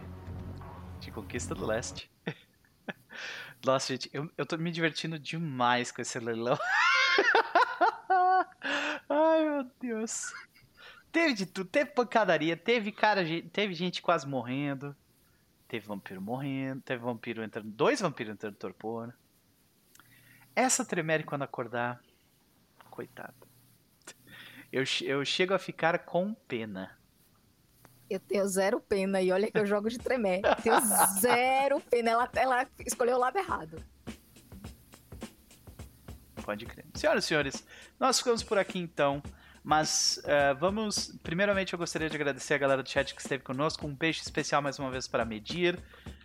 de 1.00 1.12
Conquista 1.12 1.56
do 1.56 1.66
Leste. 1.66 2.12
Nossa, 3.66 3.94
gente, 3.94 4.10
eu, 4.14 4.30
eu 4.38 4.46
tô 4.46 4.58
me 4.58 4.72
divertindo 4.72 5.18
demais 5.18 5.92
com 5.92 6.02
esse 6.02 6.20
leilão. 6.20 6.58
Ai, 9.10 9.44
meu 9.44 9.64
Deus. 9.80 10.34
Teve 11.12 11.34
de 11.34 11.46
tudo, 11.46 11.70
teve 11.70 11.92
pancadaria, 11.92 12.58
teve 12.58 12.92
cara, 12.92 13.22
teve 13.52 13.74
gente 13.74 14.02
quase 14.02 14.28
morrendo, 14.28 14.96
teve 15.68 15.86
vampiro 15.86 16.22
morrendo, 16.22 16.82
teve 16.82 17.04
vampiro 17.04 17.44
entrando, 17.44 17.70
dois 17.70 18.02
vampiros 18.02 18.34
entrando 18.34 18.56
torpor. 18.56 19.14
Essa 20.56 20.86
Tremere 20.86 21.24
quando 21.24 21.44
acordar, 21.44 22.02
coitada. 22.90 23.34
Eu, 24.72 24.84
eu 25.04 25.24
chego 25.24 25.54
a 25.54 25.60
ficar 25.60 26.00
com 26.00 26.34
pena. 26.34 26.98
Eu 28.10 28.20
tenho 28.20 28.48
zero 28.48 28.80
pena 28.80 29.22
e 29.22 29.32
olha 29.32 29.50
que 29.50 29.58
eu 29.58 29.66
jogo 29.66 29.90
de 29.90 29.98
tremer. 29.98 30.42
Tenho 30.62 30.80
zero 31.20 31.80
pena. 31.82 32.12
Ela, 32.12 32.30
ela 32.36 32.68
escolheu 32.86 33.16
o 33.16 33.20
lado 33.20 33.38
errado. 33.38 33.84
Pode 36.44 36.66
crer. 36.66 36.86
Senhoras 36.94 37.24
e 37.24 37.28
senhores, 37.28 37.66
nós 38.00 38.18
ficamos 38.18 38.44
por 38.44 38.58
aqui 38.58 38.78
então. 38.78 39.24
Mas 39.64 40.22
eh, 40.26 40.54
vamos. 40.56 41.18
Primeiramente, 41.24 41.72
eu 41.72 41.80
gostaria 41.80 42.10
de 42.10 42.16
agradecer 42.16 42.54
a 42.54 42.58
galera 42.58 42.84
do 42.84 42.90
chat 42.90 43.16
que 43.16 43.22
esteve 43.22 43.44
conosco. 43.44 43.88
Um 43.88 43.96
beijo 43.96 44.22
especial 44.22 44.62
mais 44.62 44.78
uma 44.78 44.92
vez 44.92 45.08
para 45.08 45.24
Medir. 45.24 45.80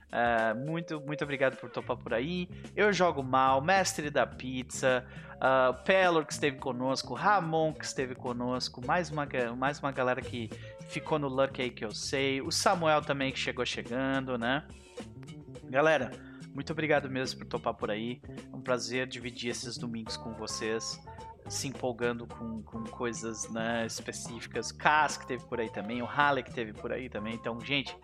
Uh, 0.09 0.59
muito, 0.67 1.01
muito 1.01 1.23
obrigado 1.23 1.57
por 1.57 1.71
topar 1.71 1.97
por 1.97 2.15
aí. 2.15 2.49
Eu 2.75 2.93
jogo 2.93 3.23
mal, 3.23 3.61
mestre 3.61 4.11
da 4.11 4.27
pizza, 4.27 5.05
uh, 5.37 5.85
Pelor 5.85 6.25
que 6.25 6.33
esteve 6.33 6.57
conosco, 6.57 7.13
Ramon 7.15 7.75
que 7.75 7.85
esteve 7.85 8.15
conosco, 8.15 8.85
mais 8.87 9.11
uma, 9.11 9.29
mais 9.57 9.79
uma 9.79 9.93
galera 9.93 10.23
que 10.23 10.49
ficou 10.89 11.19
no 11.19 11.29
Luck 11.29 11.61
aí 11.61 11.71
que 11.71 11.85
eu 11.85 11.91
sei, 11.91 12.41
o 12.41 12.51
Samuel 12.51 13.03
também 13.03 13.31
que 13.31 13.39
chegou 13.39 13.67
chegando, 13.67 14.39
né? 14.39 14.65
Galera, 15.65 16.11
muito 16.55 16.73
obrigado 16.73 17.11
mesmo 17.11 17.41
por 17.41 17.47
topar 17.47 17.75
por 17.75 17.91
aí. 17.91 18.23
É 18.51 18.57
um 18.57 18.63
prazer 18.63 19.07
dividir 19.07 19.51
esses 19.51 19.77
domingos 19.77 20.17
com 20.17 20.33
vocês 20.33 20.99
se 21.49 21.69
empolgando 21.69 22.27
com, 22.27 22.63
com 22.63 22.85
coisas 22.85 23.49
né, 23.51 23.87
específicas. 23.87 24.71
Cass 24.73 25.17
que 25.17 25.27
teve 25.27 25.45
por 25.47 25.61
aí 25.61 25.71
também, 25.71 26.03
o 26.03 26.07
Halle 26.07 26.43
que 26.43 26.53
teve 26.53 26.73
por 26.73 26.93
aí 26.93 27.09
também. 27.09 27.35
Então, 27.35 27.61
gente, 27.61 27.97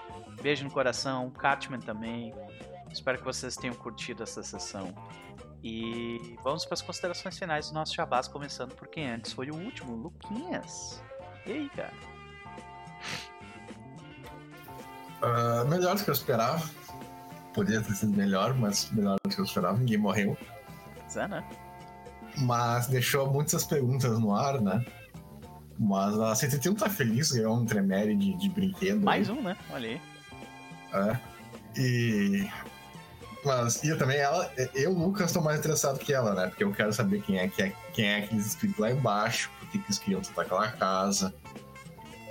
beijo 0.42 0.64
no 0.64 0.70
coração. 0.70 1.31
Catman 1.31 1.81
também. 1.81 2.34
Espero 2.90 3.18
que 3.18 3.24
vocês 3.24 3.56
tenham 3.56 3.74
curtido 3.74 4.23
essa 4.23 4.42
sessão. 4.42 4.94
E 5.62 6.36
vamos 6.42 6.64
para 6.64 6.74
as 6.74 6.82
considerações 6.82 7.39
finais 7.39 7.68
do 7.68 7.74
nosso 7.74 7.94
Jabás, 7.94 8.28
começando 8.28 8.74
por 8.74 8.86
quem 8.89 9.10
antes 9.10 9.32
foi 9.32 9.50
o 9.50 9.55
último, 9.55 9.97
Luquinhas. 9.97 11.02
E 11.47 11.52
aí, 11.52 11.68
cara? 11.70 11.92
Uh, 15.23 15.66
melhor 15.68 15.97
do 15.97 16.05
que 16.05 16.10
eu 16.10 16.14
esperava. 16.14 16.62
Poderia 17.55 17.81
ter 17.81 17.94
sido 17.94 18.14
melhor, 18.14 18.52
mas 18.55 18.90
melhor 18.90 19.16
do 19.24 19.34
que 19.34 19.40
eu 19.40 19.44
esperava. 19.44 19.78
Ninguém 19.78 19.97
morreu. 19.97 20.36
É, 21.16 21.28
né? 21.28 21.44
Mas 22.38 22.86
deixou 22.86 23.30
muitas 23.30 23.64
perguntas 23.64 24.18
no 24.18 24.34
ar, 24.34 24.60
né? 24.60 24.84
Mas 25.78 26.18
a 26.18 26.34
71 26.34 26.74
tá 26.74 26.88
feliz, 26.88 27.32
ganhou 27.32 27.56
um 27.56 27.64
Tremere 27.64 28.14
de, 28.14 28.34
de 28.36 28.48
brinquedo. 28.48 29.00
Mais 29.00 29.28
aí. 29.28 29.36
um, 29.36 29.42
né? 29.42 29.56
Olha 29.70 29.88
aí. 29.88 30.00
É. 30.92 31.80
E. 31.80 32.50
Mas 33.44 33.82
e 33.82 33.88
eu 33.88 33.98
também, 33.98 34.16
ela, 34.16 34.50
eu, 34.74 34.92
Lucas, 34.92 35.32
tô 35.32 35.40
mais 35.40 35.58
interessado 35.58 35.98
que 35.98 36.14
ela, 36.14 36.34
né? 36.34 36.46
Porque 36.46 36.64
eu 36.64 36.72
quero 36.72 36.92
saber 36.92 37.20
quem 37.22 37.38
é, 37.38 37.48
quem 37.48 37.66
é, 37.66 37.72
quem 37.92 38.06
é 38.06 38.16
aqueles 38.18 38.46
espíritos 38.46 38.80
lá 38.80 38.90
embaixo, 38.90 39.50
por 39.58 39.68
que, 39.68 39.78
que 39.78 39.84
eles 39.84 39.98
queriam 39.98 40.22
tentar 40.22 40.42
aquela 40.42 40.70
casa, 40.70 41.34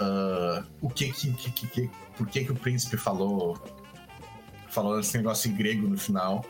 uh, 0.01 0.65
o 0.82 0.90
que 0.90 1.11
que, 1.11 1.32
que, 1.33 1.51
que, 1.51 1.67
que, 1.67 1.91
por 2.17 2.27
que 2.27 2.45
que 2.45 2.51
o 2.51 2.56
príncipe 2.56 2.98
falou, 2.98 3.61
falou 4.69 4.99
esse 4.99 5.15
negócio 5.15 5.51
em 5.51 5.56
grego 5.56 5.88
no 5.88 5.98
final. 5.98 6.43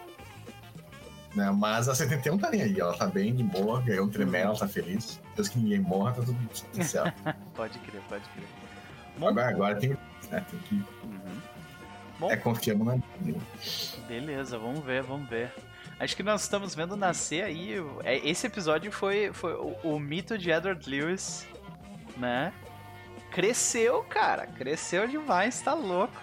Né? 1.35 1.51
Mas 1.51 1.89
a 1.89 1.95
71 1.95 2.37
tá 2.37 2.49
nem 2.51 2.61
aí, 2.61 2.79
ela 2.79 2.95
tá 2.95 3.07
bem 3.07 3.33
de 3.33 3.43
boa, 3.43 3.81
ganhou 3.81 4.05
um 4.05 4.09
tremendo, 4.09 4.49
ela 4.49 4.57
tá 4.57 4.67
feliz. 4.67 5.19
Deus 5.35 5.49
que 5.49 5.57
ninguém 5.57 5.79
morra, 5.79 6.13
tá 6.13 6.21
tudo 6.21 6.83
certo. 6.83 7.21
pode 7.55 7.79
crer, 7.79 8.01
pode 8.07 8.23
crer. 8.29 8.47
Bom, 9.17 9.27
agora, 9.27 9.49
agora 9.49 9.75
tem, 9.75 9.89
né, 10.31 10.45
tem 10.49 10.59
que. 10.59 10.75
Uhum. 10.75 11.41
Bom, 12.19 12.31
é, 12.31 12.37
confiamos 12.37 12.85
na 12.85 12.97
Beleza, 14.07 14.57
vamos 14.57 14.83
ver, 14.83 15.01
vamos 15.03 15.27
ver. 15.27 15.51
Acho 15.99 16.15
que 16.15 16.23
nós 16.23 16.43
estamos 16.43 16.75
vendo 16.75 16.95
nascer 16.95 17.43
aí. 17.43 17.75
É, 18.03 18.17
esse 18.27 18.45
episódio 18.45 18.91
foi, 18.91 19.31
foi 19.33 19.53
o, 19.53 19.75
o 19.83 19.99
mito 19.99 20.37
de 20.37 20.51
Edward 20.51 20.87
Lewis, 20.89 21.47
né? 22.17 22.53
Cresceu, 23.31 24.03
cara. 24.03 24.45
Cresceu 24.45 25.07
demais, 25.07 25.61
tá 25.61 25.73
louco. 25.73 26.21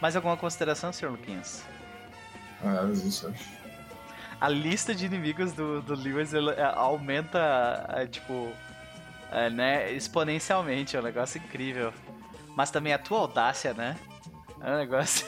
Mais 0.00 0.16
alguma 0.16 0.36
consideração, 0.36 0.92
Sr. 0.92 1.10
Luquinhas? 1.10 1.62
Ah, 2.62 2.88
isso, 2.92 3.28
acho 3.28 3.55
a 4.40 4.48
lista 4.48 4.94
de 4.94 5.06
inimigos 5.06 5.52
do, 5.52 5.80
do 5.80 5.94
Lewis 5.94 6.34
é, 6.34 6.62
aumenta, 6.74 7.86
é, 7.94 8.06
tipo, 8.06 8.52
é, 9.30 9.48
né, 9.50 9.92
exponencialmente. 9.92 10.96
É 10.96 11.00
um 11.00 11.02
negócio 11.02 11.38
incrível. 11.38 11.92
Mas 12.54 12.70
também 12.70 12.92
a 12.92 12.98
tua 12.98 13.20
audácia, 13.20 13.72
né? 13.74 13.96
É 14.60 14.70
um 14.72 14.76
negócio. 14.76 15.26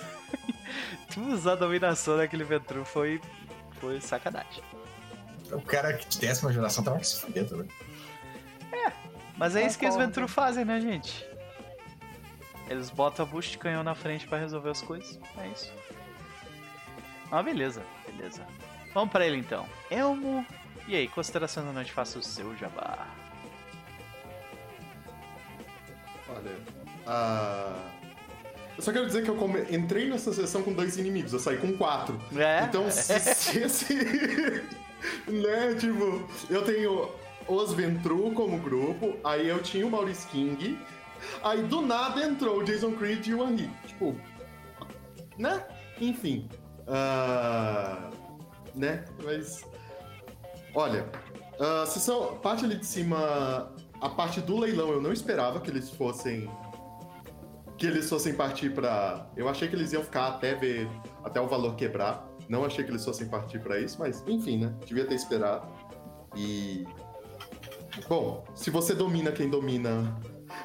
tu 1.10 1.20
usar 1.32 1.52
a 1.52 1.56
dominação 1.56 2.16
daquele 2.16 2.44
Ventru 2.44 2.84
foi, 2.84 3.20
foi 3.80 4.00
sacanagem. 4.00 4.62
O 5.50 5.60
cara 5.60 5.94
que 5.94 6.06
de 6.06 6.18
décima 6.18 6.52
geração 6.52 6.84
tava 6.84 6.98
que 6.98 7.06
se 7.06 7.20
fuder 7.20 7.48
também. 7.48 7.68
É, 8.72 8.92
mas 9.36 9.56
é, 9.56 9.66
isso 9.66 9.78
que 9.78 9.86
os 9.86 9.96
Ventru 9.96 10.28
fazem, 10.28 10.64
né, 10.64 10.80
gente? 10.80 11.26
Eles 12.68 12.90
botam 12.90 13.24
a 13.24 13.28
bucha 13.28 13.50
de 13.50 13.58
canhão 13.58 13.82
na 13.82 13.94
frente 13.94 14.26
para 14.26 14.38
resolver 14.38 14.70
as 14.70 14.82
coisas. 14.82 15.18
É 15.38 15.48
isso. 15.48 15.72
Ah, 17.30 17.42
beleza, 17.42 17.82
beleza. 18.06 18.46
Vamos 18.94 19.10
para 19.10 19.26
ele 19.26 19.36
então. 19.36 19.66
Elmo. 19.90 20.44
E 20.86 20.96
aí, 20.96 21.08
consideração 21.08 21.64
da 21.64 21.72
noite, 21.72 21.92
faça 21.92 22.18
o 22.18 22.22
seu 22.22 22.56
jabá. 22.56 23.06
Olha. 26.28 26.52
Uh... 27.06 27.98
Eu 28.76 28.82
só 28.82 28.92
quero 28.92 29.06
dizer 29.06 29.24
que 29.24 29.28
eu 29.28 29.36
come... 29.36 29.60
entrei 29.70 30.08
nessa 30.08 30.32
sessão 30.32 30.62
com 30.62 30.72
dois 30.72 30.96
inimigos, 30.96 31.32
eu 31.32 31.40
saí 31.40 31.58
com 31.58 31.76
quatro. 31.76 32.18
É? 32.36 32.62
Então, 32.62 32.88
se, 32.90 33.18
se 33.34 33.58
esse. 33.58 33.94
né, 35.26 35.74
tipo, 35.78 36.26
eu 36.48 36.64
tenho 36.64 37.10
os 37.46 37.72
Ventru 37.74 38.30
como 38.32 38.58
grupo, 38.58 39.16
aí 39.24 39.48
eu 39.48 39.60
tinha 39.62 39.86
o 39.86 39.90
Maurice 39.90 40.26
King, 40.28 40.78
aí 41.42 41.62
do 41.64 41.82
nada 41.82 42.24
entrou 42.24 42.58
o 42.58 42.64
Jason 42.64 42.92
Creed 42.92 43.26
e 43.26 43.34
o 43.34 43.42
Henry. 43.42 43.68
Tipo. 43.86 44.16
Né? 45.36 45.62
Enfim. 46.00 46.48
Uh 46.86 48.17
né? 48.78 49.04
Mas. 49.22 49.64
Olha, 50.74 51.06
a 51.58 51.86
sessão, 51.86 52.36
parte 52.36 52.64
ali 52.64 52.76
de 52.76 52.86
cima, 52.86 53.74
a 54.00 54.08
parte 54.08 54.40
do 54.40 54.58
leilão 54.58 54.90
eu 54.90 55.00
não 55.00 55.12
esperava 55.12 55.60
que 55.60 55.70
eles 55.70 55.90
fossem. 55.90 56.48
Que 57.76 57.86
eles 57.86 58.08
fossem 58.08 58.34
partir 58.34 58.70
para. 58.70 59.28
Eu 59.36 59.48
achei 59.48 59.68
que 59.68 59.74
eles 59.74 59.92
iam 59.92 60.02
ficar 60.02 60.28
até 60.28 60.54
ver. 60.54 60.88
Até 61.24 61.40
o 61.40 61.46
valor 61.46 61.74
quebrar. 61.74 62.26
Não 62.48 62.64
achei 62.64 62.84
que 62.84 62.90
eles 62.90 63.04
fossem 63.04 63.28
partir 63.28 63.60
para 63.60 63.78
isso, 63.78 63.98
mas 63.98 64.24
enfim, 64.26 64.58
né? 64.58 64.74
Devia 64.86 65.06
ter 65.06 65.14
esperado. 65.14 65.68
E. 66.36 66.86
Bom, 68.08 68.44
se 68.54 68.70
você 68.70 68.94
domina 68.94 69.32
quem 69.32 69.50
domina 69.50 70.16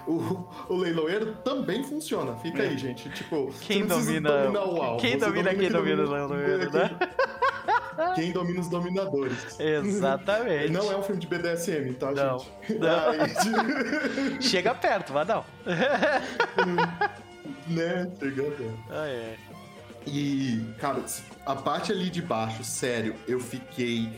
o, 0.07 0.47
o 0.69 0.77
leiloeiro 0.77 1.33
também 1.43 1.83
funciona. 1.83 2.35
Fica 2.37 2.63
é. 2.63 2.69
aí, 2.69 2.77
gente. 2.77 3.09
Tipo, 3.09 3.51
quem 3.61 3.85
domina, 3.85 4.29
o 4.63 4.97
Quem 4.97 5.17
domina, 5.17 5.51
domina 5.51 5.55
quem 5.55 5.69
domina, 5.69 6.05
domina 6.05 6.25
o 6.25 6.33
leiloeiro, 6.33 6.71
né? 6.71 6.89
Quem 8.15 8.31
domina 8.31 8.59
os 8.59 8.69
dominadores. 8.69 9.59
Exatamente. 9.59 10.71
Não 10.71 10.91
é 10.91 10.97
um 10.97 11.03
filme 11.03 11.21
de 11.21 11.27
BDSM, 11.27 11.93
tá, 11.93 12.11
não. 12.11 12.39
gente? 12.39 12.79
Não. 12.79 14.41
Chega 14.41 14.73
perto, 14.75 15.13
mas 15.13 15.27
não. 15.27 15.45
né? 17.67 18.11
Chega 18.19 18.43
perto. 18.43 18.79
Ah, 18.89 19.07
é. 19.07 19.35
E, 20.05 20.65
cara, 20.79 21.03
a 21.45 21.55
parte 21.55 21.91
ali 21.91 22.09
de 22.09 22.21
baixo, 22.21 22.63
sério, 22.63 23.15
eu 23.27 23.39
fiquei 23.39 24.09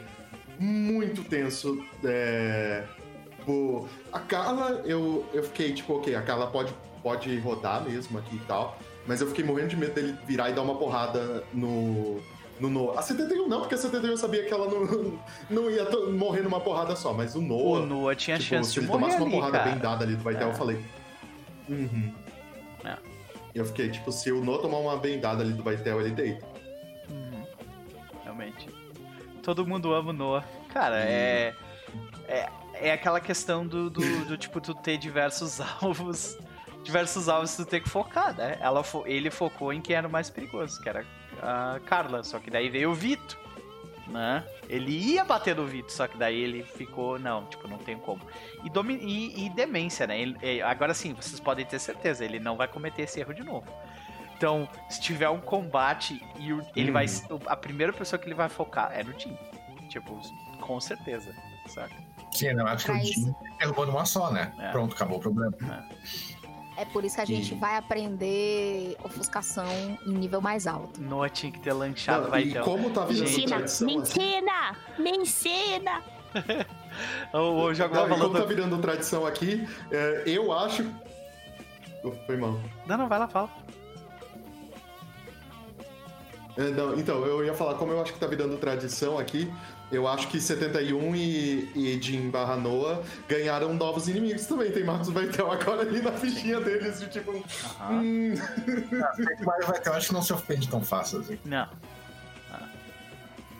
muito 0.59 1.23
tenso. 1.23 1.83
É... 2.03 2.83
Pô, 3.45 3.87
a 4.11 4.19
Carla, 4.19 4.81
eu, 4.85 5.23
eu 5.31 5.43
fiquei 5.43 5.73
tipo, 5.73 5.97
ok, 5.97 6.15
a 6.15 6.21
Carla 6.23 6.47
pode, 6.47 6.73
pode 7.03 7.37
rodar 7.39 7.83
mesmo 7.83 8.17
aqui 8.17 8.35
e 8.35 8.41
tal. 8.47 8.79
Mas 9.05 9.21
eu 9.21 9.27
fiquei 9.27 9.43
morrendo 9.43 9.69
de 9.69 9.77
medo 9.77 9.93
dele 9.93 10.17
virar 10.25 10.49
e 10.49 10.53
dar 10.53 10.63
uma 10.63 10.75
porrada 10.75 11.43
no, 11.53 12.19
no 12.59 12.69
Noah. 12.69 13.00
A 13.00 13.01
71 13.01 13.48
não, 13.48 13.59
porque 13.61 13.75
a 13.75 13.77
71 13.77 14.11
eu 14.11 14.17
sabia 14.17 14.43
que 14.45 14.53
ela 14.53 14.67
não, 14.67 15.19
não 15.50 15.69
ia 15.69 15.90
morrer 16.11 16.42
numa 16.42 16.59
porrada 16.59 16.95
só, 16.95 17.14
mas 17.14 17.35
o 17.35 17.42
Noah. 17.42 17.84
O 17.84 17.85
Noah 17.85 18.16
tinha 18.16 18.38
tipo, 18.38 18.50
chance 18.50 18.74
de 18.74 18.82
morrer. 18.82 19.11
Se 19.11 19.16
ele 19.16 19.17
tomasse 19.17 19.22
uma 19.22 19.32
porrada 19.32 19.58
cara. 19.59 19.72
bem 19.72 19.80
dada 19.80 20.03
ali 20.06 20.16
do 20.16 20.24
Vaitel, 20.24 20.48
é. 20.48 20.51
eu 20.51 20.56
falei. 20.56 20.85
Uhum. 21.67 22.14
É. 22.84 22.98
Eu 23.53 23.66
fiquei, 23.66 23.90
tipo, 23.90 24.11
se 24.11 24.32
o 24.32 24.43
Noah 24.43 24.61
tomar 24.61 24.77
uma 24.77 24.98
bem 24.98 25.19
dada 25.19 25.43
ali 25.43 25.53
do 25.53 25.64
Vaitel, 25.64 26.01
ele 26.01 26.11
deita. 26.11 26.45
Uhum. 27.09 27.45
Realmente. 28.24 28.69
Todo 29.43 29.66
mundo 29.66 29.93
ama 29.93 30.09
o 30.09 30.14
Noah. 30.14 30.45
Cara, 30.69 30.95
uhum. 30.95 31.01
é. 31.01 31.53
É, 32.27 32.50
é 32.74 32.92
aquela 32.92 33.19
questão 33.19 33.66
do, 33.66 33.90
do, 33.90 34.25
do, 34.25 34.38
tipo, 34.38 34.59
tu 34.59 34.74
ter 34.74 34.98
diversos 34.98 35.59
alvos. 35.82 36.38
Diversos 36.84 37.27
alvos 37.27 37.56
tu 37.56 37.66
ter 37.66 37.82
que 37.82 37.90
focar, 37.90 38.35
né? 38.35 38.58
Ela 38.61 38.84
fo 38.84 39.03
ele 39.08 39.32
focou 39.32 39.74
em 39.74 39.82
quem 39.82 39.95
era 39.95 40.08
o 40.08 40.11
mais 40.11 40.30
perigoso, 40.30 40.80
que 40.82 40.88
era 40.88 41.03
a 41.41 41.80
Carla, 41.85 42.23
só 42.23 42.39
que 42.39 42.49
daí 42.49 42.69
veio 42.69 42.91
o 42.91 42.93
Vito, 42.93 43.38
né? 44.07 44.43
Ele 44.69 44.91
ia 44.91 45.23
bater 45.23 45.55
no 45.55 45.65
Vito, 45.65 45.91
só 45.91 46.07
que 46.07 46.17
daí 46.17 46.39
ele 46.39 46.64
ficou, 46.64 47.19
não, 47.19 47.45
tipo, 47.45 47.67
não 47.67 47.77
tem 47.77 47.97
como. 47.97 48.22
E, 48.64 48.69
e, 49.05 49.45
e 49.45 49.49
demência, 49.49 50.07
né? 50.07 50.19
Ele, 50.19 50.61
agora 50.61 50.93
sim, 50.93 51.14
vocês 51.14 51.39
podem 51.39 51.65
ter 51.65 51.80
certeza, 51.80 52.23
ele 52.23 52.39
não 52.39 52.55
vai 52.55 52.67
cometer 52.67 53.03
esse 53.03 53.19
erro 53.19 53.33
de 53.33 53.43
novo. 53.43 53.65
Então, 54.38 54.67
se 54.89 54.99
tiver 54.99 55.30
um 55.30 55.39
combate 55.39 56.22
e 56.38 56.80
ele 56.80 56.91
vai. 56.91 57.05
Uhum. 57.30 57.39
A 57.45 57.55
primeira 57.55 57.93
pessoa 57.93 58.19
que 58.19 58.27
ele 58.27 58.35
vai 58.35 58.49
focar 58.49 58.91
é 58.93 59.01
no 59.01 59.14
Tim. 59.14 59.38
Tipo, 59.88 60.19
com 60.59 60.80
certeza, 60.80 61.33
saca? 61.67 61.95
Sim, 62.31 62.53
não, 62.53 62.67
acho 62.67 62.85
que 62.85 62.91
o 62.91 63.01
Tim 63.01 63.35
derrubou 63.59 63.85
numa 63.85 64.05
só, 64.05 64.31
né? 64.31 64.53
É. 64.59 64.72
Pronto, 64.72 64.93
acabou 64.93 65.19
o 65.19 65.22
problema. 65.22 65.55
É. 65.61 66.44
É 66.77 66.85
por 66.85 67.05
isso 67.05 67.15
que 67.15 67.21
a 67.21 67.25
gente 67.25 67.53
e... 67.53 67.57
vai 67.57 67.77
aprender 67.77 68.97
ofuscação 69.03 69.65
em 70.05 70.11
nível 70.11 70.41
mais 70.41 70.67
alto. 70.67 71.01
Noah 71.01 71.29
tinha 71.29 71.51
que 71.51 71.59
ter 71.59 71.73
lanchado, 71.73 72.23
Não, 72.23 72.29
vai 72.31 72.43
e 72.43 72.59
como 72.59 72.89
tá 72.89 73.05
virando 73.05 73.31
me 73.31 73.45
tradição... 73.45 73.87
Me 73.87 73.95
ensina! 73.95 74.69
Assim? 74.69 75.03
Me 75.03 75.11
ensina! 75.11 76.03
o, 77.33 77.37
o 77.37 77.73
jogo 77.73 77.95
não, 77.95 78.09
como 78.09 78.29
tá 78.31 78.45
virando 78.45 78.77
tradição 78.79 79.25
aqui, 79.25 79.67
é, 79.91 80.23
eu 80.25 80.51
acho... 80.51 80.85
Foi 82.25 82.37
mal. 82.37 82.59
Não, 82.85 82.97
não, 82.97 83.07
vai 83.07 83.17
lá, 83.17 83.27
fala. 83.27 83.49
É, 86.58 86.69
não, 86.69 86.98
então, 86.98 87.25
eu 87.25 87.43
ia 87.43 87.53
falar, 87.53 87.75
como 87.75 87.92
eu 87.92 88.01
acho 88.01 88.14
que 88.14 88.19
tá 88.19 88.27
virando 88.27 88.56
tradição 88.58 89.19
aqui, 89.19 89.51
eu 89.92 90.08
acho 90.08 90.27
que 90.30 90.40
71 90.40 91.16
e, 91.16 91.69
e 91.75 92.01
Jim 92.01 92.30
barra 92.30 92.56
Noah 92.56 93.01
ganharam 93.27 93.74
novos 93.74 94.08
inimigos 94.08 94.45
também. 94.45 94.72
Tem 94.72 94.84
Marcos 94.84 95.09
Vaitel 95.09 95.51
agora 95.51 95.82
ali 95.82 96.01
na 96.01 96.11
fichinha 96.14 96.59
deles, 96.61 97.00
de 97.00 97.08
tipo. 97.09 97.32
Aham. 97.32 98.01
Hum, 98.01 98.34
Mas 99.45 99.66
vai 99.67 99.80
ter, 99.80 99.90
eu 99.90 99.93
acho 99.93 100.08
que 100.08 100.14
não 100.14 100.22
se 100.22 100.34
ofende 100.34 100.67
tão 100.69 100.82
fácil 100.82 101.19
assim. 101.19 101.38
Não. 101.45 101.67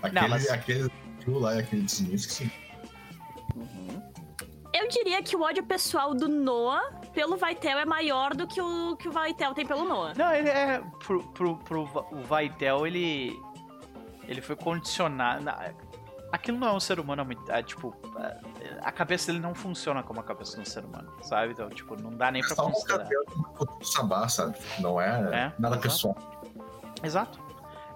Aquele, 0.02 0.28
mas- 0.28 0.50
aquele 0.50 0.90
lá 1.28 1.56
e 1.56 1.60
aquele 1.60 1.84
que 1.84 2.20
sim. 2.20 2.52
Eu 4.74 4.88
diria 4.90 5.22
que 5.24 5.36
o 5.36 5.42
ódio 5.42 5.64
pessoal 5.64 6.14
do 6.14 6.28
Noah 6.28 7.02
pelo 7.16 7.38
Vaitel 7.38 7.80
é 7.80 7.86
maior 7.86 8.36
do 8.36 8.46
que 8.46 8.62
o 8.62 8.96
que 8.98 9.08
o 9.08 9.12
Vaitel 9.12 9.54
tem 9.56 9.66
pelo 9.66 9.86
Noah. 9.86 10.14
Não, 10.16 10.34
ele 10.34 10.50
é. 10.50 10.84
Pro, 11.00 11.24
pro, 11.30 11.58
pro 11.58 11.82
o 12.12 12.22
Vaitel, 12.24 12.86
ele. 12.86 13.42
Ele 14.28 14.42
foi 14.42 14.56
condicionado. 14.56 15.44
na- 15.44 15.72
Aquilo 16.32 16.58
não 16.60 16.68
é 16.68 16.74
um 16.74 16.80
ser 16.80 17.00
humano, 17.00 17.22
é 17.22 17.26
muito- 17.26 17.50
é, 17.52 17.64
tipo. 17.64 17.96
é, 18.20 18.78
A 18.84 18.92
cabeça 18.92 19.28
dele 19.28 19.40
não 19.40 19.56
funciona 19.56 20.04
como 20.04 20.20
a 20.20 20.24
cabeça 20.24 20.56
de 20.56 20.62
um 20.64 20.66
ser 20.66 20.84
humano, 20.84 21.12
sabe? 21.22 21.54
Então, 21.54 21.70
tipo, 21.70 21.96
não 22.02 22.12
dá 22.12 22.30
nem 22.32 22.42
pra 22.44 22.56
Só 22.56 22.68
um 22.68 22.72
considerar. 22.72 23.04
cabelo 23.04 23.26
do 23.80 23.86
sabá, 23.86 24.28
sabe? 24.28 24.58
Não 24.80 25.00
é, 25.00 25.08
É, 25.08 25.54
nada 25.58 25.76
exato. 25.76 25.80
pessoal. 25.82 26.18
Exato. 27.02 27.40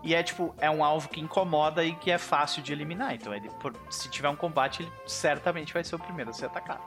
E 0.01 0.15
é 0.15 0.23
tipo, 0.23 0.55
é 0.59 0.69
um 0.71 0.81
alvo 0.83 1.09
que 1.09 1.19
incomoda 1.19 1.83
e 1.83 1.93
que 1.93 2.09
é 2.09 2.17
fácil 2.17 2.61
de 2.63 2.71
eliminar. 2.71 3.13
Então, 3.13 3.33
ele, 3.33 3.49
por- 3.59 3.73
se 3.89 4.07
tiver 4.09 4.29
um 4.29 4.35
combate, 4.35 4.83
ele 4.83 4.91
certamente 5.05 5.73
vai 5.73 5.83
ser 5.83 5.95
o 5.95 5.99
primeiro 5.99 6.29
a 6.29 6.33
ser 6.33 6.45
atacado. 6.45 6.81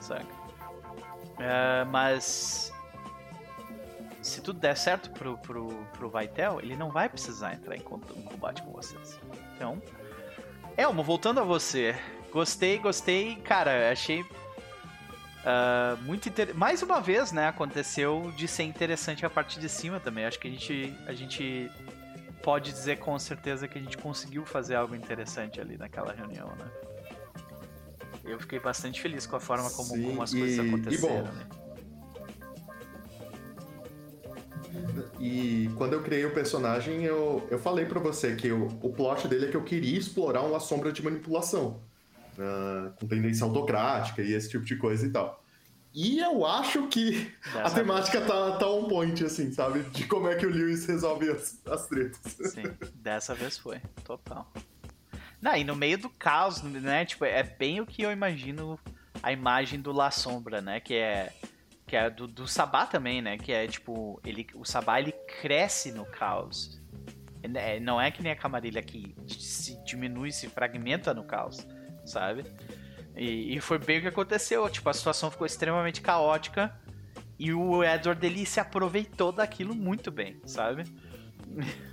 Saca? 0.00 0.26
É, 1.40 1.84
mas. 1.86 2.72
Se 4.22 4.42
tudo 4.42 4.60
der 4.60 4.76
certo 4.76 5.10
pro, 5.10 5.38
pro, 5.38 5.68
pro 5.94 6.10
Vaitel, 6.10 6.60
ele 6.60 6.76
não 6.76 6.90
vai 6.90 7.08
precisar 7.08 7.54
entrar 7.54 7.74
em 7.74 7.80
em 7.80 8.22
combate 8.22 8.62
com 8.62 8.70
vocês. 8.70 9.18
Então. 9.56 9.82
Elmo, 10.76 11.02
voltando 11.02 11.40
a 11.40 11.42
você. 11.42 11.96
Gostei, 12.30 12.78
gostei. 12.78 13.36
Cara, 13.36 13.90
achei. 13.90 14.24
ah, 15.44 15.96
muito 16.02 16.28
interessante. 16.28 16.58
Mais 16.58 16.82
uma 16.82 17.00
vez, 17.00 17.32
né? 17.32 17.48
Aconteceu 17.48 18.30
de 18.36 18.46
ser 18.46 18.64
interessante 18.64 19.24
a 19.24 19.30
parte 19.30 19.58
de 19.58 19.68
cima 19.68 19.98
também. 19.98 20.26
Acho 20.26 20.38
que 20.38 20.48
a 20.48 20.50
gente, 20.50 20.94
a 21.06 21.12
gente 21.14 21.70
pode 22.42 22.70
dizer 22.70 22.98
com 22.98 23.18
certeza 23.18 23.66
que 23.66 23.78
a 23.78 23.80
gente 23.80 23.96
conseguiu 23.96 24.44
fazer 24.44 24.74
algo 24.74 24.94
interessante 24.94 25.60
ali 25.60 25.78
naquela 25.78 26.12
reunião, 26.12 26.48
né? 26.56 26.70
Eu 28.24 28.38
fiquei 28.38 28.60
bastante 28.60 29.00
feliz 29.00 29.26
com 29.26 29.36
a 29.36 29.40
forma 29.40 29.70
como, 29.70 29.88
Sim, 29.88 30.02
como 30.04 30.22
as 30.22 30.32
e- 30.32 30.38
coisas 30.38 30.56
e 30.58 30.68
aconteceram, 30.68 31.24
bom, 31.24 31.32
né? 31.32 31.46
E 35.18 35.70
quando 35.76 35.92
eu 35.94 36.02
criei 36.02 36.24
o 36.24 36.32
personagem, 36.32 37.02
eu, 37.04 37.46
eu 37.50 37.58
falei 37.58 37.84
pra 37.84 38.00
você 38.00 38.34
que 38.36 38.50
o, 38.50 38.66
o 38.82 38.92
plot 38.92 39.28
dele 39.28 39.46
é 39.46 39.50
que 39.50 39.56
eu 39.56 39.64
queria 39.64 39.98
explorar 39.98 40.42
uma 40.42 40.60
sombra 40.60 40.92
de 40.92 41.02
manipulação. 41.02 41.80
ah, 42.38 42.92
com 42.98 43.06
tendência 43.06 43.44
autocrática 43.44 44.22
e 44.22 44.32
esse 44.32 44.48
tipo 44.48 44.64
de 44.64 44.76
coisa 44.76 45.06
e 45.06 45.10
tal. 45.10 45.42
E 45.92 46.20
eu 46.20 46.46
acho 46.46 46.86
que 46.86 47.32
a 47.52 47.68
temática 47.68 48.20
tá, 48.20 48.52
tá 48.52 48.70
on 48.70 48.86
point, 48.88 49.24
assim, 49.24 49.52
sabe? 49.52 49.80
De 49.90 50.06
como 50.06 50.28
é 50.28 50.36
que 50.36 50.46
o 50.46 50.50
Lewis 50.50 50.86
resolve 50.86 51.28
as, 51.30 51.60
as 51.66 51.86
tretas. 51.88 52.20
Sim, 52.52 52.62
dessa 52.94 53.34
vez 53.34 53.58
foi, 53.58 53.80
total. 54.04 54.50
Não, 55.40 55.56
e 55.56 55.64
no 55.64 55.74
meio 55.74 55.98
do 55.98 56.10
caos, 56.10 56.62
né? 56.62 57.04
Tipo, 57.04 57.24
é 57.24 57.42
bem 57.42 57.80
o 57.80 57.86
que 57.86 58.02
eu 58.02 58.12
imagino 58.12 58.78
a 59.22 59.32
imagem 59.32 59.80
do 59.80 59.92
La 59.92 60.10
Sombra, 60.10 60.60
né? 60.60 60.80
Que 60.80 60.94
é 60.94 61.32
que 61.86 61.96
é 61.96 62.08
do, 62.08 62.28
do 62.28 62.46
Sabá 62.46 62.86
também, 62.86 63.20
né? 63.20 63.36
Que 63.36 63.52
é 63.52 63.66
tipo, 63.66 64.20
ele, 64.24 64.46
o 64.54 64.64
Sabá 64.64 65.00
ele 65.00 65.12
cresce 65.40 65.90
no 65.90 66.04
caos. 66.04 66.80
É, 67.42 67.80
Não 67.80 68.00
é 68.00 68.12
que 68.12 68.22
nem 68.22 68.30
a 68.30 68.36
Camarilha 68.36 68.80
que 68.80 69.12
se 69.26 69.82
diminui, 69.84 70.30
se 70.30 70.48
fragmenta 70.48 71.12
no 71.12 71.24
caos, 71.24 71.66
sabe? 72.04 72.44
E, 73.16 73.56
e 73.56 73.60
foi 73.60 73.78
bem 73.78 73.98
o 73.98 74.02
que 74.02 74.08
aconteceu. 74.08 74.68
Tipo, 74.70 74.88
a 74.88 74.94
situação 74.94 75.32
ficou 75.32 75.46
extremamente 75.46 76.00
caótica 76.00 76.72
e 77.36 77.52
o 77.52 77.82
Edward 77.82 78.24
ele 78.24 78.46
se 78.46 78.60
aproveitou 78.60 79.32
daquilo 79.32 79.74
muito 79.74 80.10
bem, 80.10 80.40
sabe? 80.44 80.84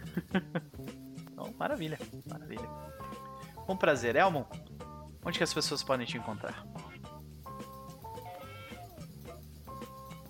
Então, 1.38 1.54
maravilha, 1.56 2.00
maravilha. 2.28 2.87
Com 3.68 3.76
prazer, 3.76 4.16
Elmo. 4.16 4.48
Onde 5.24 5.38
que 5.38 5.44
as 5.44 5.54
pessoas 5.54 5.84
podem 5.84 6.08
te 6.08 6.18
encontrar? 6.18 6.66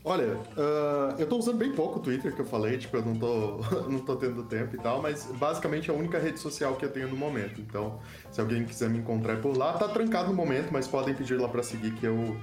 Olha, 0.04 0.40
ah, 0.58 1.16
eu 1.20 1.28
tô 1.28 1.38
usando 1.38 1.58
bem 1.58 1.72
pouco 1.72 2.00
o 2.00 2.02
Twitter, 2.02 2.34
que 2.34 2.40
eu 2.40 2.46
falei, 2.46 2.78
tipo, 2.80 2.98
eu 2.98 3.06
não 3.06 3.16
tô, 3.16 3.58
não 3.88 4.00
tô 4.00 4.16
tendo 4.16 4.42
tempo 4.44 4.76
e 4.76 4.80
tal, 4.80 5.02
mas 5.02 5.26
basicamente 5.34 5.92
é 5.92 5.94
a 5.94 5.98
única 5.98 6.18
rede 6.18 6.40
social 6.40 6.76
que 6.76 6.86
eu 6.86 6.92
tenho 6.92 7.10
no 7.10 7.16
momento. 7.16 7.62
Então, 7.62 8.00
se 8.32 8.42
alguém 8.42 8.66
quiser 8.66 8.90
me 8.90 8.98
encontrar 8.98 9.40
por 9.40 9.56
lá, 9.56 9.74
tá 9.74 9.88
trancado 9.88 10.30
no 10.30 10.34
momento, 10.34 10.72
mas 10.72 10.88
podem 10.88 11.14
pedir 11.14 11.40
lá 11.40 11.48
pra 11.48 11.62
seguir 11.62 11.92
que 11.92 12.08
eu. 12.08 12.36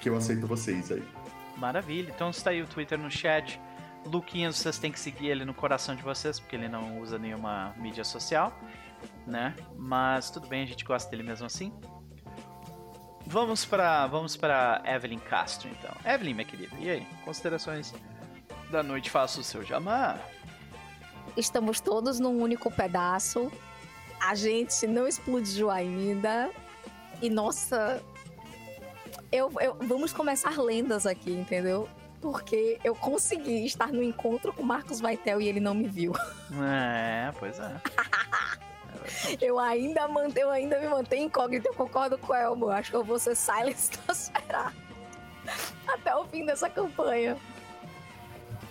que 0.00 0.08
eu 0.08 0.16
aceito 0.16 0.46
vocês 0.46 0.90
aí. 0.90 1.02
Maravilha. 1.58 2.10
Então 2.14 2.30
está 2.30 2.48
aí 2.48 2.62
o 2.62 2.66
Twitter 2.66 2.98
no 2.98 3.10
chat. 3.10 3.60
Luquinhas, 4.06 4.56
vocês 4.56 4.78
têm 4.78 4.90
que 4.90 4.98
seguir 4.98 5.28
ele 5.28 5.44
no 5.44 5.52
coração 5.52 5.94
de 5.94 6.02
vocês, 6.02 6.40
porque 6.40 6.56
ele 6.56 6.68
não 6.68 6.98
usa 7.00 7.18
nenhuma 7.18 7.74
mídia 7.76 8.04
social, 8.04 8.58
né? 9.26 9.54
Mas 9.76 10.30
tudo 10.30 10.46
bem, 10.48 10.62
a 10.62 10.66
gente 10.66 10.84
gosta 10.84 11.10
dele 11.10 11.22
mesmo 11.22 11.46
assim. 11.46 11.72
Vamos 13.26 13.64
para 13.64 14.06
vamos 14.08 14.36
para 14.36 14.82
Evelyn 14.84 15.18
Castro, 15.20 15.68
então. 15.68 15.94
Evelyn, 16.04 16.34
minha 16.34 16.44
querida, 16.46 16.74
e 16.80 16.90
aí? 16.90 17.06
Considerações 17.24 17.94
da 18.70 18.82
noite, 18.82 19.10
faça 19.10 19.40
o 19.40 19.44
seu 19.44 19.62
jamá. 19.64 20.18
Estamos 21.36 21.80
todos 21.80 22.18
num 22.18 22.40
único 22.42 22.70
pedaço. 22.72 23.50
A 24.20 24.34
gente 24.34 24.86
não 24.86 25.06
explodiu 25.06 25.70
ainda. 25.70 26.50
E 27.22 27.30
nossa. 27.30 28.02
Eu, 29.30 29.52
eu- 29.60 29.76
vamos 29.82 30.12
começar 30.12 30.58
lendas 30.60 31.06
aqui, 31.06 31.30
entendeu? 31.30 31.88
Porque 32.20 32.78
eu 32.82 32.94
consegui 32.96 33.64
estar 33.64 33.92
no 33.92 34.02
encontro 34.02 34.52
com 34.52 34.62
Marcos 34.64 35.00
Vaitel 35.00 35.40
e 35.40 35.46
ele 35.48 35.60
não 35.60 35.72
me 35.74 35.86
viu. 35.88 36.12
É, 36.62 37.32
pois 37.38 37.58
é. 37.60 37.80
Eu 39.40 39.58
ainda, 39.58 40.06
man- 40.08 40.28
eu 40.36 40.50
ainda 40.50 40.78
me 40.80 40.88
mantenho 40.88 41.26
incógnito, 41.26 41.68
eu 41.68 41.74
concordo 41.74 42.16
com 42.18 42.32
o 42.32 42.36
Elmo. 42.36 42.66
Eu 42.66 42.70
acho 42.72 42.90
que 42.90 42.96
eu 42.96 43.04
vou 43.04 43.18
ser 43.18 43.34
Silence 43.34 43.90
esperar 44.10 44.74
até 45.86 46.14
o 46.14 46.24
fim 46.26 46.44
dessa 46.46 46.68
campanha. 46.70 47.36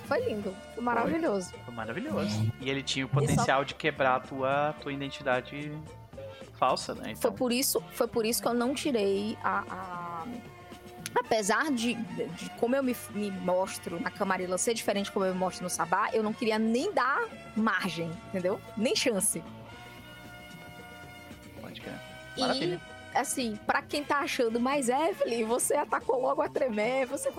Foi 0.06 0.19
lindo, 0.27 0.56
foi 0.74 0.84
maravilhoso. 0.84 1.51
Foi 1.66 1.74
maravilhoso. 1.74 2.51
E 2.59 2.69
ele 2.69 2.82
tinha 2.82 3.06
o 3.06 3.09
potencial 3.09 3.64
de 3.64 3.76
quebrar 3.76 4.16
a 4.16 4.19
tua, 4.19 4.74
tua 4.82 4.92
identidade 4.92 5.72
falsa, 6.58 6.93
né? 6.95 7.01
Foi 7.03 7.11
Então, 7.11 7.34
por 7.34 7.51
isso, 7.51 7.82
foi 7.93 8.08
por 8.08 8.26
isso 8.26 8.42
que 8.42 8.48
eu 8.48 8.53
não 8.53 8.74
tirei 8.74 9.38
a. 9.43 9.64
a- 9.69 10.26
Apesar 11.16 11.72
de, 11.72 11.95
de 11.95 12.50
como 12.59 12.76
eu 12.76 12.84
me, 12.84 12.95
me 13.16 13.32
mostro 13.32 14.00
na 14.00 14.11
Camarilla 14.11 14.59
ser 14.59 14.76
diferente 14.76 15.06
de 15.06 15.11
como 15.11 15.26
eu 15.26 15.34
me 15.34 15.40
mostro 15.40 15.64
no 15.64 15.69
Sabá, 15.69 16.09
eu 16.14 16.22
não 16.22 16.32
queria 16.32 16.59
nem 16.59 16.93
dar 16.93 17.27
margem, 17.56 18.11
entendeu? 18.30 18.61
Nem 18.77 18.95
chance. 18.95 19.43
Maravilha. 22.40 22.82
E, 23.14 23.18
assim, 23.18 23.56
pra 23.66 23.82
quem 23.82 24.03
tá 24.03 24.19
achando, 24.19 24.59
mas 24.59 24.90
Evelyn, 24.90 25.45
você 25.45 25.74
atacou 25.76 26.22
logo 26.22 26.42
a 26.42 26.50
tremer, 26.50 27.06
você. 27.08 27.32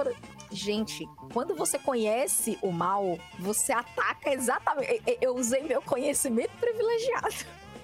Gente, 0.51 1.07
quando 1.33 1.55
você 1.55 1.79
conhece 1.79 2.59
o 2.61 2.73
mal, 2.73 3.19
você 3.39 3.73
ataca 3.73 4.31
exatamente. 4.33 5.03
eu- 5.21 5.35
usei 5.37 5.63
meu 5.63 5.81
conhecimento 5.81 6.51
privilegiado. 6.59 7.35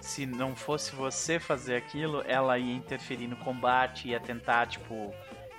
Se 0.01 0.25
não 0.27 0.55
fosse 0.55 0.95
você 0.95 1.39
fazer 1.41 1.77
aquilo, 1.77 2.23
ela 2.27 2.59
ia 2.59 2.75
interferir 2.75 3.27
no 3.29 3.37
combate, 3.37 4.09
ia 4.09 4.21
tentar, 4.21 4.67
tipo, 4.67 5.13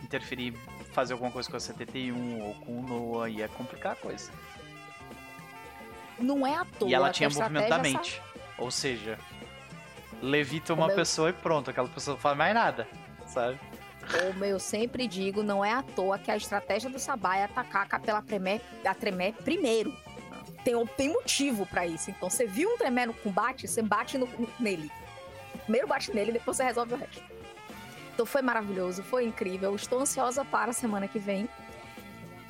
interferir, 0.03 0.53
fazer 0.93 1.13
alguma 1.13 1.31
coisa 1.31 1.49
com 1.49 1.57
a 1.57 1.59
71 1.59 2.41
ou 2.41 2.53
com 2.55 2.79
o 2.79 2.81
Noah, 2.81 3.29
ia 3.29 3.47
complicar 3.49 3.93
a 3.93 3.95
coisa. 3.95 4.31
Não 6.19 6.45
é 6.45 6.55
à 6.55 6.65
toa. 6.65 6.89
e 6.89 6.93
ela 6.93 7.09
tinha 7.11 7.29
movimento 7.29 7.69
da 7.69 7.77
mente. 7.77 8.21
Ou 8.57 8.71
seja, 8.71 9.19
levita 10.21 10.73
uma 10.73 10.89
pessoa 10.89 11.29
e 11.29 11.33
pronto, 11.33 11.69
aquela 11.69 11.87
pessoa 11.87 12.15
não 12.15 12.21
faz 12.21 12.37
mais 12.37 12.53
nada, 12.53 12.87
sabe? 13.25 13.59
Como 14.31 14.45
eu 14.45 14.59
sempre 14.59 15.07
digo, 15.07 15.43
não 15.43 15.63
é 15.63 15.73
à 15.73 15.81
toa 15.83 16.17
que 16.17 16.31
a 16.31 16.37
estratégia 16.37 16.89
do 16.89 16.97
Sabá 16.97 17.35
é 17.37 17.43
atacar 17.43 17.83
a 17.83 17.85
Capela 17.85 18.21
Tremé, 18.21 18.61
a 18.85 18.93
Tremé 18.93 19.31
primeiro. 19.33 19.93
Tem, 20.63 20.73
tem 20.97 21.09
motivo 21.09 21.65
pra 21.65 21.85
isso. 21.85 22.09
Então, 22.09 22.29
você 22.29 22.45
viu 22.45 22.69
um 22.69 22.77
Tremé 22.77 23.05
no 23.05 23.13
combate, 23.13 23.67
você 23.67 23.81
bate 23.81 24.17
no- 24.17 24.27
nele. 24.59 24.89
Primeiro 25.63 25.87
bate 25.87 26.13
nele, 26.13 26.31
depois 26.31 26.55
você 26.57 26.63
resolve 26.63 26.93
o 26.93 26.97
resto. 26.97 27.21
Então 28.13 28.25
foi 28.25 28.41
maravilhoso, 28.41 29.03
foi 29.03 29.25
incrível. 29.25 29.75
Estou 29.75 29.99
ansiosa 29.99 30.43
para 30.43 30.71
a 30.71 30.73
semana 30.73 31.07
que 31.07 31.19
vem. 31.19 31.47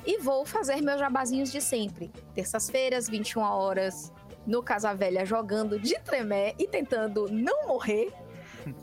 E 0.06 0.18
vou 0.18 0.46
fazer 0.46 0.80
meus 0.80 0.98
jabazinhos 0.98 1.52
de 1.52 1.60
sempre. 1.60 2.10
Terças-feiras, 2.34 3.08
21 3.08 3.42
horas, 3.42 4.12
no 4.48 4.62
Casa 4.62 4.94
Velha, 4.94 5.26
jogando 5.26 5.78
de 5.78 5.98
Tremé 6.00 6.54
e 6.58 6.66
tentando 6.66 7.30
não 7.30 7.68
morrer. 7.68 8.10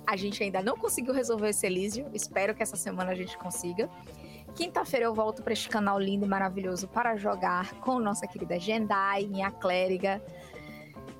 A 0.05 0.15
gente 0.15 0.41
ainda 0.43 0.61
não 0.61 0.77
conseguiu 0.77 1.11
resolver 1.11 1.49
esse 1.49 1.65
Elísio. 1.65 2.07
Espero 2.13 2.53
que 2.53 2.61
essa 2.61 2.75
semana 2.75 3.11
a 3.11 3.15
gente 3.15 3.35
consiga. 3.35 3.89
Quinta-feira 4.53 5.07
eu 5.07 5.13
volto 5.13 5.41
para 5.41 5.53
este 5.53 5.67
canal 5.67 5.99
lindo 5.99 6.23
e 6.23 6.29
maravilhoso 6.29 6.87
para 6.87 7.15
jogar 7.15 7.73
com 7.79 7.99
nossa 7.99 8.27
querida 8.27 8.59
Jendai, 8.59 9.25
minha 9.25 9.49
clériga. 9.49 10.21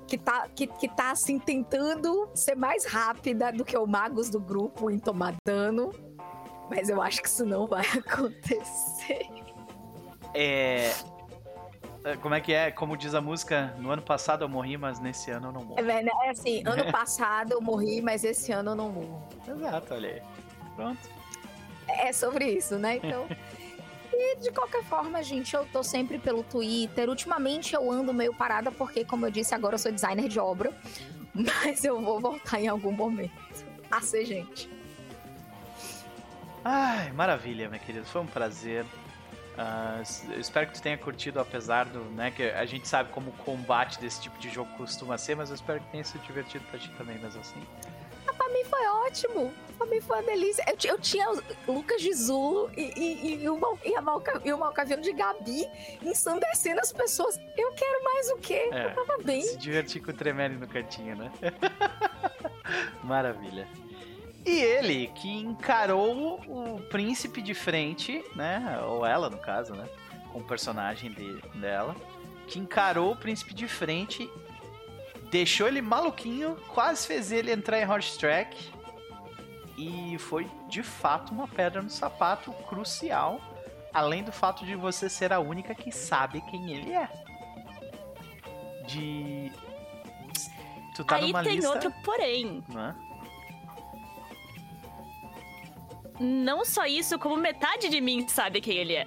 que 0.06 0.16
tá, 0.16 0.48
que, 0.48 0.68
que 0.68 0.88
tá 0.88 1.10
assim 1.10 1.40
tentando 1.40 2.28
ser 2.32 2.54
mais 2.54 2.86
rápida 2.86 3.50
do 3.50 3.64
que 3.64 3.76
o 3.76 3.84
Magos 3.84 4.30
do 4.30 4.38
grupo 4.38 4.88
em 4.92 4.98
tomar 5.00 5.34
dano. 5.44 5.92
Mas 6.70 6.88
eu 6.88 7.02
acho 7.02 7.20
que 7.20 7.28
isso 7.28 7.44
não 7.44 7.66
vai 7.66 7.84
acontecer. 7.98 9.26
É. 10.32 10.92
é 12.06 12.16
como 12.16 12.34
é 12.34 12.40
que 12.40 12.52
é? 12.52 12.70
Como 12.70 12.96
diz 12.96 13.14
a 13.14 13.20
música, 13.20 13.74
no 13.78 13.90
ano 13.90 14.00
passado 14.00 14.44
eu 14.44 14.48
morri, 14.48 14.76
mas 14.76 15.00
nesse 15.00 15.30
ano 15.30 15.48
eu 15.48 15.52
não 15.52 15.64
morro. 15.64 15.80
É, 15.80 16.26
é 16.26 16.30
assim, 16.30 16.62
ano 16.64 16.84
passado 16.92 17.52
eu 17.52 17.60
morri, 17.60 18.00
mas 18.00 18.22
esse 18.22 18.52
ano 18.52 18.70
eu 18.70 18.74
não 18.76 18.90
morro. 18.90 19.28
Exato, 19.46 19.94
olha 19.94 20.08
aí. 20.08 20.22
Pronto. 20.76 21.10
É 21.88 22.12
sobre 22.12 22.46
isso, 22.46 22.78
né? 22.78 22.96
Então. 22.96 23.26
E 24.18 24.36
de 24.36 24.50
qualquer 24.50 24.82
forma, 24.84 25.22
gente, 25.22 25.54
eu 25.54 25.66
tô 25.66 25.82
sempre 25.82 26.18
pelo 26.18 26.42
Twitter. 26.42 27.10
Ultimamente 27.10 27.74
eu 27.74 27.92
ando 27.92 28.14
meio 28.14 28.32
parada 28.32 28.72
porque, 28.72 29.04
como 29.04 29.26
eu 29.26 29.30
disse, 29.30 29.54
agora 29.54 29.74
eu 29.74 29.78
sou 29.78 29.92
designer 29.92 30.26
de 30.26 30.40
obra. 30.40 30.72
Mas 31.34 31.84
eu 31.84 32.00
vou 32.00 32.18
voltar 32.18 32.58
em 32.58 32.66
algum 32.66 32.92
momento 32.92 33.30
a 33.90 34.00
ser 34.00 34.24
gente. 34.24 34.70
Ai, 36.64 37.12
maravilha, 37.12 37.68
minha 37.68 37.78
querida. 37.78 38.06
Foi 38.06 38.22
um 38.22 38.26
prazer. 38.26 38.86
Uh, 39.56 40.32
eu 40.32 40.40
espero 40.40 40.66
que 40.66 40.74
tu 40.74 40.82
tenha 40.82 40.98
curtido, 40.98 41.40
apesar 41.40 41.86
do, 41.86 42.00
né, 42.10 42.30
que 42.30 42.42
a 42.42 42.66
gente 42.66 42.86
sabe 42.86 43.10
como 43.10 43.30
o 43.30 43.32
combate 43.32 43.98
desse 43.98 44.20
tipo 44.20 44.38
de 44.38 44.50
jogo 44.50 44.70
costuma 44.76 45.16
ser, 45.16 45.34
mas 45.34 45.48
eu 45.48 45.54
espero 45.54 45.80
que 45.80 45.90
tenha 45.90 46.04
sido 46.04 46.20
divertido 46.22 46.64
pra 46.66 46.78
ti 46.78 46.90
também, 46.98 47.18
mesmo 47.18 47.40
assim. 47.40 47.62
Ah, 48.26 48.34
pra 48.34 48.48
mim 48.50 48.64
foi 48.64 48.86
ótimo. 48.86 49.52
Pra 49.78 49.86
mim 49.86 50.00
foi 50.00 50.16
uma 50.18 50.26
delícia. 50.26 50.64
Eu, 50.66 50.76
eu 50.90 50.98
tinha 50.98 51.26
Lucas 51.66 52.02
de 52.02 52.12
Zulo 52.12 52.70
e, 52.76 52.92
e, 52.96 53.42
e, 53.42 53.48
o, 53.48 53.78
e, 53.84 53.94
a 53.94 54.02
Malca, 54.02 54.40
e 54.44 54.52
o 54.52 54.58
Malcaviano 54.58 55.02
de 55.02 55.12
Gabi 55.12 55.66
ensandecendo 56.02 56.80
as 56.80 56.92
pessoas. 56.92 57.38
Eu 57.56 57.72
quero 57.72 58.04
mais 58.04 58.30
o 58.30 58.36
quê? 58.38 58.68
É, 58.72 58.86
eu 58.86 58.94
tava 58.94 59.22
bem. 59.22 59.42
Se 59.42 59.56
divertir 59.56 60.02
com 60.02 60.10
o 60.10 60.14
Tremere 60.14 60.54
no 60.54 60.66
cantinho, 60.66 61.16
né? 61.16 61.30
Maravilha. 63.04 63.68
E 64.46 64.60
ele, 64.60 65.08
que 65.08 65.28
encarou 65.28 66.40
o 66.46 66.80
príncipe 66.88 67.42
de 67.42 67.52
frente, 67.52 68.24
né? 68.36 68.80
Ou 68.84 69.04
ela, 69.04 69.28
no 69.28 69.38
caso, 69.38 69.74
né? 69.74 69.88
Com 70.32 70.38
o 70.38 70.44
personagem 70.44 71.10
de, 71.10 71.40
dela. 71.58 71.96
Que 72.46 72.60
encarou 72.60 73.10
o 73.10 73.16
príncipe 73.16 73.52
de 73.52 73.66
frente, 73.66 74.30
deixou 75.32 75.66
ele 75.66 75.82
maluquinho, 75.82 76.56
quase 76.68 77.08
fez 77.08 77.32
ele 77.32 77.50
entrar 77.50 77.80
em 77.80 77.90
Horse 77.90 78.16
Track. 78.16 78.56
E 79.76 80.16
foi 80.18 80.48
de 80.68 80.82
fato 80.84 81.32
uma 81.34 81.48
pedra 81.48 81.82
no 81.82 81.90
sapato 81.90 82.52
crucial. 82.68 83.40
Além 83.92 84.22
do 84.22 84.30
fato 84.30 84.64
de 84.64 84.76
você 84.76 85.08
ser 85.08 85.32
a 85.32 85.40
única 85.40 85.74
que 85.74 85.90
sabe 85.90 86.40
quem 86.42 86.72
ele 86.72 86.92
é. 86.92 87.08
De. 88.86 89.52
Tu 90.94 91.04
tá 91.04 91.16
Aí 91.16 91.26
numa 91.26 91.42
tem 91.42 91.56
lista... 91.56 91.70
outro 91.70 91.92
porém. 92.04 92.62
Não 96.18 96.64
só 96.64 96.86
isso, 96.86 97.18
como 97.18 97.36
metade 97.36 97.88
de 97.88 98.00
mim 98.00 98.26
sabe 98.28 98.60
quem 98.60 98.76
ele 98.76 98.94
é. 98.94 99.06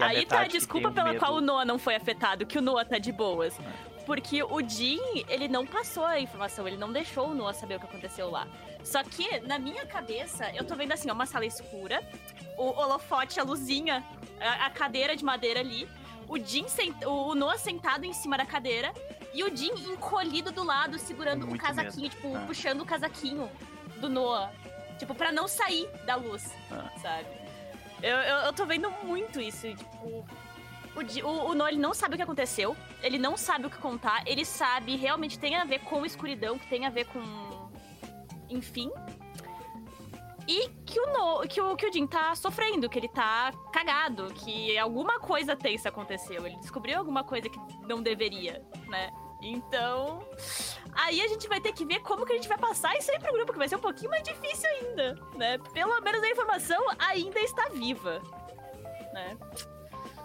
Aí 0.00 0.26
tá 0.26 0.40
a 0.40 0.46
desculpa 0.46 0.90
pela 0.90 1.10
medo. 1.10 1.18
qual 1.18 1.34
o 1.34 1.40
Noah 1.40 1.64
não 1.64 1.78
foi 1.78 1.94
afetado, 1.94 2.44
que 2.44 2.58
o 2.58 2.62
Noah 2.62 2.84
tá 2.84 2.98
de 2.98 3.10
boas. 3.12 3.58
É. 3.58 3.88
Porque 4.04 4.42
o 4.42 4.60
Jin, 4.66 5.00
ele 5.28 5.48
não 5.48 5.66
passou 5.66 6.04
a 6.04 6.18
informação, 6.18 6.66
ele 6.66 6.76
não 6.76 6.92
deixou 6.92 7.28
o 7.28 7.34
Noah 7.34 7.52
saber 7.52 7.76
o 7.76 7.80
que 7.80 7.86
aconteceu 7.86 8.30
lá. 8.30 8.46
Só 8.82 9.02
que, 9.02 9.40
na 9.40 9.58
minha 9.58 9.84
cabeça, 9.86 10.50
eu 10.54 10.64
tô 10.64 10.74
vendo 10.74 10.92
assim, 10.92 11.10
ó, 11.10 11.14
uma 11.14 11.26
sala 11.26 11.44
escura, 11.44 12.02
o 12.56 12.64
holofote, 12.64 13.38
a 13.38 13.42
luzinha, 13.42 14.04
a, 14.40 14.66
a 14.66 14.70
cadeira 14.70 15.14
de 15.14 15.24
madeira 15.24 15.60
ali, 15.60 15.88
o 16.28 16.38
Jin, 16.38 16.68
sent, 16.68 16.94
o 17.04 17.34
Noah 17.34 17.58
sentado 17.58 18.04
em 18.04 18.12
cima 18.12 18.36
da 18.36 18.46
cadeira 18.46 18.92
e 19.32 19.42
o 19.42 19.54
Jin 19.54 19.72
encolhido 19.92 20.50
do 20.52 20.64
lado, 20.64 20.98
segurando 20.98 21.50
o 21.50 21.58
casaquinho, 21.58 22.02
medo. 22.02 22.14
tipo, 22.14 22.36
ah. 22.36 22.44
puxando 22.46 22.80
o 22.80 22.86
casaquinho 22.86 23.50
do 23.96 24.08
Noah. 24.08 24.52
Tipo, 24.98 25.14
pra 25.14 25.32
não 25.32 25.46
sair 25.46 25.88
da 26.04 26.16
luz, 26.16 26.54
ah. 26.70 26.90
sabe? 27.00 27.28
Eu, 28.02 28.16
eu, 28.16 28.36
eu, 28.46 28.52
tô 28.52 28.66
vendo 28.66 28.90
muito 29.02 29.40
isso, 29.40 29.74
tipo... 29.74 30.24
O, 30.96 31.26
o, 31.26 31.50
o 31.50 31.54
Noah, 31.54 31.70
ele 31.70 31.80
não 31.80 31.94
sabe 31.94 32.14
o 32.14 32.16
que 32.16 32.22
aconteceu, 32.22 32.76
ele 33.02 33.18
não 33.18 33.36
sabe 33.36 33.66
o 33.66 33.70
que 33.70 33.78
contar, 33.78 34.22
ele 34.26 34.44
sabe, 34.44 34.96
realmente 34.96 35.38
tem 35.38 35.54
a 35.54 35.64
ver 35.64 35.80
com 35.80 36.04
escuridão, 36.04 36.58
que 36.58 36.66
tem 36.66 36.86
a 36.86 36.90
ver 36.90 37.06
com... 37.06 37.20
Enfim, 38.50 38.90
e 40.48 40.66
que 40.86 40.98
o, 40.98 41.06
no, 41.12 41.46
que, 41.46 41.60
o, 41.60 41.76
que 41.76 41.86
o 41.86 41.92
Jim 41.92 42.06
tá 42.06 42.34
sofrendo, 42.34 42.88
que 42.88 42.98
ele 42.98 43.08
tá 43.08 43.52
cagado, 43.70 44.32
que 44.32 44.78
alguma 44.78 45.20
coisa 45.20 45.54
tensa 45.54 45.90
aconteceu. 45.90 46.46
Ele 46.46 46.56
descobriu 46.56 46.98
alguma 46.98 47.22
coisa 47.22 47.50
que 47.50 47.58
não 47.86 48.02
deveria, 48.02 48.64
né? 48.86 49.12
Então, 49.40 50.26
aí 50.92 51.20
a 51.20 51.28
gente 51.28 51.46
vai 51.46 51.60
ter 51.60 51.72
que 51.72 51.84
ver 51.84 52.00
como 52.00 52.26
que 52.26 52.32
a 52.32 52.36
gente 52.36 52.48
vai 52.48 52.58
passar 52.58 52.96
isso 52.96 53.10
aí 53.10 53.18
pro 53.20 53.32
grupo, 53.32 53.52
que 53.52 53.58
vai 53.58 53.68
ser 53.68 53.76
um 53.76 53.80
pouquinho 53.80 54.10
mais 54.10 54.22
difícil 54.22 54.68
ainda, 54.68 55.14
né? 55.36 55.58
Pelo 55.72 56.00
menos 56.00 56.22
a 56.22 56.28
informação 56.28 56.84
ainda 56.98 57.38
está 57.40 57.68
viva, 57.68 58.20
né? 59.12 59.36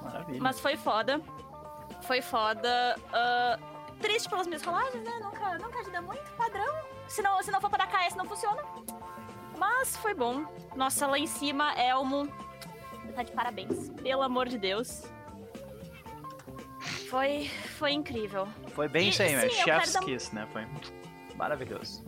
Maravilha. 0.02 0.42
Mas 0.42 0.60
foi 0.60 0.76
foda. 0.76 1.22
Foi 2.02 2.22
foda. 2.22 2.96
Uh, 3.10 3.98
triste 4.00 4.28
pelas 4.28 4.48
minhas 4.48 4.64
rolagens, 4.64 5.04
né? 5.04 5.20
Nunca, 5.22 5.58
nunca 5.60 5.80
ajuda 5.80 6.02
muito, 6.02 6.32
padrão. 6.32 6.74
Se 7.08 7.22
não, 7.22 7.42
se 7.42 7.52
não 7.52 7.62
for 7.62 7.70
pra 7.70 7.86
dar 7.86 7.88
KS, 7.88 8.16
não 8.16 8.26
funciona. 8.26 8.64
Mas 9.58 9.96
foi 9.98 10.14
bom. 10.14 10.46
Nossa, 10.76 11.06
lá 11.08 11.20
em 11.20 11.28
cima, 11.28 11.74
Elmo. 11.74 12.28
Tá 13.16 13.22
de 13.22 13.32
parabéns. 13.32 13.90
Pelo 14.02 14.24
amor 14.24 14.50
de 14.50 14.58
Deus. 14.58 15.04
Foi, 17.10 17.50
foi 17.78 17.92
incrível. 17.92 18.48
Foi 18.70 18.88
bem 18.88 19.10
isso 19.10 19.22
aí. 19.22 19.50
Chef's 19.50 19.98
Kiss, 19.98 20.34
né? 20.34 20.48
Foi 20.52 20.66
maravilhoso. 21.36 22.04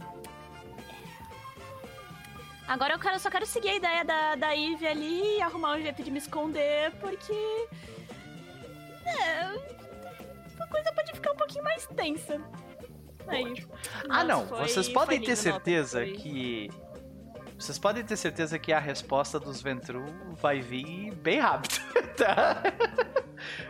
Agora 2.68 2.94
eu 2.94 3.00
quero, 3.00 3.20
só 3.20 3.30
quero 3.30 3.46
seguir 3.46 3.70
a 3.70 3.76
ideia 3.76 4.04
da, 4.04 4.36
da 4.36 4.58
Eve 4.58 4.88
ali 4.88 5.38
e 5.38 5.42
arrumar 5.42 5.76
um 5.76 5.82
jeito 5.82 6.02
de 6.02 6.10
me 6.10 6.18
esconder, 6.18 6.92
porque. 7.00 7.68
É, 9.06 9.42
a 10.60 10.68
coisa 10.68 10.92
pode 10.92 11.14
ficar 11.14 11.32
um 11.32 11.36
pouquinho 11.36 11.64
mais 11.64 11.86
tensa. 11.96 12.42
Aí. 13.28 13.66
Ah, 14.10 14.24
não. 14.24 14.46
Vocês 14.46 14.90
podem 14.90 15.22
ter 15.22 15.36
certeza 15.36 16.04
que. 16.06 16.70
Vocês 17.58 17.80
podem 17.80 18.04
ter 18.04 18.18
certeza 18.18 18.60
que 18.60 18.74
a 18.74 18.80
resposta 18.80 19.40
dos 19.40 19.62
Ventru 19.62 20.06
vai 20.42 20.62
vir 20.62 21.16
bem 21.16 21.40
rápido, 21.40 21.76
tá? 22.18 22.62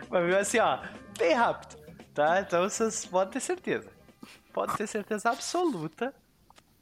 Vai 0.08 0.26
vir 0.26 0.36
assim, 0.36 0.58
ó 0.58 0.80
bem 1.16 1.34
rápido, 1.34 1.76
tá? 2.14 2.40
Então 2.40 2.68
vocês 2.68 3.04
podem 3.06 3.32
ter 3.32 3.40
certeza. 3.40 3.90
Pode 4.52 4.76
ter 4.76 4.86
certeza 4.86 5.30
absoluta 5.30 6.14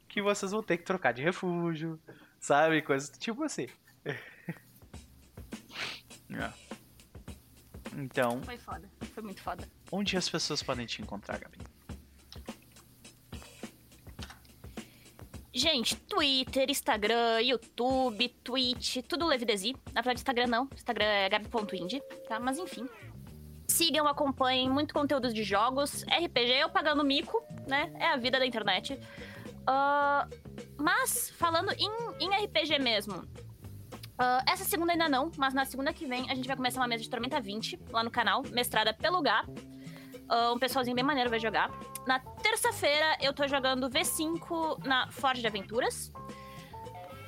que 0.07 0.21
vocês 0.21 0.51
vão 0.51 0.63
ter 0.63 0.77
que 0.77 0.83
trocar 0.83 1.11
de 1.11 1.21
refúgio, 1.21 1.99
sabe? 2.39 2.81
Coisas 2.81 3.09
do 3.09 3.17
tipo 3.17 3.43
assim. 3.43 3.67
é. 4.05 4.17
Então. 7.97 8.41
Foi 8.43 8.57
foda. 8.57 8.89
Foi 9.13 9.23
muito 9.23 9.41
foda. 9.41 9.67
Onde 9.91 10.17
as 10.17 10.29
pessoas 10.29 10.63
podem 10.63 10.85
te 10.85 11.01
encontrar, 11.01 11.39
Gabi? 11.39 11.57
Gente, 15.55 15.95
Twitter, 15.95 16.69
Instagram, 16.69 17.39
YouTube, 17.39 18.27
Twitch, 18.43 18.97
tudo 19.07 19.25
Levidesi. 19.25 19.73
Na 19.93 20.01
verdade, 20.01 20.19
Instagram 20.19 20.47
não. 20.47 20.67
Instagram 20.75 21.05
é 21.05 21.29
gabi.indie, 21.29 22.01
tá? 22.27 22.41
Mas 22.41 22.57
enfim, 22.57 22.85
Sigam, 23.65 24.05
acompanhem 24.05 24.69
muito 24.69 24.93
conteúdo 24.93 25.33
de 25.33 25.43
jogos. 25.43 26.03
RPG 26.03 26.51
eu 26.59 26.69
pagando 26.69 27.05
mico, 27.05 27.41
né? 27.65 27.89
É 27.97 28.07
a 28.07 28.17
vida 28.17 28.37
da 28.37 28.45
internet. 28.45 28.99
Uh, 29.61 30.29
mas, 30.77 31.29
falando 31.31 31.71
em, 31.71 31.89
em 32.19 32.43
RPG 32.43 32.77
mesmo. 32.79 33.15
Uh, 33.15 34.43
essa 34.47 34.65
segunda 34.65 34.91
ainda 34.91 35.07
não, 35.07 35.31
mas 35.37 35.53
na 35.53 35.63
segunda 35.63 35.93
que 35.93 36.05
vem 36.05 36.29
a 36.29 36.35
gente 36.35 36.47
vai 36.47 36.55
começar 36.57 36.81
uma 36.81 36.87
mesa 36.87 37.03
de 37.03 37.09
Tormenta 37.09 37.39
20 37.39 37.79
lá 37.91 38.03
no 38.03 38.11
canal, 38.11 38.43
mestrada 38.51 38.93
pelo 38.93 39.21
Gá. 39.21 39.45
Uh, 40.29 40.53
um 40.55 40.59
pessoalzinho 40.59 40.95
bem 40.95 41.03
maneiro 41.03 41.29
vai 41.29 41.39
jogar. 41.39 41.69
Na 42.07 42.19
terça-feira 42.19 43.17
eu 43.21 43.33
tô 43.33 43.47
jogando 43.47 43.89
V5 43.89 44.85
na 44.85 45.11
Forge 45.11 45.41
de 45.41 45.47
Aventuras. 45.47 46.11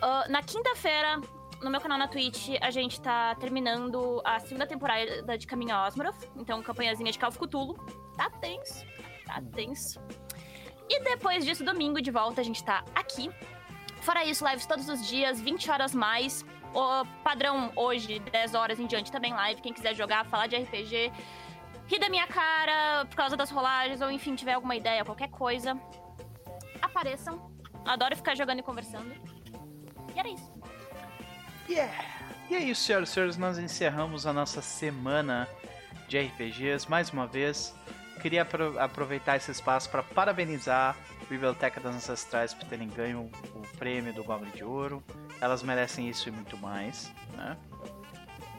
Uh, 0.01 0.31
na 0.31 0.41
quinta-feira 0.41 1.19
no 1.61 1.71
meu 1.71 1.81
canal 1.81 1.97
na 1.97 2.07
Twitch, 2.07 2.49
a 2.61 2.69
gente 2.69 3.01
tá 3.01 3.35
terminando 3.35 4.21
a 4.23 4.39
segunda 4.39 4.67
temporada 4.67 5.37
de 5.37 5.47
Caminho 5.47 5.75
a 5.75 5.87
Osmoroth. 5.87 6.29
Então, 6.35 6.61
campanhazinha 6.61 7.11
de 7.11 7.17
Calvo 7.17 7.39
Cthulhu. 7.39 7.75
Tá 8.15 8.29
tenso. 8.29 8.85
Tá 9.25 9.41
tenso. 9.55 9.99
E 10.89 10.99
depois 11.01 11.43
disso, 11.43 11.63
domingo, 11.63 12.01
de 12.01 12.11
volta, 12.11 12.41
a 12.41 12.43
gente 12.43 12.63
tá 12.63 12.83
aqui. 12.95 13.29
Fora 14.01 14.23
isso, 14.23 14.47
lives 14.47 14.65
todos 14.65 14.87
os 14.87 15.05
dias, 15.07 15.41
20 15.41 15.69
horas 15.69 15.93
mais. 15.93 16.45
O 16.73 17.05
padrão 17.23 17.71
hoje, 17.75 18.19
10 18.19 18.53
horas 18.53 18.79
em 18.79 18.85
diante, 18.85 19.11
também 19.11 19.33
live. 19.33 19.61
Quem 19.61 19.73
quiser 19.73 19.95
jogar, 19.95 20.25
falar 20.25 20.47
de 20.47 20.55
RPG, 20.55 21.11
rir 21.87 21.99
da 21.99 22.09
minha 22.09 22.27
cara 22.27 23.05
por 23.05 23.15
causa 23.15 23.35
das 23.35 23.49
rolagens, 23.49 24.01
ou 24.01 24.11
enfim, 24.11 24.35
tiver 24.35 24.53
alguma 24.53 24.75
ideia, 24.75 25.03
qualquer 25.03 25.29
coisa, 25.29 25.79
apareçam. 26.81 27.51
Adoro 27.85 28.15
ficar 28.15 28.35
jogando 28.35 28.59
e 28.59 28.63
conversando. 28.63 29.13
E 30.13 30.19
era 30.19 30.29
isso. 30.29 30.51
Yeah! 31.69 32.17
E 32.49 32.55
é 32.55 32.59
isso, 32.59 32.81
senhoras 32.81 33.09
e 33.09 33.13
senhores, 33.13 33.37
nós 33.37 33.57
encerramos 33.57 34.25
a 34.25 34.31
nossa 34.31 34.61
semana 34.61 35.47
de 36.07 36.17
RPGs 36.17 36.89
mais 36.89 37.09
uma 37.09 37.27
vez. 37.27 37.75
queria 38.21 38.43
apro 38.43 38.79
aproveitar 38.79 39.35
esse 39.35 39.51
espaço 39.51 39.89
para 39.89 40.01
parabenizar 40.01 40.95
a 41.21 41.25
Biblioteca 41.25 41.79
das 41.81 41.95
Ancestrais 41.95 42.53
por 42.53 42.65
terem 42.67 42.87
ganho 42.87 43.29
o 43.53 43.77
prêmio 43.77 44.13
do 44.13 44.23
Goblin 44.23 44.49
de 44.51 44.63
Ouro. 44.63 45.03
Elas 45.41 45.61
merecem 45.61 46.09
isso 46.09 46.29
e 46.29 46.31
muito 46.31 46.57
mais, 46.57 47.11
né? 47.33 47.57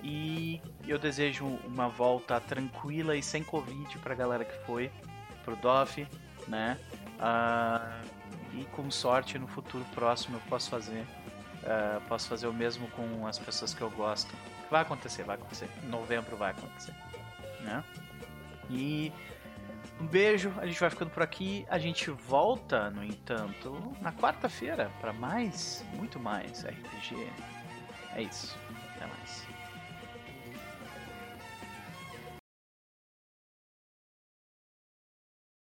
E 0.02 0.60
eu 0.86 0.98
desejo 0.98 1.44
uma 1.64 1.88
volta 1.88 2.40
tranquila 2.40 3.16
e 3.16 3.22
sem 3.22 3.42
Covid 3.42 3.98
pra 3.98 4.14
galera 4.14 4.44
que 4.44 4.56
foi 4.64 4.90
pro 5.44 5.56
DOF, 5.56 6.06
né? 6.46 6.78
Uh, 7.18 8.08
e 8.54 8.64
com 8.66 8.90
sorte 8.90 9.38
no 9.38 9.48
futuro 9.48 9.84
próximo 9.94 10.36
eu 10.36 10.40
posso 10.48 10.70
fazer 10.70 11.04
uh, 11.62 12.00
posso 12.08 12.28
fazer 12.28 12.46
o 12.46 12.52
mesmo 12.52 12.88
com 12.88 13.26
as 13.26 13.38
pessoas 13.38 13.74
que 13.74 13.80
eu 13.80 13.90
gosto. 13.90 14.34
Vai 14.70 14.82
acontecer, 14.82 15.24
vai 15.24 15.36
acontecer. 15.36 15.68
Em 15.82 15.88
novembro 15.88 16.36
vai 16.36 16.50
acontecer, 16.50 16.94
né? 17.62 17.82
E 18.70 19.12
um 20.00 20.06
beijo, 20.06 20.52
a 20.58 20.66
gente 20.66 20.78
vai 20.78 20.90
ficando 20.90 21.10
por 21.10 21.22
aqui. 21.22 21.66
A 21.68 21.78
gente 21.78 22.10
volta, 22.10 22.90
no 22.90 23.02
entanto, 23.02 23.96
na 24.00 24.12
quarta-feira 24.12 24.90
para 25.00 25.12
mais, 25.12 25.84
muito 25.94 26.20
mais 26.20 26.64
RPG. 26.64 27.28
É 28.14 28.22
isso. 28.22 28.56
Até 28.94 29.06
mais. 29.06 29.47